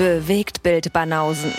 Bewegt 0.00 0.62
Bild 0.62 0.94
Banausen. 0.94 1.52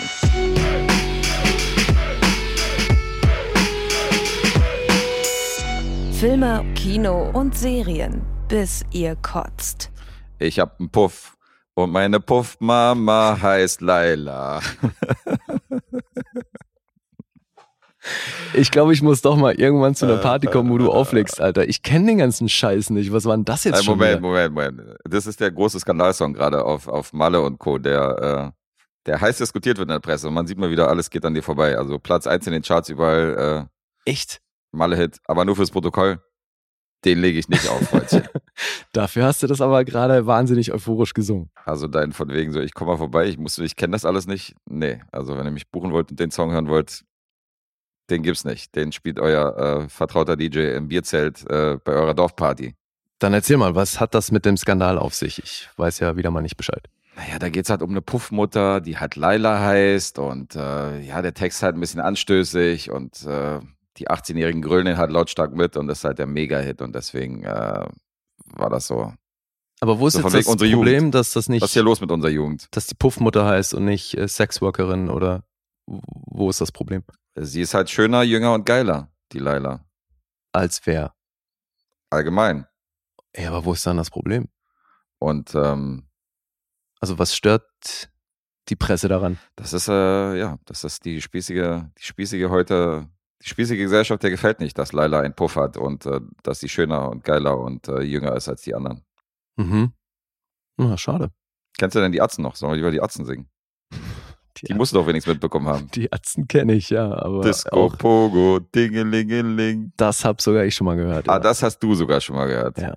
Filme, 6.18 6.64
Kino 6.74 7.30
und 7.34 7.56
Serien, 7.56 8.22
bis 8.48 8.84
ihr 8.90 9.14
kotzt. 9.14 9.92
Ich 10.40 10.58
hab 10.58 10.80
einen 10.80 10.90
Puff 10.90 11.36
und 11.74 11.92
meine 11.92 12.18
Puffmama 12.18 13.38
heißt 13.40 13.80
Laila. 13.80 14.60
Ich 18.54 18.70
glaube, 18.70 18.92
ich 18.92 19.02
muss 19.02 19.22
doch 19.22 19.36
mal 19.36 19.54
irgendwann 19.54 19.94
zu 19.94 20.06
einer 20.06 20.16
Party 20.18 20.46
kommen, 20.48 20.70
wo 20.70 20.78
du 20.78 20.90
auflegst, 20.90 21.40
Alter. 21.40 21.68
Ich 21.68 21.82
kenne 21.82 22.06
den 22.06 22.18
ganzen 22.18 22.48
Scheiß 22.48 22.90
nicht. 22.90 23.12
Was 23.12 23.24
war 23.24 23.36
denn 23.36 23.44
das 23.44 23.64
jetzt 23.64 23.80
Äh, 23.80 23.82
schon 23.84 23.98
Moment? 23.98 24.20
Moment, 24.20 24.54
Moment. 24.54 24.80
Das 25.04 25.26
ist 25.26 25.40
der 25.40 25.50
große 25.50 25.78
Skandalsong 25.80 26.34
gerade 26.34 26.64
auf, 26.64 26.88
auf 26.88 27.12
Malle 27.12 27.40
und 27.40 27.58
Co., 27.58 27.78
der, 27.78 28.52
äh, 28.54 28.58
der 29.06 29.20
heiß 29.20 29.38
diskutiert 29.38 29.78
wird 29.78 29.88
in 29.88 29.92
der 29.94 30.00
Presse. 30.00 30.28
Und 30.28 30.34
man 30.34 30.46
sieht 30.46 30.58
mal 30.58 30.70
wieder, 30.70 30.88
alles 30.88 31.10
geht 31.10 31.24
an 31.24 31.34
dir 31.34 31.42
vorbei. 31.42 31.76
Also 31.78 31.98
Platz 31.98 32.26
1 32.26 32.46
in 32.48 32.52
den 32.52 32.62
Charts 32.62 32.88
überall, 32.88 33.68
Echt? 34.04 34.36
äh, 34.36 34.76
Malle-Hit, 34.76 35.18
aber 35.24 35.44
nur 35.44 35.56
fürs 35.56 35.70
Protokoll. 35.70 36.20
Den 37.04 37.18
lege 37.18 37.36
ich 37.38 37.48
nicht 37.48 37.68
auf, 37.68 37.80
Freundchen. 37.88 38.22
Dafür 38.92 39.24
hast 39.24 39.42
du 39.42 39.48
das 39.48 39.60
aber 39.60 39.84
gerade 39.84 40.26
wahnsinnig 40.26 40.72
euphorisch 40.72 41.14
gesungen. 41.14 41.50
Also 41.64 41.88
dein 41.88 42.12
von 42.12 42.28
wegen 42.28 42.52
so, 42.52 42.60
ich 42.60 42.74
komme 42.74 42.92
mal 42.92 42.96
vorbei, 42.96 43.26
ich 43.26 43.38
muss, 43.38 43.58
ich 43.58 43.74
kenne 43.74 43.92
das 43.92 44.04
alles 44.04 44.28
nicht. 44.28 44.54
Nee, 44.70 45.00
also 45.10 45.36
wenn 45.36 45.44
ihr 45.44 45.50
mich 45.50 45.68
buchen 45.68 45.92
wollt 45.92 46.10
und 46.12 46.20
den 46.20 46.30
Song 46.30 46.52
hören 46.52 46.68
wollt, 46.68 47.02
den 48.12 48.22
gibt's 48.22 48.44
nicht. 48.44 48.74
Den 48.76 48.92
spielt 48.92 49.18
euer 49.18 49.56
äh, 49.84 49.88
vertrauter 49.88 50.36
DJ 50.36 50.76
im 50.76 50.88
Bierzelt 50.88 51.42
äh, 51.50 51.78
bei 51.82 51.92
eurer 51.92 52.14
Dorfparty. 52.14 52.74
Dann 53.18 53.34
erzähl 53.34 53.56
mal, 53.56 53.74
was 53.74 53.98
hat 54.00 54.14
das 54.14 54.30
mit 54.30 54.44
dem 54.44 54.56
Skandal 54.56 54.98
auf 54.98 55.14
sich? 55.14 55.38
Ich 55.42 55.68
weiß 55.76 55.98
ja 56.00 56.16
wieder 56.16 56.30
mal 56.30 56.42
nicht 56.42 56.56
Bescheid. 56.56 56.88
Naja, 57.16 57.38
da 57.38 57.48
geht's 57.50 57.68
halt 57.70 57.82
um 57.82 57.90
eine 57.90 58.00
Puffmutter, 58.02 58.80
die 58.80 58.98
halt 58.98 59.16
Laila 59.16 59.60
heißt 59.60 60.18
und 60.18 60.56
äh, 60.56 61.00
ja, 61.00 61.20
der 61.22 61.34
Text 61.34 61.62
halt 61.62 61.76
ein 61.76 61.80
bisschen 61.80 62.00
anstößig 62.00 62.90
und 62.90 63.22
äh, 63.24 63.60
die 63.98 64.08
18-Jährigen 64.08 64.62
grölen 64.62 64.86
den 64.86 64.96
halt 64.96 65.10
lautstark 65.10 65.52
mit 65.54 65.76
und 65.76 65.88
das 65.88 65.98
ist 65.98 66.04
halt 66.04 66.18
der 66.18 66.26
Mega-Hit 66.26 66.80
und 66.80 66.94
deswegen 66.94 67.44
äh, 67.44 67.84
war 68.46 68.70
das 68.70 68.86
so. 68.86 69.12
Aber 69.80 69.98
wo 69.98 70.06
ist 70.06 70.14
So 70.14 70.20
jetzt 70.22 70.34
das 70.34 70.46
Problem, 70.46 70.70
Jugend. 70.70 71.14
dass 71.14 71.32
das 71.32 71.48
nicht, 71.48 71.60
Was 71.62 71.70
ist 71.70 71.74
hier 71.74 71.82
los 71.82 72.00
mit 72.00 72.10
unserer 72.10 72.30
Jugend? 72.30 72.68
dass 72.70 72.86
die 72.86 72.94
Puffmutter 72.94 73.44
heißt 73.44 73.74
und 73.74 73.84
nicht 73.84 74.16
äh, 74.16 74.26
Sexworkerin 74.26 75.10
oder 75.10 75.44
wo 75.86 76.48
ist 76.48 76.60
das 76.60 76.72
Problem? 76.72 77.02
Sie 77.34 77.62
ist 77.62 77.74
halt 77.74 77.90
schöner, 77.90 78.22
jünger 78.22 78.52
und 78.52 78.66
geiler, 78.66 79.10
die 79.32 79.38
Laila. 79.38 79.84
Als 80.52 80.84
wer? 80.86 81.14
Allgemein. 82.10 82.66
Ja, 83.34 83.48
aber 83.50 83.64
wo 83.64 83.72
ist 83.72 83.86
dann 83.86 83.96
das 83.96 84.10
Problem? 84.10 84.48
Und 85.18 85.54
ähm, 85.54 86.08
Also 87.00 87.18
was 87.18 87.34
stört 87.34 88.10
die 88.68 88.76
Presse 88.76 89.08
daran? 89.08 89.38
Das 89.56 89.72
ist, 89.72 89.88
äh, 89.88 90.38
ja, 90.38 90.58
das 90.66 90.84
ist 90.84 91.04
die 91.04 91.22
spießige, 91.22 91.90
die 91.98 92.02
spießige 92.02 92.50
heute, 92.50 93.08
die 93.42 93.48
spießige 93.48 93.82
Gesellschaft, 93.82 94.22
der 94.22 94.30
gefällt 94.30 94.60
nicht, 94.60 94.76
dass 94.78 94.92
Laila 94.92 95.20
einen 95.20 95.34
Puff 95.34 95.56
hat 95.56 95.76
und 95.76 96.04
äh, 96.06 96.20
dass 96.42 96.60
sie 96.60 96.68
schöner 96.68 97.08
und 97.08 97.24
geiler 97.24 97.58
und 97.58 97.88
äh, 97.88 98.02
jünger 98.02 98.36
ist 98.36 98.48
als 98.48 98.62
die 98.62 98.74
anderen. 98.74 99.04
Mhm. 99.56 99.92
Na, 100.76 100.96
schade. 100.98 101.30
Kennst 101.78 101.96
du 101.96 102.00
denn 102.00 102.12
die 102.12 102.20
Atzen 102.20 102.42
noch? 102.42 102.56
Sollen 102.56 102.72
wir 102.72 102.76
lieber 102.76 102.90
die 102.90 103.02
Atzen 103.02 103.24
singen? 103.24 103.48
Die 104.68 104.74
musst 104.74 104.92
du 104.92 104.98
doch 104.98 105.06
wenigstens 105.06 105.34
mitbekommen 105.34 105.66
haben. 105.66 105.90
Die 105.94 106.12
Atzen 106.12 106.46
kenne 106.46 106.74
ich, 106.74 106.90
ja, 106.90 107.12
aber 107.12 107.42
Disco, 107.42 107.76
auch 107.76 107.98
Pogo, 107.98 108.60
Dingelingeling. 108.60 109.92
das 109.96 110.24
hab 110.24 110.40
sogar 110.40 110.64
ich 110.64 110.74
schon 110.74 110.84
mal 110.84 110.96
gehört. 110.96 111.28
Ah, 111.28 111.34
ja. 111.34 111.38
das 111.40 111.62
hast 111.62 111.80
du 111.80 111.94
sogar 111.94 112.20
schon 112.20 112.36
mal 112.36 112.46
gehört. 112.46 112.78
Ja. 112.78 112.94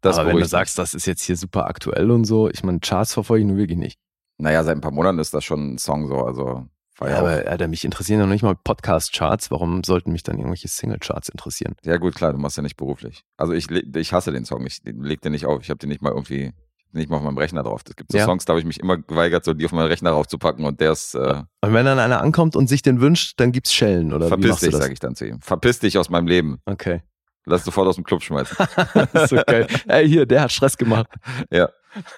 Das 0.00 0.18
aber 0.18 0.30
wenn 0.30 0.38
du 0.38 0.46
sagst, 0.46 0.78
das 0.78 0.94
ist 0.94 1.06
jetzt 1.06 1.22
hier 1.22 1.36
super 1.36 1.66
aktuell 1.66 2.10
und 2.10 2.24
so, 2.24 2.48
ich 2.48 2.62
meine, 2.62 2.78
Charts 2.78 3.14
verfolge 3.14 3.42
ich 3.42 3.48
nun 3.48 3.56
wirklich 3.56 3.78
nicht. 3.78 3.98
Naja, 4.36 4.62
seit 4.62 4.76
ein 4.76 4.80
paar 4.80 4.92
Monaten 4.92 5.18
ist 5.18 5.34
das 5.34 5.44
schon 5.44 5.74
ein 5.74 5.78
Song 5.78 6.06
so, 6.06 6.18
also 6.18 6.68
ja, 7.06 7.18
aber 7.18 7.46
Alter, 7.46 7.68
mich 7.68 7.84
interessieren 7.84 8.18
noch 8.18 8.26
nicht 8.26 8.42
mal 8.42 8.56
Podcast-Charts. 8.56 9.52
Warum 9.52 9.84
sollten 9.84 10.10
mich 10.10 10.24
dann 10.24 10.36
irgendwelche 10.36 10.66
Single-Charts 10.66 11.28
interessieren? 11.28 11.76
ja 11.84 11.96
gut, 11.96 12.16
klar, 12.16 12.32
du 12.32 12.38
machst 12.38 12.56
ja 12.56 12.62
nicht 12.62 12.76
beruflich. 12.76 13.24
Also 13.36 13.52
ich, 13.52 13.70
ich 13.70 14.12
hasse 14.12 14.32
den 14.32 14.44
Song, 14.44 14.66
ich 14.66 14.80
leg 14.84 15.20
den 15.20 15.32
nicht 15.32 15.46
auf, 15.46 15.62
ich 15.62 15.70
habe 15.70 15.78
den 15.78 15.90
nicht 15.90 16.02
mal 16.02 16.10
irgendwie, 16.10 16.52
nicht 16.92 17.10
mal 17.10 17.16
auf 17.16 17.22
meinem 17.22 17.38
Rechner 17.38 17.62
drauf. 17.62 17.82
Es 17.86 17.96
gibt 17.96 18.12
so 18.12 18.18
Ja. 18.18 18.24
Songs, 18.24 18.44
da 18.44 18.52
habe 18.52 18.60
ich 18.60 18.66
mich 18.66 18.80
immer 18.80 18.96
geweigert, 18.98 19.44
so 19.44 19.54
die 19.54 19.64
auf 19.64 19.72
meinen 19.72 19.88
Rechner 19.88 20.10
raufzupacken 20.10 20.64
und 20.64 20.80
der 20.80 20.92
ist, 20.92 21.14
äh, 21.14 21.42
Und 21.60 21.72
wenn 21.74 21.84
dann 21.84 21.98
einer 21.98 22.20
ankommt 22.20 22.56
und 22.56 22.66
sich 22.68 22.82
den 22.82 23.00
wünscht, 23.00 23.38
dann 23.38 23.52
gibt's 23.52 23.72
Schellen, 23.72 24.12
oder 24.12 24.28
verpiss 24.28 24.60
dich, 24.60 24.74
sage 24.74 24.92
ich 24.92 24.98
dann 24.98 25.14
zu 25.14 25.26
ihm. 25.26 25.40
Verpiss 25.40 25.78
dich 25.78 25.98
aus 25.98 26.08
meinem 26.10 26.26
Leben. 26.26 26.58
Okay. 26.64 27.02
Lass 27.44 27.64
sofort 27.64 27.88
aus 27.88 27.94
dem 27.94 28.04
Club 28.04 28.22
schmeißen. 28.22 28.56
so 29.28 29.36
geil. 29.46 29.66
Ey, 29.86 30.08
hier, 30.08 30.26
der 30.26 30.42
hat 30.42 30.52
Stress 30.52 30.76
gemacht. 30.76 31.08
ja. 31.50 31.68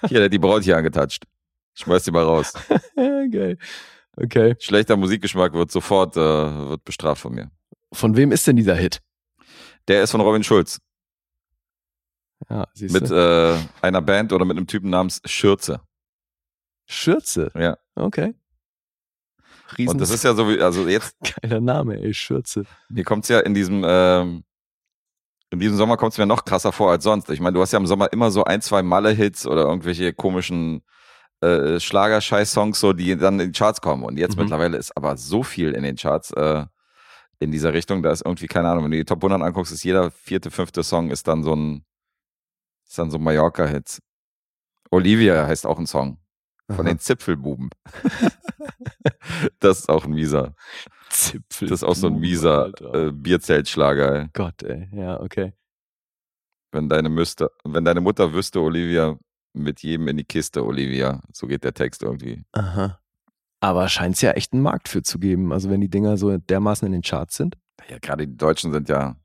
Hier, 0.07 0.17
der 0.19 0.25
hat 0.25 0.33
die 0.33 0.39
Braut 0.39 0.63
hier 0.63 0.75
angetatscht. 0.77 1.23
Schmeiß 1.75 2.03
die 2.03 2.11
mal 2.11 2.23
raus. 2.23 2.53
geil. 2.95 3.57
Okay. 4.17 4.55
Schlechter 4.59 4.97
Musikgeschmack 4.97 5.53
wird 5.53 5.71
sofort, 5.71 6.17
äh, 6.17 6.19
wird 6.19 6.83
bestraft 6.83 7.21
von 7.21 7.33
mir. 7.33 7.49
Von 7.93 8.17
wem 8.17 8.31
ist 8.33 8.45
denn 8.45 8.57
dieser 8.57 8.75
Hit? 8.75 8.99
Der 9.87 10.03
ist 10.03 10.11
von 10.11 10.21
Robin 10.21 10.43
Schulz. 10.43 10.79
Ja, 12.49 12.67
siehst 12.73 12.93
Mit 12.93 13.09
äh, 13.11 13.57
einer 13.81 14.01
Band 14.01 14.33
oder 14.33 14.45
mit 14.45 14.57
einem 14.57 14.67
Typen 14.67 14.89
namens 14.89 15.21
Schürze. 15.25 15.81
Schürze. 16.87 17.51
Ja. 17.57 17.77
Okay. 17.95 18.33
Riesen 19.77 19.91
Und 19.91 20.01
das 20.01 20.09
ist 20.09 20.23
ja 20.23 20.33
so 20.33 20.49
wie, 20.49 20.59
also 20.61 20.87
jetzt, 20.87 21.15
geiler 21.41 21.61
Name, 21.61 21.97
ey, 22.01 22.13
Schürze. 22.13 22.63
mir 22.89 23.03
kommt's 23.05 23.29
ja 23.29 23.39
in 23.39 23.53
diesem, 23.53 23.83
ähm, 23.87 24.43
in 25.49 25.59
diesem 25.59 25.77
Sommer 25.77 25.97
kommt's 25.97 26.17
mir 26.17 26.25
noch 26.25 26.43
krasser 26.45 26.71
vor 26.71 26.91
als 26.91 27.03
sonst. 27.03 27.29
Ich 27.29 27.39
meine, 27.39 27.53
du 27.53 27.61
hast 27.61 27.71
ja 27.71 27.79
im 27.79 27.87
Sommer 27.87 28.11
immer 28.11 28.31
so 28.31 28.43
ein, 28.43 28.61
zwei 28.61 28.83
Malle-Hits 28.83 29.45
oder 29.47 29.63
irgendwelche 29.63 30.13
komischen 30.13 30.81
äh, 31.41 31.79
Schlagerscheiß-Songs, 31.79 32.79
so, 32.79 32.93
die 32.93 33.15
dann 33.17 33.39
in 33.39 33.51
die 33.51 33.57
Charts 33.57 33.81
kommen. 33.81 34.03
Und 34.03 34.17
jetzt 34.17 34.35
Mhm. 34.35 34.43
mittlerweile 34.43 34.77
ist 34.77 34.95
aber 34.95 35.17
so 35.17 35.43
viel 35.43 35.71
in 35.71 35.83
den 35.83 35.95
Charts 35.95 36.31
äh, 36.31 36.65
in 37.39 37.51
dieser 37.51 37.73
Richtung, 37.73 38.03
da 38.03 38.11
ist 38.11 38.23
irgendwie, 38.23 38.45
keine 38.47 38.69
Ahnung, 38.69 38.83
wenn 38.83 38.91
du 38.91 38.97
die 38.97 39.05
Top 39.05 39.23
100 39.23 39.41
anguckst, 39.41 39.71
ist 39.73 39.83
jeder 39.83 40.11
vierte, 40.11 40.51
fünfte 40.51 40.83
Song 40.83 41.09
ist 41.09 41.27
dann 41.27 41.43
so 41.43 41.55
ein, 41.55 41.83
ist 42.91 42.97
dann 42.97 43.09
so 43.09 43.17
ein 43.17 43.23
Mallorca-Hit. 43.23 43.99
Olivia 44.91 45.47
heißt 45.47 45.65
auch 45.65 45.79
ein 45.79 45.87
Song. 45.87 46.17
Von 46.69 46.85
den 46.85 46.99
Zipfelbuben. 46.99 47.69
das 49.59 49.79
ist 49.79 49.89
auch 49.89 50.05
ein 50.05 50.11
mieser. 50.11 50.55
Zipfel. 51.09 51.69
Das 51.69 51.81
ist 51.81 51.83
auch 51.83 51.95
so 51.95 52.07
ein 52.07 52.19
mieser 52.19 52.71
äh, 52.93 53.11
Bierzeltschlager. 53.11 54.21
Ey. 54.21 54.29
Gott, 54.33 54.63
ey. 54.63 54.89
Ja, 54.93 55.19
okay. 55.21 55.53
Wenn 56.73 56.89
deine 56.89 57.09
müsste, 57.09 57.51
wenn 57.63 57.83
deine 57.85 58.01
Mutter 58.01 58.33
wüsste, 58.33 58.59
Olivia, 58.59 59.17
mit 59.53 59.83
jedem 59.83 60.07
in 60.09 60.17
die 60.17 60.23
Kiste, 60.23 60.65
Olivia. 60.65 61.21
So 61.33 61.47
geht 61.47 61.63
der 61.63 61.73
Text 61.73 62.03
irgendwie. 62.03 62.43
Aha. 62.53 62.99
Aber 63.61 63.87
scheint 63.89 64.15
es 64.15 64.21
ja 64.21 64.31
echt 64.31 64.53
einen 64.53 64.63
Markt 64.63 64.87
für 64.87 65.01
zu 65.01 65.19
geben. 65.19 65.51
Also 65.53 65.69
wenn 65.69 65.81
die 65.81 65.89
Dinger 65.89 66.17
so 66.17 66.37
dermaßen 66.37 66.85
in 66.85 66.91
den 66.93 67.01
Charts 67.01 67.35
sind, 67.35 67.57
Ja, 67.89 67.99
gerade 67.99 68.27
die 68.27 68.37
Deutschen 68.37 68.71
sind 68.71 68.89
ja, 68.89 69.15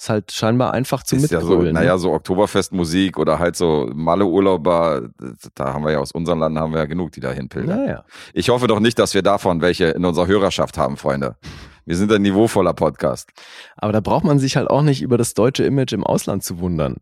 ist 0.00 0.08
halt 0.08 0.32
scheinbar 0.32 0.72
einfach 0.72 1.02
zu 1.02 1.16
ist 1.16 1.30
ja 1.30 1.42
so, 1.42 1.48
mitgrölen. 1.48 1.74
naja, 1.74 1.92
ne? 1.92 1.98
so 1.98 2.12
Oktoberfestmusik 2.12 3.18
oder 3.18 3.38
halt 3.38 3.54
so 3.54 3.90
Malle-Urlauber, 3.94 5.10
da 5.54 5.74
haben 5.74 5.84
wir 5.84 5.92
ja 5.92 5.98
aus 5.98 6.10
unserem 6.12 6.38
Land 6.38 6.58
haben 6.58 6.72
wir 6.72 6.78
ja 6.80 6.86
genug, 6.86 7.12
die 7.12 7.20
da 7.20 7.32
hinpilgern. 7.32 7.84
Naja. 7.84 8.04
Ich 8.32 8.48
hoffe 8.48 8.66
doch 8.66 8.80
nicht, 8.80 8.98
dass 8.98 9.12
wir 9.12 9.20
davon 9.20 9.60
welche 9.60 9.86
in 9.88 10.06
unserer 10.06 10.26
Hörerschaft 10.26 10.78
haben, 10.78 10.96
Freunde. 10.96 11.36
Wir 11.84 11.96
sind 11.96 12.10
ein 12.12 12.22
niveauvoller 12.22 12.72
Podcast. 12.72 13.30
Aber 13.76 13.92
da 13.92 14.00
braucht 14.00 14.24
man 14.24 14.38
sich 14.38 14.56
halt 14.56 14.70
auch 14.70 14.80
nicht 14.80 15.02
über 15.02 15.18
das 15.18 15.34
deutsche 15.34 15.64
Image 15.64 15.92
im 15.92 16.04
Ausland 16.04 16.44
zu 16.44 16.60
wundern, 16.60 16.96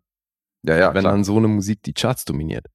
Ja, 0.64 0.76
ja, 0.76 0.92
wenn 0.92 1.02
klar. 1.02 1.12
dann 1.12 1.22
so 1.22 1.36
eine 1.36 1.46
Musik 1.46 1.84
die 1.84 1.92
Charts 1.92 2.24
dominiert. 2.24 2.66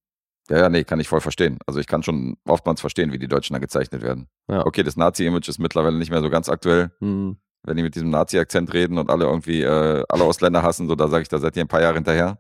Ja, 0.50 0.58
ja, 0.58 0.70
nee, 0.70 0.86
kann 0.86 1.02
ich 1.02 1.10
voll 1.10 1.22
verstehen. 1.22 1.60
Also 1.68 1.82
ich 1.82 1.88
kann 1.88 2.02
schon 2.02 2.38
oftmals 2.48 2.80
verstehen, 2.80 3.12
wie 3.12 3.20
die 3.20 3.28
Deutschen 3.28 3.56
da 3.56 3.60
gezeichnet 3.60 4.02
werden. 4.02 4.28
Ja. 4.50 4.66
Okay, 4.66 4.84
das 4.84 4.96
Nazi-Image 4.96 5.50
ist 5.50 5.60
mittlerweile 5.60 5.98
nicht 5.98 6.12
mehr 6.12 6.22
so 6.22 6.30
ganz 6.30 6.48
aktuell. 6.48 6.92
Hm. 7.00 7.38
Wenn 7.64 7.78
die 7.78 7.84
mit 7.84 7.96
diesem 7.96 8.10
Nazi-Akzent 8.10 8.74
reden 8.74 8.98
und 8.98 9.10
alle 9.10 9.26
irgendwie 9.26 9.62
äh, 9.62 10.04
alle 10.10 10.24
Ausländer 10.24 10.64
hassen, 10.64 10.88
so 10.88 10.96
da 10.96 11.08
sage 11.08 11.22
ich, 11.24 11.30
da 11.30 11.40
seid 11.40 11.56
ihr 11.56 11.64
ein 11.64 11.68
paar 11.70 11.82
Jahre 11.82 11.96
hinterher. 11.96 12.40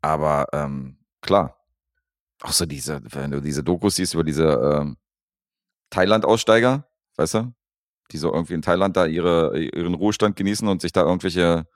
Aber 0.00 0.46
ähm, 0.52 0.98
klar. 1.20 1.56
Auch 2.42 2.52
so 2.52 2.64
diese, 2.64 3.02
wenn 3.12 3.30
du 3.30 3.40
diese 3.42 3.62
Dokus 3.62 3.96
siehst 3.96 4.14
über 4.14 4.24
diese 4.24 4.44
ähm, 4.46 4.96
Thailand-Aussteiger, 5.90 6.88
weißt 7.16 7.34
du? 7.34 7.52
Die 8.12 8.18
so 8.18 8.32
irgendwie 8.32 8.54
in 8.54 8.62
Thailand 8.62 8.96
da 8.96 9.06
ihre, 9.06 9.58
ihren 9.58 9.94
Ruhestand 9.94 10.36
genießen 10.36 10.66
und 10.66 10.80
sich 10.80 10.92
da 10.92 11.02
irgendwelche 11.02 11.66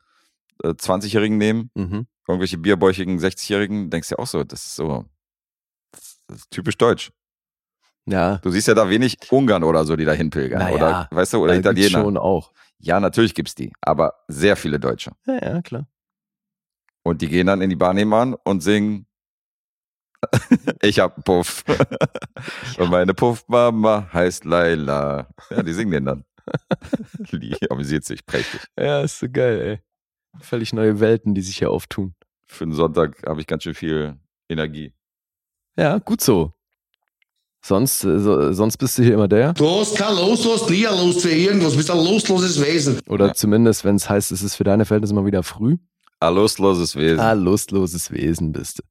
äh, 0.62 0.69
20-Jährigen 0.69 1.37
nehmen, 1.37 1.70
Mhm. 1.75 2.06
irgendwelche 2.27 2.59
bierbäuchigen 2.59 3.19
60-Jährigen, 3.19 3.91
denkst 3.91 4.09
du 4.09 4.15
ja 4.15 4.19
auch 4.19 4.27
so, 4.27 4.43
das 4.43 4.65
ist 4.65 4.77
so 4.77 5.05
das 6.27 6.38
ist 6.38 6.50
typisch 6.50 6.79
deutsch. 6.79 7.12
Ja, 8.06 8.37
Du 8.39 8.51
siehst 8.51 8.69
ja 8.69 8.75
da 8.75 8.89
wenig 8.91 9.17
Ungarn 9.31 9.65
oder 9.65 9.85
so, 9.85 9.97
die 9.97 10.05
da 10.05 10.12
hinpilgern. 10.12 10.59
Naja, 10.59 10.75
oder, 10.75 11.09
weißt 11.11 11.33
du, 11.35 11.43
oder 11.43 11.56
Italiener. 11.56 11.89
schon 12.03 12.17
auch. 12.19 12.53
Ja, 12.79 13.01
natürlich 13.01 13.35
gibt's 13.35 13.55
die, 13.55 13.73
aber 13.81 14.15
sehr 14.29 14.56
viele 14.56 14.79
Deutsche. 14.79 15.12
Ja, 15.27 15.43
ja, 15.43 15.62
klar. 15.62 15.87
Und 17.03 17.23
die 17.23 17.29
gehen 17.29 17.47
dann 17.47 17.62
in 17.62 17.71
die 17.71 17.77
Bar 17.77 17.95
nebenan 17.95 18.35
und 18.35 18.62
singen 18.62 19.06
Ich 20.83 21.01
hab 21.01 21.17
einen 21.17 21.23
Puff. 21.23 21.65
Und 22.79 22.91
meine 22.91 23.12
Puffmama 23.15 24.09
heißt 24.12 24.45
Laila. 24.45 25.29
Ja, 25.51 25.62
die 25.62 25.73
singen 25.73 25.91
den 25.93 26.05
dann. 26.06 26.25
Die 27.31 27.56
amüsiert 27.71 28.05
sich 28.05 28.25
prächtig. 28.25 28.61
Ja, 28.79 29.03
ist 29.03 29.19
so 29.19 29.29
geil, 29.31 29.61
ey. 29.61 30.41
Völlig 30.41 30.73
neue 30.73 30.99
Welten, 31.01 31.35
die 31.35 31.43
sich 31.43 31.59
hier 31.59 31.71
auftun. 31.71 32.15
Für 32.47 32.65
einen 32.65 32.73
Sonntag 32.73 33.23
habe 33.27 33.41
ich 33.41 33.47
ganz 33.47 33.65
schön 33.65 33.75
viel 33.75 34.19
Energie. 34.49 34.95
Ja, 35.77 35.99
gut 35.99 36.21
so. 36.21 36.54
Sonst, 37.66 38.05
äh, 38.05 38.19
so, 38.19 38.52
sonst 38.52 38.76
bist 38.76 38.99
du 38.99 39.02
hier 39.02 39.14
immer 39.14 39.26
der. 39.26 39.55
Du 39.55 39.66
hast 39.66 39.96
kein 39.96 40.14
Los, 40.14 40.43
du 40.43 40.52
hast 40.52 40.69
nie 40.69 40.87
ein 40.87 40.99
Lust 40.99 41.22
für 41.22 41.31
irgendwas, 41.31 41.75
bist 41.75 41.90
ein 41.90 41.96
lostloses 41.96 42.62
Wesen. 42.62 43.00
Oder 43.08 43.32
zumindest, 43.32 43.87
wenn 43.87 43.96
es 43.96 44.06
heißt, 44.06 44.32
es 44.32 44.43
ist 44.43 44.56
für 44.56 44.64
deine 44.64 44.84
Verhältnisse 44.84 45.14
mal 45.14 45.25
wieder 45.25 45.43
früh. 45.43 45.78
Ein 46.20 46.34
lustloses 46.34 46.94
Wesen. 46.94 47.20
Ah, 47.20 47.32
lustloses 47.32 48.11
Wesen 48.11 48.52
bist 48.52 48.81
du. 48.81 48.82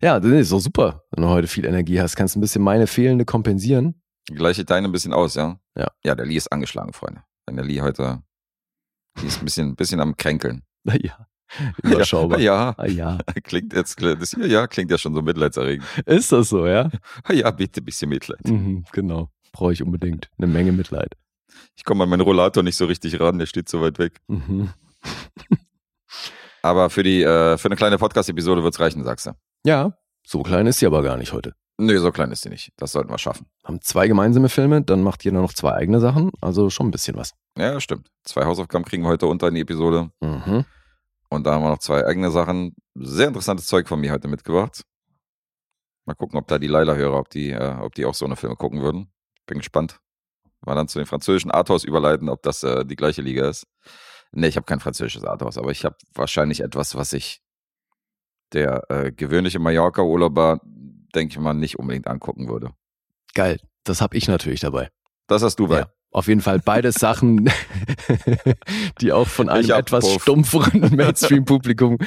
Ja, 0.00 0.20
das 0.20 0.30
ist 0.30 0.52
doch 0.52 0.60
super, 0.60 1.02
wenn 1.10 1.24
du 1.24 1.30
heute 1.30 1.48
viel 1.48 1.64
Energie 1.64 2.00
hast. 2.00 2.14
Kannst 2.14 2.36
ein 2.36 2.40
bisschen 2.40 2.62
meine 2.62 2.86
fehlende 2.86 3.24
kompensieren. 3.24 4.00
Gleiche 4.26 4.64
deine 4.64 4.86
ein 4.86 4.92
bisschen 4.92 5.12
aus, 5.12 5.34
ja? 5.34 5.58
Ja. 5.76 5.88
Ja, 6.04 6.14
der 6.14 6.26
Lee 6.26 6.36
ist 6.36 6.52
angeschlagen, 6.52 6.92
Freunde. 6.92 7.24
Wenn 7.46 7.56
der 7.56 7.64
Lee 7.64 7.80
heute, 7.80 8.22
die 9.20 9.26
ist 9.26 9.40
ein 9.40 9.44
bisschen, 9.44 9.74
bisschen 9.74 10.00
am 10.00 10.16
Kränkeln. 10.16 10.62
Ja, 11.02 11.26
überschaubar. 11.82 12.38
Ja, 12.38 12.74
Ah, 12.76 12.86
ja. 12.86 13.18
klingt 13.44 13.72
jetzt, 13.72 14.00
das 14.02 14.36
ja, 14.38 14.66
klingt 14.66 14.90
ja 14.90 14.98
schon 14.98 15.14
so 15.14 15.22
mitleidserregend. 15.22 15.84
Ist 16.06 16.32
das 16.32 16.48
so, 16.48 16.66
ja? 16.66 16.90
Ja, 17.30 17.50
bitte, 17.50 17.80
ein 17.80 17.84
bisschen 17.84 18.08
Mitleid. 18.08 18.44
Mhm, 18.46 18.84
genau. 18.92 19.28
Brauche 19.52 19.72
ich 19.72 19.82
unbedingt. 19.82 20.30
Eine 20.38 20.46
Menge 20.46 20.72
Mitleid. 20.72 21.14
Ich 21.76 21.84
komme 21.84 22.04
an 22.04 22.10
meinen 22.10 22.22
Rollator 22.22 22.62
nicht 22.62 22.76
so 22.76 22.86
richtig 22.86 23.20
ran, 23.20 23.38
der 23.38 23.46
steht 23.46 23.68
so 23.68 23.80
weit 23.80 23.98
weg. 23.98 24.20
Mhm. 24.28 24.70
Aber 26.62 26.90
für 26.90 27.02
die, 27.02 27.22
äh, 27.22 27.58
für 27.58 27.66
eine 27.66 27.76
kleine 27.76 27.98
Podcast-Episode 27.98 28.62
wird's 28.62 28.78
reichen, 28.80 29.02
sagst 29.04 29.26
du. 29.26 29.32
Ja, 29.66 29.96
so 30.24 30.42
klein 30.42 30.66
ist 30.66 30.78
sie 30.78 30.86
aber 30.86 31.02
gar 31.02 31.16
nicht 31.16 31.32
heute. 31.32 31.54
Nö, 31.78 31.98
so 31.98 32.12
klein 32.12 32.30
ist 32.30 32.42
sie 32.42 32.50
nicht. 32.50 32.70
Das 32.76 32.92
sollten 32.92 33.10
wir 33.10 33.18
schaffen. 33.18 33.46
Haben 33.64 33.80
zwei 33.80 34.06
gemeinsame 34.06 34.48
Filme, 34.48 34.82
dann 34.82 35.02
macht 35.02 35.24
jeder 35.24 35.40
noch 35.40 35.52
zwei 35.52 35.72
eigene 35.72 35.98
Sachen. 35.98 36.30
Also 36.40 36.70
schon 36.70 36.88
ein 36.88 36.90
bisschen 36.92 37.16
was. 37.16 37.32
Ja, 37.58 37.80
stimmt. 37.80 38.08
Zwei 38.24 38.44
Hausaufgaben 38.44 38.84
kriegen 38.84 39.02
wir 39.02 39.08
heute 39.08 39.26
unter 39.26 39.48
in 39.48 39.54
die 39.54 39.62
Episode. 39.62 40.10
Mhm. 40.20 40.64
Und 41.32 41.46
da 41.46 41.54
haben 41.54 41.62
wir 41.62 41.70
noch 41.70 41.78
zwei 41.78 42.04
eigene 42.04 42.30
Sachen. 42.30 42.74
Sehr 42.94 43.28
interessantes 43.28 43.66
Zeug 43.66 43.88
von 43.88 43.98
mir 43.98 44.12
heute 44.12 44.28
mitgebracht. 44.28 44.82
Mal 46.04 46.12
gucken, 46.12 46.38
ob 46.38 46.46
da 46.46 46.58
die 46.58 46.66
Leila-Hörer, 46.66 47.18
ob 47.18 47.30
die, 47.30 47.52
äh, 47.52 47.76
ob 47.80 47.94
die 47.94 48.04
auch 48.04 48.12
so 48.12 48.26
eine 48.26 48.36
Filme 48.36 48.54
gucken 48.54 48.82
würden. 48.82 49.10
Bin 49.46 49.56
gespannt. 49.56 49.98
Mal 50.60 50.74
dann 50.74 50.88
zu 50.88 50.98
den 50.98 51.06
französischen 51.06 51.50
Arthouse 51.50 51.84
überleiten, 51.84 52.28
ob 52.28 52.42
das 52.42 52.62
äh, 52.64 52.84
die 52.84 52.96
gleiche 52.96 53.22
Liga 53.22 53.48
ist. 53.48 53.66
Nee, 54.32 54.48
ich 54.48 54.56
habe 54.56 54.66
kein 54.66 54.80
französisches 54.80 55.24
Arthouse, 55.24 55.56
aber 55.56 55.70
ich 55.70 55.86
habe 55.86 55.96
wahrscheinlich 56.12 56.60
etwas, 56.60 56.96
was 56.96 57.14
ich 57.14 57.40
der 58.52 58.90
äh, 58.90 59.10
gewöhnliche 59.10 59.58
Mallorca-Urlauber, 59.58 60.60
denke 61.14 61.32
ich 61.32 61.38
mal, 61.38 61.54
nicht 61.54 61.78
unbedingt 61.78 62.08
angucken 62.08 62.48
würde. 62.48 62.74
Geil. 63.32 63.58
Das 63.84 64.02
habe 64.02 64.18
ich 64.18 64.28
natürlich 64.28 64.60
dabei. 64.60 64.90
Das 65.28 65.42
hast 65.42 65.56
du 65.56 65.66
bei. 65.66 65.80
Ja, 65.80 65.92
auf 66.12 66.28
jeden 66.28 66.40
Fall 66.40 66.58
beides 66.60 66.96
Sachen, 66.96 67.50
die 69.00 69.12
auch 69.12 69.28
von 69.28 69.48
einem 69.48 69.70
etwas 69.70 70.04
Puff. 70.04 70.22
stumpferen 70.22 70.94
Mainstream-Publikum 70.96 71.98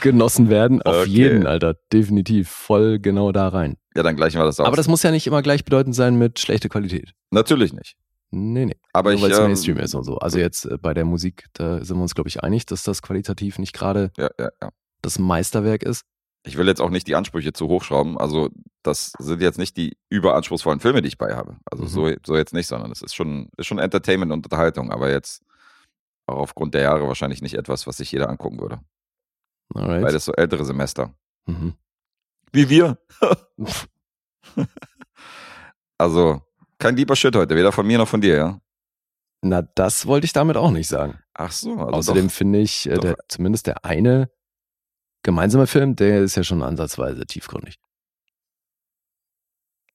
genossen 0.00 0.48
werden. 0.48 0.82
Auf 0.82 0.94
Okay. 1.02 1.10
jeden, 1.10 1.46
Alter. 1.46 1.74
Definitiv. 1.92 2.48
Voll 2.48 2.98
genau 2.98 3.32
da 3.32 3.48
rein. 3.48 3.76
Ja, 3.96 4.02
dann 4.02 4.16
gleichen 4.16 4.38
wir 4.38 4.44
das 4.44 4.58
aus. 4.60 4.66
Aber 4.66 4.76
das 4.76 4.88
muss 4.88 5.02
ja 5.02 5.10
nicht 5.10 5.26
immer 5.26 5.42
gleichbedeutend 5.42 5.94
sein 5.94 6.16
mit 6.16 6.38
schlechter 6.38 6.68
Qualität. 6.68 7.12
Natürlich 7.30 7.72
nicht. 7.72 7.96
Nee, 8.30 8.64
nee. 8.66 8.76
Aber 8.92 9.10
Nur 9.10 9.16
ich, 9.18 9.22
weil 9.22 9.30
es 9.32 9.38
ähm, 9.38 9.44
Mainstream 9.46 9.76
ist 9.78 9.94
und 9.94 10.04
so. 10.04 10.16
Also 10.18 10.38
jetzt 10.38 10.64
äh, 10.64 10.76
bei 10.80 10.94
der 10.94 11.04
Musik, 11.04 11.44
da 11.52 11.84
sind 11.84 11.96
wir 11.98 12.02
uns, 12.02 12.14
glaube 12.14 12.28
ich, 12.28 12.42
einig, 12.42 12.66
dass 12.66 12.82
das 12.82 13.02
qualitativ 13.02 13.58
nicht 13.58 13.72
gerade 13.72 14.10
Ja, 14.16 14.28
ja, 14.38 14.48
ja. 14.62 14.70
das 15.02 15.18
Meisterwerk 15.18 15.82
ist. 15.84 16.02
Ich 16.46 16.56
will 16.56 16.66
jetzt 16.66 16.80
auch 16.80 16.90
nicht 16.90 17.06
die 17.06 17.14
Ansprüche 17.14 17.52
zu 17.52 17.68
hochschrauben. 17.68 18.18
Also, 18.18 18.50
das 18.82 19.12
sind 19.18 19.40
jetzt 19.40 19.58
nicht 19.58 19.76
die 19.76 19.96
überanspruchsvollen 20.10 20.80
Filme, 20.80 21.00
die 21.00 21.08
ich 21.08 21.16
bei 21.18 21.34
habe. 21.34 21.56
Also, 21.70 21.84
Mhm. 21.84 21.88
so, 21.88 22.10
so 22.26 22.36
jetzt 22.36 22.52
nicht, 22.52 22.66
sondern 22.66 22.90
es 22.92 23.00
ist 23.02 23.14
schon, 23.14 23.48
ist 23.56 23.66
schon 23.66 23.78
Entertainment 23.78 24.30
und 24.30 24.44
Unterhaltung, 24.44 24.90
aber 24.92 25.10
jetzt 25.10 25.42
auch 26.26 26.36
aufgrund 26.38 26.74
der 26.74 26.82
Jahre 26.82 27.08
wahrscheinlich 27.08 27.40
nicht 27.42 27.54
etwas, 27.54 27.86
was 27.86 27.96
sich 27.96 28.12
jeder 28.12 28.28
angucken 28.28 28.60
würde. 28.60 28.80
Alright. 29.74 30.02
Beides 30.02 30.26
so 30.26 30.32
ältere 30.32 30.64
Semester. 30.64 31.14
Mhm. 31.46 31.74
Wie 32.52 32.68
wir. 32.68 32.98
also, 35.98 36.42
kein 36.78 36.96
lieber 36.96 37.16
Shit 37.16 37.34
heute, 37.36 37.56
weder 37.56 37.72
von 37.72 37.86
mir 37.86 37.98
noch 37.98 38.08
von 38.08 38.20
dir, 38.20 38.36
ja? 38.36 38.60
Na, 39.42 39.62
das 39.62 40.06
wollte 40.06 40.24
ich 40.24 40.32
damit 40.32 40.56
auch 40.56 40.70
nicht 40.70 40.88
sagen. 40.88 41.18
Ach 41.34 41.52
so, 41.52 41.72
also 41.76 41.86
Außerdem 41.92 42.30
finde 42.30 42.60
ich, 42.60 42.86
äh, 42.88 42.98
der, 42.98 43.16
zumindest 43.28 43.66
der 43.66 43.84
eine 43.84 44.30
gemeinsame 45.24 45.66
Film, 45.66 45.96
der 45.96 46.22
ist 46.22 46.36
ja 46.36 46.44
schon 46.44 46.62
ansatzweise 46.62 47.26
tiefgründig. 47.26 47.76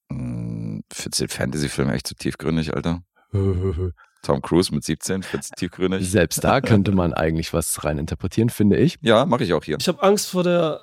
du 0.09 1.25
den 1.25 1.27
Fantasy-Film 1.29 1.89
echt 1.89 2.07
zu 2.07 2.15
tiefgründig, 2.15 2.75
Alter? 2.75 3.03
Tom 4.21 4.41
Cruise 4.41 4.73
mit 4.73 4.83
17, 4.83 5.23
findest 5.23 5.51
du 5.51 5.55
tiefgründig? 5.55 6.09
Selbst 6.09 6.43
da 6.43 6.59
könnte 6.61 6.91
man 6.91 7.13
eigentlich 7.13 7.53
was 7.53 7.85
rein 7.85 7.97
interpretieren, 7.97 8.49
finde 8.49 8.77
ich. 8.77 8.97
Ja, 9.01 9.25
mache 9.25 9.43
ich 9.45 9.53
auch 9.53 9.63
hier. 9.63 9.77
Ich 9.79 9.87
habe 9.87 10.03
Angst 10.03 10.29
vor 10.29 10.43
der 10.43 10.81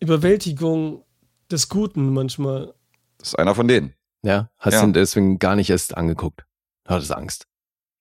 Überwältigung 0.00 1.04
des 1.50 1.68
Guten 1.68 2.12
manchmal. 2.12 2.74
Das 3.18 3.28
ist 3.28 3.38
einer 3.38 3.54
von 3.54 3.68
denen. 3.68 3.94
Ja, 4.22 4.50
hast 4.58 4.74
Ja. 4.74 4.80
du 4.80 4.88
ihn 4.88 4.92
deswegen 4.94 5.38
gar 5.38 5.54
nicht 5.54 5.70
erst 5.70 5.96
angeguckt. 5.96 6.44
Hattest 6.88 7.12
Angst. 7.12 7.46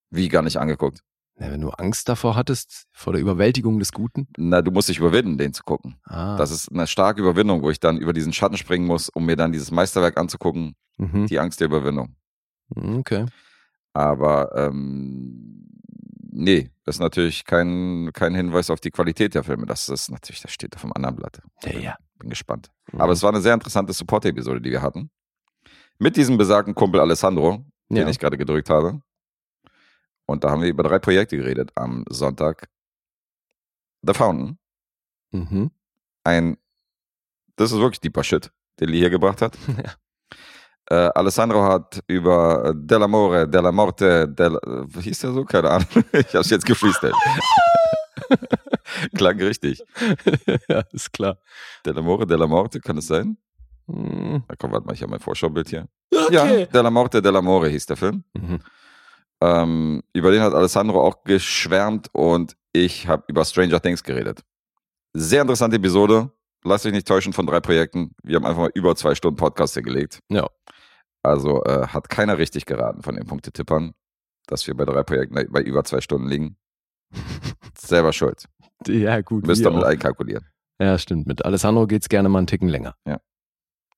Wie 0.10 0.30
gar 0.30 0.42
nicht 0.42 0.57
angeguckt. 0.57 1.01
Ja, 1.38 1.52
wenn 1.52 1.60
du 1.62 1.70
Angst 1.70 2.08
davor 2.08 2.36
hattest, 2.36 2.86
vor 2.94 3.12
der 3.12 3.22
Überwältigung 3.22 3.78
des 3.80 3.92
Guten. 3.92 4.28
Na, 4.38 4.62
du 4.62 4.72
musst 4.72 4.88
dich 4.88 5.00
überwinden, 5.00 5.38
den 5.38 5.54
zu 5.54 5.64
gucken. 5.64 5.98
Ah, 6.06 6.38
Das 6.38 6.50
ist 6.50 6.72
eine 6.72 6.88
starke 6.88 7.20
Überwindung, 7.22 7.62
wo 7.62 7.70
ich 7.70 7.80
dann 7.82 7.98
über 7.98 8.14
diesen 8.14 8.32
Schatten 8.32 8.56
springen 8.58 8.86
muss, 8.88 9.10
um 9.10 9.26
mir 9.26 9.36
dann 9.36 9.52
dieses 9.52 9.70
Meisterwerk 9.72 10.18
anzugucken. 10.18 10.76
mhm. 10.98 11.26
Die 11.28 11.38
Angst 11.40 11.60
der 11.60 11.68
Überwindung. 11.68 12.16
okay. 12.76 13.26
Aber 13.94 14.56
ähm, 14.56 15.68
nee, 16.32 16.70
das 16.86 16.96
ist 16.96 17.00
natürlich 17.02 17.46
kein, 17.46 18.12
kein 18.14 18.34
Hinweis 18.36 18.70
auf 18.70 18.80
die 18.80 18.92
Qualität 18.92 19.36
der 19.36 19.44
Filme. 19.44 19.66
Das 19.66 19.90
ist 19.90 20.10
natürlich, 20.10 20.42
das 20.42 20.52
steht 20.52 20.76
auf 20.76 20.82
dem 20.82 20.94
anderen 20.94 21.16
Blatt. 21.16 21.42
Ja, 21.64 21.78
ja. 21.80 21.96
Bin 22.20 22.30
gespannt. 22.30 22.72
Mhm. 22.92 23.02
Aber 23.02 23.14
es 23.14 23.24
war 23.24 23.30
eine 23.32 23.42
sehr 23.42 23.54
interessante 23.54 23.94
Support-Episode, 23.94 24.62
die 24.62 24.72
wir 24.72 24.82
hatten. 24.82 25.10
Mit 25.98 26.16
diesem 26.18 26.38
besagten 26.38 26.76
Kumpel 26.76 27.00
Alessandro, 27.02 27.66
den 27.90 27.98
Ja. 27.98 28.08
ich 28.10 28.20
gerade 28.20 28.38
gedrückt 28.38 28.70
habe. 28.70 29.02
Und 30.27 30.44
da 30.44 30.50
haben 30.51 30.62
wir 30.62 30.69
über 30.69 30.83
drei 30.83 31.00
Projekte 31.00 31.38
geredet 31.38 31.72
am 31.75 32.04
Sonntag. 32.10 32.68
The 34.01 34.13
Fountain, 34.13 34.57
Mhm. 35.31 35.72
ein, 36.24 36.57
das 37.56 37.72
ist 37.72 37.80
wirklich 37.80 38.00
deeper 38.00 38.24
Shit, 38.24 38.51
den 38.80 38.89
Lee 38.89 39.00
hier 39.00 39.10
gebracht 39.10 39.42
hat. 39.42 39.57
Ja. 40.88 41.07
Äh, 41.07 41.12
Alessandro 41.16 41.63
hat 41.63 42.00
über 42.06 42.66
äh, 42.66 42.69
Dell'Amore, 42.69 43.48
Della 43.48 43.72
Morte, 43.72 44.27
Della, 44.30 44.60
äh, 44.60 44.86
wie 44.88 45.01
hieß 45.01 45.18
der 45.19 45.31
so? 45.33 45.44
Keine 45.44 45.72
Ahnung. 45.72 45.88
Ich 46.13 46.36
hab's 46.36 46.51
jetzt 46.51 46.66
gefreestylt. 46.66 47.16
Klang 49.18 49.39
richtig. 49.42 49.83
ja, 50.69 50.81
ist 50.92 51.12
klar. 51.12 51.39
Dell'Amore, 51.83 52.25
Della 52.27 52.45
Morte, 52.45 52.80
kann 52.80 52.98
es 53.00 53.07
sein? 53.07 53.36
Mhm. 53.88 54.44
Na 54.48 54.56
komm, 54.60 54.72
warte 54.72 54.86
mal, 54.86 54.94
ich 54.94 55.01
habe 55.01 55.10
mein 55.12 55.19
Vorschaubild 55.19 55.69
hier. 55.69 55.88
Okay. 56.13 56.34
Ja, 56.34 56.65
Della 56.67 56.91
Morte, 56.91 57.20
Dell'Amore 57.20 57.67
hieß 57.67 57.88
der 57.88 57.98
Film. 57.98 58.24
Mhm. 58.34 58.60
Ähm, 59.46 60.02
über 60.14 60.32
den 60.32 60.42
hat 60.42 60.54
Alessandro 60.54 61.02
auch 61.02 61.24
geschwärmt 61.24 62.10
und 62.14 62.56
ich 62.74 63.08
habe 63.08 63.24
über 63.28 63.46
Stranger 63.46 63.80
Things 63.80 64.04
geredet. 64.04 64.42
Sehr 65.14 65.42
interessante 65.42 65.75
Episode. 65.78 66.32
Lasst 66.64 66.86
euch 66.88 66.94
nicht 66.94 67.08
täuschen 67.08 67.32
von 67.32 67.46
drei 67.46 67.60
Projekten. 67.60 68.16
Wir 68.24 68.38
haben 68.38 68.46
einfach 68.46 68.62
mal 68.64 68.72
über 68.74 68.96
zwei 68.96 69.14
Stunden 69.14 69.38
Podcast 69.38 69.75
hier 69.75 69.84
gelegt. 69.84 70.20
Ja. 70.30 70.50
Also 71.22 71.64
äh, 71.64 71.88
hat 71.88 72.10
keiner 72.10 72.38
richtig 72.40 72.66
geraten 72.66 73.04
von 73.04 73.16
den 73.16 73.28
Punktetippern, 73.28 73.94
dass 74.48 74.66
wir 74.66 74.75
bei 74.75 74.86
drei 74.86 75.04
Projekten 75.04 75.36
bei 75.52 75.62
über 75.62 75.84
zwei 75.84 76.02
Stunden 76.02 76.28
liegen. 76.28 76.58
Selber 77.78 78.14
schuld. 78.14 78.46
Ja, 78.88 79.22
gut. 79.22 79.46
Müsst 79.46 79.62
ihr 79.62 79.70
mit 79.72 79.84
einkalkulieren. 79.84 80.46
Ja, 80.82 80.98
stimmt. 80.98 81.28
Mit 81.28 81.46
Alessandro 81.46 81.86
geht's 81.88 82.10
gerne 82.10 82.30
mal 82.30 82.40
einen 82.40 82.48
Ticken 82.48 82.68
länger. 82.68 82.96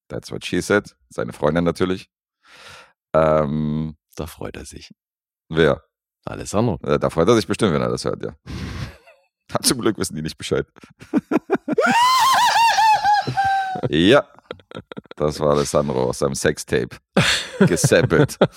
That's 0.10 0.32
what 0.32 0.46
she 0.46 0.62
said. 0.62 0.96
Seine 1.10 1.32
Freundin 1.34 1.64
natürlich. 1.64 2.10
Ähm, 3.14 3.96
Da 4.16 4.28
freut 4.28 4.58
er 4.58 4.66
sich. 4.66 4.92
Wer? 5.50 5.84
Alessandro. 6.26 6.80
Äh, 6.84 7.00
Da 7.00 7.10
freut 7.10 7.28
er 7.28 7.36
sich 7.36 7.48
bestimmt, 7.48 7.74
wenn 7.74 7.82
er 7.82 7.90
das 7.90 8.06
hört, 8.06 8.24
ja. 8.24 8.34
Hat 9.54 9.66
zum 9.66 9.80
Glück 9.80 9.98
wissen 9.98 10.16
die 10.16 10.22
nicht 10.22 10.38
Bescheid. 10.38 10.66
ja, 13.90 14.26
das 15.16 15.40
war 15.40 15.52
Alessandro 15.52 16.10
aus 16.10 16.20
seinem 16.20 16.36
Sextape. 16.36 16.98
Gesampelt. 17.60 18.38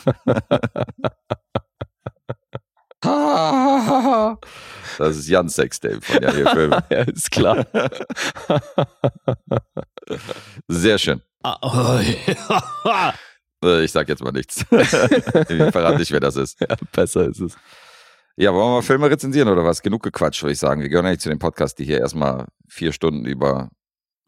das 4.99 5.17
ist 5.17 5.29
Jans 5.29 5.55
Sextape 5.55 6.01
von 6.01 6.23
Jan 6.23 6.47
Film. 6.49 6.73
ja, 6.91 6.99
ist 7.03 7.31
klar. 7.31 7.65
Sehr 10.69 10.99
schön. 10.99 11.23
Äh, 13.65 13.85
Ich 13.85 13.93
sag 13.93 14.09
jetzt 14.09 14.23
mal 14.23 14.33
nichts. 14.33 14.65
ich 14.71 14.89
verrate 14.89 15.99
nicht, 15.99 16.13
wer 16.13 16.21
das 16.21 16.37
ist. 16.37 16.61
ja, 16.61 16.69
besser 16.93 17.27
ist 17.29 17.41
es. 17.41 17.57
Ja, 18.37 18.53
wollen 18.55 18.65
wir 18.71 18.75
mal 18.77 18.83
Filme 18.83 19.11
rezensieren 19.11 19.49
oder 19.49 19.65
was? 19.65 19.83
Genug 19.83 20.03
gequatscht, 20.03 20.43
würde 20.43 20.53
ich 20.53 20.59
sagen. 20.59 20.81
Wir 20.81 20.89
gehören 20.89 21.07
eigentlich 21.07 21.21
zu 21.21 21.29
dem 21.29 21.39
Podcast, 21.39 21.79
die 21.79 21.85
hier 21.85 21.99
erstmal 21.99 22.47
vier 22.69 22.93
Stunden 22.93 23.27
über 23.27 23.71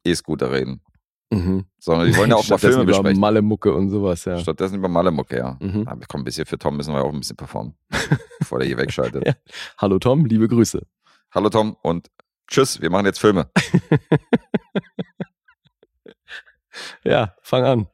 E-Scooter 0.04 0.52
reden. 0.52 0.82
Mhm. 1.30 1.64
Sondern 1.78 2.08
die 2.08 2.16
wollen 2.16 2.28
ja 2.28 2.36
auch 2.36 2.46
mal 2.48 2.58
Filme 2.58 2.82
über 2.82 2.84
besprechen. 2.92 3.18
Malle-Mucke 3.20 3.72
und 3.72 3.88
sowas, 3.88 4.26
ja. 4.26 4.36
Stattdessen 4.38 4.74
über 4.74 4.88
Malemucke, 4.88 5.38
ja. 5.38 5.56
Mhm. 5.60 5.88
Aber 5.88 6.04
komm, 6.06 6.20
ein 6.20 6.24
bisschen 6.24 6.44
für 6.44 6.58
Tom 6.58 6.76
müssen 6.76 6.92
wir 6.92 7.02
auch 7.02 7.12
ein 7.12 7.20
bisschen 7.20 7.36
performen, 7.36 7.74
bevor 8.38 8.58
der 8.58 8.68
hier 8.68 8.76
wegschaltet. 8.76 9.26
Ja. 9.26 9.32
Hallo 9.78 9.98
Tom, 9.98 10.26
liebe 10.26 10.46
Grüße. 10.46 10.82
Hallo 11.30 11.48
Tom 11.48 11.74
und 11.82 12.10
tschüss, 12.48 12.82
wir 12.82 12.90
machen 12.90 13.06
jetzt 13.06 13.18
Filme. 13.20 13.50
Ja, 17.04 17.34
fang 17.40 17.64
an. 17.64 17.86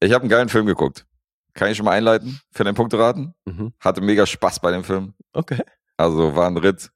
Ich 0.00 0.12
habe 0.12 0.22
einen 0.22 0.30
geilen 0.30 0.48
Film 0.48 0.66
geguckt. 0.66 1.06
Kann 1.54 1.70
ich 1.70 1.76
schon 1.76 1.84
mal 1.84 1.92
einleiten 1.92 2.40
für 2.52 2.64
den 2.64 2.74
Punkteraten? 2.74 3.34
Mhm. 3.44 3.72
Hatte 3.80 4.00
mega 4.00 4.24
Spaß 4.26 4.60
bei 4.60 4.70
dem 4.70 4.84
Film. 4.84 5.14
Okay. 5.32 5.60
Also 5.96 6.34
war 6.34 6.46
ein 6.46 6.56
Ritt. 6.56 6.90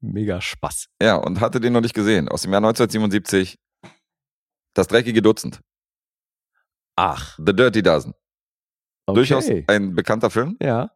Mega 0.00 0.40
Spaß. 0.40 0.88
Ja, 1.00 1.16
und 1.16 1.40
hatte 1.40 1.60
den 1.60 1.72
noch 1.72 1.80
nicht 1.80 1.94
gesehen. 1.94 2.28
Aus 2.28 2.42
dem 2.42 2.52
Jahr 2.52 2.58
1977. 2.58 3.58
Das 4.74 4.88
dreckige 4.88 5.22
Dutzend. 5.22 5.60
Ach. 6.96 7.38
The 7.38 7.54
Dirty 7.54 7.82
Dozen. 7.82 8.14
Okay. 9.06 9.14
Durchaus 9.14 9.48
ein 9.66 9.94
bekannter 9.94 10.30
Film 10.30 10.56
Ja. 10.60 10.90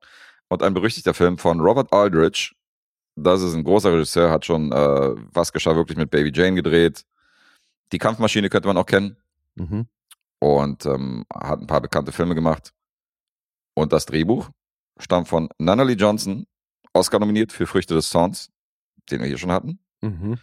und 0.49 0.63
ein 0.63 0.75
berüchtigter 0.75 1.15
Film 1.15 1.39
von 1.39 1.61
Robert 1.61 1.93
Aldrich. 1.93 2.55
Das 3.17 3.43
ist 3.43 3.55
ein 3.55 3.65
großer 3.65 3.93
Regisseur, 3.93 4.31
hat 4.31 4.45
schon 4.45 4.73
äh, 4.73 5.15
Was 5.33 5.53
geschah 5.53 5.77
wirklich 5.77 5.97
mit 5.97 6.11
Baby 6.11 6.31
Jane 6.35 6.55
gedreht. 6.57 7.05
Die 7.93 7.99
Kampfmaschine 7.99 8.49
könnte 8.51 8.69
man 8.69 8.77
auch 8.77 8.87
kennen. 8.87 9.17
Mhm. 9.55 9.87
Und 10.45 10.85
ähm, 10.85 11.25
hat 11.33 11.61
ein 11.61 11.67
paar 11.67 11.81
bekannte 11.81 12.13
Filme 12.13 12.35
gemacht. 12.35 12.75
Und 13.75 13.93
das 13.95 14.05
Drehbuch 14.05 14.51
stammt 14.99 15.27
von 15.29 15.49
Nunnally 15.59 15.95
Johnson, 15.95 16.47
Oscar 16.93 17.19
nominiert 17.19 17.51
für 17.51 17.67
Früchte 17.67 17.95
des 17.95 18.11
Zorns, 18.11 18.51
den 19.11 19.21
wir 19.21 19.27
hier 19.27 19.39
schon 19.39 19.51
hatten, 19.53 19.81
Mhm. 20.03 20.39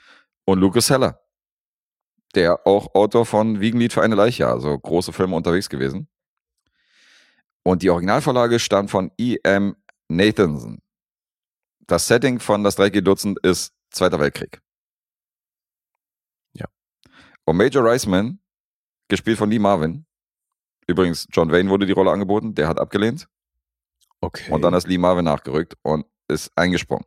und 0.45 0.59
Lucas 0.59 0.89
Heller, 0.89 1.21
der 2.33 2.65
auch 2.65 2.95
Autor 2.95 3.27
von 3.27 3.59
Wiegenlied 3.61 3.93
für 3.93 4.01
eine 4.01 4.15
Leiche, 4.15 4.47
also 4.47 4.77
große 4.77 5.13
Filme 5.13 5.35
unterwegs 5.35 5.69
gewesen. 5.69 6.09
Und 7.63 7.83
die 7.83 7.91
Originalvorlage 7.91 8.57
stammt 8.57 8.89
von 8.89 9.11
E.M. 9.19 9.75
Nathanson. 10.07 10.81
Das 11.85 12.07
Setting 12.07 12.39
von 12.39 12.63
Das 12.63 12.75
Dreieckige 12.75 13.03
Dutzend 13.03 13.37
ist 13.43 13.75
Zweiter 13.91 14.19
Weltkrieg. 14.19 14.61
Ja. 16.53 16.65
Und 17.45 17.57
Major 17.57 17.85
Reisman, 17.85 18.39
gespielt 19.11 19.37
von 19.37 19.49
Lee 19.51 19.59
Marvin, 19.59 20.05
übrigens 20.87 21.27
John 21.31 21.51
Wayne 21.51 21.69
wurde 21.69 21.85
die 21.85 21.91
Rolle 21.91 22.11
angeboten, 22.11 22.55
der 22.55 22.67
hat 22.67 22.79
abgelehnt. 22.79 23.27
Okay. 24.21 24.51
Und 24.51 24.61
dann 24.63 24.73
ist 24.73 24.87
Lee 24.87 24.97
Marvin 24.97 25.25
nachgerückt 25.25 25.75
und 25.83 26.05
ist 26.27 26.51
eingesprungen. 26.55 27.05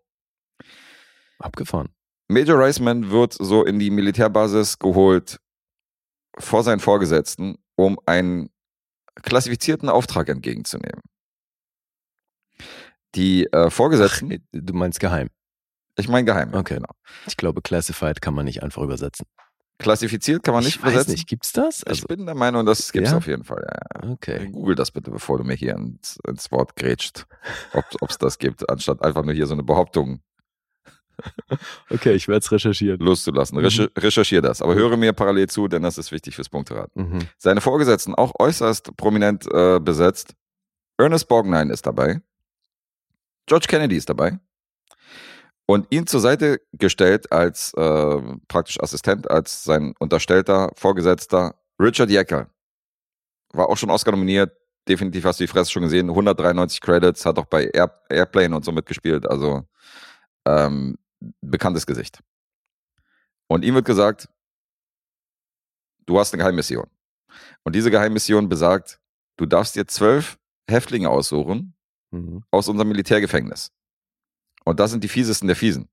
abgefahren. 1.38 1.88
Major 2.28 2.58
Reisman 2.58 3.10
wird 3.10 3.34
so 3.34 3.64
in 3.64 3.78
die 3.78 3.90
Militärbasis 3.90 4.78
geholt 4.78 5.38
vor 6.38 6.62
seinen 6.62 6.80
Vorgesetzten, 6.80 7.56
um 7.76 7.98
einen 8.06 8.50
klassifizierten 9.22 9.88
Auftrag 9.88 10.28
entgegenzunehmen. 10.28 11.02
Die 13.14 13.44
äh, 13.52 13.70
Vorgesetzten, 13.70 14.32
Ach, 14.32 14.38
du 14.52 14.74
meinst 14.74 14.98
geheim. 15.00 15.28
ich 15.96 16.08
meine 16.08 16.24
geheim, 16.24 16.52
Okay. 16.54 16.74
genau. 16.76 16.90
Ich 17.26 17.36
glaube, 17.36 17.62
classified 17.62 18.20
kann 18.20 18.34
man 18.34 18.44
nicht 18.46 18.62
einfach 18.62 18.82
übersetzen. 18.82 19.26
Klassifiziert 19.78 20.42
kann 20.44 20.54
man 20.54 20.62
nicht 20.64 20.76
ich 20.76 20.82
weiß 20.82 20.90
übersetzen. 20.92 21.12
nicht, 21.14 21.28
gibt's 21.28 21.52
das? 21.52 21.78
ich 21.80 21.88
Also, 21.88 22.06
bin 22.06 22.26
der 22.26 22.34
Meinung, 22.36 22.64
das 22.64 22.92
gibt's 22.92 23.10
Ja? 23.10 23.16
auf 23.16 23.26
jeden 23.26 23.44
Fall. 23.44 23.66
Ja, 24.02 24.10
okay. 24.10 24.48
Google 24.52 24.76
das 24.76 24.90
bitte, 24.92 25.10
bevor 25.10 25.38
du 25.38 25.44
mir 25.44 25.54
hier 25.54 25.74
ins, 25.74 26.18
ins 26.28 26.50
Wort 26.52 26.76
grätscht, 26.76 27.26
ob 28.00 28.08
es 28.10 28.18
das 28.18 28.38
gibt, 28.38 28.68
anstatt 28.70 29.02
einfach 29.02 29.24
nur 29.24 29.34
hier 29.34 29.46
so 29.46 29.54
eine 29.54 29.62
Behauptung 29.64 30.22
Okay, 31.90 32.12
ich 32.12 32.26
werde 32.28 32.40
es 32.40 32.50
recherchieren. 32.50 32.98
loszulassen. 33.00 33.56
Recher 33.58 33.88
recherchier 33.96 34.42
das, 34.42 34.60
aber 34.62 34.74
höre 34.74 34.96
mir 34.96 35.12
parallel 35.12 35.48
zu, 35.48 35.68
denn 35.68 35.82
das 35.82 35.96
ist 35.98 36.10
wichtig 36.12 36.34
fürs 36.34 36.48
Punkteraten. 36.48 37.10
Mhm. 37.10 37.18
Seine 37.38 37.60
Vorgesetzten 37.60 38.14
auch 38.14 38.32
äußerst 38.38 38.96
prominent 38.96 39.46
äh, 39.52 39.78
besetzt. 39.80 40.34
Ernest 40.98 41.28
Borgnine 41.28 41.72
ist 41.72 41.86
dabei. 41.86 42.20
George 43.46 43.66
Kennedy 43.68 43.96
ist 43.96 44.08
dabei. 44.08 44.38
Und 45.66 45.86
ihn 45.90 46.06
zur 46.06 46.20
Seite 46.20 46.60
gestellt 46.72 47.32
als 47.32 47.72
äh, 47.74 48.22
praktisch 48.48 48.78
Assistent, 48.80 49.30
als 49.30 49.64
sein 49.64 49.94
unterstellter 49.98 50.70
Vorgesetzter 50.76 51.54
Richard 51.80 52.10
Jekyll. 52.10 52.46
War 53.52 53.68
auch 53.68 53.76
schon 53.76 53.90
Oscar 53.90 54.12
nominiert. 54.12 54.52
Definitiv 54.86 55.24
hast 55.24 55.40
du 55.40 55.44
die 55.44 55.48
Fresse 55.48 55.70
schon 55.70 55.82
gesehen. 55.82 56.10
193 56.10 56.80
Credits, 56.82 57.24
hat 57.24 57.38
auch 57.38 57.46
bei 57.46 57.64
Air 57.72 58.02
Airplane 58.10 58.54
und 58.54 58.64
so 58.64 58.72
mitgespielt. 58.72 59.26
Also 59.26 59.62
ähm, 60.44 60.98
bekanntes 61.40 61.86
Gesicht. 61.86 62.20
Und 63.46 63.64
ihm 63.64 63.74
wird 63.74 63.86
gesagt, 63.86 64.28
du 66.04 66.18
hast 66.18 66.34
eine 66.34 66.42
Geheimmission. 66.42 66.88
Und 67.62 67.74
diese 67.74 67.90
Geheimmission 67.90 68.50
besagt, 68.50 69.00
du 69.38 69.46
darfst 69.46 69.76
dir 69.76 69.86
zwölf 69.86 70.38
Häftlinge 70.68 71.08
aussuchen 71.08 71.74
Mhm. 72.14 72.44
aus 72.50 72.68
unserem 72.68 72.88
Militärgefängnis. 72.88 73.72
Und 74.64 74.80
das 74.80 74.90
sind 74.90 75.04
die 75.04 75.08
fiesesten 75.08 75.46
der 75.46 75.56
Fiesen. 75.56 75.88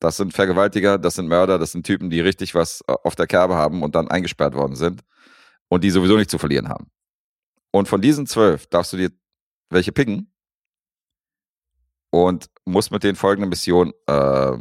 Das 0.00 0.16
sind 0.16 0.32
Vergewaltiger, 0.32 0.96
das 0.96 1.16
sind 1.16 1.28
Mörder, 1.28 1.58
das 1.58 1.72
sind 1.72 1.84
Typen, 1.84 2.08
die 2.08 2.20
richtig 2.20 2.54
was 2.54 2.82
äh, 2.86 2.94
auf 3.04 3.16
der 3.16 3.26
Kerbe 3.26 3.56
haben 3.56 3.82
und 3.82 3.94
dann 3.94 4.08
eingesperrt 4.08 4.54
worden 4.54 4.74
sind 4.74 5.02
und 5.68 5.84
die 5.84 5.90
sowieso 5.90 6.16
nicht 6.16 6.30
zu 6.30 6.38
verlieren 6.38 6.68
haben. 6.68 6.90
Und 7.70 7.86
von 7.86 8.00
diesen 8.00 8.26
zwölf 8.26 8.66
darfst 8.66 8.92
du 8.92 8.96
dir 8.96 9.10
welche 9.68 9.92
picken 9.92 10.32
und 12.10 12.50
musst 12.64 12.90
mit 12.90 13.04
den 13.04 13.14
folgenden 13.14 13.50
Missionen 13.50 13.92
äh, 14.06 14.56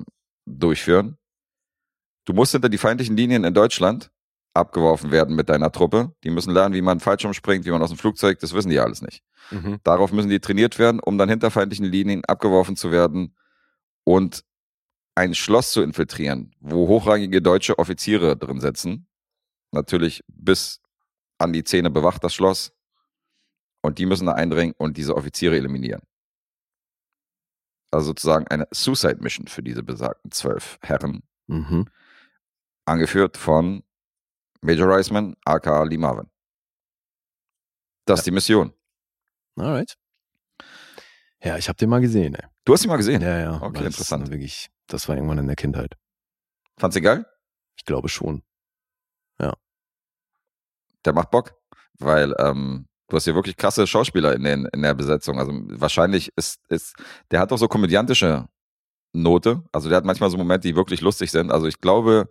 durchführen. 0.45 1.17
Du 2.25 2.33
musst 2.33 2.51
hinter 2.51 2.69
die 2.69 2.77
feindlichen 2.77 3.17
Linien 3.17 3.43
in 3.43 3.53
Deutschland 3.53 4.11
abgeworfen 4.53 5.11
werden 5.11 5.35
mit 5.35 5.49
deiner 5.49 5.71
Truppe. 5.71 6.13
Die 6.23 6.29
müssen 6.29 6.53
lernen, 6.53 6.73
wie 6.75 6.81
man 6.81 6.99
Fallschirm 6.99 7.33
springt, 7.33 7.65
wie 7.65 7.71
man 7.71 7.81
aus 7.81 7.89
dem 7.89 7.97
Flugzeug, 7.97 8.39
das 8.39 8.53
wissen 8.53 8.69
die 8.69 8.79
alles 8.79 9.01
nicht. 9.01 9.23
Mhm. 9.51 9.79
Darauf 9.83 10.11
müssen 10.11 10.29
die 10.29 10.39
trainiert 10.39 10.79
werden, 10.79 10.99
um 10.99 11.17
dann 11.17 11.29
hinter 11.29 11.51
feindlichen 11.51 11.85
Linien 11.85 12.25
abgeworfen 12.25 12.75
zu 12.75 12.91
werden 12.91 13.35
und 14.03 14.43
ein 15.15 15.35
Schloss 15.35 15.71
zu 15.71 15.81
infiltrieren, 15.81 16.55
wo 16.59 16.87
hochrangige 16.87 17.41
deutsche 17.41 17.77
Offiziere 17.77 18.37
drin 18.37 18.59
sitzen. 18.59 19.07
Natürlich 19.71 20.23
bis 20.27 20.81
an 21.37 21.53
die 21.53 21.63
Zähne 21.63 21.89
bewacht 21.89 22.23
das 22.23 22.33
Schloss. 22.33 22.73
Und 23.81 23.97
die 23.97 24.05
müssen 24.05 24.25
da 24.25 24.33
eindringen 24.33 24.73
und 24.77 24.97
diese 24.97 25.15
Offiziere 25.15 25.55
eliminieren. 25.55 26.01
Also 27.91 28.07
sozusagen 28.07 28.47
eine 28.47 28.67
Suicide 28.71 29.17
Mission 29.21 29.47
für 29.47 29.63
diese 29.63 29.83
besagten 29.83 30.31
zwölf 30.31 30.77
Herren, 30.81 31.23
Mhm. 31.47 31.87
angeführt 32.85 33.37
von 33.37 33.83
Major 34.61 34.89
Reisman, 34.89 35.35
aka 35.45 35.83
Lee 35.83 35.97
Marvin. 35.97 36.29
Das 38.05 38.19
ist 38.19 38.25
die 38.25 38.31
Mission. 38.31 38.73
Alright. 39.55 39.97
Ja, 41.41 41.57
ich 41.57 41.69
habe 41.69 41.77
den 41.77 41.89
mal 41.89 42.01
gesehen. 42.01 42.35
Ey. 42.35 42.47
Du 42.65 42.73
hast 42.73 42.81
sie 42.81 42.87
mal 42.87 42.97
gesehen. 42.97 43.21
Ja, 43.21 43.39
ja. 43.39 43.61
Okay, 43.61 43.83
das 43.83 43.93
ist 43.93 43.99
interessant. 43.99 44.31
Wirklich, 44.31 44.69
das 44.87 45.07
war 45.07 45.15
irgendwann 45.15 45.37
in 45.37 45.47
der 45.47 45.55
Kindheit. 45.55 45.95
Fandst 46.77 46.97
du 46.97 47.01
geil? 47.01 47.25
Ich 47.77 47.85
glaube 47.85 48.09
schon. 48.09 48.43
der 51.05 51.13
macht 51.13 51.31
Bock, 51.31 51.53
weil 51.99 52.33
ähm, 52.39 52.87
du 53.07 53.15
hast 53.15 53.23
hier 53.23 53.35
wirklich 53.35 53.57
krasse 53.57 53.87
Schauspieler 53.87 54.35
in, 54.35 54.43
den, 54.43 54.65
in 54.73 54.81
der 54.81 54.93
Besetzung. 54.93 55.39
Also 55.39 55.51
wahrscheinlich 55.53 56.31
ist, 56.35 56.59
ist, 56.69 56.95
der 57.31 57.39
hat 57.39 57.51
auch 57.51 57.57
so 57.57 57.67
komödiantische 57.67 58.47
Note. 59.13 59.63
Also 59.71 59.89
der 59.89 59.97
hat 59.97 60.05
manchmal 60.05 60.29
so 60.29 60.37
Momente, 60.37 60.67
die 60.67 60.75
wirklich 60.75 61.01
lustig 61.01 61.31
sind. 61.31 61.51
Also 61.51 61.67
ich 61.67 61.79
glaube, 61.81 62.29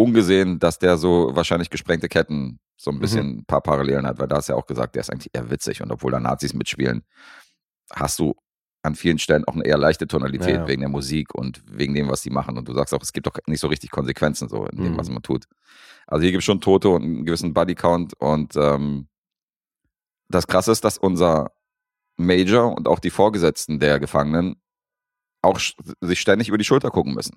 ungesehen, 0.00 0.58
dass 0.58 0.78
der 0.78 0.96
so 0.96 1.30
wahrscheinlich 1.34 1.70
gesprengte 1.70 2.08
Ketten 2.08 2.58
so 2.76 2.90
ein 2.90 2.96
Mhm. 2.96 3.00
bisschen 3.00 3.28
ein 3.38 3.44
paar 3.44 3.60
Parallelen 3.60 4.06
hat, 4.06 4.18
weil 4.18 4.28
da 4.28 4.36
hast 4.36 4.48
du 4.48 4.52
ja 4.54 4.58
auch 4.58 4.66
gesagt, 4.66 4.94
der 4.94 5.00
ist 5.00 5.10
eigentlich 5.10 5.30
eher 5.34 5.50
witzig 5.50 5.82
und 5.82 5.90
obwohl 5.92 6.12
da 6.12 6.20
Nazis 6.20 6.54
mitspielen, 6.54 7.02
hast 7.92 8.18
du 8.18 8.34
an 8.82 8.94
vielen 8.94 9.18
Stellen 9.18 9.44
auch 9.44 9.54
eine 9.54 9.64
eher 9.64 9.76
leichte 9.76 10.06
Tonalität 10.06 10.48
Ja, 10.54 10.60
ja. 10.62 10.68
wegen 10.68 10.80
der 10.80 10.88
Musik 10.88 11.34
und 11.34 11.62
wegen 11.66 11.92
dem, 11.94 12.08
was 12.08 12.22
die 12.22 12.30
machen. 12.30 12.56
Und 12.56 12.66
du 12.66 12.72
sagst 12.72 12.94
auch, 12.94 13.02
es 13.02 13.12
gibt 13.12 13.26
doch 13.26 13.36
nicht 13.46 13.60
so 13.60 13.66
richtig 13.66 13.90
Konsequenzen 13.90 14.48
so 14.48 14.64
in 14.66 14.82
dem, 14.82 14.92
Mhm. 14.94 14.96
was 14.98 15.10
man 15.10 15.22
tut. 15.22 15.44
Also 16.06 16.22
hier 16.22 16.30
gibt 16.32 16.40
es 16.40 16.46
schon 16.46 16.62
Tote 16.62 16.88
und 16.88 17.02
einen 17.02 17.26
gewissen 17.26 17.52
Bodycount 17.52 18.14
und 18.18 18.56
ähm, 18.56 19.08
das 20.28 20.46
Krasse 20.46 20.72
ist, 20.72 20.84
dass 20.84 20.96
unser 20.96 21.52
Major 22.16 22.74
und 22.74 22.88
auch 22.88 23.00
die 23.00 23.10
Vorgesetzten 23.10 23.78
der 23.80 23.98
Gefangenen 24.00 24.56
auch 25.42 25.58
sich 26.00 26.20
ständig 26.20 26.48
über 26.48 26.58
die 26.58 26.64
Schulter 26.64 26.90
gucken 26.90 27.14
müssen. 27.14 27.36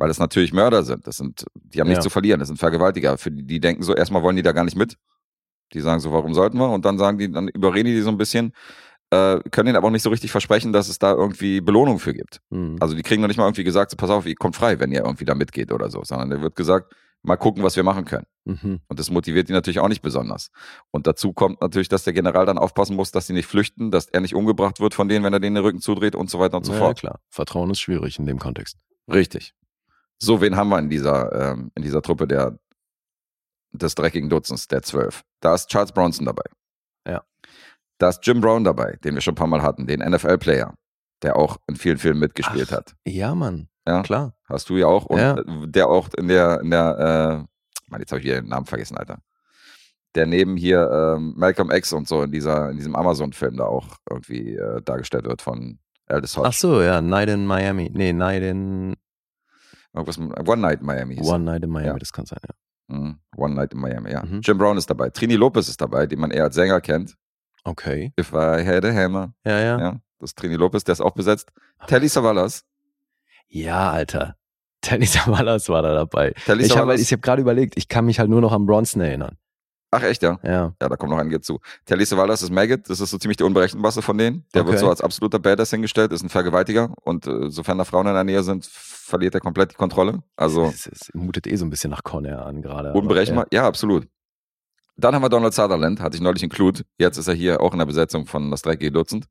Weil 0.00 0.08
das 0.08 0.18
natürlich 0.18 0.54
Mörder 0.54 0.82
sind. 0.82 1.06
Das 1.06 1.18
sind, 1.18 1.44
die 1.54 1.78
haben 1.78 1.88
Ja. 1.88 1.90
nichts 1.92 2.04
zu 2.04 2.10
verlieren. 2.10 2.38
Das 2.40 2.48
sind 2.48 2.56
Vergewaltiger. 2.56 3.18
Für 3.18 3.30
die, 3.30 3.44
die 3.44 3.60
denken 3.60 3.82
so, 3.82 3.94
erstmal 3.94 4.22
wollen 4.22 4.36
die 4.36 4.42
da 4.42 4.52
gar 4.52 4.64
nicht 4.64 4.76
mit. 4.76 4.96
Die 5.74 5.80
sagen 5.80 6.00
so, 6.00 6.10
warum 6.10 6.32
sollten 6.32 6.56
wir? 6.56 6.70
Und 6.70 6.86
dann 6.86 6.96
sagen 6.96 7.18
die, 7.18 7.30
dann 7.30 7.48
überreden 7.48 7.86
die 7.86 7.94
die 7.94 8.00
so 8.00 8.08
ein 8.08 8.16
bisschen, 8.16 8.54
äh, 9.10 9.40
können 9.50 9.68
ihnen 9.68 9.76
aber 9.76 9.88
auch 9.88 9.92
nicht 9.92 10.02
so 10.02 10.08
richtig 10.08 10.30
versprechen, 10.30 10.72
dass 10.72 10.88
es 10.88 10.98
da 10.98 11.12
irgendwie 11.12 11.60
Belohnung 11.60 11.98
für 11.98 12.14
gibt. 12.14 12.40
Mhm. 12.48 12.76
Also 12.80 12.94
die 12.96 13.02
kriegen 13.02 13.20
noch 13.20 13.28
nicht 13.28 13.36
mal 13.36 13.44
irgendwie 13.44 13.62
gesagt, 13.64 13.90
so, 13.90 13.96
pass 13.98 14.08
auf, 14.08 14.24
ihr 14.24 14.34
kommt 14.36 14.56
frei, 14.56 14.80
wenn 14.80 14.90
ihr 14.90 15.04
irgendwie 15.04 15.26
da 15.26 15.34
mitgeht 15.34 15.70
oder 15.70 15.90
so. 15.90 16.02
Sondern 16.02 16.30
da 16.30 16.40
wird 16.40 16.56
gesagt, 16.56 16.94
mal 17.22 17.36
gucken, 17.36 17.62
was 17.62 17.76
wir 17.76 17.82
machen 17.82 18.06
können. 18.06 18.24
Mhm. 18.46 18.80
Und 18.88 18.98
das 18.98 19.10
motiviert 19.10 19.50
die 19.50 19.52
natürlich 19.52 19.80
auch 19.80 19.88
nicht 19.88 20.00
besonders. 20.00 20.50
Und 20.90 21.06
dazu 21.06 21.34
kommt 21.34 21.60
natürlich, 21.60 21.88
dass 21.90 22.04
der 22.04 22.14
General 22.14 22.46
dann 22.46 22.56
aufpassen 22.56 22.96
muss, 22.96 23.10
dass 23.10 23.26
sie 23.26 23.34
nicht 23.34 23.46
flüchten, 23.46 23.90
dass 23.90 24.08
er 24.08 24.22
nicht 24.22 24.34
umgebracht 24.34 24.80
wird 24.80 24.94
von 24.94 25.08
denen, 25.08 25.24
wenn 25.26 25.32
er 25.34 25.40
denen 25.40 25.56
den 25.56 25.64
Rücken 25.64 25.80
zudreht 25.80 26.14
und 26.14 26.30
so 26.30 26.38
weiter 26.38 26.56
und 26.56 26.64
so 26.64 26.72
ja, 26.72 26.78
fort. 26.78 27.00
klar. 27.00 27.20
Vertrauen 27.28 27.68
ist 27.70 27.80
schwierig 27.80 28.18
in 28.18 28.24
dem 28.24 28.38
Kontext. 28.38 28.78
Richtig. 29.12 29.52
So, 30.22 30.40
wen 30.40 30.56
haben 30.56 30.68
wir 30.68 30.78
in 30.78 30.90
dieser, 30.90 31.32
ähm, 31.52 31.70
in 31.74 31.82
dieser 31.82 32.02
Truppe 32.02 32.26
der, 32.28 32.58
des 33.72 33.94
dreckigen 33.94 34.28
Dutzends, 34.28 34.68
der 34.68 34.82
zwölf? 34.82 35.22
Da 35.40 35.54
ist 35.54 35.68
Charles 35.68 35.92
Bronson 35.92 36.26
dabei. 36.26 36.44
Ja. 37.08 37.22
Da 37.98 38.10
ist 38.10 38.20
Jim 38.26 38.40
Brown 38.40 38.64
dabei, 38.64 38.98
den 39.04 39.14
wir 39.14 39.20
schon 39.22 39.32
ein 39.32 39.36
paar 39.36 39.46
Mal 39.46 39.62
hatten, 39.62 39.86
den 39.86 40.00
NFL-Player, 40.00 40.74
der 41.22 41.36
auch 41.36 41.56
in 41.68 41.76
vielen 41.76 41.98
Filmen 41.98 42.20
mitgespielt 42.20 42.68
Ach. 42.72 42.76
hat. 42.78 42.94
Ja, 43.06 43.34
Mann. 43.34 43.68
Ja. 43.86 44.02
Klar. 44.02 44.34
Hast 44.44 44.68
du 44.68 44.76
ja 44.76 44.86
auch. 44.86 45.06
Und 45.06 45.18
Ja. 45.18 45.38
äh, 45.38 45.44
der 45.66 45.88
auch 45.88 46.08
in 46.16 46.28
der, 46.28 46.60
in 46.60 46.70
der, 46.70 47.46
äh, 47.48 47.90
Mann, 47.90 48.00
jetzt 48.00 48.12
habe 48.12 48.20
ich 48.20 48.26
wieder 48.26 48.40
den 48.40 48.48
Namen 48.48 48.66
vergessen, 48.66 48.96
Alter. 48.96 49.18
der 50.16 50.26
neben 50.26 50.56
hier 50.56 50.90
ähm, 51.16 51.34
Malcolm 51.36 51.70
X 51.70 51.92
und 51.92 52.08
so 52.08 52.22
in 52.24 52.32
dieser 52.32 52.70
in 52.70 52.76
diesem 52.76 52.96
Amazon-Film 52.96 53.56
da 53.56 53.64
auch 53.64 53.96
irgendwie 54.10 54.56
äh, 54.56 54.82
dargestellt 54.82 55.24
wird 55.24 55.40
von 55.40 55.78
Aldous 56.06 56.36
Hodge. 56.36 56.48
Ach 56.48 56.52
so, 56.52 56.82
ja, 56.82 57.00
Night 57.00 57.28
in 57.28 57.46
Miami. 57.46 57.90
Nee, 57.94 58.12
Night 58.12 58.42
in 58.42 58.96
Irgendwas 59.92 60.18
mit 60.18 60.48
One 60.48 60.62
Night 60.62 60.80
in 60.80 60.86
Miami. 60.86 61.16
hieß. 61.16 61.26
One 61.28 61.44
Night 61.44 61.64
in 61.64 61.70
Miami, 61.70 61.88
Ja. 61.88 61.98
das 61.98 62.12
kann 62.12 62.26
sein, 62.26 62.38
ja. 62.46 62.96
Mhm. 62.96 63.18
One 63.36 63.54
Night 63.54 63.72
in 63.72 63.80
Miami, 63.80 64.10
ja. 64.12 64.24
Mhm. 64.24 64.40
Jim 64.42 64.58
Brown 64.58 64.76
ist 64.76 64.88
dabei. 64.90 65.10
Trini 65.10 65.34
Lopez 65.36 65.68
ist 65.68 65.80
dabei, 65.80 66.06
den 66.06 66.18
man 66.20 66.30
eher 66.30 66.44
als 66.44 66.54
Sänger 66.54 66.80
kennt. 66.80 67.16
Okay. 67.64 68.12
If 68.18 68.32
I 68.32 68.64
had 68.66 68.84
a 68.84 68.92
hammer. 68.92 69.32
Ja, 69.44 69.58
ja. 69.58 69.64
Ja, 69.64 69.78
Ja, 69.80 70.00
das 70.18 70.30
ist 70.30 70.38
Trini 70.38 70.54
Lopez, 70.56 70.84
der 70.84 70.92
ist 70.94 71.00
auch 71.00 71.12
besetzt. 71.14 71.50
Telly 71.86 72.08
Savalas. 72.08 72.64
Alter. 73.66 74.36
Telly 74.80 75.06
Savalas 75.06 75.68
war 75.68 75.82
da 75.82 75.92
dabei. 75.94 76.32
Telly 76.46 76.64
Ich 76.64 76.76
habe 76.76 76.94
hab 76.96 77.22
gerade 77.22 77.42
überlegt, 77.42 77.74
ich 77.76 77.88
kann 77.88 78.06
mich 78.06 78.18
halt 78.18 78.30
nur 78.30 78.40
noch 78.40 78.52
an 78.52 78.64
Bronson 78.66 79.02
erinnern. 79.02 79.36
Ach 79.92 80.02
echt, 80.04 80.22
ja. 80.22 80.38
Ja. 80.44 80.72
Ja, 80.80 80.88
da 80.88 80.96
kommt 80.96 81.10
noch 81.10 81.18
einige 81.18 81.40
zu. 81.40 81.58
Telly 81.84 82.04
Savalas 82.06 82.42
ist 82.42 82.50
Maggot, 82.50 82.88
das 82.88 83.00
ist 83.00 83.10
so 83.10 83.18
ziemlich 83.18 83.36
der 83.36 83.46
unberechenbarste 83.46 84.02
von 84.02 84.16
denen. 84.16 84.46
Der 84.54 84.64
wird 84.64 84.76
Okay. 84.76 84.78
so 84.84 84.88
als 84.88 85.00
absoluter 85.00 85.40
Badass 85.40 85.70
hingestellt, 85.70 86.12
ist 86.12 86.22
ein 86.22 86.28
Vergewaltiger 86.28 86.94
und 87.02 87.26
äh, 87.26 87.50
sofern 87.50 87.76
da 87.76 87.84
Frauen 87.84 88.06
in 88.06 88.14
der 88.14 88.22
Nähe 88.24 88.42
sind, 88.44 88.64
verliert 89.10 89.34
er 89.34 89.40
komplett 89.40 89.72
die 89.72 89.76
Kontrolle. 89.76 90.22
Also 90.36 90.66
Es, 90.66 90.86
es 90.86 91.10
mutet 91.12 91.46
eh 91.46 91.56
so 91.56 91.64
ein 91.66 91.70
bisschen 91.70 91.90
nach 91.90 92.02
Conair 92.02 92.46
an 92.46 92.62
gerade. 92.62 92.92
unberechenbar. 92.92 93.46
Ja, 93.52 93.66
absolut. 93.66 94.08
Dann 94.96 95.14
haben 95.14 95.22
wir 95.22 95.28
Donald 95.28 95.54
Sutherland, 95.54 96.00
hatte 96.00 96.16
ich 96.16 96.22
neulich 96.22 96.42
include. 96.42 96.82
Jetzt 96.98 97.16
ist 97.16 97.28
er 97.28 97.34
hier 97.34 97.60
auch 97.60 97.72
in 97.72 97.78
der 97.78 97.86
Besetzung 97.86 98.26
von 98.26 98.50
Das 98.50 98.62
dreckige 98.62 98.92
Dutzend. 98.92 99.26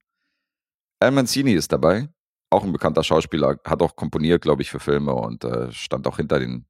Al 0.99 1.11
Mancini 1.11 1.53
ist 1.53 1.71
dabei, 1.71 2.09
auch 2.49 2.63
ein 2.63 2.71
bekannter 2.71 3.03
Schauspieler, 3.03 3.57
hat 3.65 3.81
auch 3.81 3.95
komponiert, 3.95 4.41
glaube 4.41 4.61
ich, 4.61 4.69
für 4.69 4.79
Filme 4.79 5.13
und 5.13 5.43
äh, 5.43 5.71
stand 5.71 6.07
auch 6.07 6.17
hinter 6.17 6.39
den, 6.39 6.65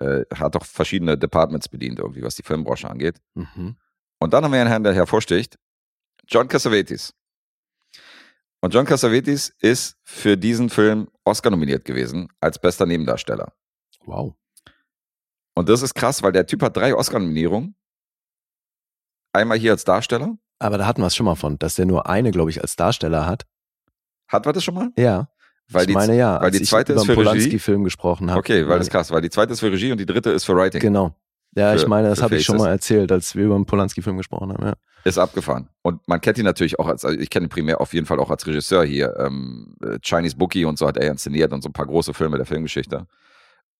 äh, 0.00 0.24
hat 0.34 0.54
auch 0.56 0.64
verschiedene 0.64 1.16
Departments 1.18 1.68
bedient, 1.68 1.98
irgendwie, 1.98 2.22
was 2.22 2.36
die 2.36 2.42
Filmbranche 2.42 2.88
angeht. 2.88 3.20
Ja. 3.34 3.46
Mhm. 3.54 3.76
Und 4.20 4.32
dann 4.34 4.44
haben 4.44 4.52
wir 4.52 4.60
einen 4.60 4.68
Herrn, 4.68 4.84
der 4.84 4.92
hervorsticht, 4.92 5.58
John 6.28 6.46
Cassavetes. 6.46 7.14
Und 8.60 8.74
John 8.74 8.84
Cassavetes 8.84 9.54
ist 9.60 9.96
für 10.04 10.36
diesen 10.36 10.68
Film 10.68 11.08
Oscar 11.24 11.50
nominiert 11.50 11.84
gewesen 11.84 12.28
als 12.40 12.58
bester 12.58 12.86
Nebendarsteller. 12.86 13.52
Wow. 14.04 14.34
Und 15.54 15.68
das 15.68 15.82
ist 15.82 15.94
krass, 15.94 16.22
weil 16.22 16.32
der 16.32 16.46
Typ 16.46 16.62
hat 16.62 16.76
drei 16.76 16.94
Oscar-Nominierungen. 16.94 17.74
Einmal 19.32 19.58
hier 19.58 19.72
als 19.72 19.84
Darsteller. 19.84 20.36
Aber 20.58 20.78
da 20.78 20.86
hatten 20.86 21.00
wir 21.00 21.06
es 21.06 21.16
schon 21.16 21.26
mal 21.26 21.36
von, 21.36 21.58
dass 21.58 21.76
der 21.76 21.86
nur 21.86 22.08
eine, 22.08 22.30
glaube 22.30 22.50
ich, 22.50 22.60
als 22.60 22.76
Darsteller 22.76 23.26
hat. 23.26 23.46
Hat 24.28 24.46
wir 24.46 24.52
das 24.52 24.62
schon 24.62 24.74
mal? 24.74 24.90
Ja. 24.96 25.28
Weil 25.68 25.82
ich 25.82 25.88
die, 25.88 25.92
meine 25.94 26.16
ja, 26.16 26.40
weil 26.40 26.50
die 26.50 26.62
ich 26.62 26.68
zweite 26.68 26.92
über 26.92 27.02
ist 27.02 27.06
für 27.06 27.12
Regie. 27.12 27.22
Polanski-Film 27.22 27.84
gesprochen 27.84 28.30
habe. 28.30 28.40
Okay, 28.40 28.66
weil 28.66 28.78
das 28.78 28.88
ist 28.88 28.92
krass, 28.92 29.10
weil 29.10 29.22
die 29.22 29.30
zweite 29.30 29.52
ist 29.52 29.60
für 29.60 29.70
Regie 29.70 29.92
und 29.92 29.98
die 29.98 30.06
dritte 30.06 30.30
ist 30.30 30.44
für 30.44 30.54
Writing. 30.56 30.80
Genau. 30.80 31.14
Ja, 31.56 31.74
ich 31.74 31.82
Für- 31.82 31.88
meine, 31.88 32.08
das 32.08 32.22
habe 32.22 32.36
ich 32.36 32.44
schon 32.44 32.58
mal 32.58 32.70
erzählt, 32.70 33.10
als 33.10 33.34
wir 33.34 33.46
über 33.46 33.56
den 33.56 33.66
Polanski-Film 33.66 34.16
gesprochen 34.16 34.52
haben. 34.52 34.64
Ja. 34.64 34.74
Ist 35.04 35.18
abgefahren. 35.18 35.68
Und 35.82 36.06
man 36.06 36.20
kennt 36.20 36.38
ihn 36.38 36.44
natürlich 36.44 36.78
auch 36.78 36.86
als, 36.86 37.04
also 37.04 37.18
ich 37.18 37.30
kenne 37.30 37.46
ihn 37.46 37.48
primär 37.48 37.80
auf 37.80 37.92
jeden 37.94 38.06
Fall 38.06 38.20
auch 38.20 38.30
als 38.30 38.46
Regisseur 38.46 38.84
hier. 38.84 39.16
Ähm, 39.18 39.74
äh, 39.82 39.98
Chinese 40.02 40.36
Bookie 40.36 40.64
und 40.64 40.78
so 40.78 40.86
hat 40.86 40.96
er 40.96 41.10
inszeniert 41.10 41.52
und 41.52 41.62
so 41.62 41.68
ein 41.68 41.72
paar 41.72 41.86
große 41.86 42.14
Filme 42.14 42.36
der 42.36 42.46
Filmgeschichte. 42.46 43.06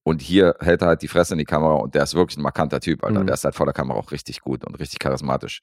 Und 0.02 0.22
hier 0.22 0.56
hält 0.60 0.80
er 0.82 0.88
halt 0.88 1.02
die 1.02 1.08
Fresse 1.08 1.34
in 1.34 1.38
die 1.38 1.44
Kamera 1.44 1.74
und 1.74 1.94
der 1.94 2.02
ist 2.04 2.14
wirklich 2.14 2.38
ein 2.38 2.42
markanter 2.42 2.80
Typ, 2.80 3.04
Alter. 3.04 3.20
Mhm. 3.20 3.26
Der 3.26 3.34
ist 3.34 3.44
halt 3.44 3.54
vor 3.54 3.66
der 3.66 3.74
Kamera 3.74 3.98
auch 3.98 4.10
richtig 4.12 4.40
gut 4.40 4.64
und 4.64 4.74
richtig 4.80 4.98
charismatisch. 4.98 5.60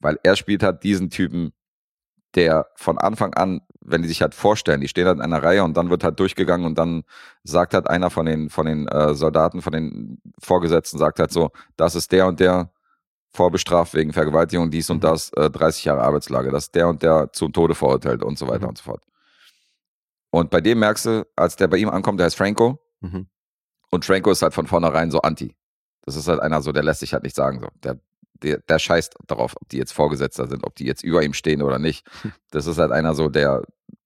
Weil 0.00 0.18
er 0.24 0.34
spielt 0.36 0.62
halt 0.62 0.82
diesen 0.82 1.08
Typen, 1.08 1.52
der 2.36 2.66
von 2.76 2.98
Anfang 2.98 3.34
an, 3.34 3.60
wenn 3.80 4.02
die 4.02 4.08
sich 4.08 4.22
halt 4.22 4.34
vorstellen, 4.34 4.80
die 4.80 4.88
stehen 4.88 5.06
halt 5.06 5.16
in 5.16 5.22
einer 5.22 5.42
Reihe 5.42 5.64
und 5.64 5.76
dann 5.76 5.90
wird 5.90 6.04
halt 6.04 6.18
durchgegangen 6.20 6.66
und 6.66 6.76
dann 6.78 7.04
sagt 7.44 7.74
halt 7.74 7.88
einer 7.88 8.10
von 8.10 8.26
den, 8.26 8.50
von 8.50 8.66
den 8.66 8.86
äh, 8.88 9.14
Soldaten, 9.14 9.62
von 9.62 9.72
den 9.72 10.20
Vorgesetzten, 10.40 10.98
sagt 10.98 11.18
halt 11.18 11.32
so, 11.32 11.50
das 11.76 11.94
ist 11.94 12.12
der 12.12 12.26
und 12.26 12.38
der 12.40 12.70
vorbestraft 13.32 13.94
wegen 13.94 14.12
Vergewaltigung, 14.12 14.70
dies 14.70 14.88
und 14.90 14.98
Mhm. 14.98 15.00
das, 15.02 15.30
äh, 15.34 15.50
30 15.50 15.84
Jahre 15.84 16.02
Arbeitslage, 16.02 16.50
das 16.50 16.64
ist 16.64 16.74
der 16.74 16.88
und 16.88 17.02
der 17.02 17.30
zum 17.32 17.52
Tode 17.52 17.74
verurteilt 17.74 18.22
und 18.22 18.38
so 18.38 18.46
weiter 18.48 18.62
Mhm. 18.64 18.68
und 18.70 18.78
so 18.78 18.84
fort. 18.84 19.02
Und 20.30 20.50
bei 20.50 20.60
dem 20.60 20.78
merkst 20.80 21.06
du, 21.06 21.26
als 21.36 21.56
der 21.56 21.68
bei 21.68 21.76
ihm 21.78 21.88
ankommt, 21.88 22.18
der 22.20 22.26
heißt 22.26 22.36
Franco, 22.36 22.78
Mhm. 23.00 23.26
und 23.90 24.04
Franco 24.04 24.30
ist 24.30 24.42
halt 24.42 24.54
von 24.54 24.66
vornherein 24.66 25.10
so 25.10 25.20
anti. 25.20 25.54
Das 26.02 26.16
ist 26.16 26.28
halt 26.28 26.40
einer 26.40 26.62
so, 26.62 26.72
der 26.72 26.82
lässt 26.82 27.00
sich 27.00 27.12
halt 27.12 27.22
nicht 27.24 27.36
sagen. 27.36 27.60
So. 27.60 27.68
Der, 27.82 27.98
der, 28.42 28.58
der 28.58 28.78
scheißt 28.78 29.14
darauf, 29.26 29.54
ob 29.60 29.68
die 29.68 29.78
jetzt 29.78 29.92
Vorgesetzter 29.92 30.46
sind, 30.46 30.64
ob 30.64 30.74
die 30.76 30.84
jetzt 30.84 31.02
über 31.04 31.22
ihm 31.22 31.32
stehen 31.32 31.62
oder 31.62 31.78
nicht. 31.78 32.06
Das 32.50 32.66
ist 32.66 32.78
halt 32.78 32.92
einer 32.92 33.14
so, 33.14 33.28
der 33.28 33.62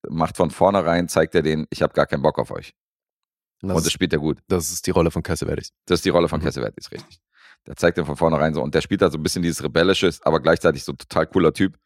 macht 0.09 0.37
von 0.37 0.51
vornherein, 0.51 1.09
zeigt 1.09 1.35
er 1.35 1.43
den, 1.43 1.67
ich 1.71 1.83
habe 1.83 1.93
gar 1.95 2.07
keinen 2.07 2.23
Bock 2.23 2.39
auf 2.39 2.51
euch. 2.51 2.75
Und 3.63 3.71
und 3.71 3.77
das, 3.77 3.85
das 3.85 3.93
spielt 3.93 4.13
er 4.13 4.19
gut. 4.19 4.39
das 4.49 4.71
ist 4.71 4.87
die 4.87 4.91
Rolle 4.91 5.11
von 5.11 5.23
Cassavetes. 5.23 5.73
Das 5.87 5.99
ist 6.01 6.05
die 6.05 6.11
Rolle 6.11 6.29
von 6.29 6.41
Mhm. 6.41 6.45
Cassavetes, 6.45 6.91
richtig. 6.91 7.21
Der 7.67 7.77
zeigt 7.77 7.99
den 7.99 8.07
von 8.07 8.17
vornherein 8.17 8.55
so 8.55 8.63
und 8.63 8.75
der 8.75 8.81
spielt 8.81 9.03
halt 9.03 9.13
so 9.13 9.19
ein 9.19 9.23
bisschen 9.23 9.43
dieses 9.43 9.63
Rebellische, 9.63 10.11
aber 10.23 10.41
gleichzeitig 10.41 10.83
so 10.83 10.93
total 10.95 11.27
cooler 11.27 11.53
Typ. 11.53 11.77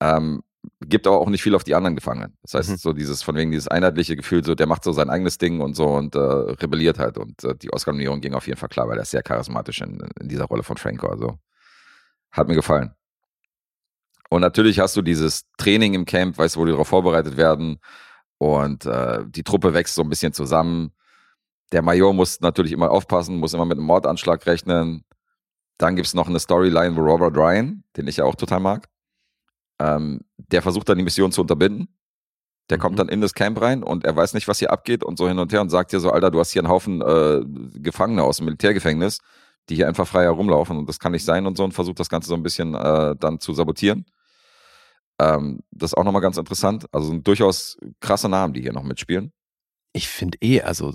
Ähm, 0.00 0.42
gibt 0.80 1.06
aber 1.06 1.18
auch 1.20 1.28
nicht 1.30 1.42
viel 1.42 1.54
auf 1.54 1.64
die 1.64 1.74
anderen 1.74 1.94
Gefangenen. 1.94 2.36
Das 2.42 2.54
heißt, 2.54 2.70
Mhm. 2.70 2.76
so 2.76 2.92
dieses, 2.92 3.22
von 3.22 3.34
wegen 3.36 3.50
dieses 3.50 3.68
einheitliche 3.68 4.16
Gefühl, 4.16 4.44
so 4.44 4.54
der 4.54 4.66
macht 4.66 4.84
so 4.84 4.92
sein 4.92 5.08
eigenes 5.08 5.38
Ding 5.38 5.60
und 5.60 5.74
so 5.74 5.86
und 5.86 6.14
äh, 6.14 6.18
rebelliert 6.18 6.98
halt. 6.98 7.16
Und 7.18 7.42
äh, 7.44 7.54
die 7.54 7.72
Oscar-Nominierung 7.72 8.20
ging 8.20 8.34
auf 8.34 8.46
jeden 8.46 8.58
Fall 8.58 8.68
klar, 8.68 8.88
weil 8.88 8.98
er 8.98 9.02
ist 9.02 9.10
sehr 9.10 9.22
charismatisch 9.22 9.80
in, 9.80 10.00
in 10.20 10.28
dieser 10.28 10.44
Rolle 10.44 10.62
von 10.62 10.76
Franco. 10.76 11.08
Also 11.08 11.38
hat 12.32 12.48
mir 12.48 12.54
gefallen. 12.54 12.94
Und 14.28 14.42
natürlich 14.42 14.78
hast 14.78 14.96
du 14.96 15.02
dieses 15.02 15.44
Training 15.58 15.94
im 15.94 16.04
Camp, 16.04 16.38
weißt 16.38 16.56
du, 16.56 16.60
wo 16.60 16.64
die 16.64 16.70
darauf 16.70 16.88
vorbereitet 16.88 17.36
werden. 17.36 17.80
Und 18.38 18.86
äh, 18.86 19.24
die 19.26 19.42
Truppe 19.42 19.74
wächst 19.74 19.94
so 19.96 20.02
ein 20.02 20.08
bisschen 20.08 20.32
zusammen. 20.32 20.92
Der 21.72 21.82
Major 21.82 22.14
muss 22.14 22.40
natürlich 22.40 22.72
immer 22.72 22.90
aufpassen, 22.90 23.38
muss 23.38 23.54
immer 23.54 23.64
mit 23.64 23.78
einem 23.78 23.86
Mordanschlag 23.86 24.46
rechnen. 24.46 25.04
Dann 25.78 25.96
gibt's 25.96 26.14
noch 26.14 26.28
eine 26.28 26.38
Storyline, 26.38 26.96
wo 26.96 27.00
Robert 27.00 27.36
Ryan, 27.36 27.82
den 27.96 28.06
ich 28.06 28.18
ja 28.18 28.24
auch 28.24 28.34
total 28.36 28.60
mag, 28.60 28.88
ähm, 29.80 30.20
der 30.36 30.62
versucht 30.62 30.88
dann 30.88 30.98
die 30.98 31.04
Mission 31.04 31.32
zu 31.32 31.40
unterbinden. 31.40 31.88
Der 32.70 32.78
Mhm. 32.78 32.82
kommt 32.82 32.98
dann 32.98 33.08
in 33.08 33.20
das 33.20 33.34
Camp 33.34 33.60
rein 33.60 33.82
und 33.82 34.04
er 34.04 34.14
weiß 34.14 34.34
nicht, 34.34 34.46
was 34.46 34.58
hier 34.58 34.70
abgeht 34.72 35.02
und 35.02 35.18
so 35.18 35.26
hin 35.28 35.38
und 35.38 35.52
her 35.52 35.60
und 35.60 35.70
sagt 35.70 35.92
dir 35.92 36.00
so, 36.00 36.10
Alter, 36.12 36.30
du 36.30 36.38
hast 36.38 36.52
hier 36.52 36.62
einen 36.62 36.70
Haufen 36.70 37.00
äh, 37.02 37.42
Gefangene 37.80 38.22
aus 38.22 38.36
dem 38.36 38.46
Militärgefängnis, 38.46 39.18
die 39.70 39.76
hier 39.76 39.88
einfach 39.88 40.06
frei 40.06 40.24
herumlaufen 40.24 40.76
und 40.76 40.88
das 40.88 40.98
kann 40.98 41.12
nicht 41.12 41.24
sein 41.24 41.46
und 41.46 41.56
so 41.56 41.64
und 41.64 41.72
versucht 41.72 42.00
das 42.00 42.08
Ganze 42.08 42.28
so 42.28 42.34
ein 42.34 42.42
bisschen 42.42 42.74
äh, 42.74 43.14
dann 43.18 43.40
zu 43.40 43.54
sabotieren. 43.54 44.04
Ähm, 45.18 45.60
das 45.70 45.92
ist 45.92 45.96
auch 45.96 46.04
nochmal 46.04 46.22
ganz 46.22 46.36
interessant. 46.36 46.86
Also 46.92 47.08
sind 47.08 47.26
durchaus 47.26 47.78
krasse 48.00 48.28
Namen, 48.28 48.52
die 48.54 48.62
hier 48.62 48.72
noch 48.72 48.82
mitspielen. 48.82 49.32
Ich 49.92 50.08
finde 50.08 50.38
eh, 50.40 50.62
also 50.62 50.94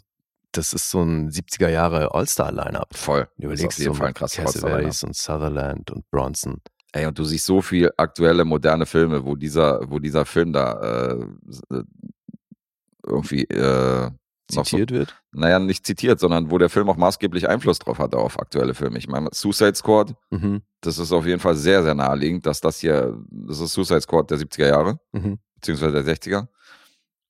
das 0.52 0.74
ist 0.74 0.90
so 0.90 1.02
ein 1.02 1.30
70er 1.30 1.70
Jahre 1.70 2.14
All-Star- 2.14 2.52
Lineup. 2.52 2.96
Voll. 2.96 3.28
Du 3.38 3.48
überlegst 3.48 3.78
jeden 3.80 3.94
so 3.94 3.98
Fall 3.98 4.08
ein 4.08 4.16
All-Star-Lineup. 4.16 5.04
und 5.04 5.16
Sutherland 5.16 5.92
und 5.92 6.10
Bronson. 6.12 6.62
Ey, 6.94 7.06
und 7.06 7.20
du 7.20 7.26
siehst 7.26 7.46
so 7.46 7.62
viel 7.62 7.92
aktuelle, 7.98 8.46
moderne 8.46 8.86
Filme, 8.86 9.26
wo 9.26 9.36
dieser, 9.36 9.82
wo 9.90 10.00
dieser 10.00 10.26
Film 10.26 10.54
da 10.54 11.12
äh, 11.12 11.26
äh, 11.76 11.84
irgendwie 13.06 13.44
äh, 13.44 14.10
noch 14.54 14.66
so, 14.66 14.78
Zitiert 14.78 14.92
wird. 14.92 15.22
naja, 15.32 15.58
nicht 15.60 15.86
zitiert, 15.86 16.20
sondern 16.20 16.52
wo 16.52 16.58
der 16.58 16.70
Film 16.70 16.90
auch 16.90 16.98
maßgeblich 16.98 17.50
Einfluss 17.50 17.80
drauf 17.80 17.98
hatte 18.00 18.18
auf 18.18 18.40
aktuelle 18.40 18.74
Filme. 18.76 18.98
Ich 19.00 19.08
meine, 19.08 19.30
Suicide 19.34 19.76
Squad, 19.76 20.16
Mhm. 20.30 20.62
das 20.82 20.98
ist 21.00 21.12
auf 21.12 21.26
jeden 21.26 21.40
Fall 21.40 21.56
sehr, 21.56 21.82
sehr 21.84 21.96
naheliegend, 21.96 22.46
dass 22.46 22.62
das 22.62 22.80
hier, 22.80 23.18
das 23.30 23.60
ist 23.60 23.74
Suicide 23.74 24.02
Squad 24.02 24.30
der 24.30 24.38
70er 24.38 24.68
Jahre, 24.68 25.00
Mhm. 25.14 25.40
beziehungsweise 25.56 25.94
der 25.94 26.04
60er. 26.04 26.48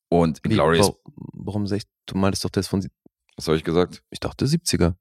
Und 0.10 0.40
Wie, 0.44 0.50
Inglourious, 0.50 0.88
wa- 0.90 0.96
warum 1.34 1.66
sag 1.68 1.78
ich, 1.78 1.84
du 2.06 2.18
meintest 2.18 2.44
doch 2.46 2.50
das 2.50 2.68
von, 2.68 2.86
was 3.38 3.48
habe 3.48 3.58
ich 3.58 3.64
gesagt? 3.64 4.04
ich 4.10 4.20
dachte 4.20 4.46
70er. 4.46 4.96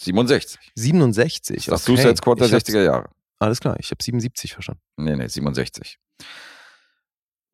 67. 0.00 0.72
67. 0.74 1.66
Das 1.66 1.82
okay. 1.88 1.96
Suicide 1.96 2.16
Squad 2.16 2.40
der 2.40 2.46
Ich 2.48 2.52
hab's- 2.52 2.64
60er 2.68 2.82
Jahre. 2.82 3.10
Alles 3.38 3.60
klar, 3.60 3.76
ich 3.78 3.90
habe 3.90 4.02
77 4.02 4.52
verstanden. 4.52 4.80
Nee, 4.96 5.16
nee, 5.16 5.26
67. 5.28 5.98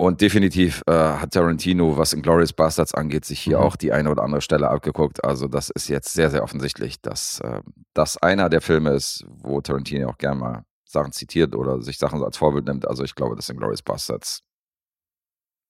Und 0.00 0.22
definitiv 0.22 0.82
äh, 0.86 0.92
hat 0.92 1.32
Tarantino, 1.34 1.98
was 1.98 2.14
Inglourious 2.14 2.54
Bastards 2.54 2.94
angeht, 2.94 3.26
sich 3.26 3.38
hier 3.38 3.58
Mhm. 3.58 3.64
auch 3.64 3.76
die 3.76 3.92
eine 3.92 4.10
oder 4.10 4.22
andere 4.22 4.40
Stelle 4.40 4.70
abgeguckt. 4.70 5.22
Also 5.22 5.46
das 5.46 5.68
ist 5.68 5.88
jetzt 5.88 6.14
sehr, 6.14 6.30
sehr 6.30 6.42
offensichtlich, 6.42 7.02
dass 7.02 7.40
äh, 7.40 7.60
das 7.92 8.16
einer 8.16 8.48
der 8.48 8.62
Filme 8.62 8.92
ist, 8.92 9.26
wo 9.28 9.60
Tarantino 9.60 10.08
auch 10.08 10.16
gerne 10.16 10.40
mal 10.40 10.64
Sachen 10.86 11.12
zitiert 11.12 11.54
oder 11.54 11.82
sich 11.82 11.98
Sachen 11.98 12.22
als 12.24 12.38
Vorbild 12.38 12.64
nimmt. 12.64 12.88
Also 12.88 13.04
ich 13.04 13.14
glaube, 13.14 13.36
dass 13.36 13.50
Inglourious 13.50 13.82
Bastards 13.82 14.40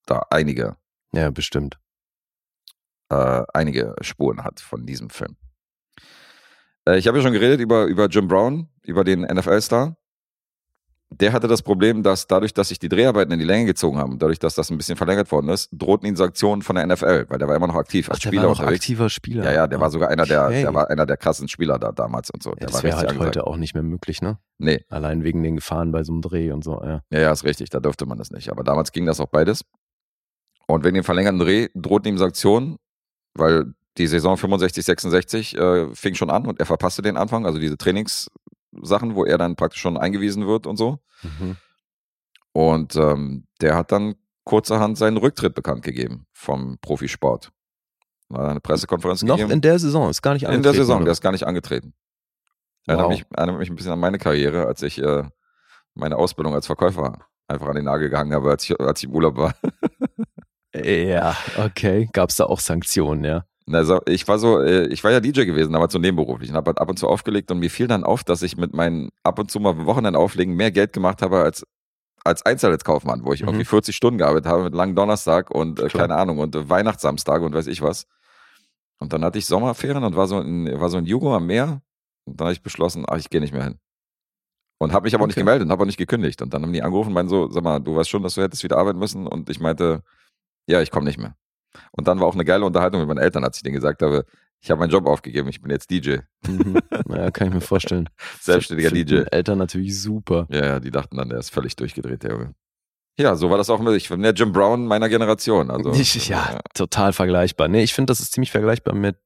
da 0.05 0.25
einige, 0.29 0.77
Ja, 1.13 1.29
bestimmt. 1.29 1.77
äh, 3.09 3.43
einige 3.53 3.95
Spuren 3.99 4.45
hat 4.45 4.61
von 4.61 4.85
diesem 4.85 5.09
Film. 5.09 5.35
Äh, 6.87 6.97
ich 6.97 7.05
habe 7.09 7.17
ja 7.17 7.23
schon 7.23 7.33
geredet 7.33 7.59
über, 7.59 7.83
über 7.87 8.05
Jim 8.07 8.29
Brown, 8.29 8.69
über 8.83 9.03
den 9.03 9.23
NFL-Star. 9.23 9.97
Der 11.13 11.33
hatte 11.33 11.49
das 11.49 11.61
Problem, 11.61 12.03
dass 12.03 12.25
dadurch, 12.25 12.53
dass 12.53 12.69
sich 12.69 12.79
die 12.79 12.87
Dreharbeiten 12.87 13.33
in 13.33 13.39
die 13.39 13.45
Länge 13.45 13.65
gezogen 13.65 13.97
haben, 13.97 14.17
dadurch, 14.17 14.39
dass 14.39 14.55
das 14.55 14.71
ein 14.71 14.77
bisschen 14.77 14.95
verlängert 14.95 15.29
worden 15.31 15.49
ist, 15.49 15.69
drohten 15.73 16.07
ihn 16.07 16.15
Sanktionen 16.15 16.61
von 16.61 16.77
der 16.77 16.87
NFL, 16.87 17.25
weil 17.27 17.37
der 17.37 17.49
war 17.49 17.55
immer 17.57 17.67
noch 17.67 17.75
aktiv 17.75 18.09
als 18.09 18.17
Ach, 18.19 18.21
der 18.21 18.29
Spieler 18.29 18.43
war 18.43 18.49
noch 18.51 18.59
unterwegs. 18.59 18.79
aktiver 18.81 19.09
Spieler. 19.09 19.43
Ja, 19.43 19.51
ja, 19.51 19.67
der 19.67 19.81
war 19.81 19.89
sogar 19.89 20.09
einer 20.09 20.25
der, 20.25 20.45
Okay. 20.45 20.61
der 20.61 20.73
war 20.73 20.89
einer 20.89 21.05
der 21.05 21.17
krassen 21.17 21.49
Spieler 21.49 21.77
da 21.79 21.91
damals 21.91 22.29
und 22.29 22.41
so. 22.41 22.51
Ja, 22.51 22.65
das 22.67 22.81
wäre 22.81 22.95
halt 22.95 23.09
angesagt. 23.09 23.35
heute 23.35 23.45
auch 23.47 23.57
nicht 23.57 23.73
mehr 23.73 23.83
möglich, 23.83 24.21
ne? 24.21 24.37
Nee, 24.57 24.85
Allein 24.89 25.23
wegen 25.25 25.43
den 25.43 25.57
Gefahren 25.57 25.91
bei 25.91 26.03
so 26.03 26.13
einem 26.13 26.21
Dreh 26.21 26.51
und 26.53 26.63
so, 26.63 26.81
ja. 26.81 27.01
ja, 27.11 27.19
ja, 27.19 27.31
ist 27.31 27.43
richtig, 27.43 27.69
da 27.69 27.81
dürfte 27.81 28.05
man 28.05 28.17
das 28.17 28.31
nicht. 28.31 28.49
Aber 28.49 28.63
damals 28.63 28.93
ging 28.93 29.05
das 29.05 29.19
auch 29.19 29.27
beides. 29.27 29.65
Und 30.67 30.85
wegen 30.85 30.95
dem 30.95 31.03
verlängerten 31.03 31.39
Dreh 31.39 31.67
drohten 31.75 32.07
ihm 32.09 32.17
Sanktionen, 32.17 32.77
weil 33.33 33.73
die 33.97 34.07
Saison 34.07 34.37
65, 34.37 34.85
66 34.85 35.57
äh, 35.57 35.93
fing 35.93 36.15
schon 36.15 36.29
an 36.29 36.45
und 36.45 36.61
er 36.61 36.65
verpasste 36.65 37.01
den 37.01 37.17
Anfang, 37.17 37.45
also 37.45 37.59
diese 37.59 37.77
Trainingssachen, 38.71 39.15
wo 39.15 39.25
er 39.25 39.37
dann 39.37 39.55
praktisch 39.55 39.81
schon 39.81 39.97
eingewiesen 39.97 40.47
wird 40.47 40.67
und 40.67 40.77
so. 40.77 40.99
Mhm. 41.23 41.57
Und 42.53 42.95
ähm, 42.95 43.47
der 43.61 43.75
hat 43.75 43.91
dann 43.91 44.15
kurzerhand 44.43 44.97
seinen 44.97 45.17
Rücktritt 45.17 45.53
bekannt 45.55 45.83
gegeben 45.83 46.25
vom 46.33 46.77
Profisport. 46.79 47.51
Hat 48.33 48.39
eine 48.49 48.59
Pressekonferenz 48.59 49.23
Noch 49.23 49.35
gegeben. 49.35 49.51
in 49.51 49.61
der 49.61 49.77
Saison, 49.79 50.09
ist 50.09 50.21
gar 50.21 50.33
nicht 50.33 50.43
In 50.43 50.63
der 50.63 50.73
Saison, 50.73 50.97
oder? 50.97 51.05
der 51.05 51.11
ist 51.13 51.21
gar 51.21 51.31
nicht 51.31 51.45
angetreten. 51.45 51.93
Erinnert, 52.87 53.05
Wow. 53.07 53.11
mich, 53.13 53.25
erinnert 53.35 53.59
mich 53.59 53.69
ein 53.69 53.75
bisschen 53.75 53.91
an 53.91 53.99
meine 53.99 54.17
Karriere, 54.17 54.65
als 54.65 54.81
ich 54.81 54.97
äh, 55.01 55.23
meine 55.93 56.15
Ausbildung 56.17 56.53
als 56.53 56.65
Verkäufer 56.65 57.19
einfach 57.47 57.67
an 57.67 57.75
den 57.75 57.85
Nagel 57.85 58.09
gehangen 58.09 58.33
habe, 58.33 58.49
als 58.49 58.63
ich, 58.63 58.79
als 58.79 58.99
ich 59.03 59.09
im 59.09 59.15
Urlaub 59.15 59.37
war. 59.37 59.53
Ja, 60.73 61.35
okay. 61.57 62.09
Gab 62.13 62.29
es 62.29 62.37
da 62.37 62.45
auch 62.45 62.59
Sanktionen, 62.61 63.23
ja? 63.25 63.45
Also 63.75 63.99
ich 64.07 64.27
war 64.27 64.39
so, 64.39 64.59
äh, 64.61 64.87
ich 64.87 65.03
war 65.03 65.11
ja 65.11 65.19
DJ 65.19 65.45
gewesen, 65.45 65.75
aber 65.75 65.89
so 65.89 65.99
nebenberuflich 65.99 66.49
und 66.49 66.55
habe 66.55 66.69
halt 66.69 66.79
ab 66.79 66.89
und 66.89 66.97
zu 66.97 67.07
aufgelegt 67.07 67.51
und 67.51 67.59
mir 67.59 67.69
fiel 67.69 67.87
dann 67.87 68.03
auf, 68.03 68.23
dass 68.23 68.41
ich 68.41 68.57
mit 68.57 68.73
meinen 68.73 69.09
ab 69.23 69.39
und 69.39 69.49
zu 69.51 69.59
mal 69.59 69.85
Wochenende 69.85 70.19
auflegen 70.19 70.55
mehr 70.55 70.71
Geld 70.71 70.93
gemacht 70.93 71.21
habe 71.21 71.41
als 71.41 71.65
als 72.23 72.45
Einzelhandelskaufmann, 72.45 73.25
wo 73.25 73.33
ich 73.33 73.41
Mhm. 73.41 73.47
irgendwie 73.49 73.65
40 73.65 73.95
Stunden 73.95 74.19
gearbeitet 74.19 74.45
habe 74.45 74.63
mit 74.63 74.75
langen 74.75 74.95
Donnerstag 74.95 75.49
und 75.51 75.79
äh, 75.79 75.87
keine 75.89 76.15
Ahnung 76.15 76.37
und 76.39 76.55
äh, 76.55 76.69
Weihnachtssamstag 76.69 77.41
und 77.41 77.53
weiß 77.55 77.67
ich 77.67 77.81
was. 77.81 78.05
Und 78.99 79.11
dann 79.13 79.23
hatte 79.25 79.39
ich 79.39 79.47
Sommerferien 79.47 80.03
und 80.03 80.15
war 80.15 80.27
so 80.27 80.39
in, 80.39 80.79
war 80.79 80.89
so 80.89 80.99
in 80.99 81.05
Jugo 81.05 81.35
am 81.35 81.47
Meer 81.47 81.81
und 82.25 82.39
dann 82.39 82.45
habe 82.45 82.53
ich 82.53 82.61
beschlossen, 82.61 83.05
ach, 83.07 83.17
ich 83.17 83.29
gehe 83.31 83.41
nicht 83.41 83.53
mehr 83.53 83.63
hin. 83.63 83.79
Und 84.79 84.93
habe 84.93 85.03
mich 85.05 85.13
aber 85.15 85.23
auch 85.23 85.27
nicht 85.27 85.35
Okay. 85.35 85.41
gemeldet 85.41 85.65
und 85.65 85.71
habe 85.71 85.83
auch 85.83 85.87
nicht 85.87 85.97
gekündigt. 85.97 86.41
Und 86.41 86.53
dann 86.53 86.63
haben 86.63 86.73
die 86.73 86.81
angerufen 86.81 87.09
und 87.09 87.13
meinen 87.13 87.29
so, 87.29 87.49
sag 87.51 87.63
mal, 87.63 87.79
du 87.79 87.95
weißt 87.95 88.09
schon, 88.09 88.23
dass 88.23 88.33
du 88.35 88.41
hättest 88.41 88.63
wieder 88.63 88.77
arbeiten 88.77 88.97
müssen. 88.99 89.27
Und 89.27 89.49
ich 89.49 89.59
meinte, 89.59 90.01
ja, 90.67 90.81
ich 90.81 90.89
komme 90.91 91.05
nicht 91.05 91.19
mehr. 91.19 91.35
Und 91.91 92.07
dann 92.07 92.19
war 92.19 92.27
auch 92.27 92.33
eine 92.33 92.45
geile 92.45 92.65
Unterhaltung 92.65 92.99
mit 93.01 93.07
meinen 93.07 93.23
Eltern, 93.23 93.43
als 93.43 93.57
ich 93.57 93.63
denen 93.63 93.75
gesagt 93.75 94.01
habe, 94.01 94.25
ich 94.63 94.69
habe 94.69 94.79
meinen 94.79 94.91
Job 94.91 95.07
aufgegeben, 95.07 95.49
ich 95.49 95.61
bin 95.61 95.71
jetzt 95.71 95.89
DJ. 95.89 96.17
Mhm. 96.47 96.77
Naja, 97.05 97.31
kann 97.31 97.47
ich 97.47 97.53
mir 97.53 97.61
vorstellen. 97.61 98.09
Selbstständiger 98.41 98.91
DJ. 98.91 99.23
Eltern 99.31 99.57
natürlich 99.57 99.99
super. 99.99 100.47
Ja, 100.49 100.65
ja, 100.65 100.79
die 100.79 100.91
dachten 100.91 101.17
dann, 101.17 101.29
der 101.29 101.39
ist 101.39 101.49
völlig 101.49 101.75
durchgedreht, 101.75 102.23
der 102.23 102.31
Junge. 102.31 102.55
Ja, 103.17 103.35
so 103.35 103.49
war 103.49 103.57
das 103.57 103.69
auch 103.69 103.79
mit, 103.79 103.95
ich 103.95 104.09
bin 104.09 104.21
der 104.21 104.33
Jim 104.33 104.51
Brown 104.51 104.85
meiner 104.85 105.09
Generation. 105.09 105.71
Also, 105.71 105.91
Ich, 105.99 106.27
ja, 106.27 106.59
total 106.73 107.11
vergleichbar. 107.11 107.67
Nee, 107.67 107.83
ich 107.83 107.93
finde, 107.93 108.11
das 108.11 108.19
ist 108.19 108.33
ziemlich 108.33 108.51
vergleichbar 108.51 108.93
mit 108.93 109.17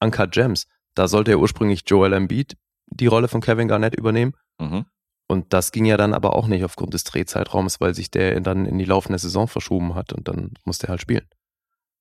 Uncut 0.00 0.32
Gems. 0.32 0.66
Da 0.94 1.08
sollte 1.08 1.30
ja 1.30 1.36
ursprünglich 1.38 1.84
Joel 1.86 2.12
Embiid 2.12 2.56
die 2.86 3.06
Rolle 3.06 3.28
von 3.28 3.40
Kevin 3.40 3.68
Garnett 3.68 3.94
übernehmen. 3.94 4.34
Mhm. 4.58 4.84
Und 5.28 5.52
das 5.52 5.72
ging 5.72 5.84
ja 5.84 5.96
dann 5.96 6.14
aber 6.14 6.34
auch 6.34 6.46
nicht 6.46 6.64
aufgrund 6.64 6.94
des 6.94 7.04
Drehzeitraums, 7.04 7.80
weil 7.80 7.94
sich 7.94 8.10
der 8.10 8.40
dann 8.40 8.64
in 8.64 8.78
die 8.78 8.86
laufende 8.86 9.18
Saison 9.18 9.46
verschoben 9.46 9.94
hat 9.94 10.12
und 10.12 10.26
dann 10.26 10.54
musste 10.64 10.86
er 10.86 10.90
halt 10.90 11.02
spielen. 11.02 11.26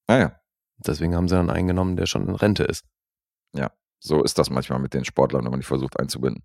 Naja, 0.08 0.40
Deswegen 0.78 1.16
haben 1.16 1.28
sie 1.28 1.36
dann 1.36 1.50
einen 1.50 1.68
genommen, 1.68 1.96
der 1.96 2.06
schon 2.06 2.28
in 2.28 2.36
Rente 2.36 2.64
ist. 2.64 2.86
so 4.00 4.24
ist 4.24 4.38
das 4.38 4.50
manchmal 4.50 4.80
mit 4.80 4.94
den 4.94 5.06
Sportlern, 5.06 5.44
wenn 5.44 5.52
man 5.52 5.60
die 5.60 5.66
versucht 5.66 6.00
einzubinden. 6.00 6.44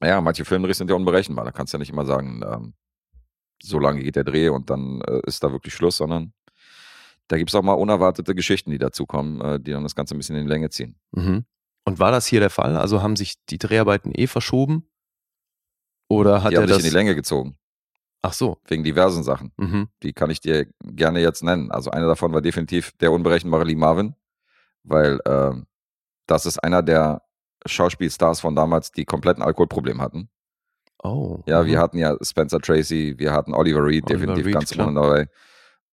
Naja, 0.00 0.20
manche 0.20 0.44
Filmdrehs 0.44 0.78
sind 0.78 0.90
ja 0.90 0.96
unberechenbar. 0.96 1.44
Da 1.44 1.52
kannst 1.52 1.72
du 1.72 1.76
ja 1.76 1.80
nicht 1.80 1.90
immer 1.90 2.06
sagen, 2.06 2.42
ähm, 2.44 2.74
so 3.62 3.78
lange 3.78 4.02
geht 4.02 4.16
der 4.16 4.24
Dreh 4.24 4.48
und 4.48 4.70
dann 4.70 5.00
äh, 5.02 5.20
ist 5.26 5.42
da 5.42 5.52
wirklich 5.52 5.74
Schluss, 5.74 5.98
sondern 5.98 6.32
da 7.28 7.36
gibt 7.36 7.50
es 7.50 7.54
auch 7.54 7.62
mal 7.62 7.74
unerwartete 7.74 8.34
Geschichten, 8.34 8.70
die 8.70 8.78
dazukommen, 8.78 9.40
äh, 9.40 9.60
die 9.60 9.72
dann 9.72 9.82
das 9.82 9.94
Ganze 9.94 10.14
ein 10.14 10.18
bisschen 10.18 10.36
in 10.36 10.44
die 10.44 10.50
Länge 10.50 10.70
ziehen. 10.70 10.98
Mhm. 11.12 11.44
Und 11.86 11.98
war 11.98 12.10
das 12.10 12.26
hier 12.26 12.40
der 12.40 12.50
Fall? 12.50 12.76
Also 12.76 13.02
haben 13.02 13.16
sich 13.16 13.36
die 13.50 13.58
Dreharbeiten 13.58 14.12
eh 14.14 14.26
verschoben? 14.26 14.88
Oder 16.08 16.42
hat 16.42 16.50
die 16.50 16.56
er 16.56 16.62
haben 16.62 16.68
sich 16.68 16.76
das? 16.76 16.84
in 16.84 16.90
die 16.90 16.96
Länge 16.96 17.14
gezogen, 17.14 17.58
Ach 18.24 18.32
so. 18.32 18.58
wegen 18.66 18.84
diversen 18.84 19.22
Sachen. 19.22 19.52
Mhm. 19.58 19.88
Die 20.02 20.14
kann 20.14 20.30
ich 20.30 20.40
dir 20.40 20.66
gerne 20.82 21.20
jetzt 21.20 21.42
nennen. 21.42 21.70
Also 21.70 21.90
einer 21.90 22.06
davon 22.06 22.32
war 22.32 22.40
definitiv 22.40 22.92
der 22.98 23.12
unberechenbare 23.12 23.64
Lee 23.64 23.74
Marvin, 23.74 24.14
weil 24.82 25.20
ähm, 25.26 25.66
das 26.26 26.46
ist 26.46 26.58
einer 26.58 26.82
der 26.82 27.22
Schauspielstars 27.66 28.40
von 28.40 28.56
damals, 28.56 28.92
die 28.92 29.04
kompletten 29.04 29.42
Alkoholproblem 29.42 30.00
hatten. 30.00 30.30
Oh. 31.02 31.42
Ja, 31.46 31.62
mhm. 31.62 31.66
wir 31.66 31.78
hatten 31.78 31.98
ja 31.98 32.16
Spencer 32.22 32.60
Tracy, 32.60 33.14
wir 33.18 33.32
hatten 33.32 33.52
Oliver 33.52 33.84
Reed, 33.84 34.04
Oliver 34.04 34.18
definitiv 34.18 34.46
Reed, 34.46 34.54
ganz 34.54 34.70
klar. 34.70 34.86
vorne 34.86 35.00
dabei. 35.00 35.28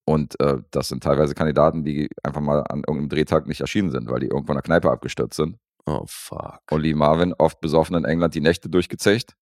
Und 0.06 0.40
äh, 0.40 0.58
das 0.72 0.88
sind 0.88 1.04
teilweise 1.04 1.36
Kandidaten, 1.36 1.84
die 1.84 2.10
einfach 2.24 2.42
mal 2.42 2.64
an 2.70 2.80
irgendeinem 2.80 3.10
Drehtag 3.10 3.46
nicht 3.46 3.60
erschienen 3.60 3.92
sind, 3.92 4.10
weil 4.10 4.22
die 4.22 4.28
irgendwo 4.28 4.54
in 4.54 4.58
der 4.58 4.64
Kneipe 4.64 4.90
abgestürzt 4.90 5.36
sind. 5.36 5.58
Oh, 5.86 6.06
fuck. 6.08 6.62
Und 6.72 6.82
Lee 6.82 6.94
Marvin, 6.94 7.34
oft 7.34 7.60
besoffen 7.60 7.98
in 7.98 8.06
England, 8.06 8.36
die 8.36 8.42
Nächte 8.42 8.70
durchgezecht. 8.70 9.36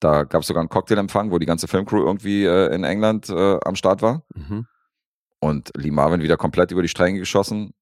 Da 0.00 0.24
gab 0.24 0.42
es 0.42 0.48
sogar 0.48 0.60
einen 0.60 0.68
Cocktailempfang, 0.68 1.30
wo 1.30 1.38
die 1.38 1.46
ganze 1.46 1.68
Filmcrew 1.68 2.04
irgendwie 2.04 2.44
äh, 2.44 2.74
in 2.74 2.84
England 2.84 3.28
äh, 3.30 3.58
am 3.64 3.76
Start 3.76 4.02
war. 4.02 4.24
Mhm. 4.34 4.66
Und 5.40 5.70
Lee 5.76 5.90
Marvin 5.90 6.22
wieder 6.22 6.36
komplett 6.36 6.70
über 6.70 6.82
die 6.82 6.88
Stränge 6.88 7.18
geschossen, 7.18 7.72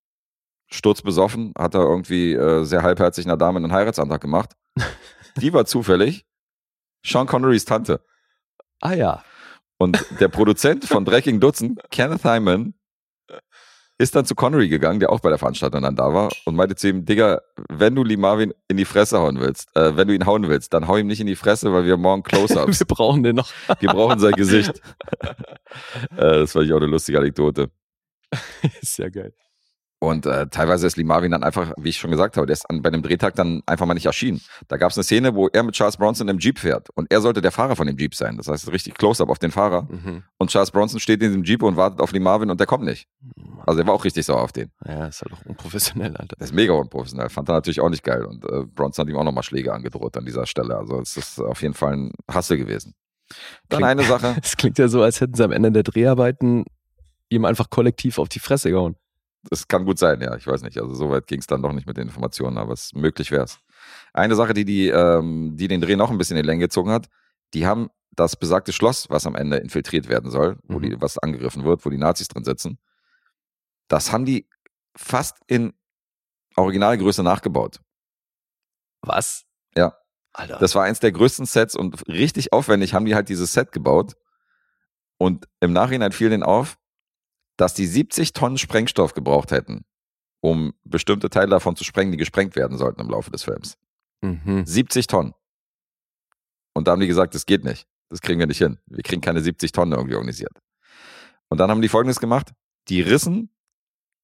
sturzbesoffen, 0.71 1.53
hat 1.57 1.75
er 1.75 1.83
irgendwie 1.83 2.35
äh, 2.35 2.65
sehr 2.65 2.83
halbherzig 2.83 3.27
einer 3.27 3.37
Dame 3.37 3.59
einen 3.59 3.73
Heiratsantrag 3.73 4.21
gemacht. 4.21 4.53
Die 5.37 5.53
war 5.53 5.65
zufällig 5.65 6.27
Sean 7.05 7.27
Connerys 7.27 7.65
Tante. 7.65 8.05
Ah 8.81 8.95
ja. 8.95 9.25
Und 9.79 10.05
der 10.21 10.29
Produzent 10.29 10.85
von 10.85 11.05
Drecking 11.05 11.41
Dutzend, 11.41 11.81
Kenneth 11.91 12.25
Hyman, 12.25 12.75
ist 13.99 14.17
dann 14.17 14.25
zu 14.25 14.35
Connery 14.35 14.69
gegangen, 14.69 15.01
der 15.01 15.11
auch 15.11 15.21
bei 15.21 15.29
der 15.29 15.39
Veranstaltung 15.39 15.83
dann 15.83 15.97
da 15.97 16.13
war, 16.13 16.31
und 16.45 16.57
meinte 16.57 16.75
zu 16.75 16.89
ihm, 16.89 17.05
Digga, 17.05 17.41
wenn 17.71 17.95
du 17.95 18.03
Lee 18.03 18.17
Marvin 18.17 18.53
in 18.69 18.77
die 18.77 18.85
Fresse 18.85 19.19
hauen 19.19 19.41
willst, 19.41 19.69
äh, 19.77 19.97
wenn 19.97 20.09
du 20.09 20.15
ihn 20.15 20.27
hauen 20.27 20.49
willst, 20.49 20.75
dann 20.75 20.89
hau 20.89 20.97
ihm 20.97 21.07
nicht 21.07 21.21
in 21.21 21.27
die 21.27 21.37
Fresse, 21.37 21.73
weil 21.73 21.85
wir 21.85 21.97
morgen 21.97 22.23
Close-Ups. 22.23 22.81
Wir 22.85 22.87
brauchen 22.87 23.23
den 23.23 23.37
noch. 23.37 23.51
wir 23.81 23.89
brauchen 23.91 24.19
sein 24.19 24.33
Gesicht. 24.33 24.81
äh, 25.21 25.37
das 26.17 26.53
fand 26.53 26.67
ich 26.67 26.73
auch 26.73 26.79
eine 26.79 26.87
lustige 26.87 27.19
Anekdote. 27.19 27.71
ist 28.81 28.99
ja 28.99 29.09
geil. 29.09 29.33
Und 30.01 30.27
äh, 30.27 30.47
teilweise 30.49 30.87
ist 30.87 30.97
Lee 30.99 31.05
Marvin 31.05 31.31
dann 31.31 31.43
einfach, 31.43 31.73
wie 31.79 31.89
ich 31.89 31.97
schon 31.97 32.11
gesagt 32.11 32.37
habe, 32.37 32.47
der 32.47 32.53
ist 32.53 32.69
an, 32.69 32.83
bei 32.83 32.89
einem 32.89 33.03
Drehtag 33.03 33.35
dann 33.37 33.63
einfach 33.65 33.87
mal 33.87 33.95
nicht 33.95 34.05
erschienen. 34.05 34.41
Da 34.69 34.77
gab 34.77 34.91
es 34.91 34.99
eine 34.99 35.05
Szene, 35.05 35.35
wo 35.35 35.49
er 35.49 35.63
mit 35.63 35.75
Charles 35.75 35.97
Bronson 35.97 36.29
im 36.29 36.39
Jeep 36.39 36.59
fährt 36.59 36.89
und 36.95 37.11
er 37.11 37.23
sollte 37.23 37.41
der 37.41 37.53
Fahrer 37.53 37.75
von 37.75 37.87
dem 37.87 37.97
Jeep 37.97 38.15
sein. 38.15 38.37
Das 38.37 38.49
heißt, 38.49 38.71
richtig 38.71 38.95
Close-up 38.95 39.31
auf 39.31 39.39
den 39.39 39.51
Fahrer. 39.51 39.83
Mhm. 39.91 40.25
Und 40.37 40.51
Charles 40.51 40.71
Bronson 40.73 41.01
steht 41.01 41.23
in 41.23 41.29
diesem 41.29 41.43
Jeep 41.45 41.63
und 41.63 41.77
wartet 41.77 42.01
auf 42.01 42.13
Lee 42.13 42.21
Marvin 42.21 42.51
und 42.51 42.61
der 42.61 42.67
kommt 42.67 42.85
nicht. 42.85 43.09
Also 43.65 43.81
er 43.81 43.87
war 43.87 43.95
auch 43.95 44.05
richtig 44.05 44.27
sauer 44.27 44.43
auf 44.43 44.53
den. 44.53 44.71
Ja, 44.87 45.07
ist 45.07 45.23
halt 45.23 45.33
auch 45.33 45.47
unprofessionell, 45.47 46.15
Alter. 46.17 46.37
Der 46.37 46.45
ist 46.45 46.53
mega 46.55 46.75
unprofessionell. 46.75 47.31
Fand 47.31 47.49
er 47.49 47.55
natürlich 47.55 47.81
auch 47.81 47.89
nicht 47.89 48.05
geil. 48.05 48.27
Und 48.27 48.45
äh, 48.45 48.65
Bronson 48.67 49.05
hat 49.07 49.11
ihm 49.11 49.17
auch 49.17 49.25
nochmal 49.25 49.43
Schläge 49.45 49.73
angedroht 49.73 50.19
an 50.19 50.27
dieser 50.27 50.45
Stelle. 50.45 50.77
Also 50.77 51.01
es 51.01 51.17
ist 51.17 51.39
auf 51.41 51.63
jeden 51.63 51.75
Fall 51.75 51.95
ein 51.95 52.13
Hassel 52.31 52.59
gewesen. 52.59 52.93
Dann 53.71 53.79
Klingt- 53.79 53.91
eine 53.91 54.03
Sache. 54.05 54.37
Es 54.43 54.57
klingt 54.59 54.77
ja 54.79 54.89
so, 54.89 55.01
als 55.03 55.23
hätten 55.23 55.33
sie 55.35 55.45
am 55.45 55.53
Ende 55.53 55.73
der 55.73 55.83
Dreharbeiten 55.83 56.65
ihm 57.31 57.47
einfach 57.47 57.71
kollektiv 57.71 58.19
auf 58.19 58.29
die 58.29 58.39
Fresse 58.41 58.71
gehauen. 58.71 58.97
Das 59.51 59.69
kann 59.69 59.85
gut 59.85 59.99
sein, 59.99 60.21
ja. 60.21 60.35
Ich 60.37 60.47
weiß 60.47 60.63
nicht. 60.63 60.79
Also 60.81 60.95
so 60.95 61.11
weit 61.11 61.27
ging 61.27 61.41
es 61.41 61.47
dann 61.47 61.63
doch 61.63 61.73
nicht 61.73 61.87
mit 61.87 61.97
den 61.97 62.09
Informationen, 62.09 62.57
aber 62.59 62.73
es 62.73 62.93
möglich 62.95 63.31
wäre 63.31 63.45
es. 63.45 63.59
Eine 64.13 64.35
Sache, 64.37 64.55
die, 64.55 64.65
die, 64.65 64.89
ähm, 64.89 65.57
die 65.57 65.69
den 65.69 65.81
Dreh 65.81 65.97
noch 65.97 66.11
ein 66.11 66.19
bisschen 66.19 66.37
in 66.37 66.43
die 66.43 66.47
Länge 66.47 66.61
gezogen 66.65 66.91
hat, 66.91 67.09
die 67.53 67.67
haben 67.67 67.91
das 68.13 68.37
besagte 68.37 68.73
Schloss, 68.73 69.11
was 69.11 69.27
am 69.27 69.35
Ende 69.35 69.57
infiltriert 69.59 70.09
werden 70.09 70.31
soll, 70.31 70.57
wo 70.65 70.79
Mhm. 70.79 70.83
die, 70.83 71.01
was 71.01 71.19
angegriffen 71.19 71.65
wird, 71.65 71.85
wo 71.85 71.91
die 71.91 71.99
Nazis 71.99 72.29
drin 72.29 72.45
sitzen, 72.45 72.79
das 73.89 74.13
haben 74.13 74.25
die 74.25 74.49
fast 74.97 75.39
in 75.47 75.75
Originalgröße 76.57 77.23
nachgebaut. 77.23 77.81
Was? 79.03 79.45
Ja. 79.77 79.97
Alter. 80.33 80.59
Das 80.59 80.75
war 80.75 80.85
eins 80.85 81.01
der 81.01 81.13
größten 81.13 81.47
Sets 81.47 81.77
und 81.77 82.07
richtig 82.09 82.53
aufwendig 82.53 82.95
haben 82.95 83.05
die 83.05 83.15
halt 83.15 83.29
dieses 83.29 83.53
Set 83.53 83.73
gebaut. 83.73 84.15
Und 85.19 85.47
im 85.61 85.73
Nachhinein 85.73 86.13
fiel 86.13 86.31
denen 86.31 86.43
auf, 86.43 86.77
dass 87.57 87.75
die 87.75 87.87
70 87.87 88.33
Tonnen 88.33 88.59
Sprengstoff 88.59 89.15
gebraucht 89.15 89.51
hätten, 89.51 89.85
um 90.41 90.75
bestimmte 90.85 91.31
Teile 91.31 91.51
davon 91.51 91.77
zu 91.77 91.85
sprengen, 91.85 92.13
die 92.13 92.19
gesprengt 92.19 92.57
werden 92.57 92.79
sollten 92.79 93.01
im 93.01 93.11
Laufe 93.11 93.31
des 93.31 93.45
Films. 93.45 93.77
mhm. 94.21 94.67
70 94.67 95.07
Tonnen. 95.07 95.35
Und 96.75 96.89
da 96.89 96.93
haben 96.93 97.01
die 97.01 97.07
gesagt, 97.07 97.35
das 97.35 97.47
geht 97.47 97.65
nicht. 97.65 97.87
Das 98.11 98.21
kriegen 98.21 98.39
wir 98.39 98.47
nicht 98.47 98.59
hin. 98.59 98.79
Wir 98.87 99.03
kriegen 99.03 99.21
keine 99.21 99.41
70 99.41 99.73
Tonnen 99.73 99.93
irgendwie 99.93 100.15
organisiert. 100.15 100.53
Und 101.49 101.59
dann 101.59 101.71
haben 101.71 101.83
die 101.83 101.89
folgendes 101.89 102.21
gemacht. 102.21 102.53
Die 102.89 103.01
rissen 103.01 103.51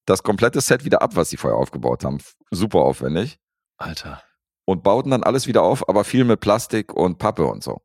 das 0.04 0.22
komplette 0.22 0.60
Set 0.60 0.84
wieder 0.84 1.02
ab, 1.02 1.16
was 1.16 1.30
sie 1.30 1.36
vorher 1.36 1.58
aufgebaut 1.58 2.04
haben. 2.04 2.18
Super 2.50 2.80
aufwendig. 2.80 3.38
Alter. 3.76 4.22
Und 4.64 4.82
bauten 4.82 5.10
dann 5.10 5.22
alles 5.22 5.46
wieder 5.46 5.62
auf, 5.62 5.88
aber 5.88 6.04
viel 6.04 6.24
mit 6.24 6.40
Plastik 6.40 6.92
und 6.92 7.18
Pappe 7.18 7.46
und 7.46 7.62
so. 7.62 7.80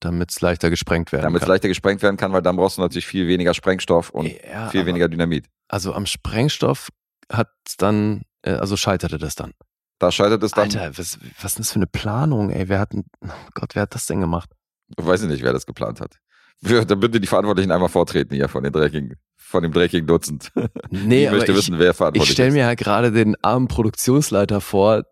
Damit 0.00 0.30
es 0.30 0.40
leichter 0.42 0.68
gesprengt 0.70 1.10
werden 1.12 1.22
Damit 1.22 1.40
es 1.40 1.46
kann. 1.46 1.54
leichter 1.54 1.68
gesprengt 1.68 2.02
werden 2.02 2.16
kann, 2.16 2.32
weil 2.32 2.42
dann 2.42 2.56
brauchst 2.56 2.76
du 2.76 2.82
natürlich 2.82 3.06
viel 3.06 3.26
weniger 3.28 3.54
Sprengstoff 3.54 4.10
und 4.10 4.26
ja, 4.46 4.68
viel 4.68 4.84
weniger 4.86 5.08
Dynamit. 5.08 5.46
Also 5.68 5.94
am 5.94 6.04
Sprengstoff 6.06 6.90
hat 7.32 7.48
dann, 7.78 8.22
äh, 8.42 8.50
also 8.52 8.76
scheiterte 8.76 9.16
das 9.18 9.34
dann. 9.36 9.52
Da 9.98 10.12
scheitert 10.12 10.42
es 10.42 10.50
dann, 10.52 10.64
Alter, 10.64 10.98
was, 10.98 11.18
was 11.40 11.52
ist 11.52 11.58
das 11.58 11.70
für 11.72 11.76
eine 11.76 11.86
Planung, 11.86 12.50
ey? 12.50 12.68
Wer 12.68 12.78
hat, 12.80 12.90
oh 12.94 13.28
Gott, 13.54 13.74
wer 13.74 13.82
hat 13.82 13.94
das 13.94 14.06
denn 14.06 14.20
gemacht? 14.20 14.50
weiß 14.98 15.22
ich 15.22 15.28
nicht, 15.28 15.42
wer 15.42 15.52
das 15.54 15.64
geplant 15.66 16.00
hat. 16.00 16.18
Wir- 16.60 16.84
Da 16.84 16.94
bitte 16.94 17.18
die 17.18 17.26
Verantwortlichen 17.26 17.70
einmal 17.72 17.88
vortreten 17.88 18.34
hier 18.34 18.48
von 18.50 18.62
den 18.62 18.72
dreckigen, 18.74 19.14
von 19.36 19.62
dem 19.62 19.72
dreckigen 19.72 20.06
Dutzend. 20.06 20.52
Nee, 20.90 21.24
ich 21.24 21.30
möchte 21.30 21.52
aber 21.52 21.58
wissen, 21.58 21.78
wer 21.78 21.90
ich 21.90 21.96
verantwortlich 21.96 22.32
stelle 22.34 22.48
ist. 22.48 22.54
mir 22.54 22.66
halt 22.66 22.78
gerade 22.78 23.10
den 23.12 23.34
armen 23.42 23.68
Produktionsleiter 23.68 24.60
vor, 24.60 25.04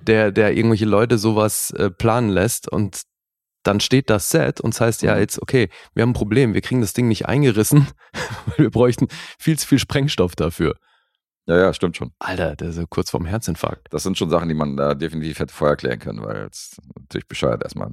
der, 0.00 0.30
der 0.32 0.56
irgendwelche 0.56 0.84
Leute 0.86 1.18
sowas 1.18 1.70
äh, 1.72 1.90
planen 1.90 2.30
lässt 2.30 2.70
und 2.70 3.02
dann 3.62 3.80
steht 3.80 4.10
das 4.10 4.30
Set 4.30 4.60
und 4.60 4.74
es 4.74 4.80
heißt 4.80 5.02
ja 5.02 5.14
Mhm. 5.14 5.20
jetzt, 5.20 5.40
okay, 5.42 5.68
wir 5.94 6.02
haben 6.02 6.10
ein 6.10 6.14
Problem, 6.14 6.54
wir 6.54 6.60
kriegen 6.60 6.80
das 6.80 6.92
Ding 6.92 7.08
nicht 7.08 7.26
eingerissen, 7.26 7.88
weil 8.46 8.58
wir 8.58 8.70
bräuchten 8.70 9.08
viel 9.38 9.58
zu 9.58 9.66
viel 9.66 9.78
Sprengstoff 9.78 10.34
dafür. 10.36 10.76
Ja, 11.46 11.56
ja, 11.58 11.74
stimmt 11.74 11.96
schon. 11.96 12.12
Alter, 12.20 12.54
der 12.54 12.68
ist 12.68 12.76
so 12.76 12.86
kurz 12.86 13.10
vorm 13.10 13.24
Herzinfarkt. 13.26 13.88
Das 13.92 14.04
sind 14.04 14.16
schon 14.16 14.30
Sachen, 14.30 14.48
die 14.48 14.54
man 14.54 14.76
da 14.76 14.94
definitiv 14.94 15.40
hätte 15.40 15.52
vorher 15.52 15.76
klären 15.76 15.98
können, 15.98 16.22
weil 16.22 16.48
es 16.50 16.76
natürlich 16.96 17.26
bescheuert 17.26 17.62
erstmal. 17.64 17.90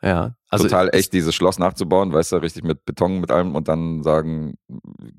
Ja, 0.00 0.36
also 0.48 0.64
Total 0.64 0.94
echt, 0.94 1.12
dieses 1.12 1.34
Schloss 1.34 1.58
nachzubauen, 1.58 2.12
weißt 2.12 2.30
du, 2.30 2.36
richtig 2.36 2.62
mit 2.62 2.84
Beton, 2.84 3.18
mit 3.18 3.32
allem 3.32 3.56
und 3.56 3.66
dann 3.66 4.04
sagen, 4.04 4.54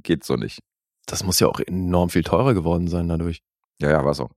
geht 0.04 0.24
so 0.24 0.38
nicht. 0.38 0.60
Das 1.06 1.26
muss 1.26 1.42
ja 1.42 1.48
auch 1.48 1.60
enorm 1.60 2.10
viel 2.10 2.24
teurer 2.24 2.54
geworden 2.54 2.88
sein 2.88 3.10
dadurch. 3.10 3.42
Ja, 3.82 3.90
ja, 3.92 4.06
war 4.06 4.14
so. 4.14 4.30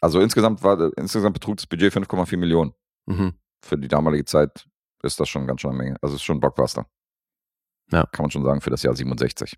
Also 0.00 0.20
insgesamt 0.20 0.64
war 0.64 0.90
insgesamt 0.96 1.34
betrug 1.34 1.58
das 1.58 1.66
Budget 1.68 1.92
5,4 1.94 2.36
Millionen. 2.38 2.72
Mhm. 3.06 3.34
Für 3.62 3.78
die 3.78 3.88
damalige 3.88 4.24
Zeit 4.24 4.66
ist 5.04 5.20
das 5.20 5.28
schon 5.28 5.46
ganz 5.46 5.60
schön 5.60 5.70
eine 5.70 5.78
Menge. 5.78 5.96
Also 6.00 6.16
ist 6.16 6.22
schon 6.22 6.38
ein 6.38 6.40
Blockbuster. 6.40 6.86
Ja. 7.90 8.06
Kann 8.06 8.24
man 8.24 8.30
schon 8.30 8.44
sagen 8.44 8.60
für 8.60 8.70
das 8.70 8.82
Jahr 8.82 8.94
67. 8.96 9.56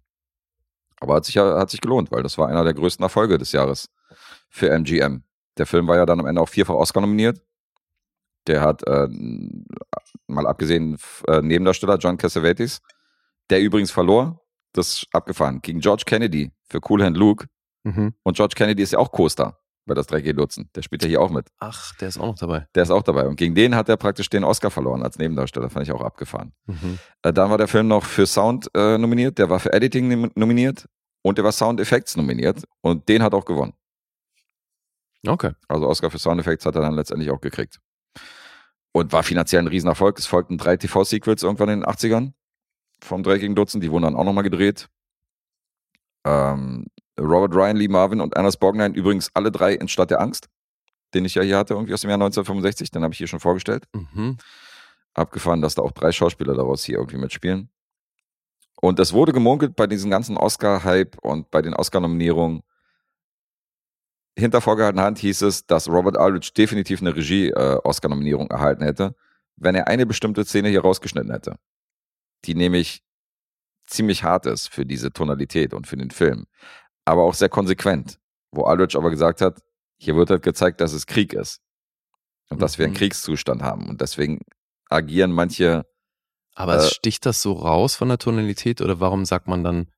Aber 1.00 1.14
hat 1.14 1.24
sich 1.24 1.34
ja 1.34 1.58
hat 1.58 1.70
sich 1.70 1.80
gelohnt, 1.80 2.10
weil 2.10 2.22
das 2.22 2.38
war 2.38 2.48
einer 2.48 2.64
der 2.64 2.74
größten 2.74 3.02
Erfolge 3.02 3.38
des 3.38 3.52
Jahres 3.52 3.90
für 4.48 4.70
MGM. 4.70 5.22
Der 5.58 5.66
Film 5.66 5.86
war 5.86 5.96
ja 5.96 6.06
dann 6.06 6.20
am 6.20 6.26
Ende 6.26 6.40
auch 6.40 6.48
vierfach 6.48 6.74
Oscar 6.74 7.00
nominiert. 7.00 7.42
Der 8.46 8.60
hat 8.62 8.86
äh, 8.86 9.08
mal 10.26 10.46
abgesehen 10.46 10.98
äh, 11.28 11.42
Nebendarsteller 11.42 11.98
John 11.98 12.16
Cassavetes, 12.16 12.80
der 13.50 13.60
übrigens 13.60 13.90
verlor, 13.90 14.40
das 14.72 14.88
ist 14.88 15.06
abgefahren, 15.12 15.60
gegen 15.62 15.80
George 15.80 16.04
Kennedy 16.06 16.52
für 16.64 16.80
Cool 16.88 17.02
Hand 17.02 17.16
Luke. 17.16 17.46
Mhm. 17.84 18.14
Und 18.22 18.36
George 18.36 18.54
Kennedy 18.56 18.82
ist 18.82 18.92
ja 18.92 18.98
auch 18.98 19.10
Co-Star 19.10 19.58
bei 19.86 19.94
das 19.94 20.06
dreckige 20.06 20.34
Dutzend. 20.34 20.74
Der 20.76 20.82
spielt 20.82 21.02
ja 21.02 21.08
hier 21.08 21.20
auch 21.20 21.30
mit. 21.30 21.48
Ach, 21.58 21.94
der 21.96 22.08
ist 22.08 22.18
auch 22.18 22.26
noch 22.26 22.38
dabei. 22.38 22.66
Der 22.74 22.82
ist 22.82 22.90
auch 22.90 23.02
dabei. 23.02 23.26
Und 23.26 23.36
gegen 23.36 23.54
den 23.54 23.74
hat 23.74 23.88
er 23.88 23.96
praktisch 23.96 24.28
den 24.28 24.44
Oscar 24.44 24.70
verloren 24.70 25.02
als 25.02 25.18
Nebendarsteller. 25.18 25.70
Fand 25.70 25.86
ich 25.86 25.92
auch 25.92 26.02
abgefahren. 26.02 26.52
Mhm. 26.66 26.98
Äh, 27.22 27.32
dann 27.32 27.50
war 27.50 27.58
der 27.58 27.68
Film 27.68 27.88
noch 27.88 28.04
für 28.04 28.26
Sound 28.26 28.68
äh, 28.74 28.98
nominiert, 28.98 29.38
der 29.38 29.48
war 29.48 29.60
für 29.60 29.72
Editing 29.72 30.08
nom- 30.08 30.32
nominiert 30.34 30.86
und 31.22 31.38
der 31.38 31.44
war 31.44 31.52
Sound 31.52 31.80
Effects 31.80 32.16
nominiert. 32.16 32.64
Und 32.82 33.08
den 33.08 33.22
hat 33.22 33.32
auch 33.34 33.44
gewonnen. 33.44 33.72
Okay. 35.26 35.52
Also 35.68 35.88
Oscar 35.88 36.10
für 36.10 36.18
Sound 36.18 36.40
Effects 36.40 36.66
hat 36.66 36.74
er 36.74 36.82
dann 36.82 36.94
letztendlich 36.94 37.30
auch 37.30 37.40
gekriegt. 37.40 37.80
Und 38.92 39.12
war 39.12 39.22
finanziell 39.22 39.62
ein 39.62 39.68
Riesenerfolg. 39.68 40.18
Es 40.18 40.26
folgten 40.26 40.56
drei 40.58 40.76
TV-Sequels 40.76 41.42
irgendwann 41.42 41.68
in 41.68 41.80
den 41.80 41.88
80ern 41.88 42.32
vom 43.02 43.22
Dreckigen 43.22 43.54
Dutzend. 43.54 43.84
Die 43.84 43.90
wurden 43.90 44.04
dann 44.04 44.16
auch 44.16 44.24
nochmal 44.24 44.44
gedreht. 44.44 44.88
Ähm, 46.24 46.86
Robert 47.18 47.54
Ryan, 47.54 47.76
Lee 47.76 47.88
Marvin 47.88 48.20
und 48.20 48.36
Anders 48.36 48.56
Borgnine 48.56 48.94
übrigens 48.94 49.30
alle 49.34 49.50
drei 49.50 49.74
in 49.74 49.88
Stadt 49.88 50.10
der 50.10 50.20
Angst, 50.20 50.48
den 51.14 51.24
ich 51.24 51.34
ja 51.34 51.42
hier 51.42 51.56
hatte, 51.56 51.74
irgendwie 51.74 51.94
aus 51.94 52.02
dem 52.02 52.10
Jahr 52.10 52.16
1965. 52.16 52.90
Den 52.90 53.02
habe 53.02 53.12
ich 53.12 53.18
hier 53.18 53.28
schon 53.28 53.40
vorgestellt. 53.40 53.84
Mhm. 53.92 54.36
abgefahren, 55.14 55.62
dass 55.62 55.74
da 55.74 55.82
auch 55.82 55.92
drei 55.92 56.12
Schauspieler 56.12 56.54
daraus 56.54 56.84
hier 56.84 56.96
irgendwie 56.98 57.16
mitspielen. 57.16 57.70
Und 58.80 59.00
es 59.00 59.14
wurde 59.14 59.32
gemunkelt 59.32 59.74
bei 59.74 59.86
diesem 59.86 60.10
ganzen 60.10 60.36
Oscar-Hype 60.36 61.16
und 61.22 61.50
bei 61.50 61.62
den 61.62 61.72
Oscar-Nominierungen. 61.72 62.62
Hinter 64.38 64.60
vorgehaltener 64.60 65.04
Hand 65.04 65.18
hieß 65.18 65.42
es, 65.42 65.66
dass 65.66 65.88
Robert 65.88 66.18
Aldrich 66.18 66.52
definitiv 66.52 67.00
eine 67.00 67.16
Regie-Oscar-Nominierung 67.16 68.50
erhalten 68.50 68.84
hätte, 68.84 69.14
wenn 69.56 69.74
er 69.74 69.88
eine 69.88 70.04
bestimmte 70.04 70.44
Szene 70.44 70.68
hier 70.68 70.82
rausgeschnitten 70.82 71.30
hätte. 71.30 71.56
Die 72.44 72.54
nämlich 72.54 73.02
ziemlich 73.86 74.24
hart 74.24 74.44
ist 74.44 74.68
für 74.68 74.84
diese 74.84 75.12
Tonalität 75.12 75.72
und 75.72 75.86
für 75.86 75.96
den 75.96 76.10
Film. 76.10 76.46
Aber 77.06 77.22
auch 77.22 77.34
sehr 77.34 77.48
konsequent. 77.48 78.18
Wo 78.52 78.64
Aldrich 78.64 78.96
aber 78.96 79.10
gesagt 79.10 79.40
hat, 79.40 79.60
hier 79.98 80.14
wird 80.16 80.28
halt 80.28 80.42
gezeigt, 80.42 80.80
dass 80.82 80.92
es 80.92 81.06
Krieg 81.06 81.32
ist. 81.32 81.60
Und 82.50 82.60
dass 82.60 82.76
wir 82.78 82.84
einen 82.84 82.92
Mhm. 82.94 82.98
Kriegszustand 82.98 83.62
haben. 83.62 83.88
Und 83.88 84.00
deswegen 84.02 84.40
agieren 84.90 85.32
manche. 85.32 85.86
Aber 86.54 86.74
Äh, 86.74 86.78
es 86.78 86.90
sticht 86.92 87.24
das 87.26 87.40
so 87.42 87.52
raus 87.54 87.96
von 87.96 88.08
der 88.08 88.18
Tonalität 88.18 88.80
oder 88.82 89.00
warum 89.00 89.24
sagt 89.24 89.48
man 89.48 89.64
dann, 89.64 89.88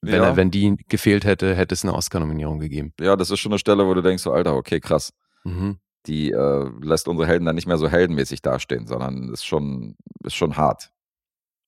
wenn, 0.00 0.14
ja, 0.22 0.28
er, 0.28 0.36
wenn 0.36 0.50
die 0.52 0.76
gefehlt 0.88 1.24
hätte, 1.24 1.56
hätte 1.56 1.74
es 1.74 1.82
eine 1.84 1.94
Oscar-Nominierung 1.94 2.60
gegeben? 2.60 2.92
ja, 3.00 3.16
das 3.16 3.30
ist 3.30 3.40
schon 3.40 3.50
eine 3.52 3.58
Stelle, 3.58 3.86
wo 3.86 3.94
du 3.94 4.00
denkst, 4.02 4.22
so, 4.22 4.30
Alter, 4.32 4.54
okay, 4.54 4.78
krass. 4.80 5.12
Mhm. 5.44 5.78
Die 6.06 6.30
äh, 6.30 6.70
lässt 6.80 7.08
unsere 7.08 7.26
Helden 7.26 7.44
dann 7.46 7.56
nicht 7.56 7.66
mehr 7.66 7.78
so 7.78 7.88
heldenmäßig 7.88 8.40
dastehen, 8.42 8.86
sondern 8.86 9.28
ist 9.32 9.44
schon, 9.44 9.96
ist 10.24 10.34
schon 10.36 10.56
hart. 10.56 10.90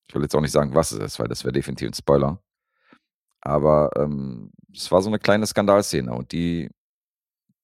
Ich 0.08 0.14
will 0.14 0.22
jetzt 0.22 0.34
auch 0.34 0.40
nicht 0.40 0.52
sagen, 0.52 0.74
was 0.74 0.92
es 0.92 0.98
ist, 1.00 1.18
weil 1.18 1.28
das 1.28 1.44
wäre 1.44 1.52
definitiv 1.52 1.88
ein 1.90 1.94
Spoiler. 1.94 2.40
Aber 3.40 3.90
ähm, 3.96 4.50
es 4.74 4.90
war 4.92 5.02
so 5.02 5.08
eine 5.08 5.18
kleine 5.18 5.46
Skandalszene 5.46 6.12
und 6.12 6.32
die, 6.32 6.70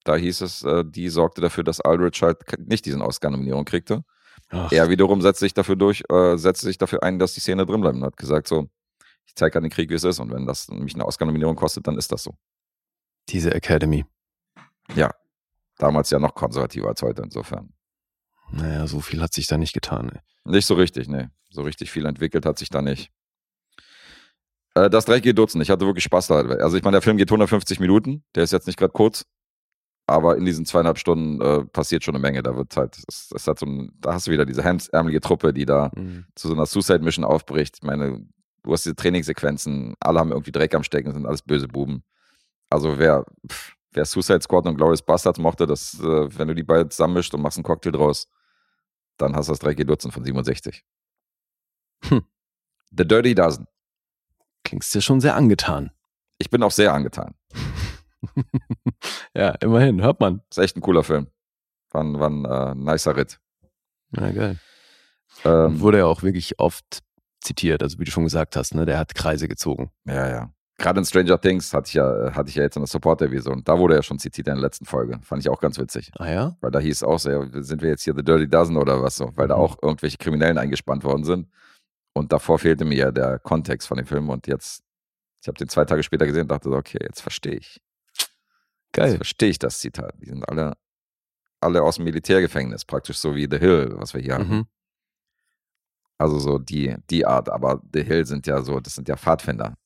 da 0.04 0.16
hieß 0.16 0.40
es, 0.40 0.62
äh, 0.62 0.84
die 0.86 1.08
sorgte 1.08 1.40
dafür, 1.40 1.64
dass 1.64 1.80
Aldrich 1.80 2.22
halt 2.22 2.38
nicht 2.58 2.86
diesen 2.86 3.02
Oscar-Nominierung 3.02 3.64
kriegte. 3.64 4.02
Ach, 4.50 4.70
Er 4.72 4.88
wiederum 4.88 5.20
setzte 5.22 5.44
sich 5.44 5.54
dafür 5.54 5.76
durch, 5.76 6.02
äh, 6.10 6.36
setzte 6.36 6.66
sich 6.66 6.78
dafür 6.78 7.02
ein, 7.02 7.18
dass 7.18 7.34
die 7.34 7.40
Szene 7.40 7.66
drin 7.66 7.80
bleibt 7.80 7.96
und 7.96 8.04
hat 8.04 8.16
gesagt 8.16 8.48
so, 8.48 8.68
ich 9.26 9.34
zeige 9.34 9.58
an 9.58 9.64
den 9.64 9.70
Krieg, 9.70 9.90
wie 9.90 9.94
es 9.94 10.04
ist 10.04 10.18
und 10.20 10.32
wenn 10.32 10.46
das 10.46 10.68
mich 10.68 10.94
eine 10.94 11.04
Oscar-Nominierung 11.04 11.56
kostet, 11.56 11.86
dann 11.86 11.98
ist 11.98 12.12
das 12.12 12.22
so. 12.22 12.34
diese 13.28 13.52
Academy. 13.54 14.04
Damals 15.78 16.10
ja 16.10 16.18
noch 16.18 16.34
konservativer 16.34 16.88
als 16.88 17.02
heute 17.02 17.22
insofern. 17.22 17.72
Naja, 18.50 18.86
so 18.86 19.00
viel 19.00 19.20
hat 19.20 19.34
sich 19.34 19.46
da 19.46 19.58
nicht 19.58 19.74
getan. 19.74 20.10
Ey. 20.10 20.20
Nicht 20.44 20.66
so 20.66 20.74
richtig, 20.74 21.08
nee. 21.08 21.28
So 21.50 21.62
richtig 21.62 21.90
viel 21.90 22.06
entwickelt 22.06 22.46
hat 22.46 22.58
sich 22.58 22.70
da 22.70 22.80
nicht. 22.80 23.10
Äh, 24.76 24.90
das 24.90 25.06
dreckige 25.06 25.34
Dutzend, 25.34 25.62
ich 25.62 25.70
hatte 25.70 25.86
wirklich 25.86 26.04
Spaß 26.04 26.26
da. 26.28 26.34
Also 26.36 26.76
ich 26.76 26.82
meine, 26.82 26.96
der 26.96 27.02
Film 27.02 27.16
geht 27.16 27.30
150 27.30 27.80
Minuten, 27.80 28.22
der 28.34 28.44
ist 28.44 28.52
jetzt 28.52 28.66
nicht 28.66 28.78
gerade 28.78 28.92
kurz, 28.92 29.24
aber 30.06 30.36
in 30.36 30.44
diesen 30.44 30.66
zweieinhalb 30.66 30.98
Stunden 30.98 31.40
äh, 31.40 31.64
passiert 31.64 32.04
schon 32.04 32.14
eine 32.14 32.22
Menge. 32.22 32.42
Da 32.42 32.54
wird 32.56 32.76
halt, 32.76 32.96
es, 33.08 33.30
es 33.34 33.46
hat 33.46 33.58
so 33.58 33.66
ein, 33.66 33.90
da 33.98 34.12
hast 34.12 34.26
du 34.26 34.30
wieder 34.30 34.44
diese 34.44 34.62
hemsärmelige 34.62 35.20
Truppe, 35.20 35.52
die 35.52 35.64
da 35.64 35.90
Mhm. 35.96 36.26
zu 36.34 36.48
so 36.48 36.54
einer 36.54 36.66
Suicide 36.66 37.00
Mission 37.00 37.24
aufbricht. 37.24 37.76
Ich 37.78 37.82
meine, 37.82 38.26
du 38.62 38.72
hast 38.72 38.84
diese 38.84 38.94
Trainingssequenzen, 38.96 39.94
alle 39.98 40.20
haben 40.20 40.30
irgendwie 40.30 40.52
Dreck 40.52 40.74
am 40.74 40.82
Stecken, 40.84 41.12
sind 41.12 41.26
alles 41.26 41.42
böse 41.42 41.68
Buben. 41.68 42.04
Also 42.68 42.98
wer, 42.98 43.24
pff, 43.50 43.74
wer 43.92 44.04
Suicide 44.04 44.42
Squad 44.42 44.66
und 44.66 44.76
Glorious 44.76 45.02
Bastards 45.02 45.38
mochte, 45.38 45.66
das, 45.66 45.94
äh, 46.00 46.38
wenn 46.38 46.48
du 46.48 46.54
die 46.54 46.64
beiden 46.64 46.90
zusammenmischt 46.90 47.32
und 47.34 47.40
machst 47.40 47.56
einen 47.56 47.64
Cocktail 47.64 47.92
draus, 47.92 48.28
dann 49.16 49.34
hast 49.34 49.46
du 49.48 49.52
das 49.52 49.60
dreckige 49.60 49.86
Dutzend 49.86 50.12
von 50.12 50.22
67. 50.22 50.84
Hm. 52.04 52.22
The 52.90 53.06
Dirty 53.06 53.34
Dozen. 53.34 53.66
Klingst 54.66 54.92
dir 54.94 55.00
schon 55.00 55.20
sehr 55.20 55.36
angetan. 55.36 55.92
Ich 56.38 56.50
bin 56.50 56.60
auch 56.64 56.72
sehr 56.72 56.92
angetan. 56.92 57.34
ja, 59.34 59.50
immerhin, 59.60 60.02
hört 60.02 60.18
man. 60.20 60.42
Ist 60.50 60.58
echt 60.58 60.76
ein 60.76 60.80
cooler 60.80 61.04
Film. 61.04 61.28
War 61.90 62.02
ein, 62.02 62.18
war 62.18 62.28
ein 62.28 62.44
äh, 62.44 62.74
nicer 62.74 63.16
Ritt. 63.16 63.38
Ja, 64.16 64.30
geil. 64.32 64.58
Ähm, 65.44 65.78
Wurde 65.80 65.98
ja 65.98 66.06
auch 66.06 66.22
wirklich 66.22 66.58
oft 66.58 67.00
zitiert, 67.40 67.82
also 67.82 67.98
wie 68.00 68.04
du 68.04 68.10
schon 68.10 68.24
gesagt 68.24 68.56
hast, 68.56 68.74
ne, 68.74 68.86
der 68.86 68.98
hat 68.98 69.14
Kreise 69.14 69.46
gezogen. 69.48 69.90
ja, 70.04 70.28
ja. 70.28 70.50
Gerade 70.78 70.98
in 70.98 71.06
Stranger 71.06 71.40
Things 71.40 71.72
hatte 71.72 71.88
ich 71.88 71.94
ja, 71.94 72.34
hatte 72.34 72.50
ich 72.50 72.54
ja 72.54 72.62
jetzt 72.62 72.76
in 72.76 72.82
der 72.82 72.86
Support-Episode. 72.88 73.62
Da 73.64 73.78
wurde 73.78 73.94
er 73.94 74.02
schon 74.02 74.18
zitiert 74.18 74.46
in 74.48 74.56
der 74.56 74.62
letzten 74.62 74.84
Folge. 74.84 75.18
Fand 75.22 75.42
ich 75.42 75.48
auch 75.48 75.58
ganz 75.58 75.78
witzig. 75.78 76.10
Ah 76.18 76.28
ja? 76.30 76.56
Weil 76.60 76.70
da 76.70 76.78
hieß 76.80 77.02
auch 77.02 77.18
so, 77.18 77.30
ja, 77.30 77.46
sind 77.62 77.80
wir 77.80 77.88
jetzt 77.88 78.02
hier 78.02 78.12
The 78.14 78.22
Dirty 78.22 78.46
Dozen 78.46 78.76
oder 78.76 79.02
was 79.02 79.16
so, 79.16 79.32
weil 79.36 79.48
da 79.48 79.54
Mhm. 79.56 79.60
auch 79.62 79.78
irgendwelche 79.82 80.18
Kriminellen 80.18 80.58
eingespannt 80.58 81.02
worden 81.02 81.24
sind. 81.24 81.48
Und 82.16 82.32
davor 82.32 82.58
fehlte 82.58 82.86
mir 82.86 82.96
ja 82.96 83.10
der 83.10 83.38
Kontext 83.38 83.86
von 83.86 83.98
dem 83.98 84.06
Film 84.06 84.30
und 84.30 84.46
jetzt, 84.46 84.82
ich 85.42 85.48
habe 85.48 85.58
den 85.58 85.68
zwei 85.68 85.84
Tage 85.84 86.02
später 86.02 86.24
gesehen 86.24 86.42
und 86.44 86.50
dachte 86.50 86.70
so, 86.70 86.74
okay, 86.74 86.96
jetzt 87.02 87.20
verstehe 87.20 87.56
ich. 87.56 87.78
Jetzt 88.14 88.30
Geil. 88.92 89.16
verstehe 89.16 89.50
ich 89.50 89.58
das 89.58 89.80
Zitat. 89.80 90.14
Die 90.18 90.24
sind 90.24 90.48
alle, 90.48 90.78
alle 91.60 91.82
aus 91.82 91.96
dem 91.96 92.06
Militärgefängnis, 92.06 92.86
praktisch 92.86 93.18
so 93.18 93.34
wie 93.34 93.46
The 93.50 93.58
Hill, 93.58 93.96
was 93.98 94.14
wir 94.14 94.22
hier 94.22 94.32
haben. 94.32 94.48
Mhm. 94.48 94.66
Also 96.16 96.38
so 96.38 96.58
die, 96.58 96.96
die 97.10 97.26
Art, 97.26 97.50
aber 97.50 97.82
The 97.92 98.02
Hill 98.02 98.24
sind 98.24 98.46
ja 98.46 98.62
so, 98.62 98.80
das 98.80 98.94
sind 98.94 99.10
ja 99.10 99.16
Pfadfinder. 99.18 99.76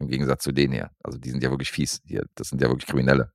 Im 0.00 0.08
Gegensatz 0.08 0.42
zu 0.42 0.50
denen 0.50 0.72
hier. 0.72 0.90
Also 1.04 1.16
die 1.16 1.30
sind 1.30 1.44
ja 1.44 1.50
wirklich 1.50 1.70
fies. 1.70 2.02
Hier, 2.04 2.26
das 2.34 2.48
sind 2.48 2.60
ja 2.60 2.66
wirklich 2.66 2.88
Kriminelle. 2.88 3.32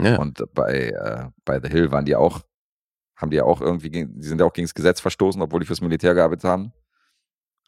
Ja. 0.00 0.16
Und 0.16 0.42
bei, 0.54 0.92
äh, 0.92 1.28
bei 1.44 1.60
The 1.60 1.68
Hill 1.68 1.90
waren 1.90 2.06
die 2.06 2.16
auch, 2.16 2.40
haben 3.16 3.30
die 3.30 3.36
ja 3.36 3.44
auch 3.44 3.60
irgendwie, 3.60 3.90
gegen, 3.90 4.18
die 4.18 4.26
sind 4.26 4.40
ja 4.40 4.46
auch 4.46 4.54
gegen 4.54 4.64
das 4.64 4.72
Gesetz 4.72 4.98
verstoßen, 5.02 5.42
obwohl 5.42 5.60
die 5.60 5.66
fürs 5.66 5.82
Militär 5.82 6.14
gearbeitet 6.14 6.44
haben. 6.44 6.72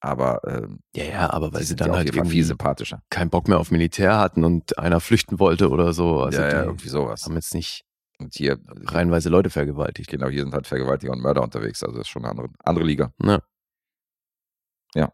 Aber 0.05 0.41
ähm, 0.49 0.81
ja, 0.97 1.05
ja, 1.05 1.31
aber 1.33 1.53
weil 1.53 1.63
sie 1.63 1.77
dann 1.77 1.91
ja 1.93 1.97
halt 1.99 2.09
irgendwie 2.09 2.33
viel 2.33 2.45
sympathischer. 2.45 3.03
keinen 3.09 3.31
Bock 3.31 3.47
mehr 3.47 3.61
auf 3.61 3.71
Militär 3.71 4.19
hatten 4.19 4.43
und 4.43 4.77
einer 4.77 4.99
flüchten 4.99 5.39
wollte 5.39 5.71
oder 5.71 5.93
so. 5.93 6.21
Also 6.21 6.41
ja, 6.41 6.49
ja, 6.49 6.65
irgendwie 6.65 6.89
sowas. 6.89 7.25
haben 7.25 7.37
jetzt 7.37 7.55
nicht 7.55 7.85
Und 8.19 8.35
hier, 8.35 8.59
reihenweise 8.87 9.29
Leute 9.29 9.49
vergewaltigt. 9.49 10.11
genau, 10.11 10.27
hier 10.29 10.43
sind 10.43 10.55
halt 10.55 10.67
Vergewaltiger 10.67 11.13
und 11.13 11.21
Mörder 11.23 11.43
unterwegs. 11.43 11.85
Also 11.85 11.97
das 11.99 12.09
ist 12.09 12.11
schon 12.11 12.25
eine 12.25 12.33
andere, 12.33 12.49
andere 12.65 12.85
Liga. 12.85 13.13
Ja. 13.23 15.13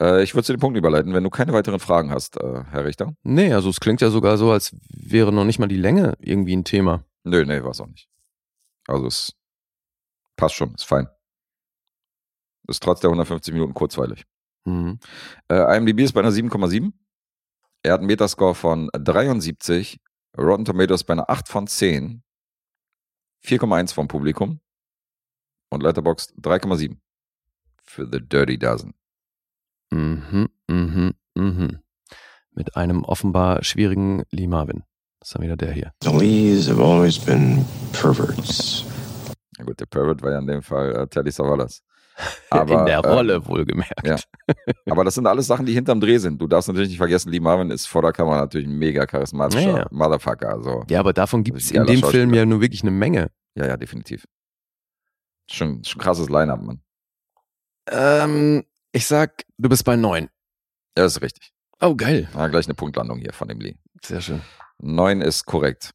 Äh, 0.00 0.22
ich 0.22 0.34
würde 0.34 0.44
zu 0.44 0.52
den 0.54 0.60
Punkten 0.60 0.78
überleiten, 0.78 1.12
wenn 1.12 1.22
du 1.24 1.30
keine 1.30 1.52
weiteren 1.52 1.78
Fragen 1.78 2.10
hast, 2.10 2.38
äh, 2.40 2.64
Herr 2.70 2.84
Richter. 2.86 3.12
Nee, 3.22 3.52
also 3.52 3.68
es 3.68 3.80
klingt 3.80 4.00
ja 4.00 4.08
sogar 4.10 4.38
so, 4.38 4.50
als 4.50 4.74
wäre 4.88 5.32
noch 5.32 5.44
nicht 5.44 5.58
mal 5.58 5.68
die 5.68 5.76
Länge 5.76 6.14
irgendwie 6.20 6.56
ein 6.56 6.64
Thema. 6.64 7.04
Nö, 7.24 7.44
nee, 7.44 7.62
war 7.62 7.72
es 7.72 7.80
auch 7.80 7.86
nicht. 7.86 8.08
Also 8.88 9.06
es 9.06 9.34
passt 10.36 10.54
schon, 10.54 10.74
ist 10.74 10.84
fein. 10.84 11.06
Ist 12.70 12.82
trotz 12.82 13.00
der 13.00 13.10
150 13.10 13.52
Minuten 13.52 13.74
kurzweilig. 13.74 14.24
Mhm. 14.64 15.00
Äh, 15.50 15.76
IMDb 15.76 16.00
ist 16.00 16.12
bei 16.12 16.20
einer 16.20 16.30
7,7. 16.30 16.92
Er 17.82 17.94
hat 17.94 18.00
einen 18.00 18.06
Metascore 18.06 18.54
von 18.54 18.88
73. 18.92 19.98
Rotten 20.38 20.64
Tomatoes 20.64 21.02
bei 21.02 21.14
einer 21.14 21.28
8 21.28 21.48
von 21.48 21.66
10. 21.66 22.22
4,1 23.44 23.92
vom 23.92 24.06
Publikum. 24.06 24.60
Und 25.70 25.82
Letterboxd 25.82 26.34
3,7. 26.40 26.96
Für 27.82 28.08
The 28.10 28.20
Dirty 28.20 28.56
Dozen. 28.56 28.94
Mhm, 29.90 30.48
mhm, 30.68 31.14
mhm. 31.34 31.78
Mit 32.52 32.76
einem 32.76 33.02
offenbar 33.02 33.64
schwierigen 33.64 34.22
Lee 34.30 34.46
Marvin. 34.46 34.84
Das 35.18 35.30
ist 35.30 35.34
dann 35.34 35.42
wieder 35.42 35.56
der 35.56 35.72
hier. 35.72 35.92
The 36.04 36.10
Lees 36.10 36.68
have 36.68 36.80
always 36.80 37.18
been 37.18 37.64
perverts. 37.92 38.84
Na 39.58 39.64
gut, 39.64 39.80
der 39.80 39.86
Pervert 39.86 40.22
war 40.22 40.30
ja 40.30 40.38
in 40.38 40.46
dem 40.46 40.62
Fall 40.62 40.94
äh, 40.94 41.06
Telly 41.08 41.32
Savalas. 41.32 41.82
Aber, 42.50 42.80
In 42.80 42.86
der 42.86 42.98
äh, 42.98 43.08
Rolle, 43.08 43.46
wohlgemerkt. 43.46 44.06
ja. 44.06 44.16
Aber 44.90 45.04
das 45.04 45.14
sind 45.14 45.26
alles 45.26 45.46
Sachen, 45.46 45.66
die 45.66 45.72
hinterm 45.72 46.00
Dreh 46.00 46.18
sind. 46.18 46.40
Du 46.40 46.46
darfst 46.46 46.68
natürlich 46.68 46.88
nicht 46.90 46.98
vergessen, 46.98 47.30
Lee 47.30 47.40
Marvin 47.40 47.70
ist 47.70 47.86
vor 47.86 48.02
der 48.02 48.12
Kamera 48.12 48.36
natürlich 48.40 48.66
ein 48.68 48.78
mega 48.78 49.06
charismatischer 49.06 49.60
Ja, 49.70 49.78
ja. 49.78 49.86
Motherfucker. 49.90 50.48
Also, 50.50 50.84
Ja, 50.88 51.00
aber 51.00 51.12
davon 51.12 51.44
gibt 51.44 51.58
es 51.58 51.70
ein 51.70 51.76
in 51.76 51.86
dem 51.86 52.02
Film 52.02 52.34
ja 52.34 52.44
nur 52.46 52.60
wirklich 52.60 52.82
eine 52.82 52.90
Menge. 52.90 53.30
ja, 53.54 53.66
ja, 53.66 53.76
definitiv. 53.76 54.26
Schon, 55.50 55.82
schon 55.84 56.00
krasses 56.00 56.28
Line-Up, 56.28 56.62
Mann. 56.62 56.80
Ähm, 57.90 58.64
ich 58.92 59.06
sag, 59.06 59.44
du 59.58 59.68
bist 59.68 59.84
bei 59.84 59.96
neun. 59.96 60.24
Ja, 60.96 61.04
das 61.04 61.16
ist 61.16 61.22
richtig. 61.22 61.52
Oh, 61.80 61.94
geil. 61.94 62.28
Ah, 62.34 62.48
gleich 62.48 62.66
eine 62.66 62.74
Punktlandung 62.74 63.18
hier 63.18 63.32
von 63.32 63.48
dem 63.48 63.58
Lee. 63.60 63.76
Sehr 64.04 64.20
schön. 64.20 64.42
Neun 64.78 65.20
ist 65.20 65.46
korrekt. 65.46 65.90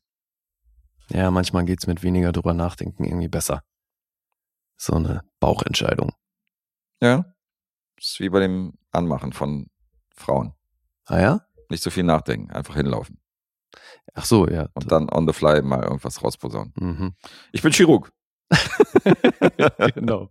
Ja, 1.09 1.29
manchmal 1.31 1.65
geht's 1.65 1.85
mit 1.87 2.01
weniger 2.03 2.31
drüber 2.31 2.53
nachdenken 2.53 3.03
irgendwie 3.03 3.27
besser. 3.27 3.61
So 4.77 4.93
eine 4.95 5.21
Bauchentscheidung. 5.39 6.13
Ja. 7.01 7.33
Das 7.97 8.05
ist 8.07 8.19
wie 8.19 8.29
bei 8.29 8.39
dem 8.41 8.73
Anmachen 8.91 9.33
von 9.33 9.67
Frauen. 10.09 10.53
Ah 11.05 11.19
ja? 11.19 11.41
Nicht 11.69 11.83
so 11.83 11.89
viel 11.89 12.03
nachdenken, 12.03 12.51
einfach 12.51 12.75
hinlaufen. 12.75 13.19
Ach 14.13 14.25
so, 14.25 14.47
ja. 14.47 14.69
Und 14.73 14.91
dann 14.91 15.09
on 15.09 15.27
the 15.27 15.33
fly 15.33 15.61
mal 15.61 15.83
irgendwas 15.83 16.23
rausposaunen. 16.23 16.73
Mhm. 16.77 17.15
Ich 17.51 17.61
bin 17.61 17.71
Chirurg. 17.71 18.11
genau. 19.95 20.29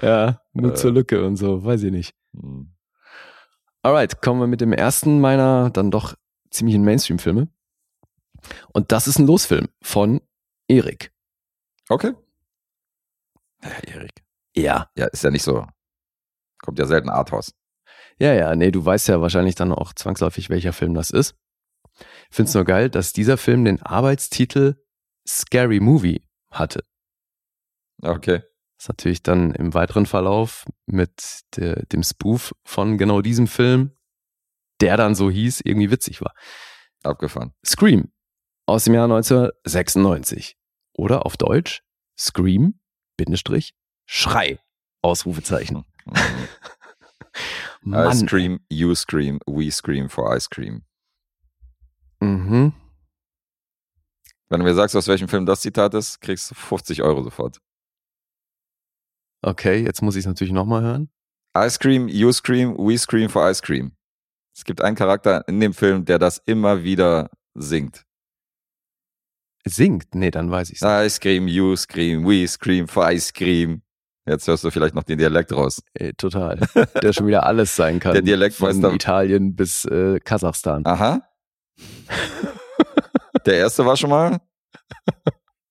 Ja, 0.00 0.40
nur 0.52 0.72
Äh. 0.72 0.74
zur 0.74 0.92
Lücke 0.92 1.24
und 1.26 1.36
so, 1.36 1.64
weiß 1.64 1.82
ich 1.84 1.92
nicht. 1.92 2.14
Hm. 2.34 2.72
Alright, 3.82 4.22
kommen 4.22 4.40
wir 4.40 4.46
mit 4.46 4.60
dem 4.60 4.72
ersten 4.72 5.20
meiner 5.20 5.70
dann 5.70 5.90
doch 5.90 6.14
ziemlichen 6.50 6.84
Mainstream-Filme. 6.84 7.48
Und 8.72 8.92
das 8.92 9.06
ist 9.06 9.18
ein 9.18 9.26
Losfilm 9.26 9.68
von 9.82 10.20
Erik. 10.68 11.12
Okay. 11.88 12.12
Ja, 13.64 13.94
Erik. 13.94 14.22
Ja. 14.54 14.90
Ja, 14.96 15.06
ist 15.06 15.24
ja 15.24 15.30
nicht 15.30 15.42
so. 15.42 15.66
Kommt 16.62 16.78
ja 16.78 16.86
selten 16.86 17.08
Arthouse. 17.08 17.54
Ja, 18.18 18.32
ja, 18.32 18.54
nee, 18.54 18.70
du 18.70 18.84
weißt 18.84 19.08
ja 19.08 19.20
wahrscheinlich 19.20 19.56
dann 19.56 19.72
auch 19.72 19.92
zwangsläufig, 19.92 20.50
welcher 20.50 20.72
Film 20.72 20.94
das 20.94 21.10
ist. 21.10 21.34
Ich 22.30 22.36
find's 22.36 22.54
nur 22.54 22.64
geil, 22.64 22.90
dass 22.90 23.12
dieser 23.12 23.36
Film 23.36 23.64
den 23.64 23.82
Arbeitstitel 23.82 24.76
Scary 25.26 25.80
Movie 25.80 26.26
hatte. 26.50 26.84
Okay. 28.02 28.42
Das 28.78 28.88
natürlich 28.88 29.22
dann 29.22 29.52
im 29.52 29.72
weiteren 29.74 30.06
Verlauf 30.06 30.64
mit 30.86 31.42
der, 31.56 31.86
dem 31.86 32.02
Spoof 32.02 32.54
von 32.64 32.98
genau 32.98 33.22
diesem 33.22 33.46
Film, 33.46 33.92
der 34.80 34.96
dann 34.96 35.14
so 35.14 35.30
hieß, 35.30 35.60
irgendwie 35.64 35.90
witzig 35.90 36.20
war. 36.20 36.34
Abgefahren. 37.02 37.54
Scream 37.64 38.12
aus 38.66 38.84
dem 38.84 38.94
Jahr 38.94 39.04
1996. 39.04 40.56
Oder 40.96 41.26
auf 41.26 41.36
Deutsch 41.36 41.82
Scream, 42.18 42.78
Bindestrich, 43.16 43.74
Schrei, 44.06 44.58
Ausrufezeichen. 45.02 45.84
I 47.86 47.88
Mann. 47.88 48.16
scream, 48.16 48.60
you 48.70 48.94
scream, 48.94 49.40
we 49.46 49.70
scream 49.70 50.08
for 50.08 50.34
ice 50.34 50.48
cream. 50.48 50.84
Mhm. 52.20 52.72
Wenn 54.48 54.60
du 54.60 54.64
mir 54.64 54.74
sagst, 54.74 54.94
aus 54.96 55.08
welchem 55.08 55.28
Film 55.28 55.46
das 55.46 55.60
Zitat 55.60 55.94
ist, 55.94 56.20
kriegst 56.20 56.50
du 56.50 56.54
50 56.54 57.02
Euro 57.02 57.22
sofort. 57.22 57.58
Okay, 59.42 59.82
jetzt 59.82 60.00
muss 60.00 60.14
ich 60.16 60.20
es 60.20 60.26
natürlich 60.26 60.52
nochmal 60.52 60.82
hören. 60.82 61.10
I 61.56 61.68
scream, 61.68 62.08
you 62.08 62.32
scream, 62.32 62.76
we 62.78 62.96
scream 62.98 63.28
for 63.28 63.48
ice 63.48 63.60
cream. 63.60 63.92
Es 64.56 64.64
gibt 64.64 64.80
einen 64.80 64.96
Charakter 64.96 65.46
in 65.48 65.60
dem 65.60 65.74
Film, 65.74 66.04
der 66.04 66.18
das 66.18 66.38
immer 66.46 66.82
wieder 66.82 67.30
singt. 67.54 68.04
Singt? 69.66 70.14
Nee, 70.14 70.30
dann 70.30 70.50
weiß 70.50 70.70
ich's. 70.70 70.82
I 70.82 71.08
scream, 71.08 71.48
you 71.48 71.74
scream, 71.76 72.24
we 72.26 72.46
scream 72.46 72.86
for 72.86 73.10
ice 73.10 73.32
cream. 73.32 73.82
Jetzt 74.26 74.46
hörst 74.48 74.64
du 74.64 74.70
vielleicht 74.70 74.94
noch 74.94 75.02
den 75.02 75.18
Dialekt 75.18 75.52
raus. 75.52 75.82
Ey, 75.94 76.12
total. 76.14 76.58
Der 77.02 77.12
schon 77.12 77.26
wieder 77.26 77.44
alles 77.44 77.76
sein 77.76 78.00
kann. 78.00 78.12
Der 78.14 78.22
Dialekt 78.22 78.56
von 78.56 78.82
Italien 78.94 79.54
bis 79.54 79.84
äh, 79.84 80.18
Kasachstan. 80.20 80.84
Aha. 80.86 81.22
Der 83.44 83.54
erste 83.56 83.84
war 83.84 83.96
schon 83.96 84.10
mal. 84.10 84.40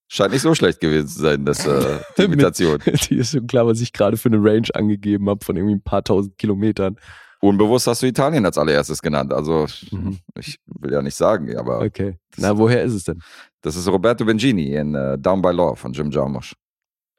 Scheint 0.07 0.31
nicht 0.33 0.41
so 0.43 0.53
schlecht 0.53 0.79
gewesen 0.79 1.07
zu 1.07 1.19
sein, 1.21 1.43
das, 1.45 1.65
äh, 1.65 1.99
die 2.17 2.21
Mit- 2.23 2.33
Imitation. 2.33 2.77
Die 3.09 3.15
ist 3.17 3.31
schon 3.31 3.47
klar, 3.47 3.65
was 3.65 3.81
ich 3.81 3.93
gerade 3.93 4.17
für 4.17 4.29
eine 4.29 4.37
Range 4.37 4.67
angegeben 4.75 5.27
habe 5.27 5.43
von 5.43 5.55
irgendwie 5.55 5.75
ein 5.75 5.83
paar 5.83 6.03
tausend 6.03 6.37
Kilometern. 6.37 6.97
Unbewusst 7.43 7.87
hast 7.87 8.01
du 8.01 8.07
Italien 8.07 8.45
als 8.45 8.57
allererstes 8.57 9.01
genannt. 9.01 9.33
Also, 9.33 9.67
Mhm. 9.91 10.19
ich 10.39 10.59
will 10.65 10.93
ja 10.93 11.01
nicht 11.01 11.15
sagen, 11.15 11.55
aber 11.57 11.79
Okay. 11.81 12.17
Na, 12.37 12.57
woher 12.57 12.81
ist 12.83 12.93
es 12.93 13.03
denn? 13.03 13.21
das 13.61 13.75
ist 13.75 13.85
Roberto 13.87 14.23
Benigni 14.23 14.73
in 14.75 14.95
äh, 14.95 15.17
Down 15.17 15.41
by 15.41 15.51
Law 15.51 15.75
von 15.75 15.91
Jim 15.91 16.09
Jarmusch. 16.09 16.53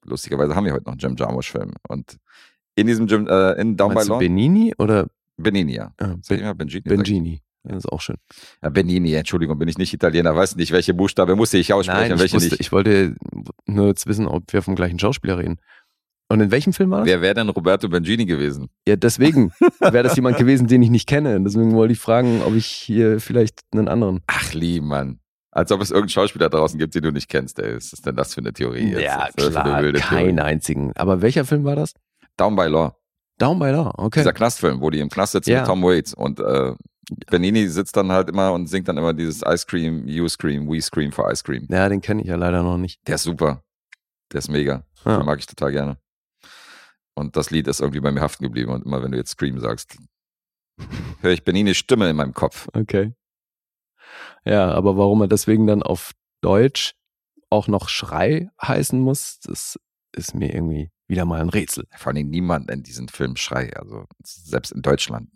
Lustigerweise 0.06 0.54
haben 0.54 0.64
wir 0.64 0.72
heute 0.72 0.84
noch 0.84 0.92
einen 0.92 1.00
Jim 1.00 1.16
Jarmusch-Film. 1.16 1.72
Und 1.88 2.16
in 2.74 2.87
diesem 2.87 3.06
Jim, 3.06 3.26
äh, 3.28 3.52
in 3.60 3.76
Down 3.76 3.92
Meinst 3.92 4.08
by 4.08 4.12
Law. 4.14 4.18
Benini 4.18 4.72
oder 4.78 5.08
Benini, 5.37 5.74
ja. 5.74 5.92
äh, 5.98 6.14
Sag 6.22 6.37
ich 6.37 6.38
ben 6.38 6.44
mal 6.44 6.54
Benigni? 6.54 6.80
Bengini? 6.88 7.40
Ja, 7.68 7.76
ist 7.76 7.90
auch 7.92 8.00
schön. 8.00 8.16
Ja, 8.62 8.70
Benini, 8.70 9.12
Entschuldigung, 9.14 9.58
bin 9.58 9.68
ich 9.68 9.76
nicht 9.78 9.92
Italiener, 9.92 10.34
weiß 10.37 10.56
nicht, 10.56 10.72
welche 10.72 10.94
Buchstabe 10.94 11.37
musste 11.37 11.58
ich 11.58 11.72
aussprechen, 11.72 12.00
Nein, 12.00 12.12
ich, 12.16 12.20
welche 12.20 12.37
wusste, 12.37 12.50
nicht. 12.50 12.60
ich 12.60 12.72
wollte 12.72 13.14
nur 13.66 13.88
jetzt 13.88 14.06
wissen, 14.06 14.26
ob 14.26 14.50
wir 14.52 14.62
vom 14.62 14.74
gleichen 14.74 14.98
Schauspieler 14.98 15.38
reden. 15.38 15.56
Und 16.28 16.40
in 16.40 16.50
welchem 16.50 16.72
Film 16.72 16.90
war 16.90 17.00
das? 17.00 17.06
Wer 17.06 17.20
wäre 17.20 17.34
denn 17.34 17.48
Roberto 17.50 17.88
Benigni 17.88 18.24
gewesen? 18.24 18.68
Ja, 18.88 18.96
deswegen 18.96 19.52
wäre 19.80 20.02
das 20.02 20.16
jemand 20.16 20.38
gewesen, 20.38 20.66
den 20.66 20.82
ich 20.82 20.90
nicht 20.90 21.06
kenne. 21.08 21.40
Deswegen 21.42 21.74
wollte 21.74 21.92
ich 21.92 22.00
fragen, 22.00 22.42
ob 22.42 22.54
ich 22.54 22.66
hier 22.66 23.20
vielleicht 23.20 23.60
einen 23.72 23.88
anderen. 23.88 24.20
Ach, 24.26 24.52
lieb, 24.54 24.82
Mann. 24.84 25.20
Als 25.50 25.70
ob 25.70 25.80
es 25.82 25.90
irgendeinen 25.90 26.08
Schauspieler 26.10 26.48
draußen 26.48 26.78
gibt, 26.78 26.94
den 26.94 27.02
du 27.02 27.12
nicht 27.12 27.28
kennst. 27.28 27.58
Ey. 27.60 27.76
Was 27.76 27.92
ist 27.92 28.04
denn 28.06 28.16
das 28.16 28.34
für 28.34 28.40
eine 28.40 28.52
Theorie 28.52 28.90
jetzt? 28.90 29.02
Ja, 29.02 29.28
klar, 29.37 29.82
keinen 29.92 30.37
Theorie? 30.37 30.40
einzigen. 30.40 30.92
Aber 30.96 31.22
welcher 31.22 31.44
Film 31.44 31.62
war 31.64 31.76
das? 31.76 31.92
Down 32.37 32.56
by 32.56 32.66
Law. 32.66 32.96
Down 33.38 33.58
by 33.58 33.66
Law, 33.66 33.92
okay. 33.96 34.20
Dieser 34.20 34.32
Knastfilm, 34.32 34.80
wo 34.80 34.90
die 34.90 35.00
im 35.00 35.08
Knast 35.10 35.32
sitzen 35.32 35.50
Ja. 35.50 35.60
mit 35.60 35.66
Tom 35.68 35.82
Waits. 35.82 36.14
Und 36.14 36.40
äh, 36.40 36.72
Benini 37.30 37.68
sitzt 37.68 37.96
dann 37.96 38.10
halt 38.10 38.28
immer 38.30 38.52
und 38.52 38.66
singt 38.68 38.88
dann 38.88 38.96
immer 38.96 39.12
dieses 39.12 39.42
Ice 39.46 39.66
Cream, 39.68 40.06
You 40.08 40.26
Scream, 40.28 40.68
We 40.68 40.80
Scream 40.80 41.12
for 41.12 41.30
Ice 41.30 41.42
Cream. 41.44 41.66
Ja, 41.68 41.88
den 41.88 42.00
kenne 42.00 42.22
ich 42.22 42.28
ja 42.28 42.37
leider 42.37 42.62
noch 42.62 42.78
nicht. 42.78 43.06
Der 43.06 43.16
ist 43.16 43.24
super. 43.24 43.62
Der 44.32 44.38
ist 44.38 44.48
mega. 44.48 44.84
Ja. 45.04 45.18
Den 45.18 45.26
mag 45.26 45.38
ich 45.38 45.46
total 45.46 45.70
gerne. 45.70 45.98
Und 47.14 47.37
das 47.37 47.50
Lied 47.50 47.68
ist 47.68 47.81
irgendwie 47.81 48.00
bei 48.00 48.11
mir 48.11 48.20
haften 48.20 48.42
geblieben. 48.44 48.72
Und 48.72 48.85
immer 48.85 49.03
wenn 49.03 49.12
du 49.12 49.18
jetzt 49.18 49.31
Scream 49.31 49.61
sagst, 49.61 49.96
höre 51.20 51.33
ich 51.33 51.44
Beninis 51.44 51.77
Stimme 51.77 52.11
in 52.11 52.16
meinem 52.16 52.35
Kopf. 52.35 52.68
Okay. 52.72 53.14
Ja, 54.44 54.70
aber 54.72 54.96
warum 54.96 55.22
er 55.22 55.29
deswegen 55.29 55.66
dann 55.66 55.83
auf 55.83 56.12
Deutsch 56.40 56.94
auch 57.50 57.68
noch 57.68 57.88
Schrei 57.88 58.50
heißen 58.61 59.00
muss, 59.00 59.38
das 59.40 59.79
ist 60.12 60.35
mir 60.35 60.53
irgendwie 60.53 60.90
wieder 61.07 61.24
mal 61.24 61.40
ein 61.40 61.48
Rätsel. 61.48 61.87
Vor 61.96 62.12
allem 62.12 62.29
niemand 62.29 62.68
nennt 62.68 62.87
diesen 62.87 63.09
Film 63.09 63.37
Schrei. 63.37 63.74
Also 63.77 64.07
selbst 64.24 64.72
in 64.72 64.83
Deutschland. 64.83 65.31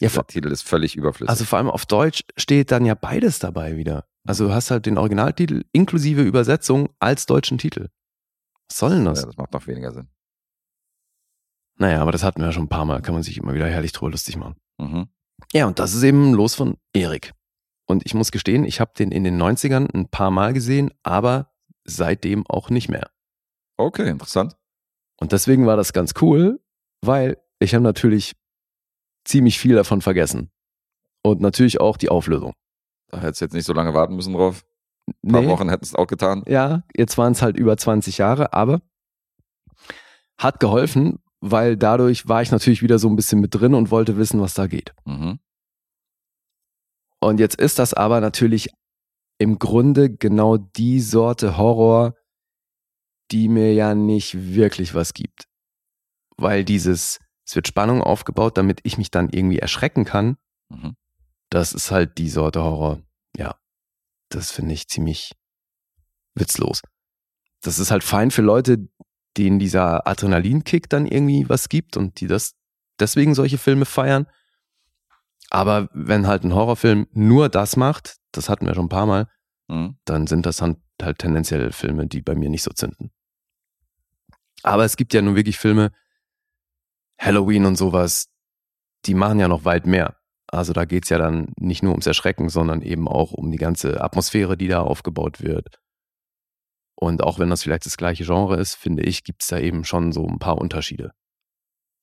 Ja, 0.00 0.08
Der 0.08 0.26
Titel 0.26 0.48
ist 0.50 0.62
völlig 0.62 0.96
überflüssig. 0.96 1.30
also 1.30 1.44
vor 1.44 1.58
allem 1.58 1.70
auf 1.70 1.86
Deutsch 1.86 2.22
steht 2.36 2.72
dann 2.72 2.84
ja 2.84 2.94
beides 2.94 3.38
dabei 3.38 3.76
wieder. 3.76 4.06
Also 4.26 4.48
du 4.48 4.52
hast 4.52 4.70
halt 4.72 4.86
den 4.86 4.98
Originaltitel 4.98 5.62
inklusive 5.72 6.22
Übersetzung 6.22 6.88
als 6.98 7.26
deutschen 7.26 7.58
Titel. 7.58 7.90
Was 8.68 8.78
soll 8.78 8.90
denn 8.90 9.04
das? 9.04 9.20
ja, 9.20 9.26
das 9.26 9.36
macht 9.36 9.52
noch 9.52 9.66
weniger 9.68 9.92
Sinn. 9.92 10.08
Naja, 11.76 12.00
aber 12.00 12.12
das 12.12 12.22
hatten 12.22 12.40
wir 12.40 12.46
ja 12.46 12.52
schon 12.52 12.64
ein 12.64 12.68
paar 12.68 12.84
Mal, 12.84 13.02
kann 13.02 13.14
man 13.14 13.22
sich 13.22 13.36
immer 13.38 13.54
wieder 13.54 13.66
herrlich 13.68 13.92
drüber 13.92 14.10
lustig 14.12 14.36
machen. 14.36 14.56
Mhm. 14.78 15.08
Ja, 15.52 15.66
und 15.66 15.78
das 15.78 15.94
ist 15.94 16.02
eben 16.02 16.32
los 16.32 16.54
von 16.54 16.76
Erik. 16.92 17.32
Und 17.86 18.06
ich 18.06 18.14
muss 18.14 18.30
gestehen, 18.32 18.64
ich 18.64 18.80
habe 18.80 18.92
den 18.96 19.10
in 19.12 19.24
den 19.24 19.40
90ern 19.40 19.92
ein 19.94 20.08
paar 20.08 20.30
Mal 20.30 20.52
gesehen, 20.52 20.90
aber 21.02 21.52
seitdem 21.84 22.46
auch 22.46 22.70
nicht 22.70 22.88
mehr. 22.88 23.10
Okay, 23.76 24.08
interessant. 24.08 24.56
Und 25.20 25.32
deswegen 25.32 25.66
war 25.66 25.76
das 25.76 25.92
ganz 25.92 26.14
cool, 26.22 26.60
weil 27.02 27.36
ich 27.58 27.74
habe 27.74 27.84
natürlich 27.84 28.34
ziemlich 29.24 29.58
viel 29.58 29.74
davon 29.74 30.00
vergessen. 30.00 30.50
Und 31.22 31.40
natürlich 31.40 31.80
auch 31.80 31.96
die 31.96 32.08
Auflösung. 32.08 32.52
Da 33.08 33.20
hättest 33.20 33.40
du 33.40 33.44
jetzt 33.46 33.54
nicht 33.54 33.64
so 33.66 33.72
lange 33.72 33.94
warten 33.94 34.14
müssen 34.16 34.34
drauf. 34.34 34.64
Ein 35.22 35.32
paar 35.32 35.42
Nee, 35.42 35.48
Wochen 35.48 35.68
hätten 35.68 35.84
es 35.84 35.94
auch 35.94 36.06
getan. 36.06 36.42
ja, 36.46 36.82
jetzt 36.96 37.18
waren 37.18 37.32
es 37.32 37.42
halt 37.42 37.56
über 37.56 37.76
20 37.76 38.18
Jahre, 38.18 38.52
aber 38.54 38.80
hat 40.38 40.60
geholfen, 40.60 41.18
weil 41.46 41.76
dadurch 41.76 42.26
war 42.26 42.40
ich 42.40 42.50
natürlich 42.50 42.80
wieder 42.80 42.98
so 42.98 43.06
ein 43.06 43.16
bisschen 43.16 43.38
mit 43.38 43.54
drin 43.54 43.74
und 43.74 43.90
wollte 43.90 44.16
wissen, 44.16 44.40
was 44.40 44.54
da 44.54 44.66
geht. 44.66 44.94
Mhm. 45.04 45.38
Und 47.20 47.38
jetzt 47.38 47.56
ist 47.56 47.78
das 47.78 47.92
aber 47.92 48.22
natürlich 48.22 48.70
im 49.38 49.58
Grunde 49.58 50.08
genau 50.08 50.56
die 50.56 51.00
Sorte 51.00 51.58
Horror, 51.58 52.14
die 53.30 53.48
mir 53.48 53.74
ja 53.74 53.94
nicht 53.94 54.54
wirklich 54.54 54.94
was 54.94 55.12
gibt. 55.12 55.46
Weil 56.38 56.64
dieses, 56.64 57.20
es 57.46 57.54
wird 57.54 57.68
Spannung 57.68 58.02
aufgebaut, 58.02 58.56
damit 58.56 58.80
ich 58.84 58.96
mich 58.96 59.10
dann 59.10 59.28
irgendwie 59.28 59.58
erschrecken 59.58 60.06
kann. 60.06 60.38
Mhm. 60.70 60.96
Das 61.50 61.74
ist 61.74 61.90
halt 61.90 62.16
die 62.16 62.30
Sorte 62.30 62.62
Horror. 62.62 63.02
Ja, 63.36 63.60
das 64.30 64.50
finde 64.50 64.72
ich 64.72 64.88
ziemlich 64.88 65.32
witzlos. 66.34 66.80
Das 67.60 67.78
ist 67.78 67.90
halt 67.90 68.02
fein 68.02 68.30
für 68.30 68.42
Leute, 68.42 68.88
denen 69.36 69.58
dieser 69.58 70.06
Adrenalinkick 70.06 70.88
dann 70.88 71.06
irgendwie 71.06 71.48
was 71.48 71.68
gibt 71.68 71.96
und 71.96 72.20
die 72.20 72.26
das 72.26 72.54
deswegen 73.00 73.34
solche 73.34 73.58
Filme 73.58 73.84
feiern. 73.84 74.26
Aber 75.50 75.88
wenn 75.92 76.26
halt 76.26 76.44
ein 76.44 76.54
Horrorfilm 76.54 77.06
nur 77.12 77.48
das 77.48 77.76
macht, 77.76 78.16
das 78.32 78.48
hatten 78.48 78.66
wir 78.66 78.74
schon 78.74 78.86
ein 78.86 78.90
paar 78.90 79.06
Mal, 79.06 79.28
Mhm. 79.68 79.96
dann 80.04 80.26
sind 80.26 80.44
das 80.44 80.60
halt, 80.60 80.76
halt 81.00 81.18
tendenziell 81.18 81.72
Filme, 81.72 82.06
die 82.06 82.20
bei 82.20 82.34
mir 82.34 82.50
nicht 82.50 82.62
so 82.62 82.70
zünden. 82.70 83.10
Aber 84.62 84.84
es 84.84 84.96
gibt 84.96 85.14
ja 85.14 85.22
nun 85.22 85.36
wirklich 85.36 85.58
Filme, 85.58 85.90
Halloween 87.18 87.64
und 87.64 87.76
sowas, 87.76 88.28
die 89.06 89.14
machen 89.14 89.38
ja 89.38 89.48
noch 89.48 89.64
weit 89.64 89.86
mehr. 89.86 90.16
Also 90.48 90.72
da 90.72 90.84
geht's 90.84 91.08
ja 91.08 91.18
dann 91.18 91.52
nicht 91.58 91.82
nur 91.82 91.92
ums 91.92 92.06
Erschrecken, 92.06 92.48
sondern 92.48 92.82
eben 92.82 93.08
auch 93.08 93.32
um 93.32 93.50
die 93.50 93.58
ganze 93.58 94.02
Atmosphäre, 94.02 94.56
die 94.56 94.68
da 94.68 94.82
aufgebaut 94.82 95.40
wird. 95.40 95.78
Und 96.96 97.22
auch 97.22 97.38
wenn 97.38 97.50
das 97.50 97.62
vielleicht 97.62 97.86
das 97.86 97.96
gleiche 97.96 98.24
Genre 98.24 98.56
ist, 98.56 98.74
finde 98.74 99.02
ich, 99.02 99.24
gibt's 99.24 99.48
da 99.48 99.58
eben 99.58 99.84
schon 99.84 100.12
so 100.12 100.26
ein 100.26 100.38
paar 100.38 100.58
Unterschiede. 100.58 101.12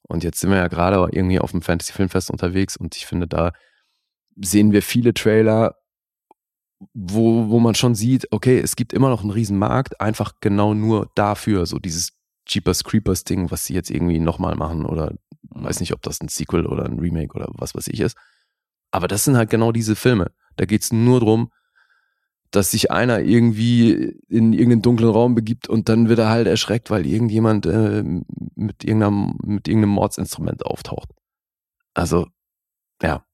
Und 0.03 0.23
jetzt 0.23 0.39
sind 0.39 0.49
wir 0.49 0.57
ja 0.57 0.67
gerade 0.67 0.97
irgendwie 1.11 1.39
auf 1.39 1.51
dem 1.51 1.61
Fantasy 1.61 1.93
Filmfest 1.93 2.29
unterwegs 2.29 2.75
und 2.75 2.95
ich 2.95 3.05
finde, 3.05 3.27
da 3.27 3.53
sehen 4.35 4.71
wir 4.73 4.81
viele 4.81 5.13
Trailer, 5.13 5.75
wo, 6.93 7.49
wo 7.49 7.59
man 7.59 7.75
schon 7.75 7.95
sieht, 7.95 8.27
okay, 8.31 8.59
es 8.59 8.75
gibt 8.75 8.91
immer 8.91 9.09
noch 9.09 9.21
einen 9.21 9.31
riesen 9.31 9.57
Markt, 9.57 10.01
einfach 10.01 10.33
genau 10.41 10.73
nur 10.73 11.09
dafür, 11.15 11.65
so 11.65 11.77
dieses 11.77 12.13
Jeepers 12.47 12.83
Creepers 12.83 13.23
Ding, 13.23 13.51
was 13.51 13.65
sie 13.65 13.73
jetzt 13.75 13.91
irgendwie 13.91 14.19
nochmal 14.19 14.55
machen 14.55 14.85
oder 14.85 15.13
Mhm. 15.55 15.63
weiß 15.63 15.79
nicht, 15.79 15.93
ob 15.93 16.01
das 16.01 16.21
ein 16.21 16.27
Sequel 16.27 16.65
oder 16.65 16.85
ein 16.85 16.99
Remake 16.99 17.35
oder 17.35 17.47
was 17.53 17.75
weiß 17.75 17.87
ich 17.87 17.99
ist. 17.99 18.17
Aber 18.91 19.07
das 19.07 19.23
sind 19.23 19.37
halt 19.37 19.49
genau 19.49 19.71
diese 19.71 19.95
Filme. 19.95 20.31
Da 20.57 20.65
geht's 20.65 20.91
nur 20.91 21.19
drum, 21.19 21.51
dass 22.51 22.71
sich 22.71 22.91
einer 22.91 23.19
irgendwie 23.19 24.19
in 24.27 24.53
irgendeinen 24.53 24.81
dunklen 24.81 25.09
Raum 25.09 25.35
begibt 25.35 25.69
und 25.69 25.87
dann 25.87 26.09
wird 26.09 26.19
er 26.19 26.29
halt 26.29 26.47
erschreckt, 26.47 26.89
weil 26.89 27.05
irgendjemand 27.05 27.65
äh, 27.65 28.03
mit, 28.55 28.83
irgendeinem, 28.83 29.37
mit 29.43 29.67
irgendeinem 29.67 29.93
Mordsinstrument 29.93 30.65
auftaucht. 30.65 31.09
Also, 31.93 32.27
ja, 33.01 33.25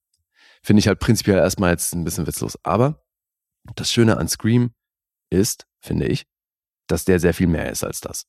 finde 0.61 0.79
ich 0.79 0.87
halt 0.87 0.99
prinzipiell 0.99 1.37
erstmal 1.37 1.71
jetzt 1.71 1.93
ein 1.93 2.03
bisschen 2.03 2.27
witzlos. 2.27 2.57
Aber 2.63 3.03
das 3.75 3.91
Schöne 3.91 4.17
an 4.17 4.27
Scream 4.27 4.71
ist, 5.29 5.67
finde 5.79 6.07
ich, 6.07 6.25
dass 6.87 7.05
der 7.05 7.19
sehr 7.19 7.33
viel 7.33 7.47
mehr 7.47 7.71
ist 7.71 7.83
als 7.83 8.01
das. 8.01 8.27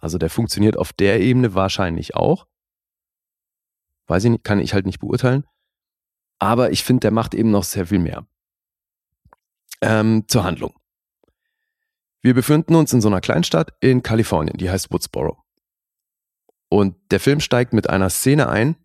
Also 0.00 0.18
der 0.18 0.30
funktioniert 0.30 0.76
auf 0.76 0.92
der 0.92 1.20
Ebene 1.20 1.54
wahrscheinlich 1.54 2.16
auch. 2.16 2.46
Weiß 4.06 4.24
ich 4.24 4.30
nicht, 4.30 4.44
kann 4.44 4.58
ich 4.58 4.74
halt 4.74 4.86
nicht 4.86 4.98
beurteilen. 4.98 5.46
Aber 6.38 6.72
ich 6.72 6.82
finde, 6.82 7.00
der 7.00 7.12
macht 7.12 7.34
eben 7.34 7.50
noch 7.50 7.64
sehr 7.64 7.86
viel 7.86 8.00
mehr. 8.00 8.26
Ähm, 9.82 10.24
zur 10.28 10.44
Handlung. 10.44 10.74
Wir 12.22 12.34
befinden 12.34 12.76
uns 12.76 12.92
in 12.92 13.00
so 13.00 13.08
einer 13.08 13.20
Kleinstadt 13.20 13.74
in 13.80 14.02
Kalifornien, 14.02 14.56
die 14.56 14.70
heißt 14.70 14.92
Woodsboro. 14.92 15.42
Und 16.68 16.96
der 17.10 17.20
Film 17.20 17.40
steigt 17.40 17.72
mit 17.72 17.90
einer 17.90 18.08
Szene 18.08 18.48
ein. 18.48 18.76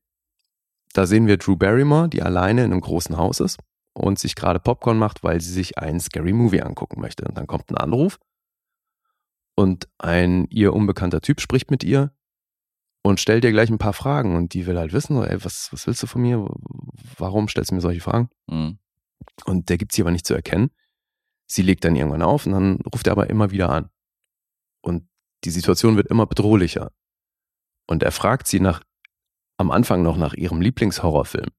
Da 0.94 1.06
sehen 1.06 1.28
wir 1.28 1.38
Drew 1.38 1.56
Barrymore, 1.56 2.10
die 2.10 2.24
alleine 2.24 2.66
in 2.66 2.72
einem 2.72 2.82
großen 2.82 3.16
Haus 3.16 3.40
ist 3.40 3.60
und 3.94 4.18
sich 4.20 4.36
gerade 4.36 4.60
Popcorn 4.60 4.98
macht, 4.98 5.24
weil 5.24 5.40
sie 5.40 5.54
sich 5.54 5.78
einen 5.78 6.00
Scary 6.00 6.34
Movie 6.34 6.62
angucken 6.62 7.00
möchte. 7.00 7.26
Und 7.26 7.38
dann 7.38 7.48
kommt 7.48 7.70
ein 7.70 7.78
Anruf 7.78 8.20
und 9.56 9.88
ein 10.00 10.48
ihr 10.50 10.74
unbekannter 10.74 11.22
Typ 11.22 11.40
spricht 11.40 11.72
mit 11.72 11.84
ihr 11.84 12.12
und 13.04 13.20
stellt 13.20 13.44
ihr 13.44 13.52
gleich 13.52 13.70
ein 13.70 13.78
paar 13.78 13.94
Fragen 13.94 14.36
und 14.36 14.54
die 14.54 14.66
will 14.66 14.78
halt 14.78 14.94
wissen, 14.94 15.16
so, 15.16 15.24
ey, 15.24 15.44
was, 15.44 15.70
was 15.72 15.88
willst 15.88 16.04
du 16.04 16.08
von 16.08 16.22
mir? 16.22 16.48
Warum 17.18 17.48
stellst 17.48 17.72
du 17.72 17.76
mir 17.76 17.82
solche 17.82 18.02
Fragen? 18.02 18.30
Mhm. 18.48 18.80
Und 19.46 19.70
der 19.70 19.78
gibt 19.78 19.94
sie 19.94 20.02
aber 20.02 20.12
nicht 20.12 20.26
zu 20.26 20.34
erkennen. 20.34 20.72
Sie 21.48 21.62
legt 21.62 21.84
dann 21.86 21.96
irgendwann 21.96 22.22
auf 22.22 22.46
und 22.46 22.52
dann 22.52 22.80
ruft 22.94 23.08
er 23.08 23.14
aber 23.14 23.30
immer 23.30 23.52
wieder 23.52 23.70
an. 23.70 23.90
Und 24.82 25.08
die 25.44 25.50
Situation 25.50 25.96
wird 25.96 26.08
immer 26.08 26.26
bedrohlicher. 26.26 26.92
Und 27.88 28.04
er 28.04 28.12
fragt 28.12 28.48
sie 28.48 28.60
nach, 28.60 28.82
am 29.58 29.72
Anfang 29.72 30.04
noch 30.04 30.18
nach 30.18 30.34
ihrem 30.34 30.62
Lieblingshorrorfilm. 30.62 31.50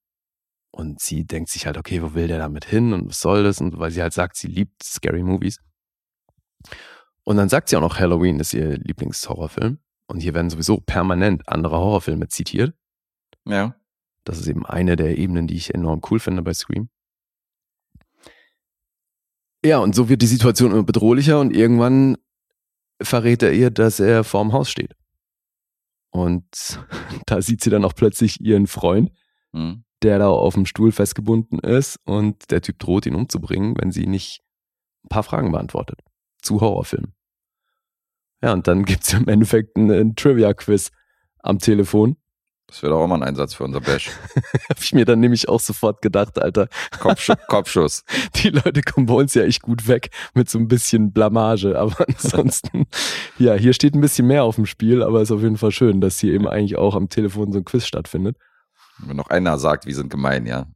Und 0.71 1.01
sie 1.01 1.25
denkt 1.25 1.49
sich 1.49 1.67
halt, 1.67 1.79
okay, 1.79 2.03
wo 2.03 2.15
will 2.15 2.29
der 2.29 2.39
damit 2.39 2.65
hin 2.67 2.93
und 2.93 3.09
was 3.09 3.21
soll 3.21 3.43
das? 3.43 3.61
Und 3.61 3.79
weil 3.79 3.91
sie 3.91 4.03
halt 4.03 4.13
sagt, 4.13 4.37
sie 4.37 4.47
liebt 4.47 4.83
Scary 4.83 5.23
Movies. 5.23 5.61
Und 7.25 7.37
dann 7.37 7.49
sagt 7.49 7.69
sie 7.69 7.77
auch 7.77 7.81
noch, 7.81 7.99
Halloween 7.99 8.39
ist 8.41 8.55
ihr 8.55 8.77
Lieblingshorrorfilm. 8.77 9.79
Und 10.07 10.21
hier 10.21 10.35
werden 10.35 10.51
sowieso 10.51 10.79
permanent 10.79 11.49
andere 11.49 11.79
Horrorfilme 11.79 12.29
zitiert. 12.29 12.75
Ja. 13.45 13.75
Das 14.25 14.39
ist 14.39 14.47
eben 14.47 14.67
eine 14.67 14.97
der 14.97 15.19
Ebenen, 15.19 15.47
die 15.47 15.57
ich 15.57 15.75
enorm 15.75 16.01
cool 16.11 16.21
finde 16.21 16.43
bei 16.43 16.55
Scream. 16.55 16.91
Ja, 19.65 19.79
und 19.79 19.95
so 19.95 20.09
wird 20.09 20.23
die 20.23 20.27
Situation 20.27 20.71
immer 20.73 20.85
bedrohlicher 20.85 21.41
und 21.41 21.55
irgendwann 21.55 22.17
verrät 23.03 23.43
er 23.43 23.53
ihr, 23.53 23.71
dass 23.71 24.01
er 24.01 24.25
vorm 24.25 24.53
Haus 24.53 24.71
steht. 24.71 24.95
Und 26.11 26.47
da 27.27 27.43
sieht 27.43 27.63
sie 27.63 27.71
dann 27.71 27.85
auch 27.85 27.95
plötzlich 27.95 28.41
ihren 28.41 28.67
Freund, 28.67 29.11
Mhm. 29.53 29.85
der 30.03 30.19
da 30.19 30.29
auf 30.29 30.55
dem 30.55 30.67
Stuhl 30.67 30.93
festgebunden 30.93 31.59
ist 31.59 31.99
und 32.05 32.51
der 32.51 32.61
Typ 32.61 32.79
droht 32.79 33.07
ihn 33.07 33.15
umzubringen, 33.15 33.75
wenn 33.79 33.91
sie 33.91 34.07
nicht 34.07 34.43
ein 35.05 35.09
paar 35.09 35.23
Fragen 35.23 35.53
beantwortet. 35.53 36.01
Zu 36.43 36.61
Horrorfilmen. 36.61 37.15
Ja, 38.43 38.53
und 38.53 38.69
dann 38.69 38.85
gibt's 38.85 39.13
im 39.15 39.27
Endeffekt 39.27 39.77
einen 39.79 40.15
Trivia-Quiz 40.17 40.91
am 41.39 41.59
Telefon. 41.61 42.17
Das 42.69 42.83
wäre 42.83 42.93
doch 42.93 43.01
auch 43.01 43.07
mal 43.07 43.17
ein 43.17 43.23
Einsatz 43.23 43.55
für 43.55 43.65
unser 43.65 43.81
Bash. 43.81 44.11
Hab 44.69 44.79
ich 44.83 44.93
mir 44.93 45.07
dann 45.07 45.21
nämlich 45.21 45.49
auch 45.49 45.59
sofort 45.59 46.03
gedacht, 46.03 46.39
Alter, 46.39 46.69
Kopfschuss. 47.01 47.37
Kopfschuss. 47.49 48.05
die 48.37 48.51
Leute 48.51 48.83
kommen 48.83 49.07
bei 49.07 49.15
uns 49.15 49.33
ja 49.33 49.43
echt 49.45 49.63
gut 49.63 49.89
weg 49.89 50.11
mit 50.35 50.51
so 50.51 50.59
ein 50.59 50.69
bisschen 50.69 51.13
Blamage. 51.13 51.79
Aber 51.79 51.97
ansonsten, 52.07 52.87
ja, 53.39 53.55
hier 53.55 53.73
steht 53.73 53.95
ein 53.95 54.03
bisschen 54.03 54.27
mehr 54.27 54.45
auf 54.45 54.57
dem 54.57 54.67
Spiel, 54.67 55.03
aber 55.03 55.23
ist 55.23 55.31
auf 55.33 55.41
jeden 55.41 55.57
Fall 55.57 55.73
schön, 55.73 56.03
dass 56.03 56.19
hier 56.19 56.35
eben 56.35 56.47
eigentlich 56.47 56.77
auch 56.77 56.95
am 56.95 57.09
Telefon 57.09 57.53
so 57.53 57.59
ein 57.59 57.65
Quiz 57.65 57.87
stattfindet. 57.87 58.37
Wenn 58.99 59.17
noch 59.17 59.31
einer 59.31 59.59
sagt, 59.59 59.87
wir 59.87 59.95
sind 59.95 60.11
gemein, 60.11 60.45
ja. 60.45 60.67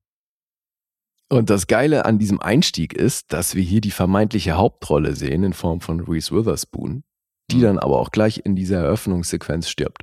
Und 1.28 1.50
das 1.50 1.66
Geile 1.66 2.04
an 2.06 2.18
diesem 2.18 2.40
Einstieg 2.40 2.94
ist, 2.94 3.32
dass 3.32 3.54
wir 3.54 3.62
hier 3.62 3.80
die 3.82 3.90
vermeintliche 3.90 4.56
Hauptrolle 4.56 5.14
sehen 5.14 5.44
in 5.44 5.52
Form 5.52 5.80
von 5.80 6.00
Reese 6.00 6.34
Witherspoon, 6.34 7.04
die 7.50 7.56
Mhm. 7.56 7.62
dann 7.62 7.78
aber 7.78 7.98
auch 7.98 8.10
gleich 8.12 8.42
in 8.44 8.54
dieser 8.56 8.78
Eröffnungssequenz 8.78 9.68
stirbt. 9.68 10.02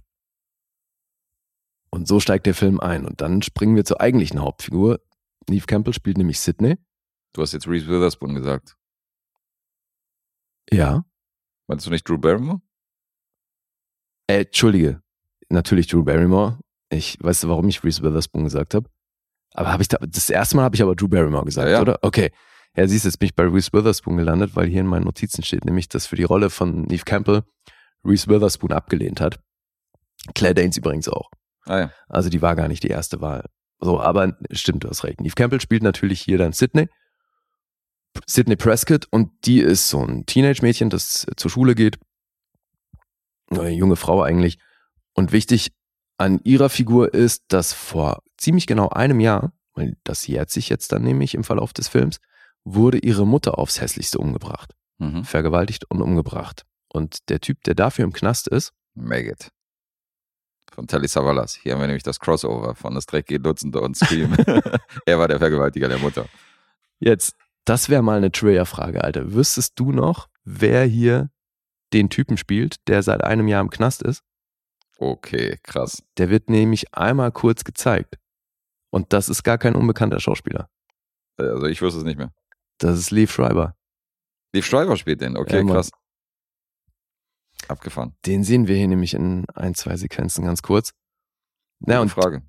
Und 1.92 2.08
so 2.08 2.20
steigt 2.20 2.46
der 2.46 2.54
Film 2.54 2.80
ein. 2.80 3.06
Und 3.06 3.22
dann 3.22 3.42
springen 3.42 3.76
wir 3.76 3.86
zur 3.86 4.00
eigentlichen 4.02 4.42
Hauptfigur. 4.42 5.00
Neve 5.50 5.66
Campbell 5.66 5.94
spielt 5.94 6.18
nämlich 6.18 6.40
Sydney. 6.40 6.78
Du 7.34 7.42
hast 7.42 7.54
jetzt 7.54 7.68
Reese 7.68 7.88
Witherspoon 7.88 8.36
gesagt. 8.36 8.76
Ja. 10.72 11.04
Meinst 11.68 11.86
du 11.86 11.90
nicht 11.90 12.08
Drew 12.08 12.18
Barrymore? 12.18 12.62
Äh, 14.28 14.42
Entschuldige. 14.42 15.02
Natürlich 15.50 15.88
Drew 15.88 16.04
Barrymore. 16.04 16.60
Ich 16.92 17.18
weißt 17.22 17.44
du, 17.44 17.50
warum 17.50 17.68
ich 17.70 17.84
Reese 17.84 18.02
Witherspoon 18.04 18.44
gesagt 18.44 18.74
habe? 18.74 18.90
Aber 19.54 19.72
habe 19.72 19.82
ich 19.82 19.88
da, 19.88 19.98
das 19.98 20.30
erste 20.30 20.56
Mal 20.56 20.64
habe 20.64 20.76
ich 20.76 20.82
aber 20.84 20.96
Drew 20.96 21.08
Barrymore 21.08 21.46
gesagt, 21.46 21.68
Ja, 21.68 21.76
ja. 21.76 21.82
oder? 21.82 22.00
Okay. 22.04 22.32
Ja, 22.76 22.88
siehst 22.88 23.04
du, 23.06 23.10
jetzt 23.10 23.18
bin 23.18 23.28
ich 23.28 23.36
bei 23.36 23.44
Reese 23.48 23.74
Witherspoon 23.74 24.18
gelandet, 24.18 24.56
weil 24.56 24.68
hier 24.68 24.82
in 24.82 24.88
meinen 24.88 25.06
Notizen 25.06 25.44
steht, 25.44 25.66
nämlich, 25.66 25.90
dass 25.90 26.06
für 26.06 26.16
die 26.16 26.24
Rolle 26.24 26.52
von 26.52 26.84
Neve 26.84 27.04
Campbell 27.04 27.44
Reese 28.06 28.28
Witherspoon 28.28 28.72
abgelehnt 28.72 29.20
hat. 29.20 29.40
Claire 30.36 30.54
Danes 30.54 30.78
übrigens 30.78 31.10
auch. 31.10 31.32
Ah 31.66 31.80
ja. 31.80 31.92
Also 32.08 32.30
die 32.30 32.42
war 32.42 32.56
gar 32.56 32.68
nicht 32.68 32.84
die 32.84 32.90
erste 32.90 33.22
Wahl. 33.22 33.46
So, 33.80 34.00
aber 34.00 34.38
stimmt, 34.52 34.84
du 34.84 34.90
hast 34.90 35.04
recht. 35.04 35.22
Neve 35.22 35.36
Campbell 35.36 35.62
spielt 35.62 35.84
natürlich 35.84 36.22
hier 36.22 36.38
dann 36.38 36.54
Sydney. 36.54 36.90
Sydney 38.26 38.56
Prescott 38.56 39.08
und 39.12 39.32
die 39.46 39.60
ist 39.60 39.90
so 39.90 40.04
ein 40.04 40.26
Teenage-Mädchen, 40.26 40.90
das 40.90 41.26
zur 41.38 41.52
Schule 41.52 41.76
geht. 41.76 42.00
Eine 43.50 43.70
junge 43.70 43.96
Frau 43.96 44.22
eigentlich. 44.22 44.60
Und 45.14 45.32
wichtig 45.32 45.72
an 46.18 46.40
ihrer 46.44 46.70
Figur 46.70 47.14
ist, 47.14 47.44
dass 47.48 47.74
vor 47.74 48.22
ziemlich 48.38 48.68
genau 48.68 48.90
einem 48.90 49.20
Jahr, 49.20 49.54
weil 49.74 49.96
das 50.04 50.28
jährt 50.28 50.50
sich 50.50 50.70
jetzt 50.70 50.92
dann 50.92 51.04
nämlich 51.04 51.34
im 51.34 51.44
Verlauf 51.44 51.72
des 51.72 51.88
Films, 51.88 52.20
wurde 52.64 52.98
ihre 52.98 53.26
Mutter 53.26 53.58
aufs 53.58 53.80
hässlichste 53.80 54.20
umgebracht. 54.20 54.74
Mhm. 54.98 55.24
Vergewaltigt 55.24 55.90
und 55.90 56.02
umgebracht. 56.02 56.66
Und 56.92 57.30
der 57.30 57.40
Typ, 57.40 57.64
der 57.64 57.76
dafür 57.76 58.04
im 58.04 58.14
Knast 58.14 58.48
ist, 58.48 58.74
Maggot. 58.96 59.50
Von 60.80 60.88
Telly 60.88 61.10
Savalas. 61.10 61.56
Hier 61.56 61.74
haben 61.74 61.82
wir 61.82 61.88
nämlich 61.88 62.04
das 62.04 62.22
Crossover 62.22 62.74
von 62.74 62.96
Das 62.96 63.06
Dreck 63.06 63.26
geht 63.26 63.46
Dutzende 63.46 63.82
und 63.82 63.98
Scream. 63.98 64.34
er 65.06 65.20
war 65.20 65.28
der 65.28 65.38
Vergewaltiger 65.38 65.90
der 65.90 65.98
Mutter. 65.98 66.26
Jetzt, 67.02 67.36
das 67.66 67.90
wäre 67.90 68.02
mal 68.02 68.16
eine 68.16 68.32
Trivia-Frage, 68.32 69.04
Alter. 69.04 69.34
Wüsstest 69.34 69.78
du 69.78 69.92
noch, 69.92 70.30
wer 70.46 70.86
hier 70.86 71.32
den 71.92 72.10
Typen 72.10 72.38
spielt, 72.38 72.78
der 72.88 73.04
seit 73.04 73.26
einem 73.26 73.50
Jahr 73.50 73.60
im 73.60 73.70
Knast 73.70 74.04
ist? 74.04 74.24
Okay, 74.98 75.60
krass. 75.64 76.02
Der 76.18 76.30
wird 76.30 76.50
nämlich 76.50 76.94
einmal 76.94 77.34
kurz 77.34 77.66
gezeigt. 77.66 78.18
Und 78.90 79.12
das 79.12 79.28
ist 79.28 79.44
gar 79.44 79.58
kein 79.58 79.76
unbekannter 79.76 80.22
Schauspieler. 80.22 80.70
Also 81.36 81.66
ich 81.66 81.82
wusste 81.82 82.00
es 82.00 82.06
nicht 82.06 82.18
mehr. 82.18 82.32
Das 82.78 82.98
ist 82.98 83.12
Leaf 83.12 83.34
Schreiber. 83.34 83.76
Liv 84.54 84.66
Schreiber 84.66 84.96
spielt 84.96 85.20
den. 85.20 85.36
Okay, 85.36 85.58
Ja, 85.58 85.74
krass. 85.74 85.92
Abgefahren. 87.70 88.16
Den 88.26 88.44
sehen 88.44 88.68
wir 88.68 88.76
hier 88.76 88.88
nämlich 88.88 89.14
in 89.14 89.46
ein, 89.54 89.76
zwei 89.76 89.96
Sequenzen 89.98 90.46
ganz 90.46 90.62
kurz. 90.62 90.92
Na, 91.80 92.02
und 92.02 92.10
Frage. 92.10 92.42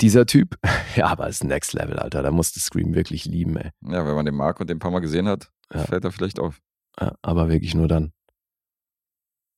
dieser 0.00 0.24
Typ, 0.26 0.58
ja, 0.96 1.06
aber 1.08 1.28
ist 1.28 1.44
Next 1.44 1.72
Level, 1.74 1.98
Alter. 1.98 2.22
Da 2.22 2.30
musste 2.30 2.60
Scream 2.60 2.94
wirklich 2.94 3.24
lieben, 3.24 3.56
ey. 3.56 3.70
Ja, 3.82 4.06
wenn 4.06 4.14
man 4.14 4.24
den 4.26 4.34
mag 4.34 4.60
und 4.60 4.70
den 4.70 4.76
ein 4.76 4.80
paar 4.80 4.90
Mal 4.90 5.00
gesehen 5.00 5.28
hat, 5.28 5.50
Ja. 5.72 5.84
fällt 5.84 6.04
er 6.04 6.12
vielleicht 6.12 6.38
auf. 6.38 6.60
Ja, 7.00 7.14
aber 7.22 7.48
wirklich 7.48 7.74
nur 7.74 7.88
dann. 7.88 8.12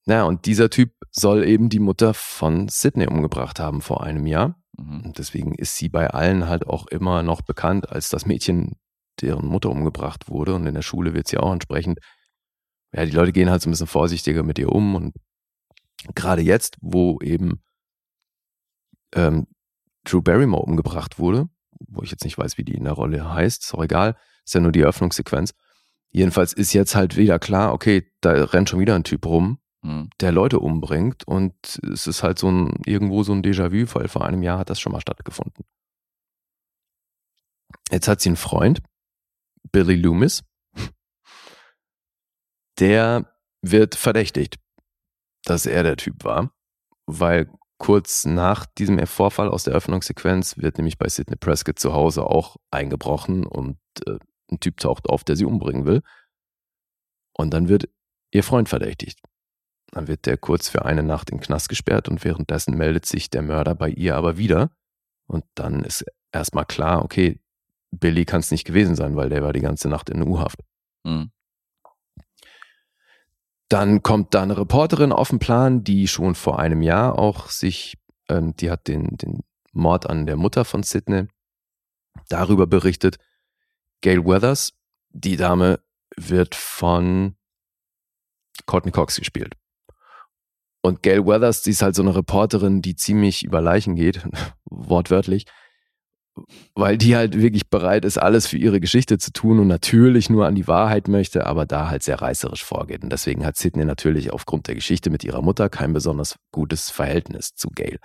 Na, 0.06 0.24
und 0.24 0.46
dieser 0.46 0.70
Typ 0.70 0.92
soll 1.10 1.44
eben 1.44 1.68
die 1.68 1.78
Mutter 1.78 2.14
von 2.14 2.68
Sydney 2.68 3.06
umgebracht 3.06 3.60
haben 3.60 3.80
vor 3.82 4.02
einem 4.02 4.26
Jahr. 4.26 4.56
Mhm. 4.76 5.02
Und 5.06 5.18
deswegen 5.18 5.54
ist 5.54 5.76
sie 5.76 5.88
bei 5.88 6.08
allen 6.10 6.48
halt 6.48 6.66
auch 6.66 6.86
immer 6.88 7.22
noch 7.22 7.42
bekannt 7.42 7.90
als 7.90 8.08
das 8.08 8.26
Mädchen 8.26 8.76
deren 9.20 9.46
Mutter 9.46 9.70
umgebracht 9.70 10.28
wurde. 10.28 10.54
Und 10.54 10.66
in 10.66 10.74
der 10.74 10.82
Schule 10.82 11.12
wird 11.14 11.28
sie 11.28 11.36
auch 11.38 11.52
entsprechend, 11.52 11.98
ja, 12.93 13.05
die 13.05 13.12
Leute 13.12 13.32
gehen 13.32 13.51
halt 13.51 13.62
so 13.62 13.68
ein 13.68 13.72
bisschen 13.72 13.86
vorsichtiger 13.86 14.43
mit 14.43 14.59
ihr 14.59 14.70
um. 14.70 14.95
Und 14.95 15.14
gerade 16.14 16.43
jetzt, 16.43 16.76
wo 16.80 17.20
eben 17.20 17.62
ähm, 19.14 19.47
Drew 20.05 20.22
Barrymore 20.22 20.62
umgebracht 20.62 21.18
wurde, 21.18 21.49
wo 21.88 22.03
ich 22.03 22.11
jetzt 22.11 22.24
nicht 22.24 22.38
weiß, 22.38 22.59
wie 22.59 22.64
die 22.64 22.74
in 22.74 22.84
der 22.84 22.95
Rolle 22.95 23.32
heißt, 23.32 23.64
ist 23.64 23.74
auch 23.74 23.82
egal, 23.84 24.16
ist 24.45 24.55
ja 24.55 24.61
nur 24.61 24.72
die 24.72 24.80
Eröffnungssequenz. 24.80 25.55
Jedenfalls 26.11 26.53
ist 26.53 26.72
jetzt 26.72 26.95
halt 26.95 27.16
wieder 27.16 27.38
klar, 27.38 27.72
okay, 27.72 28.11
da 28.20 28.32
rennt 28.32 28.68
schon 28.68 28.80
wieder 28.80 28.97
ein 28.97 29.05
Typ 29.05 29.26
rum, 29.26 29.61
Hm. 29.82 30.11
der 30.20 30.30
Leute 30.30 30.59
umbringt 30.61 31.26
und 31.26 31.55
es 31.91 32.07
ist 32.07 32.22
halt 32.22 32.38
so 32.38 32.51
ein, 32.51 32.82
irgendwo 32.84 33.22
so 33.22 33.32
ein 33.32 33.43
Déjà-vu, 33.43 33.86
weil 33.95 34.09
vor 34.09 34.26
einem 34.26 34.43
Jahr 34.43 34.59
hat 34.59 34.68
das 34.68 34.78
schon 34.78 34.93
mal 34.93 35.01
stattgefunden. 35.01 35.64
Jetzt 37.91 38.07
hat 38.07 38.20
sie 38.20 38.28
einen 38.28 38.36
Freund, 38.36 38.82
Billy 39.72 39.95
Loomis, 39.97 40.43
der 42.81 43.26
wird 43.62 43.95
verdächtigt, 43.95 44.59
dass 45.45 45.66
er 45.66 45.83
der 45.83 45.97
Typ 45.97 46.24
war, 46.24 46.53
weil 47.07 47.51
kurz 47.78 48.24
nach 48.24 48.66
diesem 48.66 49.05
Vorfall 49.07 49.49
aus 49.49 49.64
der 49.64 49.74
Öffnungssequenz 49.74 50.59
wird 50.59 50.78
nämlich 50.78 50.99
bei 50.99 51.09
Sidney 51.09 51.37
Prescott 51.37 51.78
zu 51.78 51.93
Hause 51.93 52.24
auch 52.24 52.57
eingebrochen 52.70 53.47
und 53.47 53.78
äh, 54.07 54.18
ein 54.51 54.61
Typ 54.61 54.78
taucht 54.78 55.09
auf, 55.09 55.24
der 55.24 55.37
sie 55.37 55.45
umbringen 55.45 55.87
will. 55.87 56.03
Und 57.33 57.55
dann 57.55 57.68
wird 57.68 57.89
ihr 58.33 58.43
Freund 58.43 58.68
verdächtigt. 58.68 59.20
Dann 59.93 60.09
wird 60.09 60.26
der 60.26 60.37
kurz 60.37 60.68
für 60.68 60.85
eine 60.85 61.03
Nacht 61.03 61.31
in 61.31 61.39
den 61.39 61.43
Knast 61.43 61.68
gesperrt 61.68 62.09
und 62.09 62.24
währenddessen 62.24 62.76
meldet 62.76 63.07
sich 63.07 63.31
der 63.31 63.43
Mörder 63.43 63.74
bei 63.74 63.89
ihr 63.89 64.16
aber 64.16 64.37
wieder. 64.37 64.70
Und 65.26 65.45
dann 65.55 65.85
ist 65.85 66.05
erstmal 66.33 66.66
klar, 66.66 67.05
okay, 67.05 67.41
Billy 67.91 68.24
kann 68.24 68.41
es 68.41 68.51
nicht 68.51 68.64
gewesen 68.64 68.95
sein, 68.95 69.16
weil 69.16 69.31
der 69.31 69.43
war 69.43 69.53
die 69.53 69.61
ganze 69.61 69.89
Nacht 69.89 70.11
in 70.11 70.22
U-Haft. 70.22 70.61
Hm. 71.07 71.31
Dann 73.70 74.02
kommt 74.02 74.34
da 74.34 74.42
eine 74.42 74.58
Reporterin 74.58 75.12
auf 75.12 75.30
den 75.30 75.38
Plan, 75.38 75.84
die 75.84 76.08
schon 76.08 76.34
vor 76.34 76.58
einem 76.58 76.82
Jahr 76.82 77.18
auch 77.18 77.48
sich, 77.48 77.96
ähm, 78.28 78.54
die 78.56 78.68
hat 78.68 78.88
den, 78.88 79.16
den 79.16 79.44
Mord 79.72 80.10
an 80.10 80.26
der 80.26 80.36
Mutter 80.36 80.64
von 80.64 80.82
Sidney 80.82 81.28
darüber 82.28 82.66
berichtet. 82.66 83.18
Gail 84.02 84.24
Weathers, 84.26 84.72
die 85.10 85.36
Dame 85.36 85.78
wird 86.16 86.56
von 86.56 87.36
Courtney 88.66 88.90
Cox 88.90 89.16
gespielt. 89.16 89.54
Und 90.82 91.04
Gail 91.04 91.24
Weathers, 91.24 91.62
die 91.62 91.70
ist 91.70 91.82
halt 91.82 91.94
so 91.94 92.02
eine 92.02 92.16
Reporterin, 92.16 92.82
die 92.82 92.96
ziemlich 92.96 93.44
über 93.44 93.60
Leichen 93.60 93.94
geht, 93.94 94.26
wortwörtlich, 94.64 95.46
weil 96.74 96.99
die 96.99 97.16
halt 97.16 97.41
wirklich 97.41 97.68
bereit 97.68 98.05
ist, 98.05 98.18
alles 98.18 98.47
für 98.47 98.59
ihre 98.59 98.80
Geschichte 98.80 99.18
zu 99.18 99.32
tun 99.32 99.59
und 99.59 99.68
natürlich 99.68 100.30
nur 100.30 100.47
an 100.47 100.55
die 100.55 100.68
Wahrheit 100.68 101.09
möchte, 101.09 101.47
aber 101.47 101.66
da 101.66 101.88
halt 101.88 102.03
sehr 102.03 102.20
reißerisch 102.20 102.64
vorgeht. 102.64 103.03
Und 103.03 103.11
deswegen 103.11 103.45
hat 103.45 103.57
Sidney 103.57 103.84
natürlich 103.84 104.32
aufgrund 104.32 104.68
der 104.68 104.74
Geschichte 104.74 105.11
mit 105.11 105.24
ihrer 105.24 105.43
Mutter 105.43 105.68
kein 105.68 105.93
besonders 105.93 106.36
gutes 106.53 106.91
Verhältnis 106.91 107.55
zu 107.55 107.68
Gail. 107.70 107.99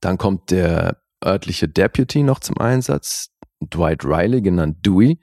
Dann 0.00 0.18
kommt 0.18 0.50
der 0.50 1.02
örtliche 1.24 1.68
Deputy 1.68 2.22
noch 2.22 2.40
zum 2.40 2.58
Einsatz, 2.58 3.30
Dwight 3.60 4.04
Riley, 4.04 4.40
genannt 4.40 4.84
Dewey. 4.86 5.20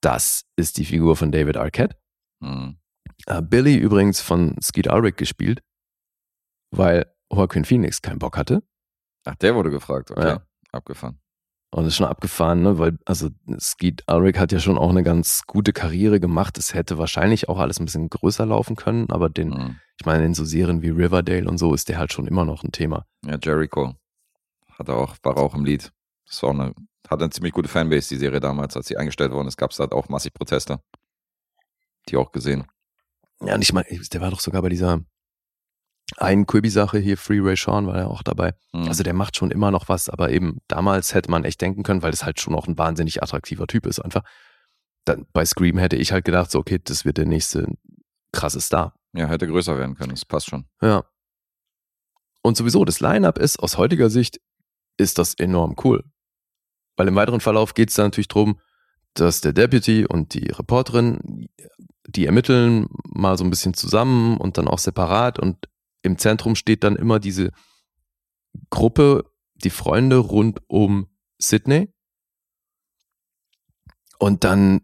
Das 0.00 0.44
ist 0.56 0.78
die 0.78 0.84
Figur 0.84 1.16
von 1.16 1.32
David 1.32 1.56
Arquette. 1.56 1.96
Hm. 2.42 2.78
Äh, 3.26 3.42
Billy 3.42 3.76
übrigens 3.76 4.20
von 4.20 4.56
Skeet 4.62 4.86
Ulrich 4.86 5.16
gespielt, 5.16 5.60
weil 6.70 7.12
Joaquin 7.32 7.64
Phoenix 7.64 8.00
keinen 8.00 8.18
Bock 8.18 8.36
hatte. 8.36 8.62
Ach, 9.28 9.34
der 9.36 9.54
wurde 9.54 9.70
gefragt. 9.70 10.10
Okay. 10.10 10.26
Ja. 10.26 10.42
Abgefahren. 10.72 11.20
Und 11.70 11.84
ist 11.84 11.96
schon 11.96 12.06
abgefahren, 12.06 12.62
ne? 12.62 12.78
weil 12.78 12.98
also 13.04 13.28
Skeet 13.60 14.02
Ulrich 14.10 14.38
hat 14.38 14.52
ja 14.52 14.58
schon 14.58 14.78
auch 14.78 14.88
eine 14.88 15.02
ganz 15.02 15.42
gute 15.46 15.74
Karriere 15.74 16.18
gemacht. 16.18 16.56
Es 16.56 16.72
hätte 16.72 16.96
wahrscheinlich 16.96 17.50
auch 17.50 17.58
alles 17.58 17.78
ein 17.78 17.84
bisschen 17.84 18.08
größer 18.08 18.46
laufen 18.46 18.74
können, 18.74 19.10
aber 19.10 19.28
den, 19.28 19.54
Hm. 19.54 19.76
ich 20.00 20.06
meine, 20.06 20.24
in 20.24 20.32
so 20.32 20.46
Serien 20.46 20.80
wie 20.80 20.88
Riverdale 20.88 21.46
und 21.46 21.58
so 21.58 21.74
ist 21.74 21.90
der 21.90 21.98
halt 21.98 22.10
schon 22.12 22.26
immer 22.26 22.46
noch 22.46 22.64
ein 22.64 22.72
Thema. 22.72 23.04
Ja, 23.26 23.36
Jericho. 23.42 23.94
Hat 24.78 24.88
er 24.88 24.96
auch, 24.96 25.16
war 25.22 25.36
auch 25.36 25.54
im 25.54 25.66
Lied. 25.66 25.92
Das 26.26 26.42
war 26.42 26.50
auch 26.50 26.54
eine, 26.54 26.74
hatte 27.06 27.24
eine 27.24 27.30
ziemlich 27.30 27.52
gute 27.52 27.68
Fanbase, 27.68 28.08
die 28.08 28.16
Serie 28.16 28.40
damals, 28.40 28.74
als 28.74 28.86
sie 28.88 28.96
eingestellt 28.96 29.32
worden 29.32 29.48
ist, 29.48 29.58
gab 29.58 29.70
es 29.72 29.78
halt 29.78 29.92
auch 29.92 30.08
massig 30.08 30.32
Proteste. 30.32 30.80
Die 32.08 32.16
auch 32.16 32.32
gesehen. 32.32 32.64
Ja, 33.42 33.54
und 33.54 33.62
ich 33.62 33.74
meine, 33.74 33.86
der 33.90 34.20
war 34.22 34.30
doch 34.30 34.40
sogar 34.40 34.62
bei 34.62 34.70
dieser 34.70 35.00
einen 36.16 36.46
Quibi-Sache 36.46 36.98
hier, 36.98 37.18
Free 37.18 37.40
Ray 37.40 37.56
Sean 37.56 37.86
war 37.86 37.98
ja 37.98 38.06
auch 38.06 38.22
dabei. 38.22 38.54
Hm. 38.72 38.88
Also 38.88 39.02
der 39.02 39.14
macht 39.14 39.36
schon 39.36 39.50
immer 39.50 39.70
noch 39.70 39.88
was, 39.88 40.08
aber 40.08 40.30
eben 40.30 40.58
damals 40.66 41.14
hätte 41.14 41.30
man 41.30 41.44
echt 41.44 41.60
denken 41.60 41.82
können, 41.82 42.02
weil 42.02 42.10
das 42.10 42.24
halt 42.24 42.40
schon 42.40 42.54
auch 42.54 42.66
ein 42.66 42.78
wahnsinnig 42.78 43.22
attraktiver 43.22 43.66
Typ 43.66 43.86
ist 43.86 44.00
einfach. 44.00 44.22
Dann 45.04 45.26
bei 45.32 45.44
Scream 45.44 45.78
hätte 45.78 45.96
ich 45.96 46.12
halt 46.12 46.24
gedacht, 46.24 46.50
so 46.50 46.58
okay, 46.58 46.80
das 46.82 47.04
wird 47.04 47.18
der 47.18 47.26
nächste 47.26 47.66
krasse 48.32 48.60
Star. 48.60 48.94
ja, 49.12 49.26
hätte 49.26 49.46
größer 49.46 49.78
werden 49.78 49.96
können. 49.96 50.10
Das 50.10 50.24
passt 50.24 50.48
schon. 50.48 50.66
Ja. 50.82 51.04
Und 52.42 52.56
sowieso, 52.56 52.84
das 52.84 53.00
Line-Up 53.00 53.38
ist 53.38 53.58
aus 53.58 53.76
heutiger 53.76 54.10
Sicht, 54.10 54.40
ist 54.96 55.18
das 55.18 55.34
enorm 55.34 55.76
cool. 55.84 56.04
Weil 56.96 57.08
im 57.08 57.16
weiteren 57.16 57.40
Verlauf 57.40 57.74
geht 57.74 57.90
es 57.90 57.96
da 57.96 58.04
natürlich 58.04 58.28
drum, 58.28 58.60
dass 59.14 59.40
der 59.40 59.52
Deputy 59.52 60.06
und 60.06 60.34
die 60.34 60.48
Reporterin, 60.48 61.48
die 62.06 62.26
ermitteln 62.26 62.88
mal 63.04 63.36
so 63.36 63.44
ein 63.44 63.50
bisschen 63.50 63.74
zusammen 63.74 64.36
und 64.36 64.58
dann 64.58 64.68
auch 64.68 64.78
separat 64.78 65.38
und 65.38 65.68
im 66.02 66.18
Zentrum 66.18 66.54
steht 66.54 66.84
dann 66.84 66.96
immer 66.96 67.18
diese 67.18 67.50
Gruppe, 68.70 69.24
die 69.54 69.70
Freunde 69.70 70.18
rund 70.18 70.60
um 70.68 71.08
Sydney. 71.38 71.92
Und 74.18 74.44
dann 74.44 74.80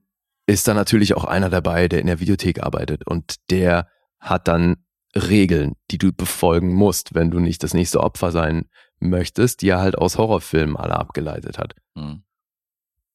ist 0.46 0.68
da 0.68 0.74
natürlich 0.74 1.14
auch 1.14 1.24
einer 1.24 1.50
dabei, 1.50 1.88
der 1.88 2.00
in 2.00 2.06
der 2.06 2.20
Videothek 2.20 2.62
arbeitet 2.62 3.06
und 3.06 3.50
der 3.50 3.88
hat 4.18 4.48
dann 4.48 4.84
Regeln, 5.16 5.74
die 5.90 5.98
du 5.98 6.12
befolgen 6.12 6.74
musst, 6.74 7.14
wenn 7.14 7.30
du 7.30 7.38
nicht 7.38 7.62
das 7.62 7.74
nächste 7.74 8.00
Opfer 8.00 8.32
sein 8.32 8.68
möchtest, 8.98 9.62
die 9.62 9.68
er 9.68 9.80
halt 9.80 9.96
aus 9.96 10.18
Horrorfilmen 10.18 10.76
alle 10.76 10.94
abgeleitet 10.94 11.58
hat. 11.58 11.74
Hm. 11.96 12.24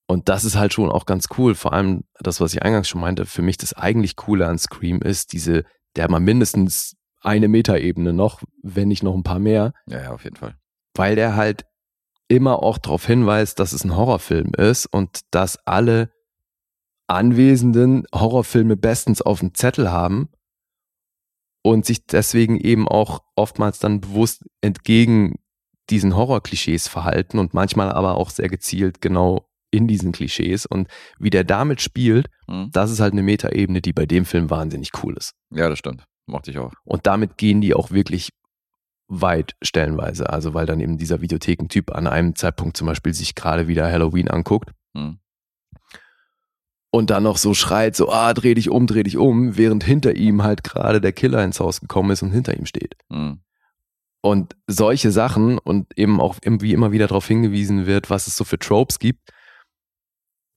Und 0.07 0.29
das 0.29 0.43
ist 0.43 0.55
halt 0.55 0.73
schon 0.73 0.89
auch 0.89 1.05
ganz 1.05 1.27
cool. 1.37 1.55
Vor 1.55 1.73
allem 1.73 2.03
das, 2.19 2.41
was 2.41 2.53
ich 2.53 2.63
eingangs 2.63 2.89
schon 2.89 3.01
meinte, 3.01 3.25
für 3.25 3.41
mich 3.41 3.57
das 3.57 3.73
eigentlich 3.73 4.15
Coole 4.15 4.47
an 4.47 4.57
Scream 4.57 5.01
ist, 5.01 5.33
diese, 5.33 5.65
der 5.95 6.05
hat 6.05 6.11
mal 6.11 6.19
mindestens 6.19 6.95
eine 7.21 7.47
Metaebene 7.47 8.13
noch, 8.13 8.41
wenn 8.63 8.87
nicht 8.87 9.03
noch 9.03 9.15
ein 9.15 9.23
paar 9.23 9.39
mehr, 9.39 9.73
Ja, 9.87 10.01
ja, 10.03 10.11
auf 10.11 10.23
jeden 10.23 10.35
Fall. 10.37 10.55
weil 10.95 11.15
der 11.15 11.35
halt 11.35 11.65
immer 12.27 12.61
auch 12.63 12.77
darauf 12.77 13.05
hinweist, 13.05 13.59
dass 13.59 13.73
es 13.73 13.83
ein 13.83 13.95
Horrorfilm 13.95 14.51
ist 14.57 14.85
und 14.85 15.21
dass 15.31 15.57
alle 15.65 16.11
Anwesenden 17.07 18.05
Horrorfilme 18.13 18.77
bestens 18.77 19.21
auf 19.23 19.39
dem 19.39 19.55
Zettel 19.55 19.91
haben 19.91 20.29
und 21.63 21.85
sich 21.85 22.05
deswegen 22.05 22.57
eben 22.59 22.87
auch 22.87 23.21
oftmals 23.35 23.79
dann 23.79 23.99
bewusst 23.99 24.43
entgegen 24.61 25.35
diesen 25.89 26.15
Horrorklischees 26.15 26.87
verhalten 26.87 27.39
und 27.39 27.55
manchmal 27.55 27.91
aber 27.91 28.15
auch 28.15 28.29
sehr 28.29 28.47
gezielt 28.47 29.01
genau 29.01 29.49
in 29.71 29.87
diesen 29.87 30.11
Klischees 30.11 30.67
und 30.67 30.87
wie 31.17 31.31
der 31.31 31.43
damit 31.43 31.81
spielt, 31.81 32.27
Hm. 32.47 32.69
das 32.71 32.91
ist 32.91 32.99
halt 32.99 33.13
eine 33.13 33.23
Metaebene, 33.23 33.81
die 33.81 33.93
bei 33.93 34.05
dem 34.05 34.25
Film 34.25 34.49
wahnsinnig 34.51 34.91
cool 35.03 35.15
ist. 35.17 35.33
Ja, 35.51 35.67
das 35.69 35.79
stimmt. 35.79 36.05
Mochte 36.29 36.51
ich 36.51 36.59
auch. 36.59 36.73
Und 36.83 37.07
damit 37.07 37.37
gehen 37.37 37.59
die 37.61 37.73
auch 37.73 37.91
wirklich 37.91 38.29
weit 39.07 39.55
stellenweise. 39.63 40.29
Also 40.29 40.53
weil 40.53 40.65
dann 40.65 40.79
eben 40.79 40.97
dieser 40.97 41.21
Videothekentyp 41.21 41.91
an 41.95 42.07
einem 42.07 42.35
Zeitpunkt 42.35 42.77
zum 42.77 42.87
Beispiel 42.87 43.13
sich 43.13 43.33
gerade 43.35 43.67
wieder 43.67 43.91
Halloween 43.91 44.29
anguckt 44.29 44.71
Hm. 44.95 45.19
und 46.91 47.09
dann 47.09 47.23
noch 47.23 47.37
so 47.37 47.53
schreit, 47.53 47.95
so, 47.95 48.09
ah, 48.11 48.33
dreh 48.33 48.53
dich 48.55 48.69
um, 48.69 48.87
dreh 48.87 49.03
dich 49.03 49.17
um, 49.17 49.55
während 49.57 49.83
hinter 49.83 50.15
ihm 50.15 50.41
halt 50.43 50.63
gerade 50.63 50.99
der 51.01 51.13
Killer 51.13 51.43
ins 51.43 51.59
Haus 51.59 51.79
gekommen 51.81 52.11
ist 52.11 52.23
und 52.23 52.31
hinter 52.31 52.57
ihm 52.57 52.65
steht. 52.65 52.95
Hm. 53.11 53.41
Und 54.21 54.55
solche 54.67 55.11
Sachen 55.11 55.57
und 55.59 55.97
eben 55.97 56.19
auch 56.19 56.37
irgendwie 56.43 56.73
immer 56.73 56.91
wieder 56.91 57.07
darauf 57.07 57.27
hingewiesen 57.27 57.85
wird, 57.85 58.09
was 58.09 58.27
es 58.27 58.35
so 58.35 58.43
für 58.43 58.59
Tropes 58.59 58.99
gibt, 58.99 59.31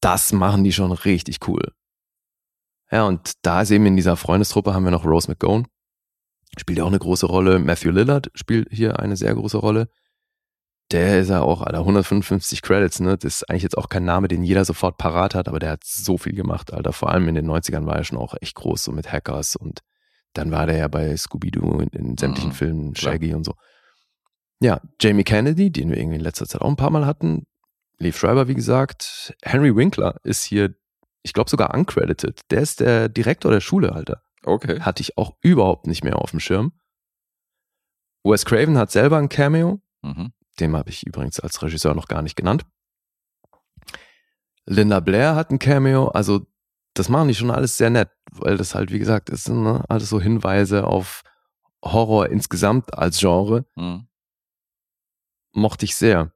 das 0.00 0.32
machen 0.32 0.64
die 0.64 0.72
schon 0.72 0.92
richtig 0.92 1.46
cool. 1.46 1.72
Ja, 2.93 3.05
und 3.07 3.32
da 3.43 3.62
ist 3.62 3.70
eben 3.70 3.86
in 3.86 3.97
dieser 3.97 4.16
Freundestruppe 4.16 4.74
haben 4.74 4.84
wir 4.84 4.90
noch 4.90 5.07
Rose 5.07 5.28
McGowan, 5.30 5.66
spielt 6.59 6.78
ja 6.78 6.84
auch 6.84 6.88
eine 6.88 6.99
große 6.99 7.26
Rolle. 7.26 7.59
Matthew 7.59 7.90
Lillard 7.90 8.30
spielt 8.34 8.68
hier 8.70 8.99
eine 9.01 9.16
sehr 9.16 9.34
große 9.34 9.57
Rolle. 9.57 9.88
Der 10.90 11.20
ist 11.20 11.30
ja 11.30 11.40
auch, 11.40 11.62
Alter, 11.62 11.78
155 11.78 12.61
Credits, 12.61 13.01
ne? 13.01 13.16
Das 13.16 13.36
ist 13.36 13.49
eigentlich 13.49 13.62
jetzt 13.62 13.78
auch 13.78 13.88
kein 13.88 14.05
Name, 14.05 14.28
den 14.28 14.43
jeder 14.43 14.64
sofort 14.66 14.99
parat 14.99 15.34
hat, 15.34 15.49
aber 15.49 15.59
der 15.59 15.70
hat 15.70 15.84
so 15.84 16.18
viel 16.18 16.34
gemacht, 16.34 16.70
Alter. 16.72 16.93
Vor 16.93 17.09
allem 17.11 17.26
in 17.28 17.34
den 17.34 17.51
90ern 17.51 17.86
war 17.86 17.97
er 17.97 18.05
schon 18.05 18.18
auch 18.18 18.34
echt 18.43 18.57
groß, 18.57 18.84
so 18.84 18.93
mit 18.93 19.11
Hackers 19.11 19.57
und 19.57 19.80
dann 20.34 20.51
war 20.51 20.66
der 20.66 20.76
ja 20.76 20.88
bei 20.88 21.16
Scooby-Doo 21.16 21.80
in, 21.80 21.88
in 21.88 22.18
sämtlichen 22.18 22.51
Mhm, 22.51 22.55
Filmen, 22.55 22.93
klar. 22.93 23.12
Shaggy 23.14 23.32
und 23.34 23.45
so. 23.45 23.55
Ja, 24.61 24.80
Jamie 25.01 25.24
Kennedy, 25.24 25.70
den 25.70 25.88
wir 25.88 25.97
irgendwie 25.97 26.16
in 26.16 26.22
letzter 26.22 26.47
Zeit 26.47 26.61
auch 26.61 26.68
ein 26.68 26.76
paar 26.76 26.90
Mal 26.90 27.07
hatten. 27.07 27.47
Lee 27.99 28.12
Schreiber, 28.12 28.49
wie 28.49 28.55
gesagt. 28.55 29.34
Henry 29.43 29.74
Winkler 29.74 30.16
ist 30.24 30.45
hier, 30.45 30.74
ich 31.22 31.32
glaube 31.32 31.50
sogar 31.50 31.74
uncredited. 31.74 32.40
Der 32.50 32.60
ist 32.60 32.80
der 32.80 33.08
Direktor 33.08 33.50
der 33.50 33.60
Schule, 33.60 33.92
Alter. 33.92 34.22
Okay. 34.44 34.80
Hatte 34.80 35.02
ich 35.02 35.16
auch 35.18 35.36
überhaupt 35.40 35.86
nicht 35.86 36.04
mehr 36.04 36.18
auf 36.18 36.30
dem 36.30 36.40
Schirm. 36.40 36.72
Wes 38.24 38.44
Craven 38.44 38.78
hat 38.78 38.90
selber 38.90 39.18
ein 39.18 39.28
Cameo. 39.28 39.80
Mhm. 40.02 40.32
Den 40.60 40.76
habe 40.76 40.90
ich 40.90 41.06
übrigens 41.06 41.40
als 41.40 41.62
Regisseur 41.62 41.94
noch 41.94 42.08
gar 42.08 42.22
nicht 42.22 42.36
genannt. 42.36 42.64
Linda 44.66 45.00
Blair 45.00 45.34
hat 45.34 45.50
ein 45.50 45.58
Cameo, 45.58 46.08
also 46.08 46.46
das 46.94 47.08
machen 47.08 47.28
die 47.28 47.34
schon 47.34 47.50
alles 47.50 47.76
sehr 47.76 47.90
nett, 47.90 48.10
weil 48.30 48.56
das 48.56 48.74
halt, 48.74 48.92
wie 48.92 48.98
gesagt, 48.98 49.30
ist 49.30 49.48
ne, 49.48 49.84
alles 49.88 50.08
so 50.08 50.20
Hinweise 50.20 50.86
auf 50.86 51.22
Horror 51.82 52.28
insgesamt 52.28 52.96
als 52.96 53.18
Genre. 53.18 53.64
Hm. 53.76 54.06
Mochte 55.52 55.84
ich 55.84 55.96
sehr. 55.96 56.32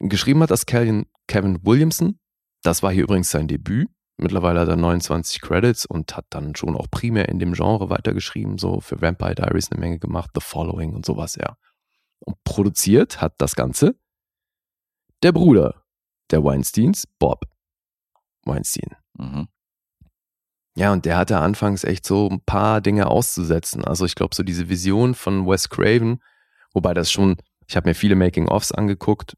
Geschrieben 0.00 0.42
hat 0.42 0.50
das 0.50 0.66
Kevin, 0.66 1.06
Kevin 1.26 1.64
Williamson. 1.64 2.19
Das 2.62 2.82
war 2.82 2.92
hier 2.92 3.04
übrigens 3.04 3.30
sein 3.30 3.48
Debüt. 3.48 3.88
Mittlerweile 4.16 4.60
hat 4.60 4.68
er 4.68 4.76
29 4.76 5.40
Credits 5.40 5.86
und 5.86 6.14
hat 6.14 6.26
dann 6.28 6.54
schon 6.54 6.76
auch 6.76 6.90
primär 6.90 7.30
in 7.30 7.38
dem 7.38 7.54
Genre 7.54 7.88
weitergeschrieben, 7.88 8.58
so 8.58 8.80
für 8.80 9.00
Vampire 9.00 9.34
Diaries 9.34 9.72
eine 9.72 9.80
Menge 9.80 9.98
gemacht, 9.98 10.30
The 10.34 10.42
Following 10.42 10.92
und 10.92 11.06
sowas, 11.06 11.36
ja. 11.36 11.56
Und 12.18 12.36
produziert 12.44 13.22
hat 13.22 13.34
das 13.38 13.56
Ganze 13.56 13.96
der 15.22 15.32
Bruder 15.32 15.82
der 16.30 16.44
Weinsteins, 16.44 17.06
Bob 17.18 17.44
Weinstein. 18.44 18.94
Mhm. 19.14 19.48
Ja, 20.76 20.92
und 20.92 21.04
der 21.04 21.16
hatte 21.16 21.38
anfangs 21.38 21.84
echt 21.84 22.06
so 22.06 22.28
ein 22.28 22.40
paar 22.42 22.80
Dinge 22.80 23.06
auszusetzen. 23.06 23.84
Also 23.84 24.04
ich 24.04 24.14
glaube, 24.14 24.34
so 24.34 24.42
diese 24.42 24.68
Vision 24.68 25.14
von 25.14 25.46
Wes 25.46 25.68
Craven, 25.68 26.22
wobei 26.72 26.94
das 26.94 27.10
schon, 27.10 27.36
ich 27.66 27.76
habe 27.76 27.88
mir 27.88 27.94
viele 27.94 28.16
Making-ofs 28.16 28.72
angeguckt 28.72 29.36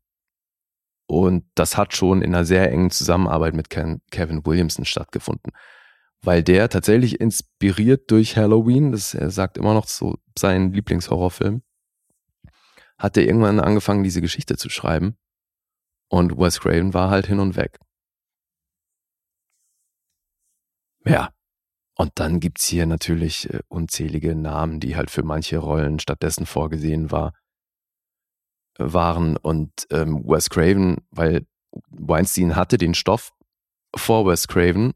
und 1.07 1.44
das 1.55 1.76
hat 1.76 1.94
schon 1.94 2.22
in 2.22 2.34
einer 2.34 2.44
sehr 2.44 2.70
engen 2.70 2.90
Zusammenarbeit 2.90 3.55
mit 3.55 3.70
Ken, 3.70 4.00
Kevin 4.11 4.44
Williamson 4.46 4.84
stattgefunden. 4.84 5.53
Weil 6.22 6.42
der 6.42 6.68
tatsächlich 6.68 7.20
inspiriert 7.20 8.11
durch 8.11 8.36
Halloween, 8.36 8.92
das 8.92 9.14
er 9.14 9.30
sagt 9.30 9.59
immer 9.59 9.74
noch 9.74 9.88
so 9.88 10.16
sein 10.38 10.72
Lieblingshorrorfilm, 10.72 11.62
hat 12.98 13.16
er 13.16 13.24
irgendwann 13.24 13.59
angefangen, 13.59 14.05
diese 14.05 14.20
Geschichte 14.20 14.57
zu 14.57 14.70
schreiben. 14.70 15.16
Und 16.09 16.38
Wes 16.38 16.61
Craven 16.61 16.94
war 16.94 17.11
halt 17.11 17.26
hin 17.26 17.40
und 17.40 17.57
weg. 17.57 17.78
Ja. 21.05 21.30
Und 21.96 22.12
dann 22.14 22.40
gibt's 22.40 22.66
hier 22.66 22.86
natürlich 22.86 23.53
äh, 23.53 23.61
unzählige 23.68 24.34
Namen, 24.34 24.80
die 24.80 24.96
halt 24.96 25.11
für 25.11 25.22
manche 25.22 25.59
Rollen 25.59 25.98
stattdessen 25.98 26.46
vorgesehen 26.46 27.11
war, 27.11 27.34
waren. 28.79 29.37
Und 29.37 29.87
ähm, 29.91 30.25
Wes 30.25 30.51
Craven, 30.51 30.99
weil 31.11 31.47
Weinstein 31.91 32.57
hatte 32.57 32.79
den 32.79 32.95
Stoff 32.95 33.33
vor 33.95 34.27
Wes 34.27 34.49
Craven 34.49 34.95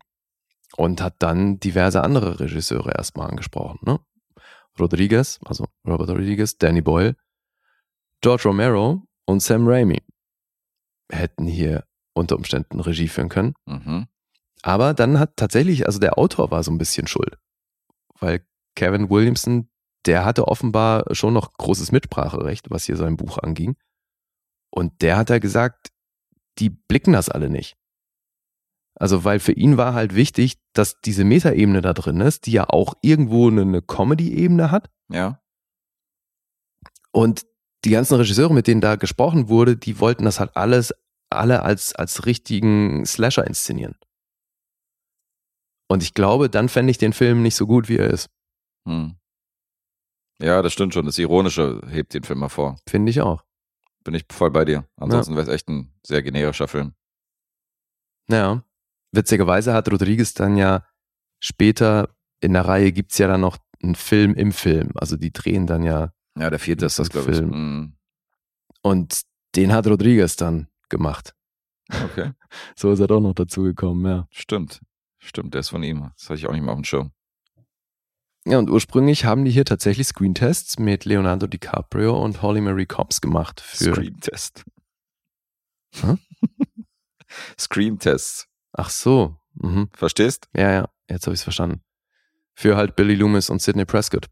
und 0.77 1.01
hat 1.01 1.17
dann 1.21 1.59
diverse 1.61 2.03
andere 2.03 2.41
Regisseure 2.41 2.95
erstmal 2.97 3.31
angesprochen. 3.31 3.79
Ne? 3.83 4.01
Rodriguez, 4.79 5.39
also 5.45 5.67
Robert 5.87 6.11
Rodriguez, 6.11 6.59
Danny 6.59 6.83
Boyle, 6.83 7.17
George 8.21 8.45
Romero 8.45 9.03
und 9.25 9.43
Sam 9.43 9.67
Raimi 9.67 10.03
hätten 11.11 11.47
hier 11.47 11.85
unter 12.15 12.37
Umständen 12.37 12.81
Regie 12.81 13.09
führen 13.09 13.29
können. 13.29 13.55
Mhm. 13.67 14.07
Aber 14.63 14.95
dann 14.95 15.19
hat 15.19 15.37
tatsächlich, 15.37 15.87
also 15.87 15.99
der 15.99 16.19
Autor 16.19 16.51
war 16.51 16.63
so 16.63 16.71
ein 16.71 16.79
bisschen 16.79 17.07
schuld. 17.07 17.39
Weil 18.19 18.45
Kevin 18.75 19.11
Williamson, 19.11 19.69
der 20.07 20.25
hatte 20.25 20.49
offenbar 20.49 21.05
schon 21.15 21.35
noch 21.35 21.53
großes 21.55 21.93
Mitspracherecht, 21.93 22.71
was 22.71 22.85
hier 22.85 22.97
sein 22.97 23.17
Buch 23.17 23.39
anging. 23.39 23.77
Und 24.71 25.03
der 25.03 25.17
hat 25.17 25.31
da 25.31 25.39
gesagt, 25.39 25.91
die 26.59 26.71
blicken 26.71 27.13
das 27.13 27.29
alle 27.29 27.51
nicht. 27.51 27.77
Also, 28.99 29.25
weil 29.25 29.41
für 29.41 29.53
ihn 29.53 29.77
war 29.77 29.93
halt 29.93 30.15
wichtig, 30.15 30.57
dass 30.73 31.01
diese 31.03 31.25
Metaebene 31.25 31.83
da 31.83 31.93
drin 31.93 32.21
ist, 32.21 32.47
die 32.47 32.53
ja 32.53 32.69
auch 32.69 32.95
irgendwo 33.03 33.49
eine, 33.51 33.83
Comedy-Ebene 33.83 34.71
hat. 34.71 34.91
Ja. 35.11 35.43
Und 37.13 37.47
die 37.85 37.91
ganzen 37.91 38.15
Regisseure, 38.15 38.55
mit 38.55 38.67
denen 38.67 38.81
da 38.81 38.97
gesprochen 38.97 39.49
wurde, 39.49 39.77
die 39.77 40.01
wollten 40.01 40.25
das 40.25 40.41
halt 40.41 40.57
alles, 40.57 40.95
alle 41.31 41.63
als, 41.63 41.95
als 41.95 42.25
richtigen 42.25 43.05
Slasher 43.05 43.47
inszenieren. 43.47 43.97
Und 45.89 46.03
ich 46.03 46.15
glaube, 46.15 46.49
dann 46.49 46.69
fände 46.69 46.91
ich 46.91 46.99
den 46.99 47.13
Film 47.13 47.43
nicht 47.43 47.55
so 47.55 47.67
gut, 47.67 47.89
wie 47.89 47.99
er 47.99 48.09
ist. 48.09 48.29
Hm. 48.89 49.17
Ja, 50.41 50.63
das 50.63 50.73
stimmt 50.73 50.95
schon. 50.95 51.07
Das 51.07 51.19
Ironische 51.19 51.81
hebt 51.89 52.15
den 52.15 52.23
Film 52.23 52.41
hervor. 52.41 52.77
Finde 52.89 53.11
ich 53.11 53.21
auch. 53.21 53.43
Bin 54.05 54.15
ich 54.15 54.25
voll 54.31 54.51
bei 54.51 54.65
dir. 54.65 54.87
Ansonsten 54.97 55.35
wäre 55.35 55.43
es 55.43 55.53
echt 55.53 55.69
ein 55.69 55.93
sehr 56.05 56.23
generischer 56.23 56.69
Film. 56.69 56.95
Ja. 58.29 58.63
Witzigerweise 59.13 59.73
hat 59.73 59.91
Rodriguez 59.91 60.35
dann 60.35 60.57
ja 60.57 60.85
später 61.41 62.15
in 62.41 62.53
der 62.53 62.67
Reihe 62.67 62.93
gibt's 62.93 63.19
ja 63.19 63.29
dann 63.29 63.41
noch 63.41 63.59
einen 63.83 63.95
Film 63.95 64.35
im 64.35 64.53
Film. 64.53 64.91
Also 64.95 65.17
die 65.17 65.33
drehen 65.33 65.67
dann 65.67 65.83
ja. 65.83 66.13
Ja, 66.39 66.51
der 66.51 66.59
vierte 66.59 66.87
ist 66.87 66.99
das, 66.99 67.09
glaube 67.09 67.33
ich. 67.33 67.39
Hm. 67.39 67.97
Und 68.83 69.23
den 69.57 69.73
hat 69.73 69.87
Rodriguez 69.87 70.37
dann 70.37 70.69
gemacht. 70.89 71.35
Okay. 71.89 72.33
So 72.75 72.91
ist 72.91 73.01
er 73.01 73.07
doch 73.07 73.21
noch 73.21 73.35
dazu 73.35 73.65
gekommen, 73.65 74.07
ja. 74.07 74.27
Stimmt. 74.31 74.81
Stimmt, 75.19 75.53
der 75.53 75.61
ist 75.61 75.69
von 75.69 75.83
ihm. 75.83 76.11
Das 76.17 76.31
hatte 76.31 76.39
ich 76.39 76.47
auch 76.47 76.53
nicht 76.53 76.63
mehr 76.63 76.73
auf 76.73 76.79
dem 76.79 76.85
Schirm. 76.85 77.13
Ja, 78.49 78.59
und 78.59 78.71
ursprünglich 78.71 79.25
haben 79.25 79.45
die 79.45 79.51
hier 79.51 79.65
tatsächlich 79.65 80.07
Screentests 80.07 80.79
mit 80.79 81.05
Leonardo 81.05 81.49
DiCaprio 81.49 82.17
und 82.23 82.43
Holly 82.43 82.61
Marie 82.61 82.87
Cobbs 82.87 83.21
gemacht. 83.21 83.61
Für, 83.61 83.93
Scream-Test. 83.93 84.65
Hä? 85.97 86.15
Scream-Tests. 87.59 88.47
ach 88.73 88.91
so. 88.91 89.37
Mhm. 89.55 89.89
Verstehst? 89.95 90.49
Ja, 90.55 90.71
ja, 90.71 90.89
jetzt 91.09 91.27
habe 91.27 91.35
ich 91.35 91.41
es 91.41 91.45
verstanden. 91.45 91.83
Für 92.55 92.77
halt 92.77 92.95
Billy 92.95 93.17
Loomis 93.17 93.51
und 93.51 93.61
Sidney 93.61 93.85
Prescott. 93.85 94.27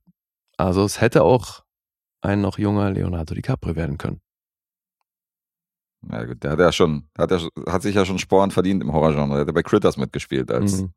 Also 0.57 0.85
es 0.85 1.01
hätte 1.01 1.25
auch 1.25 1.65
ein 2.21 2.41
noch 2.41 2.59
junger 2.59 2.91
Leonardo 2.93 3.35
DiCaprio 3.35 3.75
werden 3.75 3.99
können. 3.99 4.21
Ja, 6.09 6.25
gut, 6.25 6.45
der 6.45 6.53
hat 6.53 6.59
ja 6.61 6.71
schon, 6.71 7.09
hat, 7.19 7.31
ja, 7.33 7.41
hat 7.67 7.83
sich 7.83 7.95
ja 7.97 8.05
schon 8.05 8.19
Sporen 8.19 8.51
verdient 8.51 8.83
im 8.83 8.93
Horrorgenre. 8.93 9.31
Der 9.31 9.41
hat 9.41 9.47
ja 9.49 9.53
bei 9.53 9.63
Critters 9.63 9.97
mitgespielt 9.97 10.53
als 10.53 10.83
Mhm. 10.83 10.93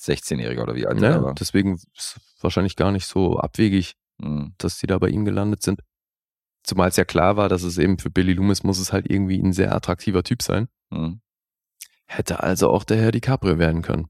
16-Jähriger 0.00 0.62
oder 0.62 0.74
wie 0.74 0.86
alt 0.86 1.00
er 1.02 1.10
Ja, 1.10 1.22
war. 1.22 1.34
deswegen 1.34 1.74
ist 1.74 1.86
es 1.96 2.20
wahrscheinlich 2.40 2.76
gar 2.76 2.92
nicht 2.92 3.06
so 3.06 3.38
abwegig, 3.38 3.94
Mhm. 4.18 4.54
dass 4.58 4.78
die 4.78 4.86
da 4.86 4.98
bei 4.98 5.08
ihm 5.08 5.24
gelandet 5.24 5.62
sind. 5.62 5.80
Zumal 6.64 6.88
es 6.90 6.96
ja 6.96 7.04
klar 7.04 7.36
war, 7.36 7.48
dass 7.48 7.62
es 7.64 7.76
eben 7.78 7.98
für 7.98 8.10
Billy 8.10 8.34
Loomis 8.34 8.62
muss 8.62 8.78
es 8.78 8.92
halt 8.92 9.10
irgendwie 9.10 9.38
ein 9.42 9.52
sehr 9.52 9.74
attraktiver 9.74 10.22
Typ 10.22 10.42
sein. 10.42 10.68
Mhm. 10.90 11.20
Hätte 12.06 12.40
also 12.42 12.70
auch 12.70 12.84
der 12.84 12.98
Herr 12.98 13.10
DiCaprio 13.10 13.58
werden 13.58 13.82
können. 13.82 14.06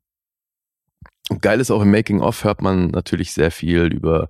Und 1.31 1.41
geil 1.41 1.61
ist 1.61 1.71
auch 1.71 1.83
im 1.83 1.91
Making-of 1.91 2.45
hört 2.45 2.61
man 2.61 2.89
natürlich 2.89 3.33
sehr 3.33 3.51
viel 3.51 3.85
über, 3.93 4.29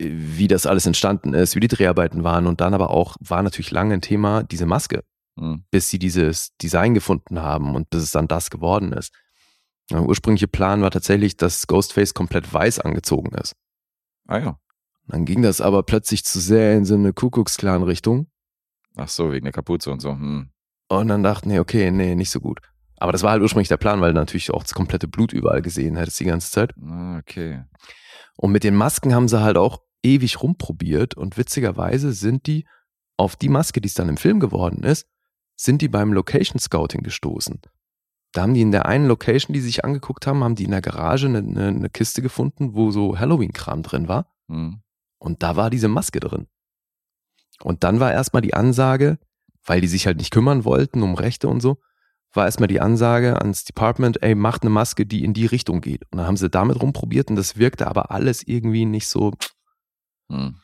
äh, 0.00 0.08
wie 0.10 0.48
das 0.48 0.66
alles 0.66 0.86
entstanden 0.86 1.34
ist, 1.34 1.54
wie 1.54 1.60
die 1.60 1.68
Dreharbeiten 1.68 2.24
waren 2.24 2.46
und 2.46 2.60
dann 2.60 2.74
aber 2.74 2.90
auch 2.90 3.16
war 3.20 3.42
natürlich 3.42 3.70
lange 3.70 3.94
ein 3.94 4.00
Thema 4.00 4.42
diese 4.42 4.66
Maske, 4.66 5.04
Mhm. 5.36 5.64
bis 5.70 5.90
sie 5.90 5.98
dieses 5.98 6.56
Design 6.56 6.94
gefunden 6.94 7.40
haben 7.40 7.76
und 7.76 7.90
bis 7.90 8.02
es 8.02 8.10
dann 8.10 8.26
das 8.26 8.50
geworden 8.50 8.92
ist. 8.92 9.12
Der 9.90 10.02
ursprüngliche 10.02 10.48
Plan 10.48 10.82
war 10.82 10.90
tatsächlich, 10.90 11.36
dass 11.36 11.66
Ghostface 11.66 12.14
komplett 12.14 12.52
weiß 12.52 12.80
angezogen 12.80 13.34
ist. 13.36 13.54
Ah 14.28 14.38
ja. 14.38 14.58
Dann 15.06 15.24
ging 15.24 15.42
das 15.42 15.60
aber 15.60 15.82
plötzlich 15.82 16.24
zu 16.24 16.38
sehr 16.38 16.76
in 16.76 16.84
so 16.84 16.94
eine 16.94 17.12
Kuckucksklan-Richtung 17.12 18.28
Ach 18.96 19.08
so, 19.08 19.32
wegen 19.32 19.44
der 19.44 19.52
Kapuze 19.52 19.90
und 19.90 20.00
so. 20.00 20.10
Hm. 20.10 20.50
und 20.88 21.08
dann 21.08 21.22
dachten, 21.22 21.48
nee, 21.48 21.58
okay, 21.58 21.90
nee, 21.90 22.14
nicht 22.14 22.30
so 22.30 22.40
gut. 22.40 22.60
Aber 22.96 23.12
das 23.12 23.22
war 23.22 23.30
halt 23.30 23.42
ursprünglich 23.42 23.68
der 23.68 23.78
Plan, 23.78 24.00
weil 24.00 24.12
du 24.12 24.20
natürlich 24.20 24.50
auch 24.50 24.62
das 24.62 24.74
komplette 24.74 25.08
Blut 25.08 25.32
überall 25.32 25.62
gesehen 25.62 25.96
hättest 25.96 26.20
die 26.20 26.24
ganze 26.24 26.50
Zeit. 26.50 26.74
Ah, 26.82 27.18
Okay. 27.18 27.64
Und 28.36 28.52
mit 28.52 28.64
den 28.64 28.74
Masken 28.74 29.14
haben 29.14 29.28
sie 29.28 29.40
halt 29.40 29.56
auch 29.56 29.82
ewig 30.02 30.42
rumprobiert 30.42 31.14
und 31.14 31.36
witzigerweise 31.36 32.12
sind 32.12 32.46
die 32.46 32.66
auf 33.18 33.36
die 33.36 33.50
Maske, 33.50 33.80
die 33.82 33.88
es 33.88 33.94
dann 33.94 34.08
im 34.08 34.16
Film 34.16 34.40
geworden 34.40 34.82
ist, 34.82 35.06
sind 35.56 35.82
die 35.82 35.88
beim 35.88 36.12
Location 36.14 36.58
Scouting 36.58 37.02
gestoßen. 37.02 37.60
Da 38.32 38.42
haben 38.42 38.54
die 38.54 38.60
in 38.60 38.70
der 38.70 38.86
einen 38.86 39.06
Location, 39.06 39.52
die 39.52 39.60
sie 39.60 39.66
sich 39.66 39.84
angeguckt 39.84 40.26
haben, 40.26 40.44
haben 40.44 40.54
die 40.54 40.64
in 40.64 40.70
der 40.70 40.82
Garage 40.82 41.26
eine, 41.26 41.38
eine, 41.38 41.68
eine 41.68 41.90
Kiste 41.90 42.22
gefunden, 42.22 42.74
wo 42.74 42.90
so 42.90 43.18
Halloween-Kram 43.18 43.82
drin 43.82 44.08
war. 44.08 44.32
Hm. 44.48 44.82
Und 45.18 45.42
da 45.42 45.56
war 45.56 45.70
diese 45.70 45.88
Maske 45.88 46.20
drin. 46.20 46.46
Und 47.62 47.84
dann 47.84 48.00
war 48.00 48.12
erstmal 48.12 48.42
die 48.42 48.54
Ansage, 48.54 49.18
weil 49.64 49.80
die 49.80 49.88
sich 49.88 50.06
halt 50.06 50.18
nicht 50.18 50.32
kümmern 50.32 50.64
wollten 50.64 51.02
um 51.02 51.14
Rechte 51.14 51.48
und 51.48 51.60
so, 51.60 51.78
war 52.32 52.46
erstmal 52.46 52.68
die 52.68 52.80
Ansage 52.80 53.40
ans 53.40 53.64
Department, 53.64 54.22
ey, 54.22 54.34
macht 54.34 54.62
eine 54.62 54.70
Maske, 54.70 55.04
die 55.04 55.24
in 55.24 55.34
die 55.34 55.46
Richtung 55.46 55.80
geht. 55.80 56.04
Und 56.10 56.18
dann 56.18 56.26
haben 56.26 56.36
sie 56.36 56.48
damit 56.48 56.80
rumprobiert 56.80 57.28
und 57.28 57.36
das 57.36 57.56
wirkte 57.56 57.88
aber 57.88 58.12
alles 58.12 58.46
irgendwie 58.46 58.86
nicht 58.86 59.08
so. 59.08 59.32
Hm. 60.30 60.56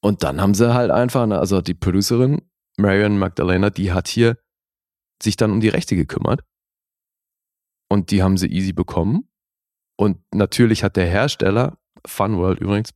Und 0.00 0.22
dann 0.22 0.40
haben 0.40 0.54
sie 0.54 0.74
halt 0.74 0.90
einfach, 0.90 1.26
ne, 1.26 1.38
also 1.38 1.62
die 1.62 1.74
Producerin, 1.74 2.42
Marion 2.76 3.18
Magdalena, 3.18 3.70
die 3.70 3.92
hat 3.92 4.08
hier 4.08 4.36
sich 5.22 5.36
dann 5.36 5.50
um 5.50 5.60
die 5.60 5.68
Rechte 5.68 5.96
gekümmert. 5.96 6.42
Und 7.94 8.10
die 8.10 8.24
haben 8.24 8.36
sie 8.36 8.48
easy 8.48 8.72
bekommen. 8.72 9.28
Und 9.96 10.18
natürlich 10.34 10.82
hat 10.82 10.96
der 10.96 11.06
Hersteller, 11.06 11.78
Funworld 12.04 12.58
übrigens, 12.58 12.90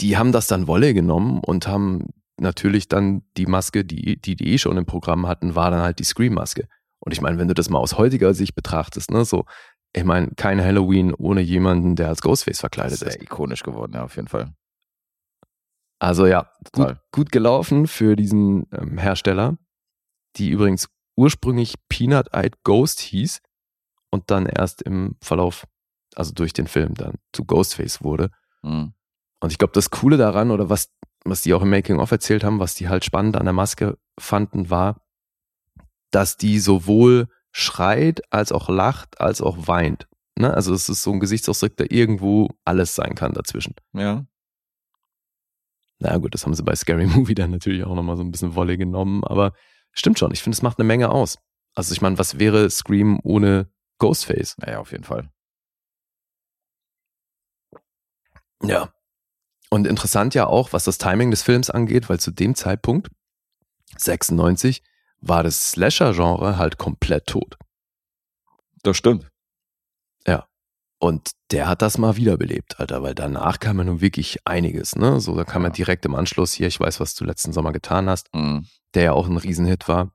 die 0.00 0.16
haben 0.16 0.32
das 0.32 0.48
dann 0.48 0.66
Wolle 0.66 0.92
genommen 0.92 1.38
und 1.38 1.68
haben 1.68 2.08
natürlich 2.36 2.88
dann 2.88 3.22
die 3.36 3.46
Maske, 3.46 3.84
die, 3.84 4.20
die 4.20 4.34
die 4.34 4.54
eh 4.54 4.58
schon 4.58 4.76
im 4.76 4.86
Programm 4.86 5.28
hatten, 5.28 5.54
war 5.54 5.70
dann 5.70 5.82
halt 5.82 6.00
die 6.00 6.04
Scream-Maske. 6.04 6.66
Und 6.98 7.12
ich 7.12 7.20
meine, 7.20 7.38
wenn 7.38 7.46
du 7.46 7.54
das 7.54 7.70
mal 7.70 7.78
aus 7.78 7.96
heutiger 7.96 8.34
Sicht 8.34 8.56
betrachtest, 8.56 9.12
ne, 9.12 9.24
so, 9.24 9.44
ich 9.94 10.02
meine, 10.02 10.32
kein 10.36 10.60
Halloween 10.60 11.14
ohne 11.14 11.40
jemanden, 11.40 11.94
der 11.94 12.08
als 12.08 12.22
Ghostface 12.22 12.58
verkleidet 12.58 12.98
Sehr 12.98 13.10
ist. 13.10 13.22
ikonisch 13.22 13.62
geworden, 13.62 13.92
ja, 13.94 14.02
auf 14.02 14.16
jeden 14.16 14.26
Fall. 14.26 14.52
Also 16.00 16.26
ja, 16.26 16.50
gut, 16.72 16.96
gut 17.12 17.30
gelaufen 17.30 17.86
für 17.86 18.16
diesen 18.16 18.66
ähm, 18.72 18.98
Hersteller, 18.98 19.56
die 20.38 20.50
übrigens 20.50 20.88
ursprünglich 21.16 21.74
Peanut 21.88 22.32
Eyed 22.32 22.62
Ghost 22.64 23.00
hieß 23.00 23.40
und 24.10 24.30
dann 24.30 24.46
erst 24.46 24.82
im 24.82 25.16
Verlauf, 25.20 25.66
also 26.14 26.32
durch 26.32 26.52
den 26.52 26.66
Film 26.66 26.94
dann 26.94 27.14
zu 27.32 27.44
Ghostface 27.44 28.02
wurde. 28.02 28.30
Mhm. 28.62 28.94
Und 29.40 29.52
ich 29.52 29.58
glaube, 29.58 29.72
das 29.74 29.90
Coole 29.90 30.16
daran 30.16 30.50
oder 30.50 30.70
was, 30.70 30.90
was 31.24 31.42
die 31.42 31.52
auch 31.54 31.62
im 31.62 31.70
Making-of 31.70 32.10
erzählt 32.10 32.44
haben, 32.44 32.60
was 32.60 32.74
die 32.74 32.88
halt 32.88 33.04
spannend 33.04 33.36
an 33.36 33.44
der 33.44 33.52
Maske 33.52 33.98
fanden, 34.18 34.70
war, 34.70 35.00
dass 36.10 36.36
die 36.36 36.58
sowohl 36.58 37.28
schreit, 37.50 38.22
als 38.32 38.52
auch 38.52 38.68
lacht, 38.68 39.20
als 39.20 39.40
auch 39.40 39.68
weint. 39.68 40.08
Ne? 40.36 40.52
Also 40.52 40.74
es 40.74 40.88
ist 40.88 41.02
so 41.02 41.12
ein 41.12 41.20
Gesichtsausdruck, 41.20 41.76
der 41.76 41.92
irgendwo 41.92 42.48
alles 42.64 42.94
sein 42.94 43.14
kann 43.14 43.32
dazwischen. 43.32 43.74
Ja. 43.92 44.26
Na 46.00 46.16
gut, 46.18 46.34
das 46.34 46.44
haben 46.44 46.54
sie 46.54 46.62
bei 46.62 46.74
Scary 46.74 47.06
Movie 47.14 47.34
dann 47.34 47.50
natürlich 47.50 47.84
auch 47.84 47.94
nochmal 47.94 48.16
so 48.16 48.22
ein 48.22 48.30
bisschen 48.30 48.54
Wolle 48.54 48.76
genommen, 48.76 49.24
aber 49.24 49.52
stimmt 49.94 50.18
schon. 50.18 50.32
Ich 50.32 50.42
finde, 50.42 50.56
es 50.56 50.62
macht 50.62 50.78
eine 50.78 50.86
Menge 50.86 51.10
aus. 51.10 51.38
Also 51.74 51.92
ich 51.92 52.00
meine, 52.00 52.18
was 52.18 52.38
wäre 52.38 52.68
Scream 52.70 53.20
ohne 53.22 53.70
Ghostface? 53.98 54.56
Naja, 54.58 54.78
auf 54.78 54.92
jeden 54.92 55.04
Fall. 55.04 55.30
Ja. 58.62 58.92
Und 59.70 59.86
interessant 59.86 60.34
ja 60.34 60.46
auch, 60.46 60.72
was 60.72 60.84
das 60.84 60.98
Timing 60.98 61.30
des 61.30 61.42
Films 61.42 61.70
angeht, 61.70 62.08
weil 62.08 62.20
zu 62.20 62.30
dem 62.30 62.54
Zeitpunkt, 62.54 63.10
96, 63.96 64.82
war 65.18 65.42
das 65.42 65.70
Slasher-Genre 65.72 66.58
halt 66.58 66.78
komplett 66.78 67.26
tot. 67.26 67.56
Das 68.82 68.96
stimmt. 68.96 69.30
Und 71.04 71.32
der 71.50 71.68
hat 71.68 71.82
das 71.82 71.98
mal 71.98 72.16
wiederbelebt, 72.16 72.80
Alter, 72.80 73.02
weil 73.02 73.14
danach 73.14 73.58
kam 73.60 73.76
ja 73.76 73.84
nun 73.84 74.00
wirklich 74.00 74.38
einiges, 74.46 74.96
ne? 74.96 75.20
So, 75.20 75.36
da 75.36 75.44
kam 75.44 75.60
ja, 75.62 75.68
Ja. 75.68 75.74
direkt 75.74 76.06
im 76.06 76.14
Anschluss 76.14 76.54
hier, 76.54 76.66
ich 76.66 76.80
weiß, 76.80 76.98
was 76.98 77.14
du 77.14 77.24
letzten 77.26 77.52
Sommer 77.52 77.72
getan 77.72 78.08
hast, 78.08 78.34
Mhm. 78.34 78.66
der 78.94 79.02
ja 79.02 79.12
auch 79.12 79.28
ein 79.28 79.36
Riesenhit 79.36 79.86
war. 79.86 80.12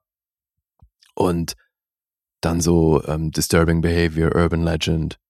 Und 1.14 1.54
dann 2.40 2.60
so 2.60 3.04
ähm, 3.04 3.30
Disturbing 3.30 3.82
Behavior, 3.82 4.34
Urban 4.34 4.64
Legend 4.64 5.20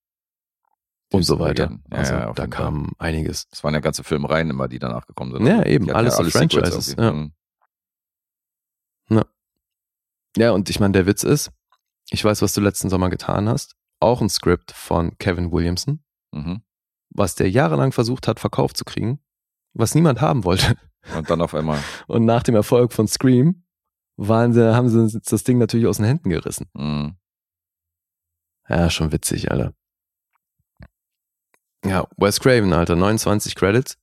und 1.12 1.24
so 1.24 1.38
weiter. 1.38 1.72
Ja, 1.90 1.96
also 1.98 2.12
ja, 2.14 2.20
da 2.20 2.26
jeden 2.26 2.36
Fall. 2.36 2.48
kam 2.48 2.92
einiges. 2.98 3.46
Das 3.48 3.62
waren 3.62 3.74
ja 3.74 3.80
ganze 3.80 4.02
Filmreihen 4.02 4.48
immer, 4.48 4.66
die 4.66 4.78
danach 4.78 5.06
gekommen 5.06 5.32
sind. 5.32 5.46
Ja, 5.46 5.62
die 5.64 5.72
eben, 5.72 5.90
alles 5.90 6.14
so 6.14 6.20
alle 6.20 6.30
Sequels 6.30 6.70
Franchises, 6.70 6.96
ja. 6.98 7.12
Mhm. 7.12 7.32
Ja, 10.36 10.52
und 10.52 10.70
ich 10.70 10.78
meine, 10.80 10.92
der 10.92 11.06
Witz 11.06 11.22
ist, 11.24 11.50
ich 12.10 12.24
weiß, 12.24 12.40
was 12.40 12.54
du 12.54 12.60
letzten 12.62 12.88
Sommer 12.88 13.10
getan 13.10 13.48
hast. 13.48 13.74
Auch 14.00 14.20
ein 14.20 14.28
Skript 14.30 14.72
von 14.72 15.16
Kevin 15.18 15.52
Williamson, 15.52 16.02
Mhm. 16.32 16.62
was 17.10 17.34
der 17.34 17.50
jahrelang 17.50 17.92
versucht 17.92 18.26
hat, 18.28 18.40
verkauft 18.40 18.76
zu 18.76 18.84
kriegen, 18.84 19.20
was 19.74 19.94
niemand 19.94 20.20
haben 20.20 20.44
wollte. 20.44 20.76
Und 21.16 21.28
dann 21.30 21.40
auf 21.42 21.54
einmal. 21.54 21.82
Und 22.08 22.24
nach 22.24 22.42
dem 22.42 22.54
Erfolg 22.54 22.92
von 22.92 23.06
Scream 23.08 23.64
waren 24.16 24.52
sie, 24.52 24.74
haben 24.74 24.88
sie 24.88 25.20
das 25.20 25.44
Ding 25.44 25.58
natürlich 25.58 25.86
aus 25.86 25.96
den 25.98 26.06
Händen 26.06 26.30
gerissen. 26.30 26.66
Mhm. 26.74 27.16
Ja, 28.68 28.88
schon 28.90 29.12
witzig, 29.12 29.50
Alter. 29.50 29.74
Ja, 31.84 32.06
Wes 32.18 32.40
Craven, 32.40 32.72
Alter, 32.72 32.96
29 32.96 33.54
Credits. 33.54 33.96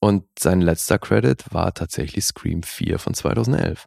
Und 0.00 0.26
sein 0.38 0.60
letzter 0.60 0.98
Credit 0.98 1.52
war 1.52 1.72
tatsächlich 1.72 2.24
Scream 2.24 2.62
4 2.62 2.98
von 2.98 3.14
2011. 3.14 3.86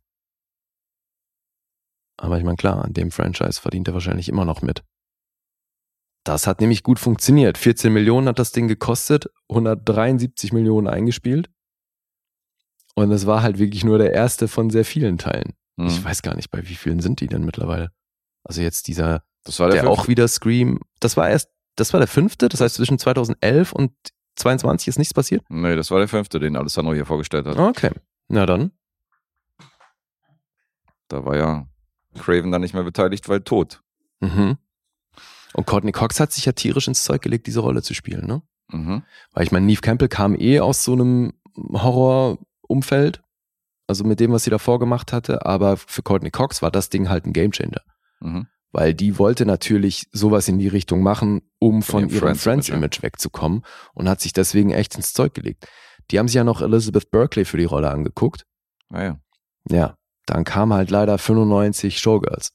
Aber 2.17 2.37
ich 2.37 2.43
meine, 2.43 2.57
klar, 2.57 2.83
an 2.83 2.93
dem 2.93 3.11
Franchise 3.11 3.61
verdient 3.61 3.87
er 3.87 3.93
wahrscheinlich 3.93 4.27
immer 4.27 4.45
noch 4.45 4.61
mit. 4.61 4.83
Das 6.23 6.45
hat 6.45 6.59
nämlich 6.59 6.83
gut 6.83 6.99
funktioniert. 6.99 7.57
14 7.57 7.93
Millionen 7.93 8.27
hat 8.27 8.39
das 8.39 8.51
Ding 8.51 8.67
gekostet, 8.67 9.29
173 9.49 10.51
Millionen 10.51 10.87
eingespielt. 10.87 11.49
Und 12.95 13.11
es 13.11 13.27
war 13.27 13.43
halt 13.43 13.59
wirklich 13.59 13.85
nur 13.85 13.97
der 13.97 14.11
erste 14.13 14.47
von 14.47 14.69
sehr 14.69 14.83
vielen 14.83 15.17
Teilen. 15.17 15.53
Mhm. 15.77 15.87
Ich 15.87 16.03
weiß 16.03 16.23
gar 16.23 16.35
nicht, 16.35 16.49
bei 16.49 16.67
wie 16.67 16.75
vielen 16.75 16.99
sind 16.99 17.21
die 17.21 17.27
denn 17.27 17.45
mittlerweile? 17.45 17.91
Also 18.43 18.61
jetzt 18.61 18.87
dieser, 18.87 19.23
Das 19.43 19.59
war 19.59 19.69
der, 19.69 19.83
der, 19.83 19.89
auch 19.89 20.07
wieder 20.07 20.27
Scream, 20.27 20.79
das 20.99 21.15
war 21.15 21.29
erst, 21.29 21.49
das 21.75 21.93
war 21.93 21.99
der 21.99 22.07
fünfte, 22.07 22.49
das 22.49 22.59
heißt 22.59 22.75
zwischen 22.75 22.97
2011 22.97 23.71
und 23.71 23.93
22 24.35 24.87
ist 24.87 24.97
nichts 24.97 25.13
passiert? 25.13 25.43
Nee, 25.49 25.75
das 25.75 25.91
war 25.91 25.99
der 25.99 26.07
fünfte, 26.07 26.39
den 26.39 26.55
Alessandro 26.55 26.93
hier 26.93 27.05
vorgestellt 27.05 27.45
hat. 27.45 27.57
Okay, 27.57 27.91
na 28.27 28.45
dann. 28.45 28.71
Da 31.07 31.23
war 31.23 31.37
ja 31.37 31.67
Craven 32.17 32.51
dann 32.51 32.61
nicht 32.61 32.73
mehr 32.73 32.83
beteiligt, 32.83 33.29
weil 33.29 33.41
tot. 33.41 33.81
Mhm. 34.19 34.57
Und 35.53 35.65
Courtney 35.65 35.91
Cox 35.91 36.19
hat 36.19 36.31
sich 36.31 36.45
ja 36.45 36.51
tierisch 36.51 36.87
ins 36.87 37.03
Zeug 37.03 37.21
gelegt, 37.21 37.47
diese 37.47 37.61
Rolle 37.61 37.81
zu 37.81 37.93
spielen, 37.93 38.27
ne? 38.27 38.41
Mhm. 38.71 39.03
Weil 39.33 39.43
ich 39.43 39.51
meine, 39.51 39.65
Neve 39.65 39.81
Campbell 39.81 40.09
kam 40.09 40.35
eh 40.35 40.59
aus 40.59 40.83
so 40.83 40.93
einem 40.93 41.33
Horrorumfeld, 41.55 43.21
also 43.87 44.03
mit 44.03 44.19
dem, 44.19 44.31
was 44.31 44.43
sie 44.43 44.49
davor 44.49 44.79
gemacht 44.79 45.13
hatte, 45.13 45.45
aber 45.45 45.77
für 45.77 46.03
Courtney 46.03 46.29
Cox 46.31 46.61
war 46.61 46.71
das 46.71 46.89
Ding 46.89 47.09
halt 47.09 47.25
ein 47.25 47.33
Gamechanger. 47.33 47.81
Mhm. 48.19 48.47
weil 48.71 48.93
die 48.95 49.17
wollte 49.19 49.45
natürlich 49.45 50.07
sowas 50.11 50.47
in 50.47 50.57
die 50.57 50.67
Richtung 50.67 51.01
machen, 51.01 51.41
um 51.59 51.81
Von 51.81 52.01
von, 52.01 52.09
ihrem 52.09 52.35
Friends-Image, 52.35 52.41
Friends-Image 52.41 53.03
wegzukommen 53.03 53.63
und 53.93 54.09
hat 54.09 54.21
sich 54.21 54.33
deswegen 54.33 54.71
echt 54.71 54.95
ins 54.95 55.13
Zeug 55.13 55.33
gelegt. 55.33 55.67
Die 56.09 56.19
haben 56.19 56.27
sich 56.27 56.35
ja 56.35 56.43
noch 56.43 56.61
Elizabeth 56.61 57.11
Berkley 57.11 57.45
für 57.45 57.57
die 57.57 57.65
Rolle 57.65 57.89
angeguckt. 57.89 58.45
Ah 58.89 59.03
ja. 59.03 59.19
Ja, 59.69 59.97
dann 60.29 60.43
kam 60.43 60.73
halt 60.73 60.91
leider 60.91 61.17
95 61.17 61.99
Showgirls. 61.99 62.51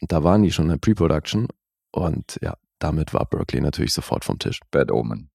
Und 0.00 0.12
da 0.12 0.22
waren 0.24 0.42
die 0.42 0.52
schon 0.52 0.66
in 0.66 0.72
der 0.72 0.76
Pre-Production 0.78 1.48
und 1.92 2.38
ja, 2.42 2.54
damit 2.78 3.14
war 3.14 3.24
Berkeley 3.26 3.62
natürlich 3.62 3.94
sofort 3.94 4.24
vom 4.24 4.38
Tisch. 4.38 4.60
Bad 4.70 4.90
Omen. 4.90 5.30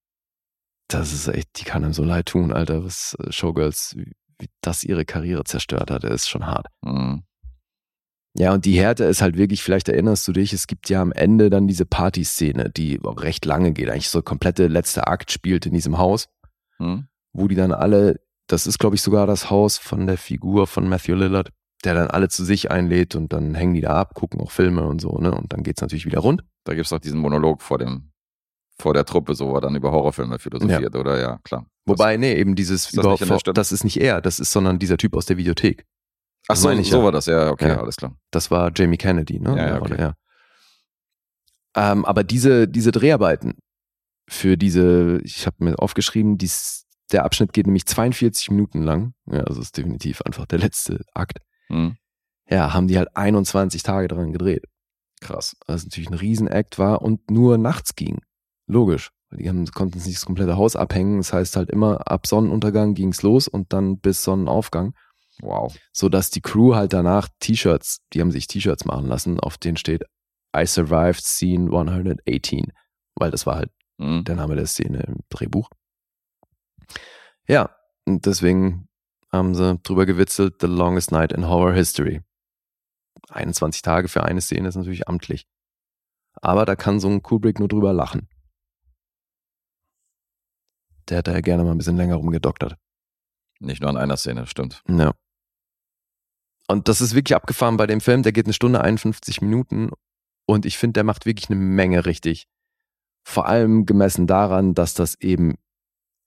Das 0.90 1.14
ist 1.14 1.28
echt, 1.28 1.60
die 1.60 1.64
kann 1.64 1.84
einem 1.84 1.94
so 1.94 2.04
leid 2.04 2.28
tun, 2.28 2.52
Alter, 2.52 2.84
was 2.84 3.16
äh, 3.20 3.32
Showgirls, 3.32 3.96
wie, 3.96 4.12
wie 4.40 4.50
das 4.62 4.84
ihre 4.84 5.06
Karriere 5.06 5.44
zerstört 5.44 5.92
hat, 5.92 6.04
ist 6.04 6.28
schon 6.30 6.46
hart. 6.46 6.68
Mhm. 6.84 7.24
Ja, 8.38 8.54
und 8.54 8.66
die 8.66 8.78
Härte 8.80 9.06
ist 9.06 9.22
halt 9.22 9.38
wirklich, 9.38 9.64
vielleicht 9.64 9.90
erinnerst 9.90 10.28
du 10.28 10.34
dich, 10.34 10.54
es 10.54 10.68
gibt 10.68 10.90
ja 10.90 11.02
am 11.02 11.12
Ende 11.12 11.50
dann 11.50 11.68
diese 11.68 11.86
Partyszene, 11.86 12.70
die 12.70 13.00
recht 13.04 13.46
lange 13.46 13.74
geht, 13.74 13.90
eigentlich 13.90 14.10
so 14.10 14.22
komplette 14.22 14.68
letzte 14.68 15.08
Akt 15.08 15.32
spielt 15.32 15.66
in 15.66 15.74
diesem 15.74 15.98
Haus, 15.98 16.28
Mhm. 16.80 17.08
wo 17.34 17.48
die 17.48 17.56
dann 17.56 17.72
alle, 17.74 18.20
das 18.50 18.68
ist 18.68 18.80
glaube 18.80 18.96
ich 18.96 19.02
sogar 19.02 19.28
das 19.28 19.50
Haus 19.50 19.78
von 19.78 20.08
der 20.08 20.18
Figur 20.18 20.68
von 20.68 20.90
Matthew 20.90 21.16
Lillard, 21.16 21.52
der 21.86 21.94
dann 21.94 22.08
alle 22.10 22.28
zu 22.28 22.44
sich 22.44 22.72
einlädt 22.72 23.16
und 23.16 23.32
dann 23.32 23.56
hängen 23.56 23.74
die 23.74 23.82
da 23.82 23.94
ab, 23.96 24.14
gucken 24.16 24.42
auch 24.42 24.52
Filme 24.52 24.86
und 24.86 25.00
so, 25.00 25.18
ne? 25.18 25.32
Und 25.34 25.54
dann 25.54 25.64
geht's 25.64 25.82
natürlich 25.82 26.06
wieder 26.06 26.20
rund. 26.20 26.44
Da 26.66 26.74
gibt 26.74 26.86
es 26.86 26.92
auch 26.94 27.00
diesen 27.00 27.20
Monolog 27.20 27.62
vor 27.62 27.78
dem, 27.78 28.12
vor 28.78 28.94
der 28.94 29.06
Truppe, 29.06 29.36
so 29.36 29.50
wo 29.50 29.56
er 29.56 29.62
dann 29.62 29.76
über 29.76 29.92
Horrorfilme 29.92 30.40
philosophiert, 30.40 30.96
oder? 30.96 31.20
Ja, 31.20 31.40
klar. 31.44 31.66
Wobei, 31.86 32.18
nee, 32.18 32.34
eben 32.34 32.56
dieses 32.56 32.86
Ist 32.88 32.98
das 32.98 33.04
überhaupt, 33.04 33.42
Stelle? 33.42 33.54
das 33.54 33.72
ist 33.72 33.84
nicht 33.84 33.98
er, 33.98 34.22
das 34.22 34.40
ist, 34.40 34.52
sondern 34.52 34.78
dieser 34.80 34.98
Typ 34.98 35.16
aus 35.16 35.26
der 35.26 35.38
Videothek. 35.38 35.86
Ach 36.48 36.56
das 36.56 36.62
so, 36.62 36.70
ich 36.72 36.90
so 36.90 36.98
ja. 36.98 37.04
war 37.04 37.12
das, 37.12 37.26
ja, 37.28 37.52
okay, 37.52 37.70
Ja. 37.70 37.80
alles 37.80 37.96
klar. 37.96 38.16
Das 38.32 38.52
war 38.52 38.72
Jamie 38.76 38.98
Kennedy, 38.98 39.40
ne? 39.40 39.56
Ja, 39.56 39.68
ja, 39.68 39.82
okay. 39.82 39.98
ja. 40.00 40.14
Ähm, 41.76 42.04
aber 42.06 42.24
diese, 42.24 42.68
diese 42.68 42.92
Dreharbeiten 42.92 43.58
für 44.28 44.58
diese, 44.58 45.20
ich 45.24 45.46
habe 45.46 45.58
mir 45.60 45.80
aufgeschrieben, 45.80 46.38
dies, 46.38 46.86
der 47.12 47.26
Abschnitt 47.26 47.54
geht 47.54 47.66
nämlich 47.68 47.86
42 47.86 48.52
Minuten 48.52 48.84
lang. 48.84 49.14
Ja, 49.26 49.42
also 49.44 49.62
ist 49.62 49.78
definitiv 49.78 50.22
einfach 50.22 50.46
der 50.46 50.60
letzte 50.60 51.04
Akt. 51.14 51.40
Mhm. 51.70 51.98
Ja, 52.50 52.74
haben 52.74 52.88
die 52.88 52.98
halt 52.98 53.16
21 53.16 53.84
Tage 53.84 54.08
dran 54.08 54.32
gedreht. 54.32 54.66
Krass. 55.22 55.56
Was 55.68 55.84
natürlich 55.84 56.10
ein 56.10 56.16
Riesenakt 56.16 56.80
war 56.80 57.02
und 57.02 57.30
nur 57.30 57.58
nachts 57.58 57.96
ging. 57.96 58.20
Logisch. 58.68 59.12
Die 59.32 59.48
haben, 59.48 59.66
konnten 59.68 59.98
nicht 60.00 60.18
das 60.18 60.26
komplette 60.26 60.58
Haus 60.58 60.76
abhängen. 60.76 61.18
Das 61.18 61.34
heißt 61.34 61.56
halt 61.56 61.70
immer 61.70 62.10
ab 62.10 62.26
Sonnenuntergang 62.26 62.96
ging's 62.96 63.22
los 63.22 63.48
und 63.48 63.74
dann 63.74 64.00
bis 64.00 64.24
Sonnenaufgang 64.24 64.94
Wow. 65.42 65.74
so 65.94 66.10
dass 66.10 66.32
die 66.32 66.42
Crew 66.42 66.76
halt 66.76 66.92
danach 66.92 67.30
T-Shirts, 67.40 68.00
die 68.12 68.20
haben 68.22 68.32
sich 68.32 68.48
T-Shirts 68.48 68.86
machen 68.86 69.08
lassen, 69.08 69.40
auf 69.40 69.58
denen 69.58 69.78
steht 69.78 70.04
I 70.58 70.66
survived 70.66 71.24
scene 71.24 71.70
118, 71.72 72.74
weil 73.16 73.32
das 73.32 73.46
war 73.46 73.56
halt 73.56 73.72
Mhm. 74.00 74.24
der 74.24 74.36
Name 74.36 74.56
der 74.56 74.66
Szene 74.66 75.04
im 75.08 75.18
Drehbuch. 75.30 75.70
Ja, 77.50 77.76
und 78.06 78.28
deswegen 78.28 78.88
haben 79.32 79.56
sie 79.56 79.80
drüber 79.80 80.06
gewitzelt, 80.06 80.58
The 80.62 80.68
Longest 80.68 81.12
Night 81.12 81.34
in 81.34 81.48
Horror 81.48 81.74
History. 81.74 82.22
21 83.30 83.82
Tage 83.82 84.08
für 84.08 84.24
eine 84.24 84.40
Szene 84.40 84.68
ist 84.68 84.76
natürlich 84.76 85.08
amtlich. 85.08 85.48
Aber 86.34 86.66
da 86.66 86.76
kann 86.76 87.00
so 87.00 87.10
ein 87.10 87.24
Kubrick 87.24 87.58
nur 87.58 87.68
drüber 87.68 87.92
lachen. 87.92 88.30
Der 91.10 91.24
da 91.24 91.34
ja 91.34 91.42
gerne 91.42 91.64
mal 91.64 91.72
ein 91.72 91.78
bisschen 91.78 91.98
länger 91.98 92.16
rumgedoktert. 92.16 92.76
Nicht 93.60 93.82
nur 93.82 93.90
an 93.90 93.98
einer 93.98 94.18
Szene, 94.18 94.46
stimmt. 94.46 94.84
Ja. 94.88 95.14
Und 96.68 96.88
das 96.88 97.02
ist 97.02 97.16
wirklich 97.16 97.36
abgefahren 97.36 97.78
bei 97.78 97.88
dem 97.88 98.00
Film. 98.00 98.22
Der 98.22 98.32
geht 98.32 98.46
eine 98.46 98.54
Stunde 98.54 98.82
51 98.82 99.42
Minuten 99.42 99.90
und 100.46 100.68
ich 100.68 100.78
finde, 100.78 100.94
der 100.94 101.04
macht 101.04 101.26
wirklich 101.26 101.50
eine 101.50 101.60
Menge 101.60 102.06
richtig. 102.06 102.48
Vor 103.24 103.48
allem 103.48 103.88
gemessen 103.88 104.28
daran, 104.28 104.76
dass 104.76 104.94
das 104.94 105.16
eben 105.16 105.56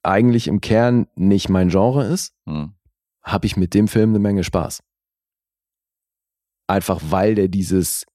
eigentlich 0.03 0.49
im 0.49 0.61
Kern 0.61 1.07
nicht 1.15 1.49
mein 1.49 1.69
Genre 1.69 2.05
ist, 2.05 2.35
Mhm. 2.47 2.75
habe 3.23 3.47
ich 3.47 3.57
mit 3.57 3.75
dem 3.75 3.89
Film 3.89 4.11
eine 4.11 4.19
Menge 4.19 4.45
Spaß. 4.45 4.83
Einfach 6.69 7.01
weil 7.05 7.35
der 7.35 7.49
dieses 7.49 8.07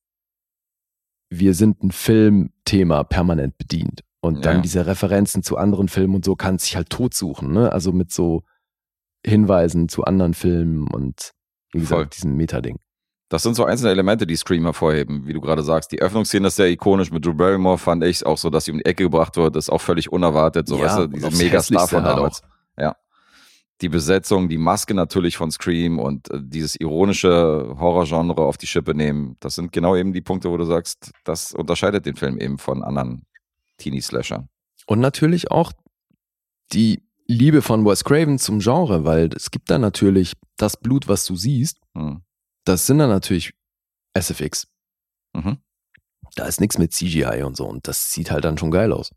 Wir 1.30 1.52
sind 1.52 1.82
ein 1.82 1.90
Film-Thema 1.92 3.04
permanent 3.04 3.58
bedient. 3.58 4.02
Und 4.20 4.46
dann 4.46 4.56
Ja. 4.56 4.62
diese 4.62 4.86
Referenzen 4.86 5.42
zu 5.42 5.58
anderen 5.58 5.88
Filmen 5.88 6.14
und 6.16 6.24
so 6.24 6.34
kann 6.36 6.58
sich 6.58 6.74
halt 6.74 6.88
totsuchen, 6.88 7.52
ne? 7.52 7.70
Also 7.70 7.92
mit 7.92 8.10
so 8.10 8.44
Hinweisen 9.24 9.90
zu 9.90 10.04
anderen 10.04 10.32
Filmen 10.32 10.88
und 10.88 11.32
wie 11.72 11.80
gesagt, 11.80 11.98
Voll. 11.98 12.06
diesem 12.06 12.36
Meta-Ding. 12.36 12.78
Das 13.30 13.42
sind 13.42 13.54
so 13.54 13.64
einzelne 13.64 13.90
Elemente, 13.90 14.26
die 14.26 14.36
Scream 14.36 14.64
hervorheben, 14.64 15.26
wie 15.26 15.34
du 15.34 15.40
gerade 15.40 15.62
sagst. 15.62 15.92
Die 15.92 16.00
Öffnungsszene 16.00 16.48
ist 16.48 16.56
sehr 16.56 16.70
ikonisch. 16.70 17.10
Mit 17.10 17.26
Drew 17.26 17.34
Barrymore 17.34 17.76
fand 17.76 18.02
ich 18.04 18.24
auch 18.24 18.38
so, 18.38 18.48
dass 18.48 18.64
sie 18.64 18.72
um 18.72 18.78
die 18.78 18.86
Ecke 18.86 19.02
gebracht 19.04 19.36
wird. 19.36 19.54
Das 19.54 19.66
ist 19.66 19.70
auch 19.70 19.80
völlig 19.82 20.10
unerwartet. 20.10 20.66
So, 20.66 20.78
Ja, 20.78 20.84
weißt 20.84 20.98
du, 20.98 21.06
diese 21.08 21.30
Megastar 21.42 21.86
von 21.88 22.04
halt 22.04 22.16
damals. 22.16 22.42
Ja. 22.78 22.96
Die 23.82 23.88
Besetzung, 23.90 24.48
die 24.48 24.56
Maske 24.56 24.94
natürlich 24.94 25.36
von 25.36 25.50
Scream 25.50 25.98
und 25.98 26.30
äh, 26.30 26.38
dieses 26.42 26.76
ironische 26.76 27.74
Horrorgenre 27.78 28.42
auf 28.42 28.56
die 28.56 28.66
Schippe 28.66 28.94
nehmen. 28.94 29.36
Das 29.40 29.54
sind 29.56 29.72
genau 29.72 29.94
eben 29.94 30.12
die 30.12 30.22
Punkte, 30.22 30.50
wo 30.50 30.56
du 30.56 30.64
sagst, 30.64 31.12
das 31.24 31.52
unterscheidet 31.52 32.06
den 32.06 32.16
Film 32.16 32.38
eben 32.40 32.58
von 32.58 32.82
anderen 32.82 33.26
Teenie-Slashern. 33.76 34.48
Und 34.86 35.00
natürlich 35.00 35.50
auch 35.50 35.72
die 36.72 37.02
Liebe 37.26 37.60
von 37.60 37.84
Wes 37.84 38.04
Craven 38.04 38.38
zum 38.38 38.60
Genre, 38.60 39.04
weil 39.04 39.28
es 39.36 39.50
gibt 39.50 39.70
da 39.70 39.78
natürlich 39.78 40.32
das 40.56 40.78
Blut, 40.78 41.08
was 41.08 41.26
du 41.26 41.36
siehst, 41.36 41.78
Hm. 41.94 42.22
Das 42.68 42.86
sind 42.86 42.98
dann 42.98 43.10
natürlich 43.10 43.52
SFX. 44.16 44.68
Mhm. 45.34 45.58
Da 46.34 46.46
ist 46.46 46.60
nichts 46.60 46.78
mit 46.78 46.92
CGI 46.92 47.42
und 47.42 47.56
so 47.56 47.66
und 47.66 47.88
das 47.88 48.12
sieht 48.12 48.30
halt 48.30 48.44
dann 48.44 48.58
schon 48.58 48.70
geil 48.70 48.92
aus. 48.92 49.10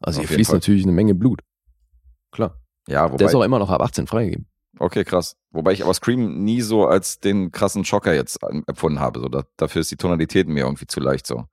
Also 0.00 0.20
Auf 0.20 0.28
hier 0.28 0.36
fließt 0.36 0.50
Fall. 0.50 0.56
natürlich 0.58 0.82
eine 0.84 0.92
Menge 0.92 1.14
Blut. 1.14 1.40
Klar. 2.30 2.60
Ja, 2.88 3.08
Der 3.08 3.26
ist 3.26 3.32
wobei, 3.32 3.40
auch 3.42 3.44
immer 3.46 3.58
noch 3.58 3.70
ab 3.70 3.80
18 3.82 4.06
freigegeben. 4.06 4.46
okay, 4.78 5.04
krass. 5.04 5.36
Wobei 5.50 5.72
ich 5.72 5.82
aber 5.82 5.94
Scream 5.94 6.44
nie 6.44 6.60
so 6.60 6.86
als 6.86 7.18
den 7.18 7.50
krassen 7.50 7.84
Schocker 7.84 8.12
jetzt 8.14 8.38
ähm, 8.50 8.62
empfunden 8.66 9.00
habe. 9.00 9.20
So, 9.20 9.28
da, 9.28 9.44
dafür 9.56 9.80
ist 9.80 9.90
die 9.90 9.96
Tonalität 9.96 10.46
mir 10.48 10.64
irgendwie 10.64 10.86
zu 10.86 11.00
leicht 11.00 11.26
so. 11.26 11.44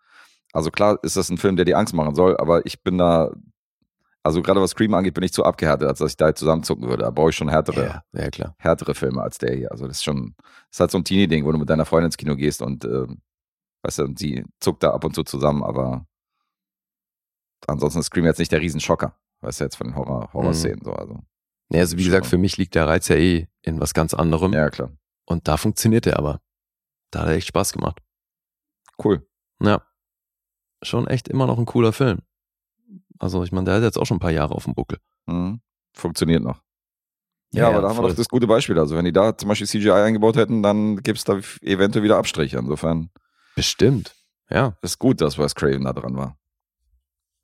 Also 0.53 0.69
klar 0.71 0.99
ist 1.03 1.15
das 1.15 1.29
ein 1.29 1.37
Film, 1.37 1.55
der 1.55 1.63
dir 1.65 1.77
Angst 1.77 1.93
machen 1.93 2.13
soll, 2.15 2.35
aber 2.37 2.65
ich 2.65 2.83
bin 2.83 2.97
da, 2.97 3.31
also 4.23 4.41
gerade 4.41 4.61
was 4.61 4.71
Scream 4.71 4.93
angeht, 4.93 5.13
bin 5.13 5.23
ich 5.23 5.33
zu 5.33 5.43
abgehärtet, 5.43 5.87
als 5.87 5.99
dass 5.99 6.11
ich 6.11 6.17
da 6.17 6.27
jetzt 6.27 6.39
zusammenzucken 6.39 6.87
würde. 6.87 7.03
Da 7.03 7.09
brauche 7.09 7.31
ich 7.31 7.35
schon 7.35 7.49
härtere, 7.49 8.03
Ja, 8.13 8.29
ja 8.35 8.55
härtere 8.57 8.93
Filme 8.93 9.21
als 9.21 9.37
der 9.37 9.55
hier. 9.55 9.71
Also 9.71 9.87
das 9.87 9.97
ist 9.97 10.03
schon, 10.03 10.35
das 10.37 10.45
ist 10.71 10.79
halt 10.79 10.91
so 10.91 10.97
ein 10.99 11.03
Teenie-Ding, 11.03 11.45
wo 11.45 11.51
du 11.51 11.57
mit 11.57 11.69
deiner 11.69 11.85
Freundin 11.85 12.07
ins 12.07 12.17
Kino 12.17 12.35
gehst 12.35 12.61
und, 12.61 12.85
äh, 12.85 13.07
weißt 13.83 13.99
du, 13.99 14.13
sie 14.15 14.45
zuckt 14.59 14.83
da 14.83 14.91
ab 14.91 15.03
und 15.03 15.15
zu 15.15 15.23
zusammen, 15.23 15.63
aber 15.63 16.05
ansonsten 17.67 17.99
ist 17.99 18.07
Scream 18.07 18.25
jetzt 18.25 18.39
nicht 18.39 18.51
der 18.51 18.61
Riesenschocker, 18.61 19.15
weißt 19.41 19.59
du, 19.59 19.63
jetzt 19.63 19.75
von 19.75 19.87
den 19.87 19.95
Horror, 19.95 20.31
Horror-Szenen 20.33 20.83
so, 20.83 20.93
also. 20.93 21.19
Nee, 21.69 21.79
also 21.79 21.97
wie 21.97 22.03
Schon. 22.03 22.11
gesagt, 22.11 22.25
für 22.27 22.37
mich 22.37 22.57
liegt 22.57 22.75
der 22.75 22.87
Reiz 22.87 23.07
ja 23.07 23.15
eh 23.15 23.47
in 23.61 23.79
was 23.79 23.93
ganz 23.93 24.13
anderem. 24.13 24.53
Ja, 24.53 24.69
klar. 24.69 24.91
Und 25.25 25.47
da 25.47 25.57
funktioniert 25.57 26.05
er 26.05 26.19
aber. 26.19 26.41
Da 27.11 27.21
hat 27.21 27.27
er 27.27 27.35
echt 27.35 27.47
Spaß 27.47 27.73
gemacht. 27.73 27.99
Cool. 29.03 29.25
Ja. 29.61 29.81
Schon 30.83 31.07
echt 31.07 31.27
immer 31.27 31.47
noch 31.47 31.57
ein 31.57 31.65
cooler 31.65 31.93
Film. 31.93 32.21
Also, 33.21 33.43
ich 33.43 33.51
meine, 33.51 33.65
der 33.65 33.75
hat 33.75 33.83
jetzt 33.83 33.97
auch 33.97 34.05
schon 34.05 34.17
ein 34.17 34.21
paar 34.21 34.31
Jahre 34.31 34.55
auf 34.55 34.65
dem 34.65 34.73
Buckel. 34.73 34.97
Mhm. 35.27 35.61
Funktioniert 35.93 36.43
noch. 36.43 36.61
Ja, 37.53 37.67
aber 37.67 37.81
da 37.81 37.89
haben 37.89 37.97
wir 37.97 38.07
doch 38.07 38.15
das 38.15 38.29
gute 38.29 38.47
Beispiel. 38.47 38.79
Also 38.79 38.95
wenn 38.95 39.03
die 39.05 39.11
da 39.11 39.37
zum 39.37 39.49
Beispiel 39.49 39.67
CGI 39.67 39.91
eingebaut 39.91 40.37
hätten, 40.37 40.63
dann 40.63 40.97
gibt 41.03 41.17
es 41.17 41.25
da 41.25 41.39
eventuell 41.61 42.03
wieder 42.03 42.17
Abstriche. 42.17 42.57
Insofern 42.57 43.09
Bestimmt. 43.55 44.15
Ja. 44.49 44.77
ist 44.81 44.99
gut, 44.99 45.19
dass 45.19 45.37
Wes 45.37 45.53
Craven 45.53 45.83
da 45.83 45.93
dran 45.93 46.15
war. 46.15 46.37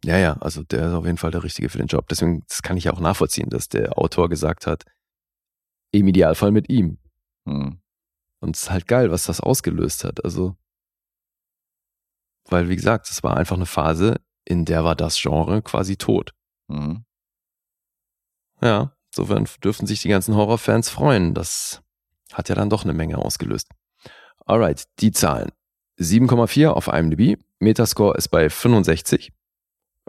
Ja, 0.05 0.17
ja, 0.17 0.34
also 0.38 0.63
der 0.63 0.88
ist 0.88 0.93
auf 0.93 1.05
jeden 1.05 1.17
Fall 1.17 1.32
der 1.32 1.43
Richtige 1.43 1.69
für 1.69 1.78
den 1.78 1.88
Job. 1.88 2.07
Deswegen, 2.07 2.43
das 2.47 2.61
kann 2.61 2.78
ich 2.78 2.86
ja 2.86 2.93
auch 2.93 2.99
nachvollziehen, 2.99 3.49
dass 3.49 3.67
der 3.67 3.97
Autor 3.97 4.30
gesagt 4.30 4.65
hat, 4.65 4.86
im 5.91 6.07
Idealfall 6.07 6.51
mit 6.51 6.69
ihm. 6.69 6.99
Mhm. 7.45 7.82
Und 8.39 8.55
es 8.55 8.63
ist 8.63 8.71
halt 8.71 8.88
geil, 8.88 9.11
was 9.11 9.23
das 9.23 9.41
ausgelöst 9.41 10.03
hat. 10.03 10.23
Also, 10.23 10.55
weil, 12.45 12.69
wie 12.69 12.75
gesagt, 12.75 13.09
es 13.09 13.23
war 13.23 13.36
einfach 13.36 13.55
eine 13.55 13.65
Phase, 13.65 14.15
in 14.48 14.66
der 14.66 14.84
war 14.84 14.95
das 14.95 15.20
Genre 15.22 15.62
quasi 15.62 15.98
tot. 15.98 16.34
Mhm. 16.68 17.04
Ja, 18.62 18.93
insofern 19.12 19.48
dürften 19.64 19.88
sich 19.88 20.02
die 20.02 20.10
ganzen 20.10 20.36
Horrorfans 20.36 20.89
freuen. 20.89 21.34
Das 21.34 21.82
hat 22.34 22.50
ja 22.50 22.56
dann 22.56 22.70
doch 22.70 22.84
eine 22.84 22.93
Menge 22.93 23.18
ausgelöst. 23.18 23.70
Alright, 24.45 24.86
die 25.00 25.12
Zahlen. 25.12 25.52
7,4 26.00 26.70
auf 26.70 26.88
IMDb, 26.88 27.41
Metascore 27.60 28.18
ist 28.18 28.30
bei 28.30 28.50
65. 28.50 29.34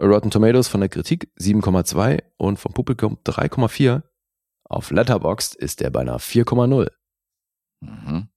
Rotten 0.01 0.31
Tomatoes 0.31 0.69
von 0.69 0.79
der 0.79 0.89
Kritik 0.89 1.29
7,2 1.37 2.23
und 2.37 2.57
vom 2.57 2.73
Publikum 2.73 3.17
3,4. 3.25 4.03
Auf 4.63 4.91
Letterboxd 4.91 5.55
ist 5.55 5.81
der 5.81 5.89
bei 5.89 6.01
einer 6.01 6.19
4,0. 6.19 6.89
Mhm. 7.81 8.29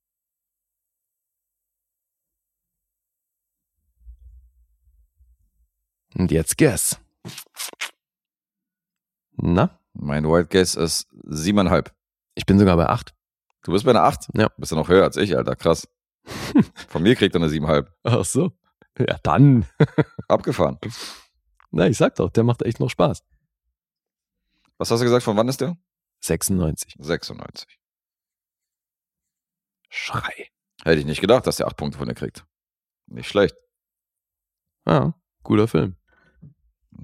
Und 6.15 6.31
jetzt 6.31 6.59
Guess. 6.59 6.99
Na, 9.37 9.79
Mein 9.95 10.25
Wild 10.25 10.51
Guess 10.51 10.75
ist 10.75 11.09
siebeneinhalb. 11.25 11.95
ich 12.35 12.47
bin 12.47 12.59
sogar 12.59 12.77
bei 12.77 12.89
8. 12.89 13.15
Du 13.65 13.71
bist 13.73 13.85
bei 13.85 13.91
einer 13.93 14.03
acht? 14.03 14.29
Ja. 14.35 14.49
Bist 14.57 14.73
du 14.73 14.77
noch 14.77 14.89
höher 14.89 15.05
als 15.05 15.17
ich, 15.17 15.37
Alter. 15.37 15.55
Krass. 15.55 15.89
Von 16.89 17.03
mir 17.05 17.15
kriegt 17.15 17.35
er 17.35 17.41
eine 17.41 17.49
siebeneinhalb. 17.49 17.95
Ach 18.03 18.25
so. 18.25 18.51
Ja, 18.99 19.19
dann. 19.23 19.67
Abgefahren. 20.29 20.79
Na, 21.71 21.87
ich 21.87 21.97
sag 21.97 22.17
doch, 22.17 22.31
der 22.31 22.43
macht 22.43 22.63
echt 22.63 22.81
noch 22.81 22.91
Spaß. 22.91 23.23
Was 24.79 24.91
hast 24.91 24.99
du 24.99 25.05
gesagt, 25.05 25.23
von 25.23 25.37
wann 25.37 25.49
ist 25.49 25.61
der? 25.61 25.77
96. 26.21 26.97
96. 26.99 27.79
Schrei. 29.89 30.49
Hätte 30.83 30.99
ich 30.99 31.07
nicht 31.07 31.21
gedacht, 31.21 31.47
dass 31.47 31.57
der 31.57 31.69
acht 31.69 31.77
Punkte 31.77 31.99
von 31.99 32.09
dir 32.09 32.15
kriegt. 32.15 32.45
Nicht 33.07 33.29
schlecht. 33.29 33.55
Ja, 34.87 35.15
cooler 35.45 35.69
Film. 35.69 35.97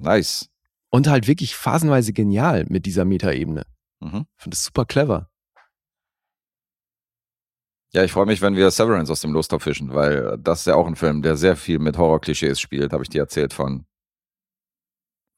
Nice. 0.01 0.49
Und 0.91 1.09
halt 1.09 1.27
wirklich 1.27 1.55
phasenweise 1.55 2.13
genial 2.13 2.65
mit 2.69 2.87
dieser 2.87 3.05
Metaebene. 3.05 3.65
Mhm. 4.01 4.27
Finde 4.37 4.55
es 4.55 4.65
super 4.65 4.85
clever. 4.85 5.31
Ja, 7.93 8.05
ich 8.05 8.13
freue 8.13 8.27
mich, 8.27 8.43
wenn 8.43 8.55
wir 8.55 8.71
Severance 8.71 9.11
aus 9.11 9.23
dem 9.23 9.33
Lostopf 9.33 9.65
fischen, 9.65 9.95
weil 9.95 10.37
das 10.39 10.61
ist 10.61 10.67
ja 10.67 10.75
auch 10.75 10.87
ein 10.87 10.97
Film, 10.97 11.23
der 11.23 11.37
sehr 11.37 11.57
viel 11.57 11.79
mit 11.79 11.97
Horror-Klischees 11.97 12.61
spielt, 12.61 12.93
habe 12.93 13.03
ich 13.03 13.09
dir 13.09 13.23
erzählt 13.23 13.55
von. 13.55 13.87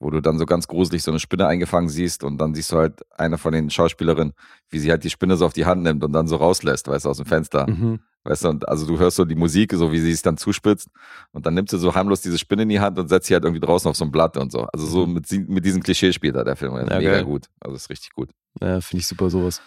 Wo 0.03 0.09
du 0.09 0.19
dann 0.19 0.39
so 0.39 0.47
ganz 0.47 0.67
gruselig 0.67 1.03
so 1.03 1.11
eine 1.11 1.19
Spinne 1.19 1.45
eingefangen 1.45 1.87
siehst 1.87 2.23
und 2.23 2.39
dann 2.39 2.55
siehst 2.55 2.71
du 2.71 2.77
halt 2.77 3.05
eine 3.11 3.37
von 3.37 3.53
den 3.53 3.69
Schauspielerinnen, 3.69 4.33
wie 4.69 4.79
sie 4.79 4.89
halt 4.89 5.03
die 5.03 5.11
Spinne 5.11 5.37
so 5.37 5.45
auf 5.45 5.53
die 5.53 5.65
Hand 5.65 5.83
nimmt 5.83 6.03
und 6.03 6.11
dann 6.11 6.27
so 6.27 6.37
rauslässt, 6.37 6.87
weißt 6.87 7.05
du, 7.05 7.09
aus 7.09 7.17
dem 7.17 7.27
Fenster. 7.27 7.69
Mhm. 7.69 7.99
Weißt 8.23 8.43
du, 8.43 8.49
und 8.49 8.67
also 8.67 8.87
du 8.87 8.97
hörst 8.97 9.17
so 9.17 9.25
die 9.25 9.35
Musik, 9.35 9.73
so 9.73 9.91
wie 9.91 9.99
sie 9.99 10.09
es 10.11 10.23
dann 10.23 10.37
zuspitzt 10.37 10.89
und 11.33 11.45
dann 11.45 11.53
nimmt 11.53 11.69
sie 11.69 11.77
so 11.77 11.93
harmlos 11.93 12.21
diese 12.21 12.37
Spinne 12.39 12.63
in 12.63 12.69
die 12.69 12.79
Hand 12.79 12.97
und 12.97 13.09
setzt 13.09 13.27
sie 13.27 13.35
halt 13.35 13.43
irgendwie 13.43 13.59
draußen 13.61 13.87
auf 13.89 13.95
so 13.95 14.03
ein 14.05 14.11
Blatt 14.11 14.37
und 14.37 14.51
so. 14.51 14.63
Also 14.73 14.87
so 14.87 15.05
mit, 15.05 15.27
sie- 15.27 15.39
mit 15.47 15.65
diesem 15.65 15.83
Klischee 15.83 16.11
spielt 16.13 16.35
er 16.35 16.45
der 16.45 16.55
Film. 16.55 16.73
Ja, 16.75 16.83
Mega 16.83 17.11
geil. 17.11 17.23
gut. 17.25 17.45
Also 17.59 17.75
ist 17.75 17.89
richtig 17.91 18.11
gut. 18.13 18.31
Ja, 18.59 18.81
finde 18.81 19.01
ich 19.01 19.07
super 19.07 19.29
sowas. 19.29 19.61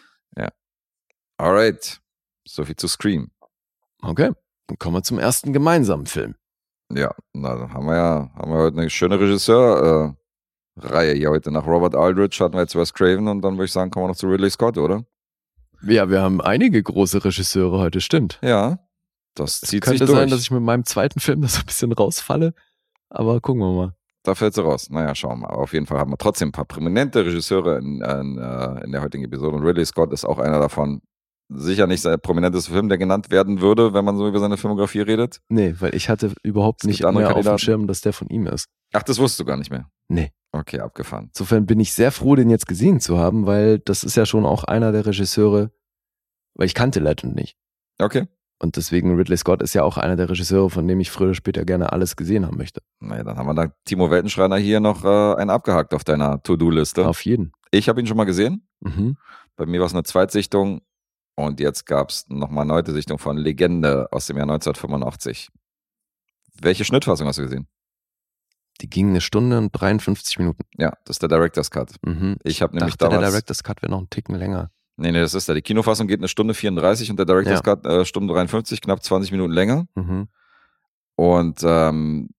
Alright. 1.37 2.01
So 2.47 2.65
viel 2.65 2.77
zu 2.77 2.87
Scream. 2.89 3.31
Okay, 4.03 4.31
dann 4.69 4.79
kommen 4.79 4.97
wir 4.97 5.03
zum 5.03 5.19
ersten 5.19 5.53
gemeinsamen 5.53 6.07
Film. 6.07 6.35
Ja, 6.93 7.13
na, 7.33 7.57
dann 7.57 7.73
haben 7.73 7.87
wir 7.87 7.97
ja, 7.97 8.31
haben 8.37 8.51
wir 8.53 8.59
heute 8.59 8.79
eine 8.79 8.91
schöne 8.91 9.19
Regisseur-Reihe 10.77 11.15
hier 11.15 11.31
heute. 11.31 11.51
Nach 11.51 11.67
Robert 11.67 11.95
Aldrich 11.95 12.41
hatten 12.41 12.55
wir 12.55 12.61
jetzt 12.63 12.75
Wes 12.77 12.93
Craven 12.93 13.29
und 13.29 13.43
dann 13.43 13.55
würde 13.55 13.67
ich 13.67 13.73
sagen, 13.73 13.91
kommen 13.91 14.05
wir 14.05 14.09
noch 14.09 14.17
zu 14.17 14.27
Ridley 14.29 14.51
Scott, 14.51 14.79
oder? 14.79 15.05
Ja, 15.83 16.09
wir 16.09 16.23
haben 16.23 16.41
einige 16.41 16.83
große 16.83 17.25
Regisseure 17.25 17.79
heute, 17.79 18.01
stimmt. 18.01 18.39
Ja. 18.43 18.79
Das 19.35 19.55
Es 19.55 19.61
zieht 19.63 19.71
sich 19.71 19.81
könnte 19.83 20.07
durch. 20.07 20.19
sein, 20.19 20.31
dass 20.31 20.41
ich 20.43 20.51
mit 20.51 20.63
meinem 20.63 20.85
zweiten 20.85 21.21
Film 21.21 21.43
da 21.43 21.49
so 21.49 21.61
ein 21.61 21.67
bisschen 21.67 21.93
rausfalle. 21.93 22.55
Aber 23.11 23.41
gucken 23.41 23.63
wir 23.63 23.73
mal. 23.73 23.95
da 24.23 24.35
fällt 24.35 24.55
sie 24.55 24.63
raus. 24.63 24.89
Naja, 24.91 25.15
schauen 25.15 25.41
wir 25.41 25.49
mal. 25.49 25.55
Auf 25.55 25.73
jeden 25.73 25.87
Fall 25.87 25.99
haben 25.99 26.11
wir 26.13 26.17
trotzdem 26.19 26.49
ein 26.49 26.53
paar 26.53 26.65
prominente 26.65 27.25
Regisseure 27.25 27.79
in, 27.79 28.01
in, 28.01 28.39
äh, 28.39 28.85
in 28.85 28.93
der 28.93 29.03
heutigen 29.03 29.25
Episode. 29.25 29.57
Und 29.57 29.63
Ridley 29.65 29.85
Scott 29.85 30.13
ist 30.13 30.25
auch 30.25 30.39
einer 30.39 30.61
davon. 30.61 31.03
Sicher 31.51 31.87
nicht 31.87 32.01
sein 32.01 32.19
prominentester 32.21 32.73
Film, 32.73 32.89
der 32.89 32.97
genannt 32.97 33.31
werden 33.31 33.61
würde, 33.61 33.93
wenn 33.93 34.03
man 34.05 34.17
so 34.17 34.27
über 34.27 34.39
seine 34.39 34.57
Filmografie 34.57 35.03
redet. 35.03 35.41
Nee, 35.51 35.75
weil 35.79 35.95
ich 35.95 36.09
hatte 36.09 36.33
überhaupt 36.43 36.83
Es 36.83 36.89
nicht 36.89 37.03
mehr 37.03 37.37
auf 37.37 37.45
dem. 37.45 37.59
Schirm, 37.59 37.87
dass 37.87 38.01
der 38.01 38.15
von 38.15 38.29
ihm 38.29 38.47
ist. 38.47 38.67
Ach, 38.95 39.03
das 39.03 39.19
wusstest 39.19 39.41
du 39.41 39.45
gar 39.45 39.59
nicht 39.59 39.71
mehr. 39.71 39.87
Nee. 40.09 40.31
Okay, 40.55 40.79
abgefahren. 40.79 41.31
Insofern 41.33 41.67
bin 41.67 41.81
ich 41.81 41.93
sehr 41.93 42.13
froh, 42.13 42.37
den 42.37 42.49
jetzt 42.49 42.69
gesehen 42.69 43.01
zu 43.01 43.19
haben, 43.19 43.45
weil 43.45 43.81
das 43.81 44.05
ist 44.05 44.17
ja 44.17 44.25
schon 44.25 44.47
auch 44.47 44.63
einer 44.63 44.93
der 44.93 45.05
Regisseure, 45.05 45.73
weil 46.55 46.67
ich 46.67 46.75
kannte 46.75 47.01
Legend 47.01 47.35
nicht. 47.35 47.57
Okay. 47.99 48.29
Und 48.61 48.77
deswegen 48.77 49.17
Ridley 49.17 49.37
Scott 49.37 49.63
ist 49.63 49.75
ja 49.75 49.83
auch 49.83 49.97
einer 49.97 50.15
der 50.15 50.31
Regisseure, 50.31 50.71
von 50.71 50.87
dem 50.87 51.01
ich 51.01 51.11
früher 51.11 51.27
oder 51.27 51.35
später 51.35 51.65
gerne 51.65 51.93
alles 51.93 52.15
gesehen 52.15 52.47
haben 52.47 52.57
möchte. 52.57 52.83
Naja, 53.01 53.25
dann 53.25 53.37
haben 53.37 53.47
wir 53.47 53.55
da 53.55 53.75
Timo 53.85 54.13
Weltenschreiner 54.13 54.57
hier 54.57 54.79
noch 54.79 55.05
äh, 55.05 55.35
einen 55.35 55.51
abgehakt 55.51 55.93
auf 55.93 56.05
deiner 56.05 56.41
To-Do-Liste. 56.41 57.05
Auf 57.05 57.25
jeden. 57.25 57.53
Ich 57.73 57.89
habe 57.89 58.01
ihn 58.01 58.07
schon 58.07 58.17
mal 58.17 58.25
gesehen. 58.25 58.69
Mhm. 58.79 59.17
Bei 59.57 59.67
mir 59.67 59.81
war 59.81 59.89
es 59.89 59.93
eine 59.93 60.05
Zweitsichtung 60.05 60.83
und 61.35 61.59
jetzt 61.59 61.85
gab 61.85 62.11
es 62.11 62.29
nochmal 62.29 62.63
eine 62.63 62.75
neue 62.75 62.95
Sichtung 62.95 63.19
von 63.19 63.37
Legende 63.37 64.07
aus 64.13 64.27
dem 64.29 64.37
Jahr 64.37 64.45
1985. 64.45 65.49
Welche 66.61 66.85
Schnittfassung 66.85 67.27
hast 67.27 67.41
du 67.41 67.43
gesehen? 67.43 67.67
Die 68.81 68.91
ging 68.91 69.11
eine 69.11 69.21
Stunde 69.21 69.59
und 69.59 69.71
53 69.73 70.39
Minuten. 70.39 70.63
Ja, 70.77 70.93
das 71.05 71.17
ist 71.17 71.23
der 71.23 71.29
Director's 71.29 71.71
Cut. 71.71 71.93
Mhm. 72.05 72.37
Ich 72.43 72.61
habe 72.63 72.75
nämlich 72.77 72.97
dachte, 72.97 73.11
der 73.11 73.19
damals. 73.19 73.33
Director's 73.33 73.63
Cut 73.63 73.83
wäre 73.83 73.91
noch 73.91 73.99
einen 73.99 74.11
Ticken 74.11 74.35
länger. 74.35 74.71
nee, 74.97 75.13
nee, 75.13 75.21
das 75.21 75.35
ist 75.35 75.47
der. 75.49 75.55
Die 75.55 75.63
Kinofassung 75.63 76.07
geht 76.09 76.19
eine 76.21 76.29
Stunde 76.29 76.55
34 76.55 77.11
und 77.11 77.17
der 77.17 77.27
Director's 77.27 77.63
Ja. 77.65 77.75
Cut 77.77 77.87
äh, 77.87 78.05
Stunde 78.05 78.33
53, 78.35 78.81
knapp 78.81 79.03
20 79.03 79.31
Minuten 79.33 79.53
länger. 79.53 79.87
Mhm. 79.95 80.29
Und 81.17 81.61
ähm, 81.63 82.31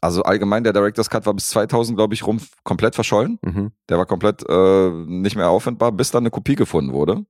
also 0.00 0.22
allgemein, 0.24 0.64
der 0.64 0.72
Director's 0.72 1.08
Cut 1.08 1.24
war 1.24 1.34
bis 1.34 1.48
2000, 1.50 1.96
glaube 1.96 2.14
ich, 2.14 2.26
rum 2.26 2.40
komplett 2.64 2.94
verschollen. 2.96 3.38
Mhm. 3.42 3.70
Der 3.88 3.96
war 3.96 4.06
komplett 4.06 4.44
äh, 4.48 4.90
nicht 4.90 5.36
mehr 5.36 5.48
auffindbar, 5.48 5.92
bis 5.92 6.10
dann 6.10 6.24
eine 6.24 6.30
Kopie 6.30 6.56
gefunden 6.56 6.92
wurde. 6.92 7.24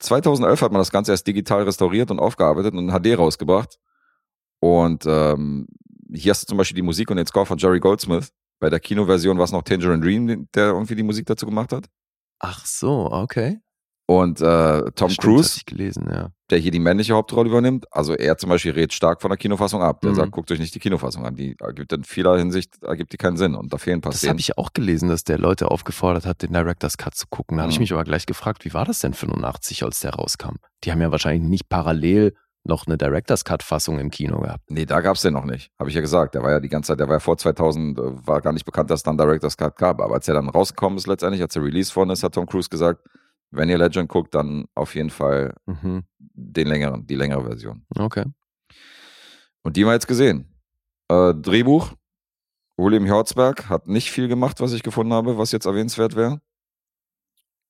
2011 0.00 0.60
hat 0.60 0.72
man 0.72 0.80
das 0.80 0.90
Ganze 0.90 1.12
erst 1.12 1.26
digital 1.26 1.62
restauriert 1.62 2.10
und 2.10 2.20
aufgearbeitet 2.20 2.74
und 2.74 2.88
in 2.88 2.92
HD 2.94 3.16
rausgebracht. 3.18 3.78
Und 4.60 5.04
ähm, 5.06 5.66
hier 6.16 6.30
hast 6.30 6.42
du 6.42 6.46
zum 6.46 6.58
Beispiel 6.58 6.76
die 6.76 6.82
Musik 6.82 7.10
und 7.10 7.16
den 7.16 7.26
Score 7.26 7.46
von 7.46 7.58
Jerry 7.58 7.80
Goldsmith. 7.80 8.30
Bei 8.60 8.70
der 8.70 8.80
Kinoversion 8.80 9.36
war 9.38 9.44
es 9.44 9.52
noch 9.52 9.62
Tangerine 9.62 10.00
Dream, 10.00 10.48
der 10.54 10.68
irgendwie 10.68 10.94
die 10.94 11.02
Musik 11.02 11.26
dazu 11.26 11.46
gemacht 11.46 11.72
hat. 11.72 11.86
Ach 12.38 12.64
so, 12.64 13.10
okay. 13.12 13.58
Und 14.08 14.40
äh, 14.40 14.82
Tom 14.92 15.10
Stimmt, 15.10 15.18
Cruise, 15.18 15.60
gelesen, 15.66 16.08
ja. 16.08 16.28
der 16.48 16.58
hier 16.58 16.70
die 16.70 16.78
männliche 16.78 17.12
Hauptrolle 17.14 17.48
übernimmt, 17.48 17.86
also 17.92 18.14
er 18.14 18.38
zum 18.38 18.50
Beispiel 18.50 18.70
rät 18.70 18.92
stark 18.92 19.20
von 19.20 19.30
der 19.30 19.36
Kinofassung 19.36 19.82
ab. 19.82 20.00
Der 20.02 20.12
Mhm. 20.12 20.14
sagt, 20.14 20.30
guckt 20.30 20.50
euch 20.52 20.60
nicht 20.60 20.72
die 20.76 20.78
Kinofassung 20.78 21.26
an. 21.26 21.34
Die 21.34 21.56
ergibt 21.60 21.92
in 21.92 22.04
vieler 22.04 22.38
Hinsicht 22.38 22.80
ergibt 22.84 23.12
die 23.12 23.16
keinen 23.16 23.36
Sinn 23.36 23.56
und 23.56 23.72
da 23.72 23.78
fehlen 23.78 23.98
ein 23.98 24.00
paar 24.02 24.12
Das 24.12 24.22
habe 24.28 24.38
ich 24.38 24.56
auch 24.58 24.72
gelesen, 24.72 25.08
dass 25.08 25.24
der 25.24 25.38
Leute 25.38 25.72
aufgefordert 25.72 26.24
hat, 26.24 26.42
den 26.42 26.52
Director's 26.52 26.96
Cut 26.98 27.16
zu 27.16 27.26
gucken. 27.28 27.56
Da 27.56 27.64
habe 27.64 27.72
ich 27.72 27.78
Mhm. 27.78 27.82
mich 27.82 27.92
aber 27.92 28.04
gleich 28.04 28.26
gefragt, 28.26 28.64
wie 28.64 28.72
war 28.74 28.84
das 28.84 29.00
denn 29.00 29.12
85, 29.12 29.82
als 29.82 29.98
der 29.98 30.14
rauskam? 30.14 30.54
Die 30.84 30.92
haben 30.92 31.00
ja 31.00 31.10
wahrscheinlich 31.10 31.42
nicht 31.48 31.68
parallel 31.68 32.36
noch 32.66 32.86
eine 32.86 32.96
Director's 32.98 33.44
Cut-Fassung 33.44 33.98
im 33.98 34.10
Kino 34.10 34.40
gehabt. 34.40 34.70
Nee, 34.70 34.86
da 34.86 35.00
gab's 35.00 35.22
den 35.22 35.32
noch 35.34 35.44
nicht. 35.44 35.70
Habe 35.78 35.88
ich 35.88 35.94
ja 35.94 36.00
gesagt. 36.00 36.34
Der 36.34 36.42
war 36.42 36.50
ja 36.50 36.60
die 36.60 36.68
ganze 36.68 36.88
Zeit, 36.88 37.00
der 37.00 37.08
war 37.08 37.16
ja 37.16 37.20
vor 37.20 37.36
2000, 37.38 37.98
äh, 37.98 38.02
war 38.26 38.40
gar 38.40 38.52
nicht 38.52 38.64
bekannt, 38.64 38.90
dass 38.90 39.00
es 39.00 39.04
dann 39.04 39.16
Director's 39.18 39.56
Cut 39.56 39.76
gab. 39.76 40.00
Aber 40.00 40.14
als 40.14 40.28
er 40.28 40.34
dann 40.34 40.48
rausgekommen 40.48 40.98
ist 40.98 41.06
letztendlich, 41.06 41.42
als 41.42 41.54
er 41.56 41.62
released 41.62 41.94
worden 41.96 42.10
ist, 42.10 42.22
hat 42.22 42.34
Tom 42.34 42.46
Cruise 42.46 42.68
gesagt, 42.68 43.00
wenn 43.50 43.68
ihr 43.68 43.78
Legend 43.78 44.08
guckt, 44.08 44.34
dann 44.34 44.66
auf 44.74 44.94
jeden 44.94 45.10
Fall 45.10 45.54
Mhm. 45.66 46.04
den 46.18 46.66
längeren, 46.66 47.06
die 47.06 47.14
längere 47.14 47.44
Version. 47.44 47.86
Okay. 47.96 48.24
Und 49.62 49.76
die 49.76 49.82
haben 49.82 49.88
wir 49.88 49.94
jetzt 49.94 50.08
gesehen. 50.08 50.52
Äh, 51.08 51.32
Drehbuch, 51.34 51.92
William 52.76 53.06
Herzberg 53.06 53.68
hat 53.68 53.86
nicht 53.86 54.10
viel 54.10 54.28
gemacht, 54.28 54.60
was 54.60 54.72
ich 54.72 54.82
gefunden 54.82 55.12
habe, 55.12 55.38
was 55.38 55.52
jetzt 55.52 55.66
erwähnenswert 55.66 56.14
wäre. 56.16 56.40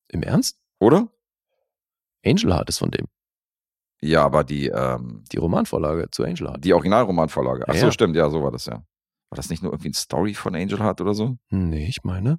Im 0.09 0.23
Ernst? 0.23 0.59
Oder? 0.79 1.09
Angel 2.25 2.53
Heart 2.53 2.69
ist 2.71 2.79
von 2.79 2.91
dem. 2.91 3.07
Ja, 4.03 4.25
aber 4.25 4.45
die, 4.45 4.69
ähm, 4.69 5.25
Die 5.33 5.39
Romanvorlage 5.39 6.11
zu 6.11 6.25
Angel 6.25 6.49
Heart. 6.49 6.65
die 6.65 6.75
Originalromanvorlage. 6.75 7.65
Ach 7.67 7.75
so, 7.75 7.87
ja. 7.87 7.93
stimmt, 7.93 8.15
ja, 8.17 8.29
so 8.31 8.43
war 8.43 8.51
das 8.51 8.67
ja. 8.67 8.75
War 8.75 9.37
das 9.37 9.49
nicht 9.51 9.63
nur 9.63 9.73
irgendwie 9.73 9.89
eine 9.89 9.95
Story 9.95 10.35
von 10.35 10.55
Angel 10.55 10.79
Heart 10.79 11.01
oder 11.01 11.15
so? 11.15 11.37
Nee, 11.51 11.87
ich 11.87 12.05
meine. 12.05 12.39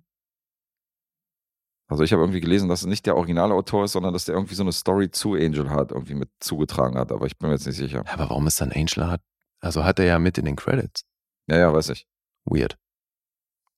Also 1.90 2.04
ich 2.04 2.12
habe 2.12 2.22
irgendwie 2.22 2.42
gelesen, 2.42 2.68
dass 2.70 2.82
es 2.82 2.86
nicht 2.88 3.06
der 3.06 3.16
originale 3.16 3.54
Autor 3.54 3.86
ist, 3.86 3.94
sondern 3.94 4.14
dass 4.14 4.26
der 4.26 4.36
irgendwie 4.36 4.56
so 4.56 4.64
eine 4.64 4.74
Story 4.74 5.10
zu 5.10 5.34
Angel 5.34 5.70
Heart 5.70 5.92
irgendwie 5.92 6.16
mit 6.16 6.30
zugetragen 6.40 6.98
hat, 6.98 7.12
aber 7.12 7.26
ich 7.26 7.38
bin 7.38 7.48
mir 7.50 7.56
jetzt 7.56 7.66
nicht 7.66 7.78
sicher. 7.78 8.04
Ja, 8.06 8.14
Aber 8.14 8.30
warum 8.30 8.46
ist 8.48 8.60
dann 8.62 8.72
Angel 8.72 9.06
Heart? 9.08 9.22
Also 9.62 9.84
hat 9.84 9.98
er 10.00 10.06
ja 10.06 10.20
mit 10.20 10.38
in 10.38 10.46
den 10.46 10.56
Credits. 10.58 11.04
Ja, 11.48 11.58
ja, 11.58 11.74
weiß 11.74 11.90
ich. 11.90 12.06
Weird. 12.46 12.78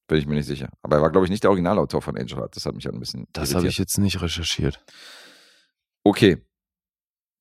Bin 0.07 0.17
ich 0.17 0.25
mir 0.25 0.35
nicht 0.35 0.47
sicher. 0.47 0.69
Aber 0.81 0.97
er 0.97 1.01
war, 1.03 1.11
glaube 1.11 1.25
ich, 1.25 1.29
nicht 1.31 1.43
der 1.43 1.51
Originalautor 1.51 2.01
von 2.01 2.17
Angel 2.17 2.37
Heart. 2.37 2.55
Das 2.55 2.65
hat 2.65 2.73
mich 2.75 2.85
halt 2.85 2.95
ein 2.95 2.99
bisschen. 2.99 3.27
Das 3.31 3.53
habe 3.53 3.67
ich 3.67 3.77
jetzt 3.77 3.97
nicht 3.99 4.21
recherchiert. 4.21 4.83
Okay. 6.03 6.43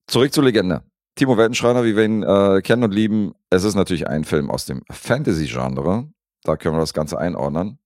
Zurück 0.09 0.33
zur 0.33 0.45
Legende. 0.45 0.83
Timo 1.17 1.37
Weltenschreiner, 1.37 1.85
wie 1.85 1.95
wir 1.95 2.05
ihn 2.05 2.23
äh, 2.23 2.63
kennen 2.63 2.83
und 2.83 2.95
lieben, 2.95 3.35
es 3.51 3.65
ist 3.65 3.75
natürlich 3.75 4.09
ein 4.09 4.25
Film 4.25 4.51
aus 4.51 4.65
dem 4.65 4.83
Fantasy-Genre. 4.91 6.11
Da 6.45 6.57
können 6.57 6.77
wir 6.77 6.81
das 6.81 6.95
Ganze 6.95 7.19
einordnen. 7.19 7.79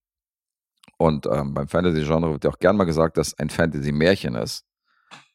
Und 0.99 1.27
ähm, 1.27 1.53
beim 1.53 1.67
Fantasy-Genre 1.67 2.31
wird 2.31 2.45
ja 2.45 2.51
auch 2.51 2.61
gern 2.61 2.77
mal 2.77 2.85
gesagt, 2.85 3.17
dass 3.17 3.37
ein 3.39 3.51
Fantasy-Märchen 3.51 4.37
ist. 4.37 4.65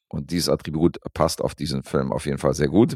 Und 0.07 0.31
dieses 0.31 0.47
Attribut 0.47 0.97
passt 1.13 1.41
auf 1.41 1.55
diesen 1.55 1.83
Film 1.83 2.13
auf 2.13 2.25
jeden 2.25 2.37
Fall 2.37 2.53
sehr 2.53 2.69
gut. 2.69 2.95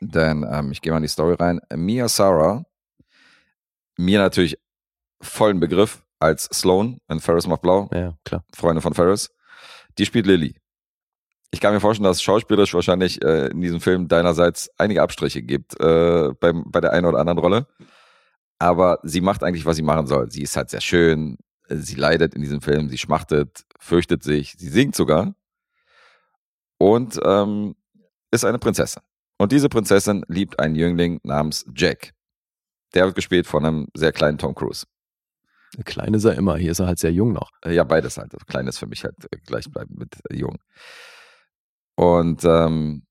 Denn 0.00 0.44
ähm, 0.50 0.72
ich 0.72 0.80
gehe 0.80 0.90
mal 0.90 0.96
in 0.96 1.04
die 1.04 1.08
Story 1.08 1.34
rein. 1.34 1.60
Mia 1.72 2.08
Sarah, 2.08 2.64
mir 3.96 4.18
natürlich 4.18 4.58
vollen 5.20 5.60
Begriff 5.60 6.04
als 6.18 6.46
Sloan 6.46 6.98
in 7.08 7.20
Ferris 7.20 7.46
macht 7.46 7.62
blau. 7.62 7.88
Ja, 7.92 8.16
klar. 8.24 8.44
Freunde 8.52 8.80
von 8.80 8.92
Ferris, 8.92 9.30
die 9.98 10.06
spielt 10.06 10.26
Lily. 10.26 10.56
Ich 11.54 11.60
kann 11.60 11.72
mir 11.72 11.78
vorstellen, 11.78 12.02
dass 12.02 12.16
es 12.16 12.22
schauspielerisch 12.24 12.74
wahrscheinlich 12.74 13.22
äh, 13.22 13.46
in 13.46 13.60
diesem 13.60 13.80
Film 13.80 14.08
deinerseits 14.08 14.68
einige 14.76 15.02
Abstriche 15.02 15.40
gibt 15.40 15.80
äh, 15.80 16.30
beim, 16.40 16.64
bei 16.66 16.80
der 16.80 16.92
einen 16.92 17.06
oder 17.06 17.20
anderen 17.20 17.38
Rolle. 17.38 17.68
Aber 18.58 18.98
sie 19.04 19.20
macht 19.20 19.44
eigentlich, 19.44 19.64
was 19.64 19.76
sie 19.76 19.82
machen 19.82 20.08
soll. 20.08 20.32
Sie 20.32 20.42
ist 20.42 20.56
halt 20.56 20.70
sehr 20.70 20.80
schön, 20.80 21.38
sie 21.68 21.94
leidet 21.94 22.34
in 22.34 22.42
diesem 22.42 22.60
Film, 22.60 22.88
sie 22.88 22.98
schmachtet, 22.98 23.66
fürchtet 23.78 24.24
sich, 24.24 24.56
sie 24.58 24.68
singt 24.68 24.96
sogar 24.96 25.36
und 26.78 27.20
ähm, 27.24 27.76
ist 28.32 28.44
eine 28.44 28.58
Prinzessin. 28.58 29.04
Und 29.38 29.52
diese 29.52 29.68
Prinzessin 29.68 30.24
liebt 30.26 30.58
einen 30.58 30.74
Jüngling 30.74 31.20
namens 31.22 31.64
Jack. 31.72 32.14
Der 32.94 33.04
wird 33.04 33.14
gespielt 33.14 33.46
von 33.46 33.64
einem 33.64 33.86
sehr 33.94 34.10
kleinen 34.10 34.38
Tom 34.38 34.56
Cruise. 34.56 34.86
Klein 35.84 36.14
ist 36.14 36.24
er 36.24 36.34
immer. 36.34 36.56
Hier 36.56 36.72
ist 36.72 36.80
er 36.80 36.88
halt 36.88 36.98
sehr 36.98 37.12
jung 37.12 37.32
noch. 37.32 37.52
Äh, 37.64 37.74
Ja, 37.74 37.84
beides 37.84 38.16
halt. 38.16 38.34
Also 38.34 38.44
klein 38.44 38.66
ist 38.66 38.78
für 38.78 38.88
mich 38.88 39.04
halt 39.04 39.14
äh, 39.30 39.36
gleichbleibend 39.46 39.96
mit 39.96 40.16
äh, 40.30 40.36
jung. 40.36 40.58
Und 41.96 42.44
ähm, 42.44 43.04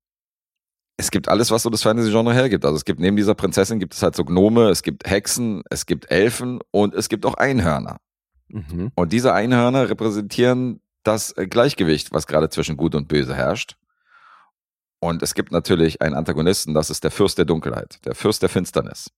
es 0.98 1.12
gibt 1.12 1.28
alles, 1.28 1.52
was 1.52 1.64
so 1.64 1.70
das 1.70 1.84
Fantasy-Genre 1.84 2.34
hergibt. 2.34 2.66
Also 2.66 2.78
es 2.78 2.86
gibt 2.86 3.00
neben 3.00 3.18
dieser 3.18 3.36
Prinzessin 3.36 3.80
gibt 3.80 3.94
es 3.94 4.04
halt 4.04 4.16
so 4.16 4.24
Gnome, 4.24 4.70
es 4.70 4.84
gibt 4.84 5.10
Hexen, 5.10 5.64
es 5.70 5.86
gibt 5.86 6.12
Elfen 6.12 6.60
und 6.72 6.94
es 6.94 7.10
gibt 7.10 7.26
auch 7.26 7.36
Einhörner. 7.36 7.98
Mhm. 8.48 8.92
Und 8.96 9.14
diese 9.14 9.34
Einhörner 9.34 9.90
repräsentieren 9.90 10.82
das 11.04 11.36
äh, 11.38 11.48
Gleichgewicht, 11.48 12.14
was 12.14 12.28
gerade 12.28 12.50
zwischen 12.50 12.78
Gut 12.78 12.96
und 12.96 13.08
Böse 13.08 13.36
herrscht. 13.36 13.78
Und 15.00 15.22
es 15.22 15.34
gibt 15.34 15.52
natürlich 15.52 16.02
einen 16.02 16.16
Antagonisten, 16.16 16.74
das 16.74 16.90
ist 16.90 17.04
der 17.04 17.12
Fürst 17.12 17.38
der 17.38 17.46
Dunkelheit, 17.46 18.00
der 18.06 18.16
Fürst 18.16 18.42
der 18.42 18.50
Finsternis. 18.50 19.12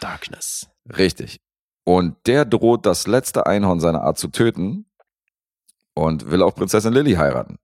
Darkness. 0.00 0.68
Richtig. 0.96 1.40
Und 1.84 2.16
der 2.26 2.44
droht, 2.44 2.86
das 2.86 3.06
letzte 3.06 3.46
Einhorn 3.46 3.80
seiner 3.80 4.02
Art 4.02 4.18
zu 4.18 4.28
töten 4.28 4.86
und 5.94 6.30
will 6.30 6.42
auch 6.42 6.54
Prinzessin 6.54 6.92
Lily 6.92 7.14
heiraten. 7.14 7.58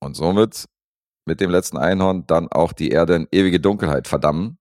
Und 0.00 0.14
somit 0.14 0.66
mit 1.24 1.40
dem 1.40 1.50
letzten 1.50 1.76
Einhorn 1.76 2.26
dann 2.26 2.48
auch 2.48 2.72
die 2.72 2.90
Erde 2.90 3.16
in 3.16 3.28
ewige 3.32 3.60
Dunkelheit 3.60 4.06
verdammen. 4.06 4.58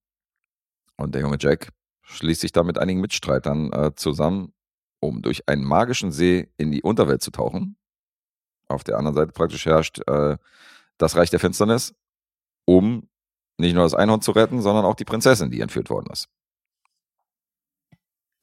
Und 0.97 1.13
der 1.13 1.21
junge 1.21 1.37
Jack 1.39 1.69
schließt 2.01 2.41
sich 2.41 2.51
da 2.51 2.63
mit 2.63 2.77
einigen 2.77 3.01
Mitstreitern 3.01 3.71
äh, 3.73 3.95
zusammen, 3.95 4.53
um 4.99 5.21
durch 5.21 5.47
einen 5.47 5.63
magischen 5.63 6.11
See 6.11 6.49
in 6.57 6.71
die 6.71 6.81
Unterwelt 6.81 7.21
zu 7.21 7.31
tauchen. 7.31 7.77
Auf 8.67 8.83
der 8.83 8.97
anderen 8.97 9.15
Seite 9.15 9.31
praktisch 9.31 9.65
herrscht 9.65 9.99
äh, 10.07 10.37
das 10.97 11.15
Reich 11.15 11.29
der 11.29 11.39
Finsternis, 11.39 11.93
um 12.65 13.07
nicht 13.57 13.73
nur 13.73 13.83
das 13.83 13.93
Einhorn 13.93 14.21
zu 14.21 14.31
retten, 14.31 14.61
sondern 14.61 14.85
auch 14.85 14.95
die 14.95 15.05
Prinzessin, 15.05 15.51
die 15.51 15.61
entführt 15.61 15.89
worden 15.89 16.11
ist. 16.11 16.27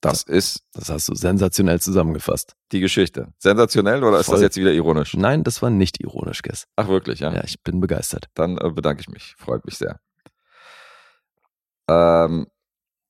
Das 0.03 0.22
ist 0.24 0.64
Das 0.74 0.88
hast 0.90 1.09
du 1.09 1.14
sensationell 1.14 1.80
zusammengefasst. 1.80 2.55
die 2.72 2.80
Geschichte. 2.80 3.32
Sensationell 3.38 4.03
oder 4.05 4.18
ist 4.20 4.30
das 4.30 4.40
jetzt 4.42 4.57
wieder 4.57 4.72
ironisch? 4.72 5.14
Nein, 5.14 5.44
das 5.44 5.62
war 5.62 5.70
nicht 5.70 6.00
ironisch, 6.00 6.42
Guess. 6.42 6.66
Ach 6.76 6.88
wirklich, 6.88 7.20
ja? 7.20 7.32
Ja, 7.32 7.42
ich 7.44 7.62
bin 7.62 7.80
begeistert. 7.80 8.26
Dann 8.34 8.59
äh, 8.59 8.70
bedanke 8.70 9.00
ich 9.00 9.09
mich. 9.09 9.34
Freut 9.38 9.64
mich 9.64 9.78
sehr. 9.78 10.00
Ähm, 11.88 12.46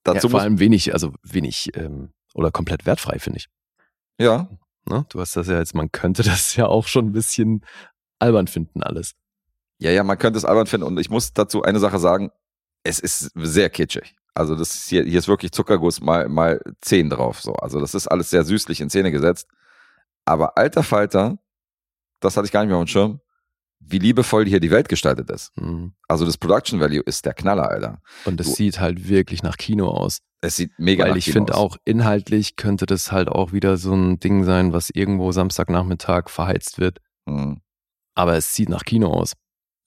Ja, 0.07 0.15
dazu 0.15 0.29
vor 0.29 0.39
muss, 0.39 0.43
allem 0.45 0.59
wenig, 0.59 0.93
also 0.95 1.13
wenig 1.23 1.71
ähm, 1.77 2.13
oder 2.35 2.51
komplett 2.51 2.87
wertfrei, 2.87 3.19
finde 3.19 3.39
ich. 3.39 3.49
ja, 4.19 4.49
Ne? 4.85 5.07
Du 5.11 5.21
hast 5.21 5.37
das 5.37 5.47
ja 5.47 5.61
jetzt, 5.61 5.77
man 5.77 5.93
könnte 5.93 6.23
das 6.25 6.57
ja 6.57 6.67
auch 6.67 6.89
schon 6.89 7.07
ein 7.07 7.13
bisschen 7.13 7.65
albern 8.19 8.49
finden, 8.49 8.83
alles. 8.83 9.13
ja, 9.79 9.93
ja, 9.93 10.03
man 10.03 10.19
könnte 10.19 10.39
es 10.39 10.45
albern 10.45 10.67
finden 10.67 10.87
und 10.89 10.99
ich 10.99 11.09
muss 11.09 11.33
dazu 11.33 11.63
eine 11.63 11.79
Sache 11.79 12.01
sagen. 12.01 12.31
Es 12.83 12.99
ist 12.99 13.31
sehr 13.37 13.71
kitschig. 13.71 14.17
Also 14.35 14.57
das 14.57 14.75
ist 14.75 14.89
hier, 14.89 15.05
hier 15.05 15.19
ist 15.19 15.29
wirklich 15.29 15.53
Zuckerguss 15.53 16.01
mal, 16.01 16.29
mal 16.29 16.61
10 16.81 17.11
drauf. 17.11 17.41
So. 17.41 17.53
Also 17.55 17.81
das 17.81 17.95
ist 17.95 18.07
alles 18.09 18.31
sehr 18.31 18.45
süßlich 18.45 18.81
in 18.81 18.89
Szene 18.89 19.13
gesetzt. 19.13 19.47
Aber 20.25 20.57
alter 20.57 20.83
Falter, 20.83 21.39
das 22.21 22.37
hatte 22.37 22.47
ich 22.47 22.53
gar 22.53 22.61
nicht 22.61 22.69
mehr 22.69 22.79
auf 22.79 22.85
dem 22.85 22.89
Schirm, 22.89 23.21
wie 23.81 23.99
liebevoll 23.99 24.47
hier 24.47 24.61
die 24.61 24.71
Welt 24.71 24.89
gestaltet 24.89 25.29
ist. 25.31 25.51
Mhm. 25.59 25.95
Also 26.09 26.25
das 26.25 26.39
Production 26.39 26.81
Value 26.81 27.03
ist 27.03 27.27
der 27.27 27.35
Knaller, 27.35 27.69
Alter. 27.69 28.01
Und 28.25 28.41
es 28.41 28.55
sieht 28.55 28.81
halt 28.81 29.09
wirklich 29.09 29.43
nach 29.43 29.57
Kino 29.57 29.89
aus. 29.89 30.21
Es 30.41 30.57
sieht 30.57 30.73
mega 30.79 31.05
Weil 31.05 31.11
nach 31.11 31.17
ich 31.17 31.27
Kino 31.27 31.35
finde 31.35 31.55
aus. 31.55 31.61
auch, 31.61 31.77
inhaltlich 31.85 32.57
könnte 32.57 32.87
das 32.87 33.13
halt 33.13 33.29
auch 33.29 33.53
wieder 33.53 33.77
so 33.77 33.93
ein 33.95 34.19
Ding 34.19 34.45
sein, 34.45 34.73
was 34.73 34.91
irgendwo 34.91 35.33
Samstagnachmittag 35.33 36.29
verheizt 36.29 36.79
wird. 36.79 36.99
Mhm. 37.27 37.61
Aber 38.15 38.37
es 38.37 38.55
sieht 38.55 38.69
nach 38.69 38.85
Kino 38.85 39.13
aus. 39.13 39.35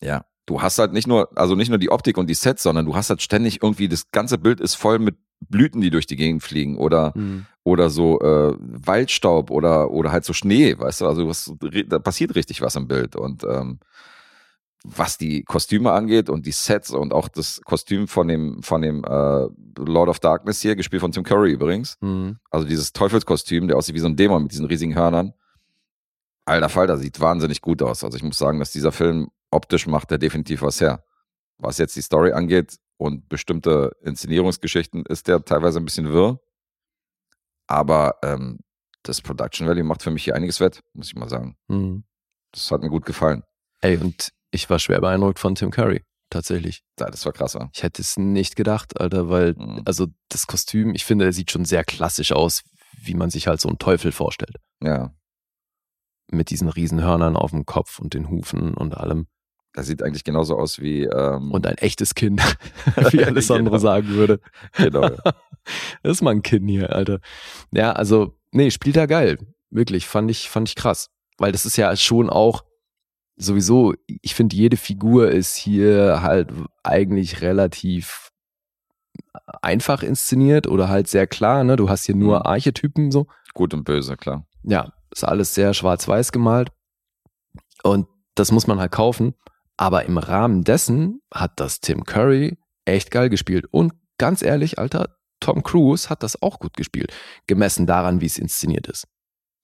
Ja. 0.01 0.25
Du 0.45 0.61
hast 0.61 0.77
halt 0.77 0.93
nicht 0.93 1.07
nur, 1.07 1.29
also 1.37 1.55
nicht 1.55 1.69
nur 1.69 1.77
die 1.79 1.89
Optik 1.89 2.17
und 2.17 2.29
die 2.29 2.35
Sets, 2.35 2.63
sondern 2.63 2.85
du 2.85 2.95
hast 2.95 3.09
halt 3.09 3.21
ständig 3.21 3.63
irgendwie, 3.63 3.87
das 3.87 4.11
ganze 4.11 4.37
Bild 4.37 4.59
ist 4.61 4.75
voll 4.75 4.99
mit 4.99 5.15
Blüten, 5.41 5.81
die 5.81 5.89
durch 5.89 6.05
die 6.05 6.15
Gegend 6.15 6.43
fliegen 6.43 6.77
oder, 6.77 7.13
oder 7.63 7.89
so 7.89 8.19
äh, 8.21 8.55
Waldstaub 8.59 9.49
oder, 9.51 9.91
oder 9.91 10.11
halt 10.11 10.23
so 10.23 10.33
Schnee, 10.33 10.77
weißt 10.77 11.01
du, 11.01 11.07
also 11.07 11.27
was, 11.27 11.51
da 11.87 11.99
passiert 11.99 12.35
richtig 12.35 12.61
was 12.61 12.75
im 12.75 12.87
Bild 12.87 13.15
und 13.15 13.43
ähm, 13.43 13.79
was 14.83 15.17
die 15.17 15.43
Kostüme 15.43 15.91
angeht 15.91 16.29
und 16.29 16.45
die 16.45 16.51
Sets 16.51 16.91
und 16.91 17.11
auch 17.11 17.27
das 17.27 17.59
Kostüm 17.65 18.07
von 18.07 18.27
dem, 18.27 18.61
von 18.61 18.81
dem 18.83 19.03
äh, 19.03 19.47
Lord 19.79 20.09
of 20.09 20.19
Darkness 20.19 20.61
hier, 20.61 20.75
gespielt 20.75 21.01
von 21.01 21.11
Tim 21.11 21.23
Curry 21.23 21.51
übrigens, 21.51 21.97
Mhm. 22.01 22.37
also 22.51 22.67
dieses 22.67 22.93
Teufelskostüm, 22.93 23.67
der 23.67 23.77
aussieht 23.77 23.95
wie 23.95 23.99
so 23.99 24.07
ein 24.07 24.15
Dämon 24.15 24.43
mit 24.43 24.51
diesen 24.51 24.67
riesigen 24.67 24.93
Hörnern. 24.95 25.33
Alter 26.45 26.69
Falter, 26.69 26.97
sieht 26.97 27.19
wahnsinnig 27.19 27.61
gut 27.61 27.81
aus. 27.81 28.03
Also 28.03 28.15
ich 28.15 28.23
muss 28.23 28.37
sagen, 28.37 28.59
dass 28.59 28.71
dieser 28.71 28.91
Film 28.91 29.29
optisch 29.55 29.87
macht 29.87 30.11
der 30.11 30.17
definitiv 30.17 30.61
was 30.61 30.79
her. 30.81 31.03
Was 31.57 31.77
jetzt 31.77 31.95
die 31.95 32.01
Story 32.01 32.33
angeht 32.33 32.77
und 32.97 33.27
bestimmte 33.29 33.91
Inszenierungsgeschichten, 34.01 35.05
ist 35.05 35.27
der 35.27 35.43
teilweise 35.43 35.79
ein 35.79 35.85
bisschen 35.85 36.11
wirr. 36.11 36.39
Aber 37.67 38.15
ähm, 38.23 38.59
das 39.03 39.21
Production 39.21 39.67
Value 39.67 39.83
macht 39.83 40.03
für 40.03 40.11
mich 40.11 40.23
hier 40.23 40.35
einiges 40.35 40.59
wett, 40.59 40.81
muss 40.93 41.07
ich 41.07 41.15
mal 41.15 41.29
sagen. 41.29 41.57
Mhm. 41.67 42.03
Das 42.51 42.71
hat 42.71 42.81
mir 42.81 42.89
gut 42.89 43.05
gefallen. 43.05 43.43
Ey, 43.81 43.97
und 43.97 44.29
ich 44.51 44.69
war 44.69 44.79
schwer 44.79 45.01
beeindruckt 45.01 45.39
von 45.39 45.55
Tim 45.55 45.71
Curry, 45.71 46.03
tatsächlich. 46.29 46.83
Ja, 46.99 47.09
das 47.09 47.25
war 47.25 47.33
krasser. 47.33 47.69
Ich 47.73 47.83
hätte 47.83 48.01
es 48.01 48.17
nicht 48.17 48.55
gedacht, 48.55 48.99
Alter, 48.99 49.29
weil, 49.29 49.53
Mhm. 49.53 49.81
also 49.85 50.07
das 50.29 50.47
Kostüm, 50.47 50.93
ich 50.95 51.05
finde, 51.05 51.25
er 51.25 51.33
sieht 51.33 51.51
schon 51.51 51.65
sehr 51.65 51.83
klassisch 51.83 52.31
aus, 52.31 52.63
wie 52.97 53.13
man 53.15 53.29
sich 53.29 53.47
halt 53.47 53.59
so 53.61 53.67
einen 53.69 53.77
Teufel 53.79 54.11
vorstellt. 54.11 54.57
Ja. 54.81 55.13
Mit 56.31 56.49
diesen 56.49 56.69
Riesenhörnern 56.69 57.35
auf 57.35 57.51
dem 57.51 57.65
Kopf 57.65 57.99
und 57.99 58.13
den 58.13 58.29
Hufen 58.29 58.73
und 58.73 58.95
allem. 58.95 59.27
Das 59.75 59.87
sieht 59.87 60.01
eigentlich 60.01 60.23
genauso 60.23 60.57
aus 60.57 60.79
wie. 60.79 61.03
Ähm, 61.03 61.51
Und 61.51 61.67
ein 61.67 61.77
echtes 61.77 62.15
Kind, 62.15 62.41
wie 63.11 63.23
Alessandro 63.23 63.71
Genau. 63.71 63.77
sagen 63.77 64.07
würde. 64.09 64.39
genau. 64.77 65.09
Das 66.03 66.11
ist 66.17 66.21
mal 66.21 66.29
ein 66.31 66.43
Kind 66.43 66.69
hier, 66.69 66.93
Alter. 66.93 67.19
Ja, 67.71 67.91
also, 67.93 68.37
nee, 68.51 68.69
spielt 68.69 68.97
er 68.97 69.07
geil. 69.07 69.39
Wirklich, 69.71 70.05
fand 70.05 70.29
ich, 70.29 70.47
fand 70.47 70.69
ich 70.69 70.75
krass. 70.75 71.09
Weil 71.39 71.51
das 71.51 71.65
ist 71.65 71.75
ja 71.75 71.95
schon 71.95 72.29
auch 72.29 72.63
sowieso, 73.35 73.95
ich 74.21 74.35
finde, 74.35 74.55
jede 74.55 74.77
Figur 74.77 75.31
ist 75.31 75.55
hier 75.55 76.21
halt 76.21 76.49
eigentlich 76.83 77.41
relativ 77.41 78.29
einfach 79.61 80.03
inszeniert 80.03 80.67
oder 80.67 80.87
halt 80.87 81.07
sehr 81.07 81.25
klar, 81.27 81.63
ne? 81.63 81.75
Du 81.77 81.89
hast 81.89 82.05
hier 82.05 82.15
nur 82.15 82.39
Mhm. 82.41 82.45
Archetypen 82.45 83.11
so. 83.11 83.25
Gut 83.55 83.73
und 83.73 83.83
böse, 83.85 84.17
klar. 84.17 84.45
Ja, 84.63 84.93
ist 85.11 85.23
alles 85.23 85.55
sehr 85.55 85.73
schwarz-weiß 85.73 86.31
gemalt. 86.31 86.69
Und 87.83 88.07
das 88.35 88.51
muss 88.51 88.67
man 88.67 88.79
halt 88.79 88.91
kaufen. 88.91 89.33
Aber 89.77 90.05
im 90.05 90.17
Rahmen 90.17 90.63
dessen 90.63 91.21
hat 91.33 91.59
das 91.59 91.79
Tim 91.81 92.03
Curry 92.05 92.57
echt 92.85 93.11
geil 93.11 93.29
gespielt. 93.29 93.65
Und 93.71 93.93
ganz 94.17 94.41
ehrlich, 94.41 94.79
Alter, 94.79 95.15
Tom 95.39 95.63
Cruise 95.63 96.09
hat 96.09 96.23
das 96.23 96.41
auch 96.41 96.59
gut 96.59 96.75
gespielt. 96.77 97.13
Gemessen 97.47 97.85
daran, 97.85 98.21
wie 98.21 98.25
es 98.25 98.37
inszeniert 98.37 98.87
ist. 98.87 99.05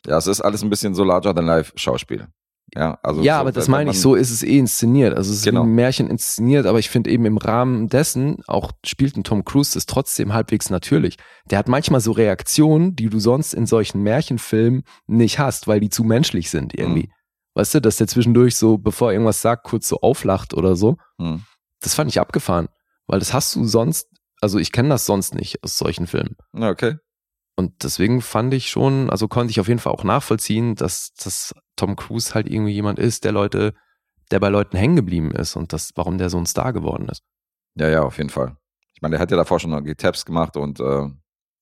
Ja, 0.06 0.18
es 0.18 0.28
ist 0.28 0.42
alles 0.42 0.64
ein 0.64 0.70
bisschen 0.70 0.94
so 0.96 1.04
larger 1.04 1.34
than 1.34 1.46
life 1.46 1.72
Schauspiel. 1.76 2.28
Ja, 2.74 2.98
also 3.04 3.22
ja, 3.22 3.36
so, 3.36 3.42
aber 3.42 3.52
das 3.52 3.68
meine 3.68 3.92
ich, 3.92 4.00
so 4.00 4.16
ist 4.16 4.32
es 4.32 4.44
eh 4.44 4.58
inszeniert. 4.58 5.14
Also 5.16 5.32
es 5.32 5.40
ist 5.40 5.46
Genau. 5.46 5.64
ein 5.64 5.76
Märchen 5.76 6.10
inszeniert, 6.10 6.66
aber 6.66 6.80
ich 6.80 6.90
finde 6.90 7.10
eben 7.10 7.26
im 7.26 7.38
Rahmen 7.38 7.90
dessen, 7.90 8.38
auch 8.48 8.72
spielt 8.86 9.18
ein 9.18 9.26
Tom 9.26 9.44
Cruise 9.44 9.74
das 9.74 9.86
trotzdem 9.86 10.34
halbwegs 10.34 10.70
natürlich. 10.70 11.18
Der 11.50 11.58
hat 11.60 11.68
manchmal 11.68 12.00
so 12.00 12.14
Reaktionen, 12.14 12.96
die 12.96 13.10
du 13.10 13.20
sonst 13.20 13.54
in 13.54 13.66
solchen 13.66 14.02
Märchenfilmen 14.04 14.84
nicht 15.08 15.38
hast, 15.38 15.68
weil 15.68 15.82
die 15.82 15.90
zu 15.90 16.04
menschlich 16.06 16.50
sind 16.50 16.74
irgendwie. 16.74 17.08
Mhm. 17.08 17.14
Weißt 17.54 17.76
du, 17.76 17.82
dass 17.82 17.98
der 17.98 18.08
zwischendurch 18.08 18.56
so, 18.56 18.78
bevor 18.78 19.10
er 19.10 19.14
irgendwas 19.14 19.42
sagt, 19.42 19.66
kurz 19.66 19.88
so 19.88 20.00
auflacht 20.02 20.54
oder 20.54 20.76
so. 20.76 20.98
Hm. 21.20 21.44
Das 21.82 21.96
fand 21.96 22.10
ich 22.10 22.20
abgefahren, 22.20 22.70
weil 23.08 23.20
das 23.20 23.34
hast 23.34 23.56
du 23.56 23.66
sonst, 23.66 24.08
also 24.40 24.58
ich 24.60 24.72
kenne 24.72 24.90
das 24.90 25.06
sonst 25.06 25.36
nicht 25.36 25.64
aus 25.64 25.78
solchen 25.78 26.08
Filmen. 26.08 26.36
Okay. 26.54 26.98
Und 27.56 27.84
deswegen 27.84 28.22
fand 28.22 28.54
ich 28.54 28.70
schon, 28.70 29.10
also 29.10 29.28
konnte 29.28 29.52
ich 29.52 29.60
auf 29.60 29.68
jeden 29.68 29.80
Fall 29.80 29.94
auch 29.94 30.04
nachvollziehen, 30.04 30.76
dass, 30.76 31.14
dass 31.14 31.54
Tom 31.76 31.96
Cruise 31.96 32.34
halt 32.34 32.48
irgendwie 32.50 32.72
jemand 32.72 33.00
ist, 33.00 33.26
der 33.26 33.34
Leute, 33.34 33.74
der 34.32 34.40
bei 34.40 34.50
Leuten 34.50 34.78
hängen 34.78 34.96
geblieben 34.96 35.32
ist 35.32 35.56
und 35.56 35.74
das, 35.74 35.92
warum 35.96 36.18
der 36.18 36.30
so 36.30 36.38
ein 36.38 36.46
Star 36.46 36.72
geworden 36.72 37.10
ist. 37.10 37.24
Ja, 37.76 37.90
ja, 37.90 38.04
auf 38.04 38.18
jeden 38.18 38.30
Fall. 38.30 38.56
Ich 38.94 39.02
meine, 39.02 39.14
der 39.14 39.20
hat 39.20 39.32
ja 39.32 39.38
davor 39.38 39.60
schon 39.60 39.84
die 39.84 39.96
Tabs 39.96 40.26
gemacht 40.26 40.56
und 40.56 40.80
äh, 40.80 41.08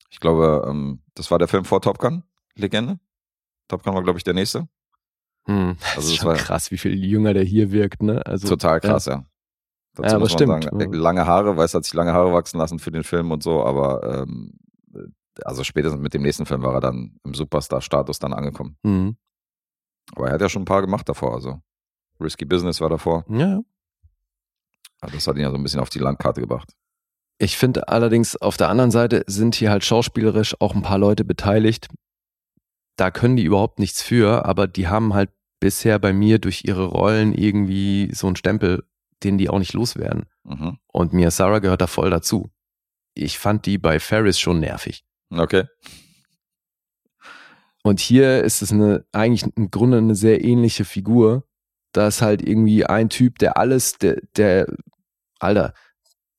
ich 0.10 0.20
glaube, 0.20 0.66
ähm, 0.68 1.02
das 1.16 1.32
war 1.32 1.40
der 1.40 1.48
Film 1.48 1.66
vor 1.66 1.82
Top 1.82 1.98
Gun, 1.98 2.24
Legende. 2.56 3.00
Top 3.68 3.84
Gun 3.84 3.94
war, 3.94 4.04
glaube 4.04 4.20
ich, 4.20 4.24
der 4.24 4.34
nächste. 4.34 4.68
Hm, 5.50 5.76
das 5.80 5.96
Also 5.98 6.00
ist 6.00 6.10
das 6.10 6.16
schon 6.18 6.28
war- 6.28 6.36
krass, 6.36 6.72
wie 6.72 6.78
viel 6.78 7.04
jünger 7.04 7.34
der 7.34 7.44
hier 7.44 7.72
wirkt, 7.72 8.04
ne? 8.04 8.26
Also, 8.26 8.48
Total 8.48 8.80
krass, 8.80 9.06
ja. 9.08 9.26
Dazu 9.96 10.14
Ja, 10.14 10.20
muss 10.20 10.30
man 10.30 10.38
stimmt. 10.38 10.64
sagen, 10.66 10.80
äh, 10.94 10.96
lange 10.96 11.26
Haare, 11.26 11.58
weiß, 11.58 11.74
hat 11.74 11.84
sich 11.84 11.94
lange 11.94 12.14
Haare 12.14 12.32
wachsen 12.32 12.58
lassen 12.60 12.80
für 12.80 12.92
den 12.92 13.04
Film 13.04 13.32
und 13.32 13.42
so, 13.44 13.64
aber 13.66 14.24
ähm, 14.24 14.54
äh, 14.94 15.00
also 15.44 15.64
spätestens 15.64 16.02
mit 16.02 16.14
dem 16.14 16.22
nächsten 16.22 16.46
Film 16.46 16.62
war 16.64 16.76
er 16.76 16.82
dann 16.82 17.18
im 17.24 17.34
Superstar-Status 17.34 18.20
dann 18.20 18.34
angekommen. 18.34 18.78
Hm, 18.86 19.18
Aber 20.16 20.28
er 20.28 20.34
hat 20.34 20.42
ja 20.42 20.50
schon 20.50 20.62
ein 20.62 20.66
paar 20.66 20.82
gemacht 20.82 21.10
davor, 21.10 21.34
also 21.34 21.60
Risky 22.22 22.46
Business 22.46 22.80
war 22.82 22.90
davor. 22.90 23.26
ja. 23.30 23.60
Also 25.02 25.16
das 25.16 25.28
hat 25.28 25.38
ihn 25.38 25.44
ja 25.44 25.50
so 25.50 25.56
ein 25.56 25.64
bisschen 25.64 25.80
auf 25.80 25.90
die 25.90 26.00
Landkarte 26.00 26.42
gebracht. 26.42 26.74
Ich 27.38 27.58
finde 27.58 27.88
allerdings, 27.88 28.36
auf 28.36 28.58
der 28.58 28.68
anderen 28.68 28.92
Seite 28.92 29.24
sind 29.28 29.56
hier 29.56 29.72
halt 29.72 29.86
schauspielerisch 29.86 30.58
auch 30.60 30.76
ein 30.76 30.82
paar 30.82 30.98
Leute 30.98 31.24
beteiligt. 31.24 31.88
Da 32.98 33.10
können 33.12 33.38
die 33.38 33.44
überhaupt 33.46 33.80
nichts 33.80 34.02
für, 34.02 34.44
aber 34.46 34.68
die 34.68 34.90
haben 34.90 35.14
halt 35.14 35.30
bisher 35.60 36.00
bei 36.00 36.14
mir 36.14 36.40
durch 36.40 36.64
ihre 36.66 36.86
Rollen 36.86 37.34
irgendwie 37.34 38.10
so 38.14 38.28
einen 38.28 38.36
Stempel, 38.36 38.84
den 39.24 39.38
die 39.38 39.50
auch 39.50 39.60
nicht 39.60 39.74
loswerden. 39.74 40.26
Mhm. 40.44 40.78
Und 40.88 41.14
Mia 41.14 41.32
Sarah 41.32 41.60
gehört 41.60 41.82
da 41.82 41.88
voll 41.88 42.10
dazu. 42.10 42.50
Ich 43.14 43.38
fand 43.38 43.66
die 43.66 43.78
bei 43.78 44.00
Ferris 44.00 44.40
schon 44.40 44.60
nervig. 44.60 45.04
Okay. 45.30 45.66
Und 47.84 48.00
hier 48.00 48.44
ist 48.44 48.62
es 48.62 48.72
eine, 48.72 49.06
eigentlich 49.12 49.46
im 49.56 49.72
Grunde 49.72 49.98
eine 49.98 50.16
sehr 50.16 50.44
ähnliche 50.44 50.86
Figur. 50.86 51.44
Da 51.92 52.08
ist 52.08 52.22
halt 52.22 52.42
irgendwie 52.48 52.86
ein 52.86 53.10
Typ, 53.10 53.40
der 53.40 53.58
alles, 53.58 53.98
der, 53.98 54.22
der, 54.36 54.68
Alter, 55.40 55.74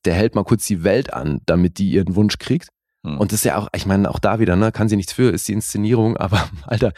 der 0.05 0.15
hält 0.15 0.35
mal 0.35 0.45
kurz 0.45 0.67
die 0.67 0.85
Welt 0.85 1.13
an, 1.13 1.41
damit 1.47 1.79
die 1.79 1.91
ihren 1.91 2.15
Wunsch 2.15 2.39
kriegt. 2.39 2.69
Hm. 3.05 3.19
Und 3.19 3.33
das 3.33 3.41
ist 3.41 3.45
ja 3.45 3.57
auch, 3.57 3.69
ich 3.75 3.87
meine, 3.87 4.11
auch 4.11 4.19
da 4.19 4.39
wieder, 4.39 4.57
ne, 4.57 4.73
kann 4.73 4.89
sie 4.89 4.97
nichts 4.97 5.13
für, 5.13 5.31
ist 5.31 5.49
die 5.49 5.55
Inszenierung, 5.55 6.17
aber 6.17 6.49
Alter, 6.67 6.93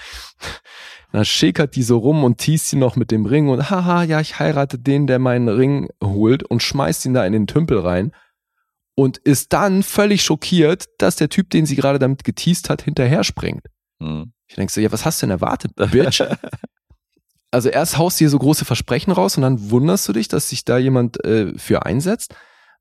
dann 1.12 1.24
schickert 1.24 1.76
die 1.76 1.82
so 1.82 1.98
rum 1.98 2.24
und 2.24 2.38
teast 2.38 2.68
sie 2.68 2.76
noch 2.76 2.96
mit 2.96 3.10
dem 3.10 3.26
Ring 3.26 3.48
und 3.48 3.70
haha, 3.70 4.02
ja, 4.02 4.20
ich 4.20 4.38
heirate 4.38 4.78
den, 4.78 5.06
der 5.06 5.18
meinen 5.18 5.48
Ring 5.48 5.88
holt 6.02 6.42
und 6.42 6.62
schmeißt 6.62 7.04
ihn 7.04 7.14
da 7.14 7.26
in 7.26 7.34
den 7.34 7.46
Tümpel 7.46 7.80
rein 7.80 8.12
und 8.94 9.18
ist 9.18 9.52
dann 9.52 9.82
völlig 9.82 10.22
schockiert, 10.22 10.86
dass 10.98 11.16
der 11.16 11.28
Typ, 11.28 11.50
den 11.50 11.66
sie 11.66 11.76
gerade 11.76 11.98
damit 11.98 12.24
geteast 12.24 12.70
hat, 12.70 12.82
hinterher 12.82 13.24
springt. 13.24 13.66
Mhm. 13.98 14.32
Ich 14.48 14.56
denke 14.56 14.72
so, 14.72 14.80
ja, 14.80 14.90
was 14.90 15.04
hast 15.04 15.20
du 15.22 15.26
denn 15.26 15.30
erwartet, 15.32 15.72
Bitch? 15.76 16.22
also 17.50 17.68
erst 17.68 17.98
haust 17.98 18.18
du 18.18 18.24
hier 18.24 18.30
so 18.30 18.38
große 18.38 18.64
Versprechen 18.64 19.12
raus 19.12 19.36
und 19.36 19.42
dann 19.42 19.70
wunderst 19.70 20.08
du 20.08 20.12
dich, 20.12 20.28
dass 20.28 20.48
sich 20.48 20.64
da 20.64 20.78
jemand 20.78 21.24
äh, 21.24 21.56
für 21.58 21.84
einsetzt. 21.84 22.34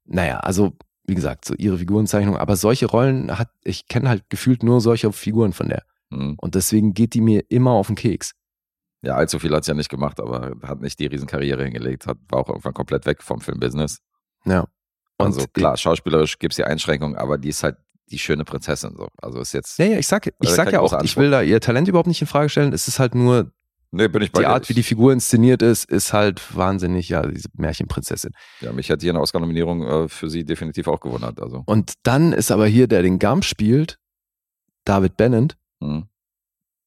Naja, 0.06 0.40
also 0.40 0.74
wie 1.06 1.16
gesagt, 1.16 1.46
so 1.46 1.54
ihre 1.56 1.78
Figurenzeichnung, 1.78 2.38
aber 2.38 2.56
solche 2.56 2.86
Rollen 2.86 3.38
hat, 3.38 3.50
ich 3.64 3.88
kenne 3.88 4.10
halt 4.10 4.30
gefühlt 4.30 4.64
nur 4.64 4.82
solche 4.82 5.12
Figuren 5.12 5.54
von 5.54 5.70
der. 5.70 5.84
Mhm. 6.12 6.36
Und 6.40 6.56
deswegen 6.56 6.94
geht 6.94 7.14
die 7.14 7.22
mir 7.22 7.44
immer 7.50 7.72
auf 7.72 7.88
den 7.88 7.96
Keks. 7.96 8.34
Ja, 9.02 9.16
allzu 9.16 9.40
viel 9.40 9.54
hat 9.56 9.66
sie 9.66 9.72
ja 9.72 9.76
nicht 9.76 9.90
gemacht, 9.90 10.20
aber 10.20 10.56
hat 10.62 10.82
nicht 10.82 11.00
die 11.00 11.08
Riesenkarriere 11.08 11.64
hingelegt, 11.64 12.06
hat, 12.06 12.18
war 12.30 12.42
auch 12.42 12.50
irgendwann 12.50 12.74
komplett 12.74 13.06
weg 13.08 13.24
vom 13.24 13.42
Filmbusiness. 13.42 13.98
Ja. 14.46 14.68
Und 15.18 15.28
Also 15.28 15.48
klar, 15.48 15.76
schauspielerisch 15.78 16.38
gibt 16.38 16.54
es 16.54 16.58
hier 16.58 16.68
Einschränkungen, 16.68 17.18
aber 17.18 17.38
die 17.38 17.50
ist 17.50 17.64
halt 17.64 17.78
die 18.12 18.20
schöne 18.20 18.44
Prinzessin 18.44 18.96
so. 18.96 19.08
Also 19.18 19.40
ist 19.40 19.54
jetzt, 19.54 19.80
Ja, 19.80 19.86
ja, 19.86 19.98
ich 19.98 20.08
sag, 20.08 20.28
ich 20.28 20.50
sag 20.50 20.72
ja 20.72 20.82
auch, 20.82 20.92
großer 20.92 21.04
ich 21.04 21.18
will 21.18 21.32
da 21.32 21.42
ihr 21.42 21.60
Talent 21.62 21.88
überhaupt 21.88 22.08
nicht 22.08 22.22
in 22.22 22.28
Frage 22.28 22.50
stellen. 22.50 22.74
Es 22.74 22.88
ist 22.88 23.00
halt 23.00 23.16
nur 23.16 23.52
nee, 23.92 24.08
bin 24.08 24.22
ich 24.22 24.32
bei 24.32 24.42
die. 24.42 24.46
Art, 24.46 24.70
wie 24.70 24.74
die 24.74 24.84
Figur 24.84 25.14
inszeniert 25.14 25.62
ist, 25.62 25.90
ist 25.90 26.14
halt 26.14 26.56
wahnsinnig, 26.56 27.10
ja, 27.10 27.26
diese 27.26 27.50
Märchenprinzessin. 27.54 28.32
Ja, 28.60 28.72
mich 28.74 28.92
hat 28.92 29.02
hier 29.02 29.12
eine 29.12 29.22
Oscar-Nominierung 29.22 29.84
äh, 29.84 30.08
für 30.10 30.30
sie 30.30 30.44
definitiv 30.44 30.88
auch 30.88 31.00
gewundert. 31.00 31.42
Also, 31.42 31.64
Und 31.66 31.94
dann 32.04 32.34
ist 32.34 32.52
aber 32.52 32.68
hier, 32.68 32.88
der 32.88 33.02
den 33.02 33.20
Gump 33.20 33.46
spielt, 33.46 33.98
David 34.86 35.18
Bennett, 35.18 35.58
hm. 35.82 36.06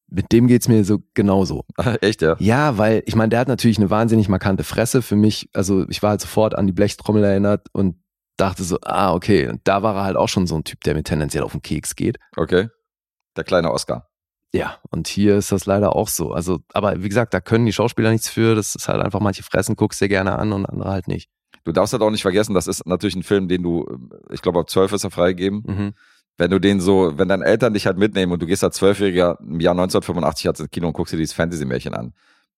Mit 0.08 0.32
dem 0.32 0.46
geht's 0.46 0.68
mir 0.68 0.84
so 0.84 1.02
genauso. 1.14 1.64
echt, 2.00 2.22
ja? 2.22 2.36
Ja, 2.38 2.78
weil 2.78 3.02
ich 3.06 3.16
meine, 3.16 3.30
der 3.30 3.40
hat 3.40 3.48
natürlich 3.48 3.78
eine 3.78 3.90
wahnsinnig 3.90 4.28
markante 4.28 4.64
Fresse 4.64 5.02
für 5.02 5.16
mich. 5.16 5.48
Also 5.52 5.88
ich 5.88 6.02
war 6.02 6.10
halt 6.10 6.20
sofort 6.20 6.54
an 6.54 6.66
die 6.66 6.72
Blechtrommel 6.72 7.24
erinnert 7.24 7.68
und 7.72 7.96
dachte 8.36 8.64
so, 8.64 8.78
ah, 8.82 9.12
okay. 9.12 9.48
Und 9.48 9.60
da 9.64 9.82
war 9.82 9.94
er 9.96 10.04
halt 10.04 10.16
auch 10.16 10.28
schon 10.28 10.46
so 10.46 10.56
ein 10.56 10.64
Typ, 10.64 10.80
der 10.82 10.94
mir 10.94 11.02
tendenziell 11.02 11.44
auf 11.44 11.52
den 11.52 11.62
Keks 11.62 11.96
geht. 11.96 12.18
Okay. 12.36 12.68
Der 13.36 13.44
kleine 13.44 13.72
Oscar. 13.72 14.08
Ja, 14.52 14.78
und 14.90 15.08
hier 15.08 15.36
ist 15.36 15.50
das 15.50 15.66
leider 15.66 15.96
auch 15.96 16.06
so. 16.06 16.32
Also, 16.32 16.60
aber 16.72 17.02
wie 17.02 17.08
gesagt, 17.08 17.34
da 17.34 17.40
können 17.40 17.66
die 17.66 17.72
Schauspieler 17.72 18.10
nichts 18.10 18.28
für. 18.28 18.54
Das 18.54 18.76
ist 18.76 18.86
halt 18.86 19.02
einfach, 19.02 19.18
manche 19.18 19.42
fressen, 19.42 19.74
guckst 19.74 20.00
dir 20.00 20.08
gerne 20.08 20.38
an 20.38 20.52
und 20.52 20.66
andere 20.66 20.90
halt 20.90 21.08
nicht. 21.08 21.28
Du 21.64 21.72
darfst 21.72 21.92
halt 21.92 22.02
auch 22.02 22.10
nicht 22.10 22.22
vergessen, 22.22 22.54
das 22.54 22.66
ist 22.66 22.86
natürlich 22.86 23.16
ein 23.16 23.22
Film, 23.22 23.48
den 23.48 23.62
du, 23.62 23.86
ich 24.30 24.42
glaube, 24.42 24.60
ab 24.60 24.68
12 24.68 24.92
ist 24.92 25.04
er 25.04 25.10
freigegeben. 25.10 25.62
Mhm. 25.66 25.94
Wenn 26.36 26.50
du 26.50 26.58
den 26.58 26.80
so, 26.80 27.16
wenn 27.16 27.28
deine 27.28 27.44
Eltern 27.44 27.74
dich 27.74 27.86
halt 27.86 27.96
mitnehmen 27.96 28.32
und 28.32 28.42
du 28.42 28.46
gehst 28.46 28.64
als 28.64 28.76
Zwölfjähriger 28.76 29.38
im 29.40 29.60
Jahr 29.60 29.72
1985 29.72 30.46
halt 30.46 30.60
ins 30.60 30.70
Kino 30.70 30.88
und 30.88 30.92
guckst 30.94 31.12
dir 31.12 31.16
dieses 31.16 31.34
Fantasy-Märchen 31.34 31.94
an, 31.94 32.12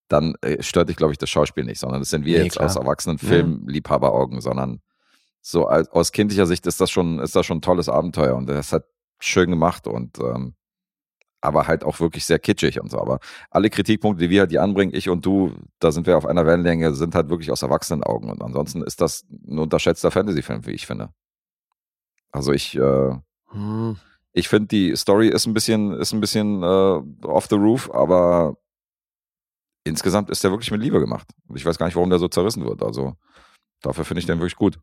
dann 0.08 0.34
äh, 0.40 0.62
stört 0.62 0.88
dich, 0.88 0.96
glaube 0.96 1.12
ich, 1.12 1.18
das 1.18 1.28
Schauspiel 1.28 1.64
nicht, 1.64 1.80
sondern 1.80 2.00
das 2.00 2.10
sind 2.10 2.24
wir 2.24 2.38
Nee, 2.38 2.44
jetzt 2.44 2.54
klar. 2.54 2.66
aus 2.66 2.76
erwachsenen. 2.76 3.18
Filmliebhaberaugen, 3.18 4.40
sondern 4.40 4.80
so 5.42 5.66
als, 5.66 5.88
aus 5.90 6.12
kindlicher 6.12 6.46
Sicht 6.46 6.66
ist 6.66 6.80
das 6.80 6.90
schon, 6.90 7.18
ist 7.18 7.36
das 7.36 7.44
schon 7.44 7.58
ein 7.58 7.62
tolles 7.62 7.88
Abenteuer 7.88 8.34
und 8.36 8.48
das 8.48 8.72
hat 8.72 8.84
schön 9.18 9.50
gemacht 9.50 9.86
und 9.86 10.18
ähm, 10.20 10.54
aber 11.40 11.66
halt 11.68 11.84
auch 11.84 12.00
wirklich 12.00 12.24
sehr 12.24 12.38
kitschig 12.38 12.80
und 12.80 12.90
so. 12.90 12.98
Aber 12.98 13.20
alle 13.50 13.70
Kritikpunkte, 13.70 14.24
die 14.24 14.30
wir 14.30 14.40
halt 14.40 14.50
hier 14.50 14.62
anbringen, 14.62 14.92
ich 14.94 15.08
und 15.08 15.24
du, 15.24 15.52
da 15.78 15.92
sind 15.92 16.06
wir 16.06 16.16
auf 16.16 16.26
einer 16.26 16.46
Wellenlänge, 16.46 16.94
sind 16.94 17.14
halt 17.14 17.28
wirklich 17.28 17.52
aus 17.52 17.62
erwachsenen 17.62 18.02
Augen. 18.02 18.30
Und 18.30 18.42
ansonsten 18.42 18.82
ist 18.82 19.00
das 19.00 19.24
ein 19.30 19.58
unterschätzter 19.58 20.10
Fantasy-Film, 20.10 20.66
wie 20.66 20.72
ich 20.72 20.86
finde. 20.86 21.10
Also 22.32 22.52
ich, 22.52 22.76
äh, 22.76 23.10
Hm. 23.50 23.96
ich 24.32 24.48
finde, 24.48 24.68
die 24.68 24.94
Story 24.96 25.28
ist 25.28 25.46
ein 25.46 25.54
bisschen, 25.54 25.92
ist 25.92 26.12
ein 26.12 26.20
bisschen 26.20 26.62
äh, 26.62 27.26
off 27.26 27.46
the 27.48 27.56
roof, 27.56 27.90
aber 27.92 28.56
insgesamt 29.84 30.30
ist 30.30 30.42
der 30.42 30.50
wirklich 30.50 30.70
mit 30.70 30.82
Liebe 30.82 31.00
gemacht. 31.00 31.28
Und 31.46 31.56
ich 31.56 31.64
weiß 31.64 31.78
gar 31.78 31.86
nicht, 31.86 31.96
warum 31.96 32.10
der 32.10 32.18
so 32.18 32.28
zerrissen 32.28 32.64
wird. 32.64 32.82
Also 32.82 33.16
dafür 33.82 34.04
finde 34.04 34.20
ich 34.20 34.26
den 34.26 34.38
wirklich 34.38 34.56
gut. 34.56 34.78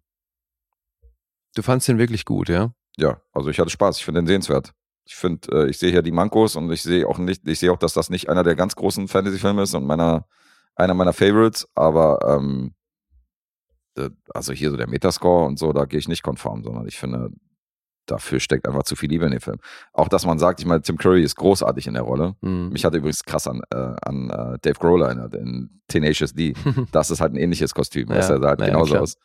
Du 1.55 1.61
fandst 1.61 1.87
den 1.87 1.99
wirklich 1.99 2.25
gut, 2.25 2.49
ja? 2.49 2.73
Ja, 2.97 3.21
also 3.31 3.49
ich 3.49 3.59
hatte 3.59 3.69
Spaß. 3.69 3.97
Ich 3.97 4.05
finde 4.05 4.21
den 4.21 4.27
sehenswert. 4.27 4.73
Ich 5.05 5.15
finde, 5.15 5.65
äh, 5.65 5.69
ich 5.69 5.77
sehe 5.77 5.91
hier 5.91 6.01
die 6.01 6.11
Mankos 6.11 6.55
und 6.55 6.71
ich 6.71 6.81
sehe 6.81 7.07
auch 7.07 7.17
nicht, 7.17 7.47
ich 7.47 7.59
sehe 7.59 7.71
auch, 7.71 7.77
dass 7.77 7.93
das 7.93 8.09
nicht 8.09 8.29
einer 8.29 8.43
der 8.43 8.55
ganz 8.55 8.75
großen 8.75 9.07
Fantasy-Filme 9.07 9.63
ist 9.63 9.73
und 9.73 9.85
meiner 9.85 10.25
einer 10.75 10.93
meiner 10.93 11.13
Favorites, 11.13 11.67
aber 11.75 12.19
ähm, 12.27 12.73
äh, 13.95 14.09
also 14.33 14.53
hier 14.53 14.71
so 14.71 14.77
der 14.77 14.87
Metascore 14.87 15.45
und 15.45 15.59
so, 15.59 15.73
da 15.73 15.85
gehe 15.85 15.99
ich 15.99 16.07
nicht 16.07 16.23
konform, 16.23 16.63
sondern 16.63 16.87
ich 16.87 16.97
finde, 16.97 17.31
dafür 18.05 18.39
steckt 18.39 18.67
einfach 18.67 18.83
zu 18.83 18.95
viel 18.95 19.09
Liebe 19.09 19.25
in 19.25 19.31
den 19.31 19.39
Film. 19.39 19.57
Auch 19.93 20.07
dass 20.07 20.25
man 20.25 20.39
sagt, 20.39 20.59
ich 20.59 20.65
meine, 20.65 20.81
Tim 20.81 20.97
Curry 20.97 21.23
ist 21.23 21.35
großartig 21.35 21.87
in 21.87 21.93
der 21.93 22.03
Rolle. 22.03 22.35
Mhm. 22.41 22.69
Mich 22.69 22.85
hat 22.85 22.93
übrigens 22.93 23.23
krass 23.23 23.47
an, 23.47 23.61
äh, 23.71 23.95
an 24.01 24.29
äh, 24.29 24.57
Dave 24.61 24.79
Grohl 24.79 25.01
erinnert 25.01 25.33
in 25.35 25.81
Tenacious 25.87 26.33
D. 26.33 26.53
Das 26.91 27.11
ist 27.11 27.21
halt 27.21 27.33
ein 27.33 27.37
ähnliches 27.37 27.73
Kostüm. 27.73 28.09
Ja, 28.09 28.15
das 28.15 28.27
sah 28.27 28.39
halt 28.39 28.59
ja, 28.59 28.67
genauso 28.67 28.91
klar. 28.91 29.03
aus. 29.03 29.15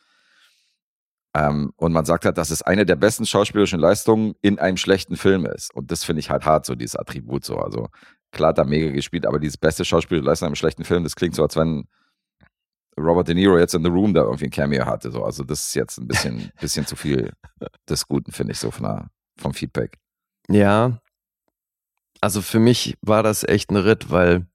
Ähm, 1.35 1.71
und 1.75 1.93
man 1.93 2.05
sagt 2.05 2.25
halt, 2.25 2.37
dass 2.37 2.49
es 2.49 2.61
eine 2.61 2.85
der 2.85 2.95
besten 2.95 3.25
schauspielerischen 3.25 3.79
Leistungen 3.79 4.33
in 4.41 4.57
einem 4.57 4.77
schlechten 4.77 5.15
Film 5.15 5.45
ist. 5.45 5.73
Und 5.75 5.91
das 5.91 6.03
finde 6.03 6.21
ich 6.21 6.29
halt 6.29 6.45
hart, 6.45 6.65
so 6.65 6.75
dieses 6.75 6.95
Attribut 6.95 7.45
so. 7.45 7.57
Also 7.57 7.87
klar 8.31 8.49
hat 8.49 8.57
er 8.57 8.65
mega 8.65 8.91
gespielt, 8.91 9.25
aber 9.25 9.39
dieses 9.39 9.57
beste 9.57 9.85
schauspielerische 9.85 10.27
Leistung 10.27 10.47
in 10.47 10.49
einem 10.49 10.55
schlechten 10.55 10.85
Film, 10.85 11.03
das 11.03 11.15
klingt 11.15 11.35
so, 11.35 11.43
als 11.43 11.55
wenn 11.55 11.87
Robert 12.97 13.27
De 13.27 13.35
Niro 13.35 13.57
jetzt 13.57 13.75
in 13.75 13.83
The 13.83 13.89
Room 13.89 14.13
da 14.13 14.21
irgendwie 14.23 14.45
ein 14.45 14.51
Cameo 14.51 14.85
hatte. 14.85 15.11
So. 15.11 15.23
Also 15.23 15.43
das 15.43 15.67
ist 15.67 15.75
jetzt 15.75 15.97
ein 15.97 16.07
bisschen, 16.07 16.51
bisschen 16.59 16.85
zu 16.85 16.95
viel 16.95 17.31
des 17.87 18.07
Guten, 18.07 18.31
finde 18.31 18.53
ich, 18.53 18.59
so 18.59 18.71
von 18.71 18.83
der, 18.83 19.09
vom 19.37 19.53
Feedback. 19.53 19.97
Ja, 20.49 20.99
also 22.21 22.41
für 22.41 22.59
mich 22.59 22.97
war 23.01 23.23
das 23.23 23.43
echt 23.43 23.69
ein 23.71 23.77
Ritt, 23.77 24.11
weil 24.11 24.47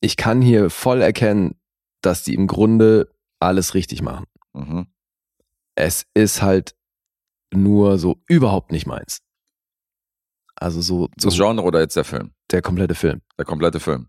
ich 0.00 0.16
kann 0.16 0.40
hier 0.42 0.70
voll 0.70 1.02
erkennen, 1.02 1.58
dass 2.02 2.22
die 2.22 2.34
im 2.34 2.46
Grunde 2.46 3.12
alles 3.40 3.74
richtig 3.74 4.02
machen. 4.02 4.26
Mhm. 4.52 4.86
Es 5.74 6.06
ist 6.14 6.42
halt 6.42 6.76
nur 7.52 7.98
so 7.98 8.22
überhaupt 8.28 8.70
nicht 8.72 8.86
meins. 8.86 9.20
Also 10.54 10.80
so, 10.80 11.08
so 11.18 11.28
Das 11.28 11.34
Genre 11.36 11.62
oder 11.62 11.80
jetzt 11.80 11.96
der 11.96 12.04
Film? 12.04 12.32
der 12.52 12.62
komplette 12.62 12.94
Film. 12.94 13.22
Der 13.38 13.44
komplette 13.44 13.80
Film. 13.80 14.08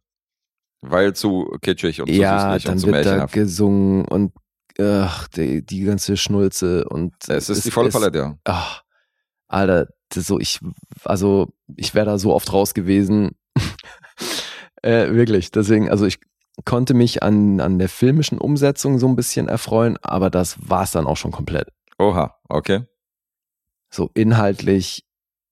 Weil 0.82 1.14
zu 1.14 1.58
kitschig 1.62 2.02
und 2.02 2.08
zu 2.08 2.14
ja, 2.14 2.54
süßlich 2.54 2.66
und 2.66 2.72
dann 2.72 2.80
zu 2.80 2.88
wird 2.88 2.96
da 2.96 3.02
märchenhaft. 3.02 3.34
gesungen 3.34 4.06
und 4.06 4.32
ach, 4.80 5.28
die, 5.30 5.66
die 5.66 5.82
ganze 5.82 6.18
Schnulze 6.18 6.88
und 6.88 7.14
Es 7.28 7.50
ist 7.50 7.66
die 7.66 7.72
volle 7.72 7.90
Palette, 7.90 8.18
ja. 8.18 8.38
Ach, 8.44 8.84
Alter, 9.48 9.88
so 10.14 10.40
ich, 10.40 10.60
also 11.04 11.50
ich 11.76 11.96
wäre 11.96 12.06
da 12.06 12.18
so 12.18 12.34
oft 12.34 12.52
raus 12.54 12.74
gewesen. 12.74 13.32
äh, 14.82 15.12
wirklich. 15.12 15.52
Deswegen, 15.52 15.90
also 15.90 16.06
ich 16.06 16.20
konnte 16.66 16.94
mich 16.94 17.24
an, 17.24 17.60
an 17.60 17.80
der 17.80 17.90
filmischen 17.90 18.38
Umsetzung 18.38 19.00
so 19.00 19.08
ein 19.08 19.16
bisschen 19.16 19.48
erfreuen, 19.48 19.98
aber 20.02 20.30
das 20.30 20.58
war's 20.60 20.92
dann 20.92 21.08
auch 21.08 21.18
schon 21.18 21.32
komplett. 21.32 21.70
Oha, 22.00 22.36
okay. 22.50 22.84
So 23.90 24.10
inhaltlich 24.14 25.06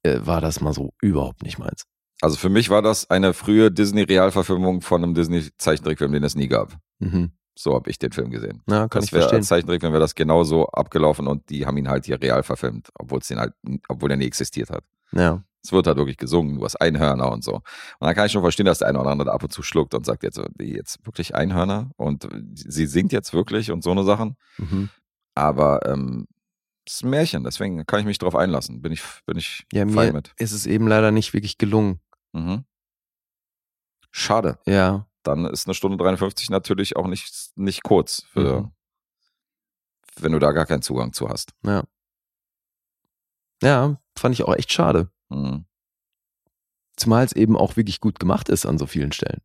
äh, 0.03 0.19
war 0.21 0.41
das 0.41 0.61
mal 0.61 0.73
so 0.73 0.93
überhaupt 1.01 1.43
nicht 1.43 1.57
meins. 1.57 1.85
Also 2.21 2.37
für 2.37 2.49
mich 2.49 2.69
war 2.69 2.81
das 2.81 3.09
eine 3.09 3.33
frühe 3.33 3.71
Disney-Realverfilmung 3.71 4.81
von 4.81 5.03
einem 5.03 5.13
Disney-Zeichentrickfilm, 5.13 6.11
den 6.13 6.23
es 6.23 6.35
nie 6.35 6.47
gab. 6.47 6.77
Mhm. 6.99 7.31
So 7.57 7.73
habe 7.73 7.89
ich 7.89 7.99
den 7.99 8.11
Film 8.11 8.31
gesehen. 8.31 8.61
Ja, 8.67 8.87
kann 8.87 8.99
das 8.99 9.05
ich 9.05 9.11
wäre 9.13 9.21
verstehen. 9.23 9.39
als 9.39 9.47
Zeichentrickfilm 9.47 9.93
wäre 9.93 10.01
das 10.01 10.15
genauso 10.15 10.67
abgelaufen 10.67 11.27
und 11.27 11.49
die 11.49 11.65
haben 11.65 11.77
ihn 11.77 11.87
halt 11.87 12.05
hier 12.05 12.21
real 12.21 12.43
verfilmt, 12.43 12.89
obwohl 12.95 13.19
es 13.19 13.27
den 13.27 13.39
halt, 13.39 13.53
obwohl 13.87 14.11
er 14.11 14.17
nie 14.17 14.25
existiert 14.25 14.69
hat. 14.69 14.83
Ja. 15.11 15.43
Es 15.63 15.71
wird 15.71 15.87
halt 15.87 15.97
wirklich 15.97 16.17
gesungen, 16.17 16.57
du 16.57 16.63
hast 16.65 16.75
Einhörner 16.75 17.31
und 17.31 17.43
so. 17.43 17.55
Und 17.55 17.63
dann 17.99 18.13
kann 18.13 18.25
ich 18.27 18.31
schon 18.33 18.41
verstehen, 18.43 18.65
dass 18.67 18.79
der 18.79 18.89
eine 18.89 18.99
oder 18.99 19.09
andere 19.09 19.27
da 19.27 19.33
ab 19.33 19.41
und 19.43 19.51
zu 19.51 19.63
schluckt 19.63 19.93
und 19.95 20.05
sagt 20.05 20.23
jetzt, 20.23 20.39
jetzt 20.59 21.05
wirklich 21.05 21.33
Einhörner 21.33 21.89
und 21.97 22.27
sie 22.53 22.85
singt 22.85 23.11
jetzt 23.11 23.33
wirklich 23.33 23.71
und 23.71 23.83
so 23.83 23.91
eine 23.91 24.03
Sachen. 24.03 24.35
Mhm. 24.57 24.89
Aber 25.33 25.79
ähm, 25.87 26.27
es 26.85 26.95
ist 26.95 27.03
ein 27.03 27.09
Märchen, 27.09 27.43
deswegen 27.43 27.83
kann 27.87 27.99
ich 28.01 28.05
mich 28.05 28.19
drauf 28.19 28.35
einlassen. 28.35 28.81
Bin 28.81 28.91
ich, 28.91 29.01
bin 29.25 29.37
ich 29.37 29.65
Ja, 29.73 29.87
fein 29.87 30.07
mir 30.09 30.13
mit. 30.13 30.33
ist 30.37 30.51
es 30.51 30.67
eben 30.67 30.87
leider 30.87 31.11
nicht 31.11 31.33
wirklich 31.33 31.57
gelungen. 31.57 31.99
Mhm. 32.35 32.65
Schade. 34.11 34.59
Ja. 34.65 35.07
Dann 35.23 35.45
ist 35.45 35.65
eine 35.67 35.73
Stunde 35.73 35.97
53 35.97 36.49
natürlich 36.49 36.95
auch 36.95 37.07
nicht, 37.07 37.51
nicht 37.55 37.83
kurz, 37.83 38.23
für, 38.31 38.61
Mhm. 38.61 38.71
wenn 40.17 40.31
du 40.33 40.39
da 40.39 40.51
gar 40.51 40.65
keinen 40.65 40.81
Zugang 40.81 41.13
zu 41.13 41.29
hast. 41.29 41.53
Ja. 41.63 41.83
Ja, 43.63 43.99
fand 44.17 44.33
ich 44.35 44.43
auch 44.43 44.53
echt 44.55 44.71
schade. 44.71 45.09
Mhm. 45.29 45.65
Zumal 46.97 47.25
es 47.25 47.33
eben 47.33 47.57
auch 47.57 47.75
wirklich 47.77 47.99
gut 47.99 48.19
gemacht 48.19 48.49
ist 48.49 48.65
an 48.65 48.77
so 48.77 48.85
vielen 48.85 49.11
Stellen. 49.11 49.41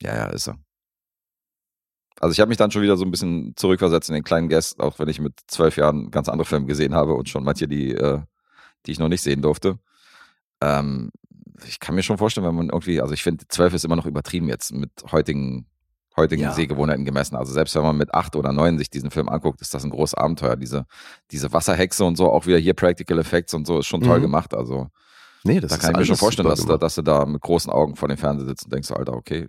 Ja, 0.00 0.14
ja, 0.14 0.26
ist 0.26 0.48
er. 0.48 0.58
Also 2.20 2.32
ich 2.32 2.40
habe 2.40 2.48
mich 2.48 2.58
dann 2.58 2.70
schon 2.70 2.82
wieder 2.82 2.96
so 2.96 3.04
ein 3.04 3.10
bisschen 3.10 3.54
zurückversetzt 3.56 4.08
in 4.10 4.14
den 4.14 4.24
kleinen 4.24 4.48
Guest, 4.48 4.80
auch 4.80 4.98
wenn 4.98 5.08
ich 5.08 5.20
mit 5.20 5.38
zwölf 5.46 5.76
Jahren 5.76 6.10
ganz 6.10 6.28
andere 6.28 6.46
Filme 6.46 6.66
gesehen 6.66 6.94
habe 6.94 7.14
und 7.14 7.28
schon 7.28 7.44
manche, 7.44 7.68
die, 7.68 7.92
äh, 7.92 8.20
die 8.86 8.92
ich 8.92 8.98
noch 8.98 9.08
nicht 9.08 9.22
sehen 9.22 9.40
durfte. 9.42 9.78
Ähm, 10.60 11.10
ich 11.66 11.80
kann 11.80 11.94
mir 11.94 12.02
schon 12.02 12.18
vorstellen, 12.18 12.46
wenn 12.46 12.54
man 12.54 12.68
irgendwie, 12.68 13.00
also 13.00 13.14
ich 13.14 13.22
finde, 13.22 13.46
zwölf 13.48 13.74
ist 13.74 13.84
immer 13.84 13.96
noch 13.96 14.06
übertrieben 14.06 14.48
jetzt 14.48 14.72
mit 14.72 14.90
heutigen, 15.10 15.66
heutigen 16.16 16.42
Ja. 16.42 16.52
Sehgewohnheiten 16.52 17.04
gemessen. 17.04 17.36
Also 17.36 17.52
selbst 17.52 17.74
wenn 17.74 17.82
man 17.82 17.96
mit 17.96 18.12
acht 18.14 18.36
oder 18.36 18.52
neun 18.52 18.78
sich 18.78 18.90
diesen 18.90 19.10
Film 19.10 19.28
anguckt, 19.28 19.60
ist 19.60 19.72
das 19.74 19.84
ein 19.84 19.90
großes 19.90 20.14
Abenteuer. 20.14 20.56
Diese, 20.56 20.86
diese 21.30 21.52
Wasserhexe 21.52 22.04
und 22.04 22.16
so, 22.16 22.30
auch 22.30 22.46
wieder 22.46 22.58
hier 22.58 22.74
Practical 22.74 23.18
Effects 23.18 23.54
und 23.54 23.66
so, 23.66 23.78
ist 23.78 23.86
schon 23.86 24.00
toll 24.02 24.18
Mhm. 24.18 24.22
gemacht. 24.22 24.54
Also 24.54 24.88
Nee, 25.44 25.60
das 25.60 25.70
da 25.70 25.78
kann 25.78 25.92
ich 25.92 25.98
mir 25.98 26.04
schon 26.06 26.16
vorstellen, 26.16 26.48
dass, 26.48 26.64
dass 26.66 26.94
du 26.96 27.02
da 27.02 27.24
mit 27.24 27.40
großen 27.40 27.70
Augen 27.72 27.94
vor 27.94 28.08
dem 28.08 28.18
Fernseher 28.18 28.48
sitzt 28.48 28.64
und 28.64 28.72
denkst, 28.72 28.90
Alter, 28.90 29.14
okay. 29.14 29.48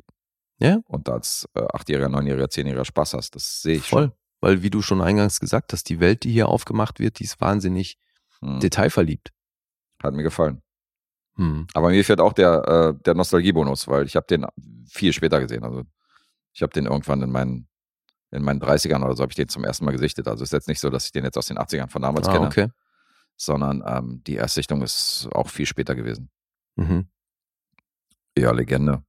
Ja. 0.60 0.78
Und 0.86 1.08
da 1.08 1.14
als 1.14 1.48
äh, 1.56 1.64
Achtjähriger, 1.74 2.10
Neunjähriger, 2.10 2.50
Zehnjähriger 2.50 2.86
Spaß 2.86 3.14
hast. 3.16 3.36
Das 3.36 3.62
sehe 3.62 3.78
ich 3.78 3.90
Voll. 3.90 4.12
Weil, 4.42 4.62
wie 4.62 4.70
du 4.70 4.82
schon 4.82 5.02
eingangs 5.02 5.40
gesagt 5.40 5.74
hast, 5.74 5.90
die 5.90 6.00
Welt, 6.00 6.24
die 6.24 6.32
hier 6.32 6.48
aufgemacht 6.48 7.00
wird, 7.00 7.20
die 7.20 7.24
ist 7.26 7.42
wahnsinnig 7.42 7.98
schon. 8.40 8.54
Hm. 8.54 8.60
detailverliebt. 8.60 9.32
Hat 10.04 10.14
mir 10.14 10.24
gefallen. 10.24 10.62
Hm. 11.40 11.68
Aber 11.74 11.90
mir 11.90 12.04
fehlt 12.04 12.20
auch 12.20 12.34
der, 12.34 12.68
äh, 12.68 13.04
der 13.06 13.14
Nostalgiebonus, 13.16 13.88
weil 13.88 14.06
ich 14.06 14.18
habe 14.18 14.28
den 14.28 14.46
viel 14.90 15.14
später 15.14 15.40
gesehen. 15.40 15.64
Also 15.64 15.84
ich 16.52 16.62
habe 16.62 16.74
den 16.74 16.86
irgendwann 16.86 17.22
in 17.22 17.32
meinen, 17.32 17.70
in 18.32 18.44
meinen 18.44 18.62
30ern 18.62 19.02
oder 19.06 19.16
so 19.16 19.24
habe 19.24 19.32
ich 19.32 19.38
den 19.38 19.48
zum 19.48 19.64
ersten 19.64 19.86
Mal 19.86 19.92
gesichtet. 19.92 20.28
Also 20.28 20.44
ist 20.44 20.52
jetzt 20.52 20.68
nicht 20.68 20.82
so, 20.82 20.90
dass 20.90 21.06
ich 21.06 21.14
den 21.14 21.24
jetzt 21.24 21.38
aus 21.38 21.48
den 21.48 21.58
80ern 21.58 21.90
von 21.90 22.02
damals 22.02 22.28
Ah, 22.28 22.34
kenne, 22.34 22.48
okay. 22.48 22.68
sondern 23.38 23.82
ähm, 23.88 24.22
die 24.28 24.36
Erstsichtung 24.36 24.82
ist 24.82 25.30
auch 25.32 25.48
viel 25.48 25.66
später 25.66 25.96
gewesen. 25.96 26.30
Mhm. 26.76 27.08
Ja, 28.38 28.52
Legende. 28.52 29.04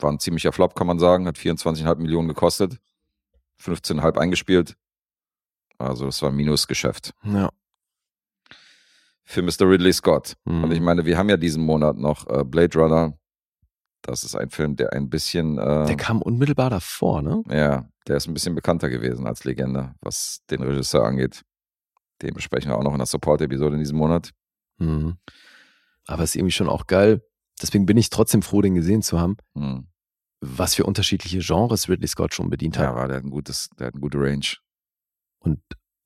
War 0.00 0.10
ein 0.10 0.18
ziemlicher 0.18 0.50
Flop, 0.52 0.74
kann 0.74 0.88
man 0.88 0.98
sagen. 0.98 1.28
Hat 1.28 1.36
24,5 1.38 1.96
Millionen 1.98 2.26
gekostet. 2.26 2.78
15,5 3.62 4.18
eingespielt. 4.18 4.76
Also 5.78 6.06
das 6.06 6.20
war 6.22 6.30
ein 6.30 6.36
Minusgeschäft. 6.36 7.14
Ja. 7.22 7.50
Für 9.30 9.42
Mr. 9.42 9.68
Ridley 9.68 9.92
Scott. 9.92 10.36
Mhm. 10.46 10.64
Und 10.64 10.70
ich 10.72 10.80
meine, 10.80 11.04
wir 11.04 11.18
haben 11.18 11.28
ja 11.28 11.36
diesen 11.36 11.62
Monat 11.62 11.98
noch 11.98 12.26
äh, 12.30 12.44
Blade 12.44 12.78
Runner. 12.78 13.12
Das 14.00 14.24
ist 14.24 14.34
ein 14.34 14.48
Film, 14.48 14.74
der 14.76 14.94
ein 14.94 15.10
bisschen, 15.10 15.58
äh, 15.58 15.84
Der 15.86 15.96
kam 15.96 16.22
unmittelbar 16.22 16.70
davor, 16.70 17.20
ne? 17.20 17.42
ja, 17.50 17.86
der 18.06 18.16
ist 18.16 18.26
ein 18.26 18.32
bisschen 18.32 18.54
bekannter 18.54 18.88
gewesen 18.88 19.26
als 19.26 19.44
Legende, 19.44 19.94
was 20.00 20.40
den 20.50 20.62
Regisseur 20.62 21.04
angeht. 21.04 21.42
Den 22.22 22.32
besprechen 22.32 22.70
wir 22.70 22.78
auch 22.78 22.82
noch 22.82 22.92
in 22.92 22.98
der 22.98 23.06
Support-Episode 23.06 23.74
in 23.74 23.80
diesem 23.80 23.98
Monat. 23.98 24.30
Mhm. 24.78 25.18
Aber 26.06 26.22
ist 26.22 26.34
irgendwie 26.34 26.52
schon 26.52 26.70
auch 26.70 26.86
geil. 26.86 27.20
Deswegen 27.60 27.84
bin 27.84 27.98
ich 27.98 28.08
trotzdem 28.08 28.40
froh, 28.40 28.62
den 28.62 28.76
gesehen 28.76 29.02
zu 29.02 29.20
haben, 29.20 29.36
Hm. 29.54 29.88
was 30.40 30.74
für 30.74 30.84
unterschiedliche 30.84 31.40
Genres 31.40 31.88
Ridley 31.90 32.08
Scott 32.08 32.32
schon 32.32 32.48
bedient 32.48 32.78
hat. 32.78 32.84
Ja, 32.86 32.94
war 32.94 33.08
der 33.08 33.18
hat 33.18 33.24
ein 33.24 33.30
gutes, 33.30 33.68
der 33.78 33.88
hat 33.88 33.94
eine 33.94 34.00
gute 34.00 34.18
Range. 34.18 34.46
Und 35.40 35.60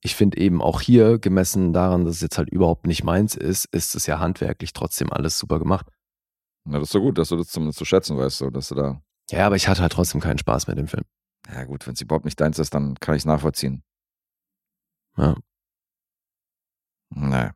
ich 0.05 0.17
finde 0.17 0.39
eben 0.39 0.61
auch 0.61 0.81
hier, 0.81 1.19
gemessen 1.19 1.73
daran, 1.73 2.05
dass 2.05 2.17
es 2.17 2.21
jetzt 2.23 2.37
halt 2.39 2.51
überhaupt 2.51 2.87
nicht 2.87 3.05
meins 3.05 3.35
ist, 3.37 3.67
ist 3.67 3.95
es 3.95 4.07
ja 4.07 4.19
handwerklich 4.19 4.73
trotzdem 4.73 5.13
alles 5.13 5.39
super 5.39 5.59
gemacht. 5.59 5.87
Na, 6.65 6.79
das 6.79 6.89
ist 6.89 6.93
so 6.93 7.01
gut, 7.01 7.19
dass 7.19 7.29
du 7.29 7.37
das 7.37 7.49
zumindest 7.49 7.79
zu 7.79 7.85
schätzen 7.85 8.17
weißt, 8.19 8.39
so, 8.39 8.51
dass 8.51 8.69
du 8.69 8.75
da, 8.75 9.03
Ja, 9.31 9.47
aber 9.47 9.57
ich 9.57 9.69
hatte 9.69 9.81
halt 9.83 9.93
trotzdem 9.93 10.21
keinen 10.21 10.39
Spaß 10.39 10.67
mit 10.67 10.79
dem 10.79 10.89
Film. 10.89 11.05
ja 11.53 11.65
gut, 11.65 11.87
wenn 11.87 11.95
es 11.95 12.01
überhaupt 12.01 12.25
nicht 12.25 12.41
deins 12.41 12.59
ist, 12.59 12.75
dann 12.75 12.95
kann 12.97 13.15
ich 13.15 13.23
es 13.23 13.27
nachvollziehen. 13.27 13.83
Ja. 15.17 15.37
Naja. 17.11 17.53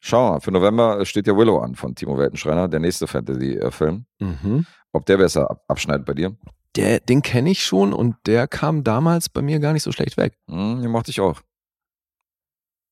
Schau 0.00 0.30
mal, 0.30 0.40
für 0.40 0.52
November 0.52 1.04
steht 1.04 1.26
ja 1.26 1.36
Willow 1.36 1.58
an 1.58 1.74
von 1.74 1.94
Timo 1.94 2.16
Weltenschreiner, 2.18 2.68
der 2.68 2.80
nächste 2.80 3.06
Fantasy-Film. 3.06 4.06
Mhm. 4.20 4.66
Ob 4.92 5.06
der 5.06 5.18
besser 5.18 5.50
ab 5.50 5.64
abschneidet 5.68 6.06
bei 6.06 6.14
dir? 6.14 6.36
Der, 6.76 7.00
den 7.00 7.22
kenne 7.22 7.50
ich 7.50 7.64
schon 7.64 7.92
und 7.92 8.16
der 8.26 8.46
kam 8.46 8.84
damals 8.84 9.28
bei 9.28 9.42
mir 9.42 9.58
gar 9.58 9.72
nicht 9.72 9.82
so 9.82 9.90
schlecht 9.92 10.16
weg. 10.16 10.38
Hm, 10.48 10.80
den 10.82 10.90
mochte 10.90 11.10
ich 11.10 11.20
auch. 11.20 11.40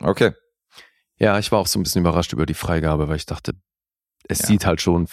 Okay. 0.00 0.32
Ja, 1.16 1.38
ich 1.38 1.52
war 1.52 1.60
auch 1.60 1.66
so 1.66 1.78
ein 1.78 1.82
bisschen 1.82 2.02
überrascht 2.02 2.32
über 2.32 2.46
die 2.46 2.54
Freigabe, 2.54 3.08
weil 3.08 3.16
ich 3.16 3.26
dachte, 3.26 3.52
es 4.28 4.40
Ja. 4.40 4.46
sieht 4.46 4.66
halt 4.66 4.80
schon 4.80 5.06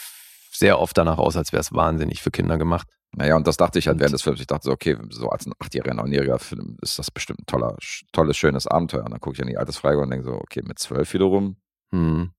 sehr 0.51 0.79
oft 0.79 0.97
danach 0.97 1.17
aus, 1.17 1.35
als 1.37 1.51
wäre 1.53 1.61
es 1.61 1.73
wahnsinnig 1.73 2.21
für 2.21 2.31
Kinder 2.31 2.57
gemacht. 2.57 2.87
Naja, 3.13 3.35
und 3.35 3.45
das 3.45 3.57
dachte 3.57 3.77
ich 3.79 3.87
halt 3.87 3.99
während 3.99 4.13
des 4.13 4.21
Films. 4.21 4.39
Ich 4.39 4.47
dachte 4.47 4.65
so, 4.65 4.71
okay, 4.71 4.97
so 5.09 5.29
als 5.29 5.45
ein 5.45 5.53
achtjähriger, 5.59 5.93
neunjähriger 5.93 6.39
Film 6.39 6.77
ist 6.81 6.97
das 6.97 7.11
bestimmt 7.11 7.41
ein 7.41 7.45
toller, 7.45 7.75
tolles, 8.13 8.37
schönes 8.37 8.67
Abenteuer. 8.67 9.03
Und 9.03 9.11
dann 9.11 9.19
gucke 9.19 9.35
ich 9.35 9.41
an 9.41 9.47
die 9.49 9.57
Altersfreigabe 9.57 10.03
und 10.03 10.09
denke 10.11 10.25
so, 10.25 10.35
okay, 10.35 10.61
mit 10.65 10.79
zwölf 10.79 11.13
wiederum 11.13 11.57
Mhm. 11.91 12.31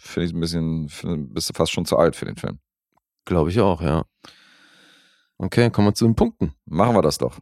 finde 0.00 0.26
ich 0.28 0.32
ein 0.32 0.40
bisschen, 0.40 0.88
find, 0.88 1.34
bist 1.34 1.48
du 1.50 1.54
fast 1.54 1.72
schon 1.72 1.84
zu 1.86 1.96
alt 1.96 2.14
für 2.14 2.24
den 2.24 2.36
Film. 2.36 2.60
Glaube 3.24 3.50
ich 3.50 3.60
auch, 3.60 3.82
ja. 3.82 4.04
Okay, 5.38 5.70
kommen 5.70 5.88
wir 5.88 5.94
zu 5.94 6.04
den 6.04 6.14
Punkten. 6.14 6.54
Machen 6.66 6.94
wir 6.94 7.02
das 7.02 7.18
doch. 7.18 7.38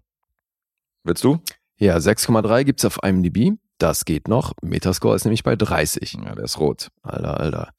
Willst 1.05 1.23
du? 1.23 1.39
Ja, 1.77 1.97
6,3 1.99 2.65
gibt's 2.65 2.85
auf 2.87 2.99
IMDb. 3.03 3.59
Das 3.78 4.07
geht 4.07 4.27
noch. 4.27 4.55
Metascore 4.62 5.16
ist 5.16 5.24
nämlich 5.24 5.43
bei 5.43 5.55
30. 5.55 6.15
Ja, 6.24 6.35
der 6.35 6.45
ist 6.45 6.59
rot. 6.59 6.89
Alter, 7.03 7.39
Alter. 7.39 7.73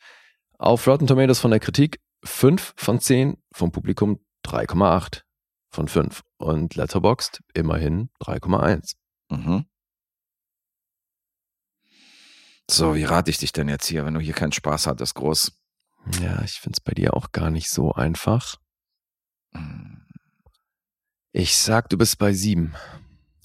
Auf 0.58 0.88
Rotten 0.88 1.08
Tomatoes 1.08 1.40
von 1.40 1.52
der 1.52 1.60
Kritik 1.60 2.00
5 2.24 2.74
von 2.76 3.00
10, 3.00 3.38
vom 3.52 3.72
Publikum 3.72 4.20
3,8 4.46 5.22
von 5.70 5.88
5. 5.88 6.24
Und 6.38 6.76
Letterboxd 6.76 7.42
immerhin 7.54 8.10
3,1. 8.22 8.96
Mhm. 9.30 9.66
So, 12.70 12.96
wie 12.96 13.04
rate 13.04 13.30
ich 13.32 13.38
dich 13.38 13.54
denn 13.54 13.70
jetzt 13.70 13.86
hier, 13.88 14.06
wenn 14.06 14.14
du 14.14 14.20
hier 14.20 14.34
keinen 14.34 14.52
Spaß 14.52 14.88
hattest, 14.88 15.16
groß? 15.16 15.58
Ja, 16.22 16.42
ich 16.44 16.60
find's 16.60 16.80
bei 16.82 16.94
dir 16.94 17.14
auch 17.14 17.32
gar 17.32 17.50
nicht 17.50 17.70
so 17.70 17.94
einfach. 17.94 18.56
Hm, 19.54 20.06
Ich 21.32 21.56
sag, 21.56 21.90
du 21.90 21.98
bist 21.98 22.18
bei 22.18 22.34
7. 22.34 22.74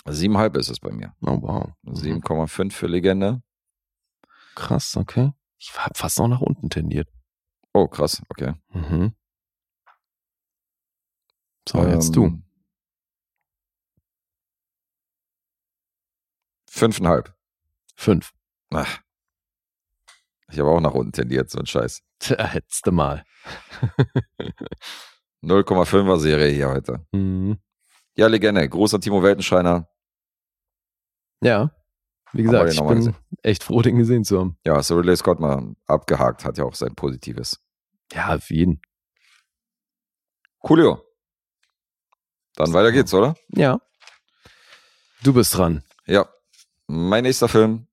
Siebenhalb 0.07 0.57
ist 0.57 0.69
es 0.71 0.81
bei 0.81 0.91
mir. 0.91 1.15
Oh, 1.21 1.39
wow. 1.43 1.73
7,5 1.85 2.73
für 2.73 2.87
Legende. 2.87 3.43
Krass, 4.55 4.97
okay. 4.97 5.33
Ich 5.63 5.73
hab 5.79 5.97
fast 5.97 6.19
noch 6.19 6.27
nach 6.27 6.41
unten 6.41 6.71
tendiert. 6.71 7.09
Oh, 7.73 7.87
krass, 7.87 8.21
okay. 8.29 8.55
Mhm. 8.71 9.15
So, 11.69 11.87
jetzt 11.87 12.17
du. 12.17 12.25
Ähm, 12.25 12.45
Fünfeinhalb. 16.69 17.33
5. 17.95 18.33
Ach. 18.71 19.01
Ich 20.51 20.59
habe 20.59 20.69
auch 20.71 20.81
nach 20.81 20.95
unten 20.95 21.13
tendiert, 21.13 21.49
so 21.49 21.61
ein 21.61 21.67
Scheiß. 21.67 22.03
Tja, 22.19 22.45
hättest 22.45 22.85
du 22.89 22.91
mal. 22.91 23.25
0,5er 25.45 26.19
Serie 26.19 26.53
hier 26.53 26.71
heute. 26.71 27.07
Mhm. 27.13 27.63
Ja, 28.17 28.27
Legende. 28.27 28.69
Großer 28.69 29.01
Timo 29.01 29.23
Weltenscheiner. 29.23 29.89
Ja. 31.41 31.71
Wie 32.33 32.43
gesagt, 32.43 32.73
ich 32.73 32.81
bin 32.81 32.97
gesehen? 32.97 33.17
echt 33.43 33.63
froh, 33.63 33.83
den 33.83 33.99
gesehen 33.99 34.25
zu 34.25 34.39
haben. 34.39 34.59
Ja, 34.65 34.83
so 34.83 34.97
Ridley 34.97 35.17
Scott 35.17 35.41
mal 35.41 35.75
abgehakt, 35.87 36.45
hat 36.45 36.59
ja 36.59 36.65
auch 36.65 36.75
sein 36.75 36.95
Positives. 36.95 37.61
Ja, 38.13 38.39
für 38.39 38.55
jeden. 38.55 38.81
Coolio. 40.61 41.03
Dann 42.55 42.73
weiter 42.73 42.93
geht's, 42.93 43.13
oder? 43.13 43.35
Ja. 43.49 43.81
Du 45.23 45.33
bist 45.33 45.57
dran. 45.57 45.83
Ja. 46.07 46.29
Mein 46.87 47.25
nächster 47.25 47.49
Film. 47.49 47.87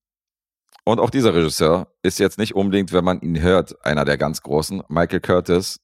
Und 0.83 0.99
auch 0.99 1.09
dieser 1.09 1.33
Regisseur 1.33 1.93
ist 2.01 2.19
jetzt 2.19 2.37
nicht 2.37 2.55
unbedingt, 2.55 2.91
wenn 2.91 3.03
man 3.03 3.21
ihn 3.21 3.41
hört, 3.41 3.85
einer 3.85 4.05
der 4.05 4.17
ganz 4.17 4.41
großen, 4.41 4.83
Michael 4.87 5.19
Curtis. 5.19 5.79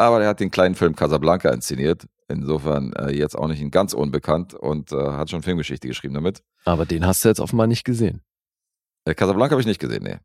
Aber 0.00 0.22
er 0.22 0.28
hat 0.28 0.40
den 0.40 0.50
kleinen 0.50 0.74
Film 0.74 0.96
Casablanca 0.96 1.50
inszeniert. 1.50 2.06
Insofern 2.26 2.94
äh, 2.94 3.10
jetzt 3.10 3.36
auch 3.36 3.48
nicht 3.48 3.70
ganz 3.70 3.92
unbekannt 3.92 4.54
und 4.54 4.92
äh, 4.92 4.96
hat 4.96 5.28
schon 5.28 5.42
Filmgeschichte 5.42 5.88
geschrieben 5.88 6.14
damit. 6.14 6.42
Aber 6.64 6.86
den 6.86 7.06
hast 7.06 7.22
du 7.22 7.28
jetzt 7.28 7.40
offenbar 7.40 7.66
nicht 7.66 7.84
gesehen. 7.84 8.22
Äh, 9.04 9.14
Casablanca 9.14 9.52
habe 9.52 9.60
ich 9.60 9.66
nicht 9.66 9.80
gesehen, 9.80 10.04
nee. 10.04 10.16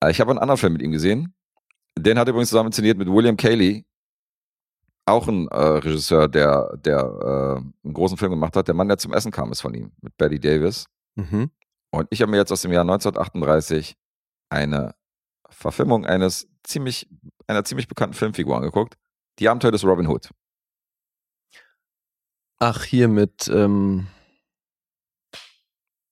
Äh, 0.00 0.12
ich 0.12 0.20
habe 0.20 0.30
einen 0.30 0.38
anderen 0.38 0.58
Film 0.58 0.74
mit 0.74 0.82
ihm 0.82 0.92
gesehen. 0.92 1.34
Den 1.98 2.20
hat 2.20 2.28
er 2.28 2.30
übrigens 2.30 2.50
zusammen 2.50 2.68
inszeniert 2.68 2.98
mit 2.98 3.08
William 3.08 3.36
Cayley. 3.36 3.84
Auch 5.06 5.26
ein 5.26 5.48
äh, 5.48 5.58
Regisseur, 5.58 6.28
der, 6.28 6.76
der 6.76 6.98
äh, 7.00 7.56
einen 7.84 7.94
großen 7.94 8.16
Film 8.16 8.30
gemacht 8.30 8.54
hat. 8.54 8.68
Der 8.68 8.76
Mann, 8.76 8.86
der 8.86 8.98
zum 8.98 9.12
Essen 9.12 9.32
kam, 9.32 9.50
ist 9.50 9.60
von 9.60 9.74
ihm, 9.74 9.90
mit 10.02 10.16
Betty 10.18 10.38
Davis. 10.38 10.86
Mhm. 11.16 11.50
Und 11.90 12.06
ich 12.10 12.22
habe 12.22 12.30
mir 12.30 12.36
jetzt 12.36 12.52
aus 12.52 12.62
dem 12.62 12.70
Jahr 12.70 12.82
1938 12.82 13.96
eine 14.50 14.94
Verfilmung 15.48 16.06
eines 16.06 16.46
ziemlich, 16.62 17.08
einer 17.48 17.64
ziemlich 17.64 17.88
bekannten 17.88 18.14
Filmfigur 18.14 18.56
angeguckt. 18.56 18.96
Die 19.38 19.48
Abenteuer 19.48 19.72
des 19.72 19.84
Robin 19.84 20.06
Hood. 20.06 20.30
Ach, 22.58 22.84
hier 22.84 23.08
mit, 23.08 23.48
ähm, 23.48 24.08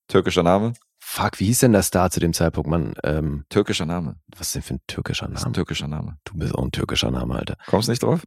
Türkischer 0.09 0.43
Name? 0.43 0.73
fuck, 0.99 1.39
wie 1.41 1.47
hieß 1.47 1.61
denn 1.61 1.73
der 1.73 1.83
Star 1.83 2.11
zu 2.11 2.21
dem 2.21 2.33
Zeitpunkt, 2.33 2.69
Mann? 2.69 2.95
Ähm, 3.05 3.45
Türkischer 3.49 3.87
Name. 3.87 4.17
was 4.37 4.49
ist 4.49 4.55
denn 4.57 4.63
für 4.63 4.75
ein 4.75 4.81
türkischer 4.87 5.27
Das 5.29 5.41
ist 5.41 5.43
ein 5.43 5.53
Name? 5.53 5.55
türkischer 5.55 5.89
Name. 5.89 6.19
Du 6.25 6.35
bist 6.37 6.55
auch 6.55 6.63
ein 6.65 6.73
türkischer 6.73 7.11
Name, 7.11 7.37
Alter. 7.37 7.57
Kommst 7.67 7.89
nicht 7.89 8.03
drauf? 8.03 8.23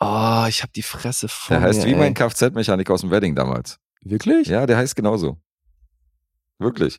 Oh, 0.00 0.46
ich 0.48 0.62
hab 0.62 0.72
die 0.72 0.82
Fresse 0.82 1.28
voll. 1.28 1.58
Der 1.58 1.66
heißt 1.66 1.80
mir, 1.80 1.86
wie 1.86 1.92
ey. 1.92 1.98
mein 1.98 2.14
Kfz-Mechaniker 2.14 2.94
aus 2.94 3.02
dem 3.02 3.10
Wedding 3.10 3.34
damals. 3.34 3.78
Wirklich? 4.00 4.48
Ja, 4.48 4.64
der 4.66 4.76
heißt 4.78 4.96
genauso. 4.96 5.38
Wirklich. 6.58 6.98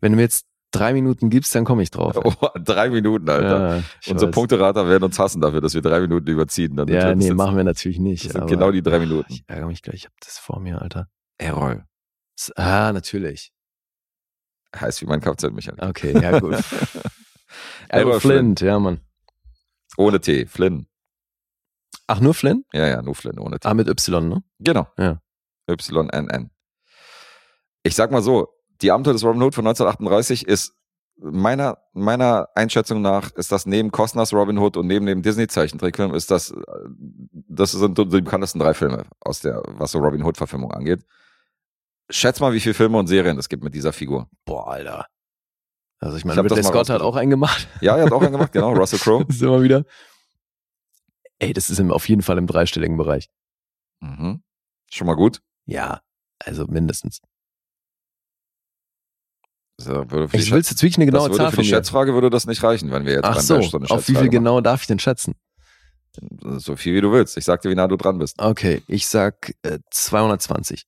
Wenn 0.00 0.12
du 0.12 0.16
mir 0.16 0.22
jetzt 0.22 0.44
drei 0.74 0.92
Minuten 0.92 1.30
gibst, 1.30 1.54
dann 1.54 1.64
komme 1.64 1.82
ich 1.82 1.90
drauf. 1.90 2.16
Oh, 2.24 2.48
drei 2.58 2.90
Minuten, 2.90 3.28
Alter. 3.28 3.76
Ja, 3.76 3.82
Unsere 4.10 4.30
weiß. 4.30 4.34
Punkterater 4.34 4.88
werden 4.88 5.04
uns 5.04 5.18
hassen 5.18 5.40
dafür, 5.40 5.60
dass 5.60 5.74
wir 5.74 5.82
drei 5.82 6.00
Minuten 6.00 6.26
überziehen. 6.28 6.76
Dann 6.76 6.88
Ja, 6.88 7.14
nee, 7.14 7.32
machen 7.32 7.56
wir 7.56 7.64
natürlich 7.64 7.98
nicht. 7.98 8.24
Das 8.24 8.32
sind 8.32 8.42
aber 8.42 8.50
genau 8.50 8.70
die 8.70 8.82
drei 8.82 8.98
Minuten. 8.98 9.32
Ich 9.32 9.44
ärgere 9.46 9.66
mich 9.66 9.82
gleich, 9.82 9.96
ich 9.96 10.04
hab 10.06 10.12
das 10.20 10.38
vor 10.38 10.60
mir, 10.60 10.80
Alter. 10.82 11.08
Errol. 11.38 11.84
Ah, 12.56 12.92
natürlich. 12.92 13.52
Heißt 14.74 15.00
wie 15.02 15.06
mein 15.06 15.20
Kfz-Mechaniker. 15.20 15.88
Okay, 15.88 16.12
ja 16.20 16.38
gut. 16.40 16.54
Errol 17.88 18.10
Errol 18.10 18.20
Flint, 18.20 18.60
ja, 18.60 18.78
Mann. 18.78 19.00
Ohne 19.96 20.20
T. 20.20 20.46
Flynn. 20.46 20.86
Ach, 22.06 22.20
nur 22.20 22.34
Flynn? 22.34 22.64
Ja, 22.72 22.86
ja, 22.86 23.02
nur 23.02 23.14
Flynn, 23.14 23.38
ohne 23.38 23.58
T. 23.58 23.68
Ah, 23.68 23.74
mit 23.74 23.88
Y, 23.88 24.28
ne? 24.28 24.42
Genau. 24.58 24.88
Ja. 24.98 25.20
YNN. 25.68 26.50
Ich 27.82 27.94
sag 27.94 28.10
mal 28.10 28.22
so, 28.22 28.48
die 28.82 28.90
Abenteuer 28.90 29.12
des 29.12 29.24
Robin 29.24 29.42
Hood 29.42 29.54
von 29.54 29.66
1938 29.66 30.46
ist 30.46 30.74
meiner, 31.16 31.78
meiner 31.92 32.48
Einschätzung 32.54 33.00
nach 33.02 33.30
ist 33.32 33.52
das 33.52 33.66
neben 33.66 33.90
Costners 33.90 34.32
Robin 34.32 34.58
Hood 34.58 34.76
und 34.76 34.86
neben 34.86 35.06
dem 35.06 35.22
Disney-Zeichentrickfilm 35.22 36.14
ist 36.14 36.30
das, 36.30 36.50
äh, 36.50 36.56
das 37.30 37.72
sind 37.72 37.96
die 37.98 38.04
bekanntesten 38.04 38.58
drei 38.58 38.74
Filme 38.74 39.06
aus 39.20 39.40
der, 39.40 39.62
was 39.66 39.92
so 39.92 39.98
Robin 39.98 40.24
Hood-Verfilmung 40.24 40.72
angeht. 40.72 41.04
Schätz 42.10 42.40
mal, 42.40 42.52
wie 42.52 42.60
viele 42.60 42.74
Filme 42.74 42.98
und 42.98 43.06
Serien 43.06 43.38
es 43.38 43.48
gibt 43.48 43.64
mit 43.64 43.74
dieser 43.74 43.92
Figur. 43.92 44.28
Boah, 44.44 44.72
Alter. 44.72 45.06
Also 46.00 46.16
ich 46.16 46.22
Ich 46.22 46.24
meine, 46.26 46.42
das 46.42 46.50
Ridley 46.50 46.64
Scott 46.64 46.90
hat 46.90 47.00
auch 47.00 47.16
einen 47.16 47.30
gemacht. 47.30 47.68
Ja, 47.80 47.96
er 47.96 48.06
hat 48.06 48.12
auch 48.12 48.22
einen 48.22 48.32
gemacht, 48.32 48.52
genau, 48.52 48.72
Russell 48.74 48.98
Crowe. 48.98 49.24
Das 49.24 49.36
ist 49.36 49.42
immer 49.42 49.62
wieder. 49.62 49.84
Ey, 51.38 51.52
das 51.52 51.70
ist 51.70 51.80
auf 51.80 52.08
jeden 52.08 52.22
Fall 52.22 52.38
im 52.38 52.46
dreistelligen 52.46 52.96
Bereich. 52.96 53.30
Mhm. 54.00 54.42
Schon 54.90 55.06
mal 55.06 55.14
gut. 55.14 55.40
Ja, 55.64 56.02
also 56.38 56.66
mindestens. 56.66 57.20
Für 59.80 60.04
die 60.06 60.36
Ich 60.38 60.50
will 60.50 60.58
jetzt 60.58 60.70
wirklich 60.70 60.96
eine 60.96 61.06
genaue 61.06 61.30
Zahl 61.32 61.50
für 61.50 61.56
von 61.56 61.64
die. 61.64 61.70
Schätzfrage 61.70 62.14
würde 62.14 62.30
das 62.30 62.46
nicht 62.46 62.62
reichen, 62.62 62.90
wenn 62.92 63.06
wir 63.06 63.14
jetzt 63.14 63.24
Ach 63.24 63.40
so, 63.40 63.60
so 63.62 63.78
eine 63.78 63.90
auf 63.90 64.00
wie 64.00 64.12
viel 64.12 64.14
Schätzfrage 64.14 64.30
genau 64.30 64.60
darf 64.60 64.82
ich 64.82 64.86
denn 64.86 64.98
schätzen? 64.98 65.34
machen. 66.34 66.60
So 66.60 66.76
viel 66.76 66.94
wie 66.94 67.00
du 67.00 67.10
willst. 67.12 67.36
Ich 67.36 67.44
sag 67.44 67.62
dir, 67.62 67.70
wie 67.70 67.74
nah 67.74 67.88
du 67.88 67.96
dran 67.96 68.18
bist. 68.18 68.36
Okay, 68.38 68.82
ich 68.86 69.06
sag 69.08 69.52
äh, 69.62 69.80
220. 69.90 70.84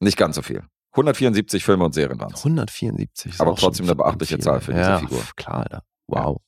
Nicht 0.00 0.16
ganz 0.18 0.36
so 0.36 0.42
viel. 0.42 0.62
174 0.92 1.64
Filme 1.64 1.84
und 1.84 1.94
Serien 1.94 2.20
waren 2.20 2.32
es. 2.34 2.40
174. 2.40 3.32
ist 3.32 3.40
Aber 3.40 3.54
trotzdem 3.56 3.86
eine 3.86 3.94
beachtliche. 3.94 4.38
Zahl 4.38 4.60
für 4.60 4.72
diese 4.72 4.84
ja, 4.84 4.98
Figur. 4.98 5.20
pf, 5.20 5.36
Klar, 5.36 5.60
Alter. 5.60 5.82
Wow. 6.06 6.42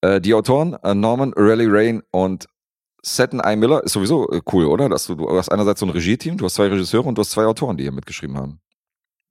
Äh, 0.00 0.20
die 0.20 0.32
Autoren 0.34 0.74
äh, 0.84 0.94
Norman 0.94 1.32
Raleigh 1.36 1.68
Rain 1.68 2.02
und 2.12 2.46
Seton 3.02 3.42
I. 3.44 3.56
Miller 3.56 3.82
ist 3.82 3.92
sowieso 3.94 4.30
äh, 4.30 4.40
cool, 4.52 4.66
oder? 4.66 4.88
Dass 4.88 5.06
du, 5.06 5.16
du 5.16 5.28
hast 5.36 5.48
einerseits 5.50 5.80
so 5.80 5.86
ein 5.86 5.90
Regie-Team, 5.90 6.36
du 6.36 6.44
hast 6.44 6.54
zwei 6.54 6.68
Regisseure 6.68 7.08
und 7.08 7.16
du 7.16 7.20
hast 7.22 7.30
zwei 7.30 7.46
Autoren, 7.46 7.76
die 7.76 7.82
hier 7.84 7.92
mitgeschrieben 7.92 8.36
haben. 8.36 8.60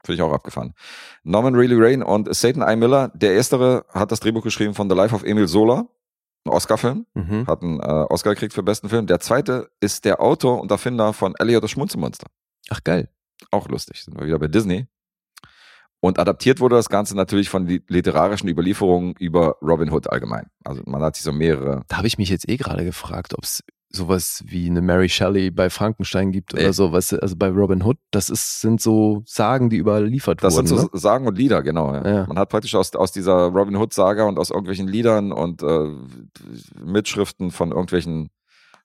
Finde 0.03 0.15
ich 0.15 0.21
auch 0.21 0.33
abgefahren. 0.33 0.73
Norman 1.23 1.55
Raleigh 1.55 1.77
Rain 1.81 2.03
und 2.03 2.33
Seton 2.33 2.63
I. 2.67 2.75
Miller, 2.75 3.09
der 3.15 3.33
erstere 3.33 3.85
hat 3.89 4.11
das 4.11 4.19
Drehbuch 4.21 4.43
geschrieben 4.43 4.73
von 4.73 4.89
The 4.89 4.95
Life 4.95 5.13
of 5.13 5.23
Emil 5.23 5.47
Sola, 5.47 5.87
ein 6.45 6.51
Oscar-Film, 6.51 7.05
Mhm. 7.15 7.47
hat 7.47 7.61
einen 7.61 7.79
äh, 7.81 8.05
Oscar 8.09 8.33
gekriegt 8.33 8.53
für 8.53 8.63
besten 8.63 8.87
Film. 8.89 9.07
Der 9.07 9.19
zweite 9.19 9.69
ist 9.81 10.05
der 10.05 10.21
Autor 10.21 10.61
und 10.61 10.71
Erfinder 10.71 11.11
von 11.13 11.35
Elliot 11.37 11.63
das 11.63 11.71
Schmunzelmonster. 11.71 12.27
Ach, 12.69 12.81
geil. 12.83 13.09
Auch 13.51 13.67
lustig, 13.67 14.03
sind 14.03 14.17
wir 14.19 14.25
wieder 14.25 14.39
bei 14.39 14.47
Disney. 14.47 14.87
Und 16.01 16.17
adaptiert 16.17 16.61
wurde 16.61 16.77
das 16.77 16.87
Ganze 16.87 17.13
natürlich 17.15 17.49
von 17.49 17.67
li- 17.67 17.83
literarischen 17.89 18.47
Überlieferungen 18.47 19.15
über 19.19 19.57
Robin 19.61 19.91
Hood 19.91 20.09
allgemein. 20.09 20.49
Also 20.63 20.81
man 20.85 21.01
hat 21.01 21.17
sich 21.17 21.23
so 21.25 21.33
mehrere. 21.33 21.83
Da 21.89 21.97
habe 21.97 22.07
ich 22.07 22.17
mich 22.17 22.29
jetzt 22.29 22.47
eh 22.47 22.55
gerade 22.55 22.85
gefragt, 22.85 23.33
ob 23.37 23.43
es 23.43 23.63
sowas 23.91 24.43
wie 24.45 24.67
eine 24.69 24.81
Mary 24.81 25.09
Shelley 25.09 25.49
bei 25.51 25.69
Frankenstein 25.71 26.31
gibt 26.31 26.53
oder 26.53 26.73
so, 26.73 26.91
weißt 26.91 27.13
du, 27.13 27.21
also 27.23 27.35
bei 27.35 27.49
Robin 27.49 27.81
Hood, 27.83 27.97
das 28.11 28.29
ist, 28.29 28.61
sind 28.61 28.79
so 28.81 29.23
Sagen, 29.25 29.69
die 29.71 29.77
überliefert 29.77 30.43
Das 30.43 30.55
wurden. 30.55 30.67
sind 30.67 30.77
so 30.77 30.83
ne? 30.83 30.89
Sagen 30.93 31.25
und 31.27 31.37
Lieder, 31.37 31.63
genau. 31.63 31.93
Ja. 31.95 32.07
Ja. 32.07 32.25
Man 32.27 32.37
hat 32.37 32.49
praktisch 32.49 32.75
aus, 32.75 32.93
aus 32.95 33.11
dieser 33.11 33.47
Robin 33.47 33.75
Hood-Saga 33.75 34.25
und 34.25 34.37
aus 34.37 34.51
irgendwelchen 34.51 34.87
Liedern 34.87 35.31
und 35.31 35.63
äh, 35.63 35.87
Mitschriften 36.83 37.51
von 37.51 37.71
irgendwelchen 37.71 38.29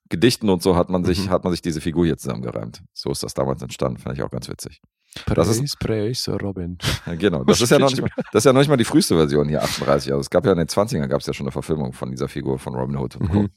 Gedichten 0.09 0.49
und 0.51 0.63
so 0.63 0.77
hat 0.77 0.91
man 0.91 1.05
sich, 1.05 1.27
Mhm. 1.27 1.31
hat 1.31 1.45
man 1.45 1.53
sich 1.53 1.63
diese 1.63 1.81
Figur 1.81 2.05
hier 2.05 2.17
zusammengereimt. 2.17 2.83
So 2.93 3.11
ist 3.11 3.23
das 3.23 3.35
damals 3.35 3.63
entstanden, 3.63 3.99
fand 3.99 4.17
ich 4.19 4.23
auch 4.25 4.31
ganz 4.31 4.49
witzig. 4.49 4.81
das 5.27 5.49
ist- 5.49 5.79
Praise, 5.79 6.31
praise, 6.31 6.33
Robin. 6.43 6.79
Genau. 7.19 7.45
Das 7.45 7.61
ist 7.61 7.71
ja 7.71 7.79
noch 7.79 7.91
nicht 7.91 8.03
mal, 8.03 8.11
das 8.33 8.41
ist 8.41 8.45
ja 8.45 8.53
noch 8.53 8.61
nicht 8.61 8.69
mal 8.69 8.77
die 8.77 8.85
früheste 8.85 9.15
Version 9.17 9.49
hier, 9.49 9.63
38. 9.63 10.13
Also 10.13 10.21
es 10.21 10.31
gab 10.31 10.45
ja 10.45 10.53
in 10.53 10.59
den 10.59 10.67
20ern 10.67 11.07
gab 11.09 11.21
es 11.21 11.27
ja 11.27 11.33
schon 11.33 11.47
eine 11.47 11.53
Verfilmung 11.53 11.93
von 11.93 12.11
dieser 12.11 12.29
Figur 12.29 12.59
von 12.59 12.75
Robin 12.75 12.97
Hood 12.97 13.17
und. 13.17 13.33
Mhm. 13.35 13.49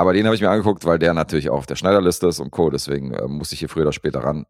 Aber 0.00 0.12
den 0.14 0.24
habe 0.24 0.34
ich 0.34 0.40
mir 0.40 0.48
angeguckt, 0.50 0.84
weil 0.86 0.98
der 0.98 1.12
natürlich 1.12 1.50
auch 1.50 1.58
auf 1.58 1.66
der 1.66 1.76
Schneiderliste 1.76 2.26
ist 2.28 2.40
und 2.40 2.50
Co. 2.50 2.70
Deswegen 2.70 3.12
äh, 3.12 3.26
musste 3.28 3.54
ich 3.54 3.58
hier 3.58 3.68
früher 3.68 3.82
oder 3.82 3.92
später 3.92 4.20
ran. 4.24 4.46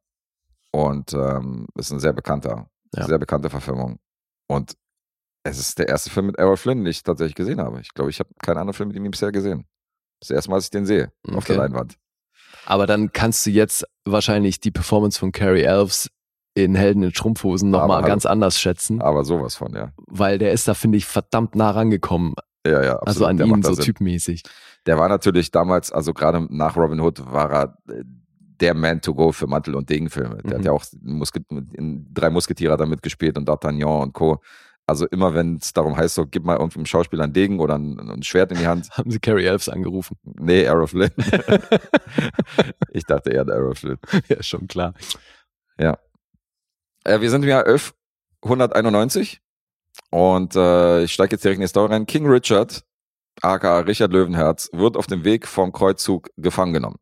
Und 0.73 1.13
ähm, 1.13 1.67
ist 1.77 1.91
ein 1.91 1.99
sehr 1.99 2.13
bekannter, 2.13 2.69
Ja. 2.95 3.07
sehr 3.07 3.19
bekannte 3.19 3.51
Verfilmung. 3.51 3.99
Und 4.49 4.75
es 5.43 5.59
ist 5.59 5.79
der 5.81 5.89
erste 5.89 6.11
Film 6.11 6.27
mit 6.27 6.39
Errol 6.39 6.57
Flynn, 6.57 6.79
den 6.79 6.87
ich 6.87 7.03
tatsächlich 7.03 7.35
gesehen 7.35 7.61
habe. 7.61 7.81
Ich 7.81 7.93
glaube, 7.95 8.11
ich 8.11 8.21
habe 8.21 8.31
keinen 8.43 8.59
anderen 8.59 8.75
Film 8.75 8.89
mit 8.91 8.97
ihm 8.97 9.11
bisher 9.11 9.33
gesehen. 9.33 9.67
Das 10.21 10.31
erste 10.31 10.51
Mal, 10.51 10.59
dass 10.59 10.65
ich 10.67 10.71
den 10.71 10.87
sehe 10.87 11.13
auf 11.35 11.45
der 11.47 11.57
Okay. 11.57 11.63
Leinwand. 11.67 11.97
Aber 12.67 12.87
dann 12.87 13.13
kannst 13.13 13.45
du 13.47 13.51
jetzt 13.51 13.85
wahrscheinlich 14.05 14.61
die 14.61 14.71
Performance 14.71 15.19
von 15.19 15.33
Carrie 15.33 15.63
Elves 15.63 16.11
in 16.55 16.75
Helden 16.75 17.03
in 17.03 17.11
Strumpfhosen 17.13 17.75
Aber 17.75 17.83
nochmal 17.85 17.99
hallo. 18.03 18.09
ganz 18.09 18.27
anders 18.27 18.61
schätzen, 18.61 19.01
Aber 19.01 19.25
sowas 19.25 19.55
von, 19.57 19.73
ja. 19.75 19.93
weil 20.07 20.39
der 20.39 20.53
ist 20.53 20.69
da, 20.69 20.75
finde 20.75 20.99
ich, 20.99 21.07
verdammt 21.07 21.55
nah 21.57 21.71
rangekommen. 21.71 22.35
Ja, 22.67 22.83
ja, 22.85 22.97
also 22.99 23.25
absolut. 23.25 23.29
an 23.31 23.37
Der 23.39 23.47
ihn 23.47 23.63
so 23.63 23.73
Sinn. 23.75 23.85
typmäßig. 23.87 24.43
Der 24.87 24.99
war 24.99 25.09
natürlich 25.09 25.51
damals, 25.51 25.93
also 25.93 26.13
gerade 26.15 26.47
nach 26.51 26.77
Robin 26.77 27.01
Hood, 27.01 27.25
war 27.33 27.51
er 27.51 27.79
äh, 27.89 28.03
der 28.61 28.75
Man 28.75 29.01
to 29.01 29.15
go 29.15 29.33
für 29.33 29.47
Mantel- 29.47 29.75
und 29.75 29.89
Degenfilme. 29.89 30.37
Der 30.43 30.51
Mhm. 30.51 30.59
hat 30.59 30.65
ja 30.67 30.73
auch 30.73 30.85
Musket 31.01 31.45
drei 31.49 32.31
Musketiere 32.31 32.77
da 32.77 32.85
mitgespielt 32.87 33.39
und 33.39 33.49
D'Artagnan 33.49 34.03
und 34.03 34.13
Co. 34.13 34.41
Also 34.87 35.07
immer, 35.07 35.35
wenn 35.35 35.57
es 35.57 35.73
darum 35.73 35.97
heißt, 35.97 36.17
so, 36.17 36.27
gib 36.27 36.45
mal 36.45 36.57
irgendeinem 36.57 36.85
Schauspieler 36.85 37.25
einen 37.25 37.33
Degen 37.33 37.61
oder 37.61 37.79
ein, 37.79 37.99
ein 38.11 38.23
Schwert 38.23 38.51
in 38.53 38.59
die 38.59 38.67
Hand. 38.67 38.91
Haben 38.97 39.11
sie 39.11 39.21
Carrie 39.21 39.45
Elves 39.45 39.69
angerufen. 39.69 40.17
Nee, 40.25 40.67
Arrow 40.67 40.91
Flynn. 40.91 41.11
ich 42.91 43.05
dachte 43.05 43.31
eher 43.31 43.45
der 43.45 43.57
Arrow 43.57 43.79
Flynn. 43.79 43.99
ja, 44.29 44.43
schon 44.43 44.67
klar. 44.67 44.95
Äh, 47.05 47.21
wir 47.21 47.31
sind 47.31 47.43
im 47.45 47.49
Jahr 47.49 47.65
1191 47.67 49.41
und 50.11 50.55
äh, 50.57 51.05
ich 51.05 51.13
steige 51.15 51.33
jetzt 51.37 51.45
direkt 51.45 51.59
in 51.59 51.63
die 51.63 51.69
Story 51.69 51.93
rein. 51.93 52.07
King 52.07 52.27
Richard, 52.27 52.85
aka 53.43 53.81
Richard 53.81 54.13
Löwenherz, 54.13 54.69
wird 54.73 54.97
auf 54.97 55.07
dem 55.07 55.25
Weg 55.25 55.47
vom 55.47 55.73
Kreuzzug 55.73 56.31
gefangen 56.37 56.73
genommen. 56.73 56.99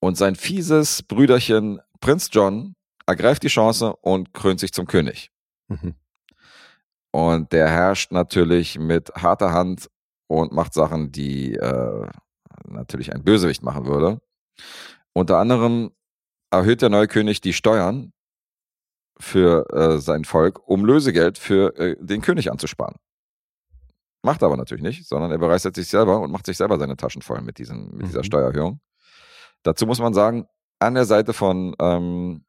Und 0.00 0.16
sein 0.16 0.34
fieses 0.34 1.02
Brüderchen 1.02 1.80
Prinz 2.00 2.28
John 2.32 2.74
ergreift 3.06 3.42
die 3.42 3.48
Chance 3.48 3.94
und 3.96 4.34
krönt 4.34 4.60
sich 4.60 4.72
zum 4.72 4.86
König. 4.86 5.30
Mhm. 5.68 5.94
Und 7.12 7.52
der 7.52 7.68
herrscht 7.68 8.10
natürlich 8.10 8.78
mit 8.78 9.14
harter 9.14 9.52
Hand 9.52 9.90
und 10.28 10.52
macht 10.52 10.72
Sachen, 10.74 11.12
die 11.12 11.54
äh, 11.54 12.08
natürlich 12.64 13.12
ein 13.14 13.22
Bösewicht 13.22 13.62
machen 13.62 13.86
würde. 13.86 14.20
Unter 15.12 15.38
anderem 15.38 15.92
erhöht 16.50 16.82
der 16.82 16.88
neue 16.88 17.06
König 17.06 17.40
die 17.40 17.52
Steuern 17.52 18.12
für 19.18 19.70
äh, 19.72 19.98
sein 19.98 20.24
Volk, 20.24 20.66
um 20.66 20.84
Lösegeld 20.84 21.38
für 21.38 21.76
äh, 21.78 21.96
den 22.00 22.22
König 22.22 22.50
anzusparen. 22.50 22.96
Macht 24.22 24.42
er 24.42 24.46
aber 24.46 24.56
natürlich 24.56 24.82
nicht, 24.84 25.06
sondern 25.06 25.30
er 25.32 25.38
bereichert 25.38 25.74
sich 25.74 25.88
selber 25.88 26.20
und 26.20 26.30
macht 26.30 26.46
sich 26.46 26.56
selber 26.56 26.78
seine 26.78 26.96
Taschen 26.96 27.22
voll 27.22 27.42
mit, 27.42 27.58
diesen, 27.58 27.90
mit 27.96 28.06
dieser 28.06 28.20
Mhm. 28.20 28.24
Steuererhöhung. 28.24 28.80
Dazu 29.64 29.86
muss 29.86 29.98
man 29.98 30.14
sagen, 30.14 30.46
an 30.78 30.94
der 30.94 31.04
Seite 31.04 31.32
von, 31.32 31.74
ähm, 31.80 32.44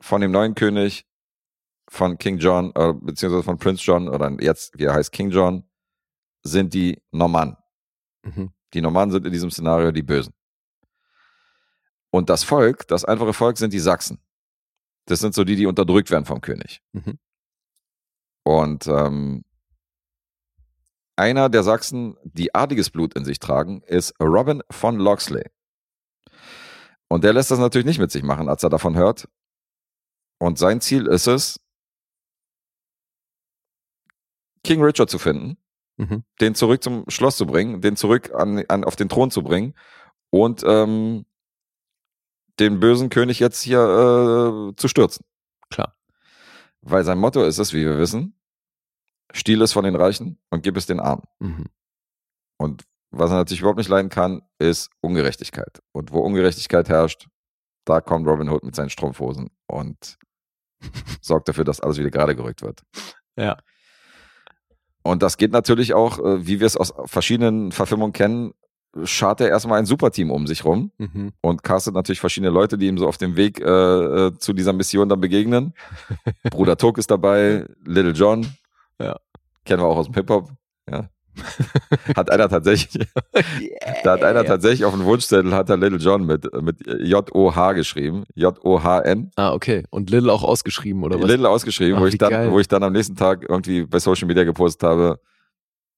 von 0.00 0.20
dem 0.20 0.30
neuen 0.30 0.54
König, 0.54 1.04
von 1.88 2.16
King 2.18 2.38
John, 2.38 2.72
äh, 2.76 2.92
beziehungsweise 2.94 3.42
von 3.42 3.58
Prince 3.58 3.82
John, 3.84 4.08
oder 4.08 4.36
jetzt, 4.40 4.78
wie 4.78 4.84
er 4.84 4.94
heißt, 4.94 5.10
King 5.10 5.30
John, 5.30 5.64
sind 6.42 6.72
die 6.74 7.02
Normannen. 7.10 7.56
Mhm. 8.22 8.52
Die 8.72 8.80
Normannen 8.80 9.10
sind 9.10 9.26
in 9.26 9.32
diesem 9.32 9.50
Szenario 9.50 9.90
die 9.90 10.02
Bösen. 10.04 10.32
Und 12.10 12.30
das 12.30 12.44
Volk, 12.44 12.86
das 12.88 13.04
einfache 13.04 13.32
Volk, 13.32 13.58
sind 13.58 13.72
die 13.72 13.80
Sachsen. 13.80 14.20
Das 15.06 15.18
sind 15.20 15.34
so 15.34 15.42
die, 15.42 15.56
die 15.56 15.66
unterdrückt 15.66 16.10
werden 16.10 16.24
vom 16.24 16.40
König. 16.40 16.80
Mhm. 16.92 17.18
Und 18.44 18.86
ähm, 18.86 19.44
einer 21.20 21.50
der 21.50 21.62
Sachsen, 21.62 22.16
die 22.24 22.54
adliges 22.54 22.88
Blut 22.90 23.14
in 23.14 23.26
sich 23.26 23.38
tragen, 23.38 23.82
ist 23.82 24.14
Robin 24.18 24.62
von 24.70 24.96
Loxley. 24.96 25.44
Und 27.08 27.24
der 27.24 27.34
lässt 27.34 27.50
das 27.50 27.58
natürlich 27.58 27.86
nicht 27.86 27.98
mit 27.98 28.10
sich 28.10 28.22
machen, 28.22 28.48
als 28.48 28.62
er 28.62 28.70
davon 28.70 28.96
hört. 28.96 29.28
Und 30.38 30.58
sein 30.58 30.80
Ziel 30.80 31.06
ist 31.06 31.26
es, 31.26 31.60
King 34.64 34.82
Richard 34.82 35.10
zu 35.10 35.18
finden, 35.18 35.56
Mhm. 35.98 36.24
den 36.40 36.54
zurück 36.54 36.82
zum 36.82 37.04
Schloss 37.08 37.36
zu 37.36 37.44
bringen, 37.44 37.82
den 37.82 37.94
zurück 37.94 38.32
an, 38.34 38.64
an, 38.68 38.84
auf 38.84 38.96
den 38.96 39.10
Thron 39.10 39.30
zu 39.30 39.42
bringen 39.42 39.74
und 40.30 40.62
ähm, 40.64 41.26
den 42.58 42.80
bösen 42.80 43.10
König 43.10 43.38
jetzt 43.38 43.60
hier 43.60 43.80
äh, 43.80 44.76
zu 44.76 44.88
stürzen. 44.88 45.26
Klar. 45.68 45.94
Weil 46.80 47.04
sein 47.04 47.18
Motto 47.18 47.44
ist 47.44 47.58
es, 47.58 47.74
wie 47.74 47.84
wir 47.84 47.98
wissen, 47.98 48.39
stiehl 49.32 49.62
es 49.62 49.72
von 49.72 49.84
den 49.84 49.96
Reichen 49.96 50.38
und 50.50 50.62
gib 50.62 50.76
es 50.76 50.86
den 50.86 51.00
Armen. 51.00 51.24
Mhm. 51.38 51.66
Und 52.58 52.84
was 53.10 53.30
er 53.30 53.36
natürlich 53.36 53.60
überhaupt 53.60 53.78
nicht 53.78 53.88
leiden 53.88 54.08
kann, 54.10 54.42
ist 54.58 54.90
Ungerechtigkeit. 55.00 55.80
Und 55.92 56.12
wo 56.12 56.20
Ungerechtigkeit 56.20 56.88
herrscht, 56.88 57.26
da 57.84 58.00
kommt 58.00 58.26
Robin 58.26 58.48
Hood 58.48 58.64
mit 58.64 58.74
seinen 58.74 58.90
Strumpfhosen 58.90 59.50
und 59.66 60.18
sorgt 61.20 61.48
dafür, 61.48 61.64
dass 61.64 61.80
alles 61.80 61.98
wieder 61.98 62.10
gerade 62.10 62.36
gerückt 62.36 62.62
wird. 62.62 62.82
Ja. 63.36 63.56
Und 65.02 65.22
das 65.22 65.38
geht 65.38 65.52
natürlich 65.52 65.94
auch, 65.94 66.18
äh, 66.18 66.46
wie 66.46 66.60
wir 66.60 66.66
es 66.66 66.76
aus 66.76 66.92
verschiedenen 67.06 67.72
Verfilmungen 67.72 68.12
kennen, 68.12 68.52
schart 69.04 69.40
er 69.40 69.48
erstmal 69.48 69.78
ein 69.78 69.86
Superteam 69.86 70.30
um 70.30 70.46
sich 70.46 70.64
rum 70.64 70.92
Mhm. 70.98 71.32
und 71.40 71.62
castet 71.62 71.94
natürlich 71.94 72.20
verschiedene 72.20 72.50
Leute, 72.50 72.76
die 72.76 72.86
ihm 72.88 72.98
so 72.98 73.06
auf 73.06 73.18
dem 73.18 73.36
Weg 73.36 73.60
äh, 73.60 73.64
äh, 73.64 74.34
zu 74.38 74.52
dieser 74.52 74.72
Mission 74.72 75.08
dann 75.08 75.20
begegnen. 75.20 75.74
Bruder 76.50 76.76
Tuck 76.76 76.98
ist 76.98 77.10
dabei, 77.10 77.66
Little 77.84 78.12
John. 78.12 78.46
Ja. 79.00 79.16
Kennen 79.64 79.82
wir 79.82 79.86
auch 79.86 79.96
aus 79.96 80.06
dem 80.06 80.14
Hip-Hop. 80.14 80.50
Ja. 80.90 81.08
hat 82.16 82.30
einer 82.30 82.48
tatsächlich, 82.48 83.06
da 84.02 84.12
hat 84.12 84.24
einer 84.24 84.44
tatsächlich 84.44 84.84
auf 84.84 84.92
dem 84.92 85.04
Wunschzettel 85.04 85.54
hat 85.54 85.70
er 85.70 85.76
Little 85.76 85.98
John 85.98 86.26
mit, 86.26 86.52
mit 86.60 86.84
J-O-H 86.86 87.72
geschrieben. 87.74 88.24
J-O-H-N. 88.34 89.30
Ah, 89.36 89.52
okay. 89.52 89.84
Und 89.90 90.10
Little 90.10 90.32
auch 90.32 90.42
ausgeschrieben, 90.42 91.04
oder 91.04 91.20
was? 91.20 91.26
Little 91.28 91.48
ausgeschrieben, 91.48 91.96
Ach, 91.96 92.00
wo 92.02 92.06
ich 92.06 92.18
dann, 92.18 92.30
geil. 92.30 92.50
wo 92.50 92.58
ich 92.60 92.68
dann 92.68 92.82
am 92.82 92.92
nächsten 92.92 93.16
Tag 93.16 93.46
irgendwie 93.48 93.84
bei 93.86 93.98
Social 94.00 94.26
Media 94.26 94.44
gepostet 94.44 94.88
habe, 94.88 95.20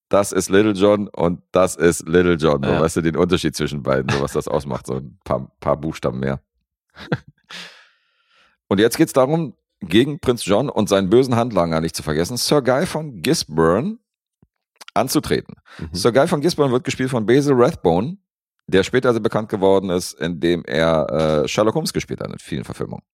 das 0.08 0.32
ist 0.32 0.50
Little 0.50 0.72
John 0.72 1.08
und 1.08 1.40
das 1.52 1.74
ist 1.76 2.06
Little 2.06 2.34
John. 2.34 2.62
So, 2.62 2.70
Ja. 2.70 2.80
Weißt 2.80 2.96
du, 2.96 3.00
den 3.00 3.16
Unterschied 3.16 3.56
zwischen 3.56 3.82
beiden, 3.82 4.10
so 4.10 4.20
was 4.20 4.32
das 4.32 4.46
ausmacht, 4.46 4.86
so 4.86 4.96
ein 4.96 5.18
paar, 5.24 5.50
paar 5.58 5.78
Buchstaben 5.78 6.20
mehr. 6.20 6.40
und 8.68 8.78
jetzt 8.78 8.98
geht's 8.98 9.14
darum, 9.14 9.54
gegen 9.82 10.20
Prinz 10.20 10.44
John 10.44 10.68
und 10.68 10.88
seinen 10.88 11.10
bösen 11.10 11.36
Handlanger 11.36 11.80
nicht 11.80 11.96
zu 11.96 12.02
vergessen, 12.02 12.36
Sir 12.36 12.62
Guy 12.62 12.86
von 12.86 13.22
Gisborne 13.22 13.98
anzutreten. 14.94 15.56
Mhm. 15.78 15.88
Sir 15.92 16.12
Guy 16.12 16.28
von 16.28 16.40
Gisborne 16.40 16.72
wird 16.72 16.84
gespielt 16.84 17.10
von 17.10 17.26
Basil 17.26 17.54
Rathbone, 17.54 18.18
der 18.66 18.82
später 18.84 19.12
sehr 19.12 19.20
bekannt 19.20 19.48
geworden 19.48 19.90
ist, 19.90 20.12
indem 20.14 20.64
er 20.64 21.42
äh, 21.44 21.48
Sherlock 21.48 21.74
Holmes 21.74 21.92
gespielt 21.92 22.20
hat 22.20 22.30
in 22.30 22.38
vielen 22.38 22.64
Verfilmungen. 22.64 23.04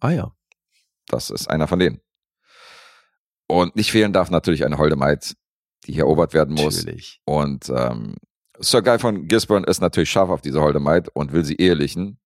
Ah 0.00 0.10
ja. 0.10 0.32
Das 1.06 1.30
ist 1.30 1.48
einer 1.48 1.68
von 1.68 1.78
denen. 1.78 2.00
Und 3.46 3.76
nicht 3.76 3.92
fehlen 3.92 4.12
darf 4.12 4.30
natürlich 4.30 4.64
eine 4.64 4.78
holde 4.78 4.96
Maid, 4.96 5.36
die 5.86 5.92
hier 5.92 6.04
erobert 6.04 6.32
werden 6.32 6.54
muss. 6.54 6.84
Natürlich. 6.84 7.20
Und 7.24 7.68
ähm, 7.68 8.16
Sir 8.58 8.82
Guy 8.82 8.98
von 8.98 9.26
Gisborne 9.28 9.66
ist 9.66 9.80
natürlich 9.80 10.10
scharf 10.10 10.30
auf 10.30 10.40
diese 10.40 10.60
holde 10.60 10.80
Maid 10.80 11.08
und 11.14 11.32
will 11.32 11.44
sie 11.44 11.56
ehelichen. 11.56 12.18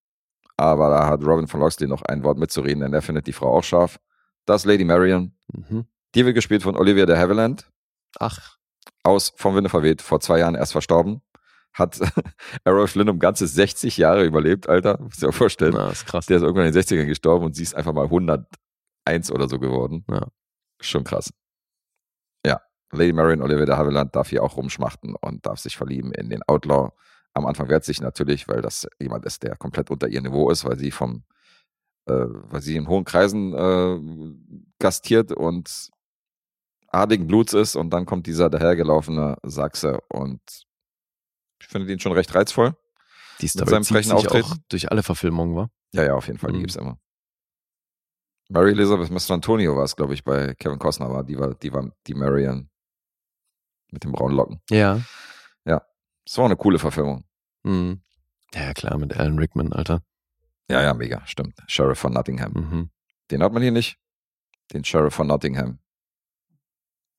Aber 0.56 0.88
da 0.88 1.06
hat 1.06 1.22
Robin 1.22 1.46
von 1.46 1.60
Loxley 1.60 1.86
noch 1.86 2.02
ein 2.02 2.22
Wort 2.24 2.38
mitzureden, 2.38 2.80
denn 2.80 2.94
er 2.94 3.02
findet 3.02 3.26
die 3.26 3.32
Frau 3.32 3.56
auch 3.56 3.64
scharf. 3.64 3.98
Das 4.46 4.62
ist 4.62 4.66
Lady 4.66 4.84
Marion. 4.84 5.36
Mhm. 5.52 5.86
Die 6.14 6.24
wird 6.24 6.34
gespielt 6.34 6.62
von 6.62 6.76
Olivia 6.76 7.04
de 7.04 7.16
Havilland 7.16 7.70
Ach, 8.18 8.56
aus 9.02 9.34
Vom 9.36 9.54
Winde 9.54 9.68
verweht, 9.68 10.00
vor 10.00 10.20
zwei 10.20 10.38
Jahren 10.38 10.54
erst 10.54 10.72
verstorben. 10.72 11.20
Hat 11.74 12.00
Errol 12.64 12.86
Flynn 12.88 13.10
um 13.10 13.18
ganze 13.18 13.46
60 13.46 13.98
Jahre 13.98 14.24
überlebt, 14.24 14.68
Alter. 14.68 14.98
Muss 14.98 15.18
dir 15.18 15.28
auch 15.28 15.34
vorstellen. 15.34 15.74
na, 15.74 15.90
ist 15.90 16.06
krass. 16.06 16.24
Der 16.26 16.38
ist 16.38 16.42
irgendwann 16.42 16.66
in 16.66 16.72
den 16.72 16.82
60ern 16.82 17.04
gestorben 17.04 17.44
und 17.44 17.54
sie 17.54 17.62
ist 17.62 17.74
einfach 17.74 17.92
mal 17.92 18.04
101 18.04 18.46
oder 19.30 19.48
so 19.48 19.58
geworden. 19.58 20.04
Ja. 20.10 20.28
Schon 20.80 21.04
krass. 21.04 21.32
Ja, 22.46 22.62
Lady 22.92 23.12
Marion 23.12 23.42
Olivia 23.42 23.66
de 23.66 23.74
Havilland 23.74 24.16
darf 24.16 24.30
hier 24.30 24.42
auch 24.42 24.56
rumschmachten 24.56 25.14
und 25.20 25.44
darf 25.44 25.58
sich 25.58 25.76
verlieben 25.76 26.12
in 26.12 26.30
den 26.30 26.42
Outlaw. 26.44 26.92
Am 27.36 27.44
Anfang 27.44 27.68
wehrt 27.68 27.84
sich 27.84 28.00
natürlich, 28.00 28.48
weil 28.48 28.62
das 28.62 28.88
jemand 28.98 29.26
ist, 29.26 29.42
der 29.42 29.56
komplett 29.56 29.90
unter 29.90 30.08
ihr 30.08 30.22
Niveau 30.22 30.50
ist, 30.50 30.64
weil 30.64 30.78
sie 30.78 30.90
vom, 30.90 31.22
äh, 32.06 32.12
weil 32.14 32.62
sie 32.62 32.76
in 32.76 32.88
hohen 32.88 33.04
Kreisen 33.04 33.52
äh, 33.52 34.72
gastiert 34.78 35.32
und 35.32 35.90
adligen 36.88 37.26
Bluts 37.26 37.52
ist 37.52 37.76
und 37.76 37.90
dann 37.90 38.06
kommt 38.06 38.26
dieser 38.26 38.48
dahergelaufene 38.48 39.36
Sachse 39.42 40.00
und 40.08 40.40
ich 41.60 41.68
finde 41.68 41.92
ihn 41.92 42.00
schon 42.00 42.12
recht 42.12 42.34
reizvoll. 42.34 42.74
Die 43.42 43.48
Story 43.48 43.68
seinem 43.68 43.84
frechen 43.84 44.16
sich 44.16 44.26
Auftreten? 44.28 44.46
auch 44.52 44.56
durch 44.70 44.90
alle 44.90 45.02
Verfilmungen, 45.02 45.54
war? 45.56 45.70
Ja, 45.92 46.04
ja, 46.04 46.14
auf 46.14 46.26
jeden 46.28 46.38
Fall, 46.38 46.52
die 46.52 46.56
Mhm. 46.56 46.62
gibt's 46.62 46.76
immer. 46.76 46.98
Mary 48.48 48.70
Elizabeth 48.70 49.10
Mr. 49.10 49.34
Antonio 49.34 49.76
war 49.76 49.84
es, 49.84 49.94
glaube 49.94 50.14
ich, 50.14 50.24
bei 50.24 50.54
Kevin 50.54 50.78
Costner 50.78 51.10
war. 51.10 51.22
Die 51.24 51.36
war, 51.38 51.54
die 51.54 51.72
war 51.72 51.90
die 52.06 52.14
Marion 52.14 52.70
mit 53.90 54.04
den 54.04 54.12
braunen 54.12 54.36
Locken. 54.36 54.62
Ja. 54.70 55.02
Das 56.28 56.38
war 56.38 56.46
eine 56.46 56.56
coole 56.56 56.80
Verfilmung. 56.80 57.22
Mhm. 57.66 58.00
Ja, 58.54 58.72
klar, 58.74 58.96
mit 58.98 59.16
Alan 59.16 59.38
Rickman, 59.38 59.72
Alter. 59.72 60.02
Ja, 60.70 60.82
ja, 60.82 60.94
mega, 60.94 61.26
stimmt. 61.26 61.54
Sheriff 61.66 61.98
von 61.98 62.12
Nottingham. 62.12 62.52
Mhm. 62.52 62.90
Den 63.30 63.42
hat 63.42 63.52
man 63.52 63.62
hier 63.62 63.72
nicht. 63.72 63.98
Den 64.72 64.84
Sheriff 64.84 65.14
von 65.14 65.26
Nottingham. 65.26 65.78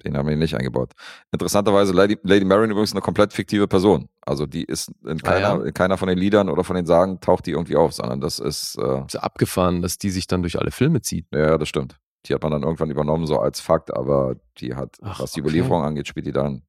Den 0.05 0.15
haben 0.15 0.25
wir 0.27 0.31
hier 0.33 0.37
nicht 0.39 0.55
eingebaut. 0.55 0.93
Interessanterweise, 1.31 1.91
Lady, 1.91 2.17
Lady 2.23 2.45
Marion 2.45 2.69
übrigens 2.69 2.91
eine 2.91 3.01
komplett 3.01 3.33
fiktive 3.33 3.67
Person. 3.67 4.09
Also 4.21 4.45
die 4.45 4.63
ist 4.63 4.91
in 5.05 5.17
keiner, 5.21 5.47
Ah, 5.53 5.57
ja? 5.59 5.65
in 5.65 5.73
keiner 5.73 5.97
von 5.97 6.07
den 6.07 6.17
Liedern 6.19 6.49
oder 6.49 6.63
von 6.63 6.75
den 6.75 6.85
Sagen 6.85 7.19
taucht 7.19 7.45
die 7.47 7.51
irgendwie 7.51 7.75
auf, 7.77 7.93
sondern 7.93 8.21
das 8.21 8.37
ist, 8.39 8.77
äh, 8.77 9.05
Ist 9.05 9.15
abgefahren, 9.15 9.81
dass 9.81 9.97
die 9.97 10.11
sich 10.11 10.27
dann 10.27 10.43
durch 10.43 10.59
alle 10.59 10.71
Filme 10.71 11.01
zieht. 11.01 11.25
ja, 11.33 11.57
das 11.57 11.67
stimmt. 11.69 11.99
Die 12.25 12.33
hat 12.33 12.43
man 12.43 12.51
dann 12.51 12.63
irgendwann 12.63 12.91
übernommen, 12.91 13.25
so 13.25 13.39
als 13.39 13.59
Fakt, 13.59 13.95
aber 13.95 14.35
die 14.59 14.75
hat, 14.75 14.97
Ach, 15.01 15.19
was 15.19 15.31
die 15.31 15.41
okay. 15.41 15.49
Überlieferung 15.49 15.83
angeht, 15.83 16.07
spielt 16.07 16.25
die 16.27 16.31
dann 16.31 16.63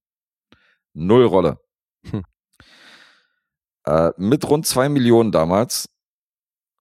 null 0.94 1.24
Rolle. 1.24 1.58
Hm. 2.10 2.22
Äh, 3.88 4.12
mit 4.18 4.48
rund 4.48 4.66
2 4.66 4.88
Millionen 4.88 5.32
damals. 5.32 5.88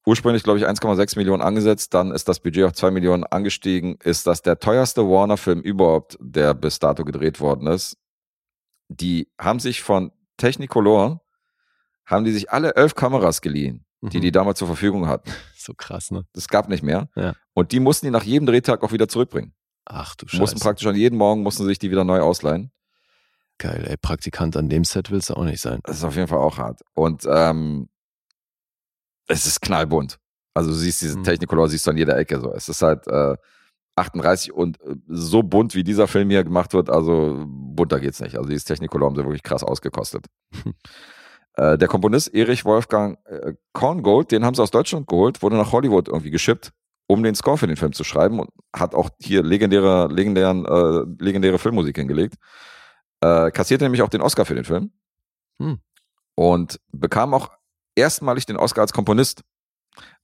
Ursprünglich, 0.05 0.43
glaube 0.43 0.59
ich, 0.59 0.65
1,6 0.67 1.17
Millionen 1.17 1.41
angesetzt. 1.41 1.93
Dann 1.93 2.11
ist 2.11 2.27
das 2.29 2.39
Budget 2.39 2.65
auf 2.65 2.73
2 2.73 2.91
Millionen 2.91 3.23
angestiegen. 3.23 3.97
Ist 4.03 4.25
das 4.27 4.41
der 4.41 4.59
teuerste 4.59 5.01
Warner-Film 5.07 5.61
überhaupt, 5.61 6.17
der 6.21 6.53
bis 6.53 6.79
dato 6.79 7.03
gedreht 7.03 7.39
worden 7.39 7.67
ist. 7.67 7.97
Die 8.89 9.29
haben 9.39 9.59
sich 9.59 9.81
von 9.83 10.11
Technicolor, 10.37 11.21
haben 12.05 12.23
die 12.23 12.31
sich 12.31 12.51
alle 12.51 12.75
elf 12.75 12.95
Kameras 12.95 13.41
geliehen, 13.41 13.85
die 14.01 14.17
Mhm. 14.17 14.21
die 14.21 14.31
damals 14.31 14.59
zur 14.59 14.67
Verfügung 14.67 15.07
hatten. 15.07 15.29
So 15.67 15.73
krass, 15.73 16.11
ne? 16.11 16.23
Das 16.31 16.47
gab 16.47 16.69
nicht 16.69 16.81
mehr. 16.81 17.09
Ja. 17.17 17.33
Und 17.53 17.73
die 17.73 17.81
mussten 17.81 18.05
die 18.05 18.11
nach 18.11 18.23
jedem 18.23 18.45
Drehtag 18.45 18.83
auch 18.83 18.93
wieder 18.93 19.09
zurückbringen. 19.09 19.53
Ach 19.83 20.15
du 20.15 20.25
Mussten 20.25 20.55
Scheiße. 20.57 20.63
praktisch 20.63 20.87
an 20.87 20.95
jeden 20.95 21.17
Morgen 21.17 21.43
mussten 21.43 21.63
sie 21.63 21.67
sich 21.69 21.79
die 21.79 21.91
wieder 21.91 22.05
neu 22.05 22.21
ausleihen. 22.21 22.71
Geil, 23.59 23.85
ey. 23.87 23.97
Praktikant 23.97 24.55
an 24.55 24.69
dem 24.69 24.83
Set 24.83 25.09
willst 25.11 25.29
du 25.29 25.33
auch 25.33 25.43
nicht 25.43 25.61
sein. 25.61 25.79
Das 25.83 25.97
ist 25.97 26.03
auf 26.03 26.15
jeden 26.15 26.27
Fall 26.27 26.39
auch 26.39 26.57
hart. 26.57 26.81
Und 26.93 27.23
ähm, 27.29 27.89
es 29.27 29.45
ist 29.45 29.61
knallbunt. 29.61 30.17
Also 30.53 30.69
du 30.71 30.75
siehst 30.75 31.01
diese 31.01 31.17
Mhm. 31.17 31.23
Technicolor, 31.23 31.69
siehst 31.69 31.85
du 31.87 31.91
an 31.91 31.97
jeder 31.97 32.17
Ecke 32.17 32.39
so. 32.39 32.53
Es 32.53 32.69
ist 32.69 32.81
halt 32.81 33.07
äh, 33.07 33.35
38 33.95 34.53
und 34.53 34.79
äh, 34.81 34.95
so 35.07 35.43
bunt, 35.43 35.75
wie 35.75 35.83
dieser 35.83 36.07
Film 36.07 36.29
hier 36.29 36.43
gemacht 36.43 36.73
wird, 36.73 36.89
also 36.89 37.45
bunter 37.47 37.99
geht's 37.99 38.19
nicht. 38.21 38.37
Also 38.37 38.49
dieses 38.49 38.65
Technicolor 38.65 39.09
haben 39.09 39.15
sie 39.15 39.23
wirklich 39.23 39.43
krass 39.43 39.63
ausgekostet. 39.63 40.25
äh, 41.55 41.77
der 41.77 41.87
Komponist 41.87 42.33
Erich 42.33 42.63
Wolfgang 42.65 43.17
äh, 43.25 43.53
Korngold, 43.73 44.31
den 44.31 44.45
haben 44.45 44.53
sie 44.55 44.61
aus 44.61 44.71
Deutschland 44.71 45.07
geholt, 45.07 45.41
wurde 45.41 45.57
nach 45.57 45.71
Hollywood 45.71 46.07
irgendwie 46.07 46.31
geschippt, 46.31 46.71
um 47.07 47.23
den 47.23 47.35
Score 47.35 47.57
für 47.57 47.67
den 47.67 47.77
Film 47.77 47.93
zu 47.93 48.03
schreiben 48.03 48.39
und 48.39 48.49
hat 48.75 48.93
auch 48.95 49.09
hier 49.19 49.43
legendäre, 49.43 50.07
legendären, 50.11 50.65
äh, 50.65 51.23
legendäre 51.23 51.57
Filmmusik 51.59 51.97
hingelegt. 51.97 52.35
Äh, 53.21 53.51
kassierte 53.51 53.85
nämlich 53.85 54.01
auch 54.01 54.09
den 54.09 54.21
Oscar 54.21 54.45
für 54.45 54.55
den 54.55 54.65
Film. 54.65 54.91
Hm. 55.59 55.79
Und 56.35 56.79
bekam 56.91 57.33
auch 57.33 57.51
erstmalig 57.95 58.45
den 58.45 58.57
Oscar 58.57 58.81
als 58.81 58.93
Komponist. 58.93 59.43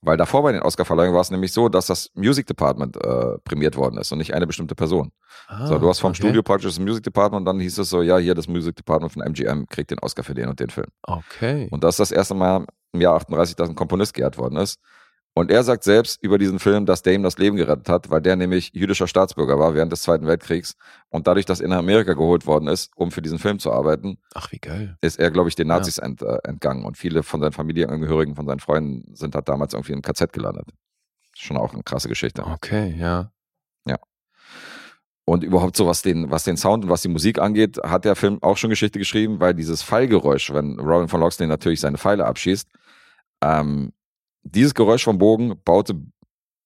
Weil 0.00 0.16
davor 0.16 0.42
bei 0.42 0.52
den 0.52 0.62
Oscarverleihungen 0.62 1.14
war 1.14 1.22
es 1.22 1.30
nämlich 1.30 1.52
so, 1.52 1.68
dass 1.68 1.86
das 1.86 2.10
Music 2.14 2.46
Department 2.46 2.96
äh, 2.96 3.38
prämiert 3.44 3.76
worden 3.76 3.98
ist 3.98 4.12
und 4.12 4.18
nicht 4.18 4.34
eine 4.34 4.46
bestimmte 4.46 4.74
Person. 4.74 5.10
Ah, 5.48 5.66
so, 5.66 5.78
du 5.78 5.88
hast 5.88 5.98
vom 5.98 6.10
okay. 6.10 6.18
Studio 6.18 6.42
praktisch 6.42 6.70
das 6.70 6.78
Music 6.78 7.02
Department 7.02 7.40
und 7.40 7.44
dann 7.46 7.58
hieß 7.58 7.78
es 7.78 7.90
so, 7.90 8.02
ja, 8.02 8.18
hier 8.18 8.34
das 8.34 8.46
Music 8.46 8.76
Department 8.76 9.12
von 9.12 9.22
MGM 9.22 9.66
kriegt 9.66 9.90
den 9.90 9.98
Oscar 9.98 10.22
für 10.22 10.34
den 10.34 10.48
und 10.48 10.60
den 10.60 10.70
Film. 10.70 10.86
Okay. 11.02 11.68
Und 11.70 11.82
das 11.82 11.94
ist 11.94 12.00
das 12.00 12.12
erste 12.12 12.34
Mal 12.34 12.66
im 12.92 13.00
Jahr 13.00 13.16
38, 13.16 13.56
dass 13.56 13.68
ein 13.68 13.74
Komponist 13.74 14.14
geehrt 14.14 14.38
worden 14.38 14.56
ist. 14.56 14.78
Und 15.36 15.50
er 15.50 15.64
sagt 15.64 15.82
selbst 15.82 16.22
über 16.22 16.38
diesen 16.38 16.60
Film, 16.60 16.86
dass 16.86 17.02
der 17.02 17.14
ihm 17.14 17.24
das 17.24 17.38
Leben 17.38 17.56
gerettet 17.56 17.88
hat, 17.88 18.08
weil 18.08 18.22
der 18.22 18.36
nämlich 18.36 18.70
jüdischer 18.72 19.08
Staatsbürger 19.08 19.58
war 19.58 19.74
während 19.74 19.90
des 19.90 20.02
Zweiten 20.02 20.26
Weltkriegs 20.26 20.76
und 21.08 21.26
dadurch, 21.26 21.44
dass 21.44 21.60
er 21.60 21.68
nach 21.68 21.78
Amerika 21.78 22.12
geholt 22.12 22.46
worden 22.46 22.68
ist, 22.68 22.92
um 22.94 23.10
für 23.10 23.20
diesen 23.20 23.40
Film 23.40 23.58
zu 23.58 23.72
arbeiten, 23.72 24.18
Ach, 24.34 24.52
wie 24.52 24.58
geil. 24.58 24.96
ist 25.00 25.18
er, 25.18 25.32
glaube 25.32 25.48
ich, 25.48 25.56
den 25.56 25.66
Nazis 25.66 25.98
ent, 25.98 26.22
äh, 26.22 26.38
entgangen. 26.44 26.84
Und 26.84 26.96
viele 26.96 27.24
von 27.24 27.40
seinen 27.40 27.52
Familienangehörigen, 27.52 28.36
von 28.36 28.46
seinen 28.46 28.60
Freunden 28.60 29.12
sind 29.16 29.34
halt 29.34 29.48
damals 29.48 29.74
irgendwie 29.74 29.92
im 29.92 30.02
KZ 30.02 30.32
gelandet. 30.32 30.68
Schon 31.36 31.56
auch 31.56 31.74
eine 31.74 31.82
krasse 31.82 32.08
Geschichte. 32.08 32.44
Okay, 32.46 32.94
ja. 32.96 33.32
Und 35.26 35.42
überhaupt 35.42 35.76
so, 35.76 35.86
was 35.86 36.02
den, 36.02 36.30
was 36.30 36.44
den 36.44 36.56
Sound 36.58 36.84
und 36.84 36.90
was 36.90 37.02
die 37.02 37.08
Musik 37.08 37.38
angeht, 37.38 37.78
hat 37.82 38.04
der 38.04 38.14
Film 38.14 38.42
auch 38.42 38.58
schon 38.58 38.70
Geschichte 38.70 38.98
geschrieben, 38.98 39.40
weil 39.40 39.54
dieses 39.54 39.82
Pfeilgeräusch, 39.82 40.52
wenn 40.52 40.78
Robin 40.78 41.08
von 41.08 41.20
Loxley 41.20 41.46
natürlich 41.46 41.80
seine 41.80 41.96
Pfeile 41.96 42.26
abschießt, 42.26 42.68
ähm, 43.42 43.92
dieses 44.44 44.74
Geräusch 44.74 45.04
vom 45.04 45.18
Bogen 45.18 45.60
baute 45.64 46.00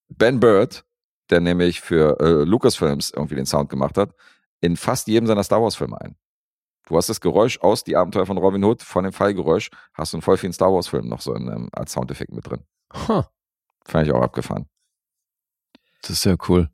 Ben 0.09 0.39
Bird, 0.39 0.85
der 1.29 1.39
nämlich 1.39 1.81
für 1.81 2.19
äh, 2.19 2.43
Lucasfilms 2.43 3.11
irgendwie 3.11 3.35
den 3.35 3.45
Sound 3.45 3.69
gemacht 3.69 3.97
hat, 3.97 4.13
in 4.61 4.75
fast 4.77 5.07
jedem 5.07 5.27
seiner 5.27 5.43
Star 5.43 5.61
Wars 5.61 5.75
Filme 5.75 5.99
ein. 6.01 6.15
Du 6.87 6.97
hast 6.97 7.07
das 7.09 7.21
Geräusch 7.21 7.59
aus 7.59 7.83
Die 7.83 7.95
Abenteuer 7.95 8.25
von 8.25 8.37
Robin 8.37 8.63
Hood, 8.63 8.81
von 8.81 9.03
dem 9.03 9.13
Pfeilgeräusch, 9.13 9.69
hast 9.93 10.13
du 10.13 10.17
in 10.17 10.21
voll 10.21 10.37
vielen 10.37 10.53
Star 10.53 10.73
Wars 10.73 10.87
Filmen 10.87 11.07
noch 11.09 11.21
so 11.21 11.33
in, 11.35 11.47
ähm, 11.47 11.69
als 11.71 11.91
Soundeffekt 11.91 12.31
mit 12.33 12.49
drin. 12.49 12.63
Huh, 13.07 13.23
Fand 13.85 14.07
ich 14.07 14.13
auch 14.13 14.21
abgefahren. 14.21 14.67
das 16.01 16.11
ist 16.11 16.25
ja 16.25 16.35
cool. 16.47 16.69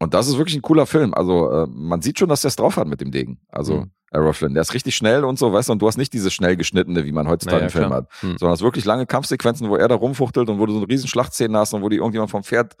Und 0.00 0.14
das 0.14 0.26
ist 0.26 0.36
wirklich 0.36 0.56
ein 0.56 0.62
cooler 0.62 0.86
Film. 0.86 1.14
Also 1.14 1.48
äh, 1.52 1.66
man 1.68 2.02
sieht 2.02 2.18
schon, 2.18 2.28
dass 2.28 2.40
der 2.40 2.48
es 2.48 2.56
drauf 2.56 2.76
hat 2.76 2.88
mit 2.88 3.00
dem 3.00 3.12
Degen. 3.12 3.40
Also 3.46 3.82
Mhm. 3.82 3.90
Errol 4.12 4.32
Flynn, 4.34 4.54
der 4.54 4.60
ist 4.60 4.74
richtig 4.74 4.94
schnell 4.94 5.24
und 5.24 5.38
so, 5.38 5.52
weißt 5.52 5.68
du, 5.68 5.72
und 5.72 5.80
du 5.80 5.88
hast 5.88 5.96
nicht 5.96 6.12
diese 6.12 6.30
schnell 6.30 6.56
geschnittene, 6.56 7.04
wie 7.04 7.12
man 7.12 7.28
heutzutage 7.28 7.64
Naja, 7.64 7.66
im 7.66 7.70
Film 7.70 7.92
hat, 7.92 8.08
Hm. 8.20 8.36
sondern 8.38 8.54
ist 8.54 8.62
wirklich 8.62 8.84
lange 8.84 9.06
Kampfsequenzen, 9.06 9.68
wo 9.68 9.76
er 9.76 9.88
da 9.88 9.94
rumfuchtelt 9.94 10.48
und 10.48 10.58
wo 10.58 10.66
du 10.66 10.72
so 10.72 10.78
eine 10.78 10.88
riesen 10.88 11.08
Schlachtszene 11.08 11.56
hast 11.58 11.72
und 11.72 11.82
wo 11.82 11.88
die 11.88 11.96
irgendjemand 11.96 12.30
vom 12.30 12.42
Pferd 12.44 12.76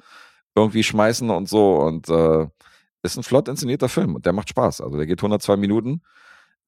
irgendwie 0.54 0.82
schmeißen 0.82 1.30
und 1.30 1.48
so 1.48 1.76
und 1.76 2.08
äh, 2.08 2.46
ist 3.02 3.16
ein 3.16 3.22
flott 3.22 3.48
inszenierter 3.48 3.88
Film 3.88 4.14
und 4.14 4.26
der 4.26 4.32
macht 4.32 4.50
Spaß. 4.50 4.80
Also 4.82 4.96
der 4.96 5.06
geht 5.06 5.18
102 5.18 5.56
Minuten. 5.56 6.02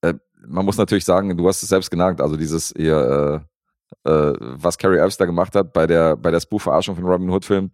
Äh, 0.01 0.15
man 0.47 0.65
muss 0.65 0.79
natürlich 0.79 1.05
sagen, 1.05 1.37
du 1.37 1.47
hast 1.47 1.63
es 1.63 1.69
selbst 1.69 1.91
genannt, 1.91 2.21
also 2.21 2.37
dieses 2.37 2.73
hier, 2.77 3.45
äh, 4.05 4.11
äh, 4.11 4.35
was 4.41 4.79
Carrie 4.79 4.97
Elves 4.99 5.17
da 5.19 5.27
gemacht 5.27 5.55
hat 5.55 5.73
bei 5.73 5.87
der 5.87 6.17
bei 6.17 6.31
der 6.31 6.41
Spoof-Verarschung 6.41 6.97
von 6.97 7.05
Robin 7.05 7.29
Hood 7.31 7.45
Film, 7.45 7.71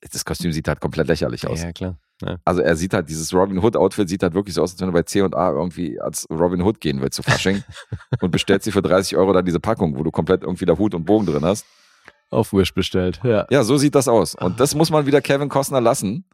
das 0.00 0.24
Kostüm 0.24 0.52
sieht 0.52 0.68
halt 0.68 0.80
komplett 0.80 1.08
lächerlich 1.08 1.46
aus. 1.46 1.62
Ja, 1.62 1.72
klar. 1.72 1.98
Ja. 2.22 2.36
Also 2.44 2.62
er 2.62 2.76
sieht 2.76 2.94
halt, 2.94 3.08
dieses 3.10 3.32
Robin 3.34 3.58
Hood 3.62 3.76
Outfit 3.76 4.08
sieht 4.08 4.22
halt 4.22 4.34
wirklich 4.34 4.54
so 4.54 4.62
aus, 4.62 4.72
als 4.72 4.80
wenn 4.80 4.86
du 4.88 4.92
bei 4.94 5.02
C 5.02 5.20
und 5.22 5.34
A 5.34 5.50
irgendwie 5.50 6.00
als 6.00 6.26
Robin 6.30 6.62
Hood 6.62 6.80
gehen 6.80 7.00
willst 7.02 7.16
zu 7.16 7.22
Fasching 7.22 7.62
und 8.20 8.30
bestellst 8.30 8.66
dir 8.66 8.72
für 8.72 8.82
30 8.82 9.16
Euro 9.16 9.32
da 9.32 9.42
diese 9.42 9.60
Packung, 9.60 9.98
wo 9.98 10.02
du 10.02 10.10
komplett 10.10 10.42
irgendwie 10.42 10.64
da 10.64 10.78
Hut 10.78 10.94
und 10.94 11.04
Bogen 11.04 11.26
drin 11.26 11.44
hast. 11.44 11.66
Auf 12.30 12.52
Wish 12.52 12.72
bestellt. 12.74 13.20
Ja. 13.22 13.46
Ja, 13.50 13.62
so 13.62 13.76
sieht 13.76 13.94
das 13.94 14.08
aus. 14.08 14.34
Und 14.34 14.58
das 14.60 14.74
muss 14.74 14.90
man 14.90 15.06
wieder 15.06 15.20
Kevin 15.20 15.48
Costner 15.48 15.80
lassen. 15.80 16.24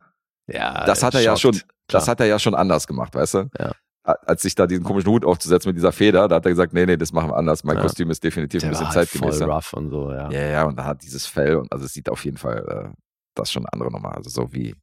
ja 0.47 0.85
Das 0.87 1.03
hat 1.03 1.15
er 1.15 1.21
ja 1.21 1.37
schockt. 1.37 1.57
schon, 1.57 1.69
das 1.89 2.09
hat 2.09 2.21
er 2.21 2.27
ja 2.27 2.39
schon 2.39 2.55
anders 2.55 2.87
gemacht, 2.87 3.15
weißt 3.15 3.35
du? 3.35 3.49
Ja. 3.59 3.73
Als 4.05 4.43
sich 4.43 4.55
da 4.57 4.67
diesen 4.67 4.83
komischen 4.85 5.11
Hut 5.13 5.25
aufzusetzen 5.25 5.69
mit 5.69 5.77
dieser 5.77 5.93
Feder, 5.93 6.27
da 6.29 6.37
hat 6.37 6.47
er 6.47 6.51
gesagt, 6.51 6.73
nee, 6.73 6.87
nee, 6.87 6.97
das 6.97 7.13
machen 7.13 7.31
wir 7.31 7.37
anders. 7.37 7.63
Mein 7.63 7.77
Ja. 7.77 7.83
Kostüm 7.83 8.11
ist 8.11 8.25
definitiv 8.25 8.61
Der 8.61 8.69
ein 8.69 8.73
bisschen 8.73 8.87
war 8.87 8.95
halt 8.95 9.09
voll 9.09 9.31
zeitgemäßer. 9.33 9.47
rough 9.47 9.73
und 9.75 9.91
so, 9.91 10.11
ja. 10.11 10.29
Ja, 10.31 10.41
ja, 10.47 10.65
und 10.65 10.77
da 10.77 10.85
hat 10.85 11.03
dieses 11.03 11.27
Fell 11.27 11.57
und 11.57 11.73
also 11.73 11.85
es 11.85 11.93
sieht 11.93 12.09
auf 12.09 12.25
jeden 12.25 12.37
Fall, 12.37 12.65
äh, 12.93 12.97
das 13.37 13.53
schon 13.53 13.63
eine 13.65 13.73
andere 13.73 13.93
Nummer. 13.93 14.17
Also 14.17 14.29
so 14.31 14.53
wie, 14.53 14.75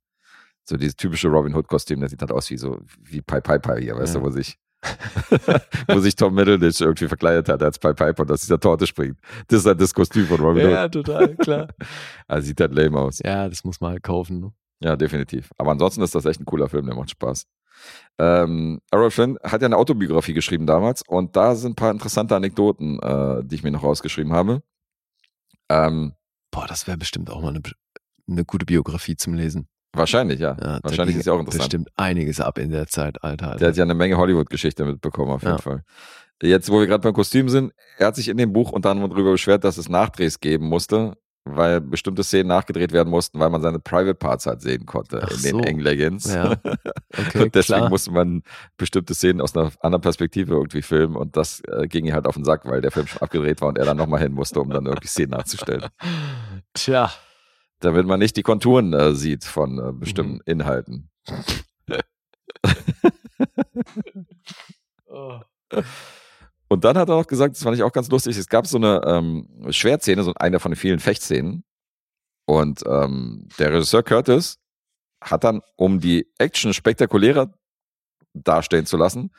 so 0.69 0.77
dieses 0.77 0.95
typische 0.95 1.27
Robin 1.27 1.53
Hood 1.55 1.67
Kostüm, 1.67 1.99
das 2.01 2.11
sieht 2.11 2.21
halt 2.21 2.31
aus 2.31 2.49
wie 2.49 2.57
so, 2.57 2.79
wie 3.01 3.21
Pi 3.21 3.41
Pi 3.41 3.59
Pi 3.59 3.81
hier, 3.81 3.95
weißt 3.97 4.15
Ja. 4.15 4.21
du, 4.21 4.25
wo 4.25 4.29
sich, 4.31 4.57
wo 5.87 5.99
sich 5.99 6.15
Tom 6.15 6.33
Middleditch 6.35 6.79
irgendwie 6.81 7.07
verkleidet 7.07 7.49
hat 7.49 7.61
als 7.61 7.77
Pi 7.79 7.93
Piper 7.93 8.21
und 8.21 8.31
aus 8.31 8.41
dieser 8.41 8.59
Torte 8.59 8.87
springt. 8.87 9.19
Das 9.47 9.59
ist 9.61 9.65
halt 9.65 9.81
das 9.81 9.93
Kostüm 9.93 10.25
von 10.27 10.39
Robin 10.39 10.65
Hood. 10.67 10.71
Ja, 10.71 10.87
total, 10.87 11.35
klar. 11.35 11.67
Also 12.27 12.45
sieht 12.47 12.61
halt 12.61 12.73
lame 12.73 12.97
aus. 12.99 13.19
ja, 13.25 13.49
das 13.49 13.63
muss 13.63 13.81
man 13.81 13.91
halt 13.91 14.03
kaufen. 14.03 14.39
Ne? 14.39 14.53
Ja, 14.81 14.95
definitiv. 14.95 15.49
Aber 15.57 15.71
ansonsten 15.71 16.01
ist 16.03 16.15
das 16.15 16.25
echt 16.25 16.39
ein 16.39 16.45
cooler 16.45 16.69
Film, 16.69 16.85
der 16.85 16.95
macht 16.95 17.09
Spaß. 17.09 17.45
Ähm, 18.17 18.79
Errol 18.91 19.09
Flynn 19.11 19.37
hat 19.43 19.61
ja 19.61 19.65
eine 19.65 19.77
Autobiografie 19.77 20.33
geschrieben 20.33 20.65
damals 20.67 21.01
und 21.07 21.35
da 21.35 21.55
sind 21.55 21.71
ein 21.71 21.75
paar 21.75 21.91
interessante 21.91 22.35
Anekdoten, 22.35 22.99
äh, 22.99 23.41
die 23.43 23.55
ich 23.55 23.63
mir 23.63 23.71
noch 23.71 23.83
rausgeschrieben 23.83 24.33
habe. 24.33 24.61
Ähm, 25.69 26.13
Boah, 26.51 26.67
das 26.67 26.87
wäre 26.87 26.97
bestimmt 26.97 27.29
auch 27.29 27.41
mal 27.41 27.49
eine, 27.49 27.61
eine 28.27 28.43
gute 28.45 28.65
Biografie 28.65 29.15
zum 29.15 29.33
Lesen. 29.33 29.67
Wahrscheinlich, 29.93 30.39
ja. 30.39 30.55
Ja, 30.61 30.79
wahrscheinlich 30.83 31.17
ist 31.17 31.25
ja 31.25 31.33
auch 31.33 31.39
interessant. 31.39 31.63
Bestimmt 31.63 31.89
einiges 31.97 32.39
ab 32.39 32.57
in 32.57 32.71
der 32.71 32.87
Zeit, 32.87 33.23
Alter. 33.23 33.47
Alter. 33.47 33.59
Der 33.59 33.67
hat 33.69 33.77
ja 33.77 33.83
eine 33.83 33.93
Menge 33.95 34.17
Hollywood-Geschichte 34.17 34.85
mitbekommen, 34.85 35.31
auf 35.31 35.41
jeden 35.41 35.55
Ja. 35.55 35.61
Fall. 35.61 35.83
Jetzt, 36.41 36.69
wo 36.71 36.79
wir 36.79 36.87
gerade 36.87 37.01
beim 37.01 37.13
Kostüm 37.13 37.49
sind, 37.49 37.73
er 37.97 38.07
hat 38.07 38.15
sich 38.15 38.29
in 38.29 38.37
dem 38.37 38.53
Buch 38.53 38.71
unter 38.71 38.91
anderem 38.91 39.09
darüber 39.09 39.31
beschwert, 39.31 39.63
dass 39.65 39.77
es 39.77 39.89
Nachdrehs 39.89 40.39
geben 40.39 40.67
musste, 40.67 41.15
weil 41.43 41.81
bestimmte 41.81 42.23
Szenen 42.23 42.47
nachgedreht 42.47 42.93
werden 42.93 43.09
mussten, 43.09 43.39
weil 43.39 43.49
man 43.49 43.61
seine 43.61 43.79
Private 43.79 44.13
Parts 44.15 44.45
halt 44.45 44.61
sehen 44.61 44.85
konnte 44.85 45.19
Ach 45.21 45.31
in 45.31 45.41
den 45.41 45.51
so. 45.55 45.59
engen 45.61 45.81
Leggings. 45.81 46.33
Ja. 46.33 46.55
Okay, 47.17 47.43
und 47.43 47.55
deswegen 47.55 47.79
klar. 47.79 47.89
musste 47.89 48.11
man 48.11 48.43
bestimmte 48.77 49.13
Szenen 49.15 49.41
aus 49.41 49.55
einer 49.55 49.71
anderen 49.81 50.01
Perspektive 50.01 50.53
irgendwie 50.53 50.81
filmen 50.83 51.15
und 51.17 51.35
das 51.35 51.61
äh, 51.67 51.87
ging 51.87 52.05
ihm 52.05 52.13
halt 52.13 52.27
auf 52.27 52.35
den 52.35 52.45
Sack, 52.45 52.61
weil 52.65 52.81
der 52.81 52.91
Film 52.91 53.07
schon 53.07 53.21
abgedreht 53.21 53.59
war 53.61 53.67
und 53.69 53.77
er 53.79 53.85
dann 53.85 53.97
nochmal 53.97 54.21
hin 54.21 54.31
musste, 54.31 54.61
um 54.61 54.69
dann 54.69 54.85
irgendwie 54.85 55.07
Szenen 55.07 55.31
nachzustellen. 55.31 55.85
Tja. 56.73 57.11
Damit 57.79 58.05
man 58.05 58.19
nicht 58.19 58.35
die 58.35 58.43
Konturen 58.43 58.93
äh, 58.93 59.13
sieht 59.13 59.45
von 59.45 59.79
äh, 59.79 59.91
bestimmten 59.93 60.35
Mhm. 60.35 60.41
Inhalten. 60.45 61.09
Oh. 65.11 65.39
Und 66.67 66.83
dann 66.83 66.97
hat 66.97 67.09
er 67.09 67.15
noch 67.15 67.27
gesagt, 67.27 67.55
das 67.55 67.63
fand 67.63 67.75
ich 67.75 67.83
auch 67.83 67.91
ganz 67.91 68.09
lustig, 68.09 68.37
es 68.37 68.47
gab 68.47 68.67
so 68.67 68.77
eine 68.77 69.01
ähm, 69.05 69.47
Schwertszene, 69.71 70.23
so 70.23 70.33
eine 70.35 70.59
von 70.59 70.71
den 70.71 70.77
vielen 70.77 70.99
Fechtszenen. 70.99 71.63
Und 72.45 72.83
ähm, 72.85 73.47
der 73.57 73.73
Regisseur 73.73 74.03
Curtis 74.03 74.59
hat 75.21 75.43
dann, 75.43 75.61
um 75.75 75.99
die 75.99 76.27
Action 76.37 76.73
spektakulärer 76.73 77.53
darstellen 78.33 78.85
zu 78.85 78.97
lassen, 78.97 79.31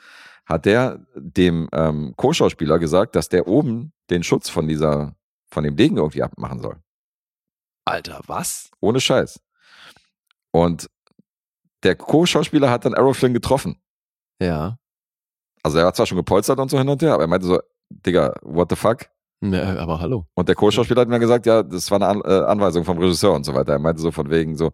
hat 0.45 0.65
der 0.65 1.05
dem 1.15 1.69
ähm, 1.71 2.13
Co-Schauspieler 2.17 2.79
gesagt, 2.79 3.15
dass 3.15 3.29
der 3.29 3.47
oben 3.47 3.93
den 4.09 4.23
Schutz 4.23 4.49
von 4.49 4.67
dieser, 4.67 5.15
von 5.49 5.63
dem 5.63 5.75
Degen 5.75 5.97
irgendwie 5.97 6.23
abmachen 6.23 6.59
soll. 6.59 6.77
Alter, 7.85 8.21
was? 8.27 8.69
Ohne 8.79 8.99
Scheiß. 8.99 9.39
Und 10.51 10.89
der 11.83 11.95
Co-Schauspieler 11.95 12.69
hat 12.69 12.85
dann 12.85 12.93
Errol 12.93 13.13
Flynn 13.13 13.33
getroffen. 13.33 13.81
Ja. 14.41 14.77
Also 15.63 15.77
er 15.77 15.85
war 15.85 15.93
zwar 15.93 16.05
schon 16.05 16.17
gepolstert 16.17 16.59
und 16.59 16.69
so 16.69 16.77
hin 16.77 16.89
und 16.89 17.01
her, 17.01 17.13
aber 17.13 17.23
er 17.23 17.27
meinte 17.27 17.47
so, 17.47 17.59
Digga, 17.89 18.35
what 18.41 18.69
the 18.69 18.75
fuck? 18.75 19.07
ja. 19.41 19.77
Aber 19.77 19.99
hallo. 19.99 20.25
Und 20.35 20.47
der 20.47 20.55
Co-Schauspieler 20.55 21.01
hat 21.01 21.07
mir 21.07 21.19
gesagt, 21.19 21.45
ja, 21.45 21.63
das 21.63 21.89
war 21.89 21.97
eine 21.97 22.07
An 22.07 22.21
äh, 22.23 22.45
Anweisung 22.45 22.83
vom 22.83 22.97
Regisseur 22.97 23.33
und 23.33 23.43
so 23.43 23.55
weiter. 23.55 23.73
Er 23.73 23.79
meinte 23.79 24.01
so 24.01 24.11
von 24.11 24.29
wegen 24.29 24.55
so. 24.55 24.71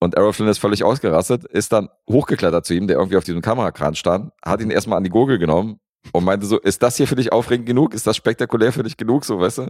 Und 0.00 0.14
Errol 0.14 0.32
Flynn 0.32 0.48
ist 0.48 0.58
völlig 0.58 0.82
ausgerastet, 0.82 1.44
ist 1.44 1.72
dann 1.72 1.88
hochgeklettert 2.08 2.64
zu 2.64 2.74
ihm, 2.74 2.86
der 2.86 2.96
irgendwie 2.96 3.18
auf 3.18 3.24
diesem 3.24 3.42
Kamerakran 3.42 3.94
stand, 3.94 4.32
hat 4.42 4.60
ihn 4.60 4.70
erstmal 4.70 4.96
an 4.96 5.04
die 5.04 5.10
Gurgel 5.10 5.38
genommen, 5.38 5.78
und 6.12 6.24
meinte 6.24 6.46
so, 6.46 6.58
ist 6.58 6.82
das 6.82 6.96
hier 6.96 7.06
für 7.06 7.16
dich 7.16 7.32
aufregend 7.32 7.66
genug? 7.66 7.94
Ist 7.94 8.06
das 8.06 8.16
spektakulär 8.16 8.72
für 8.72 8.82
dich 8.82 8.96
genug, 8.96 9.24
so, 9.24 9.38
weißt 9.38 9.58
du? 9.58 9.68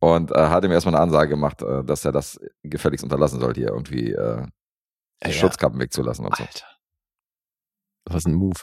Und 0.00 0.30
äh, 0.32 0.34
hat 0.48 0.64
ihm 0.64 0.72
erstmal 0.72 0.94
eine 0.94 1.02
Ansage 1.02 1.30
gemacht, 1.30 1.62
äh, 1.62 1.84
dass 1.84 2.04
er 2.04 2.12
das 2.12 2.40
gefälligst 2.62 3.04
unterlassen 3.04 3.40
sollte, 3.40 3.60
hier 3.60 3.70
irgendwie 3.70 4.12
äh, 4.12 4.46
die 5.24 5.28
Ja. 5.28 5.34
Schutzkappen 5.34 5.78
wegzulassen 5.78 6.24
und 6.24 6.36
so. 6.36 6.44
Alter. 6.44 6.66
Was 8.06 8.24
ein 8.24 8.34
Move. 8.34 8.60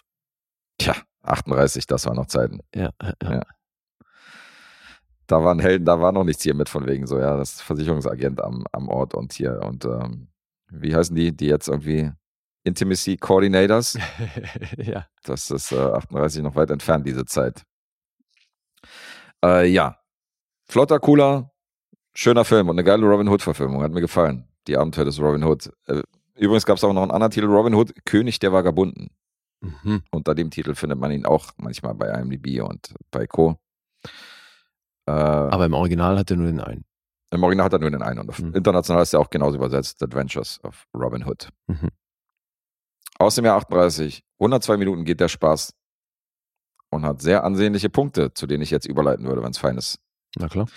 Tja, 0.78 0.96
38, 1.24 1.86
das 1.88 2.06
waren 2.06 2.16
noch 2.16 2.28
Zeiten. 2.28 2.60
Ja, 2.74 2.90
ja. 3.02 3.14
Ja. 3.22 3.42
Da 5.28 5.44
waren 5.44 5.60
Helden, 5.60 5.86
da 5.86 6.00
war 6.02 6.12
noch 6.12 6.24
nichts 6.24 6.44
hier 6.44 6.54
mit 6.54 6.70
von 6.70 6.86
wegen 6.86 7.08
so, 7.08 7.18
ja, 7.20 7.36
das 7.38 7.62
Versicherungsagent 7.62 8.42
am, 8.42 8.66
am 8.72 8.88
Ort 8.90 9.16
und 9.16 9.34
hier 9.34 9.62
und 9.64 9.86
ähm, 9.86 10.28
wie 10.70 10.96
heißen 10.96 11.16
die, 11.16 11.36
die 11.36 11.48
jetzt 11.48 11.68
irgendwie 11.68 12.12
Intimacy 12.66 13.16
Coordinators? 13.18 13.98
ja. 14.78 15.08
Das 15.24 15.50
ist 15.52 15.72
äh, 15.72 15.78
38 15.80 16.44
noch 16.44 16.56
weit 16.56 16.72
entfernt, 16.72 17.06
diese 17.08 17.26
Zeit. 17.26 17.64
Äh, 19.44 19.68
ja. 19.68 19.98
Flotter, 20.68 21.00
cooler, 21.00 21.52
schöner 22.16 22.44
Film 22.44 22.70
und 22.70 22.76
eine 22.76 22.84
geile 22.84 23.06
Robin 23.06 23.28
Hood-Verfilmung. 23.30 23.82
Hat 23.84 23.92
mir 23.92 24.02
gefallen. 24.02 24.48
Die 24.68 24.78
Abenteuer 24.78 25.06
des 25.06 25.20
Robin 25.20 25.44
Hood. 25.44 25.72
Äh, 25.88 26.02
übrigens 26.36 26.66
gab 26.66 26.78
es 26.78 26.84
auch 26.84 26.92
noch 26.94 27.04
einen 27.04 27.12
anderen 27.12 27.32
Titel, 27.32 27.48
Robin 27.48 27.76
Hood, 27.76 27.94
König 28.06 28.40
der 28.40 28.52
Vagabunden. 28.52 29.10
Mhm. 29.62 30.02
Unter 30.12 30.34
dem 30.36 30.50
Titel 30.50 30.74
findet 30.76 31.00
man 31.00 31.12
ihn 31.12 31.26
auch 31.26 31.52
manchmal 31.58 31.94
bei 31.94 32.08
IMDb 32.10 32.62
und 32.62 32.94
bei 33.12 33.28
Co. 33.28 33.58
Äh, 35.08 35.12
Aber 35.12 35.66
im 35.66 35.74
Original 35.74 36.18
hat 36.18 36.32
er 36.32 36.38
nur 36.38 36.48
den 36.48 36.60
einen. 36.60 36.84
Im 37.32 37.44
Original 37.44 37.66
hat 37.66 37.74
er 37.74 37.80
nur 37.80 37.92
den 37.92 38.02
einen 38.02 38.20
und 38.20 38.40
Mhm. 38.40 38.54
international 38.56 39.04
ist 39.04 39.14
er 39.14 39.20
auch 39.20 39.30
genauso 39.30 39.58
übersetzt, 39.58 40.00
The 40.00 40.06
Adventures 40.06 40.60
of 40.64 40.86
Robin 40.96 41.26
Hood. 41.26 41.50
Mhm. 41.68 41.90
Aus 43.18 43.36
dem 43.36 43.46
Jahr 43.46 43.58
38, 43.58 44.24
102 44.40 44.78
Minuten 44.78 45.06
geht 45.06 45.20
der 45.20 45.28
Spaß 45.30 45.74
und 46.90 47.06
hat 47.06 47.22
sehr 47.22 47.44
ansehnliche 47.44 47.90
Punkte, 47.90 48.34
zu 48.34 48.48
denen 48.48 48.64
ich 48.64 48.72
jetzt 48.72 48.86
überleiten 48.86 49.26
würde, 49.26 49.42
wenn 49.44 49.52
es 49.52 49.58
fein 49.58 49.78
ist. 49.78 50.00
Na 50.38 50.48
klar. 50.50 50.68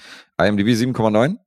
IMDb 0.41 0.69
7,9, 0.69 1.39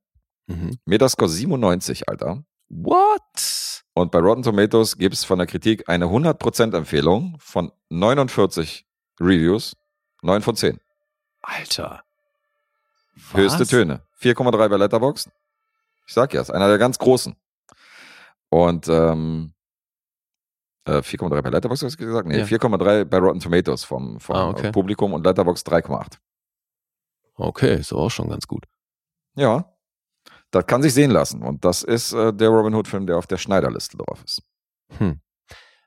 Mhm. 0.48 0.76
Metascore 0.86 1.30
97, 1.30 2.08
Alter. 2.08 2.44
What? 2.68 3.82
Und 3.94 4.10
bei 4.10 4.18
Rotten 4.18 4.42
Tomatoes 4.42 4.98
gibt 4.98 5.14
es 5.14 5.24
von 5.24 5.38
der 5.38 5.46
Kritik 5.46 5.88
eine 5.88 6.06
100% 6.06 6.74
Empfehlung 6.76 7.36
von 7.38 7.70
49 7.90 8.84
Reviews, 9.20 9.74
9 10.22 10.42
von 10.42 10.56
10. 10.56 10.80
Alter. 11.42 12.02
Höchste 13.34 13.60
Was? 13.60 13.68
Töne. 13.68 14.02
4,3 14.20 14.68
bei 14.68 14.76
Letterboxd. 14.76 15.30
Ich 16.06 16.14
sag 16.14 16.34
ja, 16.34 16.40
ist 16.40 16.50
einer 16.50 16.68
der 16.68 16.78
ganz 16.78 16.98
großen. 16.98 17.36
Und 18.48 18.88
ähm, 18.88 19.52
äh, 20.84 20.98
4,3 21.02 21.42
bei 21.42 21.50
Letterboxd, 21.50 21.84
hast 21.84 22.00
du 22.00 22.04
gesagt? 22.06 22.26
Nee, 22.28 22.38
Ja. 22.40 22.44
4,3 22.44 23.04
bei 23.04 23.18
Rotten 23.18 23.40
Tomatoes 23.40 23.84
vom, 23.84 24.18
vom 24.20 24.36
Ah, 24.36 24.48
okay. 24.48 24.70
Publikum 24.72 25.12
und 25.12 25.24
Letterboxd 25.24 25.68
3,8. 25.68 26.18
Okay, 27.34 27.76
ist 27.78 27.92
auch 27.92 28.10
schon 28.10 28.28
ganz 28.28 28.46
gut. 28.46 28.64
Ja, 29.34 29.72
das 30.50 30.66
kann 30.66 30.82
sich 30.82 30.92
sehen 30.92 31.10
lassen. 31.10 31.42
Und 31.42 31.64
das 31.64 31.82
ist 31.82 32.12
äh, 32.12 32.32
der 32.32 32.48
Robin 32.50 32.74
Hood-Film, 32.74 33.06
der 33.06 33.16
auf 33.16 33.26
der 33.26 33.38
Schneiderliste 33.38 33.96
drauf 33.96 34.22
ist. 34.24 34.42
Hm. 34.98 35.20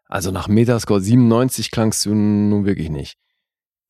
Also 0.08 0.32
nach 0.32 0.48
Metascore 0.48 1.02
97 1.02 1.72
klangst 1.72 2.06
du 2.06 2.14
nun 2.16 2.66
wirklich 2.66 2.90
nicht. 2.90 3.18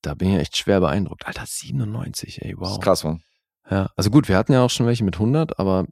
Da 0.01 0.13
bin 0.13 0.29
ich 0.31 0.39
echt 0.39 0.57
schwer 0.57 0.79
beeindruckt. 0.81 1.25
Alter, 1.25 1.45
97, 1.45 2.41
ey, 2.41 2.51
Das 2.51 2.59
wow. 2.59 2.71
ist 2.73 2.81
krass, 2.81 3.03
man. 3.03 3.21
Ja, 3.69 3.89
also 3.95 4.09
gut, 4.11 4.27
wir 4.27 4.37
hatten 4.37 4.51
ja 4.53 4.61
auch 4.63 4.69
schon 4.69 4.85
welche 4.85 5.03
mit 5.03 5.15
100, 5.15 5.57
aber 5.59 5.85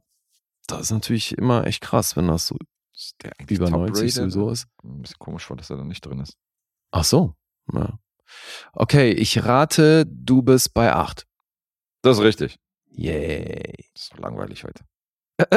das 0.66 0.82
ist 0.82 0.90
natürlich 0.92 1.36
immer 1.36 1.66
echt 1.66 1.80
krass, 1.82 2.14
wenn 2.16 2.28
das 2.28 2.46
so 2.46 2.56
Ist 2.94 3.16
der 3.22 3.32
eigentlich 3.38 3.58
über 3.58 3.68
top 3.68 3.80
90 3.80 4.02
rated? 4.02 4.12
sowieso 4.14 4.50
ist. 4.50 4.66
Ein 4.84 5.02
bisschen 5.02 5.18
komisch 5.18 5.48
war, 5.50 5.56
dass 5.56 5.70
er 5.70 5.76
da 5.76 5.84
nicht 5.84 6.04
drin 6.06 6.20
ist. 6.20 6.36
Ach 6.92 7.04
so. 7.04 7.34
Ja. 7.72 7.98
Okay, 8.72 9.10
ich 9.12 9.44
rate, 9.44 10.06
du 10.06 10.42
bist 10.42 10.74
bei 10.74 10.92
8. 10.92 11.26
Das 12.02 12.18
ist 12.18 12.24
richtig. 12.24 12.58
Yay. 12.90 13.74
Das 13.94 14.02
ist 14.04 14.12
doch 14.12 14.18
langweilig 14.18 14.64
heute. 14.64 14.84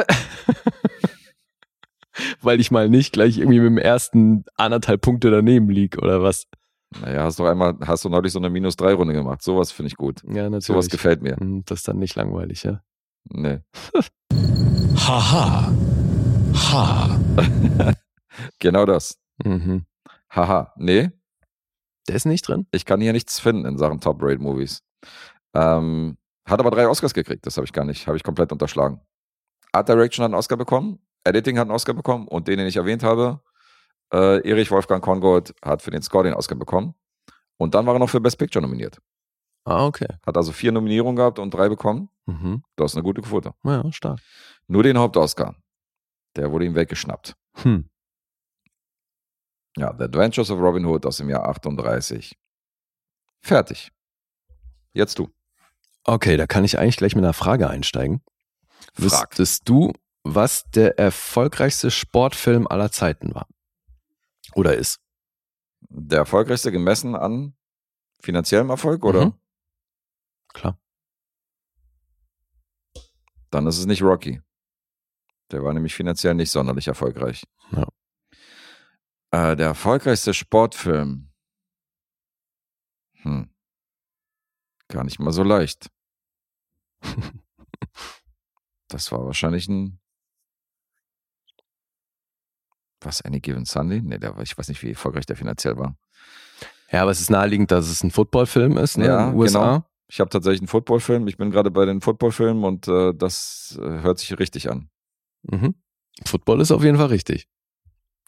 Weil 2.40 2.58
ich 2.60 2.70
mal 2.72 2.88
nicht 2.88 3.12
gleich 3.12 3.38
irgendwie 3.38 3.60
mit 3.60 3.68
dem 3.70 3.78
ersten 3.78 4.44
anderthalb 4.56 5.00
Punkte 5.02 5.30
daneben 5.30 5.70
lieg, 5.70 5.98
oder 5.98 6.20
was? 6.22 6.46
Naja, 7.00 7.22
hast 7.22 7.38
du 7.38 7.44
einmal, 7.46 7.76
hast 7.86 8.04
du 8.04 8.08
neulich 8.08 8.32
so 8.32 8.38
eine 8.40 8.50
Minus-3-Runde 8.50 9.12
gemacht. 9.14 9.42
Sowas 9.42 9.70
finde 9.70 9.88
ich 9.88 9.96
gut. 9.96 10.22
Ja, 10.24 10.44
natürlich. 10.44 10.64
Sowas 10.64 10.88
gefällt 10.88 11.22
mir. 11.22 11.36
Hm, 11.36 11.62
Das 11.66 11.80
ist 11.80 11.88
dann 11.88 11.98
nicht 11.98 12.16
langweilig, 12.16 12.64
ja. 12.64 12.82
Nee. 13.30 13.60
Haha. 14.96 15.72
Ha. 16.72 17.17
Genau 18.60 18.84
das. 18.84 19.18
Mhm. 19.44 19.84
Haha. 20.30 20.72
Nee, 20.76 21.10
Der 22.06 22.14
ist 22.16 22.24
nicht 22.26 22.46
drin? 22.46 22.66
ich 22.70 22.84
kann 22.84 23.00
hier 23.00 23.12
nichts 23.12 23.40
finden 23.40 23.64
in 23.66 23.78
Sachen 23.78 24.00
Top-Rate-Movies. 24.00 24.82
Ähm, 25.54 26.16
hat 26.46 26.60
aber 26.60 26.70
drei 26.70 26.88
Oscars 26.88 27.14
gekriegt, 27.14 27.46
das 27.46 27.56
habe 27.56 27.64
ich 27.64 27.72
gar 27.72 27.84
nicht, 27.84 28.06
habe 28.06 28.16
ich 28.16 28.22
komplett 28.22 28.52
unterschlagen. 28.52 29.00
Art 29.72 29.88
Direction 29.88 30.22
hat 30.24 30.28
einen 30.28 30.38
Oscar 30.38 30.56
bekommen, 30.56 30.98
Editing 31.24 31.58
hat 31.58 31.62
einen 31.62 31.72
Oscar 31.72 31.94
bekommen 31.94 32.28
und 32.28 32.48
den, 32.48 32.58
den 32.58 32.66
ich 32.66 32.76
erwähnt 32.76 33.02
habe, 33.02 33.40
äh, 34.12 34.48
Erich 34.48 34.70
Wolfgang 34.70 35.02
Kongold 35.02 35.54
hat 35.62 35.82
für 35.82 35.90
den 35.90 36.02
Score 36.02 36.24
den 36.24 36.34
Oscar 36.34 36.54
bekommen. 36.56 36.94
Und 37.58 37.74
dann 37.74 37.86
war 37.86 37.94
er 37.94 37.98
noch 37.98 38.08
für 38.10 38.20
Best 38.20 38.38
Picture 38.38 38.62
nominiert. 38.62 38.98
Ah, 39.64 39.84
okay. 39.84 40.06
Hat 40.24 40.36
also 40.36 40.52
vier 40.52 40.72
Nominierungen 40.72 41.16
gehabt 41.16 41.38
und 41.38 41.52
drei 41.52 41.68
bekommen. 41.68 42.08
Mhm. 42.26 42.62
Das 42.76 42.92
ist 42.92 42.96
eine 42.96 43.02
gute 43.02 43.20
Quote. 43.20 43.52
Ja, 43.64 43.90
stark. 43.92 44.20
Nur 44.68 44.82
den 44.84 44.96
Hauptoscar. 44.96 45.56
Der 46.38 46.52
wurde 46.52 46.66
ihm 46.66 46.76
weggeschnappt. 46.76 47.36
Hm. 47.62 47.90
Ja, 49.76 49.92
The 49.98 50.04
Adventures 50.04 50.50
of 50.50 50.60
Robin 50.60 50.86
Hood 50.86 51.04
aus 51.04 51.16
dem 51.16 51.28
Jahr 51.28 51.48
38. 51.48 52.38
Fertig. 53.42 53.90
Jetzt 54.92 55.18
du. 55.18 55.28
Okay, 56.04 56.36
da 56.36 56.46
kann 56.46 56.64
ich 56.64 56.78
eigentlich 56.78 56.96
gleich 56.96 57.16
mit 57.16 57.24
einer 57.24 57.32
Frage 57.32 57.68
einsteigen. 57.68 58.22
Frag. 58.94 59.30
Wüsstest 59.30 59.68
du, 59.68 59.92
was 60.22 60.64
der 60.70 60.98
erfolgreichste 60.98 61.90
Sportfilm 61.90 62.68
aller 62.68 62.92
Zeiten 62.92 63.34
war? 63.34 63.48
Oder 64.54 64.76
ist? 64.76 65.00
Der 65.80 66.18
erfolgreichste 66.18 66.70
gemessen 66.70 67.16
an 67.16 67.56
finanziellem 68.20 68.70
Erfolg, 68.70 69.04
oder? 69.04 69.26
Mhm. 69.26 69.34
Klar. 70.48 70.78
Dann 73.50 73.66
ist 73.66 73.78
es 73.78 73.86
nicht 73.86 74.02
Rocky. 74.02 74.40
Der 75.50 75.62
war 75.62 75.72
nämlich 75.72 75.94
finanziell 75.94 76.34
nicht 76.34 76.50
sonderlich 76.50 76.88
erfolgreich. 76.88 77.44
Ja. 77.72 77.88
Äh, 79.30 79.56
der 79.56 79.66
erfolgreichste 79.68 80.34
Sportfilm. 80.34 81.30
Hm. 83.22 83.50
Gar 84.88 85.04
nicht 85.04 85.18
mal 85.18 85.32
so 85.32 85.42
leicht. 85.42 85.90
Das 88.90 89.12
war 89.12 89.24
wahrscheinlich 89.24 89.68
ein. 89.68 90.00
Was, 93.00 93.22
Any 93.22 93.40
Given 93.40 93.64
Sunday? 93.64 94.00
Nee, 94.00 94.18
der 94.18 94.36
ich 94.38 94.56
weiß 94.58 94.68
nicht, 94.68 94.82
wie 94.82 94.90
erfolgreich 94.90 95.26
der 95.26 95.36
finanziell 95.36 95.76
war. 95.76 95.94
Ja, 96.90 97.02
aber 97.02 97.10
es 97.10 97.20
ist 97.20 97.30
naheliegend, 97.30 97.70
dass 97.70 97.86
es 97.88 98.02
ein 98.02 98.10
Footballfilm 98.10 98.76
ist, 98.78 98.96
ne? 98.96 99.06
Ja, 99.06 99.26
in 99.26 99.32
den 99.32 99.38
USA. 99.38 99.58
genau. 99.60 99.84
Ich 100.08 100.20
habe 100.20 100.30
tatsächlich 100.30 100.62
einen 100.62 100.68
Footballfilm. 100.68 101.28
Ich 101.28 101.36
bin 101.36 101.50
gerade 101.50 101.70
bei 101.70 101.84
den 101.84 102.00
Footballfilmen 102.00 102.64
und 102.64 102.88
äh, 102.88 103.12
das 103.14 103.78
äh, 103.80 104.00
hört 104.00 104.18
sich 104.18 104.36
richtig 104.38 104.70
an. 104.70 104.88
Mhm. 105.42 105.74
Football 106.24 106.60
ist 106.60 106.70
auf 106.70 106.82
jeden 106.82 106.98
Fall 106.98 107.06
richtig. 107.06 107.48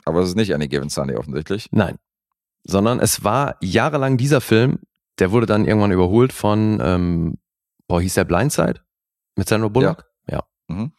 Aber 0.04 0.20
es 0.20 0.30
ist 0.30 0.36
nicht 0.36 0.54
Any 0.54 0.68
Given 0.68 0.88
Sunday 0.88 1.16
offensichtlich. 1.16 1.68
Nein. 1.72 1.98
Sondern 2.64 3.00
es 3.00 3.24
war 3.24 3.56
jahrelang 3.60 4.16
dieser 4.16 4.40
Film, 4.40 4.80
der 5.18 5.32
wurde 5.32 5.46
dann 5.46 5.66
irgendwann 5.66 5.92
überholt 5.92 6.32
von, 6.32 6.80
ähm, 6.82 7.38
boah, 7.86 8.00
hieß 8.00 8.14
der 8.14 8.24
Blindside? 8.24 8.80
Mit 9.36 9.48
Sandra 9.48 9.68
Bullock? 9.68 10.10
Ja. 10.28 10.44
Mhm. 10.68 10.92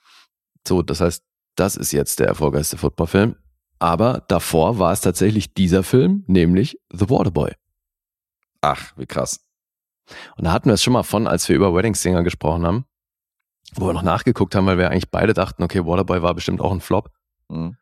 So, 0.68 0.82
das 0.82 1.02
heißt, 1.02 1.24
das 1.56 1.76
ist 1.76 1.92
jetzt 1.92 2.20
der 2.20 2.28
erfolgreichste 2.28 2.78
Footballfilm. 2.78 3.36
Aber 3.80 4.24
davor 4.28 4.78
war 4.78 4.92
es 4.92 5.02
tatsächlich 5.02 5.54
dieser 5.54 5.84
Film, 5.84 6.24
nämlich 6.28 6.80
The 6.92 7.10
Waterboy. 7.10 7.52
Ach, 8.62 8.96
wie 8.96 9.08
krass. 9.08 9.44
Und 10.38 10.46
da 10.46 10.52
hatten 10.52 10.70
wir 10.70 10.74
es 10.74 10.84
schon 10.84 10.94
mal 10.94 11.04
von, 11.04 11.28
als 11.28 11.50
wir 11.50 11.56
über 11.56 11.74
Wedding 11.74 11.96
Singer 11.96 12.24
gesprochen 12.24 12.66
haben, 12.66 12.86
wo 13.76 13.88
wir 13.88 13.94
noch 13.94 14.02
nachgeguckt 14.04 14.54
haben, 14.56 14.66
weil 14.66 14.78
wir 14.78 14.90
eigentlich 14.90 15.10
beide 15.12 15.34
dachten, 15.34 15.64
okay, 15.64 15.86
Waterboy 15.86 16.22
war 16.22 16.34
bestimmt 16.34 16.62
auch 16.62 16.72
ein 16.72 16.82
Flop. 16.82 17.10
Mhm. 17.50 17.78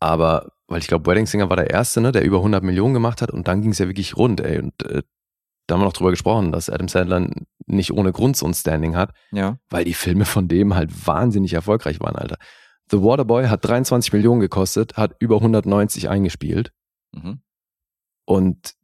Aber, 0.00 0.52
weil 0.66 0.78
ich 0.80 0.86
glaube, 0.88 1.08
Wedding 1.10 1.26
Singer 1.26 1.48
war 1.48 1.56
der 1.56 1.70
erste, 1.70 2.00
ne, 2.00 2.12
der 2.12 2.24
über 2.24 2.38
100 2.38 2.62
Millionen 2.64 2.94
gemacht 2.94 3.22
hat 3.22 3.30
und 3.30 3.46
dann 3.48 3.62
ging 3.62 3.70
es 3.72 3.78
ja 3.78 3.86
wirklich 3.86 4.16
rund, 4.16 4.40
ey. 4.40 4.58
Und 4.58 4.82
äh, 4.84 5.02
da 5.68 5.74
haben 5.74 5.80
wir 5.80 5.84
noch 5.84 5.92
drüber 5.92 6.10
gesprochen, 6.10 6.50
dass 6.52 6.68
Adam 6.70 6.88
Sandler 6.88 7.28
nicht 7.66 7.92
ohne 7.92 8.10
Grund 8.12 8.36
so 8.36 8.46
ein 8.46 8.54
Standing 8.54 8.96
hat, 8.96 9.12
Ja. 9.30 9.58
weil 9.70 9.84
die 9.84 9.94
Filme 9.94 10.24
von 10.24 10.48
dem 10.48 10.74
halt 10.74 11.06
wahnsinnig 11.06 11.52
erfolgreich 11.54 12.00
waren, 12.00 12.16
Alter. 12.16 12.36
The 12.90 13.00
Waterboy 13.00 13.46
hat 13.46 13.64
23 13.64 14.12
Millionen 14.12 14.40
gekostet, 14.40 14.96
hat 14.96 15.14
über 15.20 15.36
190 15.36 16.08
eingespielt 16.08 16.72
Mhm. 17.14 17.40
und 18.24 18.74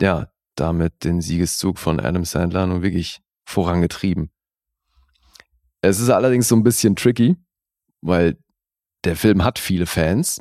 ja, 0.00 0.28
damit 0.54 1.04
den 1.04 1.20
Siegeszug 1.20 1.78
von 1.78 1.98
Adam 2.00 2.24
Sandler 2.24 2.66
nun 2.66 2.82
wirklich 2.82 3.20
vorangetrieben. 3.44 4.30
Es 5.80 6.00
ist 6.00 6.10
allerdings 6.10 6.48
so 6.48 6.56
ein 6.56 6.64
bisschen 6.64 6.96
tricky, 6.96 7.36
weil 8.00 8.36
der 9.04 9.16
Film 9.16 9.44
hat 9.44 9.58
viele 9.58 9.86
Fans, 9.86 10.40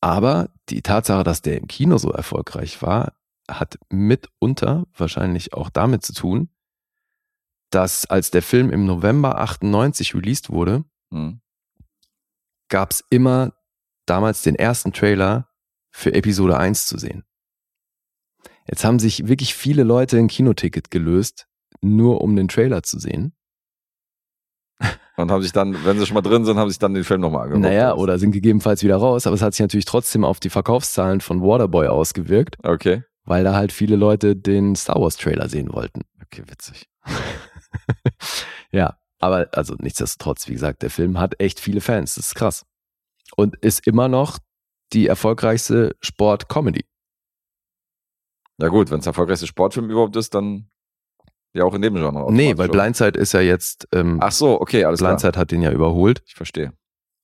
aber 0.00 0.50
die 0.68 0.82
Tatsache, 0.82 1.24
dass 1.24 1.42
der 1.42 1.56
im 1.58 1.66
Kino 1.66 1.98
so 1.98 2.10
erfolgreich 2.12 2.80
war, 2.82 3.14
hat 3.50 3.78
mitunter 3.88 4.86
wahrscheinlich 4.96 5.54
auch 5.54 5.70
damit 5.70 6.04
zu 6.04 6.12
tun, 6.12 6.50
dass 7.70 8.06
als 8.06 8.30
der 8.30 8.42
Film 8.42 8.70
im 8.70 8.84
November 8.84 9.38
98 9.38 10.14
released 10.14 10.50
wurde, 10.50 10.84
Hm. 11.12 11.40
gab 12.68 12.90
es 12.92 13.02
immer 13.10 13.54
damals 14.06 14.42
den 14.42 14.54
ersten 14.54 14.92
Trailer 14.92 15.48
für 15.90 16.12
Episode 16.12 16.58
1 16.58 16.86
zu 16.86 16.98
sehen. 16.98 17.24
Jetzt 18.66 18.84
haben 18.84 18.98
sich 18.98 19.26
wirklich 19.26 19.54
viele 19.54 19.82
Leute 19.82 20.18
ein 20.18 20.28
Kinoticket 20.28 20.90
gelöst, 20.90 21.48
nur 21.80 22.20
um 22.20 22.36
den 22.36 22.48
Trailer 22.48 22.82
zu 22.82 22.98
sehen. 22.98 23.34
Und 25.16 25.32
haben 25.32 25.42
sich 25.42 25.50
dann, 25.52 25.84
wenn 25.84 25.98
sie 25.98 26.06
schon 26.06 26.14
mal 26.14 26.20
drin 26.20 26.44
sind, 26.44 26.56
haben 26.58 26.68
sich 26.68 26.78
dann 26.78 26.94
den 26.94 27.02
Film 27.02 27.20
nochmal 27.20 27.42
angeguckt. 27.42 27.64
Naja, 27.64 27.94
oder 27.94 28.18
sind 28.20 28.30
gegebenenfalls 28.30 28.84
wieder 28.84 28.96
raus, 28.96 29.26
aber 29.26 29.34
es 29.34 29.42
hat 29.42 29.52
sich 29.52 29.60
natürlich 29.60 29.84
trotzdem 29.84 30.24
auf 30.24 30.38
die 30.38 30.50
Verkaufszahlen 30.50 31.20
von 31.20 31.42
Waterboy 31.42 31.88
ausgewirkt, 31.88 32.56
Okay. 32.64 33.02
weil 33.24 33.42
da 33.42 33.54
halt 33.56 33.72
viele 33.72 33.96
Leute 33.96 34.36
den 34.36 34.76
Star 34.76 35.00
Wars 35.00 35.16
Trailer 35.16 35.48
sehen 35.48 35.72
wollten. 35.72 36.02
Okay, 36.22 36.44
witzig. 36.46 36.88
ja, 38.70 38.96
aber 39.18 39.48
also 39.52 39.74
nichtsdestotrotz, 39.80 40.46
wie 40.48 40.52
gesagt, 40.52 40.82
der 40.82 40.90
Film 40.90 41.18
hat 41.18 41.40
echt 41.40 41.58
viele 41.58 41.80
Fans, 41.80 42.14
das 42.14 42.28
ist 42.28 42.34
krass. 42.36 42.64
Und 43.36 43.56
ist 43.56 43.86
immer 43.88 44.06
noch 44.08 44.38
die 44.92 45.08
erfolgreichste 45.08 45.96
Sport-Comedy. 46.00 46.84
Ja 48.60 48.68
gut, 48.68 48.90
wenn 48.90 48.98
es 48.98 49.04
der 49.04 49.10
erfolgreichste 49.10 49.46
Sportfilm 49.46 49.90
überhaupt 49.90 50.16
ist, 50.16 50.34
dann 50.34 50.70
ja 51.58 51.64
auch 51.64 51.74
in 51.74 51.82
dem 51.82 51.94
Genre. 51.94 52.32
Nee, 52.32 52.56
weil? 52.56 52.68
Blindside 52.68 53.18
ist 53.18 53.32
ja 53.32 53.40
jetzt, 53.40 53.86
ähm, 53.92 54.18
Ach 54.20 54.32
so, 54.32 54.60
okay, 54.60 54.84
alles 54.84 54.98
klar. 55.00 55.10
Blindside 55.12 55.38
hat 55.38 55.50
den 55.50 55.62
ja 55.62 55.70
überholt, 55.72 56.22
Ich 56.26 56.34
verstehe. 56.34 56.72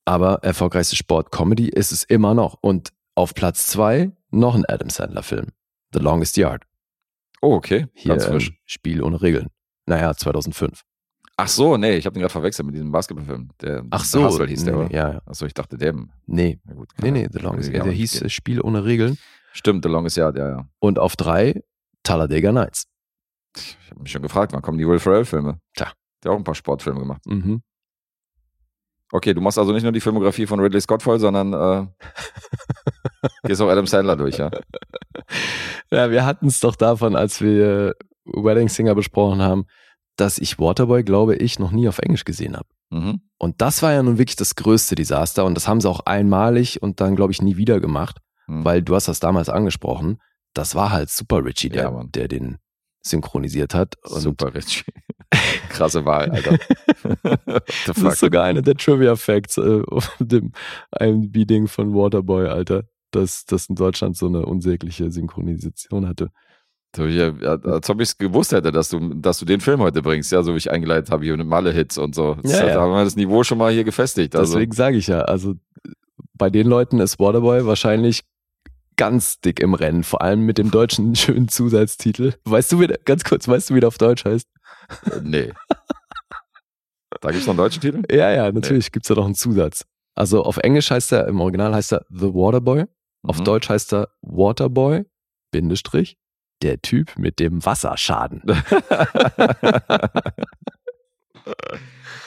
aber 0.04 0.40
erfolgreichste 0.42 0.96
Sport-Comedy 0.96 1.68
ist 1.68 1.92
es 1.92 2.04
immer 2.04 2.34
noch. 2.34 2.58
Und 2.60 2.90
auf 3.14 3.34
Platz 3.34 3.66
zwei 3.66 4.10
noch 4.30 4.54
ein 4.54 4.64
Adam 4.66 4.90
Sandler-Film, 4.90 5.48
The 5.92 6.00
Longest 6.00 6.36
Yard. 6.36 6.64
Oh, 7.40 7.54
okay. 7.54 7.86
Hier 7.94 8.10
Ganz 8.12 8.24
frisch. 8.26 8.48
ähm, 8.50 8.56
Spiel 8.64 9.02
ohne 9.02 9.20
Regeln. 9.22 9.48
Naja, 9.86 10.14
2005. 10.14 10.82
Ach 11.36 11.48
so, 11.48 11.76
nee, 11.76 11.96
ich 11.96 12.06
habe 12.06 12.14
den 12.14 12.20
gerade 12.20 12.32
verwechselt 12.32 12.64
mit 12.66 12.74
diesem 12.76 12.92
Basketballfilm. 12.92 13.50
Der, 13.60 13.82
Ach 13.90 14.04
so, 14.04 14.24
Hustle 14.24 14.46
hieß 14.46 14.64
der, 14.64 14.74
nee, 14.76 14.84
oder? 14.84 14.92
Ja, 14.94 15.12
ja. 15.14 15.20
Ach 15.26 15.34
so, 15.34 15.46
ich 15.46 15.52
dachte 15.54 15.76
dem. 15.76 16.10
Nee, 16.26 16.60
Na 16.64 16.74
gut, 16.74 16.90
nee, 17.02 17.10
nee, 17.10 17.28
The 17.30 17.40
Longest 17.40 17.72
Yard. 17.72 17.86
Der 17.86 17.92
hieß. 17.92 18.30
Spiel 18.32 18.60
ohne 18.60 18.84
Regeln. 18.84 19.18
Stimmt, 19.52 19.84
The 19.84 19.90
Longest 19.90 20.16
Yard, 20.16 20.36
ja, 20.38 20.48
ja. 20.48 20.68
Und 20.78 20.98
auf 20.98 21.16
drei 21.16 21.62
Talladega 22.04 22.52
Nights. 22.52 22.86
Ich 23.56 23.90
habe 23.90 24.02
mich 24.02 24.10
schon 24.12 24.22
gefragt, 24.22 24.52
wann 24.52 24.62
kommen 24.62 24.78
die 24.78 24.86
Will 24.88 24.98
Ferrell-Filme? 24.98 25.58
Tja. 25.76 25.92
Der 26.22 26.30
hat 26.30 26.34
auch 26.36 26.40
ein 26.40 26.44
paar 26.44 26.54
Sportfilme 26.54 27.00
gemacht. 27.00 27.22
Mhm. 27.26 27.62
Okay, 29.12 29.32
du 29.34 29.40
machst 29.40 29.58
also 29.58 29.72
nicht 29.72 29.82
nur 29.84 29.92
die 29.92 30.00
Filmografie 30.00 30.46
von 30.46 30.58
Ridley 30.58 30.80
Scott 30.80 31.02
voll, 31.02 31.20
sondern 31.20 31.52
äh, 31.52 31.86
gehst 33.44 33.60
auch 33.60 33.68
Adam 33.68 33.86
Sandler 33.86 34.16
durch, 34.16 34.38
ja? 34.38 34.50
Ja, 35.90 36.10
wir 36.10 36.24
hatten 36.26 36.46
es 36.46 36.60
doch 36.60 36.74
davon, 36.74 37.14
als 37.14 37.40
wir 37.40 37.94
Wedding 38.24 38.68
Singer 38.68 38.94
besprochen 38.94 39.40
haben, 39.40 39.66
dass 40.16 40.38
ich 40.38 40.58
Waterboy, 40.58 41.04
glaube 41.04 41.36
ich, 41.36 41.58
noch 41.58 41.70
nie 41.70 41.88
auf 41.88 41.98
Englisch 41.98 42.24
gesehen 42.24 42.56
habe. 42.56 42.66
Mhm. 42.90 43.20
Und 43.38 43.60
das 43.60 43.82
war 43.82 43.92
ja 43.92 44.02
nun 44.02 44.18
wirklich 44.18 44.36
das 44.36 44.56
größte 44.56 44.94
Desaster 44.94 45.44
und 45.44 45.54
das 45.54 45.68
haben 45.68 45.80
sie 45.80 45.88
auch 45.88 46.00
einmalig 46.06 46.82
und 46.82 47.00
dann, 47.00 47.14
glaube 47.16 47.32
ich, 47.32 47.42
nie 47.42 47.56
wieder 47.56 47.80
gemacht, 47.80 48.18
Mhm. 48.46 48.64
weil 48.64 48.82
du 48.82 48.94
hast 48.94 49.08
das 49.08 49.20
damals 49.20 49.48
angesprochen. 49.48 50.18
Das 50.54 50.74
war 50.74 50.90
halt 50.90 51.08
Super 51.10 51.44
Richie, 51.44 51.68
der, 51.70 51.84
Ja, 51.84 52.04
der 52.04 52.28
den 52.28 52.58
synchronisiert 53.06 53.74
hat. 53.74 53.96
Und 54.04 54.20
Super 54.20 54.54
Richie. 54.54 54.84
Krasse 55.68 56.04
Wahl, 56.04 56.30
Alter. 56.30 56.58
Das 57.86 57.98
ist 57.98 58.20
sogar 58.20 58.44
einer 58.44 58.62
der 58.62 58.76
Trivia-Facts 58.76 59.58
äh, 59.58 59.82
auf 59.86 60.16
dem 60.18 60.52
IMDb-Ding 60.98 61.68
von 61.68 61.94
Waterboy, 61.94 62.46
Alter. 62.46 62.84
Dass 63.10 63.44
das 63.44 63.66
in 63.66 63.74
Deutschland 63.74 64.16
so 64.16 64.26
eine 64.26 64.44
unsägliche 64.46 65.10
Synchronisation 65.10 66.08
hatte. 66.08 66.30
Ja, 66.96 67.32
als 67.32 67.90
ob 67.90 68.00
ich 68.00 68.10
es 68.10 68.18
gewusst 68.18 68.52
hätte, 68.52 68.70
dass 68.70 68.88
du, 68.88 69.14
dass 69.14 69.38
du 69.38 69.44
den 69.44 69.60
Film 69.60 69.80
heute 69.80 70.00
bringst, 70.00 70.30
ja, 70.32 70.42
so 70.42 70.54
wie 70.54 70.58
ich 70.58 70.70
eingeleitet 70.70 71.10
habe, 71.10 71.24
hier 71.24 71.36
mit 71.36 71.46
Malle-Hits 71.46 71.98
und 71.98 72.14
so. 72.14 72.36
Das, 72.42 72.52
Ja, 72.52 72.60
da 72.60 72.68
ja. 72.68 72.80
haben 72.80 72.92
wir 72.92 73.04
das 73.04 73.16
Niveau 73.16 73.42
schon 73.42 73.58
mal 73.58 73.72
hier 73.72 73.84
gefestigt. 73.84 74.36
Also, 74.36 74.54
Deswegen 74.54 74.72
sage 74.72 74.96
ich 74.96 75.08
ja, 75.08 75.22
also 75.22 75.54
bei 76.34 76.50
den 76.50 76.66
Leuten 76.66 77.00
ist 77.00 77.18
Waterboy 77.18 77.66
wahrscheinlich 77.66 78.22
ganz 78.96 79.40
dick 79.40 79.60
im 79.60 79.74
Rennen, 79.74 80.04
vor 80.04 80.22
allem 80.22 80.40
mit 80.40 80.58
dem 80.58 80.70
deutschen 80.70 81.14
schönen 81.16 81.48
Zusatztitel. 81.48 82.34
Weißt 82.44 82.72
du, 82.72 82.80
wie 82.80 82.86
der, 82.86 82.98
ganz 83.04 83.24
kurz, 83.24 83.46
weißt 83.48 83.70
du, 83.70 83.74
wie 83.74 83.80
der 83.80 83.88
auf 83.88 83.98
Deutsch 83.98 84.24
heißt? 84.24 84.48
äh, 85.12 85.20
nee. 85.22 85.52
Da 87.20 87.30
gibt 87.30 87.40
es 87.40 87.46
noch 87.46 87.52
einen 87.52 87.58
deutschen 87.58 87.80
Titel? 87.80 88.02
Ja, 88.10 88.30
ja, 88.30 88.50
natürlich 88.52 88.90
gibt's 88.92 89.08
da 89.08 89.14
noch 89.14 89.24
einen 89.26 89.34
Zusatz. 89.34 89.84
Also 90.16 90.42
auf 90.42 90.58
Englisch 90.58 90.90
heißt 90.90 91.12
er, 91.12 91.26
im 91.28 91.40
Original 91.40 91.74
heißt 91.74 91.92
er 91.92 92.04
The 92.10 92.34
Waterboy, 92.34 92.84
auf 93.26 93.38
Mhm. 93.40 93.44
Deutsch 93.44 93.68
heißt 93.68 93.92
er 93.94 94.08
Waterboy, 94.22 95.04
Bindestrich, 95.50 96.16
der 96.62 96.80
Typ 96.82 97.16
mit 97.18 97.38
dem 97.40 97.64
Wasserschaden. 97.64 98.42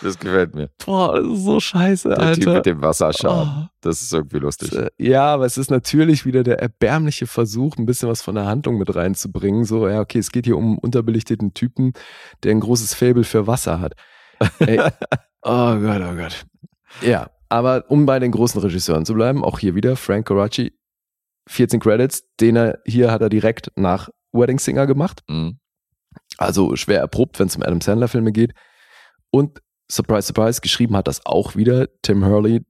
Das 0.01 0.19
gefällt 0.19 0.53
mir. 0.53 0.69
Boah, 0.85 1.19
das 1.19 1.25
ist 1.25 1.43
so 1.43 1.59
scheiße, 1.59 2.09
Der 2.09 2.19
Alter. 2.19 2.39
Typ 2.39 2.53
mit 2.53 2.65
dem 2.67 2.81
Wasserschaden. 2.83 3.63
Oh. 3.63 3.67
Das 3.81 4.01
ist 4.03 4.13
irgendwie 4.13 4.37
lustig. 4.37 4.71
Äh, 4.73 4.89
Ja, 4.99 5.25
aber 5.33 5.45
es 5.45 5.57
ist 5.57 5.71
natürlich 5.71 6.23
wieder 6.23 6.43
der 6.43 6.59
erbärmliche 6.59 7.25
Versuch, 7.25 7.77
ein 7.77 7.87
bisschen 7.87 8.07
was 8.07 8.21
von 8.21 8.35
der 8.35 8.45
Handlung 8.45 8.77
mit 8.77 8.95
reinzubringen. 8.95 9.65
So, 9.65 9.87
ja, 9.87 9.99
okay, 9.99 10.19
es 10.19 10.31
geht 10.31 10.45
hier 10.45 10.55
um 10.55 10.65
einen 10.65 10.77
unterbelichteten 10.77 11.55
Typen, 11.55 11.93
der 12.43 12.51
ein 12.51 12.59
großes 12.59 12.93
Faible 12.93 13.23
für 13.23 13.47
Wasser 13.47 13.79
hat. 13.79 13.93
Ey, 14.59 14.79
oh 15.41 15.75
Gott, 15.79 16.01
oh 16.01 16.15
Gott. 16.15 16.45
Ja, 17.01 17.31
aber 17.49 17.85
um 17.87 18.05
bei 18.05 18.19
den 18.19 18.31
großen 18.31 18.61
Regisseuren 18.61 19.05
zu 19.05 19.15
bleiben, 19.15 19.43
auch 19.43 19.57
hier 19.57 19.73
wieder 19.73 19.95
Frank 19.95 20.27
Coraci, 20.27 20.73
14 21.47 21.79
Credits, 21.79 22.23
den 22.39 22.55
er 22.55 22.79
hier 22.85 23.11
hat 23.11 23.21
er 23.21 23.29
direkt 23.29 23.71
nach 23.75 24.09
Wedding 24.31 24.59
Singer 24.59 24.85
gemacht. 24.85 25.23
Mhm. 25.27 25.59
Also 26.37 26.75
schwer 26.75 26.99
erprobt, 26.99 27.39
wenn 27.39 27.47
es 27.47 27.55
um 27.55 27.63
Adam 27.63 27.81
Sandler 27.81 28.07
Filme 28.07 28.31
geht. 28.31 28.53
Und 29.31 29.61
surprise, 29.91 30.27
surprise, 30.27 30.61
geschrieben 30.61 30.95
hat 30.95 31.07
das 31.07 31.25
auch 31.25 31.55
wieder 31.55 31.87
Tim 32.01 32.25
Hurley. 32.25 32.65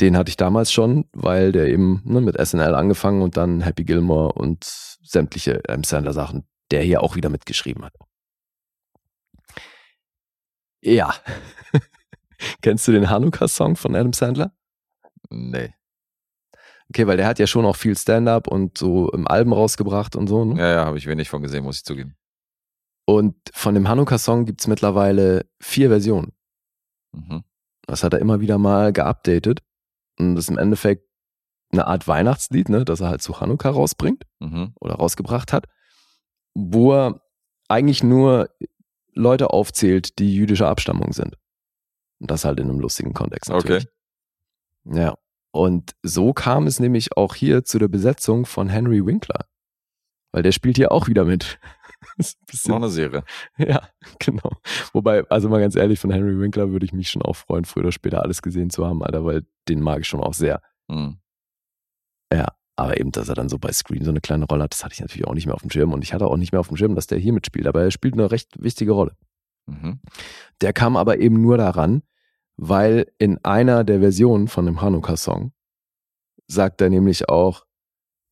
Den 0.00 0.16
hatte 0.16 0.30
ich 0.30 0.36
damals 0.36 0.72
schon, 0.72 1.08
weil 1.12 1.50
der 1.52 1.66
eben 1.66 2.02
ne, 2.04 2.20
mit 2.20 2.36
SNL 2.40 2.74
angefangen 2.74 3.22
und 3.22 3.36
dann 3.36 3.60
Happy 3.60 3.84
Gilmore 3.84 4.32
und 4.32 4.64
sämtliche 4.64 5.60
Adam 5.66 5.82
Sandler 5.82 6.12
Sachen, 6.12 6.46
der 6.70 6.82
hier 6.82 7.02
auch 7.02 7.16
wieder 7.16 7.30
mitgeschrieben 7.30 7.84
hat. 7.84 7.94
Ja. 10.80 11.14
Kennst 12.62 12.86
du 12.86 12.92
den 12.92 13.10
Hanukkah-Song 13.10 13.74
von 13.74 13.96
Adam 13.96 14.12
Sandler? 14.12 14.52
Nee. 15.30 15.74
Okay, 16.90 17.06
weil 17.06 17.16
der 17.16 17.26
hat 17.26 17.38
ja 17.38 17.46
schon 17.46 17.66
auch 17.66 17.76
viel 17.76 17.96
Stand-up 17.96 18.46
und 18.46 18.78
so 18.78 19.10
im 19.10 19.26
Alben 19.26 19.52
rausgebracht 19.52 20.16
und 20.16 20.26
so. 20.28 20.44
Ne? 20.44 20.60
Ja, 20.60 20.72
ja, 20.72 20.84
habe 20.86 20.96
ich 20.96 21.06
wenig 21.06 21.28
von 21.28 21.42
gesehen, 21.42 21.64
muss 21.64 21.78
ich 21.78 21.84
zugeben. 21.84 22.16
Und 23.08 23.36
von 23.54 23.72
dem 23.72 23.88
Hanukkah-Song 23.88 24.44
gibt's 24.44 24.66
mittlerweile 24.66 25.46
vier 25.60 25.88
Versionen. 25.88 26.34
Mhm. 27.12 27.42
Das 27.86 28.04
hat 28.04 28.12
er 28.12 28.18
immer 28.18 28.40
wieder 28.40 28.58
mal 28.58 28.92
geupdatet. 28.92 29.62
Und 30.18 30.34
das 30.34 30.44
ist 30.44 30.50
im 30.50 30.58
Endeffekt 30.58 31.08
eine 31.72 31.86
Art 31.86 32.06
Weihnachtslied, 32.06 32.68
ne, 32.68 32.84
das 32.84 33.00
er 33.00 33.08
halt 33.08 33.22
zu 33.22 33.40
Hanukkah 33.40 33.70
rausbringt 33.70 34.24
Mhm. 34.40 34.74
oder 34.78 34.96
rausgebracht 34.96 35.54
hat, 35.54 35.64
wo 36.52 36.92
er 36.92 37.22
eigentlich 37.68 38.02
nur 38.02 38.50
Leute 39.14 39.54
aufzählt, 39.54 40.18
die 40.18 40.34
jüdischer 40.34 40.68
Abstammung 40.68 41.14
sind. 41.14 41.38
Und 42.20 42.30
das 42.30 42.44
halt 42.44 42.60
in 42.60 42.68
einem 42.68 42.78
lustigen 42.78 43.14
Kontext 43.14 43.48
natürlich. 43.48 43.86
Ja. 44.84 45.14
Und 45.50 45.92
so 46.02 46.34
kam 46.34 46.66
es 46.66 46.78
nämlich 46.78 47.16
auch 47.16 47.34
hier 47.34 47.64
zu 47.64 47.78
der 47.78 47.88
Besetzung 47.88 48.44
von 48.44 48.68
Henry 48.68 49.06
Winkler. 49.06 49.46
Weil 50.30 50.42
der 50.42 50.52
spielt 50.52 50.76
hier 50.76 50.92
auch 50.92 51.08
wieder 51.08 51.24
mit. 51.24 51.58
Noch 52.66 52.76
eine 52.76 52.88
Serie. 52.88 53.24
ja, 53.58 53.88
genau. 54.18 54.52
Wobei, 54.92 55.24
also 55.28 55.48
mal 55.48 55.60
ganz 55.60 55.76
ehrlich, 55.76 55.98
von 55.98 56.10
Henry 56.10 56.38
Winkler 56.38 56.70
würde 56.70 56.86
ich 56.86 56.92
mich 56.92 57.10
schon 57.10 57.22
auch 57.22 57.36
freuen, 57.36 57.64
früher 57.64 57.84
oder 57.84 57.92
später 57.92 58.22
alles 58.22 58.42
gesehen 58.42 58.70
zu 58.70 58.86
haben, 58.86 59.02
Alter, 59.02 59.24
weil 59.24 59.46
den 59.68 59.80
mag 59.80 60.00
ich 60.00 60.08
schon 60.08 60.20
auch 60.20 60.34
sehr. 60.34 60.62
Mhm. 60.88 61.18
Aber 62.78 63.00
eben, 63.00 63.10
dass 63.10 63.28
er 63.28 63.34
dann 63.34 63.48
so 63.48 63.58
bei 63.58 63.72
Screen 63.72 64.04
so 64.04 64.10
eine 64.10 64.20
kleine 64.20 64.44
Rolle 64.44 64.62
hat, 64.62 64.72
das 64.72 64.84
hatte 64.84 64.92
ich 64.92 65.00
natürlich 65.00 65.26
auch 65.26 65.34
nicht 65.34 65.46
mehr 65.46 65.56
auf 65.56 65.62
dem 65.62 65.70
Schirm 65.70 65.92
und 65.92 66.04
ich 66.04 66.14
hatte 66.14 66.28
auch 66.28 66.36
nicht 66.36 66.52
mehr 66.52 66.60
auf 66.60 66.68
dem 66.68 66.76
Schirm, 66.76 66.94
dass 66.94 67.08
der 67.08 67.18
hier 67.18 67.32
mitspielt, 67.32 67.66
aber 67.66 67.82
er 67.82 67.90
spielt 67.90 68.14
eine 68.14 68.30
recht 68.30 68.62
wichtige 68.62 68.92
Rolle. 68.92 69.16
Mhm. 69.66 69.98
Der 70.60 70.72
kam 70.72 70.96
aber 70.96 71.18
eben 71.18 71.42
nur 71.42 71.58
daran, 71.58 72.02
weil 72.56 73.10
in 73.18 73.44
einer 73.44 73.82
der 73.82 73.98
Versionen 73.98 74.46
von 74.46 74.64
dem 74.64 74.80
Hanukkah-Song 74.80 75.50
sagt 76.46 76.80
er 76.80 76.88
nämlich 76.88 77.28
auch, 77.28 77.64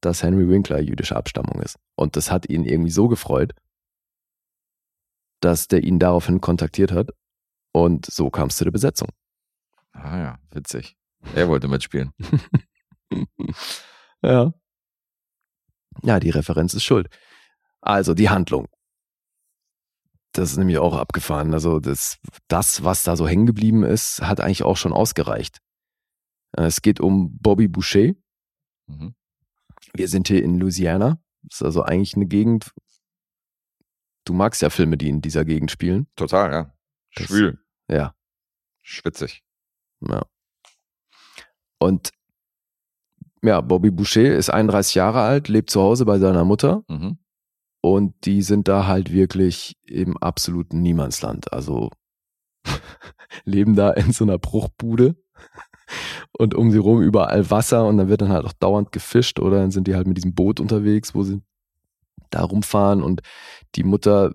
dass 0.01 0.23
Henry 0.23 0.49
Winkler 0.49 0.81
jüdischer 0.81 1.17
Abstammung 1.17 1.61
ist. 1.63 1.77
Und 1.97 2.17
das 2.17 2.31
hat 2.31 2.49
ihn 2.49 2.65
irgendwie 2.65 2.91
so 2.91 3.09
gefreut, 3.09 3.53
dass 5.41 5.69
der 5.69 5.83
ihn 5.85 5.99
daraufhin 5.99 6.41
kontaktiert 6.41 6.93
hat. 6.93 7.11
Und 7.73 8.07
so 8.07 8.31
kam 8.31 8.49
es 8.49 8.57
zu 8.57 8.65
der 8.65 8.71
Besetzung. 8.71 9.09
Ah 9.93 10.19
ja, 10.19 10.39
witzig. 10.51 10.97
Er 11.35 11.49
wollte 11.49 11.69
mitspielen. 11.69 12.13
ja. 14.23 14.53
Ja, 16.03 16.21
die 16.21 16.31
Referenz 16.31 16.75
ist 16.75 16.85
schuld. 16.85 17.09
Also 17.81 18.15
die 18.15 18.29
Handlung. 18.29 18.69
Das 20.33 20.51
ist 20.51 20.57
nämlich 20.59 20.79
auch 20.79 20.95
abgefahren. 20.95 21.55
Also 21.55 21.81
das, 21.81 22.19
das, 22.49 22.85
was 22.85 23.03
da 23.05 23.17
so 23.17 23.27
hängen 23.27 23.47
geblieben 23.47 23.83
ist, 23.85 24.21
hat 24.21 24.41
eigentlich 24.41 24.63
auch 24.63 24.77
schon 24.77 24.93
ausgereicht. 24.93 25.59
Äh, 26.57 26.65
Es 26.65 26.83
geht 26.83 27.01
um 27.01 27.39
Bobby 27.39 27.69
Boucher. 27.69 28.13
Mhm. 28.87 29.15
Wir 29.97 30.09
sind 30.09 30.29
hier 30.29 30.43
in 30.43 30.59
Louisiana, 30.59 31.21
Das 31.43 31.61
ist 31.61 31.63
also 31.63 31.83
eigentlich 31.83 32.15
eine 32.17 32.27
Gegend. 32.27 32.73
Du 34.25 34.33
magst 34.33 34.61
ja 34.63 34.71
Filme, 34.71 34.97
die 34.97 35.09
in 35.09 35.21
dieser 35.23 35.45
Gegend 35.45 35.71
spielen. 35.71 36.09
Total, 36.17 36.53
ja. 36.53 36.75
Das- 37.15 37.27
Schwül. 37.27 37.59
Ja. 37.89 38.15
Schwitzig. 38.83 39.45
Ja. 40.01 40.27
Und 41.79 42.11
ja, 43.43 43.61
Bobby 43.61 43.91
Boucher 43.91 44.35
ist 44.35 44.51
31 44.51 44.95
Jahre 44.97 45.21
alt, 45.21 45.49
lebt 45.49 45.71
zu 45.71 45.81
Hause 45.81 46.05
bei 46.05 46.19
seiner 46.19 46.45
Mutter 46.45 46.83
Mhm. 46.89 47.19
und 47.81 48.25
die 48.27 48.43
sind 48.43 48.67
da 48.69 48.87
halt 48.87 49.13
wirklich 49.13 49.77
im 49.85 50.17
absoluten 50.17 50.83
Niemandsland. 50.83 51.53
Also 51.53 51.91
leben 53.45 53.77
da 53.77 53.93
in 53.93 54.13
so 54.13 54.25
einer 54.25 54.39
Bruchbude 54.39 55.17
und 56.33 56.55
um 56.55 56.71
sie 56.71 56.79
rum 56.79 57.03
überall 57.03 57.51
Wasser 57.51 57.87
und 57.87 57.99
dann 57.99 58.09
wird 58.09 58.23
dann 58.23 58.31
halt 58.31 58.45
auch 58.45 58.53
dauernd 58.53 58.93
gefischt 58.93 59.39
oder 59.39 59.59
dann 59.59 59.71
sind 59.71 59.87
die 59.87 59.95
halt 59.95 60.07
mit 60.07 60.17
diesem 60.17 60.35
Boot 60.35 60.61
unterwegs, 60.61 61.15
wo 61.15 61.23
sie 61.23 61.43
da 62.31 62.43
rumfahren 62.43 63.03
und 63.03 63.23
die 63.75 63.85
Mutter 63.85 64.35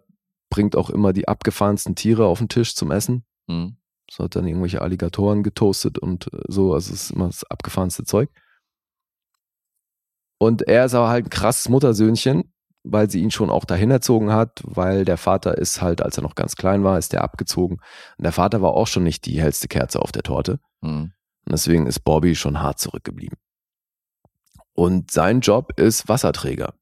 bringt 0.50 0.76
auch 0.76 0.90
immer 0.90 1.14
die 1.14 1.28
abgefahrensten 1.28 1.96
Tiere 1.96 2.26
auf 2.26 2.40
den 2.40 2.50
Tisch 2.50 2.76
zum 2.76 2.92
Essen. 2.92 3.26
Mhm. 3.48 3.78
So 4.10 4.26
hat 4.26 4.36
dann 4.36 4.46
irgendwelche 4.46 4.82
Alligatoren 4.82 5.42
getoastet 5.42 5.98
und 5.98 6.32
äh, 6.34 6.40
so, 6.48 6.74
also 6.74 6.94
es 6.94 7.04
ist 7.04 7.12
immer 7.12 7.28
das 7.28 7.44
abgefahrenste 7.46 8.04
Zeug. 8.04 8.30
Und 10.38 10.64
er 10.64 10.86
ist 10.86 10.94
aber 10.94 11.10
halt 11.10 11.28
ein 11.28 11.30
krasses 11.30 11.70
Muttersöhnchen, 11.70 12.52
weil 12.84 13.10
sie 13.10 13.22
ihn 13.22 13.32
schon 13.32 13.50
auch 13.50 13.64
dahin 13.64 13.92
erzogen 13.92 14.34
hat, 14.34 14.62
weil 14.66 15.06
der 15.06 15.18
Vater 15.18 15.58
ist 15.58 15.82
halt, 15.82 16.02
als 16.02 16.18
er 16.18 16.24
noch 16.24 16.36
ganz 16.36 16.56
klein 16.56 16.84
war, 16.84 16.98
ist 16.98 17.14
der 17.14 17.24
abgezogen. 17.24 17.78
Und 18.18 18.24
der 18.24 18.32
Vater 18.32 18.62
war 18.62 18.72
auch 18.72 18.88
schon 18.88 19.04
nicht 19.04 19.26
die 19.26 19.40
hellste 19.40 19.68
Kerze 19.68 20.02
auf 20.02 20.12
der 20.12 20.24
Torte. 20.24 20.60
Mhm. 20.82 21.14
Und 21.46 21.54
deswegen 21.54 21.88
ist 21.88 22.02
Bobby 22.02 22.36
schon 22.36 22.62
hart 22.62 22.80
zurückgeblieben. 22.80 23.38
Und 24.74 25.12
sein 25.12 25.42
Job 25.42 25.78
ist 25.78 26.08
Wasserträger. 26.08 26.74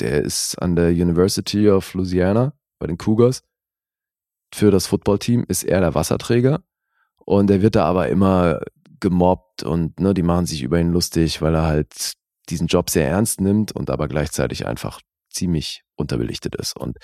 Der 0.00 0.22
ist 0.22 0.56
an 0.56 0.76
der 0.76 0.90
University 0.90 1.68
of 1.68 1.94
Louisiana 1.94 2.54
bei 2.78 2.86
den 2.86 2.98
Cougars. 2.98 3.42
Für 4.54 4.70
das 4.70 4.86
Footballteam 4.86 5.44
ist 5.46 5.64
er 5.64 5.80
der 5.80 5.94
Wasserträger. 5.94 6.62
Und 7.16 7.50
er 7.50 7.62
wird 7.62 7.76
da 7.76 7.84
aber 7.84 8.08
immer 8.08 8.60
gemobbt 9.00 9.62
und 9.62 10.00
ne, 10.00 10.14
die 10.14 10.22
machen 10.22 10.46
sich 10.46 10.62
über 10.62 10.80
ihn 10.80 10.92
lustig, 10.92 11.42
weil 11.42 11.54
er 11.54 11.66
halt 11.66 12.14
diesen 12.48 12.66
Job 12.66 12.90
sehr 12.90 13.08
ernst 13.08 13.40
nimmt 13.40 13.72
und 13.72 13.90
aber 13.90 14.08
gleichzeitig 14.08 14.66
einfach 14.66 15.00
ziemlich 15.30 15.82
unterbelichtet 15.96 16.56
ist. 16.56 16.76
Und 16.76 16.98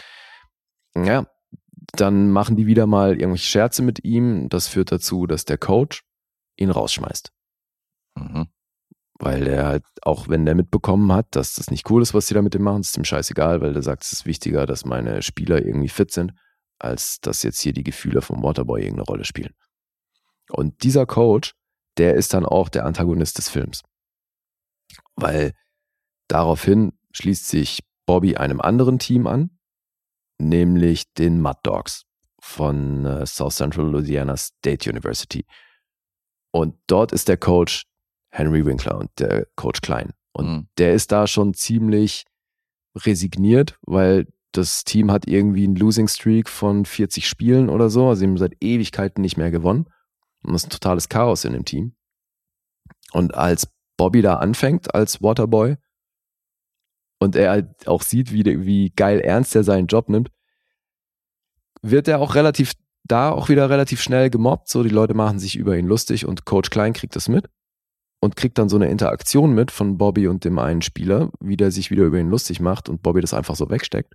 ja, 0.94 1.26
dann 1.92 2.30
machen 2.30 2.56
die 2.56 2.66
wieder 2.66 2.86
mal 2.86 3.12
irgendwelche 3.12 3.46
Scherze 3.46 3.82
mit 3.82 4.04
ihm. 4.04 4.48
Das 4.48 4.68
führt 4.68 4.92
dazu, 4.92 5.26
dass 5.26 5.44
der 5.44 5.58
Coach 5.58 6.02
ihn 6.58 6.70
rausschmeißt. 6.70 7.32
Mhm. 8.16 8.48
Weil 9.20 9.44
der 9.44 9.66
halt, 9.66 9.84
auch 10.02 10.28
wenn 10.28 10.44
der 10.44 10.54
mitbekommen 10.54 11.12
hat, 11.12 11.34
dass 11.34 11.54
das 11.54 11.70
nicht 11.70 11.90
cool 11.90 12.02
ist, 12.02 12.14
was 12.14 12.26
die 12.26 12.34
da 12.34 12.42
mit 12.42 12.54
dem 12.54 12.62
machen, 12.62 12.82
ist 12.82 12.96
ihm 12.96 13.04
scheißegal, 13.04 13.60
weil 13.60 13.72
der 13.72 13.82
sagt, 13.82 14.04
es 14.04 14.12
ist 14.12 14.26
wichtiger, 14.26 14.64
dass 14.64 14.84
meine 14.84 15.22
Spieler 15.22 15.64
irgendwie 15.64 15.88
fit 15.88 16.12
sind, 16.12 16.34
als 16.78 17.18
dass 17.20 17.42
jetzt 17.42 17.60
hier 17.60 17.72
die 17.72 17.82
Gefühle 17.82 18.22
vom 18.22 18.42
Waterboy 18.42 18.80
irgendeine 18.80 19.06
Rolle 19.06 19.24
spielen. 19.24 19.54
Und 20.50 20.82
dieser 20.84 21.04
Coach, 21.04 21.54
der 21.98 22.14
ist 22.14 22.32
dann 22.32 22.46
auch 22.46 22.68
der 22.68 22.86
Antagonist 22.86 23.38
des 23.38 23.48
Films. 23.48 23.82
Weil 25.16 25.52
daraufhin 26.28 26.92
schließt 27.12 27.48
sich 27.48 27.80
Bobby 28.06 28.36
einem 28.36 28.60
anderen 28.60 29.00
Team 29.00 29.26
an, 29.26 29.58
nämlich 30.38 31.12
den 31.14 31.42
Mud 31.42 31.56
Dogs 31.64 32.04
von 32.40 33.04
äh, 33.04 33.26
South 33.26 33.56
Central 33.56 33.90
Louisiana 33.90 34.36
State 34.36 34.88
University. 34.88 35.44
Und 36.50 36.74
dort 36.86 37.12
ist 37.12 37.28
der 37.28 37.36
Coach 37.36 37.84
Henry 38.30 38.64
Winkler 38.64 38.98
und 38.98 39.10
der 39.18 39.46
Coach 39.56 39.80
Klein. 39.80 40.12
Und 40.32 40.46
Mhm. 40.46 40.68
der 40.78 40.94
ist 40.94 41.12
da 41.12 41.26
schon 41.26 41.54
ziemlich 41.54 42.24
resigniert, 42.96 43.78
weil 43.82 44.26
das 44.52 44.84
Team 44.84 45.10
hat 45.10 45.26
irgendwie 45.26 45.64
einen 45.64 45.76
Losing 45.76 46.08
Streak 46.08 46.48
von 46.48 46.84
40 46.84 47.28
Spielen 47.28 47.68
oder 47.68 47.90
so. 47.90 48.08
Also 48.08 48.20
sie 48.20 48.26
haben 48.26 48.38
seit 48.38 48.56
Ewigkeiten 48.62 49.20
nicht 49.20 49.36
mehr 49.36 49.50
gewonnen. 49.50 49.86
Und 50.42 50.52
das 50.52 50.62
ist 50.62 50.68
ein 50.68 50.70
totales 50.70 51.08
Chaos 51.08 51.44
in 51.44 51.52
dem 51.52 51.64
Team. 51.64 51.94
Und 53.12 53.34
als 53.34 53.68
Bobby 53.96 54.22
da 54.22 54.36
anfängt 54.36 54.94
als 54.94 55.22
Waterboy 55.22 55.76
und 57.18 57.36
er 57.36 57.50
halt 57.50 57.88
auch 57.88 58.02
sieht, 58.02 58.32
wie, 58.32 58.44
wie 58.64 58.90
geil 58.90 59.20
ernst 59.20 59.54
er 59.56 59.64
seinen 59.64 59.86
Job 59.88 60.08
nimmt, 60.08 60.30
wird 61.82 62.08
er 62.08 62.20
auch 62.20 62.34
relativ, 62.34 62.72
da 63.08 63.30
auch 63.30 63.48
wieder 63.48 63.70
relativ 63.70 64.00
schnell 64.00 64.30
gemobbt. 64.30 64.68
So, 64.68 64.82
die 64.82 64.88
Leute 64.88 65.14
machen 65.14 65.38
sich 65.38 65.56
über 65.56 65.76
ihn 65.76 65.86
lustig 65.86 66.26
und 66.26 66.44
Coach 66.44 66.70
Klein 66.70 66.92
kriegt 66.92 67.16
das 67.16 67.28
mit 67.28 67.48
und 68.20 68.36
kriegt 68.36 68.58
dann 68.58 68.68
so 68.68 68.76
eine 68.76 68.90
Interaktion 68.90 69.52
mit 69.52 69.70
von 69.70 69.98
Bobby 69.98 70.28
und 70.28 70.44
dem 70.44 70.58
einen 70.58 70.82
Spieler, 70.82 71.30
wie 71.40 71.56
der 71.56 71.70
sich 71.70 71.90
wieder 71.90 72.04
über 72.04 72.18
ihn 72.18 72.30
lustig 72.30 72.60
macht 72.60 72.88
und 72.88 73.02
Bobby 73.02 73.20
das 73.20 73.34
einfach 73.34 73.56
so 73.56 73.70
wegsteckt. 73.70 74.14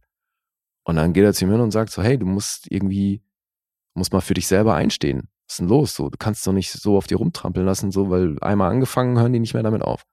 Und 0.85 0.97
dann 0.97 1.13
geht 1.13 1.23
er 1.23 1.33
zu 1.33 1.45
ihm 1.45 1.51
hin 1.51 1.61
und 1.61 1.71
sagt 1.71 1.91
so, 1.91 2.03
hey, 2.03 2.17
du 2.17 2.25
musst 2.25 2.69
irgendwie, 2.69 3.23
musst 3.93 4.11
mal 4.11 4.21
für 4.21 4.33
dich 4.33 4.47
selber 4.47 4.75
einstehen. 4.75 5.29
Was 5.47 5.53
ist 5.53 5.59
denn 5.59 5.67
los? 5.67 5.95
So, 5.95 6.09
du 6.09 6.17
kannst 6.17 6.45
doch 6.45 6.53
nicht 6.53 6.71
so 6.71 6.97
auf 6.97 7.07
dir 7.07 7.17
rumtrampeln 7.17 7.65
lassen, 7.65 7.91
so, 7.91 8.09
weil 8.09 8.37
einmal 8.41 8.71
angefangen, 8.71 9.17
hören 9.17 9.33
die 9.33 9.39
nicht 9.39 9.53
mehr 9.53 9.63
damit 9.63 9.81
auf. 9.81 10.05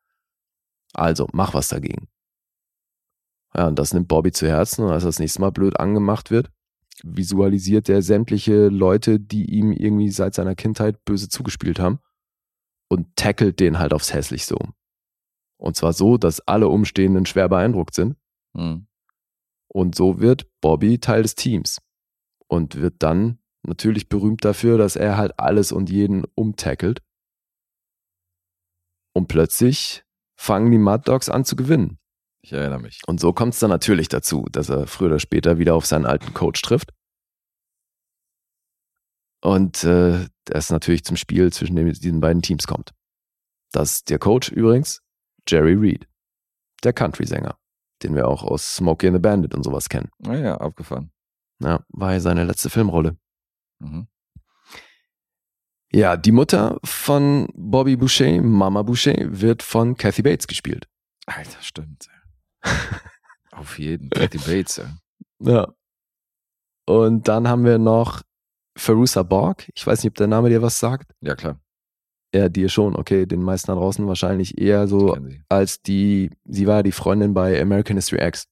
Also, 0.92 1.28
mach 1.32 1.54
was 1.54 1.68
dagegen. 1.68 2.08
Ja, 3.54 3.66
und 3.66 3.78
das 3.78 3.92
nimmt 3.92 4.08
Bobby 4.08 4.30
zu 4.30 4.46
Herzen 4.46 4.84
und 4.84 4.92
als 4.92 5.02
er 5.02 5.08
das 5.08 5.18
nächste 5.18 5.40
Mal 5.40 5.50
blöd 5.50 5.78
angemacht 5.78 6.30
wird, 6.30 6.50
visualisiert 7.04 7.88
er 7.88 8.02
sämtliche 8.02 8.68
Leute, 8.68 9.20
die 9.20 9.44
ihm 9.50 9.72
irgendwie 9.72 10.10
seit 10.10 10.34
seiner 10.34 10.54
Kindheit 10.54 11.04
böse 11.04 11.28
zugespielt 11.28 11.78
haben 11.78 11.98
und 12.88 13.14
tackelt 13.16 13.60
den 13.60 13.78
halt 13.78 13.92
aufs 13.92 14.12
Hässlichste 14.12 14.56
um. 14.56 14.74
Und 15.58 15.76
zwar 15.76 15.92
so, 15.92 16.16
dass 16.16 16.40
alle 16.40 16.68
Umstehenden 16.68 17.26
schwer 17.26 17.48
beeindruckt 17.48 17.94
sind. 17.94 18.16
Mhm. 18.54 18.86
Und 19.68 19.94
so 19.94 20.20
wird 20.20 20.48
Bobby 20.60 20.98
Teil 20.98 21.22
des 21.22 21.34
Teams 21.36 21.80
und 22.48 22.76
wird 22.76 22.96
dann 22.98 23.38
natürlich 23.62 24.08
berühmt 24.08 24.44
dafür, 24.44 24.78
dass 24.78 24.96
er 24.96 25.16
halt 25.16 25.38
alles 25.38 25.70
und 25.70 25.90
jeden 25.90 26.24
umtackelt. 26.34 27.02
Und 29.12 29.28
plötzlich 29.28 30.04
fangen 30.36 30.72
die 30.72 30.78
Mad 30.78 31.04
Dogs 31.04 31.28
an 31.28 31.44
zu 31.44 31.54
gewinnen. 31.54 31.99
Ich 32.42 32.52
erinnere 32.52 32.80
mich. 32.80 33.00
Und 33.06 33.20
so 33.20 33.32
kommt 33.32 33.54
es 33.54 33.60
dann 33.60 33.70
natürlich 33.70 34.08
dazu, 34.08 34.46
dass 34.50 34.68
er 34.68 34.86
früher 34.86 35.08
oder 35.08 35.18
später 35.18 35.58
wieder 35.58 35.74
auf 35.74 35.86
seinen 35.86 36.06
alten 36.06 36.32
Coach 36.32 36.62
trifft. 36.62 36.92
Und 39.42 39.84
äh, 39.84 40.26
es 40.50 40.70
natürlich 40.70 41.04
zum 41.04 41.16
Spiel 41.16 41.52
zwischen 41.52 41.76
den, 41.76 41.92
diesen 41.92 42.20
beiden 42.20 42.42
Teams 42.42 42.66
kommt. 42.66 42.92
Das 43.72 43.94
ist 43.94 44.10
der 44.10 44.18
Coach 44.18 44.50
übrigens, 44.50 45.02
Jerry 45.48 45.74
Reed, 45.74 46.06
der 46.82 46.92
Country-Sänger, 46.92 47.58
den 48.02 48.14
wir 48.14 48.28
auch 48.28 48.42
aus 48.42 48.76
Smokey 48.76 49.08
and 49.08 49.16
the 49.16 49.20
Bandit 49.20 49.54
und 49.54 49.62
sowas 49.62 49.88
kennen. 49.88 50.10
Naja, 50.18 50.56
Ah 50.56 50.66
abgefahren. 50.66 51.12
Ja, 51.62 51.84
war 51.88 52.12
ja 52.12 52.20
seine 52.20 52.44
letzte 52.44 52.70
Filmrolle. 52.70 53.16
Mhm. 53.78 54.08
Ja, 55.92 56.16
die 56.16 56.32
Mutter 56.32 56.78
von 56.84 57.48
Bobby 57.54 57.96
Boucher, 57.96 58.40
Mama 58.40 58.82
Boucher, 58.82 59.14
wird 59.18 59.62
von 59.62 59.96
Kathy 59.96 60.22
Bates 60.22 60.46
gespielt. 60.46 60.88
Alter, 61.26 61.60
stimmt. 61.62 62.08
Auf 63.60 63.78
jeden. 63.78 64.08
Kathy 64.08 64.38
Bates, 64.38 64.78
ey. 64.78 64.86
Ja. 65.40 65.74
Und 66.86 67.28
dann 67.28 67.46
haben 67.46 67.64
wir 67.64 67.76
noch 67.78 68.22
Farusa 68.76 69.22
Borg. 69.22 69.70
Ich 69.74 69.86
weiß 69.86 70.02
nicht, 70.02 70.12
ob 70.12 70.16
der 70.16 70.28
Name 70.28 70.48
dir 70.48 70.62
was 70.62 70.78
sagt. 70.78 71.12
Ja, 71.20 71.36
klar. 71.36 71.60
Ja, 72.34 72.48
dir 72.48 72.70
schon. 72.70 72.96
Okay, 72.96 73.26
den 73.26 73.42
meisten 73.42 73.66
da 73.66 73.74
draußen 73.74 74.06
wahrscheinlich 74.06 74.58
eher 74.58 74.88
so 74.88 75.14
als 75.50 75.82
die, 75.82 76.30
sie 76.44 76.66
war 76.66 76.76
ja 76.76 76.82
die 76.82 76.92
Freundin 76.92 77.34
bei 77.34 77.60
American 77.60 77.96
History 77.96 78.26
X. 78.26 78.46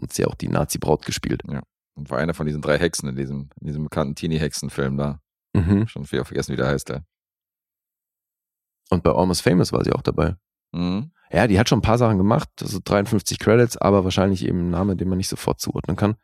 Und 0.00 0.12
sie 0.12 0.24
auch 0.24 0.34
die 0.34 0.48
Nazi-Braut 0.48 1.04
gespielt. 1.04 1.42
Und 1.44 2.10
war 2.10 2.18
einer 2.18 2.34
von 2.34 2.46
diesen 2.46 2.62
drei 2.62 2.78
Hexen 2.78 3.08
in 3.08 3.16
diesem, 3.16 3.50
in 3.60 3.66
diesem 3.66 3.84
bekannten 3.84 4.14
Teenie-Hexen-Film 4.14 4.96
da. 4.96 5.20
Mhm. 5.52 5.88
Schon 5.88 6.10
wieder 6.10 6.24
vergessen, 6.24 6.52
wie 6.52 6.56
der 6.56 6.68
heißt, 6.68 6.88
der. 6.88 7.04
Und 8.90 9.02
bei 9.02 9.10
Almost 9.10 9.42
Famous 9.42 9.72
war 9.72 9.84
sie 9.84 9.92
auch 9.92 10.02
dabei. 10.02 10.36
Mhm. 10.74 11.10
Ja, 11.30 11.46
die 11.46 11.58
hat 11.58 11.68
schon 11.68 11.78
ein 11.78 11.82
paar 11.82 11.98
Sachen 11.98 12.18
gemacht, 12.18 12.48
also 12.60 12.78
53 12.84 13.38
Credits, 13.38 13.76
aber 13.76 14.04
wahrscheinlich 14.04 14.46
eben 14.46 14.66
ein 14.68 14.70
Name, 14.70 14.94
den 14.96 15.08
man 15.08 15.18
nicht 15.18 15.28
sofort 15.28 15.60
zuordnen 15.60 15.96
kann. 15.96 16.14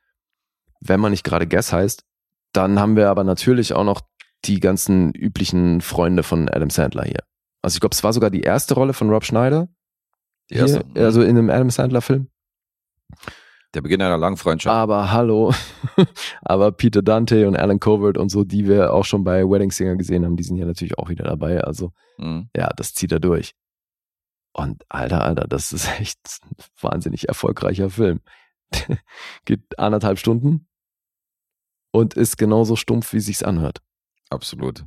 Wenn 0.80 1.00
man 1.00 1.10
nicht 1.10 1.24
gerade 1.24 1.46
Guess 1.46 1.72
heißt. 1.72 2.04
Dann 2.52 2.78
haben 2.80 2.96
wir 2.96 3.10
aber 3.10 3.22
natürlich 3.24 3.72
auch 3.74 3.84
noch 3.84 4.00
die 4.44 4.58
ganzen 4.60 5.12
üblichen 5.12 5.80
Freunde 5.80 6.22
von 6.22 6.48
Adam 6.48 6.70
Sandler 6.70 7.04
hier. 7.04 7.22
Also 7.62 7.76
ich 7.76 7.80
glaube, 7.80 7.94
es 7.94 8.02
war 8.02 8.12
sogar 8.12 8.30
die 8.30 8.40
erste 8.40 8.74
Rolle 8.74 8.92
von 8.92 9.10
Rob 9.10 9.24
Schneider. 9.24 9.68
Die 10.50 10.54
erste, 10.54 10.84
Hier, 10.94 11.04
also 11.04 11.22
in 11.22 11.36
einem 11.38 11.50
Adam 11.50 11.70
Sandler-Film. 11.70 12.28
der 13.74 13.82
Beginn 13.82 14.02
einer 14.02 14.18
langen 14.18 14.36
Freundschaft. 14.36 14.74
Aber 14.74 15.12
hallo. 15.12 15.52
aber 16.42 16.72
Peter 16.72 17.02
Dante 17.02 17.46
und 17.46 17.56
Alan 17.56 17.78
Covert 17.78 18.18
und 18.18 18.30
so, 18.30 18.42
die 18.44 18.66
wir 18.66 18.92
auch 18.92 19.04
schon 19.04 19.22
bei 19.22 19.44
Wedding 19.44 19.70
Singer 19.70 19.96
gesehen 19.96 20.24
haben, 20.24 20.36
die 20.36 20.42
sind 20.42 20.56
hier 20.56 20.66
natürlich 20.66 20.98
auch 20.98 21.08
wieder 21.08 21.24
dabei. 21.24 21.62
Also 21.62 21.92
Mhm. 22.18 22.48
ja, 22.56 22.68
das 22.76 22.94
zieht 22.94 23.12
er 23.12 23.20
durch. 23.20 23.54
Und 24.52 24.84
alter, 24.88 25.22
alter, 25.22 25.46
das 25.46 25.72
ist 25.72 25.88
echt 26.00 26.18
ein 26.44 26.56
wahnsinnig 26.80 27.28
erfolgreicher 27.28 27.90
Film. 27.90 28.20
Geht 29.44 29.78
anderthalb 29.78 30.18
Stunden 30.18 30.68
und 31.92 32.14
ist 32.14 32.36
genauso 32.36 32.76
stumpf, 32.76 33.12
wie 33.12 33.20
sich's 33.20 33.42
anhört. 33.42 33.82
Absolut. 34.30 34.84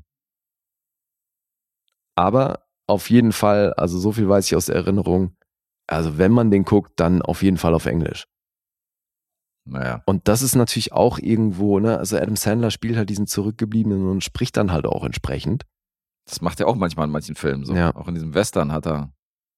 Aber 2.16 2.68
auf 2.88 3.10
jeden 3.10 3.32
Fall, 3.32 3.74
also 3.74 4.00
so 4.00 4.12
viel 4.12 4.30
weiß 4.30 4.46
ich 4.46 4.56
aus 4.56 4.68
der 4.68 4.76
Erinnerung, 4.76 5.36
Also 5.88 6.18
wenn 6.18 6.32
man 6.32 6.52
den 6.52 6.64
guckt, 6.64 7.00
dann 7.00 7.22
auf 7.22 7.44
jeden 7.44 7.58
Fall 7.58 7.74
auf 7.74 7.86
Englisch. 7.86 8.26
Naja. 9.66 10.04
Und 10.06 10.28
das 10.28 10.42
ist 10.42 10.56
natürlich 10.56 10.92
auch 10.92 11.20
irgendwo, 11.20 11.80
ne? 11.80 11.98
Also 11.98 12.18
Adam 12.18 12.36
Sandler 12.36 12.72
spielt 12.72 12.98
halt 12.98 13.10
diesen 13.10 13.28
Zurückgebliebenen 13.28 14.10
und 14.10 14.24
spricht 14.24 14.58
dann 14.58 14.72
halt 14.72 14.86
auch 14.86 15.04
entsprechend. 15.04 15.66
Das 16.26 16.42
macht 16.42 16.60
er 16.60 16.68
auch 16.68 16.76
manchmal 16.76 17.08
in 17.08 17.12
manchen 17.12 17.36
Filmen 17.36 17.66
so. 17.66 17.74
Ja. 17.74 17.96
Auch 17.96 18.08
in 18.08 18.14
diesem 18.14 18.34
Western 18.34 18.72
hat 18.72 18.86
er, 18.86 19.14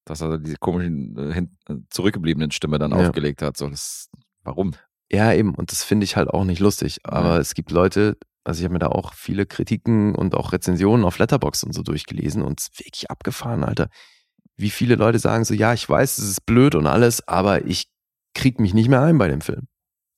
dass 0.05 0.21
er 0.21 0.37
diese 0.37 0.57
komischen, 0.57 1.17
äh, 1.17 1.39
äh, 1.73 1.75
zurückgebliebenen 1.89 2.51
Stimme 2.51 2.79
dann 2.79 2.91
Ja. 2.91 2.97
aufgelegt 3.07 3.41
hat. 3.41 3.57
So, 3.57 3.69
das, 3.69 4.09
warum? 4.43 4.73
Ja, 5.11 5.33
eben. 5.33 5.53
Und 5.55 5.71
das 5.71 5.83
finde 5.83 6.03
ich 6.05 6.15
halt 6.15 6.29
auch 6.29 6.45
nicht 6.45 6.59
lustig. 6.59 6.99
Aber 7.03 7.35
Ja. 7.35 7.39
es 7.39 7.53
gibt 7.53 7.71
Leute, 7.71 8.17
also 8.43 8.59
ich 8.59 8.63
habe 8.63 8.73
mir 8.73 8.79
da 8.79 8.87
auch 8.87 9.13
viele 9.13 9.45
Kritiken 9.45 10.15
und 10.15 10.35
auch 10.35 10.51
Rezensionen 10.53 11.05
auf 11.05 11.17
Letterbox 11.17 11.63
und 11.63 11.73
so 11.73 11.81
durchgelesen 11.81 12.41
und 12.43 12.59
es 12.59 12.67
ist 12.67 12.79
wirklich 12.79 13.09
abgefahren, 13.11 13.63
Alter. 13.63 13.89
Wie 14.57 14.69
viele 14.69 14.95
Leute 14.95 15.19
sagen 15.19 15.43
so, 15.43 15.53
ja, 15.53 15.73
ich 15.73 15.87
weiß, 15.89 16.17
es 16.19 16.29
ist 16.29 16.45
blöd 16.45 16.75
und 16.75 16.87
alles, 16.87 17.27
aber 17.27 17.65
ich 17.65 17.87
krieg 18.33 18.59
mich 18.59 18.73
nicht 18.73 18.87
mehr 18.89 19.01
ein 19.01 19.17
bei 19.17 19.27
dem 19.27 19.41
Film. 19.41 19.67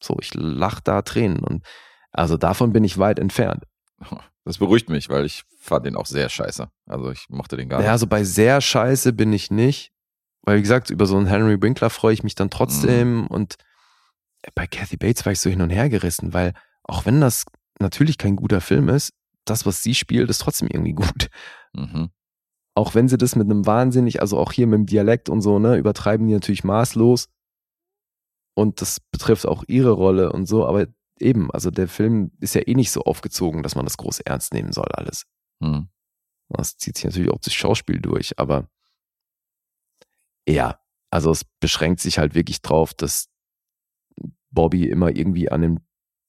So, 0.04 0.18
ich 0.22 0.34
lach 0.36 0.80
da 0.82 1.02
Tränen 1.02 1.40
und 1.40 1.66
also 2.12 2.38
davon 2.38 2.72
bin 2.74 2.84
ich 2.84 2.98
weit 2.98 3.20
entfernt. 3.20 3.64
Das 4.46 4.60
beruhigt 4.60 4.88
mich, 4.88 5.10
weil 5.10 5.26
ich 5.26 5.44
fand 5.60 5.86
den 5.86 5.98
auch 5.98 6.06
sehr 6.06 6.30
scheiße. 6.30 6.70
Also 6.86 7.12
ich 7.12 7.26
mochte 7.28 7.58
den 7.58 7.68
gar 7.68 7.80
Ja, 7.80 7.88
nicht. 7.88 7.92
also 7.92 8.08
bei 8.08 8.24
sehr 8.24 8.62
scheiße 8.62 9.12
bin 9.12 9.34
ich 9.34 9.52
nicht. 9.52 9.92
Weil, 10.44 10.60
wie 10.60 10.62
gesagt, 10.62 10.90
über 10.90 11.06
so 11.06 11.18
einen 11.18 11.26
Henry 11.28 11.62
Winkler 11.62 11.90
freue 11.90 12.14
ich 12.14 12.24
mich 12.24 12.34
dann 12.36 12.50
trotzdem. 12.50 13.24
Mhm. 13.24 13.28
Und 13.28 13.56
bei 14.56 14.66
Kathy 14.68 14.96
Bates 14.96 15.26
war 15.26 15.34
ich 15.34 15.42
so 15.42 15.50
hin 15.50 15.62
und 15.62 15.70
her 15.70 15.90
gerissen, 15.90 16.34
weil 16.34 16.54
auch 16.84 17.06
wenn 17.06 17.20
das 17.20 17.44
natürlich 17.82 18.18
kein 18.18 18.38
guter 18.38 18.62
Film 18.62 18.88
ist, 18.88 19.12
das, 19.44 19.66
was 19.66 19.84
sie 19.84 19.94
spielt, 19.94 20.30
ist 20.30 20.40
trotzdem 20.40 20.70
irgendwie 20.70 20.94
gut. 20.94 21.28
Mhm. 21.74 22.12
Auch 22.74 22.96
wenn 22.96 23.10
sie 23.10 23.18
das 23.18 23.36
mit 23.36 23.50
einem 23.50 23.66
wahnsinnig, 23.66 24.22
also 24.22 24.38
auch 24.38 24.54
hier 24.54 24.68
mit 24.68 24.78
dem 24.78 24.86
Dialekt 24.86 25.28
und 25.28 25.42
so, 25.42 25.60
ne, 25.60 25.76
übertreiben 25.76 26.26
die 26.26 26.34
natürlich 26.34 26.64
maßlos. 26.64 27.28
Und 28.56 28.80
das 28.80 29.02
betrifft 29.02 29.46
auch 29.46 29.66
ihre 29.68 29.92
Rolle 29.92 30.32
und 30.32 30.46
so, 30.46 30.66
aber 30.66 30.88
eben, 31.22 31.52
also 31.52 31.72
der 31.72 31.88
Film 31.88 32.32
ist 32.40 32.56
ja 32.56 32.62
eh 32.66 32.76
nicht 32.76 32.92
so 32.92 33.02
aufgezogen, 33.04 33.64
dass 33.64 33.76
man 33.76 33.86
das 33.86 33.98
groß 33.98 34.20
ernst 34.22 34.54
nehmen 34.54 34.72
soll, 34.72 34.88
alles. 34.94 35.26
Mhm. 35.60 35.90
Das 36.50 36.78
zieht 36.78 36.96
sich 36.98 37.06
natürlich 37.06 37.32
auch 37.32 37.42
das 37.42 37.54
Schauspiel 37.54 38.00
durch, 38.00 38.40
aber 38.40 38.70
ja, 40.48 40.80
also 41.12 41.32
es 41.32 41.44
beschränkt 41.60 42.00
sich 42.00 42.20
halt 42.20 42.36
wirklich 42.36 42.62
drauf, 42.62 42.94
dass 42.94 43.30
Bobby 44.52 44.88
immer 44.90 45.16
irgendwie 45.16 45.50
an 45.52 45.62
den 45.62 45.80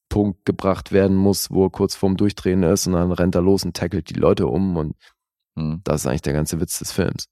Punkt 0.08 0.44
gebracht 0.44 0.90
werden 0.92 1.16
muss, 1.16 1.50
wo 1.50 1.66
er 1.66 1.70
kurz 1.70 1.94
vorm 1.94 2.16
Durchdrehen 2.16 2.62
ist 2.62 2.86
und 2.86 2.94
dann 2.94 3.12
rennt 3.12 3.34
er 3.34 3.42
los 3.42 3.64
und 3.64 3.76
tackelt 3.76 4.10
die 4.10 4.14
Leute 4.18 4.46
um 4.46 4.76
und 4.76 4.96
Mhm. 5.56 5.80
das 5.82 6.02
ist 6.02 6.06
eigentlich 6.06 6.22
der 6.22 6.34
ganze 6.34 6.60
Witz 6.60 6.78
des 6.78 6.92
Films. 6.92 7.26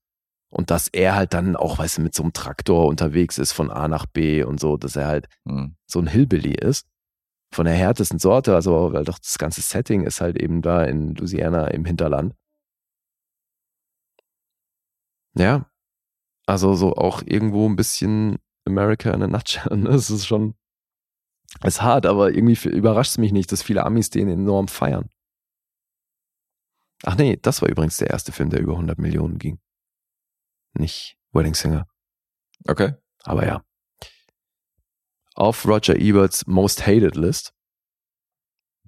Und 0.51 0.71
dass 0.71 0.89
er 0.89 1.15
halt 1.15 1.33
dann 1.33 1.55
auch, 1.55 1.79
weißt 1.79 1.99
du, 1.99 2.03
mit 2.03 2.15
so 2.15 2.25
einem 2.25 2.33
Traktor 2.33 2.87
unterwegs 2.87 3.39
ist 3.39 3.53
von 3.53 3.71
A 3.71 3.87
nach 3.87 4.07
B 4.07 4.43
und 4.43 4.59
so, 4.59 4.77
dass 4.77 4.97
er 4.97 5.07
halt 5.07 5.29
Mhm. 5.45 5.77
so 5.87 6.01
ein 6.01 6.09
Hillbilly 6.09 6.55
ist. 6.55 6.89
Von 7.53 7.67
der 7.67 7.75
härtesten 7.75 8.19
Sorte, 8.19 8.55
also 8.55 8.93
weil 8.93 9.05
doch 9.05 9.19
das 9.19 9.39
ganze 9.39 9.63
Setting 9.63 10.05
ist 10.05 10.21
halt 10.21 10.41
eben 10.41 10.63
da 10.63 10.85
in 10.85 11.15
Louisiana 11.15 11.69
im 11.69 11.85
Hinterland. 11.85 12.35
Ja, 15.35 15.71
also 16.47 16.75
so 16.75 16.95
auch 16.95 17.23
irgendwo 17.23 17.69
ein 17.69 17.77
bisschen 17.77 18.39
America 18.67 19.13
in 19.13 19.23
a 19.23 19.27
nutshell. 19.27 19.77
Ne? 19.77 19.91
Es 19.91 20.11
ist 20.11 20.27
schon, 20.27 20.55
es 21.63 21.77
ist 21.77 21.83
hart, 21.83 22.07
aber 22.07 22.33
irgendwie 22.33 22.69
überrascht 22.69 23.13
es 23.13 23.19
mich 23.19 23.33
nicht, 23.33 23.53
dass 23.53 23.63
viele 23.63 23.85
Amis 23.85 24.11
den 24.11 24.29
enorm 24.29 24.69
feiern. 24.69 25.09
Ach 27.05 27.17
nee, 27.17 27.37
das 27.41 27.61
war 27.63 27.69
übrigens 27.69 27.99
der 27.99 28.11
erste 28.11 28.33
Film, 28.33 28.51
der 28.51 28.61
über 28.61 28.73
100 28.73 28.99
Millionen 28.99 29.39
ging. 29.39 29.61
Nicht 30.75 31.19
Wedding 31.33 31.55
Singer. 31.55 31.87
Okay. 32.67 32.95
Aber 33.25 33.47
ja. 33.47 33.66
Auf 35.37 35.67
Roger 35.67 35.97
Eberts 35.97 36.47
Most 36.47 36.87
Hated 36.87 37.15
List. 37.15 37.53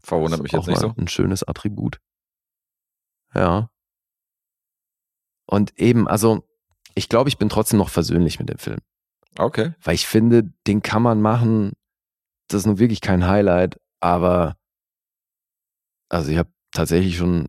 Verwundert 0.01 0.43
mich 0.43 0.53
jetzt 0.53 0.63
auch 0.63 0.67
nicht 0.67 0.81
mal 0.81 0.89
so. 0.89 0.95
Ein 0.97 1.09
schönes 1.09 1.47
Attribut. 1.47 2.01
Ja. 3.35 3.71
Und 5.47 5.79
eben, 5.79 6.09
also, 6.09 6.49
ich 6.95 7.09
glaube, 7.09 7.29
ich 7.29 7.39
bin 7.39 7.49
trotzdem 7.49 7.79
noch 7.79 7.91
versöhnlich 7.91 8.39
mit 8.39 8.49
dem 8.49 8.59
Film. 8.59 8.79
Okay. 9.37 9.75
Weil 9.83 9.95
ich 9.95 10.07
finde, 10.07 10.53
den 10.67 10.83
kann 10.83 11.03
man 11.03 11.21
machen. 11.21 11.73
Das 12.49 12.63
ist 12.63 12.67
nun 12.67 12.79
wirklich 12.79 13.03
kein 13.03 13.27
Highlight, 13.27 13.79
aber 14.01 14.57
also 16.09 16.31
ich 16.31 16.39
habe 16.39 16.51
tatsächlich 16.73 17.17
schon 17.17 17.49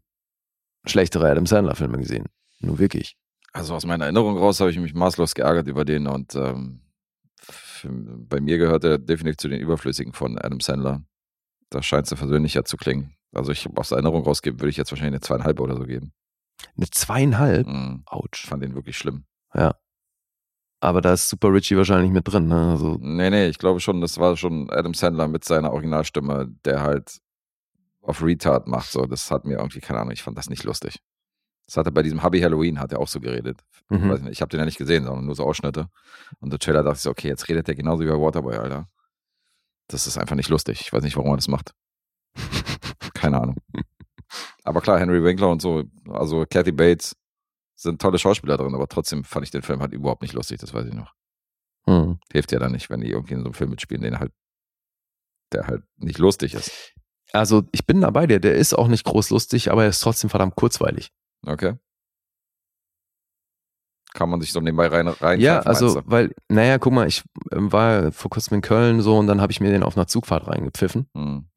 schlechtere 0.85 1.29
Adam 1.29 1.45
Sandler-Filme 1.45 1.97
gesehen. 1.97 2.25
Nur 2.59 2.79
wirklich. 2.79 3.15
Also 3.53 3.73
aus 3.73 3.85
meiner 3.85 4.05
Erinnerung 4.05 4.37
raus 4.37 4.59
habe 4.59 4.71
ich 4.71 4.77
mich 4.77 4.93
maßlos 4.93 5.35
geärgert 5.35 5.67
über 5.67 5.85
den 5.85 6.07
und 6.07 6.35
ähm, 6.35 6.81
bei 7.89 8.41
mir 8.41 8.57
gehört 8.57 8.83
er 8.83 8.97
definitiv 8.97 9.37
zu 9.37 9.47
den 9.47 9.59
Überflüssigen 9.61 10.13
von 10.13 10.37
Adam 10.37 10.59
Sandler. 10.59 11.03
Da 11.69 11.81
scheint 11.83 12.11
es 12.11 12.17
versöhnlicher 12.17 12.65
zu 12.65 12.77
klingen. 12.77 13.13
Also 13.33 13.51
ich 13.51 13.67
aus 13.75 13.91
Erinnerung 13.91 14.23
rausgeben, 14.23 14.59
würde 14.59 14.69
ich 14.69 14.77
jetzt 14.77 14.91
wahrscheinlich 14.91 15.13
eine 15.13 15.21
zweieinhalb 15.21 15.59
oder 15.59 15.75
so 15.75 15.83
geben. 15.83 16.13
Eine 16.75 16.89
zweieinhalb. 16.89 17.67
Mhm. 17.67 18.03
Ich 18.05 18.11
Autsch. 18.11 18.45
fand 18.47 18.63
den 18.63 18.75
wirklich 18.75 18.97
schlimm. 18.97 19.25
Aber 20.81 21.01
da 21.01 21.13
ist 21.13 21.29
Super 21.29 21.53
Richie 21.53 21.75
wahrscheinlich 21.75 22.11
mit 22.11 22.27
drin. 22.27 22.47
Ne? 22.47 22.71
Also, 22.71 22.97
Nee, 23.01 23.29
nee, 23.29 23.47
ich 23.47 23.57
glaube 23.57 23.81
schon, 23.81 23.99
das 23.99 24.17
war 24.17 24.37
schon 24.37 24.69
Adam 24.69 24.93
Sandler 24.93 25.27
mit 25.27 25.43
seiner 25.43 25.71
Originalstimme, 25.73 26.55
der 26.63 26.81
halt 26.81 27.19
auf 28.01 28.23
Retard 28.23 28.67
macht. 28.67 28.89
So, 28.89 29.05
das 29.05 29.29
hat 29.29 29.43
mir 29.45 29.57
irgendwie, 29.57 29.81
keine 29.81 29.99
Ahnung, 29.99 30.13
ich 30.13 30.23
fand 30.23 30.37
das 30.37 30.49
nicht 30.49 30.63
lustig. 30.63 30.99
Das 31.69 31.77
hat 31.77 31.85
er 31.85 31.91
bei 31.91 32.01
diesem 32.01 32.23
Hubby 32.23 32.41
Halloween, 32.41 32.79
hat 32.79 32.93
er 32.93 32.99
auch 32.99 33.07
so 33.07 33.19
geredet. 33.19 33.63
Ich, 33.91 33.99
mhm. 33.99 34.09
nicht, 34.09 34.27
ich 34.29 34.41
habe 34.41 34.49
den 34.49 34.59
ja 34.59 34.65
nicht 34.65 34.79
gesehen, 34.79 35.03
sondern 35.03 35.25
nur 35.25 35.35
so 35.35 35.43
Ausschnitte. 35.43 35.87
Und 36.39 36.51
der 36.51 36.57
Trailer 36.57 36.81
dachte 36.81 36.95
ich 36.95 37.01
so, 37.01 37.11
okay, 37.11 37.27
jetzt 37.27 37.47
redet 37.47 37.69
er 37.69 37.75
genauso 37.75 38.03
wie 38.03 38.07
bei 38.07 38.19
Waterboy, 38.19 38.55
Alter. 38.55 38.89
Das 39.87 40.07
ist 40.07 40.17
einfach 40.17 40.35
nicht 40.35 40.49
lustig. 40.49 40.81
Ich 40.81 40.91
weiß 40.91 41.03
nicht, 41.03 41.15
warum 41.15 41.29
er 41.29 41.35
das 41.35 41.47
macht. 41.47 41.75
Keine 43.13 43.39
Ahnung. 43.39 43.57
Aber 44.63 44.81
klar, 44.81 44.99
Henry 44.99 45.23
Winkler 45.23 45.49
und 45.49 45.61
so, 45.61 45.83
also 46.09 46.43
Kathy 46.49 46.71
Bates 46.71 47.15
sind 47.75 48.01
tolle 48.01 48.17
Schauspieler 48.17 48.57
drin, 48.57 48.73
aber 48.73 48.87
trotzdem 48.87 49.23
fand 49.23 49.45
ich 49.45 49.51
den 49.51 49.61
Film 49.61 49.79
halt 49.79 49.93
überhaupt 49.93 50.23
nicht 50.23 50.33
lustig, 50.33 50.59
das 50.59 50.73
weiß 50.73 50.87
ich 50.87 50.95
noch. 50.95 51.13
Hm. 51.85 52.19
Hilft 52.31 52.51
ja 52.51 52.57
dann 52.57 52.71
nicht, 52.71 52.89
wenn 52.89 53.01
die 53.01 53.11
irgendwie 53.11 53.35
in 53.35 53.41
so 53.41 53.45
einem 53.45 53.53
Film 53.53 53.69
mitspielen, 53.69 54.01
den 54.01 54.17
halt, 54.17 54.31
der 55.53 55.67
halt 55.67 55.83
nicht 55.97 56.17
lustig 56.17 56.55
ist. 56.55 56.95
Also 57.31 57.61
ich 57.71 57.85
bin 57.85 58.01
da 58.01 58.09
bei 58.09 58.25
dir. 58.25 58.39
Der 58.39 58.55
ist 58.55 58.73
auch 58.73 58.87
nicht 58.87 59.05
groß 59.05 59.29
lustig, 59.29 59.71
aber 59.71 59.83
er 59.83 59.89
ist 59.89 59.99
trotzdem 59.99 60.31
verdammt 60.31 60.55
kurzweilig. 60.55 61.11
Okay. 61.45 61.75
Kann 64.13 64.29
man 64.29 64.41
sich 64.41 64.51
so 64.51 64.59
nebenbei 64.59 64.87
rein, 64.87 65.07
rein 65.07 65.39
Ja, 65.39 65.59
also, 65.59 66.01
weil, 66.05 66.33
naja, 66.47 66.79
guck 66.79 66.93
mal, 66.93 67.07
ich 67.07 67.23
ähm, 67.51 67.71
war 67.71 68.11
vor 68.11 68.31
kurzem 68.31 68.55
in 68.55 68.61
Köln 68.61 69.01
so 69.01 69.17
und 69.17 69.27
dann 69.27 69.39
habe 69.39 69.51
ich 69.51 69.61
mir 69.61 69.69
den 69.69 69.83
auf 69.83 69.95
einer 69.95 70.07
Zugfahrt 70.07 70.47
reingepfiffen. 70.47 71.07
Hm. 71.15 71.47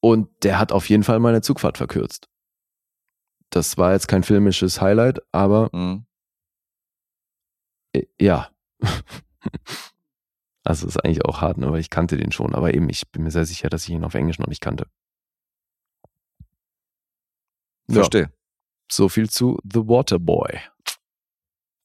Und 0.00 0.28
der 0.44 0.58
hat 0.58 0.72
auf 0.72 0.88
jeden 0.88 1.04
Fall 1.04 1.20
meine 1.20 1.40
Zugfahrt 1.40 1.78
verkürzt. 1.78 2.28
Das 3.50 3.78
war 3.78 3.92
jetzt 3.92 4.08
kein 4.08 4.22
filmisches 4.24 4.80
Highlight, 4.80 5.20
aber 5.32 5.70
Hm. 5.72 6.04
äh, 7.94 8.04
ja. 8.20 8.50
also 10.64 10.86
ist 10.86 11.02
eigentlich 11.02 11.24
auch 11.24 11.40
hart, 11.40 11.56
ne, 11.56 11.70
weil 11.72 11.80
ich 11.80 11.90
kannte 11.90 12.18
den 12.18 12.32
schon, 12.32 12.54
aber 12.54 12.74
eben, 12.74 12.90
ich 12.90 13.10
bin 13.10 13.22
mir 13.22 13.30
sehr 13.30 13.46
sicher, 13.46 13.70
dass 13.70 13.84
ich 13.84 13.90
ihn 13.90 14.04
auf 14.04 14.14
Englisch 14.14 14.38
noch 14.38 14.48
nicht 14.48 14.60
kannte. 14.60 14.86
Ja, 17.88 17.94
Verstehe. 17.94 18.30
So 18.92 19.08
viel 19.08 19.30
zu 19.30 19.58
The 19.64 19.80
Water 19.80 20.18
Boy. 20.18 20.58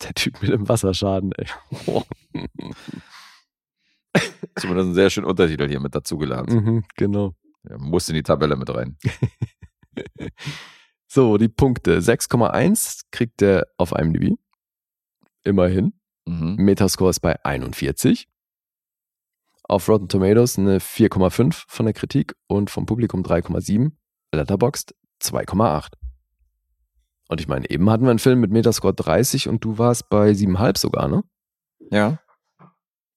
Der 0.04 0.14
Typ 0.14 0.42
mit 0.42 0.52
dem 0.52 0.68
Wasserschaden, 0.70 1.32
ey. 1.34 1.48
Zumindest 4.56 4.86
einen 4.86 4.94
sehr 4.94 5.10
schönen 5.10 5.28
Untertitel 5.28 5.68
hier 5.68 5.80
mit 5.80 5.96
dazugeladen. 5.96 6.64
mhm, 6.64 6.84
genau. 6.96 7.34
Ja, 7.64 7.78
muss 7.78 8.08
in 8.10 8.16
die 8.16 8.24
Tabelle 8.24 8.56
mit 8.56 8.70
rein. 8.70 8.98
So, 11.10 11.38
die 11.38 11.48
Punkte. 11.48 12.00
6,1 12.00 13.04
kriegt 13.12 13.42
er 13.42 13.68
auf 13.78 13.94
IMDb. 13.94 14.38
Immerhin. 15.44 15.94
Mhm. 16.26 16.56
Metascore 16.58 17.12
ist 17.12 17.22
bei 17.22 17.44
41. 17.46 18.28
Auf 19.64 19.88
Rotten 19.88 20.10
Tomatoes 20.10 20.60
eine 20.60 20.80
4,5 20.80 21.64
von 21.68 21.86
der 21.86 21.94
Kritik 21.94 22.36
und 22.48 22.70
vom 22.70 22.86
Publikum 22.86 23.24
3,7. 23.24 23.94
Letterboxd 24.34 24.96
2,8. 25.22 25.94
Und 27.28 27.42
ich 27.42 27.48
meine, 27.48 27.70
eben 27.70 27.90
hatten 27.90 28.04
wir 28.04 28.10
einen 28.10 28.20
Film 28.20 28.40
mit 28.40 28.52
Metascore 28.52 28.94
30 28.94 29.48
und 29.50 29.64
du 29.64 29.78
warst 29.78 30.10
bei 30.10 30.32
7,5 30.32 30.78
sogar, 30.78 31.08
ne? 31.08 31.24
Ja. 31.92 32.20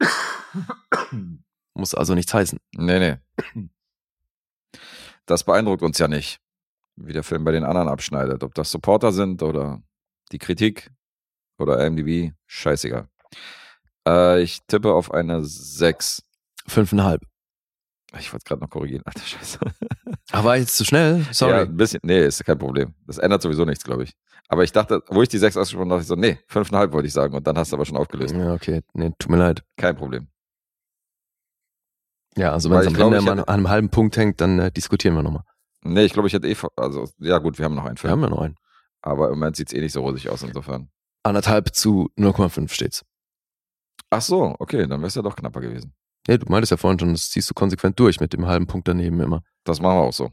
Muss 1.74 1.94
also 1.94 2.14
nichts 2.14 2.34
heißen. 2.34 2.58
Nee, 2.74 2.98
nee. 2.98 3.68
Das 5.26 5.44
beeindruckt 5.44 5.82
uns 5.82 5.98
ja 5.98 6.08
nicht, 6.08 6.40
wie 6.96 7.12
der 7.12 7.22
Film 7.22 7.44
bei 7.44 7.52
den 7.52 7.64
anderen 7.64 7.88
abschneidet. 7.88 8.42
Ob 8.42 8.54
das 8.54 8.70
Supporter 8.70 9.12
sind 9.12 9.42
oder 9.42 9.80
die 10.32 10.38
Kritik 10.38 10.90
oder 11.58 11.84
IMDb, 11.86 12.32
scheißegal. 12.46 13.08
Äh, 14.06 14.42
ich 14.42 14.60
tippe 14.66 14.92
auf 14.92 15.12
eine 15.12 15.44
6. 15.44 16.24
5,5. 16.68 17.20
Ich 18.18 18.32
wollte 18.32 18.44
gerade 18.44 18.60
noch 18.60 18.70
korrigieren. 18.70 19.02
Alter 19.04 19.20
Scheiße. 19.20 19.58
Aber 20.32 20.44
war 20.44 20.56
jetzt 20.56 20.76
zu 20.76 20.84
schnell? 20.84 21.18
Ja, 21.20 21.32
Sorry. 21.32 21.60
ein 21.60 21.76
bisschen. 21.76 22.00
Nee, 22.02 22.24
ist 22.26 22.44
kein 22.44 22.58
Problem. 22.58 22.94
Das 23.06 23.18
ändert 23.18 23.40
sowieso 23.42 23.64
nichts, 23.64 23.84
glaube 23.84 24.02
ich. 24.04 24.12
Aber 24.48 24.64
ich 24.64 24.72
dachte, 24.72 25.02
wo 25.08 25.22
ich 25.22 25.28
die 25.28 25.38
sechs 25.38 25.56
ausgesprochen 25.56 25.90
habe, 25.92 26.00
dachte 26.00 26.02
ich 26.02 26.08
so, 26.08 26.16
nee, 26.16 26.38
fünfeinhalb 26.48 26.92
wollte 26.92 27.06
ich 27.06 27.12
sagen. 27.12 27.34
Und 27.36 27.46
dann 27.46 27.56
hast 27.56 27.70
du 27.70 27.76
aber 27.76 27.84
schon 27.86 27.96
aufgelöst. 27.96 28.34
Ja, 28.34 28.52
okay. 28.52 28.82
Nee, 28.94 29.12
tut 29.18 29.30
mir 29.30 29.36
leid. 29.38 29.62
Kein 29.76 29.96
Problem. 29.96 30.26
Ja, 32.36 32.52
also 32.52 32.70
Weil 32.70 32.80
wenn 32.80 32.86
es 32.86 32.92
ich 32.92 33.00
am 33.02 33.12
Ende 33.12 33.18
ich 33.24 33.30
an, 33.30 33.38
hätte- 33.38 33.48
an 33.48 33.54
einem 33.54 33.68
halben 33.68 33.88
Punkt 33.90 34.16
hängt, 34.16 34.40
dann 34.40 34.58
äh, 34.58 34.70
diskutieren 34.72 35.14
wir 35.14 35.22
nochmal. 35.22 35.42
Nee, 35.82 36.04
ich 36.04 36.12
glaube, 36.12 36.28
ich 36.28 36.34
hätte 36.34 36.48
eh, 36.48 36.56
also, 36.76 37.08
ja 37.18 37.38
gut, 37.38 37.58
wir 37.58 37.64
haben 37.64 37.74
noch 37.74 37.84
einen 37.84 37.96
Wir 37.96 38.00
Film. 38.00 38.12
haben 38.12 38.22
ja 38.22 38.28
noch 38.28 38.40
einen. 38.42 38.56
Aber 39.02 39.28
im 39.28 39.34
Moment 39.38 39.56
sieht 39.56 39.68
es 39.68 39.74
eh 39.74 39.80
nicht 39.80 39.92
so 39.92 40.02
rosig 40.02 40.28
aus, 40.28 40.42
insofern. 40.42 40.90
Anderthalb 41.22 41.74
zu 41.74 42.10
0,5 42.18 42.68
steht's. 42.72 43.04
Ach 44.10 44.20
so, 44.20 44.54
okay, 44.58 44.86
dann 44.86 45.00
wäre 45.00 45.06
es 45.06 45.14
ja 45.14 45.22
doch 45.22 45.36
knapper 45.36 45.60
gewesen. 45.60 45.94
Ja, 46.28 46.36
du 46.36 46.46
meintest 46.48 46.70
ja 46.70 46.76
vorhin 46.76 46.98
schon, 46.98 47.12
das 47.12 47.30
ziehst 47.30 47.48
du 47.50 47.54
konsequent 47.54 47.98
durch 47.98 48.20
mit 48.20 48.32
dem 48.32 48.46
halben 48.46 48.66
Punkt 48.66 48.88
daneben 48.88 49.20
immer. 49.20 49.42
Das 49.64 49.80
machen 49.80 49.98
wir 49.98 50.02
auch 50.02 50.12
so. 50.12 50.30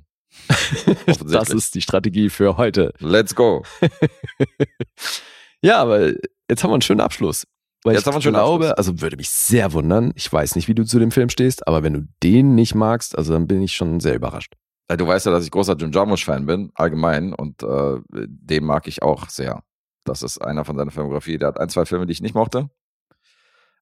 das 1.25 1.49
ist 1.49 1.75
die 1.75 1.81
Strategie 1.81 2.29
für 2.29 2.57
heute. 2.57 2.93
Let's 2.99 3.33
go. 3.33 3.63
ja, 5.61 5.77
aber 5.81 6.13
jetzt 6.49 6.63
haben 6.63 6.71
wir 6.71 6.75
einen 6.75 6.81
schönen 6.81 7.01
Abschluss. 7.01 7.45
Weil 7.83 7.93
Jetzt 7.93 8.01
ich 8.01 8.07
haben 8.07 8.13
wir 8.13 8.15
einen 8.17 8.21
schönen 8.23 8.35
glaube, 8.35 8.69
Abschluss. 8.71 8.87
also 8.89 9.01
würde 9.01 9.17
mich 9.17 9.29
sehr 9.29 9.71
wundern. 9.73 10.11
Ich 10.15 10.31
weiß 10.31 10.55
nicht, 10.55 10.67
wie 10.67 10.75
du 10.75 10.83
zu 10.83 10.99
dem 10.99 11.11
Film 11.11 11.29
stehst, 11.29 11.67
aber 11.67 11.83
wenn 11.83 11.93
du 11.93 12.07
den 12.23 12.55
nicht 12.55 12.75
magst, 12.75 13.17
also 13.17 13.33
dann 13.33 13.47
bin 13.47 13.61
ich 13.61 13.75
schon 13.75 13.99
sehr 13.99 14.15
überrascht. 14.15 14.53
Du 14.89 15.05
weißt 15.05 15.25
ja, 15.25 15.31
dass 15.31 15.43
ich 15.43 15.51
großer 15.51 15.75
Jim 15.75 15.91
Jarmusch-Fan 15.91 16.45
bin, 16.45 16.71
allgemein. 16.73 17.33
Und 17.33 17.61
äh, 17.63 17.99
den 18.09 18.63
mag 18.63 18.87
ich 18.87 19.01
auch 19.01 19.29
sehr. 19.29 19.63
Das 20.05 20.23
ist 20.23 20.37
einer 20.37 20.63
von 20.63 20.77
seiner 20.77 20.91
Filmografie. 20.91 21.37
Der 21.37 21.49
hat 21.49 21.59
ein, 21.59 21.67
zwei 21.69 21.85
Filme, 21.85 22.05
die 22.05 22.13
ich 22.13 22.21
nicht 22.21 22.35
mochte. 22.35 22.69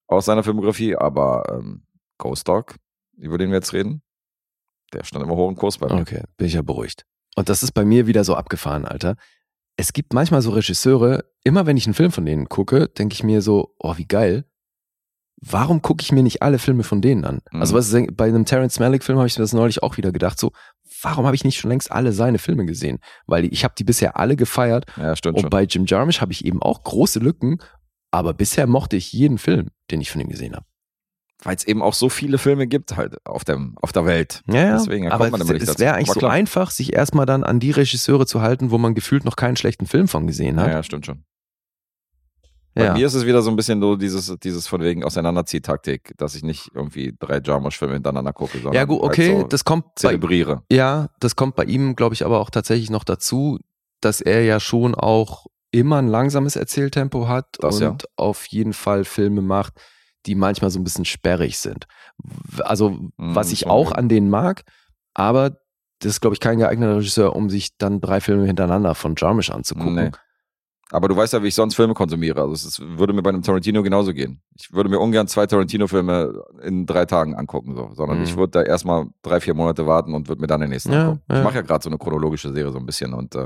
Aus 0.07 0.25
seiner 0.25 0.43
Filmografie. 0.43 0.95
Aber 0.95 1.43
ähm, 1.51 1.83
Ghost 2.17 2.47
Dog, 2.47 2.75
über 3.17 3.37
den 3.37 3.49
wir 3.49 3.57
jetzt 3.57 3.73
reden, 3.73 4.01
der 4.93 5.03
stand 5.03 5.23
immer 5.25 5.35
hoch 5.35 5.49
im 5.49 5.55
Kurs 5.55 5.77
bei 5.77 5.87
mir. 5.87 6.01
Okay, 6.01 6.23
bin 6.37 6.47
ich 6.47 6.53
ja 6.53 6.61
beruhigt. 6.61 7.05
Und 7.35 7.49
das 7.49 7.63
ist 7.63 7.73
bei 7.73 7.83
mir 7.85 8.07
wieder 8.07 8.23
so 8.23 8.35
abgefahren, 8.35 8.85
Alter. 8.85 9.15
Es 9.77 9.91
gibt 9.91 10.13
manchmal 10.13 10.41
so 10.41 10.51
Regisseure, 10.51 11.25
immer 11.43 11.65
wenn 11.65 11.75
ich 11.75 11.85
einen 11.85 11.93
Film 11.95 12.11
von 12.11 12.25
denen 12.25 12.47
gucke, 12.47 12.87
denke 12.87 13.13
ich 13.13 13.23
mir 13.23 13.41
so, 13.41 13.75
oh, 13.79 13.97
wie 13.97 14.05
geil. 14.07 14.45
Warum 15.41 15.81
gucke 15.81 16.01
ich 16.01 16.13
mir 16.13 16.23
nicht 16.23 16.41
alle 16.41 16.59
Filme 16.59 16.83
von 16.83 17.01
denen 17.01 17.25
an? 17.25 17.41
Mhm. 17.51 17.59
Also 17.59 17.75
was 17.75 17.91
ist, 17.91 18.15
bei 18.15 18.25
einem 18.29 18.45
Terrence 18.45 18.79
Malick 18.79 19.03
Film 19.03 19.17
habe 19.17 19.27
ich 19.27 19.37
mir 19.37 19.43
das 19.43 19.51
neulich 19.51 19.83
auch 19.83 19.97
wieder 19.97 20.13
gedacht, 20.13 20.39
so, 20.39 20.53
warum 21.01 21.25
habe 21.25 21.35
ich 21.35 21.43
nicht 21.43 21.59
schon 21.59 21.69
längst 21.69 21.91
alle 21.91 22.13
seine 22.13 22.37
Filme 22.37 22.65
gesehen? 22.65 22.99
Weil 23.27 23.45
ich 23.45 23.65
habe 23.65 23.75
die 23.77 23.83
bisher 23.83 24.17
alle 24.17 24.37
gefeiert 24.37 24.85
Ja, 24.95 25.13
stimmt 25.15 25.35
und 25.35 25.41
schon. 25.41 25.49
bei 25.49 25.63
Jim 25.63 25.85
Jarmusch 25.85 26.21
habe 26.21 26.31
ich 26.31 26.45
eben 26.45 26.61
auch 26.61 26.83
große 26.83 27.19
Lücken, 27.19 27.59
aber 28.11 28.33
bisher 28.33 28.65
mochte 28.65 28.95
ich 28.95 29.11
jeden 29.11 29.37
Film, 29.37 29.71
den 29.91 29.99
ich 29.99 30.09
von 30.09 30.21
ihm 30.21 30.29
gesehen 30.29 30.55
habe. 30.55 30.65
Weil 31.43 31.55
es 31.55 31.65
eben 31.65 31.81
auch 31.83 31.93
so 31.93 32.09
viele 32.09 32.37
Filme 32.37 32.65
gibt 32.65 32.95
halt 32.97 33.17
auf, 33.25 33.43
dem, 33.43 33.75
auf 33.81 33.91
der 33.91 34.05
Welt. 34.05 34.41
Ja, 34.47 34.55
ja. 34.55 34.77
Deswegen 34.77 35.11
aber 35.11 35.29
kommt 35.29 35.45
man 35.47 35.55
es, 35.57 35.69
es 35.69 35.79
wäre 35.79 35.93
eigentlich 35.95 36.11
so 36.11 36.25
einfach, 36.27 36.71
sich 36.71 36.93
erstmal 36.93 37.25
dann 37.25 37.43
an 37.43 37.59
die 37.59 37.71
Regisseure 37.71 38.25
zu 38.25 38.41
halten, 38.41 38.71
wo 38.71 38.77
man 38.77 38.95
gefühlt 38.95 39.25
noch 39.25 39.35
keinen 39.35 39.55
schlechten 39.57 39.85
Film 39.85 40.07
von 40.07 40.27
gesehen 40.27 40.55
Ja, 40.57 40.63
hat. 40.63 40.71
ja, 40.71 40.83
stimmt 40.83 41.05
schon. 41.05 41.23
Bei 42.73 42.85
Ja. 42.85 42.93
mir 42.93 43.05
ist 43.07 43.13
es 43.13 43.25
wieder 43.25 43.41
so 43.41 43.49
ein 43.49 43.55
bisschen 43.55 43.79
so 43.79 43.95
dieses, 43.95 44.33
dieses 44.43 44.67
von 44.67 44.81
wegen 44.81 45.03
Auseinanderziehtaktik, 45.03 46.13
dass 46.17 46.35
ich 46.35 46.43
nicht 46.43 46.71
irgendwie 46.73 47.15
drei 47.17 47.39
Jarmusch-Filme 47.43 47.93
hintereinander 47.93 48.33
gucke, 48.33 48.57
sondern 48.57 48.73
Ja, 48.73 48.83
gut, 48.85 49.01
okay, 49.01 49.29
halt 49.33 49.41
so 49.43 49.47
das 49.47 49.63
kommt 49.63 49.85
bei, 49.85 49.91
zelebriere. 49.95 50.63
ja, 50.71 51.09
das 51.19 51.35
kommt 51.35 51.55
bei 51.55 51.63
ihm, 51.65 51.95
glaube 51.95 52.15
ich, 52.15 52.25
aber 52.25 52.39
auch 52.39 52.49
tatsächlich 52.49 52.89
noch 52.89 53.03
dazu, 53.05 53.59
dass 54.01 54.19
er 54.19 54.43
ja 54.43 54.59
schon 54.59 54.93
auch 54.93 55.45
immer 55.71 55.97
ein 55.97 56.07
langsames 56.07 56.55
Erzähltempo 56.55 57.27
hat 57.27 57.57
Das 57.59 57.75
und 57.75 57.81
ja. 57.81 57.95
auf 58.17 58.45
jeden 58.47 58.73
Fall 58.73 59.05
Filme 59.05 59.41
macht, 59.41 59.73
die 60.25 60.35
manchmal 60.35 60.71
so 60.71 60.79
ein 60.79 60.83
bisschen 60.83 61.05
sperrig 61.05 61.57
sind. 61.59 61.87
Also, 62.59 62.97
was 63.17 63.51
ich 63.51 63.59
schon 63.61 63.71
auch 63.71 63.91
an 63.91 64.09
denen 64.09 64.29
mag, 64.29 64.63
aber 65.13 65.57
das 65.99 66.11
ist, 66.13 66.21
glaube 66.21 66.33
ich, 66.33 66.39
kein 66.39 66.57
geeigneter 66.57 66.97
Regisseur, 66.97 67.35
um 67.35 67.49
sich 67.49 67.77
dann 67.77 68.01
drei 68.01 68.19
Filme 68.21 68.45
hintereinander 68.45 68.95
von 68.95 69.15
Jarmusch 69.17 69.49
anzugucken. 69.49 69.95
Nee. 69.95 70.11
Aber 70.91 71.07
du 71.07 71.15
weißt 71.15 71.33
ja, 71.33 71.41
wie 71.41 71.47
ich 71.47 71.55
sonst 71.55 71.73
Filme 71.73 71.95
konsumiere. 71.95 72.41
Also 72.41 72.53
es 72.67 72.79
würde 72.79 73.11
mir 73.11 73.23
bei 73.23 73.29
einem 73.31 73.41
Tarantino 73.41 73.81
genauso 73.81 74.13
gehen. 74.13 74.41
Ich 74.55 74.71
würde 74.71 74.87
mir 74.87 74.99
ungern 74.99 75.27
zwei 75.27 75.47
Tarantino-Filme 75.47 76.43
in 76.61 76.85
drei 76.85 77.05
Tagen 77.05 77.33
angucken, 77.33 77.75
so, 77.75 77.89
sondern 77.93 78.19
Mhm. 78.19 78.23
ich 78.25 78.37
würde 78.37 78.51
da 78.51 78.61
erstmal 78.61 79.07
drei, 79.23 79.39
vier 79.39 79.55
Monate 79.55 79.87
warten 79.87 80.13
und 80.13 80.27
würde 80.27 80.41
mir 80.41 80.47
dann 80.47 80.61
den 80.61 80.69
nächsten 80.69 80.91
Ja, 80.93 81.07
angucken. 81.09 81.23
ja. 81.31 81.37
Ich 81.39 81.43
mache 81.43 81.55
ja 81.55 81.61
gerade 81.61 81.83
so 81.83 81.89
eine 81.89 81.97
chronologische 81.97 82.53
Serie 82.53 82.71
so 82.71 82.77
ein 82.77 82.85
bisschen 82.85 83.13
und 83.15 83.33
äh, 83.33 83.39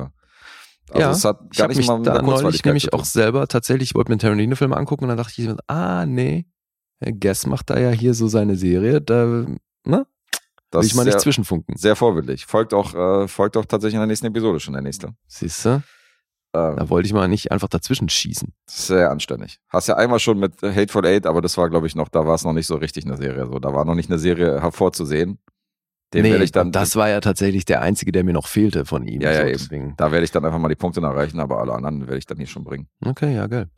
also 0.91 0.99
Ja, 0.99 1.11
es 1.11 1.23
hat 1.23 1.39
Ich 1.51 1.57
gar 1.57 1.63
habe 1.63 1.69
nicht 1.71 1.77
mich 1.77 1.87
mal 1.87 2.01
da 2.01 2.21
neulich 2.21 2.65
nämlich 2.65 2.91
auch 2.93 3.05
selber 3.05 3.47
tatsächlich, 3.47 3.91
ich 3.91 3.95
wollte 3.95 4.09
mir 4.11 4.15
einen 4.15 4.19
Tarantino-Film 4.19 4.73
angucken 4.73 5.05
und 5.05 5.09
dann 5.09 5.17
dachte 5.17 5.41
ich, 5.41 5.49
ah, 5.67 6.05
nee, 6.05 6.45
Guess 7.01 7.45
macht 7.45 7.69
da 7.69 7.79
ja 7.79 7.89
hier 7.91 8.13
so 8.13 8.27
seine 8.27 8.55
Serie, 8.55 9.01
da 9.01 9.45
ne, 9.85 10.05
Das 10.71 10.81
will 10.81 10.87
ich 10.87 10.95
mal 10.95 11.01
ist 11.01 11.05
nicht 11.05 11.11
sehr, 11.13 11.17
zwischenfunken. 11.21 11.77
sehr 11.77 11.95
vorbildlich. 11.95 12.45
Folgt 12.45 12.73
auch, 12.73 12.93
äh, 12.93 13.27
folgt 13.27 13.55
auch 13.57 13.65
tatsächlich 13.65 13.95
in 13.95 14.01
der 14.01 14.07
nächsten 14.07 14.27
Episode 14.27 14.59
schon 14.59 14.73
der 14.73 14.83
nächste. 14.83 15.13
Siehst 15.27 15.65
du? 15.65 15.69
Ähm, 15.69 16.75
Da 16.77 16.89
wollte 16.89 17.05
ich 17.07 17.13
mal 17.13 17.27
nicht 17.27 17.51
einfach 17.51 17.67
dazwischen 17.69 18.09
schießen. 18.09 18.53
Sehr 18.67 19.11
anständig. 19.11 19.59
Hast 19.69 19.87
ja 19.87 19.95
einmal 19.95 20.19
schon 20.19 20.39
mit 20.39 20.61
Hateful 20.61 21.05
Eight, 21.05 21.25
aber 21.25 21.41
das 21.41 21.57
war, 21.57 21.69
glaube 21.69 21.87
ich, 21.87 21.95
noch, 21.95 22.09
da 22.09 22.25
war 22.27 22.35
es 22.35 22.43
noch 22.43 22.53
nicht 22.53 22.67
so 22.67 22.75
richtig 22.75 23.05
eine 23.05 23.17
Serie. 23.17 23.45
So, 23.47 23.59
da 23.59 23.73
war 23.73 23.85
noch 23.85 23.95
nicht 23.95 24.09
eine 24.09 24.19
Serie 24.19 24.59
hervorzusehen. 24.61 25.39
Den 26.11 26.23
werde 26.25 26.43
ich 26.43 26.51
dann, 26.51 26.71
das 26.71 26.95
war 26.95 27.07
ja 27.07 27.19
tatsächlich 27.21 27.65
der 27.65 27.81
einzige, 27.83 28.11
der 28.11 28.23
mir 28.23 28.33
noch 28.33 28.47
fehlte 28.47 28.83
von 28.83 29.05
ihm. 29.07 29.21
Ja, 29.21 29.29
ja, 29.31 29.35
so, 29.37 29.43
eben. 29.43 29.51
deswegen. 29.59 29.93
da 29.95 30.11
werde 30.11 30.23
ich 30.25 30.31
dann 30.31 30.43
einfach 30.43 30.57
mal 30.57 30.67
die 30.69 30.75
Punkte 30.75 31.01
erreichen, 31.01 31.39
aber 31.39 31.59
alle 31.59 31.71
anderen 31.73 32.01
werde 32.01 32.17
ich 32.17 32.25
dann 32.25 32.37
hier 32.37 32.47
schon 32.47 32.63
bringen. 32.63 32.87
Okay, 33.05 33.35
ja, 33.35 33.45
geil. 33.45 33.69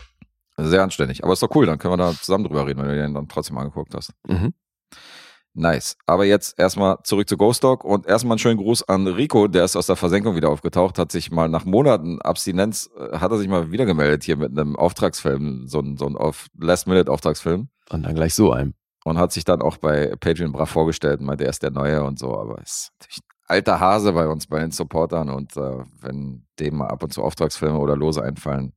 Sehr 0.58 0.84
anständig. 0.84 1.24
Aber 1.24 1.34
ist 1.34 1.42
doch 1.42 1.56
cool, 1.56 1.66
dann 1.66 1.80
können 1.80 1.94
wir 1.94 1.98
da 1.98 2.12
zusammen 2.14 2.44
drüber 2.44 2.68
reden, 2.68 2.82
wenn 2.82 2.90
du 2.90 2.96
den 2.96 3.14
dann 3.14 3.28
trotzdem 3.28 3.58
angeguckt 3.58 3.94
hast. 3.96 4.12
Mhm. 4.28 4.54
Nice. 5.54 5.98
Aber 6.06 6.26
jetzt 6.26 6.58
erstmal 6.58 7.00
zurück 7.04 7.28
zu 7.28 7.36
Ghost 7.36 7.64
Dog 7.64 7.84
und 7.84 8.06
erstmal 8.06 8.34
einen 8.34 8.40
schönen 8.40 8.58
Gruß 8.58 8.88
an 8.88 9.06
Rico, 9.06 9.48
der 9.48 9.66
ist 9.66 9.76
aus 9.76 9.88
der 9.88 9.98
Versenkung 9.98 10.36
wieder 10.36 10.50
aufgetaucht, 10.50 10.98
hat 10.98 11.12
sich 11.12 11.30
mal 11.30 11.50
nach 11.50 11.66
Monaten 11.66 12.22
Abstinenz, 12.22 12.90
äh, 12.98 13.18
hat 13.18 13.32
er 13.32 13.38
sich 13.38 13.50
mal 13.50 13.72
wieder 13.72 13.86
gemeldet 13.86 14.24
hier 14.24 14.38
mit 14.38 14.58
einem 14.58 14.78
Auftragsfilm, 14.78 15.68
so 15.68 15.80
ein, 15.80 15.98
so 15.98 16.08
ein 16.08 16.16
auf 16.16 16.48
Last-Minute-Auftragsfilm. 16.58 17.68
Und 17.90 18.04
dann 18.04 18.16
gleich 18.16 18.34
so 18.34 18.52
einem. 18.52 18.76
und 19.04 19.18
hat 19.18 19.34
sich 19.34 19.44
dann 19.44 19.62
auch 19.62 19.78
bei 19.78 20.16
Patreon 20.16 20.54
brav 20.54 20.70
vorgestellt 20.70 21.20
und 21.20 21.26
meinte, 21.26 21.44
er 21.44 21.50
ist 21.50 21.64
der 21.64 21.72
Neue 21.72 22.04
und 22.04 22.18
so, 22.18 22.38
aber 22.38 22.62
ist 22.62 22.92
natürlich 23.00 23.18
ein 23.18 23.56
alter 23.56 23.80
Hase 23.82 24.14
bei 24.14 24.28
uns, 24.30 24.48
bei 24.48 24.60
den 24.60 24.72
Supportern 24.72 25.30
und 25.30 25.58
äh, 25.58 25.84
wenn 26.00 26.46
dem 26.60 26.78
mal 26.78 26.88
ab 26.88 27.04
und 27.04 27.12
zu 27.12 27.24
Auftragsfilme 27.24 27.78
oder 27.78 27.98
Lose 27.98 28.24
einfallen, 28.24 28.72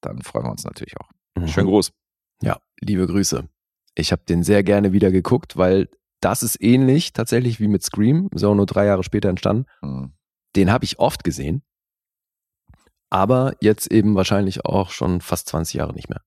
dann 0.00 0.22
freuen 0.22 0.46
wir 0.46 0.50
uns 0.50 0.64
natürlich 0.64 0.96
auch. 0.98 1.08
Mhm. 1.36 1.48
Schönen 1.48 1.66
Gruß. 1.68 1.92
Ja, 2.42 2.58
liebe 2.80 3.06
Grüße. 3.06 3.48
Ich 3.94 4.12
habe 4.12 4.22
den 4.28 4.42
sehr 4.42 4.62
gerne 4.62 4.92
wieder 4.92 5.10
geguckt, 5.10 5.56
weil 5.56 5.88
das 6.20 6.42
ist 6.42 6.60
ähnlich 6.62 7.12
tatsächlich 7.12 7.60
wie 7.60 7.68
mit 7.68 7.82
Scream, 7.82 8.28
ist 8.34 8.44
auch 8.44 8.54
nur 8.54 8.66
drei 8.66 8.86
Jahre 8.86 9.04
später 9.04 9.28
entstanden. 9.28 9.66
Mhm. 9.82 10.12
Den 10.56 10.72
habe 10.72 10.84
ich 10.84 10.98
oft 10.98 11.24
gesehen, 11.24 11.62
aber 13.10 13.54
jetzt 13.60 13.90
eben 13.90 14.14
wahrscheinlich 14.14 14.64
auch 14.64 14.90
schon 14.90 15.20
fast 15.20 15.48
20 15.48 15.74
Jahre 15.74 15.92
nicht 15.94 16.08
mehr. 16.08 16.22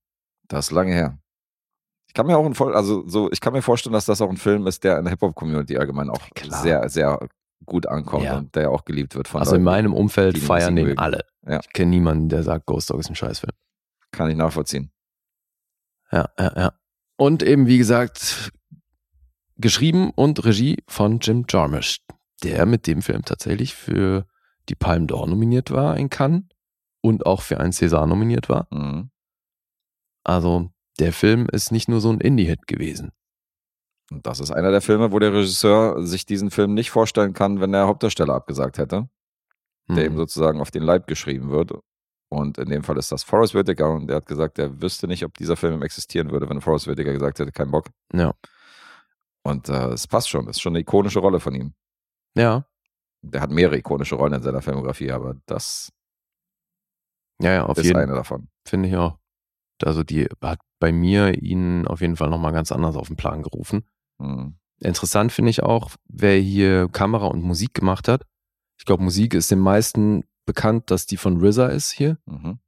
Das 0.47 0.67
ist 0.67 0.71
lange 0.71 0.93
her. 0.93 1.19
Ich 2.07 2.13
kann 2.13 2.25
mir 2.25 2.37
auch 2.37 2.45
ein 2.45 2.55
voll, 2.55 2.75
also 2.75 3.07
so, 3.07 3.31
ich 3.31 3.39
kann 3.41 3.53
mir 3.53 3.61
vorstellen, 3.61 3.93
dass 3.93 4.05
das 4.05 4.21
auch 4.21 4.29
ein 4.29 4.37
Film 4.37 4.65
ist, 4.65 4.83
der 4.83 4.97
in 4.97 5.03
der 5.05 5.11
Hip-Hop-Community 5.11 5.77
allgemein 5.77 6.09
auch 6.09 6.27
Klar. 6.33 6.61
sehr, 6.63 6.89
sehr 6.89 7.19
gut 7.65 7.85
ankommt 7.85 8.23
Ja. 8.23 8.37
und 8.37 8.55
der 8.55 8.71
auch 8.71 8.85
geliebt 8.85 9.15
wird 9.15 9.27
von 9.27 9.41
Also 9.41 9.55
in 9.55 9.63
Leuten. 9.63 9.75
meinem 9.75 9.93
Umfeld 9.93 10.37
feiern 10.39 10.75
den 10.75 10.97
alle. 10.97 11.25
Ja. 11.45 11.59
Ich 11.59 11.71
kenne 11.71 11.91
niemanden, 11.91 12.29
der 12.29 12.41
sagt, 12.41 12.65
Ghost 12.65 12.89
Dog 12.89 12.99
ist 12.99 13.09
ein 13.09 13.15
Scheißfilm. 13.15 13.51
Kann 14.11 14.29
ich 14.31 14.37
nachvollziehen. 14.37 14.91
Ja, 16.11 16.29
ja, 16.39 16.53
ja. 16.55 16.73
Und 17.17 17.43
eben, 17.43 17.67
wie 17.67 17.77
gesagt, 17.77 18.51
geschrieben 19.57 20.11
und 20.15 20.43
Regie 20.45 20.77
von 20.87 21.19
Jim 21.19 21.45
Jarmusch, 21.49 21.99
der 22.43 22.65
mit 22.65 22.87
dem 22.87 23.01
Film 23.01 23.23
tatsächlich 23.25 23.73
für 23.75 24.25
die 24.69 24.75
Palme 24.75 25.07
d'Or 25.07 25.27
nominiert 25.27 25.71
war 25.71 25.97
in 25.97 26.09
Cannes 26.09 26.43
und 27.01 27.25
auch 27.25 27.41
für 27.41 27.59
einen 27.59 27.73
César 27.73 28.05
nominiert 28.05 28.49
war. 28.49 28.67
Mhm. 28.71 29.11
Also 30.23 30.69
der 30.99 31.13
Film 31.13 31.47
ist 31.51 31.71
nicht 31.71 31.89
nur 31.89 32.01
so 32.01 32.09
ein 32.11 32.21
Indie-Hit 32.21 32.67
gewesen. 32.67 33.11
Und 34.11 34.25
das 34.25 34.39
ist 34.39 34.51
einer 34.51 34.71
der 34.71 34.81
Filme, 34.81 35.11
wo 35.11 35.19
der 35.19 35.33
Regisseur 35.33 36.05
sich 36.05 36.25
diesen 36.25 36.51
Film 36.51 36.73
nicht 36.73 36.89
vorstellen 36.89 37.33
kann, 37.33 37.61
wenn 37.61 37.71
der 37.71 37.87
Hauptdarsteller 37.87 38.33
abgesagt 38.33 38.77
hätte. 38.77 39.09
der 39.91 40.05
ihm 40.05 40.13
Mhm. 40.13 40.17
sozusagen 40.17 40.61
auf 40.61 40.69
den 40.69 40.83
Leib 40.83 41.07
geschrieben 41.07 41.49
wird. 41.49 41.71
Und 42.31 42.57
in 42.59 42.69
dem 42.69 42.83
Fall 42.83 42.97
ist 42.97 43.11
das 43.11 43.23
Forrest 43.23 43.55
Whitaker 43.55 43.89
und 43.91 44.07
der 44.07 44.17
hat 44.17 44.27
gesagt, 44.27 44.59
er 44.59 44.81
wüsste 44.81 45.07
nicht, 45.07 45.25
ob 45.25 45.35
dieser 45.37 45.55
Film 45.55 45.81
existieren 45.81 46.29
würde, 46.31 46.47
wenn 46.49 46.61
Forrest 46.61 46.87
Whitaker 46.87 47.11
gesagt 47.11 47.39
hätte, 47.39 47.51
kein 47.51 47.71
Bock. 47.71 47.87
Ja. 48.13 48.33
Und 49.43 49.67
äh, 49.69 49.87
es 49.89 50.07
passt 50.07 50.29
schon, 50.29 50.45
das 50.45 50.57
ist 50.57 50.61
schon 50.61 50.73
eine 50.73 50.81
ikonische 50.81 51.19
Rolle 51.19 51.39
von 51.39 51.55
ihm. 51.55 51.73
Ja, 52.35 52.65
Der 53.23 53.41
hat 53.41 53.49
mehrere 53.49 53.77
ikonische 53.77 54.15
Rollen 54.15 54.33
in 54.33 54.43
seiner 54.43 54.61
Filmografie, 54.61 55.11
aber 55.11 55.35
das 55.47 55.91
ja, 57.41 57.51
ja, 57.53 57.65
auf 57.65 57.77
ist 57.77 57.85
jeden 57.85 57.97
eine 57.97 58.13
davon. 58.13 58.49
finde 58.67 58.89
ich 58.89 58.95
auch. 58.97 59.17
Also 59.83 60.03
die 60.03 60.25
hat 60.41 60.59
bei 60.79 60.91
mir 60.91 61.41
ihn 61.41 61.87
auf 61.87 62.01
jeden 62.01 62.17
Fall 62.17 62.29
nochmal 62.29 62.51
ganz 62.51 62.71
anders 62.71 62.95
auf 62.95 63.07
den 63.07 63.15
Plan 63.15 63.41
gerufen. 63.41 63.85
Mhm. 64.19 64.55
Interessant 64.81 65.31
finde 65.31 65.49
ich 65.49 65.63
auch, 65.63 65.91
wer 66.07 66.37
hier 66.37 66.87
Kamera 66.89 67.27
und 67.27 67.41
Musik 67.41 67.73
gemacht 67.73 68.07
hat. 68.07 68.25
Ich 68.77 68.85
glaube, 68.85 69.03
Musik 69.03 69.33
ist 69.33 69.51
den 69.51 69.59
meisten 69.59 70.23
bekannt, 70.53 70.89
dass 70.91 71.05
die 71.05 71.17
von 71.17 71.39
RZA 71.45 71.67
ist 71.67 71.91
hier. 71.91 72.17
Mhm. 72.25 72.59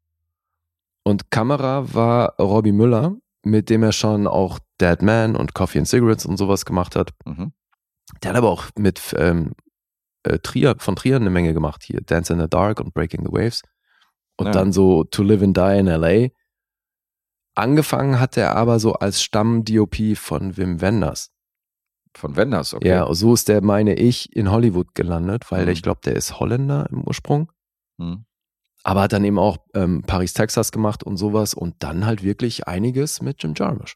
Und 1.03 1.32
Kamera 1.32 1.94
war 1.94 2.36
Robbie 2.40 2.72
Müller, 2.72 3.16
mit 3.44 3.70
dem 3.72 3.82
er 3.84 3.91
schon 3.91 4.28
auch 4.28 4.60
Dead 4.80 5.02
Man 5.02 5.36
und 5.36 5.53
Coffee 5.56 5.80
and 5.80 5.88
Cigarettes 5.88 6.26
und 6.28 6.38
sowas 6.38 6.64
gemacht 6.66 6.95
hat. 6.95 7.10
Mhm. 7.26 7.53
Der 8.22 8.30
hat 8.32 8.38
aber 8.38 8.49
auch 8.52 8.66
mit 8.78 9.16
ähm, 9.18 9.53
äh, 10.24 10.38
Trier, 10.40 10.76
von 10.78 10.95
Trier 10.95 11.16
eine 11.16 11.32
Menge 11.32 11.53
gemacht 11.53 11.82
hier. 11.84 12.02
Dance 12.02 12.32
in 12.32 12.40
the 12.40 12.48
Dark 12.48 12.80
und 12.80 12.94
Breaking 12.94 13.26
the 13.26 13.32
Waves. 13.32 13.64
Und 14.38 14.48
Ja. 14.48 14.52
dann 14.52 14.72
so 14.72 15.03
To 15.06 15.24
Live 15.24 15.41
and 15.41 15.58
Die 15.58 15.80
in 15.80 15.88
L.A. 15.88 16.30
Angefangen 17.56 18.20
hat 18.20 18.38
er 18.38 18.56
aber 18.56 18.80
so 18.80 18.94
als 18.94 19.22
Stamm-DOP 19.22 20.16
von 20.16 20.56
Wim 20.56 20.82
Wenders. 20.82 21.32
Von 22.16 22.36
Wenders, 22.36 22.74
okay. 22.74 22.88
Ja, 22.90 23.14
so 23.14 23.34
ist 23.34 23.48
der, 23.48 23.62
meine 23.64 23.95
ich, 23.95 24.36
in 24.36 24.52
Hollywood 24.52 24.94
gelandet, 24.95 25.49
weil 25.52 25.66
Mhm. 25.66 25.72
ich 25.72 25.82
glaube, 25.82 26.02
der 26.03 26.16
ist 26.16 26.40
Holländer 26.40 26.88
im 26.91 27.02
Ursprung. 27.03 27.52
Hm. 28.02 28.26
Aber 28.84 29.02
hat 29.02 29.14
dann 29.14 29.23
eben 29.23 29.38
auch 29.38 29.57
ähm, 29.76 30.02
Paris, 30.02 30.34
Texas 30.34 30.72
gemacht 30.72 31.03
und 31.03 31.18
sowas 31.18 31.53
und 31.53 31.76
dann 31.80 32.06
halt 32.06 32.23
wirklich 32.23 32.68
einiges 32.68 33.22
mit 33.22 33.44
Jim 33.44 33.53
Jarmusch. 33.56 33.95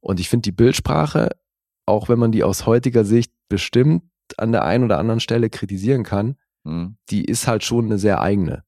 Und 0.00 0.18
ich 0.18 0.28
finde 0.28 0.42
die 0.42 0.52
Bildsprache, 0.52 1.30
auch 1.86 2.08
wenn 2.08 2.18
man 2.18 2.32
die 2.32 2.42
aus 2.42 2.66
heutiger 2.66 3.04
Sicht 3.04 3.32
bestimmt 3.48 4.04
an 4.36 4.52
der 4.52 4.64
einen 4.64 4.84
oder 4.84 4.98
anderen 4.98 5.20
Stelle 5.20 5.50
kritisieren 5.50 6.04
kann, 6.04 6.36
Hm. 6.68 6.96
die 7.08 7.24
ist 7.24 7.46
halt 7.46 7.64
schon 7.64 7.86
eine 7.86 7.98
sehr 7.98 8.20
eigene. 8.20 8.64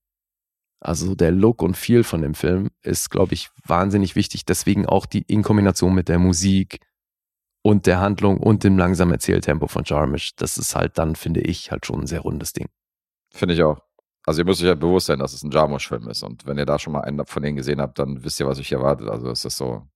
Also 0.80 1.14
der 1.14 1.32
Look 1.32 1.62
und 1.62 1.76
Feel 1.76 2.04
von 2.04 2.22
dem 2.22 2.34
Film 2.34 2.70
ist, 2.82 3.10
glaube 3.10 3.34
ich, 3.34 3.50
wahnsinnig 3.66 4.16
wichtig. 4.16 4.46
Deswegen 4.46 4.86
auch 4.86 5.04
die 5.04 5.22
in 5.22 5.42
Kombination 5.42 5.94
mit 5.94 6.08
der 6.08 6.18
Musik 6.18 6.80
und 7.62 7.84
der 7.86 8.00
Handlung 8.00 8.38
und 8.38 8.64
dem 8.64 8.78
langsamen 8.78 9.12
Erzähltempo 9.12 9.66
von 9.66 9.84
Jarmusch. 9.84 10.34
Das 10.36 10.56
ist 10.56 10.74
halt 10.74 10.96
dann, 10.96 11.14
finde 11.14 11.42
ich, 11.42 11.70
halt 11.70 11.84
schon 11.84 12.00
ein 12.00 12.06
sehr 12.06 12.20
rundes 12.20 12.54
Ding. 12.54 12.68
Finde 13.30 13.54
ich 13.54 13.62
auch. 13.62 13.82
Also 14.26 14.42
ihr 14.42 14.44
müsst 14.44 14.60
euch 14.60 14.68
ja 14.68 14.74
bewusst 14.74 15.06
sein, 15.06 15.18
dass 15.18 15.32
es 15.32 15.42
ein 15.42 15.50
Jarmusch-Film 15.50 16.08
ist. 16.08 16.22
Und 16.22 16.46
wenn 16.46 16.58
ihr 16.58 16.66
da 16.66 16.78
schon 16.78 16.92
mal 16.92 17.00
einen 17.00 17.24
von 17.26 17.42
denen 17.42 17.56
gesehen 17.56 17.80
habt, 17.80 17.98
dann 17.98 18.22
wisst 18.22 18.38
ihr, 18.40 18.46
was 18.46 18.58
euch 18.60 18.70
erwartet. 18.72 19.08
Also 19.08 19.30
es 19.30 19.44
ist 19.44 19.56
so, 19.56 19.88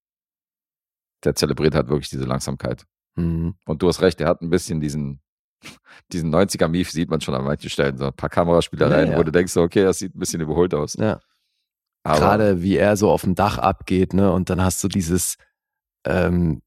der 1.24 1.34
zelebriert 1.34 1.74
halt 1.74 1.88
wirklich 1.88 2.08
diese 2.08 2.24
Langsamkeit. 2.24 2.84
Mhm. 3.16 3.54
Und 3.66 3.82
du 3.82 3.88
hast 3.88 4.00
recht, 4.02 4.20
er 4.20 4.28
hat 4.28 4.40
ein 4.42 4.50
bisschen 4.50 4.80
diesen, 4.80 5.20
diesen 6.12 6.34
90er-Mief, 6.34 6.90
sieht 6.90 7.10
man 7.10 7.20
schon 7.20 7.34
an 7.34 7.44
manchen 7.44 7.70
Stellen. 7.70 7.98
So 7.98 8.06
ein 8.06 8.12
paar 8.14 8.30
Kameraspielereien, 8.30 9.06
Ja, 9.08 9.12
ja. 9.12 9.18
wo 9.18 9.22
du 9.22 9.32
denkst, 9.32 9.52
so, 9.52 9.62
okay, 9.62 9.82
das 9.84 9.98
sieht 9.98 10.14
ein 10.14 10.18
bisschen 10.18 10.40
überholt 10.40 10.74
aus. 10.74 10.94
Ja. 10.94 11.20
Aber 12.06 12.18
Gerade 12.18 12.62
wie 12.62 12.76
er 12.76 12.96
so 12.96 13.10
auf 13.10 13.22
dem 13.22 13.34
Dach 13.34 13.58
abgeht, 13.58 14.12
ne? 14.12 14.30
Und 14.32 14.50
dann 14.50 14.62
hast 14.62 14.84
du 14.84 14.88
dieses 14.88 15.36
ähm, 16.06 16.60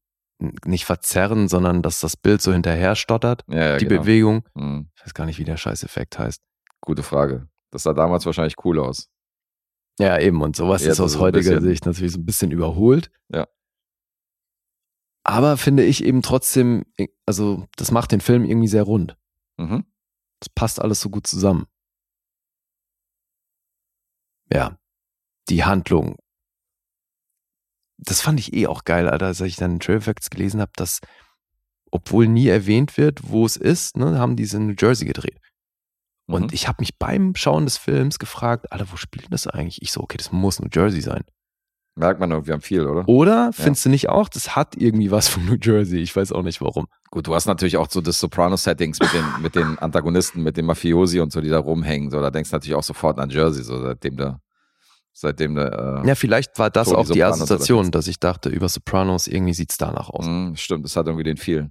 nicht 0.64 0.84
verzerren, 0.84 1.48
sondern 1.48 1.82
dass 1.82 2.00
das 2.00 2.16
Bild 2.16 2.42
so 2.42 2.52
hinterher 2.52 2.96
stottert, 2.96 3.44
ja, 3.48 3.76
die 3.76 3.86
genau. 3.86 4.00
Bewegung. 4.02 4.44
Hm, 4.56 4.90
Ich 4.96 5.04
weiß 5.04 5.14
gar 5.14 5.26
nicht, 5.26 5.38
wie 5.38 5.44
der 5.44 5.56
Scheißeffekt 5.56 6.18
heißt. 6.18 6.42
Gute 6.80 7.02
Frage. 7.02 7.48
Das 7.70 7.82
sah 7.82 7.92
damals 7.92 8.24
wahrscheinlich 8.26 8.56
cool 8.64 8.78
aus. 8.80 9.10
Ja, 9.98 10.18
eben. 10.18 10.40
Und 10.42 10.56
sowas 10.56 10.82
Jetzt 10.82 10.92
ist 10.94 11.00
aus 11.00 11.18
heutiger 11.18 11.50
bisschen- 11.56 11.62
Sicht 11.64 11.86
natürlich 11.86 12.12
so 12.12 12.18
ein 12.18 12.24
bisschen 12.26 12.50
überholt. 12.50 13.10
Ja. 13.28 13.46
Aber 15.24 15.56
finde 15.56 15.84
ich 15.84 16.04
eben 16.04 16.22
trotzdem, 16.22 16.84
also 17.26 17.66
das 17.76 17.90
macht 17.90 18.12
den 18.12 18.20
Film 18.20 18.44
irgendwie 18.44 18.68
sehr 18.68 18.84
rund. 18.84 19.16
Mhm. 19.58 19.84
Das 20.40 20.48
passt 20.48 20.80
alles 20.80 21.00
so 21.00 21.10
gut 21.10 21.26
zusammen. 21.26 21.66
Ja. 24.52 24.78
Die 25.48 25.64
Handlung. 25.64 26.16
Das 27.98 28.20
fand 28.20 28.38
ich 28.38 28.52
eh 28.54 28.66
auch 28.68 28.84
geil, 28.84 29.08
Alter, 29.08 29.26
als 29.26 29.40
ich 29.40 29.56
dann 29.56 29.80
Trail 29.80 30.00
Facts 30.00 30.30
gelesen 30.30 30.60
habe, 30.60 30.70
dass, 30.76 31.00
obwohl 31.90 32.28
nie 32.28 32.46
erwähnt 32.46 32.96
wird, 32.96 33.28
wo 33.30 33.44
es 33.44 33.56
ist, 33.56 33.96
ne, 33.96 34.18
haben 34.18 34.36
die 34.36 34.44
es 34.44 34.54
in 34.54 34.68
New 34.68 34.74
Jersey 34.78 35.06
gedreht. 35.06 35.40
Und 36.28 36.42
Mhm. 36.42 36.48
ich 36.52 36.68
habe 36.68 36.76
mich 36.80 36.96
beim 36.98 37.34
Schauen 37.34 37.64
des 37.64 37.78
Films 37.78 38.18
gefragt, 38.18 38.70
Alter, 38.70 38.86
wo 38.92 38.96
spielt 38.96 39.24
denn 39.24 39.30
das 39.32 39.46
eigentlich? 39.46 39.80
Ich 39.82 39.90
so, 39.92 40.00
okay, 40.02 40.18
das 40.18 40.30
muss 40.30 40.60
New 40.60 40.68
Jersey 40.72 41.00
sein. 41.00 41.24
Merkt 41.96 42.20
man 42.20 42.30
irgendwie 42.30 42.52
am 42.52 42.60
viel, 42.60 42.86
oder? 42.86 43.08
Oder 43.08 43.50
findest 43.52 43.84
du 43.84 43.88
nicht 43.88 44.08
auch, 44.08 44.28
das 44.28 44.54
hat 44.54 44.76
irgendwie 44.76 45.10
was 45.10 45.26
von 45.26 45.44
New 45.46 45.56
Jersey? 45.60 45.98
Ich 46.00 46.14
weiß 46.14 46.30
auch 46.32 46.42
nicht 46.42 46.60
warum. 46.60 46.86
Gut, 47.10 47.26
du 47.26 47.34
hast 47.34 47.46
natürlich 47.46 47.76
auch 47.76 47.90
so 47.90 48.00
das 48.00 48.20
Soprano-Settings 48.20 49.00
mit 49.00 49.12
den, 49.12 49.24
mit 49.42 49.54
den 49.56 49.78
Antagonisten, 49.80 50.42
mit 50.42 50.56
den 50.56 50.66
Mafiosi 50.66 51.18
und 51.20 51.32
so, 51.32 51.40
die 51.40 51.48
da 51.48 51.58
rumhängen. 51.58 52.10
So, 52.10 52.20
da 52.20 52.30
denkst 52.30 52.50
du 52.50 52.56
natürlich 52.56 52.76
auch 52.76 52.84
sofort 52.84 53.18
an 53.18 53.30
Jersey, 53.30 53.64
so 53.64 53.80
seitdem 53.82 54.16
da, 54.16 54.40
seitdem 55.14 55.54
da, 55.56 56.02
äh, 56.02 56.06
Ja, 56.06 56.14
vielleicht 56.14 56.56
war 56.58 56.70
das 56.70 56.88
Tony 56.88 56.98
auch 56.98 57.02
die 57.06 57.18
Sopranos 57.20 57.40
Assoziation, 57.42 57.90
dass 57.90 58.06
ich 58.06 58.20
dachte, 58.20 58.48
über 58.50 58.68
Sopranos 58.68 59.26
irgendwie 59.26 59.54
sieht's 59.54 59.78
danach 59.78 60.10
aus. 60.10 60.26
mh, 60.26 60.56
stimmt, 60.56 60.84
das 60.84 60.94
hat 60.94 61.06
irgendwie 61.06 61.24
den 61.24 61.38
viel. 61.38 61.70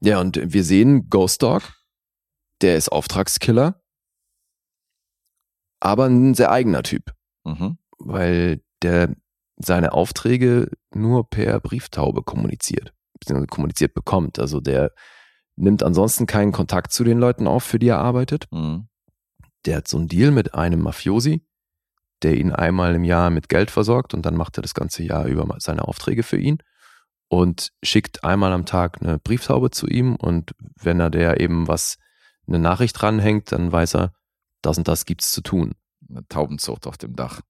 Ja, 0.00 0.20
und 0.20 0.40
wir 0.42 0.62
sehen 0.64 1.10
Ghost 1.10 1.42
Dog, 1.42 1.62
der 2.62 2.76
ist 2.76 2.90
Auftragskiller, 2.90 3.80
aber 5.80 6.06
ein 6.06 6.34
sehr 6.34 6.50
eigener 6.50 6.82
Typ, 6.82 7.12
Mhm. 7.44 7.78
weil 7.98 8.62
der 8.82 9.14
seine 9.56 9.92
Aufträge 9.92 10.70
nur 10.94 11.28
per 11.28 11.60
Brieftaube 11.60 12.22
kommuniziert, 12.22 12.92
beziehungsweise 13.18 13.48
kommuniziert 13.48 13.94
bekommt. 13.94 14.38
Also 14.38 14.60
der 14.60 14.92
nimmt 15.56 15.82
ansonsten 15.82 16.26
keinen 16.26 16.52
Kontakt 16.52 16.92
zu 16.92 17.02
den 17.02 17.18
Leuten 17.18 17.46
auf, 17.48 17.64
für 17.64 17.78
die 17.80 17.88
er 17.88 17.98
arbeitet. 17.98 18.46
Mhm. 18.52 18.88
Der 19.66 19.78
hat 19.78 19.88
so 19.88 19.96
einen 19.98 20.06
Deal 20.08 20.30
mit 20.30 20.54
einem 20.54 20.80
Mafiosi, 20.80 21.44
der 22.22 22.36
ihn 22.36 22.52
einmal 22.52 22.94
im 22.94 23.02
Jahr 23.04 23.30
mit 23.30 23.48
Geld 23.48 23.70
versorgt 23.70 24.14
und 24.14 24.24
dann 24.24 24.36
macht 24.36 24.56
er 24.58 24.62
das 24.62 24.74
ganze 24.74 25.02
Jahr 25.02 25.26
über 25.26 25.56
seine 25.58 25.86
Aufträge 25.88 26.22
für 26.22 26.38
ihn 26.38 26.58
und 27.28 27.72
schickt 27.82 28.22
einmal 28.24 28.52
am 28.52 28.64
Tag 28.64 29.02
eine 29.02 29.18
Brieftaube 29.18 29.70
zu 29.70 29.88
ihm 29.88 30.14
und 30.14 30.54
wenn 30.80 31.00
er 31.00 31.10
der 31.10 31.40
eben 31.40 31.66
was, 31.66 31.98
eine 32.48 32.58
Nachricht 32.58 33.00
dranhängt, 33.00 33.52
dann 33.52 33.70
weiß 33.70 33.94
er, 33.96 34.12
das 34.62 34.78
und 34.78 34.88
das 34.88 35.04
gibt's 35.04 35.32
zu 35.32 35.42
tun. 35.42 35.74
Eine 36.08 36.26
Taubenzucht 36.28 36.86
auf 36.86 36.98
dem 36.98 37.14
Dach. 37.14 37.42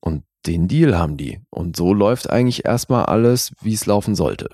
Und 0.00 0.24
den 0.46 0.68
Deal 0.68 0.96
haben 0.96 1.16
die. 1.16 1.40
Und 1.50 1.76
so 1.76 1.94
läuft 1.94 2.28
eigentlich 2.28 2.64
erstmal 2.64 3.06
alles, 3.06 3.52
wie 3.60 3.72
es 3.72 3.86
laufen 3.86 4.14
sollte. 4.14 4.50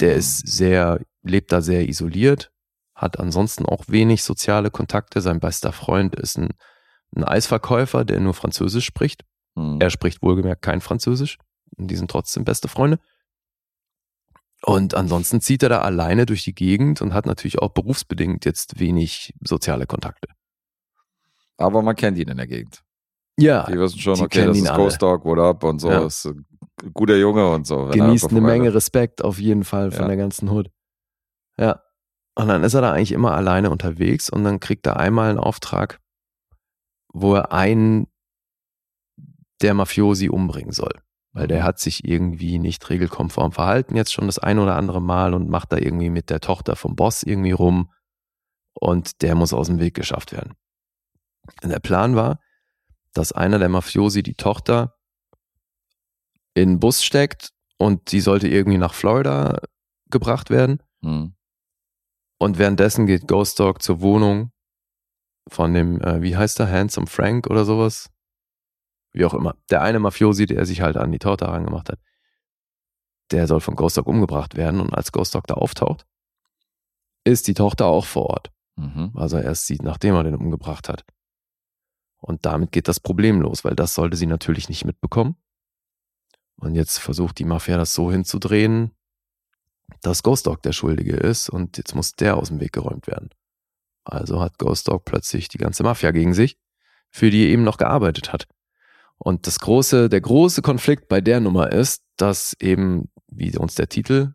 Der 0.00 0.14
ist 0.14 0.46
sehr, 0.46 1.00
lebt 1.22 1.52
da 1.52 1.62
sehr 1.62 1.88
isoliert, 1.88 2.52
hat 2.94 3.18
ansonsten 3.18 3.64
auch 3.64 3.84
wenig 3.88 4.22
soziale 4.22 4.70
Kontakte. 4.70 5.20
Sein 5.20 5.40
bester 5.40 5.72
Freund 5.72 6.14
ist 6.14 6.36
ein, 6.36 6.50
ein 7.16 7.24
Eisverkäufer, 7.24 8.04
der 8.04 8.20
nur 8.20 8.34
Französisch 8.34 8.84
spricht. 8.84 9.24
Mhm. 9.54 9.78
Er 9.80 9.90
spricht 9.90 10.22
wohlgemerkt 10.22 10.62
kein 10.62 10.80
Französisch. 10.80 11.38
Und 11.76 11.90
die 11.90 11.96
sind 11.96 12.10
trotzdem 12.10 12.44
beste 12.44 12.68
Freunde. 12.68 13.00
Und 14.66 14.94
ansonsten 14.94 15.40
zieht 15.40 15.62
er 15.62 15.68
da 15.68 15.82
alleine 15.82 16.24
durch 16.26 16.42
die 16.44 16.54
Gegend 16.54 17.02
und 17.02 17.12
hat 17.12 17.26
natürlich 17.26 17.58
auch 17.58 17.70
berufsbedingt 17.70 18.44
jetzt 18.46 18.78
wenig 18.80 19.34
soziale 19.44 19.86
Kontakte. 19.86 20.28
Aber 21.58 21.82
man 21.82 21.94
kennt 21.96 22.16
ihn 22.18 22.28
in 22.28 22.36
der 22.38 22.46
Gegend. 22.46 22.82
Ja, 23.38 23.66
Die 23.66 23.78
wissen 23.78 23.98
schon, 23.98 24.14
die 24.14 24.22
okay, 24.22 24.46
das 24.46 24.56
ist 24.56 24.68
alle. 24.68 24.82
Ghost 24.84 25.02
Dog, 25.02 25.24
what 25.24 25.38
up 25.38 25.64
und 25.64 25.80
so. 25.80 25.90
Ja. 25.90 26.06
Ist 26.06 26.24
ein 26.26 26.46
guter 26.94 27.16
Junge 27.16 27.50
und 27.50 27.66
so. 27.66 27.88
er 27.88 27.90
genießt 27.90 28.30
eine 28.30 28.40
Menge. 28.40 28.72
Respekt 28.72 29.22
auf 29.22 29.38
jeden 29.38 29.64
Fall 29.64 29.90
von 29.90 30.02
Ja. 30.02 30.08
der 30.08 30.16
ganzen 30.16 30.48
Hood. 30.48 30.70
Ja. 31.58 31.82
Und 32.36 32.48
dann 32.48 32.64
ist 32.64 32.74
er 32.74 32.80
da 32.80 32.92
eigentlich 32.92 33.12
immer 33.12 33.34
alleine 33.34 33.70
unterwegs 33.70 34.30
und 34.30 34.44
dann 34.44 34.60
kriegt 34.60 34.86
er 34.86 34.96
einmal 34.96 35.30
einen 35.30 35.38
Auftrag, 35.38 36.00
wo 37.12 37.34
er 37.34 37.52
einen 37.52 38.06
der 39.62 39.74
Mafiosi 39.74 40.28
umbringen 40.28 40.72
soll. 40.72 40.92
Weil 41.34 41.48
der 41.48 41.60
Mhm. 41.60 41.64
hat 41.64 41.78
sich 41.80 42.04
irgendwie 42.04 42.58
nicht 42.58 42.88
regelkonform 42.88 43.52
verhalten, 43.52 43.96
jetzt 43.96 44.12
schon 44.12 44.26
das 44.26 44.38
ein 44.38 44.58
oder 44.58 44.76
andere 44.76 45.02
Mal 45.02 45.34
und 45.34 45.50
macht 45.50 45.72
da 45.72 45.76
irgendwie 45.76 46.08
mit 46.08 46.30
der 46.30 46.40
Tochter 46.40 46.76
vom 46.76 46.94
Boss 46.96 47.22
irgendwie 47.24 47.50
rum 47.50 47.92
und 48.72 49.20
der 49.20 49.34
muss 49.34 49.52
aus 49.52 49.66
dem 49.66 49.80
Weg 49.80 49.94
geschafft 49.94 50.32
werden. 50.32 50.54
Und 51.62 51.70
der 51.70 51.80
Plan 51.80 52.14
war, 52.16 52.38
dass 53.12 53.32
einer 53.32 53.58
der 53.58 53.68
Mafiosi 53.68 54.22
die 54.22 54.34
Tochter 54.34 54.94
in 56.54 56.70
den 56.70 56.80
Bus 56.80 57.04
steckt 57.04 57.50
und 57.78 58.08
sie 58.08 58.20
sollte 58.20 58.46
irgendwie 58.48 58.78
nach 58.78 58.94
Florida 58.94 59.60
gebracht 60.10 60.50
werden. 60.50 60.80
Mhm. 61.00 61.34
Und 62.38 62.58
währenddessen 62.58 63.06
geht 63.06 63.26
Ghost 63.26 63.58
Dog 63.58 63.82
zur 63.82 64.00
Wohnung 64.00 64.52
von 65.48 65.74
dem, 65.74 66.00
äh, 66.00 66.22
wie 66.22 66.36
heißt 66.36 66.60
er, 66.60 66.70
Handsome 66.70 67.06
Frank 67.08 67.48
oder 67.48 67.64
sowas? 67.64 68.08
Wie 69.14 69.24
auch 69.24 69.32
immer. 69.32 69.56
Der 69.70 69.80
eine 69.80 70.00
Mafiosi, 70.00 70.44
der 70.44 70.66
sich 70.66 70.82
halt 70.82 70.96
an 70.96 71.12
die 71.12 71.20
Tochter 71.20 71.46
herangemacht 71.46 71.88
hat, 71.88 72.00
der 73.30 73.46
soll 73.46 73.60
von 73.60 73.76
Ghost 73.76 73.96
Dog 73.96 74.06
umgebracht 74.06 74.56
werden. 74.56 74.80
Und 74.80 74.92
als 74.92 75.12
Ghost 75.12 75.34
Dog 75.34 75.46
da 75.46 75.54
auftaucht, 75.54 76.04
ist 77.24 77.46
die 77.46 77.54
Tochter 77.54 77.86
auch 77.86 78.04
vor 78.04 78.26
Ort. 78.26 78.52
Mhm. 78.76 79.12
er 79.14 79.44
erst 79.44 79.66
sieht, 79.66 79.82
nachdem 79.82 80.14
er 80.16 80.24
den 80.24 80.34
umgebracht 80.34 80.88
hat. 80.88 81.04
Und 82.20 82.44
damit 82.44 82.72
geht 82.72 82.88
das 82.88 83.00
Problem 83.00 83.40
los, 83.40 83.64
weil 83.64 83.76
das 83.76 83.94
sollte 83.94 84.16
sie 84.16 84.26
natürlich 84.26 84.68
nicht 84.68 84.84
mitbekommen. 84.84 85.36
Und 86.56 86.74
jetzt 86.74 86.98
versucht 86.98 87.38
die 87.38 87.44
Mafia 87.44 87.76
das 87.76 87.94
so 87.94 88.10
hinzudrehen, 88.10 88.92
dass 90.00 90.22
Ghost 90.22 90.46
Dog 90.46 90.62
der 90.62 90.72
Schuldige 90.72 91.16
ist 91.16 91.48
und 91.48 91.76
jetzt 91.76 91.94
muss 91.94 92.12
der 92.12 92.36
aus 92.36 92.48
dem 92.48 92.60
Weg 92.60 92.72
geräumt 92.72 93.06
werden. 93.06 93.30
Also 94.04 94.40
hat 94.40 94.58
Ghost 94.58 94.88
Dog 94.88 95.04
plötzlich 95.04 95.48
die 95.48 95.58
ganze 95.58 95.82
Mafia 95.82 96.10
gegen 96.10 96.34
sich, 96.34 96.58
für 97.10 97.30
die 97.30 97.44
er 97.44 97.50
eben 97.50 97.64
noch 97.64 97.76
gearbeitet 97.76 98.32
hat. 98.32 98.48
Und 99.18 99.46
das 99.46 99.58
große, 99.60 100.08
der 100.08 100.20
große 100.20 100.62
Konflikt 100.62 101.08
bei 101.08 101.20
der 101.20 101.40
Nummer 101.40 101.72
ist, 101.72 102.02
dass 102.16 102.54
eben, 102.60 103.10
wie 103.28 103.56
uns 103.56 103.74
der 103.74 103.88
Titel 103.88 104.34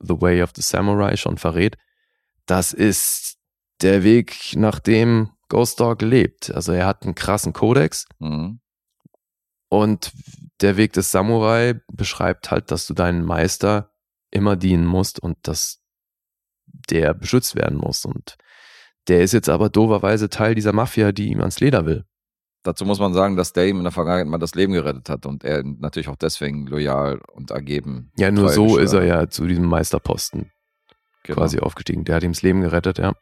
The 0.00 0.20
Way 0.20 0.42
of 0.42 0.50
the 0.54 0.62
Samurai 0.62 1.16
schon 1.16 1.38
verrät, 1.38 1.76
das 2.44 2.72
ist 2.72 3.38
der 3.80 4.04
Weg, 4.04 4.54
nach 4.56 4.78
dem 4.78 5.30
Ghost 5.48 5.80
Dog 5.80 6.02
lebt. 6.02 6.50
Also 6.50 6.72
er 6.72 6.86
hat 6.86 7.02
einen 7.04 7.14
krassen 7.14 7.52
Kodex 7.52 8.06
Mhm. 8.18 8.60
und 9.68 10.12
der 10.60 10.76
Weg 10.76 10.92
des 10.92 11.10
Samurai 11.10 11.80
beschreibt 11.92 12.50
halt, 12.50 12.70
dass 12.70 12.86
du 12.86 12.94
deinen 12.94 13.24
Meister 13.24 13.92
immer 14.30 14.56
dienen 14.56 14.86
musst 14.86 15.20
und 15.20 15.36
dass 15.42 15.82
der 16.90 17.14
beschützt 17.14 17.54
werden 17.56 17.78
muss. 17.78 18.04
Und 18.04 18.36
der 19.08 19.22
ist 19.22 19.32
jetzt 19.32 19.48
aber 19.48 19.68
doverweise 19.68 20.28
Teil 20.30 20.54
dieser 20.54 20.72
Mafia, 20.72 21.12
die 21.12 21.28
ihm 21.28 21.40
ans 21.40 21.60
Leder 21.60 21.86
will. 21.86 22.04
Dazu 22.66 22.84
muss 22.84 22.98
man 22.98 23.14
sagen, 23.14 23.36
dass 23.36 23.52
der 23.52 23.68
ihm 23.68 23.76
in 23.78 23.84
der 23.84 23.92
Vergangenheit 23.92 24.26
mal 24.26 24.38
das 24.38 24.54
Leben 24.54 24.72
gerettet 24.72 25.08
hat 25.08 25.24
und 25.26 25.44
er 25.44 25.62
natürlich 25.62 26.08
auch 26.08 26.16
deswegen 26.16 26.66
loyal 26.66 27.20
und 27.32 27.50
ergeben. 27.52 28.10
Ja, 28.16 28.30
nur 28.30 28.48
so 28.48 28.76
ist 28.78 28.92
er 28.92 29.00
war. 29.00 29.06
ja 29.06 29.28
zu 29.28 29.46
diesem 29.46 29.66
Meisterposten 29.66 30.50
Genau. 31.22 31.38
quasi 31.40 31.58
aufgestiegen. 31.60 32.04
Der 32.04 32.16
hat 32.16 32.22
ihm 32.24 32.32
das 32.32 32.42
Leben 32.42 32.60
gerettet, 32.60 32.98
ja. 32.98 33.12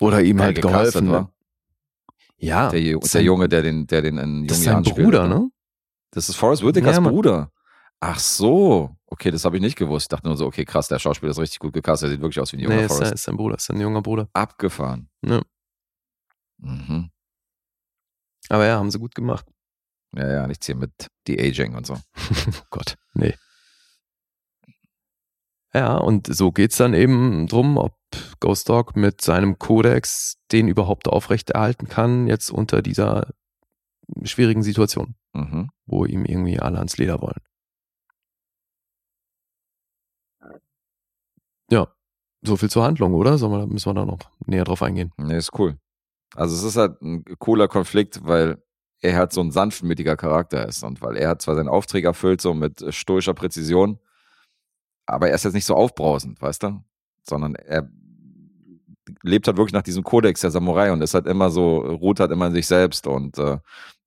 Oder 0.00 0.22
ihm 0.22 0.40
halt 0.40 0.60
geholfen. 0.62 1.08
Ne? 1.08 1.28
Ja, 2.38 2.70
Der, 2.70 2.80
der 2.80 3.02
ist 3.02 3.14
Junge, 3.14 3.48
der 3.48 3.62
den, 3.62 3.86
der 3.86 4.02
den 4.02 4.16
in 4.18 4.46
das 4.46 4.58
ist 4.58 4.64
jungen 4.66 4.84
sein 4.84 4.94
Jahren 4.94 5.04
Bruder, 5.04 5.28
ne? 5.28 5.50
Das 6.12 6.28
ist 6.28 6.36
Forrest 6.36 6.64
Whitakers 6.64 6.96
Ja. 6.96 7.00
Bruder. 7.02 7.50
Ach 8.00 8.18
so. 8.18 8.96
Okay, 9.06 9.30
das 9.30 9.44
habe 9.44 9.56
ich 9.56 9.62
nicht 9.62 9.76
gewusst. 9.76 10.04
Ich 10.04 10.08
dachte 10.08 10.26
nur 10.26 10.36
so, 10.36 10.46
okay, 10.46 10.64
krass, 10.64 10.88
der 10.88 10.98
Schauspieler 10.98 11.30
ist 11.32 11.38
richtig 11.38 11.58
gut 11.58 11.72
gecastet. 11.74 12.06
Der 12.08 12.12
sieht 12.12 12.22
wirklich 12.22 12.40
aus 12.40 12.52
wie 12.52 12.56
ein 12.56 12.60
junger 12.60 12.76
Nee, 12.76 12.82
ist, 12.82 12.88
Forrest. 12.88 13.04
sein- 13.08 13.14
ist 13.14 13.22
sein 13.24 13.36
Bruder, 13.36 13.56
ist 13.56 13.66
sein 13.66 13.80
junger 13.80 14.00
Bruder. 14.02 14.28
Abgefahren. 14.32 15.08
Ja. 15.22 15.42
Mhm. 16.58 17.10
Aber 18.50 18.66
ja, 18.66 18.76
haben 18.78 18.90
sie 18.90 18.98
gut 18.98 19.14
gemacht. 19.14 19.46
Ja, 20.14 20.28
ja, 20.30 20.46
nichts 20.46 20.66
hier 20.66 20.74
mit 20.76 20.92
De-Aging 21.28 21.74
und 21.76 21.86
so. 21.86 21.94
Oh 22.48 22.66
Gott, 22.70 22.96
nee. 23.14 23.34
Ja, 25.72 25.96
und 25.98 26.26
so 26.26 26.50
geht's 26.50 26.76
dann 26.76 26.94
eben 26.94 27.46
drum, 27.46 27.76
ob 27.76 27.96
Ghost 28.40 28.68
Dog 28.68 28.96
mit 28.96 29.20
seinem 29.20 29.56
Kodex 29.58 30.34
den 30.50 30.66
überhaupt 30.66 31.06
aufrechterhalten 31.06 31.88
kann, 31.88 32.26
jetzt 32.26 32.50
unter 32.50 32.82
dieser 32.82 33.32
schwierigen 34.24 34.64
Situation, 34.64 35.14
Mhm. 35.32 35.70
wo 35.86 36.04
ihm 36.04 36.24
irgendwie 36.24 36.58
alle 36.58 36.78
ans 36.78 36.96
Leder 36.98 37.20
wollen. 37.20 37.40
Ja, 41.70 41.86
so 42.42 42.56
viel 42.56 42.68
zur 42.70 42.82
Handlung, 42.82 43.14
oder? 43.14 43.38
Sollen 43.38 43.52
wir, 43.52 43.66
müssen 43.68 43.90
wir 43.90 43.94
da 43.94 44.04
noch 44.04 44.18
näher 44.46 44.64
drauf 44.64 44.82
eingehen? 44.82 45.12
Nee, 45.16 45.36
ist 45.36 45.56
cool. 45.58 45.78
Also 46.34 46.54
es 46.54 46.62
ist 46.62 46.76
halt 46.76 47.00
ein 47.02 47.24
cooler 47.38 47.68
Konflikt, 47.68 48.20
weil 48.24 48.62
er 49.00 49.16
halt 49.16 49.32
so 49.32 49.40
ein 49.40 49.50
sanftmütiger 49.50 50.16
Charakter 50.16 50.66
ist 50.68 50.82
und 50.84 51.00
weil 51.02 51.16
er 51.16 51.28
hat 51.30 51.42
zwar 51.42 51.54
seinen 51.56 51.68
Auftrag 51.68 52.04
erfüllt, 52.04 52.40
so 52.40 52.54
mit 52.54 52.82
äh, 52.82 52.92
stoischer 52.92 53.34
Präzision, 53.34 53.98
aber 55.06 55.28
er 55.28 55.34
ist 55.34 55.44
jetzt 55.44 55.54
nicht 55.54 55.64
so 55.64 55.74
aufbrausend, 55.74 56.40
weißt 56.40 56.62
du? 56.64 56.84
Sondern 57.22 57.54
er 57.54 57.90
lebt 59.22 59.46
halt 59.46 59.56
wirklich 59.56 59.72
nach 59.72 59.82
diesem 59.82 60.04
Kodex 60.04 60.40
der 60.42 60.50
Samurai 60.50 60.92
und 60.92 61.02
ist 61.02 61.14
halt 61.14 61.26
immer 61.26 61.50
so, 61.50 61.78
ruht 61.78 62.20
halt 62.20 62.30
immer 62.30 62.46
in 62.46 62.52
sich 62.52 62.66
selbst 62.66 63.06
und 63.06 63.38
äh, 63.38 63.58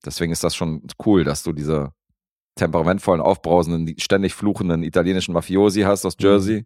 deswegen 0.06 0.32
ist 0.32 0.44
das 0.44 0.56
schon 0.56 0.84
cool, 1.06 1.24
dass 1.24 1.44
du 1.44 1.52
diese 1.52 1.92
temperamentvollen, 2.56 3.20
aufbrausenden, 3.22 3.96
ständig 4.00 4.34
fluchenden 4.36 4.84
italienischen 4.84 5.34
Mafiosi 5.34 5.82
hast 5.82 6.06
aus 6.06 6.16
Jersey 6.20 6.66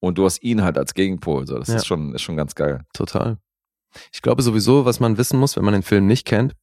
und 0.00 0.18
du 0.18 0.24
hast 0.26 0.42
ihn 0.42 0.62
halt 0.62 0.76
als 0.76 0.92
Gegenpol. 0.94 1.46
So, 1.46 1.58
das 1.58 1.68
Ja. 1.68 1.76
ist 1.76 1.86
schon, 1.86 2.14
ist 2.14 2.22
schon 2.22 2.36
ganz 2.36 2.54
geil. 2.54 2.82
Total. 2.92 3.38
Ich 4.12 4.22
glaube 4.22 4.42
sowieso, 4.42 4.84
was 4.84 5.00
man 5.00 5.18
wissen 5.18 5.38
muss, 5.38 5.56
wenn 5.56 5.64
man 5.64 5.74
den 5.74 5.82
Film 5.82 6.06
nicht 6.06 6.26
kennt, 6.26 6.54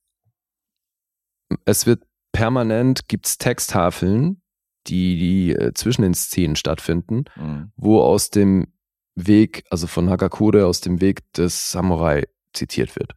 es 1.65 1.85
wird 1.85 2.03
permanent, 2.31 3.07
gibt's 3.07 3.37
Texttafeln, 3.37 4.41
die, 4.87 5.17
die 5.17 5.51
äh, 5.53 5.73
zwischen 5.73 6.01
den 6.01 6.13
Szenen 6.13 6.55
stattfinden, 6.55 7.25
Mhm. 7.35 7.71
wo 7.75 8.01
aus 8.01 8.29
dem 8.29 8.73
Weg, 9.15 9.65
also 9.69 9.87
von 9.87 10.09
Hagakure, 10.09 10.65
aus 10.65 10.81
dem 10.81 11.01
Weg 11.01 11.31
des 11.33 11.71
Samurai 11.71 12.27
zitiert 12.53 12.95
wird. 12.95 13.13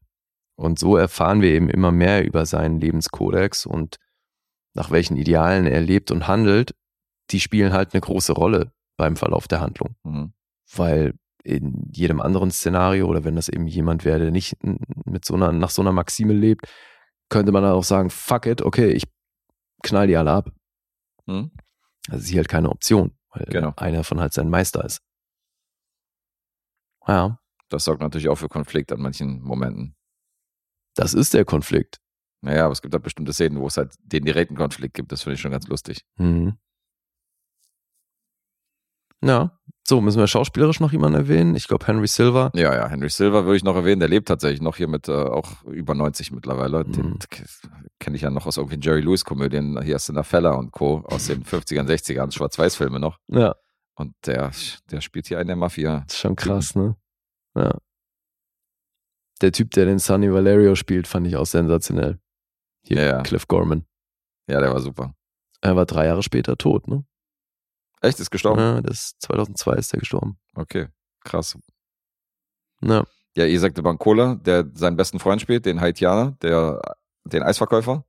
Und 0.57 0.79
so 0.79 0.97
erfahren 0.97 1.41
wir 1.41 1.51
eben 1.53 1.71
immer 1.71 1.93
mehr 1.93 2.25
über 2.25 2.45
seinen 2.47 2.81
Lebenskodex 2.81 3.67
und 3.67 3.97
nach 4.75 4.91
welchen 4.91 5.17
Idealen 5.17 5.67
er 5.67 5.81
lebt 5.81 6.11
und 6.11 6.27
handelt. 6.27 6.75
Die 7.31 7.41
spielen 7.41 7.73
halt 7.73 7.95
eine 7.95 8.01
große 8.01 8.33
Rolle 8.33 8.73
beim 8.97 9.17
Verlauf 9.17 9.49
der 9.49 9.61
Handlung 9.61 9.95
Mhm. 10.05 10.33
weil 10.75 11.15
in 11.45 11.89
jedem 11.93 12.21
anderen 12.21 12.51
Szenario 12.51 13.07
oder 13.07 13.23
wenn 13.25 13.37
das 13.37 13.49
eben 13.49 13.67
jemand 13.67 14.05
wäre, 14.05 14.19
der 14.19 14.31
nicht 14.31 14.57
mit 15.05 15.25
so 15.25 15.35
einer, 15.35 15.53
nach 15.53 15.71
so 15.71 15.83
einer 15.83 15.93
Maxime 15.93 16.33
lebt, 16.33 16.67
könnte 17.29 17.53
man 17.53 17.63
dann 17.63 17.73
auch 17.73 17.85
sagen, 17.85 18.11
fuck 18.11 18.47
it, 18.47 18.63
okay, 18.63 18.91
ich 18.91 19.05
knall 19.83 20.07
die 20.07 20.17
alle 20.17 20.33
ab. 20.33 20.51
Mhm. 21.27 21.51
Das 22.09 22.23
ist 22.23 22.29
hier 22.29 22.39
halt 22.39 22.49
keine 22.49 22.71
Option, 22.71 23.13
weil 23.31 23.45
Genau. 23.47 23.73
einer 23.77 24.05
von 24.05 24.21
halt 24.21 24.33
sein 24.33 24.49
Meister 24.49 24.85
ist. 24.85 25.01
Ja, 27.07 27.39
Das 27.69 27.85
sorgt 27.85 28.01
natürlich 28.03 28.29
auch 28.29 28.37
für 28.37 28.49
Konflikt 28.49 28.93
an 28.93 29.01
manchen 29.01 29.41
Momenten. 29.43 29.97
das 30.97 31.13
ist 31.13 31.35
der 31.35 31.45
Konflikt. 31.45 31.99
Naja, 32.41 32.65
aber 32.67 32.73
es 32.73 32.83
gibt 32.83 32.95
halt 32.95 33.03
bestimmte 33.03 33.33
Szenen, 33.33 33.59
wo 33.59 33.67
es 33.67 33.77
halt 33.77 33.95
den 34.01 34.25
direkten 34.25 34.55
Konflikt 34.55 34.95
gibt. 34.95 35.11
Das 35.13 35.23
finde 35.23 35.35
ich 35.35 35.41
schon 35.41 35.51
ganz 35.51 35.67
lustig. 35.67 36.05
Mhm. 36.17 36.57
Ja, 39.27 39.59
so, 39.87 40.01
müssen 40.01 40.19
wir 40.19 40.27
schauspielerisch 40.27 40.81
noch 40.81 40.93
jemanden 40.93 41.19
erwähnen? 41.19 41.55
Ich 41.57 41.69
glaube, 41.69 41.87
Henry 41.87 42.07
Silver. 42.07 42.51
Ja, 42.55 42.75
ja, 42.75 42.89
Henry 42.89 43.11
Silver 43.11 43.45
würde 43.45 43.57
ich 43.59 43.65
noch 43.65 43.77
erwähnen. 43.77 44.01
Der 44.01 44.09
lebt 44.09 44.29
tatsächlich 44.29 44.63
noch 44.63 44.77
hier 44.77 44.89
mit 44.89 45.09
äh, 45.09 45.13
auch 45.13 45.63
über 45.65 45.95
90 45.95 46.31
mittlerweile. 46.33 46.85
Den 46.85 47.11
Mhm. 47.11 47.19
kenne 48.01 48.17
ich 48.17 48.23
ja 48.23 48.31
noch 48.31 48.47
aus 48.47 48.57
irgendwelchen 48.57 48.83
Jerry 48.83 49.01
Lewis-Komödien. 49.03 49.81
Hier 49.83 49.97
ist 49.97 50.11
Fella 50.23 50.53
und 50.53 50.73
Co. 50.73 51.05
aus 51.07 51.27
den 51.27 51.45
50ern, 51.45 51.87
60ern, 51.87 52.33
Schwarz-Weiß-Filme 52.33 52.99
noch. 52.99 53.19
Ja, 53.29 53.55
Und 53.97 54.15
der, 54.25 54.51
der 54.91 55.01
spielt 55.03 55.27
hier 55.27 55.39
einen 55.39 55.49
der 55.49 55.57
Mafia. 55.57 56.01
das 56.07 56.15
ist 56.15 56.21
schon 56.21 56.37
krass, 56.37 56.75
ne? 56.75 56.97
Ja. 57.55 57.77
Der 59.43 59.53
Typ, 59.53 59.71
der 59.73 59.85
den 59.85 59.99
Sonny 59.99 60.33
Valerio 60.33 60.75
spielt, 60.77 61.07
fand 61.07 61.27
ich 61.27 61.37
auch 61.37 61.47
sensationell. 61.47 62.19
Hier, 62.87 62.97
Ja, 62.99 63.05
ja. 63.05 63.23
Cliff 63.23 63.47
Gorman. 63.49 63.85
Ja, 64.49 64.61
der 64.61 64.73
war 64.73 64.81
super. 64.81 65.15
Er 65.61 65.77
war 65.77 65.87
drei 65.87 66.07
Jahre 66.07 66.23
später 66.23 66.57
tot, 66.57 66.89
ne? 66.89 67.05
Echt, 68.05 68.21
ist 68.21 68.31
gestorben? 68.31 68.61
Ja, 68.61 68.81
das 68.83 69.15
2002 69.21 69.73
ist 69.75 69.93
er 69.95 70.01
gestorben. 70.01 70.39
Okay, 70.55 70.89
krass. 71.25 71.57
Ja, 72.83 73.05
Ja, 73.37 73.47
Isaac 73.47 73.75
de 73.75 73.83
Bancola, 73.83 74.35
der 74.37 74.67
seinen 74.75 74.97
besten 74.97 75.19
Freund 75.19 75.41
spielt, 75.41 75.67
den 75.67 75.81
Haitianer, 75.81 76.33
der, 76.43 76.81
den 77.25 77.43
Eisverkäufer. 77.43 78.05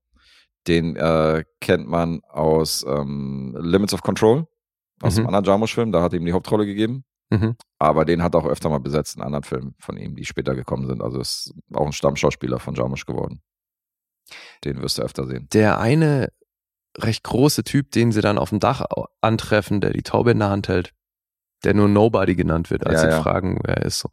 Den 0.67 0.95
äh, 0.95 1.43
kennt 1.61 1.87
man 1.87 2.21
aus 2.23 2.83
ähm, 2.87 3.55
Limits 3.59 3.93
of 3.93 4.01
Control, 4.01 4.47
aus 5.01 5.13
Mhm. 5.15 5.21
dem 5.21 5.27
anderen 5.27 5.45
Jarmusch-Film, 5.45 5.91
da 5.91 6.01
hat 6.01 6.13
er 6.13 6.19
ihm 6.19 6.25
die 6.25 6.33
Hauptrolle 6.33 6.65
gegeben. 6.65 7.03
mhm. 7.29 7.55
Aber 7.79 8.05
den 8.05 8.23
hat 8.23 8.33
er 8.35 8.39
auch 8.41 8.47
öfter 8.47 8.69
mal 8.69 8.79
besetzt 8.79 9.15
in 9.15 9.21
anderen 9.21 9.43
Filmen 9.43 9.75
von 9.79 9.97
ihm, 9.97 10.15
die 10.15 10.25
später 10.25 10.55
gekommen 10.55 10.87
sind. 10.87 11.01
Also 11.03 11.19
ist 11.19 11.53
auch 11.73 11.85
ein 11.85 11.91
Stammschauspieler 11.93 12.59
von 12.59 12.73
Jarmusch 12.75 13.05
geworden. 13.05 13.41
Den 14.63 14.81
wirst 14.81 14.97
du 14.97 15.03
öfter 15.03 15.25
sehen. 15.27 15.47
Der 15.53 15.79
eine 15.79 16.29
recht 16.97 17.23
große 17.23 17.63
Typ, 17.63 17.91
den 17.91 18.11
sie 18.11 18.21
dann 18.21 18.37
auf 18.37 18.49
dem 18.49 18.59
Dach 18.59 18.85
antreffen, 19.21 19.81
der 19.81 19.91
die 19.91 20.03
Taube 20.03 20.31
in 20.31 20.39
der 20.39 20.49
Hand 20.49 20.67
hält, 20.67 20.93
der 21.63 21.73
nur 21.73 21.87
Nobody 21.89 22.35
genannt 22.35 22.69
wird, 22.71 22.85
als 22.87 23.01
Ja, 23.01 23.09
sie 23.09 23.15
ja. 23.17 23.21
fragen, 23.21 23.59
wer 23.63 23.77
er 23.77 23.85
ist. 23.85 23.99
So. 23.99 24.09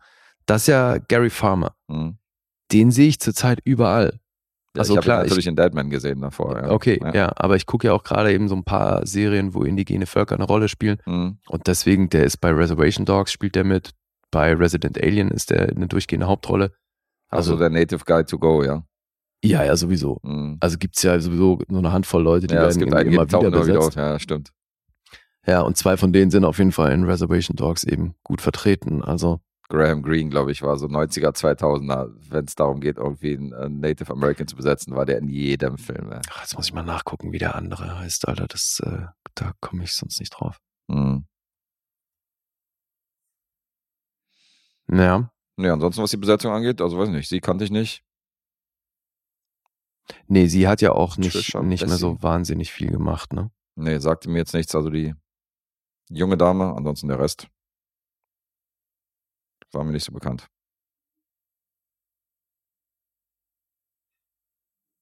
Das 0.47 0.63
ist 0.63 0.67
ja 0.69 0.99
Gary 0.99 1.31
Farmer. 1.31 1.75
Mhm. 1.89 2.19
Den 2.73 2.91
sehe 2.91 3.09
ich 3.09 3.21
zurzeit 3.21 3.61
überall. 3.65 4.19
Ja, 4.75 4.81
Also 4.81 4.95
ich 4.95 4.97
habe 4.97 5.05
klar, 5.05 5.19
ihn 5.21 5.25
ich- 5.27 5.31
natürlich 5.31 5.47
in 5.47 5.57
Deadman 5.57 5.91
gesehen 5.91 6.21
davor. 6.23 6.57
Ja. 6.59 6.71
Okay, 6.71 6.99
Ja. 7.03 7.13
ja. 7.15 7.33
aber 7.37 7.57
ich 7.57 7.67
gucke 7.67 7.87
ja 7.89 7.93
auch 7.93 8.03
gerade 8.05 8.33
eben 8.33 8.49
so 8.49 8.57
ein 8.57 8.65
paar 8.65 9.07
Serien, 9.07 9.53
wo 9.55 9.63
indigene 9.65 10.07
Völker 10.07 10.35
eine 10.35 10.45
Rolle 10.45 10.69
spielen. 10.69 10.99
Mhm. 11.07 11.39
Und 11.49 11.67
deswegen, 11.67 12.09
der 12.09 12.25
ist 12.25 12.39
bei 12.39 12.51
Reservation 12.51 13.05
Dogs, 13.05 13.31
spielt 13.33 13.55
der 13.55 13.65
mit. 13.65 13.91
Bei 14.31 14.55
Resident 14.55 14.97
Alien 15.01 15.31
ist 15.31 15.51
der 15.51 15.69
eine 15.69 15.87
durchgehende 15.89 16.27
Hauptrolle. 16.27 16.73
Also, 17.29 17.53
Also- 17.53 17.59
der 17.61 17.69
Native 17.71 18.05
Guy 18.07 18.25
to 18.25 18.39
go, 18.39 18.65
ja. 18.65 18.83
Ja, 19.45 19.65
ja, 19.65 19.77
sowieso. 19.77 20.19
Mhm. 20.23 20.59
Also 20.61 20.79
gibt's 20.79 21.03
ja 21.03 21.19
sowieso 21.19 21.59
nur 21.69 21.81
eine 21.81 21.93
Handvoll 21.93 22.23
Leute, 22.23 22.47
die 22.47 22.55
Ja, 22.55 22.67
es 22.67 22.77
werden 22.77 22.91
gibt 22.91 22.93
immer 22.93 23.01
wieder 23.27 23.39
immer 23.41 23.67
wieder 23.67 23.79
auf. 23.81 23.87
besetzt. 23.87 23.97
Ja, 23.97 24.19
stimmt. 24.19 24.53
Ja, 25.47 25.63
und 25.63 25.77
zwei 25.77 25.97
von 25.97 26.13
denen 26.13 26.31
sind 26.31 26.45
auf 26.45 26.59
jeden 26.59 26.71
Fall 26.71 26.93
in 26.93 27.03
Reservation 27.05 27.57
Dogs 27.57 27.83
eben 27.83 28.15
gut 28.23 28.41
vertreten. 28.41 29.03
Also, 29.03 29.41
Graham 29.69 30.03
Greene, 30.03 30.31
glaube 30.31 30.53
ich, 30.53 30.63
war 30.63 30.77
so 30.77 30.87
90er, 30.87 31.31
2000er, 31.35 32.13
wenn 32.31 32.45
es 32.45 32.55
darum 32.55 32.81
geht, 32.81 32.99
irgendwie 32.99 33.37
einen 33.37 33.53
äh, 33.53 33.69
Native 33.69 34.13
American 34.13 34.47
zu 34.47 34.55
besetzen, 34.55 34.95
war 34.95 35.07
der 35.07 35.19
in 35.19 35.29
jedem 35.29 35.79
Film. 35.79 36.11
Ja. 36.13 36.21
ach, 36.31 36.43
jetzt 36.43 36.55
muss 36.57 36.67
ich 36.67 36.75
mal 36.75 36.83
nachgucken, 36.85 37.33
wie 37.33 37.39
der 37.39 37.57
andere 37.57 37.99
heißt, 37.99 38.29
Alter. 38.29 38.47
Das, 38.47 38.81
äh, 38.85 39.07
da 39.35 39.53
komme 39.61 39.83
ich 39.83 39.95
sonst 39.95 40.21
nicht 40.21 40.31
drauf. 40.31 40.59
Mhm. 40.89 41.25
Ja. 44.89 45.31
Ja, 45.59 45.73
ansonsten, 45.73 46.03
was 46.03 46.11
die 46.11 46.17
Besetzung 46.17 46.53
angeht, 46.53 46.81
also 46.81 46.99
weiß 46.99 47.09
nicht, 47.09 47.29
sie 47.29 47.41
kannte 47.41 47.65
ich 47.65 47.71
nicht. 47.71 48.03
Nee, 50.27 50.47
sie 50.47 50.69
hat 50.69 50.81
ja 50.83 50.93
auch 50.93 51.17
nicht, 51.17 51.33
Trisha 51.33 51.63
nicht 51.63 51.87
mehr 51.87 51.97
so 51.97 52.23
wahnsinnig 52.23 52.73
viel 52.73 52.91
gemacht, 52.91 53.33
ne? 53.33 53.51
Nee, 53.77 53.99
sagte 53.99 54.29
mir 54.29 54.39
jetzt 54.39 54.55
nichts. 54.55 54.75
Also 54.75 54.91
die 54.91 55.15
junge 56.11 56.37
Dame, 56.37 56.75
ansonsten 56.77 57.09
der 57.09 57.19
Rest 57.19 57.49
war 59.73 59.85
mir 59.85 59.93
nicht 59.93 60.05
so 60.05 60.13
bekannt. 60.13 60.49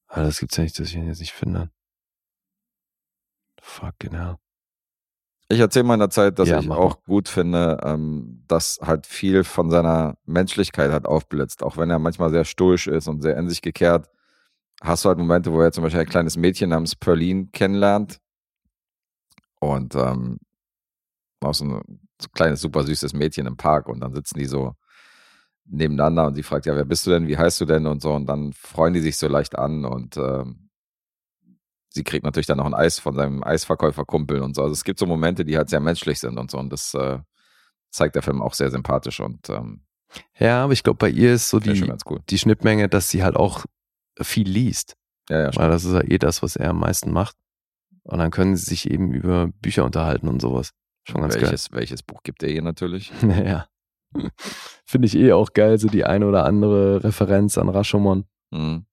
Aber 0.09 0.25
das 0.25 0.41
gibt's 0.41 0.57
ja 0.57 0.65
nicht, 0.65 0.79
dass 0.79 0.89
ich 0.89 0.97
ihn 0.97 1.07
jetzt 1.07 1.21
nicht 1.21 1.33
finde. 1.33 1.71
Fucking 3.63 4.13
hell. 4.13 4.37
Ich 5.49 5.59
erzähle 5.59 5.85
mal 5.85 5.95
in 5.95 6.01
der 6.01 6.11
Zeit, 6.11 6.39
dass 6.39 6.49
Ja, 6.49 6.61
ich 6.61 6.71
auch 6.71 7.03
gut 7.03 7.29
finde, 7.29 7.79
ähm, 7.83 8.45
dass 8.47 8.79
halt 8.81 9.07
viel 9.07 9.43
von 9.43 9.69
seiner 9.69 10.17
Menschlichkeit 10.25 10.93
halt 10.93 11.07
aufblitzt. 11.07 11.65
Auch 11.65 11.77
wenn 11.77 11.91
er 11.91 11.99
manchmal 11.99 12.31
sehr 12.31 12.45
stoisch 12.45 12.87
ist 12.87 13.09
und 13.09 13.21
sehr 13.21 13.37
in 13.37 13.49
sich 13.49 13.61
gekehrt, 13.61 14.09
hast 14.81 15.05
du 15.05 15.09
halt 15.09 15.19
Momente, 15.19 15.53
wo 15.53 15.61
er 15.61 15.73
zum 15.73 15.85
Beispiel 15.85 16.01
ein 16.01 16.07
kleines 16.07 16.37
Mädchen 16.37 16.71
namens 16.71 16.97
Perlin 16.97 17.53
kennenlernt. 17.53 18.19
Und 19.61 19.95
ähm, 19.95 20.39
auch 21.41 21.55
so 21.55 21.65
ein 21.65 22.01
kleines, 22.35 22.61
super 22.61 22.83
süßes 22.85 23.13
Mädchen 23.13 23.47
im 23.47 23.57
Park 23.57 23.89
und 23.89 24.01
dann 24.01 24.15
sitzen 24.15 24.39
die 24.39 24.47
so 24.47 24.75
nebeneinander 25.65 26.27
und 26.27 26.35
sie 26.35 26.43
fragt, 26.43 26.67
ja, 26.67 26.75
wer 26.75 26.85
bist 26.85 27.07
du 27.07 27.11
denn, 27.11 27.29
wie 27.29 27.37
heißt 27.39 27.61
du 27.61 27.65
denn 27.65 27.87
und 27.87 28.03
so 28.03 28.13
und 28.13 28.27
dann 28.27 28.53
freuen 28.53 28.95
die 28.95 29.01
sich 29.01 29.17
so 29.17 29.29
leicht 29.29 29.57
an 29.59 29.85
und 29.85 30.17
ähm, 30.17 30.71
sie 31.91 32.05
kriegt 32.05 32.25
natürlich 32.25 32.47
dann 32.47 32.59
noch 32.59 32.67
ein 32.67 32.75
Eis 32.75 32.99
von 32.99 33.15
seinem 33.15 33.43
Eisverkäuferkumpel 33.45 34.41
und 34.41 34.55
so. 34.55 34.63
Also 34.63 34.73
es 34.73 34.85
gibt 34.85 34.99
so 34.99 35.07
Momente, 35.07 35.45
die 35.45 35.57
halt 35.57 35.71
sehr 35.71 35.81
menschlich 35.81 36.19
sind 36.21 36.39
und 36.39 36.51
so 36.51 36.59
und 36.59 36.73
das 36.73 36.95
äh, 36.95 37.19
zeigt 37.91 38.15
der 38.15 38.23
Film 38.23 38.43
auch 38.43 38.55
sehr 38.55 38.71
sympathisch 38.71 39.21
und 39.21 39.49
ähm, 39.49 39.83
Ja, 40.39 40.65
aber 40.65 40.73
ich 40.73 40.83
glaube, 40.83 40.99
bei 40.99 41.11
ihr 41.11 41.35
ist 41.35 41.49
so 41.49 41.61
die, 41.61 41.91
die 42.29 42.39
Schnittmenge, 42.39 42.89
dass 42.89 43.11
sie 43.11 43.23
halt 43.23 43.37
auch 43.37 43.65
viel 44.21 44.49
liest. 44.49 44.97
Ja, 45.29 45.43
ja, 45.43 45.51
Weil 45.57 45.71
das 45.71 45.85
ist 45.85 45.93
ja 45.93 46.03
eh 46.03 46.19
das, 46.19 46.43
was 46.43 46.57
er 46.57 46.71
am 46.71 46.81
meisten 46.81 47.13
macht. 47.13 47.37
Und 48.03 48.19
dann 48.19 48.31
können 48.31 48.57
sie 48.57 48.65
sich 48.65 48.91
eben 48.91 49.13
über 49.13 49.49
Bücher 49.61 49.85
unterhalten 49.85 50.29
und 50.29 50.41
sowas. 50.41 50.73
Schon 51.05 51.21
ganz 51.21 51.35
welches, 51.35 51.73
welches 51.73 52.03
Buch 52.03 52.23
gibt 52.23 52.43
er 52.43 52.51
ihr 52.51 52.63
natürlich? 52.63 53.13
geil. 53.21 53.29
Naja. 53.29 53.67
Finde 54.85 55.07
ich 55.07 55.17
eh 55.17 55.33
auch 55.33 55.53
geil, 55.53 55.79
so 55.79 55.89
die 55.89 56.05
eine 56.05 56.27
oder 56.27 56.45
andere 56.45 57.05
Referenz 57.05 57.57
an 57.59 57.69
Rashomon. 57.69 58.25
Mhm. 58.51 58.87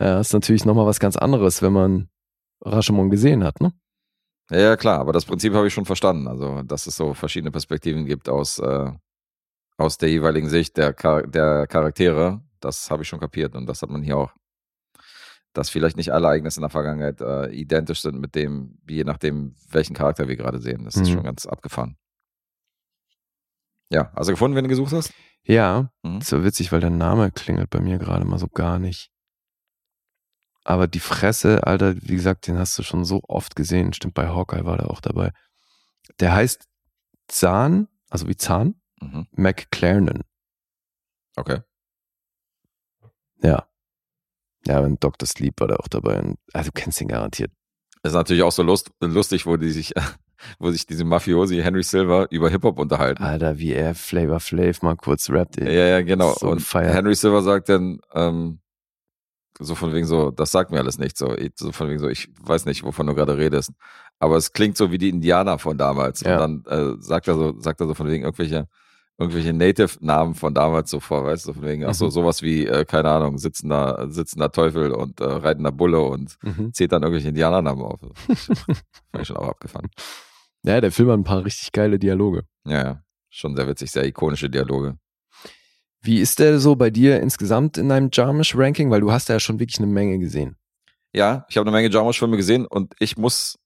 Ja, 0.00 0.20
ist 0.20 0.32
natürlich 0.32 0.64
nochmal 0.64 0.86
was 0.86 1.00
ganz 1.00 1.16
anderes, 1.16 1.60
wenn 1.60 1.72
man 1.72 2.08
Rashomon 2.62 3.10
gesehen 3.10 3.44
hat, 3.44 3.60
ne? 3.60 3.72
Ja, 4.50 4.58
ja, 4.58 4.76
klar, 4.76 5.00
aber 5.00 5.12
das 5.12 5.26
Prinzip 5.26 5.52
habe 5.52 5.66
ich 5.66 5.74
schon 5.74 5.84
verstanden. 5.84 6.26
Also, 6.26 6.62
dass 6.62 6.86
es 6.86 6.96
so 6.96 7.12
verschiedene 7.12 7.50
Perspektiven 7.50 8.06
gibt 8.06 8.28
aus, 8.28 8.58
äh, 8.58 8.90
aus 9.76 9.98
der 9.98 10.08
jeweiligen 10.08 10.48
Sicht 10.48 10.78
der, 10.78 10.94
Char 10.98 11.26
der 11.26 11.66
Charaktere, 11.66 12.40
das 12.60 12.90
habe 12.90 13.02
ich 13.02 13.08
schon 13.08 13.20
kapiert 13.20 13.54
und 13.54 13.66
das 13.66 13.82
hat 13.82 13.90
man 13.90 14.02
hier 14.02 14.16
auch. 14.16 14.32
Dass 15.54 15.70
vielleicht 15.70 15.96
nicht 15.96 16.12
alle 16.12 16.26
Ereignisse 16.26 16.60
in 16.60 16.62
der 16.62 16.70
Vergangenheit 16.70 17.20
äh, 17.20 17.48
identisch 17.50 18.02
sind 18.02 18.20
mit 18.20 18.34
dem, 18.34 18.78
je 18.88 19.04
nachdem, 19.04 19.54
welchen 19.70 19.94
Charakter 19.94 20.28
wir 20.28 20.36
gerade 20.36 20.58
sehen. 20.60 20.84
Das 20.84 20.94
ist 20.96 21.08
Mhm. 21.08 21.14
schon 21.14 21.22
ganz 21.24 21.46
abgefahren. 21.46 21.96
Ja, 23.90 24.12
also 24.14 24.32
gefunden, 24.32 24.54
wenn 24.56 24.64
du 24.64 24.68
gesucht 24.68 24.92
hast? 24.92 25.12
Ja, 25.44 25.90
Mhm. 26.02 26.18
ist 26.18 26.28
so 26.28 26.44
witzig, 26.44 26.70
weil 26.72 26.80
der 26.80 26.90
Name 26.90 27.30
klingelt 27.30 27.70
bei 27.70 27.80
mir 27.80 27.98
gerade 27.98 28.24
mal 28.26 28.38
so 28.38 28.48
gar 28.48 28.78
nicht. 28.78 29.10
Aber 30.64 30.86
die 30.86 31.00
Fresse, 31.00 31.66
Alter, 31.66 31.94
wie 31.96 32.14
gesagt, 32.16 32.46
den 32.46 32.58
hast 32.58 32.78
du 32.78 32.82
schon 32.82 33.06
so 33.06 33.22
oft 33.26 33.56
gesehen. 33.56 33.94
Stimmt, 33.94 34.12
bei 34.14 34.28
Hawkeye 34.28 34.66
war 34.66 34.76
der 34.76 34.90
auch 34.90 35.00
dabei. 35.00 35.32
Der 36.20 36.34
heißt 36.34 36.68
Zahn, 37.28 37.88
also 38.10 38.28
wie 38.28 38.36
Zahn, 38.36 38.80
Mhm. 39.00 39.28
McClarnon. 39.30 40.24
Okay. 41.36 41.60
Ja. 43.42 43.66
Ja, 44.66 44.80
und 44.80 45.02
Dr. 45.02 45.26
Sleep 45.26 45.60
war 45.60 45.68
da 45.68 45.76
auch 45.76 45.88
dabei. 45.88 46.20
Und, 46.20 46.38
also 46.52 46.70
du 46.70 46.80
kennst 46.80 47.00
ihn 47.00 47.08
garantiert. 47.08 47.50
Ist 48.02 48.12
natürlich 48.12 48.42
auch 48.42 48.52
so 48.52 48.62
lust 48.62 48.90
lustig, 49.00 49.46
wo 49.46 49.56
die 49.56 49.70
sich, 49.70 49.92
wo 50.58 50.70
sich 50.70 50.86
diese 50.86 51.04
Mafiosi 51.04 51.56
Henry 51.62 51.82
Silver 51.82 52.26
über 52.30 52.48
Hip-Hop 52.50 52.78
unterhalten. 52.78 53.22
Alter, 53.22 53.58
wie 53.58 53.72
er 53.72 53.94
Flavor 53.94 54.40
Flav 54.40 54.82
mal 54.82 54.96
kurz 54.96 55.30
rappt. 55.30 55.56
Ja, 55.58 55.66
ey. 55.66 55.90
ja, 55.90 56.02
genau. 56.02 56.34
So 56.34 56.48
und 56.50 56.58
gefeiert. 56.58 56.94
Henry 56.94 57.14
Silver 57.14 57.42
sagt 57.42 57.68
dann, 57.68 58.00
ähm, 58.12 58.60
so 59.60 59.74
von 59.74 59.92
wegen 59.92 60.06
so, 60.06 60.30
das 60.30 60.52
sagt 60.52 60.70
mir 60.70 60.78
alles 60.78 60.98
nicht. 60.98 61.16
So, 61.18 61.36
ich- 61.36 61.52
so 61.56 61.72
von 61.72 61.88
wegen 61.88 61.98
so, 61.98 62.08
ich 62.08 62.28
weiß 62.40 62.64
nicht, 62.66 62.84
wovon 62.84 63.06
du 63.08 63.14
gerade 63.14 63.36
redest. 63.36 63.72
Aber 64.20 64.36
es 64.36 64.52
klingt 64.52 64.76
so 64.76 64.90
wie 64.92 64.98
die 64.98 65.08
Indianer 65.08 65.58
von 65.58 65.76
damals. 65.78 66.20
Ja. 66.20 66.42
Und 66.44 66.64
dann 66.66 66.96
äh, 66.98 67.02
sagt 67.02 67.26
er 67.28 67.34
so, 67.34 67.58
sagt 67.60 67.80
er 67.80 67.86
so 67.88 67.94
von 67.94 68.06
wegen 68.08 68.24
irgendwelche, 68.24 68.68
irgendwelche 69.18 69.52
Native-Namen 69.52 70.34
von 70.34 70.54
damals 70.54 70.90
so 70.90 71.00
vor, 71.00 71.24
weißt 71.24 71.48
du, 71.48 71.52
von 71.54 71.62
wegen, 71.64 71.84
ach 71.84 71.94
so, 71.94 72.06
Mhm. 72.06 72.10
sowas 72.10 72.40
wie, 72.42 72.66
äh, 72.66 72.84
keine 72.84 73.10
Ahnung, 73.10 73.38
sitzender, 73.38 74.06
sitzender 74.10 74.50
Teufel 74.52 74.92
und 74.92 75.20
äh, 75.20 75.24
reitender 75.24 75.72
Bulle 75.72 76.00
und 76.00 76.36
Mhm. 76.42 76.72
zählt 76.72 76.92
dann 76.92 77.02
irgendwelche 77.02 77.28
Indianernamen 77.28 77.84
auf. 77.84 78.00
Ich 79.20 79.26
schon 79.26 79.36
auch 79.36 79.48
abgefahren. 79.48 79.88
Ja, 80.64 80.80
der 80.80 80.92
Film 80.92 81.08
hat 81.10 81.18
ein 81.18 81.24
paar 81.24 81.44
richtig 81.44 81.72
geile 81.72 81.98
Dialoge. 81.98 82.42
Ja, 82.64 82.82
ja. 82.84 83.02
Schon 83.30 83.56
sehr 83.56 83.66
witzig, 83.68 83.90
sehr 83.90 84.04
ikonische 84.06 84.48
Dialoge. 84.48 84.96
Wie 86.00 86.20
ist 86.20 86.38
der 86.38 86.58
so 86.60 86.76
bei 86.76 86.90
dir 86.90 87.20
insgesamt 87.20 87.76
in 87.76 87.88
deinem 87.88 88.10
Jarmisch-Ranking? 88.12 88.90
Weil 88.90 89.00
du 89.00 89.10
hast 89.10 89.28
ja 89.28 89.40
schon 89.40 89.58
wirklich 89.58 89.78
eine 89.78 89.88
Menge 89.88 90.18
gesehen. 90.18 90.56
Ja, 91.12 91.44
ich 91.48 91.56
habe 91.56 91.68
eine 91.68 91.76
Menge 91.76 91.90
Jarmusch-Filme 91.92 92.36
gesehen 92.36 92.66
und 92.66 92.94
ich 93.00 93.16
muss 93.16 93.58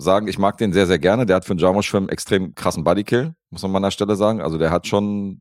sagen, 0.00 0.28
ich 0.28 0.38
mag 0.38 0.58
den 0.58 0.72
sehr, 0.72 0.86
sehr 0.86 0.98
gerne. 0.98 1.26
Der 1.26 1.36
hat 1.36 1.44
für 1.44 1.52
einen 1.52 1.60
Jarmusch-Film 1.60 2.08
extrem 2.08 2.54
krassen 2.54 2.84
Bodykill, 2.84 3.34
muss 3.50 3.62
man 3.62 3.76
an 3.76 3.82
der 3.82 3.90
Stelle 3.90 4.16
sagen. 4.16 4.40
Also 4.40 4.58
der 4.58 4.70
hat 4.70 4.86
schon 4.86 5.40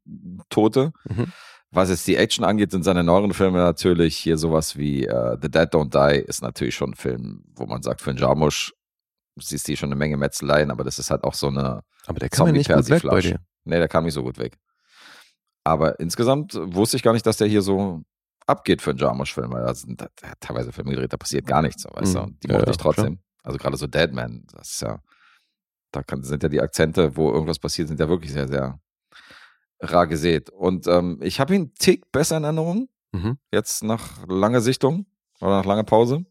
Tote. 0.49 0.91
Mhm. 1.07 1.31
Was 1.71 1.89
jetzt 1.89 2.07
die 2.07 2.15
Action 2.15 2.43
angeht, 2.43 2.71
sind 2.71 2.83
seine 2.83 3.03
neueren 3.03 3.33
Filme 3.33 3.59
natürlich 3.59 4.17
hier 4.17 4.37
sowas 4.37 4.75
wie 4.75 5.05
äh, 5.05 5.37
The 5.39 5.49
Dead 5.49 5.71
Don't 5.71 5.91
Die 5.91 6.19
ist 6.19 6.41
natürlich 6.41 6.75
schon 6.75 6.91
ein 6.91 6.95
Film, 6.95 7.43
wo 7.55 7.65
man 7.67 7.83
sagt, 7.83 8.01
für 8.01 8.09
einen 8.09 8.17
Jarmusch 8.17 8.73
siehst 9.39 9.67
du 9.67 9.71
hier 9.71 9.77
schon 9.77 9.89
eine 9.89 9.95
Menge 9.95 10.17
Metzeleien, 10.17 10.71
aber 10.71 10.83
das 10.83 10.97
ist 10.97 11.11
halt 11.11 11.23
auch 11.23 11.35
so 11.35 11.47
eine 11.47 11.81
Aber 12.07 12.19
der 12.19 12.29
kam 12.29 12.47
ja 12.47 12.53
nicht 12.53 12.71
gut 12.71 12.89
weg 12.89 13.03
bei 13.03 13.21
dir. 13.21 13.39
Nee, 13.65 13.77
der 13.77 13.87
kam 13.87 14.03
nicht 14.03 14.15
so 14.15 14.23
gut 14.23 14.39
weg. 14.39 14.57
Aber 15.63 15.99
insgesamt 15.99 16.55
wusste 16.55 16.97
ich 16.97 17.03
gar 17.03 17.13
nicht, 17.13 17.25
dass 17.25 17.37
der 17.37 17.47
hier 17.47 17.61
so 17.61 18.01
abgeht 18.47 18.81
für 18.81 18.89
einen 18.89 18.99
Jarmusch-Film, 18.99 19.51
weil 19.51 19.63
da 19.63 19.75
sind 19.75 20.01
da, 20.01 20.07
teilweise 20.39 20.71
Filme 20.71 20.91
gedreht, 20.91 21.13
da 21.13 21.17
passiert 21.17 21.45
gar 21.45 21.61
nichts, 21.61 21.85
weißt 21.85 22.15
du? 22.15 22.19
Mhm. 22.19 22.25
Und 22.25 22.43
die 22.43 22.47
mochte 22.47 22.65
ja, 22.65 22.71
ich 22.71 22.77
trotzdem. 22.77 23.19
Also 23.43 23.57
gerade 23.57 23.77
so 23.77 23.87
Deadman, 23.87 24.45
das 24.53 24.71
ist 24.71 24.81
ja, 24.81 25.01
da 25.91 26.03
kann, 26.03 26.23
sind 26.23 26.43
ja 26.43 26.49
die 26.49 26.61
Akzente, 26.61 27.15
wo 27.15 27.31
irgendwas 27.31 27.59
passiert, 27.59 27.87
sind 27.87 27.99
ja 27.99 28.09
wirklich 28.09 28.31
sehr, 28.31 28.47
sehr 28.47 28.79
rar 29.79 30.07
gesät. 30.07 30.49
Und 30.49 30.87
ähm, 30.87 31.19
ich 31.21 31.39
habe 31.39 31.55
ihn 31.55 31.61
einen 31.61 31.73
Tick 31.75 32.11
besser 32.11 32.37
in 32.37 32.43
Erinnerung, 32.43 32.89
Mhm. 33.11 33.39
jetzt 33.51 33.81
nach 33.83 34.23
langer 34.27 34.61
Sichtung 34.61 35.07
oder 35.41 35.57
nach 35.57 35.65
langer 35.65 35.83
Pause. 35.83 36.25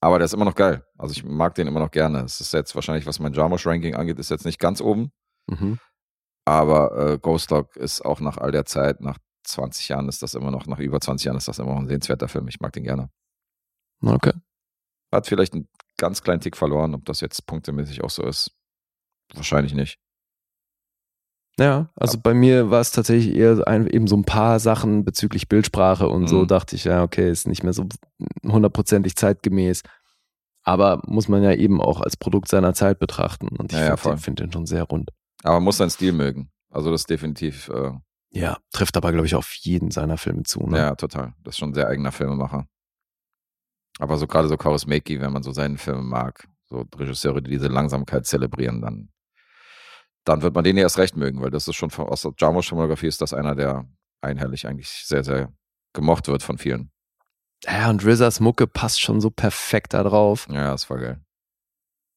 Aber 0.00 0.18
der 0.18 0.24
ist 0.24 0.34
immer 0.34 0.44
noch 0.44 0.56
geil. 0.56 0.84
Also 0.98 1.12
ich 1.12 1.22
mag 1.24 1.54
den 1.54 1.68
immer 1.68 1.78
noch 1.78 1.92
gerne. 1.92 2.22
Es 2.24 2.40
ist 2.40 2.52
jetzt 2.52 2.74
wahrscheinlich, 2.74 3.06
was 3.06 3.20
mein 3.20 3.32
Jarmusch-Ranking 3.32 3.94
angeht, 3.94 4.18
ist 4.18 4.30
jetzt 4.30 4.44
nicht 4.44 4.58
ganz 4.58 4.80
oben. 4.80 5.12
Mhm. 5.46 5.78
Aber 6.44 7.12
äh, 7.12 7.18
Ghost 7.18 7.52
Dog 7.52 7.76
ist 7.76 8.04
auch 8.04 8.18
nach 8.20 8.36
all 8.38 8.50
der 8.50 8.64
Zeit, 8.66 9.00
nach 9.00 9.18
20 9.44 9.88
Jahren 9.88 10.08
ist 10.08 10.22
das 10.22 10.34
immer 10.34 10.50
noch, 10.50 10.66
nach 10.66 10.80
über 10.80 11.00
20 11.00 11.26
Jahren 11.26 11.36
ist 11.36 11.46
das 11.46 11.60
immer 11.60 11.72
noch 11.74 11.80
ein 11.80 11.88
sehenswerter 11.88 12.26
Film. 12.28 12.48
Ich 12.48 12.58
mag 12.60 12.72
den 12.72 12.82
gerne. 12.82 13.08
Okay. 14.02 14.32
Hat 15.12 15.26
vielleicht 15.28 15.54
einen 15.54 15.68
ganz 15.96 16.22
kleinen 16.22 16.40
Tick 16.40 16.56
verloren, 16.56 16.94
ob 16.94 17.04
das 17.04 17.20
jetzt 17.20 17.46
punktemäßig 17.46 18.02
auch 18.04 18.10
so 18.10 18.22
ist. 18.24 18.52
Wahrscheinlich 19.34 19.74
nicht. 19.74 19.98
Ja, 21.58 21.88
also 21.96 22.18
bei 22.20 22.34
mir 22.34 22.70
war 22.70 22.80
es 22.80 22.90
tatsächlich 22.92 23.34
eher 23.34 23.66
ein, 23.66 23.86
eben 23.86 24.06
so 24.06 24.16
ein 24.16 24.24
paar 24.24 24.60
Sachen 24.60 25.04
bezüglich 25.06 25.48
Bildsprache 25.48 26.06
und 26.06 26.28
so 26.28 26.42
Mhm. 26.42 26.48
dachte 26.48 26.76
ich, 26.76 26.84
ja, 26.84 27.02
okay, 27.02 27.30
ist 27.30 27.48
nicht 27.48 27.62
mehr 27.62 27.72
so 27.72 27.86
hundertprozentig 28.44 29.16
zeitgemäß. 29.16 29.82
Aber 30.64 31.00
muss 31.06 31.28
man 31.28 31.42
ja 31.42 31.52
eben 31.52 31.80
auch 31.80 32.00
als 32.02 32.16
Produkt 32.18 32.48
seiner 32.48 32.74
Zeit 32.74 32.98
betrachten. 32.98 33.48
Und 33.48 33.72
ich 33.72 33.78
Ja, 33.78 33.86
ja, 33.86 33.96
finde 33.96 34.16
den, 34.16 34.22
find 34.22 34.40
den 34.40 34.52
schon 34.52 34.66
sehr 34.66 34.82
rund. 34.82 35.10
Aber 35.44 35.54
man 35.54 35.64
muss 35.64 35.78
seinen 35.78 35.90
Stil 35.90 36.12
mögen. 36.12 36.50
Also 36.70 36.90
das 36.90 37.02
ist 37.02 37.10
definitiv, 37.10 37.68
äh, 37.70 37.92
Ja, 38.32 38.58
trifft 38.72 38.96
aber, 38.98 39.12
glaube 39.12 39.26
ich, 39.26 39.34
auf 39.34 39.50
jeden 39.54 39.90
seiner 39.90 40.18
Filme 40.18 40.42
zu. 40.42 40.66
Ne? 40.66 40.76
ja, 40.76 40.94
total. 40.94 41.32
Das 41.42 41.54
ist 41.54 41.58
schon 41.58 41.70
ein 41.70 41.74
sehr 41.74 41.86
eigener 41.88 42.12
Filmemacher. 42.12 42.66
Aber 43.98 44.16
so 44.18 44.26
gerade 44.26 44.48
so 44.48 44.56
Kaurismäki, 44.56 45.20
wenn 45.20 45.32
man 45.32 45.42
so 45.42 45.52
seinen 45.52 45.78
Film 45.78 46.08
mag, 46.08 46.48
so 46.66 46.84
Regisseure, 46.96 47.40
die 47.42 47.50
diese 47.50 47.68
Langsamkeit 47.68 48.26
zelebrieren, 48.26 48.80
dann, 48.82 49.08
dann 50.24 50.42
wird 50.42 50.54
man 50.54 50.64
den 50.64 50.76
ja 50.76 50.82
erst 50.82 50.98
recht 50.98 51.16
mögen, 51.16 51.40
weil 51.40 51.50
das 51.50 51.66
ist 51.68 51.76
schon 51.76 51.90
von, 51.90 52.06
aus 52.06 52.22
der 52.22 52.32
Jarmusch-Filmografie 52.38 53.06
ist 53.06 53.22
das 53.22 53.32
einer, 53.32 53.54
der 53.54 53.86
einhellig 54.20 54.66
eigentlich 54.66 54.88
sehr, 54.90 55.24
sehr 55.24 55.52
gemocht 55.92 56.28
wird 56.28 56.42
von 56.42 56.58
vielen. 56.58 56.90
Ja, 57.64 57.88
und 57.88 58.04
RZAs 58.04 58.40
Mucke 58.40 58.66
passt 58.66 59.00
schon 59.00 59.20
so 59.20 59.30
perfekt 59.30 59.94
da 59.94 60.02
drauf, 60.02 60.46
Ja, 60.50 60.72
das 60.72 60.90
war 60.90 60.98
geil. 60.98 61.20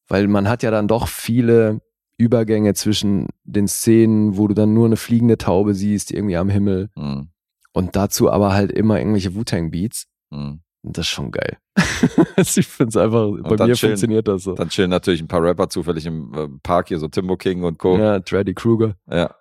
weil 0.09 0.27
man 0.27 0.49
hat 0.49 0.63
ja 0.63 0.71
dann 0.71 0.87
doch 0.87 1.07
viele 1.07 1.81
Übergänge 2.17 2.73
zwischen 2.73 3.27
den 3.43 3.67
Szenen, 3.69 4.35
wo 4.37 4.47
du 4.49 4.53
dann 4.53 4.73
nur 4.73 4.87
eine 4.87 4.97
fliegende 4.97 5.37
Taube 5.37 5.73
siehst, 5.75 6.11
irgendwie 6.11 6.35
am 6.35 6.49
Himmel 6.49 6.89
Mhm. 6.95 7.29
und 7.71 7.95
dazu 7.95 8.29
aber 8.29 8.51
halt 8.53 8.71
immer 8.73 8.97
irgendwelche 8.99 9.33
Wu-Tang-Beats. 9.35 10.07
Mhm. 10.31 10.61
Und 10.81 10.97
Das 10.97 11.05
ist 11.05 11.11
schon 11.11 11.31
geil. 11.31 11.57
Ich 12.37 12.67
finde 12.67 12.89
es 12.89 12.97
einfach, 12.97 13.29
bei 13.43 13.55
dann 13.55 13.69
mir 13.69 13.75
chillen. 13.75 13.91
funktioniert 13.91 14.27
das 14.27 14.43
so. 14.43 14.53
Dann 14.55 14.69
chillen 14.69 14.89
natürlich 14.89 15.21
ein 15.21 15.27
paar 15.27 15.43
Rapper 15.43 15.69
zufällig 15.69 16.05
im 16.05 16.33
äh, 16.33 16.47
Park 16.63 16.87
hier, 16.87 16.99
so 16.99 17.07
Timbo 17.07 17.35
King 17.35 17.63
und 17.63 17.77
Co. 17.77 17.97
Ja, 17.97 18.19
Dreddy 18.19 18.53
Kruger. 18.53 18.95
Ja. 19.09 19.35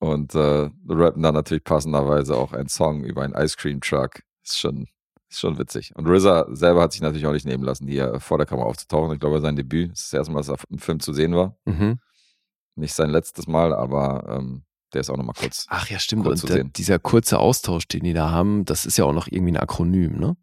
Und 0.00 0.34
äh, 0.34 0.70
rappen 0.88 1.22
dann 1.22 1.34
natürlich 1.34 1.64
passenderweise 1.64 2.36
auch 2.36 2.52
einen 2.52 2.68
Song 2.68 3.04
über 3.04 3.22
einen 3.22 3.34
Ice 3.34 3.56
Cream 3.56 3.80
Truck. 3.80 4.20
Ist 4.44 4.58
schon, 4.60 4.86
ist 5.28 5.40
schon 5.40 5.58
witzig. 5.58 5.92
Und 5.96 6.06
RZA 6.06 6.46
selber 6.54 6.82
hat 6.82 6.92
sich 6.92 7.00
natürlich 7.00 7.26
auch 7.26 7.32
nicht 7.32 7.46
nehmen 7.46 7.64
lassen, 7.64 7.88
hier 7.88 8.20
vor 8.20 8.38
der 8.38 8.46
Kamera 8.46 8.66
aufzutauchen. 8.66 9.14
Ich 9.14 9.20
glaube, 9.20 9.40
sein 9.40 9.56
Debüt 9.56 9.92
das 9.92 10.00
ist 10.00 10.12
das 10.12 10.18
erste 10.18 10.32
Mal, 10.32 10.40
dass 10.40 10.48
er 10.50 10.58
im 10.70 10.78
Film 10.78 11.00
zu 11.00 11.12
sehen 11.12 11.34
war. 11.34 11.56
Mhm. 11.64 11.98
Nicht 12.76 12.94
sein 12.94 13.10
letztes 13.10 13.48
Mal, 13.48 13.74
aber 13.74 14.36
ähm, 14.38 14.62
der 14.92 15.00
ist 15.02 15.10
auch 15.10 15.16
nochmal 15.16 15.34
kurz. 15.38 15.66
Ach 15.68 15.88
ja, 15.88 15.98
stimmt. 15.98 16.26
Und 16.26 16.36
zu 16.36 16.46
der, 16.46 16.56
sehen. 16.56 16.72
dieser 16.72 16.98
kurze 16.98 17.38
Austausch, 17.38 17.86
den 17.88 18.04
die 18.04 18.14
da 18.14 18.30
haben, 18.30 18.64
das 18.64 18.86
ist 18.86 18.96
ja 18.98 19.04
auch 19.04 19.12
noch 19.12 19.26
irgendwie 19.28 19.52
ein 19.52 19.56
Akronym, 19.58 20.18
ne? 20.18 20.36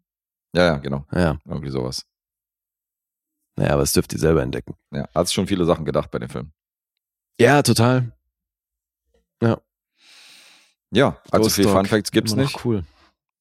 Ja, 0.54 0.64
ja, 0.64 0.76
genau. 0.76 1.04
Ja. 1.12 1.38
Irgendwie 1.44 1.70
sowas. 1.70 2.06
Naja, 3.56 3.72
aber 3.72 3.82
das 3.82 3.92
dürft 3.92 4.12
ihr 4.12 4.18
selber 4.18 4.42
entdecken. 4.42 4.74
Ja, 4.92 5.08
hat 5.14 5.26
sich 5.26 5.34
schon 5.34 5.46
viele 5.46 5.64
Sachen 5.64 5.84
gedacht 5.84 6.10
bei 6.10 6.18
dem 6.18 6.28
Film. 6.28 6.52
Ja, 7.38 7.62
total. 7.62 8.12
Ja, 10.92 11.20
allzu 11.30 11.46
Ghost 11.46 11.56
viel 11.56 11.64
Dog, 11.64 11.74
Fun 11.74 11.86
Facts 11.86 12.10
gibt's 12.12 12.32
immer 12.32 12.42
noch 12.42 12.48
nicht 12.48 12.64
Cool. 12.64 12.84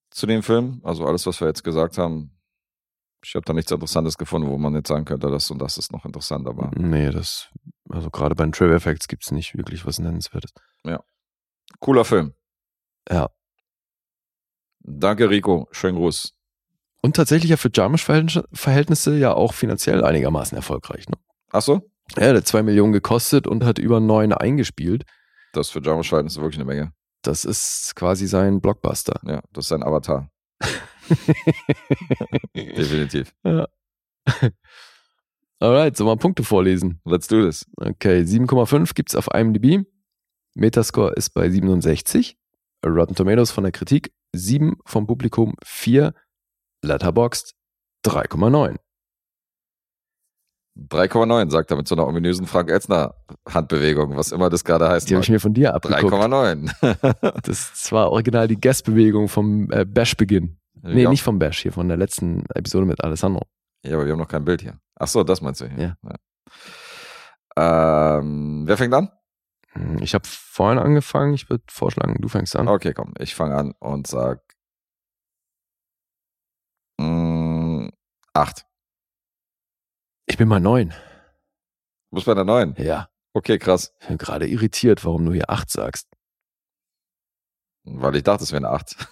zu 0.09 0.25
dem 0.25 0.41
Film. 0.43 0.81
Also 0.83 1.05
alles, 1.05 1.25
was 1.25 1.39
wir 1.39 1.47
jetzt 1.47 1.63
gesagt 1.63 1.97
haben, 1.97 2.31
ich 3.23 3.35
habe 3.35 3.45
da 3.45 3.53
nichts 3.53 3.71
Interessantes 3.71 4.17
gefunden, 4.17 4.49
wo 4.49 4.57
man 4.57 4.73
jetzt 4.73 4.87
sagen 4.87 5.05
könnte, 5.05 5.29
das 5.29 5.49
und 5.51 5.59
das 5.59 5.77
ist 5.77 5.91
noch 5.91 6.05
interessant, 6.05 6.47
aber 6.47 6.71
Nee, 6.75 7.11
das 7.11 7.49
Also 7.89 8.09
gerade 8.09 8.35
bei 8.35 8.43
den 8.43 8.51
Trivia 8.51 8.79
Facts 8.79 9.07
gibt 9.07 9.23
es 9.23 9.31
nicht 9.31 9.55
wirklich 9.55 9.85
was 9.85 9.99
Nennenswertes. 9.99 10.53
Cooler 11.79 12.05
Film. 12.05 12.33
Ja. 13.09 13.29
Danke, 14.79 15.29
Rico. 15.29 15.67
Schönen 15.71 15.97
Gruß. 15.97 16.33
Und 17.01 17.15
tatsächlich 17.15 17.51
ja 17.51 17.57
für 17.57 17.69
Jarmisch-Verhältnisse 17.73 19.17
ja 19.17 19.33
auch 19.33 19.53
finanziell 19.53 20.03
einigermaßen 20.03 20.55
erfolgreich. 20.55 21.07
Ne? 21.07 21.17
Ach 21.51 21.61
so? 21.61 21.89
Ja, 22.17 22.27
der 22.31 22.37
hat 22.37 22.47
zwei 22.47 22.63
Millionen 22.63 22.93
gekostet 22.93 23.47
und 23.47 23.63
hat 23.63 23.77
über 23.77 23.99
neun 23.99 24.33
eingespielt. 24.33 25.05
Das 25.53 25.69
für 25.69 25.81
ist 26.25 26.37
wirklich 26.37 26.55
eine 26.55 26.65
Menge. 26.65 26.93
Das 27.21 27.45
ist 27.45 27.95
quasi 27.95 28.27
sein 28.27 28.61
Blockbuster. 28.61 29.19
Ja, 29.25 29.41
das 29.53 29.65
ist 29.65 29.69
sein 29.69 29.83
Avatar. 29.83 30.29
Definitiv. 32.55 33.33
Alright, 35.59 35.97
sollen 35.97 36.09
wir 36.09 36.17
Punkte 36.17 36.43
vorlesen? 36.43 36.99
Let's 37.05 37.27
do 37.27 37.43
this. 37.45 37.65
Okay, 37.77 38.21
7,5 38.21 38.93
gibt's 38.93 39.15
auf 39.15 39.27
IMDb. 39.33 39.85
Metascore 40.55 41.13
ist 41.15 41.29
bei 41.31 41.49
67. 41.49 42.37
Rotten 42.85 43.15
Tomatoes 43.15 43.51
von 43.51 43.63
der 43.63 43.71
Kritik 43.71 44.13
7, 44.33 44.77
vom 44.85 45.07
Publikum 45.07 45.55
4. 45.63 46.13
Letterboxd 46.83 47.53
3,9. 48.05 48.77
3,9 50.77 51.51
sagt 51.51 51.71
er 51.71 51.77
mit 51.77 51.87
so 51.87 51.95
einer 51.95 52.05
ominösen 52.05 52.45
Frank 52.47 52.69
Elzner 52.69 53.15
Handbewegung, 53.49 54.17
was 54.17 54.31
immer 54.33 54.49
das 54.49 54.65
gerade 54.65 54.89
heißt. 54.89 55.09
Die 55.09 55.13
habe 55.15 55.23
ich 55.23 55.29
mir 55.29 55.39
von 55.39 55.53
dir 55.53 55.73
abgeguckt. 55.73 56.13
3,9. 56.13 57.41
Das 57.43 57.91
war 57.93 58.11
original 58.11 58.47
die 58.49 58.59
Guest-Bewegung 58.59 59.29
vom 59.29 59.71
äh, 59.71 59.85
Bash-Beginn. 59.85 60.57
Nee, 60.81 61.03
Ja. 61.03 61.09
nicht 61.09 61.23
vom 61.23 61.39
Bash, 61.39 61.61
hier 61.61 61.71
von 61.71 61.87
der 61.87 61.97
letzten 61.97 62.43
Episode 62.53 62.85
mit 62.85 63.01
Alessandro. 63.03 63.43
Ja, 63.85 63.95
aber 63.95 64.05
wir 64.05 64.11
haben 64.11 64.19
noch 64.19 64.27
kein 64.27 64.43
Bild 64.45 64.61
hier. 64.61 64.77
Ach 64.99 65.07
so, 65.07 65.23
das 65.23 65.41
meinst 65.41 65.61
du 65.61 65.67
hier. 65.67 65.95
Ja. 66.03 66.09
Ja. 67.57 68.17
Ähm, 68.19 68.63
wer 68.67 68.75
fängt 68.77 68.93
an? 68.93 69.09
Hm, 69.75 69.99
Ich 70.01 70.13
habe 70.13 70.25
vorhin 70.27 70.79
angefangen, 70.79 71.33
ich 71.33 71.49
würde 71.49 71.63
vorschlagen, 71.69 72.15
du 72.19 72.27
fängst 72.27 72.55
an. 72.55 72.67
Okay, 72.67 72.93
komm, 72.93 73.13
ich 73.19 73.35
fange 73.35 73.55
an 73.55 73.73
und 73.79 74.07
sag 74.07 74.41
mh, 76.99 77.89
acht. 78.33 78.65
Ich 80.27 80.37
bin 80.37 80.47
mal 80.47 80.59
neun. 80.59 80.89
Du 82.09 82.15
bist 82.15 82.25
bei 82.25 82.33
der 82.33 82.45
neun. 82.45 82.75
Ja, 82.77 83.09
Okay, 83.33 83.57
krass. 83.59 83.93
ich 83.99 84.07
bin 84.07 84.17
gerade 84.17 84.47
irritiert, 84.47 85.03
warum 85.03 85.25
du 85.25 85.33
hier 85.33 85.49
acht 85.49 85.69
sagst. 85.69 86.07
Weil 87.83 88.15
ich 88.15 88.23
dachte, 88.23 88.43
es 88.43 88.51
wäre 88.51 88.65
eine 88.65 88.75
acht. 88.75 88.95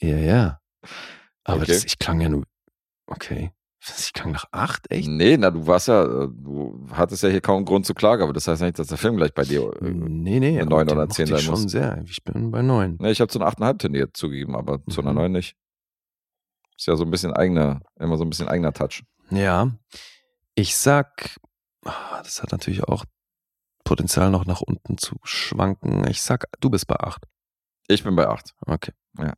Ja, 0.00 0.16
ja. 0.16 0.60
Aber 1.42 1.62
Okay. 1.62 1.72
das, 1.72 1.84
ich 1.84 1.98
klang 1.98 2.20
ja 2.20 2.28
nur. 2.28 2.44
Okay. 3.06 3.50
Ich 3.80 4.12
klang 4.12 4.32
nach 4.32 4.46
acht? 4.50 4.90
Echt? 4.90 5.08
Nee, 5.08 5.36
na, 5.36 5.50
du 5.50 5.66
warst 5.66 5.86
ja, 5.88 6.02
äh, 6.04 6.28
du 6.30 6.84
hattest 6.92 7.22
ja 7.22 7.28
hier 7.28 7.40
kaum 7.40 7.64
Grund 7.64 7.86
zur 7.86 7.94
Klage, 7.94 8.24
aber 8.24 8.32
das 8.32 8.48
heißt 8.48 8.60
nicht, 8.62 8.78
dass 8.78 8.88
der 8.88 8.98
Film 8.98 9.16
gleich 9.16 9.32
bei 9.32 9.44
dir. 9.44 9.70
Äh, 9.80 9.90
Nee, 9.90 10.40
nee. 10.40 10.48
eine 10.60 10.62
aber 10.62 10.70
neun 10.70 10.86
den 10.88 10.96
oder 10.96 11.06
mochte 11.06 11.14
zehn 11.16 11.24
ich 11.26 11.30
sein 11.30 11.40
schon 11.40 11.62
muss. 11.62 11.70
sehr. 11.72 12.02
Ich 12.04 12.22
bin 12.24 12.50
bei 12.50 12.60
neun. 12.62 12.96
ne, 13.00 13.10
ich 13.10 13.20
habe 13.20 13.28
zu 13.30 13.38
einer 13.38 13.48
8,5 13.48 13.78
tendiert 13.78 14.16
zugegeben, 14.16 14.56
aber 14.56 14.84
zu 14.90 15.00
einer 15.00 15.10
Mhm. 15.12 15.16
9 15.18 15.32
nicht. 15.32 15.56
Ist 16.76 16.86
ja 16.86 16.96
so 16.96 17.04
ein 17.04 17.10
bisschen 17.10 17.32
eigener, 17.32 17.80
immer 18.00 18.16
so 18.16 18.24
ein 18.24 18.30
bisschen 18.30 18.48
eigener 18.48 18.72
Touch. 18.72 19.04
Ja. 19.30 19.70
Ich 20.54 20.76
sag, 20.76 21.36
ah, 21.84 22.20
das 22.22 22.42
hat 22.42 22.50
natürlich 22.52 22.82
auch 22.84 23.04
Potenzial 23.84 24.30
noch 24.30 24.44
nach 24.44 24.60
unten 24.60 24.98
zu 24.98 25.16
schwanken. 25.22 26.06
Ich 26.08 26.20
sag, 26.22 26.44
du 26.60 26.68
bist 26.70 26.86
bei 26.88 26.96
acht. 26.96 27.24
Ich 27.86 28.02
bin 28.04 28.16
bei 28.16 28.28
8. 28.28 28.54
Okay. 28.66 28.92
Das 29.16 29.32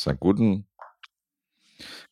ist 0.00 0.08
ein 0.08 0.18
guten, 0.20 0.68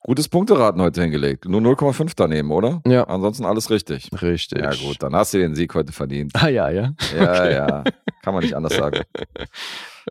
gutes 0.04 0.28
Punkteraten 0.28 0.80
heute 0.80 1.02
hingelegt. 1.02 1.46
Nur 1.46 1.60
0,5 1.60 2.12
daneben, 2.14 2.50
oder? 2.52 2.80
Ja. 2.86 3.04
Ansonsten 3.04 3.44
alles 3.44 3.70
richtig. 3.70 4.10
Richtig. 4.22 4.58
Ja, 4.60 4.70
gut, 4.70 5.02
dann 5.02 5.16
hast 5.16 5.34
du 5.34 5.38
den 5.38 5.54
Sieg 5.56 5.74
heute 5.74 5.92
verdient. 5.92 6.32
Ah, 6.36 6.48
ja, 6.48 6.70
ja. 6.70 6.94
Ja, 7.16 7.32
Okay. 7.40 7.52
ja. 7.54 7.84
Kann 8.22 8.34
man 8.34 8.42
nicht 8.44 8.54
anders 8.54 8.74
sagen. 8.76 9.02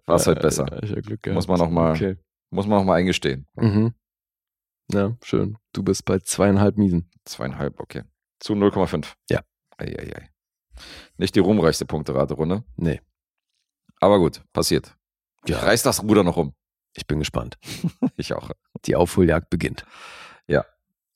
War 0.05 0.15
es 0.17 0.27
heute 0.27 0.41
besser. 0.41 0.65
Ja, 0.69 0.83
ich 0.83 0.91
hab 0.91 1.03
Glück 1.03 1.23
gehabt. 1.23 1.35
Muss 1.35 1.47
man 1.47 1.59
noch 1.59 1.69
mal- 1.69 1.91
Okay. 1.91 2.17
Muss 2.51 2.67
man 2.67 2.79
auch 2.79 2.83
mal 2.83 2.95
eingestehen. 2.95 3.47
Mhm. 3.55 3.93
Ja, 4.91 5.15
schön. 5.23 5.57
Du 5.71 5.81
bist 5.81 6.05
bei 6.05 6.19
zweieinhalb 6.19 6.77
Miesen. 6.77 7.09
Zweieinhalb, 7.25 7.79
okay. 7.79 8.03
Zu 8.39 8.53
0,5. 8.53 9.13
Ja. 9.29 9.41
Eieiei. 9.77 10.29
Nicht 11.17 11.35
die 11.35 11.39
ruhmreichste 11.39 11.85
Punkterate-Runde. 11.85 12.63
Nee. 12.75 12.99
Aber 13.99 14.19
gut, 14.19 14.43
passiert. 14.53 14.95
Ja. 15.47 15.59
Reiß 15.59 15.83
das 15.83 16.03
Ruder 16.03 16.23
noch 16.23 16.37
um. 16.37 16.53
Ich 16.95 17.07
bin 17.07 17.19
gespannt. 17.19 17.57
Ich 18.17 18.33
auch. 18.33 18.51
Die 18.85 18.95
Aufholjagd 18.95 19.49
beginnt. 19.49 19.85
Ja. 20.47 20.65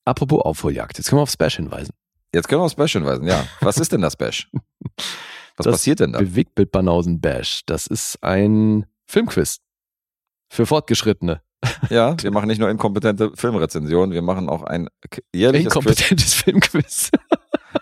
Apropos 0.05 0.41
Aufholjagd, 0.41 0.97
jetzt 0.97 1.09
können 1.09 1.19
wir 1.19 1.23
aufs 1.23 1.37
Bash 1.37 1.57
hinweisen. 1.57 1.93
Jetzt 2.33 2.47
können 2.47 2.61
wir 2.61 2.65
aufs 2.65 2.75
Bash 2.75 2.93
hinweisen. 2.93 3.27
Ja. 3.27 3.45
Was 3.61 3.77
ist 3.77 3.91
denn 3.91 4.01
das 4.01 4.15
Bash? 4.15 4.49
Was 5.57 5.65
Das 5.65 5.73
passiert 5.73 5.99
denn 5.99 6.13
da? 6.13 6.19
Bewegtbild 6.19 6.71
Banausen 6.71 7.19
Bash. 7.19 7.61
Das 7.65 7.87
ist 7.87 8.23
ein 8.23 8.85
Filmquiz. 9.05 9.59
Für 10.49 10.65
Fortgeschrittene. 10.65 11.41
Ja, 11.89 12.15
wir 12.21 12.31
machen 12.31 12.47
nicht 12.47 12.59
nur 12.59 12.69
inkompetente 12.69 13.31
Filmrezensionen, 13.35 14.11
wir 14.13 14.21
machen 14.21 14.47
auch 14.47 14.61
ein 14.61 14.89
jährliches 15.33 15.73
Quiz. 15.73 15.75
Inkompetentes 15.75 16.33
Filmquiz. 16.35 17.11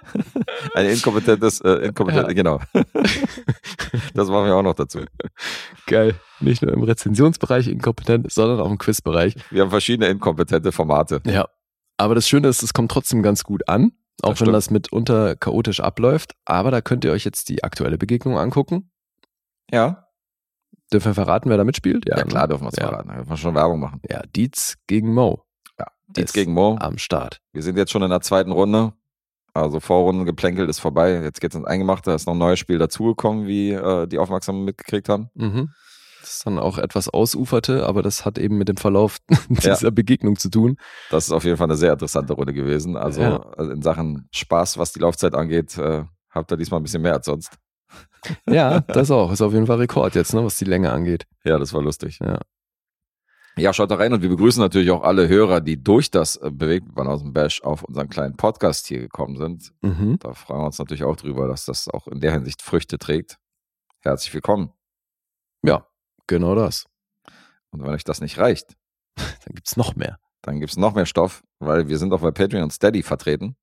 Ein 0.73 0.85
inkompetentes, 0.87 1.61
äh, 1.61 1.87
inkompetent, 1.87 2.27
Ja. 2.27 2.33
genau. 2.33 2.59
das 4.13 4.27
machen 4.29 4.45
wir 4.45 4.55
auch 4.55 4.63
noch 4.63 4.73
dazu. 4.73 4.99
Geil. 5.87 6.15
Nicht 6.39 6.61
nur 6.61 6.71
im 6.73 6.83
Rezensionsbereich 6.83 7.67
inkompetent, 7.67 8.31
sondern 8.31 8.59
auch 8.59 8.69
im 8.69 8.77
Quizbereich. 8.77 9.35
Wir 9.51 9.61
haben 9.63 9.69
verschiedene 9.69 10.09
inkompetente 10.09 10.71
Formate. 10.71 11.21
Ja. 11.25 11.47
Aber 11.97 12.15
das 12.15 12.27
Schöne 12.27 12.47
ist, 12.49 12.61
es 12.61 12.73
kommt 12.73 12.91
trotzdem 12.91 13.21
ganz 13.23 13.43
gut 13.43 13.67
an. 13.69 13.91
Auch 14.21 14.29
Das 14.29 14.41
wenn 14.41 14.45
stimmt. 14.45 14.55
das 14.55 14.69
mitunter 14.71 15.35
chaotisch 15.35 15.79
abläuft. 15.79 16.33
Aber 16.45 16.71
da 16.71 16.81
könnt 16.81 17.03
ihr 17.05 17.11
euch 17.11 17.25
jetzt 17.25 17.49
die 17.49 17.63
aktuelle 17.63 17.97
Begegnung 17.97 18.37
angucken. 18.37 18.91
Ja, 19.71 20.01
Dürfen 20.93 21.07
wir 21.09 21.13
verraten, 21.15 21.49
wer 21.49 21.57
da 21.57 21.63
mitspielt? 21.63 22.07
ja, 22.07 22.17
ne? 22.17 22.25
klar 22.25 22.47
dürfen 22.47 22.65
wir 22.65 22.69
es 22.69 22.75
Ja. 22.77 22.89
verraten. 22.89 23.07
Da 23.09 23.15
dürfen 23.15 23.29
wir 23.31 23.37
schon 23.37 23.55
Werbung 23.55 23.79
machen. 23.79 24.01
Ja, 24.07 24.21
Dietz 24.35 24.75
gegen 24.85 25.13
Mo. 25.15 25.43
Ja, 25.79 25.87
Dietz 26.07 26.31
gegen 26.31 26.53
Mo. 26.53 26.77
Am 26.79 26.99
Start. 26.99 27.41
Wir 27.53 27.63
sind 27.63 27.75
jetzt 27.75 27.91
schon 27.91 28.03
in 28.03 28.11
der 28.11 28.21
zweiten 28.21 28.51
Runde. 28.51 28.93
Also 29.55 29.79
Vorrundengeplänkel 29.79 30.67
ist 30.67 30.79
vorbei. 30.79 31.21
Jetzt 31.23 31.39
geht's 31.39 31.55
ins 31.55 31.65
Eingemachte. 31.65 32.09
Da 32.09 32.15
ist 32.15 32.27
noch 32.27 32.33
ein 32.35 32.39
neues 32.39 32.59
Spiel 32.59 32.77
dazugekommen, 32.77 33.47
wie 33.47 33.71
äh, 33.71 34.05
die 34.05 34.19
Aufmerksamen 34.19 34.65
mitgekriegt 34.65 35.07
haben. 35.07 35.29
Mhm. 35.33 35.69
Das 36.19 36.41
dann 36.43 36.59
auch 36.59 36.77
etwas 36.77 37.07
ausuferte, 37.07 37.85
aber 37.85 38.01
das 38.01 38.25
hat 38.25 38.37
eben 38.37 38.57
mit 38.57 38.67
dem 38.67 38.75
Verlauf 38.77 39.19
dieser 39.49 39.91
Begegnung 39.91 40.35
zu 40.37 40.49
tun. 40.49 40.75
Das 41.09 41.25
ist 41.27 41.31
auf 41.31 41.45
jeden 41.45 41.55
Fall 41.55 41.67
eine 41.67 41.77
sehr 41.77 41.93
interessante 41.93 42.33
Runde 42.33 42.51
gewesen. 42.53 42.97
Also 42.97 43.21
Ja. 43.21 43.37
also 43.57 43.71
in 43.71 43.81
Sachen 43.81 44.27
Spaß, 44.33 44.77
was 44.77 44.91
die 44.91 44.99
Laufzeit 44.99 45.35
angeht, 45.35 45.77
äh, 45.77 46.03
habt 46.31 46.51
ihr 46.51 46.57
diesmal 46.57 46.81
ein 46.81 46.83
bisschen 46.83 47.01
mehr 47.03 47.13
als 47.13 47.25
sonst. 47.25 47.51
Ja, 48.49 48.79
das 48.87 49.09
auch. 49.09 49.31
Ist 49.31 49.41
auf 49.41 49.53
jeden 49.53 49.67
Fall 49.67 49.77
Rekord 49.77 50.15
jetzt, 50.15 50.33
ne, 50.33 50.43
was 50.43 50.57
die 50.57 50.65
Länge 50.65 50.91
angeht. 50.91 51.25
Ja, 51.45 51.57
das 51.59 51.73
war 51.73 51.81
lustig. 51.81 52.19
Ja. 52.21 52.39
Ja, 53.57 53.71
schaut 53.71 53.89
da 53.89 53.95
rein 53.95 54.11
und 54.11 54.21
wir 54.21 54.29
begrüßen 54.29 54.61
natürlich 54.61 54.91
auch 54.91 55.03
alle 55.03 55.29
Hörer, 55.29 55.61
die 55.61 55.81
durch 55.81 56.11
das 56.11 56.35
äh, 56.35 56.51
Bewegtband 56.51 57.07
aus 57.09 57.21
dem 57.21 57.31
Bash 57.31 57.61
auf 57.61 57.83
unseren 57.83 58.09
kleinen 58.09 58.35
Podcast 58.35 58.87
hier 58.87 58.99
gekommen 58.99 59.37
sind. 59.37 59.71
Mhm. 59.81 60.17
Da 60.19 60.33
freuen 60.33 60.61
wir 60.61 60.65
uns 60.65 60.77
natürlich 60.79 61.05
auch 61.05 61.15
drüber, 61.15 61.47
dass 61.47 61.65
das 61.65 61.87
auch 61.87 62.07
in 62.07 62.19
der 62.19 62.33
Hinsicht 62.33 62.61
Früchte 62.61 62.97
trägt. 62.97 63.37
Herzlich 64.01 64.33
willkommen. 64.33 64.71
Ja, 65.63 65.87
genau 66.27 66.53
das. 66.53 66.85
Und 67.71 67.81
wenn 67.83 67.93
euch 67.93 68.03
das 68.03 68.19
nicht 68.19 68.37
reicht, 68.37 68.75
Dann 69.15 69.55
gibt's 69.55 69.77
noch 69.77 69.95
mehr. 69.95 70.19
dann 70.41 70.59
gibt's 70.59 70.77
noch 70.77 70.93
mehr 70.93 71.05
Stoff, 71.05 71.41
weil 71.59 71.87
wir 71.87 71.97
sind 71.97 72.13
auch 72.13 72.21
bei 72.21 72.31
Patreon 72.31 72.63
und 72.63 72.73
Steady 72.73 73.01
vertreten. 73.03 73.55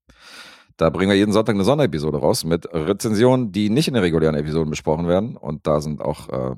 Da 0.79 0.89
bringen 0.89 1.11
wir 1.11 1.17
jeden 1.19 1.33
Sonntag 1.33 1.55
eine 1.55 1.65
Sonderepisode 1.65 2.17
raus 2.19 2.45
mit 2.45 2.67
Rezensionen, 2.73 3.53
die 3.53 3.69
nicht 3.69 3.89
in 3.89 3.95
den 3.95 4.03
regulären 4.03 4.35
Episoden 4.35 4.71
besprochen 4.71 5.07
werden. 5.07 5.37
Und 5.37 5.67
da 5.67 5.81
sind 5.83 6.01
auch 6.01 6.29
äh, 6.31 6.55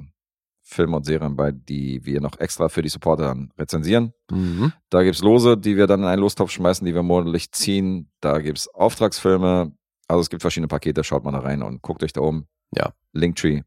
Filme 0.74 0.96
und 0.96 1.04
Serien 1.04 1.36
bei, 1.36 1.52
die 1.52 2.04
wir 2.04 2.20
noch 2.20 2.38
extra 2.38 2.68
für 2.68 2.82
die 2.82 2.88
Supporter 2.88 3.24
dann 3.24 3.52
rezensieren. 3.58 4.12
Mhm. 4.30 4.72
Da 4.90 5.02
gibt's 5.02 5.22
Lose, 5.22 5.56
die 5.56 5.76
wir 5.76 5.86
dann 5.86 6.00
in 6.00 6.06
einen 6.06 6.20
Lostopf 6.20 6.50
schmeißen, 6.50 6.84
die 6.84 6.94
wir 6.94 7.02
monatlich 7.02 7.52
ziehen. 7.52 8.10
Da 8.20 8.40
gibt's 8.40 8.68
Auftragsfilme. 8.68 9.72
Also 10.08 10.20
es 10.20 10.30
gibt 10.30 10.42
verschiedene 10.42 10.68
Pakete, 10.68 11.02
schaut 11.04 11.24
mal 11.24 11.32
da 11.32 11.38
rein 11.38 11.62
und 11.62 11.80
guckt 11.82 12.02
euch 12.02 12.12
da 12.12 12.20
oben. 12.20 12.46
Ja. 12.74 12.92
Linktree. 13.12 13.62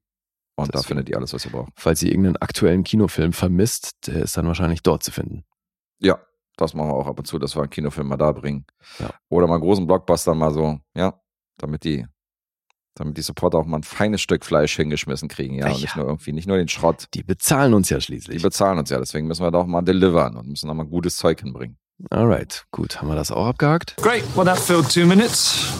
Und 0.55 0.69
da 0.69 0.79
Deswegen. 0.79 0.88
findet 0.88 1.09
ihr 1.09 1.17
alles, 1.17 1.34
was 1.34 1.45
ihr 1.45 1.51
braucht. 1.51 1.71
Falls 1.75 2.01
ihr 2.01 2.09
irgendeinen 2.09 2.38
aktuellen 2.38 2.84
Kinofilm 2.84 3.31
vermisst, 3.31 4.07
der 4.07 4.23
ist 4.23 4.38
dann 4.38 4.47
wahrscheinlich 4.47 4.81
dort 4.81 5.03
zu 5.03 5.11
finden. 5.11 5.43
Ja, 5.99 6.19
das 6.57 6.73
machen 6.73 6.89
wir 6.89 6.95
auch 6.95 7.07
ab 7.07 7.19
und 7.19 7.25
zu, 7.25 7.38
dass 7.38 7.55
wir 7.55 7.61
einen 7.61 7.69
Kinofilm 7.69 8.07
mal 8.07 8.17
da 8.17 8.31
bringen. 8.31 8.65
Ja. 8.99 9.11
Oder 9.29 9.47
mal 9.47 9.55
einen 9.55 9.63
großen 9.63 9.85
Blockbuster 9.85 10.34
mal 10.34 10.51
so, 10.51 10.79
ja, 10.95 11.21
damit 11.57 11.84
die, 11.84 12.07
damit 12.99 13.18
die 13.18 13.22
Supporter 13.22 13.57
auch 13.60 13.65
mal 13.65 13.78
ein 13.78 13.84
feines 13.84 14.22
Stück 14.22 14.45
Fleisch 14.45 14.76
hingeschmissen 14.76 15.28
kriegen, 15.28 15.56
ja. 15.56 15.68
Ja. 15.68 15.74
Und 15.74 15.82
nicht 15.82 15.95
nur 15.95 16.06
irgendwie, 16.06 16.34
nicht 16.34 16.48
nur 16.48 16.57
den 16.57 16.68
Schrott. 16.68 17.06
Die 17.14 17.24
bezahlen 17.24 17.74
uns 17.74 17.90
ja 17.90 17.98
Die 17.98 18.03
schließlich. 18.03 18.41
bezahlen 18.41 18.78
uns 18.80 18.90
ja, 18.90 18.98
deswegen 18.99 19.28
müssen 19.28 19.44
wir 19.44 19.52
da 19.52 19.60
auch 19.60 19.65
mal 19.68 19.82
delivern 19.82 20.36
und 20.38 20.48
müssen 20.48 20.69
auch 20.69 20.74
mal 20.74 20.86
gutes 20.86 21.18
Zeug 21.18 21.40
hinbringen. 21.40 21.78
Alright, 22.11 22.65
gut, 22.72 23.02
haben 23.02 23.07
wir 23.07 23.15
das 23.15 23.32
auch 23.32 23.45
abgehakt. 23.48 23.95
Great. 23.98 24.24
Well, 24.36 24.45
that 24.45 24.60
filled 24.60 24.88
two 24.91 25.06
minutes. 25.06 25.74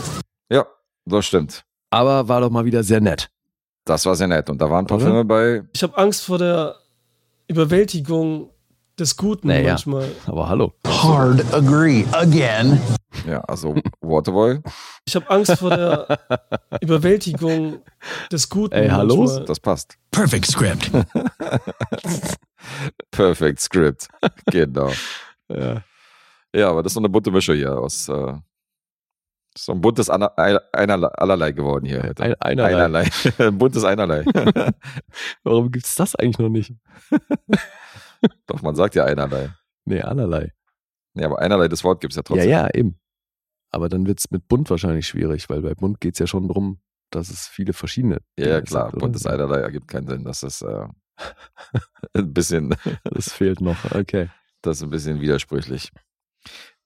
Ja, 0.50 0.66
das 1.06 1.26
stimmt. 1.26 1.64
Aber 1.92 2.28
war 2.28 2.42
doch 2.42 2.50
mal 2.50 2.66
wieder 2.66 2.84
sehr 2.84 3.02
nett. 3.02 3.30
Das 3.86 4.06
war 4.06 4.16
sehr 4.16 4.28
nett. 4.28 4.50
Und 4.50 4.60
da 4.62 4.70
waren 4.70 4.84
ein 4.84 4.88
paar 4.88 4.98
Oder? 4.98 5.06
Filme 5.06 5.26
bei, 5.26 5.64
Ich 5.74 5.84
habe 5.84 5.98
Angst 5.98 6.26
vor 6.26 6.38
der 6.40 6.76
Überwältigung 7.48 8.50
des 9.00 9.16
Guten 9.16 9.48
Naja. 9.50 9.70
manchmal. 9.70 10.10
Aber 10.26 10.50
hallo. 10.50 10.74
Hard 10.86 11.54
agree 11.54 12.06
again. 12.14 12.82
Ja, 13.28 13.42
also 13.42 13.76
Waterboy, 14.02 14.60
Ich 15.06 15.16
habe 15.16 15.30
Angst 15.30 15.54
vor 15.58 15.70
der 15.70 16.20
Überwältigung 16.82 17.80
des 18.32 18.50
Guten. 18.50 18.74
Ey, 18.76 18.90
hallo? 18.90 19.18
manchmal. 19.24 19.46
das 19.46 19.60
passt. 19.60 19.98
Perfect 20.12 20.48
script. 20.48 20.92
Perfect 23.12 23.60
Script. 23.60 24.08
genau. 24.52 24.92
Ja. 25.50 25.84
Ja, 26.54 26.70
aber 26.70 26.84
das 26.84 26.92
ist 26.92 26.96
so 26.96 27.00
eine 27.00 27.10
bunte 27.10 27.32
Mische 27.32 27.54
hier 27.54 27.78
aus. 27.78 28.10
Äh, 28.10 28.34
so 29.58 29.72
ein 29.72 29.82
buntes 29.82 30.10
Ei- 30.10 30.60
Einerlei, 30.74 31.08
allerlei 31.10 31.52
geworden 31.52 31.86
hier 31.86 32.04
heute. 32.04 32.24
Ein, 32.24 32.36
einerlei. 32.40 32.76
Einerlei. 32.76 33.10
ein 33.48 33.58
buntes 33.58 33.84
Einerlei. 33.84 34.24
Warum 35.44 35.72
gibt's 35.72 35.96
das 35.96 36.16
eigentlich 36.16 36.40
noch 36.40 36.50
nicht? 36.50 36.74
Doch, 38.48 38.62
man 38.62 38.76
sagt 38.76 38.96
ja 38.96 39.06
Einerlei. 39.06 39.54
Nee, 39.86 40.02
allerlei. 40.02 40.54
Ja, 41.16 41.28
aber 41.28 41.40
Einerlei, 41.40 41.68
das 41.68 41.84
Wort 41.84 42.02
gibt 42.02 42.14
es 42.14 42.16
ja 42.18 42.22
Ja, 42.22 42.24
trotzdem. 42.24 42.50
ja, 42.50 42.70
eben. 42.74 43.00
Aber 43.72 43.90
dann 43.90 44.06
wird's 44.08 44.32
mit 44.32 44.48
bunt 44.48 44.70
wahrscheinlich 44.70 45.08
schwierig, 45.08 45.50
weil 45.50 45.62
bei 45.62 45.74
bunt 45.74 46.00
geht's 46.00 46.20
ja 46.20 46.28
schon 46.28 46.48
drum, 46.48 46.80
dass 47.10 47.30
es 47.30 47.48
viele 47.48 47.74
verschiedene. 47.74 48.20
Ja, 48.38 48.46
ja, 48.48 48.52
Dinge 48.56 48.64
klar. 48.64 48.88
oder? 48.90 48.98
Buntes 49.00 49.26
Einerlei 49.26 49.60
ergibt 49.60 49.88
keinen 49.88 50.08
Sinn. 50.08 50.24
Das 50.24 50.44
ist 50.44 50.62
äh, 50.62 50.88
ein 52.14 52.34
bisschen, 52.34 52.76
Das 53.04 53.32
fehlt 53.34 53.62
noch. 53.62 53.84
Okay. 53.94 54.30
das 54.62 54.78
ist 54.78 54.84
ein 54.84 54.90
bisschen 54.90 55.22
widersprüchlich. 55.22 55.92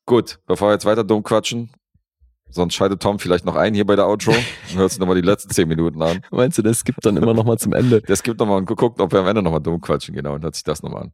Gut, 0.05 0.39
bevor 0.45 0.69
wir 0.69 0.73
jetzt 0.73 0.85
weiter 0.85 1.03
dumm 1.03 1.23
quatschen, 1.23 1.71
sonst 2.51 2.75
schaltet 2.75 3.01
Tom 3.01 3.19
vielleicht 3.19 3.45
noch 3.45 3.55
ein 3.55 3.73
hier 3.73 3.85
bei 3.85 3.95
der 3.95 4.07
Outro 4.07 4.31
und 4.31 4.77
hört 4.77 4.91
sich 4.91 4.99
nochmal 4.99 5.15
die 5.15 5.27
letzten 5.27 5.49
zehn 5.49 5.67
Minuten 5.67 6.01
an. 6.01 6.21
Meinst 6.31 6.57
du, 6.57 6.61
das 6.61 6.83
gibt 6.83 7.05
dann 7.05 7.17
immer 7.17 7.33
noch 7.33 7.45
mal 7.45 7.57
zum 7.57 7.73
Ende? 7.73 8.01
Das 8.01 8.23
gibt 8.23 8.39
nochmal 8.39 8.57
und 8.57 8.65
guckt, 8.65 8.99
ob 8.99 9.11
wir 9.11 9.19
am 9.19 9.27
Ende 9.27 9.41
nochmal 9.41 9.61
dumm 9.61 9.81
quatschen, 9.81 10.15
genau, 10.15 10.35
und 10.35 10.43
hört 10.43 10.55
sich 10.55 10.63
das 10.63 10.83
nochmal 10.83 11.03
an. 11.03 11.11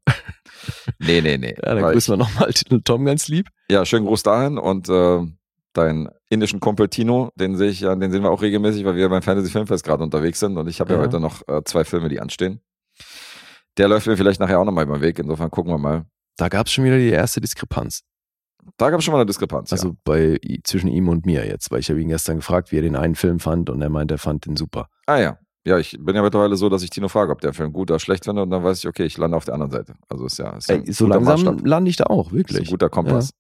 Nee, 1.00 1.22
nee, 1.22 1.38
nee. 1.38 1.56
Ja, 1.64 1.74
dann 1.74 1.84
Weil 1.84 1.94
grüßen 1.94 2.14
wir 2.14 2.18
nochmal 2.18 2.52
Tom 2.84 3.06
ganz 3.06 3.28
lieb. 3.28 3.50
Ja, 3.70 3.86
schönen 3.86 4.06
Gruß 4.06 4.24
dahin 4.24 4.58
und 4.58 4.90
äh, 4.90 5.22
deinen 5.74 6.10
indischen 6.30 6.60
Kumpel 6.60 6.90
Tino, 6.90 7.32
den 7.36 7.56
sehe 7.56 7.70
ich 7.70 7.82
ja, 7.82 7.96
den 7.96 8.12
sehen 8.12 8.24
wir 8.24 8.32
auch 8.32 8.42
regelmäßig, 8.42 8.84
weil 8.86 8.96
wir 8.96 9.10
beim 9.10 9.22
Fantasy 9.22 9.52
Filmfest 9.52 9.84
gerade 9.84 10.04
unterwegs 10.04 10.40
sind 10.40 10.58
und 10.58 10.68
ich 10.68 10.80
habe 10.80 10.94
ja. 10.94 11.00
Ja. 11.00 11.06
heute 11.06 11.20
noch 11.20 11.48
äh, 11.48 11.64
zwei 11.64 11.84
Filme, 11.84 12.10
die 12.10 12.20
anstehen. 12.20 12.62
Der 13.78 13.88
läuft 13.88 14.08
mir 14.08 14.18
vielleicht 14.18 14.40
nachher 14.40 14.60
auch 14.60 14.66
nochmal 14.66 14.86
über 14.86 14.98
den 14.98 15.02
Weg, 15.02 15.20
insofern 15.20 15.52
gucken 15.52 15.72
wir 15.72 15.78
mal. 15.78 16.06
Da 16.36 16.50
gab's 16.50 16.72
schon 16.72 16.84
wieder 16.84 16.98
die 16.98 17.10
erste 17.10 17.42
Diskrepanz. 17.42 18.04
Da 18.78 18.90
gab 18.90 19.00
es 19.00 19.06
schon 19.06 19.14
mal 19.14 19.20
eine 19.20 19.26
Diskrepanz. 19.26 19.72
Also 19.72 19.90
ja. 19.90 19.96
bei 20.04 20.40
zwischen 20.64 20.90
ihm 20.90 21.08
und 21.10 21.26
mir 21.26 21.46
jetzt, 21.48 21.72
weil 21.72 21.80
ich 21.80 21.90
habe 21.90 22.02
ihn 22.02 22.10
gestern 22.10 22.38
gefragt, 22.38 22.72
wie 22.72 22.78
er 22.78 22.82
den 22.82 22.96
einen 22.96 23.16
Film 23.16 23.40
fand 23.40 23.70
und 23.70 23.82
er 23.82 23.90
meint, 23.90 24.12
er 24.12 24.18
fand 24.18 24.46
den 24.46 24.58
super. 24.58 24.90
Ah 25.06 25.18
ja. 25.20 25.38
Ja, 25.66 25.78
ich 25.78 25.98
bin 26.00 26.16
ja 26.16 26.22
mittlerweile 26.22 26.56
so, 26.56 26.70
dass 26.70 26.82
ich 26.82 26.90
Tino 26.90 27.10
frage, 27.10 27.32
ob 27.32 27.42
der 27.42 27.54
Film 27.54 27.74
gut 27.74 27.92
oder 27.92 28.00
schlecht 28.00 28.24
finde 28.24 28.42
und 28.42 28.50
dann 28.52 28.64
weiß 28.64 28.80
ich, 28.80 28.88
okay, 28.88 29.04
ich 29.04 29.18
lande 29.18 29.36
auf 29.36 29.44
der 29.46 29.54
anderen 29.56 29.72
Seite. 29.72 29.96
Also 30.08 30.26
ist 30.26 30.38
ja, 30.40 30.52
ist 30.56 30.70
ja 30.70 30.76
Ey, 30.76 30.94
so 30.94 31.08
langsam 31.08 31.44
Maßstab. 31.44 31.68
lande 31.68 31.90
ich 31.90 31.98
da 31.98 32.06
auch, 32.06 32.28
Ist 32.28 32.32
ein 32.34 32.38
wirklich. 32.38 32.70
guter 32.70 32.90
Kompass. 32.90 33.32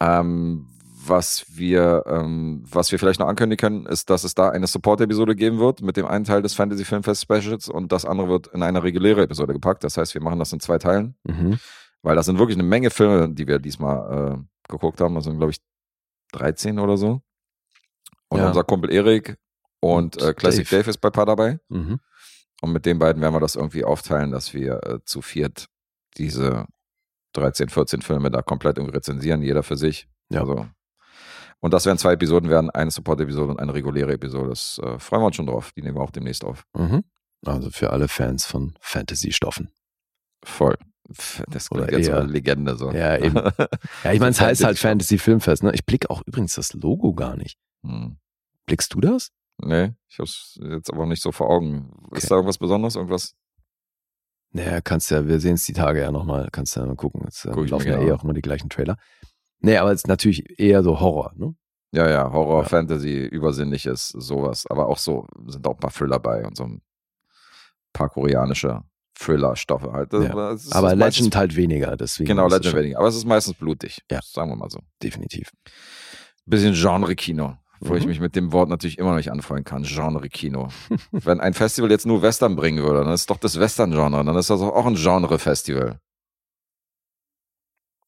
Ähm, 0.00 0.66
was 1.06 1.44
wir, 1.54 2.04
ähm, 2.06 2.62
was 2.70 2.92
wir 2.92 2.98
vielleicht 2.98 3.20
noch 3.20 3.28
ankündigen 3.28 3.58
können, 3.60 3.86
ist, 3.86 4.10
dass 4.10 4.24
es 4.24 4.34
da 4.34 4.50
eine 4.50 4.66
Support-Episode 4.66 5.34
geben 5.34 5.58
wird 5.58 5.80
mit 5.82 5.96
dem 5.96 6.06
einen 6.06 6.24
Teil 6.24 6.42
des 6.42 6.54
Fantasy 6.54 6.84
Filmfest 6.84 7.22
Specials 7.22 7.68
und 7.68 7.92
das 7.92 8.04
andere 8.04 8.28
wird 8.28 8.48
in 8.48 8.62
eine 8.62 8.82
reguläre 8.82 9.22
Episode 9.22 9.52
gepackt. 9.52 9.82
Das 9.84 9.96
heißt, 9.96 10.14
wir 10.14 10.22
machen 10.22 10.38
das 10.38 10.52
in 10.52 10.60
zwei 10.60 10.78
Teilen, 10.78 11.14
Mhm. 11.24 11.58
Weil 12.02 12.16
das 12.16 12.26
sind 12.26 12.38
wirklich 12.38 12.56
eine 12.56 12.66
Menge 12.66 12.90
Filme, 12.90 13.28
die 13.30 13.46
wir 13.46 13.58
diesmal 13.58 14.38
äh, 14.38 14.70
geguckt 14.70 15.00
haben. 15.00 15.14
Das 15.14 15.24
sind, 15.24 15.36
glaube 15.38 15.52
ich, 15.52 15.58
13 16.32 16.78
oder 16.78 16.96
so. 16.96 17.22
Und 18.28 18.38
Ja. 18.38 18.48
unser 18.48 18.64
Kumpel 18.64 18.90
Erik 18.92 19.36
und, 19.80 20.20
äh, 20.20 20.32
Classic 20.34 20.64
Dave. 20.68 20.82
Dave 20.82 20.90
ist 20.90 20.98
bei 20.98 21.10
paar 21.10 21.26
dabei. 21.26 21.58
Mhm. 21.68 21.98
Und 22.62 22.72
mit 22.72 22.86
den 22.86 22.98
beiden 22.98 23.20
werden 23.22 23.34
wir 23.34 23.40
das 23.40 23.56
irgendwie 23.56 23.84
aufteilen, 23.84 24.30
dass 24.30 24.52
wir 24.54 24.80
äh, 24.86 24.98
zu 25.04 25.22
viert 25.22 25.66
diese 26.16 26.66
13, 27.32 27.68
14 27.68 28.02
Filme 28.02 28.30
da 28.30 28.42
komplett 28.42 28.78
rezensieren, 28.78 29.42
jeder 29.42 29.62
für 29.62 29.76
sich. 29.76 30.08
Ja. 30.30 30.40
Also, 30.40 30.66
und 31.60 31.72
das 31.74 31.86
werden 31.86 31.98
zwei 31.98 32.12
Episoden 32.14 32.48
werden, 32.50 32.70
eine 32.70 32.90
Support-Episode 32.90 33.52
und 33.52 33.60
eine 33.60 33.74
reguläre 33.74 34.12
Episode. 34.12 34.48
Das 34.50 34.78
äh, 34.82 34.98
freuen 34.98 35.22
wir 35.22 35.26
uns 35.26 35.36
schon 35.36 35.46
drauf. 35.46 35.72
Die 35.76 35.82
nehmen 35.82 35.96
wir 35.96 36.02
auch 36.02 36.10
demnächst 36.10 36.44
auf. 36.44 36.64
Mhm. 36.74 37.04
Also 37.44 37.70
für 37.70 37.90
alle 37.90 38.08
Fans 38.08 38.44
von 38.46 38.74
Fantasy-Stoffen. 38.80 39.70
Voll. 40.44 40.76
Das 41.50 41.70
Oder 41.72 41.86
klingt 41.86 41.98
jetzt 41.98 42.06
so 42.06 42.12
eher- 42.12 42.20
eine 42.22 42.30
Legende 42.32 42.76
so. 42.76 42.90
Ja, 42.92 43.16
eben. 43.16 43.34
Ja, 44.04 44.12
ich 44.12 44.20
meine, 44.20 44.30
es 44.30 44.40
heißt 44.40 44.64
halt 44.64 44.78
Fantasy-Stoff. 44.78 44.80
Fantasy-Filmfest, 44.80 45.62
ne? 45.64 45.72
Ich 45.74 45.84
blicke 45.84 46.08
auch 46.10 46.22
übrigens 46.26 46.54
das 46.54 46.72
Logo 46.74 47.12
gar 47.14 47.36
nicht. 47.36 47.58
Hm. 47.84 48.16
Blickst 48.66 48.94
du 48.94 49.00
das? 49.00 49.30
Nee, 49.62 49.92
ich 50.08 50.18
hab's 50.18 50.58
jetzt 50.62 50.92
aber 50.92 51.06
nicht 51.06 51.20
so 51.22 51.32
vor 51.32 51.50
Augen. 51.50 51.90
Okay. 52.06 52.18
Ist 52.18 52.30
da 52.30 52.36
irgendwas 52.36 52.58
Besonderes? 52.58 52.96
Irgendwas? 52.96 53.34
Naja, 54.52 54.80
kannst 54.80 55.10
ja, 55.10 55.26
wir 55.28 55.38
sehen 55.40 55.54
es 55.54 55.64
die 55.64 55.72
Tage 55.72 56.00
ja 56.00 56.10
nochmal, 56.10 56.48
kannst 56.50 56.76
ja 56.76 56.84
mal 56.86 56.96
gucken. 56.96 57.22
Jetzt 57.24 57.44
äh, 57.44 57.50
Guck 57.52 57.68
laufen 57.70 57.86
ja 57.88 58.00
eh 58.00 58.12
auch 58.12 58.24
immer 58.24 58.32
die 58.32 58.40
gleichen 58.42 58.68
Trailer. 58.70 58.96
Nee, 59.60 59.76
aber 59.76 59.92
es 59.92 60.00
ist 60.00 60.08
natürlich 60.08 60.58
eher 60.58 60.82
so 60.82 60.98
Horror, 61.00 61.32
ne? 61.36 61.54
Ja, 61.92 62.08
ja, 62.08 62.32
Horror, 62.32 62.62
Ja. 62.62 62.68
Fantasy, 62.68 63.18
Übersinnliches, 63.26 64.08
sowas. 64.08 64.66
Aber 64.70 64.88
auch 64.88 64.98
so 64.98 65.26
sind 65.46 65.66
auch 65.66 65.74
ein 65.74 65.80
paar 65.80 65.92
Thriller 65.92 66.18
bei 66.18 66.44
und 66.46 66.56
so 66.56 66.64
ein 66.64 66.82
paar 67.92 68.08
koreanische 68.08 68.82
Thriller-Stoffe 69.20 69.92
halt. 69.92 70.12
Das- 70.12 70.24
Ja. 70.24 70.34
das 70.34 70.72
aber 70.72 70.92
ist 70.92 70.98
meistens- 70.98 71.16
Legend 71.18 71.36
halt 71.36 71.56
weniger, 71.56 71.96
deswegen. 71.96 72.28
Genau, 72.28 72.48
Legend 72.48 72.74
weniger. 72.74 72.98
Aber 72.98 73.08
es 73.08 73.16
ist 73.16 73.26
meistens 73.26 73.54
blutig. 73.54 74.02
Ja. 74.10 74.20
Sagen 74.22 74.50
wir 74.50 74.56
mal 74.56 74.70
so. 74.70 74.80
Definitiv. 75.02 75.50
Bisschen 76.46 76.74
Genre-Kino, 76.74 77.56
wo 77.80 77.94
ich 77.94 78.02
Mhm. 78.04 78.08
mich 78.08 78.20
mit 78.20 78.34
dem 78.34 78.52
Wort 78.52 78.68
natürlich 78.68 78.98
immer 78.98 79.10
noch 79.10 79.16
nicht 79.18 79.30
anfreunden 79.30 79.64
kann. 79.64 79.82
Genre-Kino. 79.84 80.68
Wenn 81.12 81.40
ein 81.40 81.54
Festival 81.54 81.90
jetzt 81.90 82.06
nur 82.06 82.22
Western 82.22 82.56
bringen 82.56 82.82
würde, 82.82 83.04
dann 83.04 83.12
ist 83.12 83.28
doch 83.30 83.36
das 83.36 83.58
Western-Genre. 83.60 84.24
Dann 84.24 84.36
ist 84.36 84.50
das 84.50 84.60
auch 84.60 84.86
ein 84.86 84.94
Genre-Festival. 84.96 86.00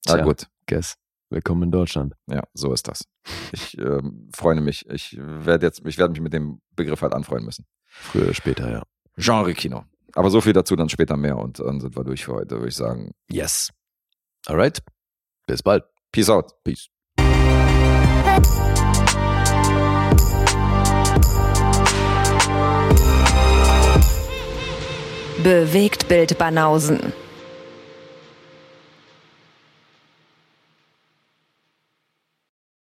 Na 0.06 0.14
Tja. 0.14 0.24
gut. 0.24 0.46
Guess. 0.66 0.96
Willkommen 1.30 1.62
in 1.64 1.70
Deutschland. 1.70 2.14
Ja, 2.28 2.42
so 2.52 2.72
ist 2.72 2.88
das. 2.88 3.04
Ich 3.52 3.78
ähm, 3.78 4.28
freue 4.34 4.60
mich. 4.60 4.86
Ich 4.90 5.16
werde 5.18 5.64
jetzt, 5.66 5.80
ich 5.86 5.96
werde 5.96 6.12
mich 6.12 6.20
mit 6.20 6.32
dem 6.32 6.60
Begriff 6.76 7.00
halt 7.02 7.12
anfreunden 7.14 7.46
müssen. 7.46 7.64
Früher 7.86 8.24
oder 8.24 8.34
später, 8.34 8.70
ja. 8.70 8.82
Genre-Kino. 9.16 9.84
Aber 10.14 10.30
so 10.30 10.40
viel 10.40 10.52
dazu 10.52 10.76
dann 10.76 10.88
später 10.88 11.16
mehr 11.16 11.38
und 11.38 11.58
dann 11.58 11.80
sind 11.80 11.96
wir 11.96 12.04
durch 12.04 12.24
für 12.24 12.34
heute, 12.34 12.56
würde 12.56 12.68
ich 12.68 12.76
sagen. 12.76 13.12
Yes. 13.30 13.70
Alright. 14.46 14.82
Bis 15.46 15.62
bald. 15.62 15.84
Peace 16.12 16.28
out. 16.28 16.52
Peace. 16.64 16.88
Bewegt 25.42 26.06
Bild 26.08 26.38
Banausen. 26.38 27.12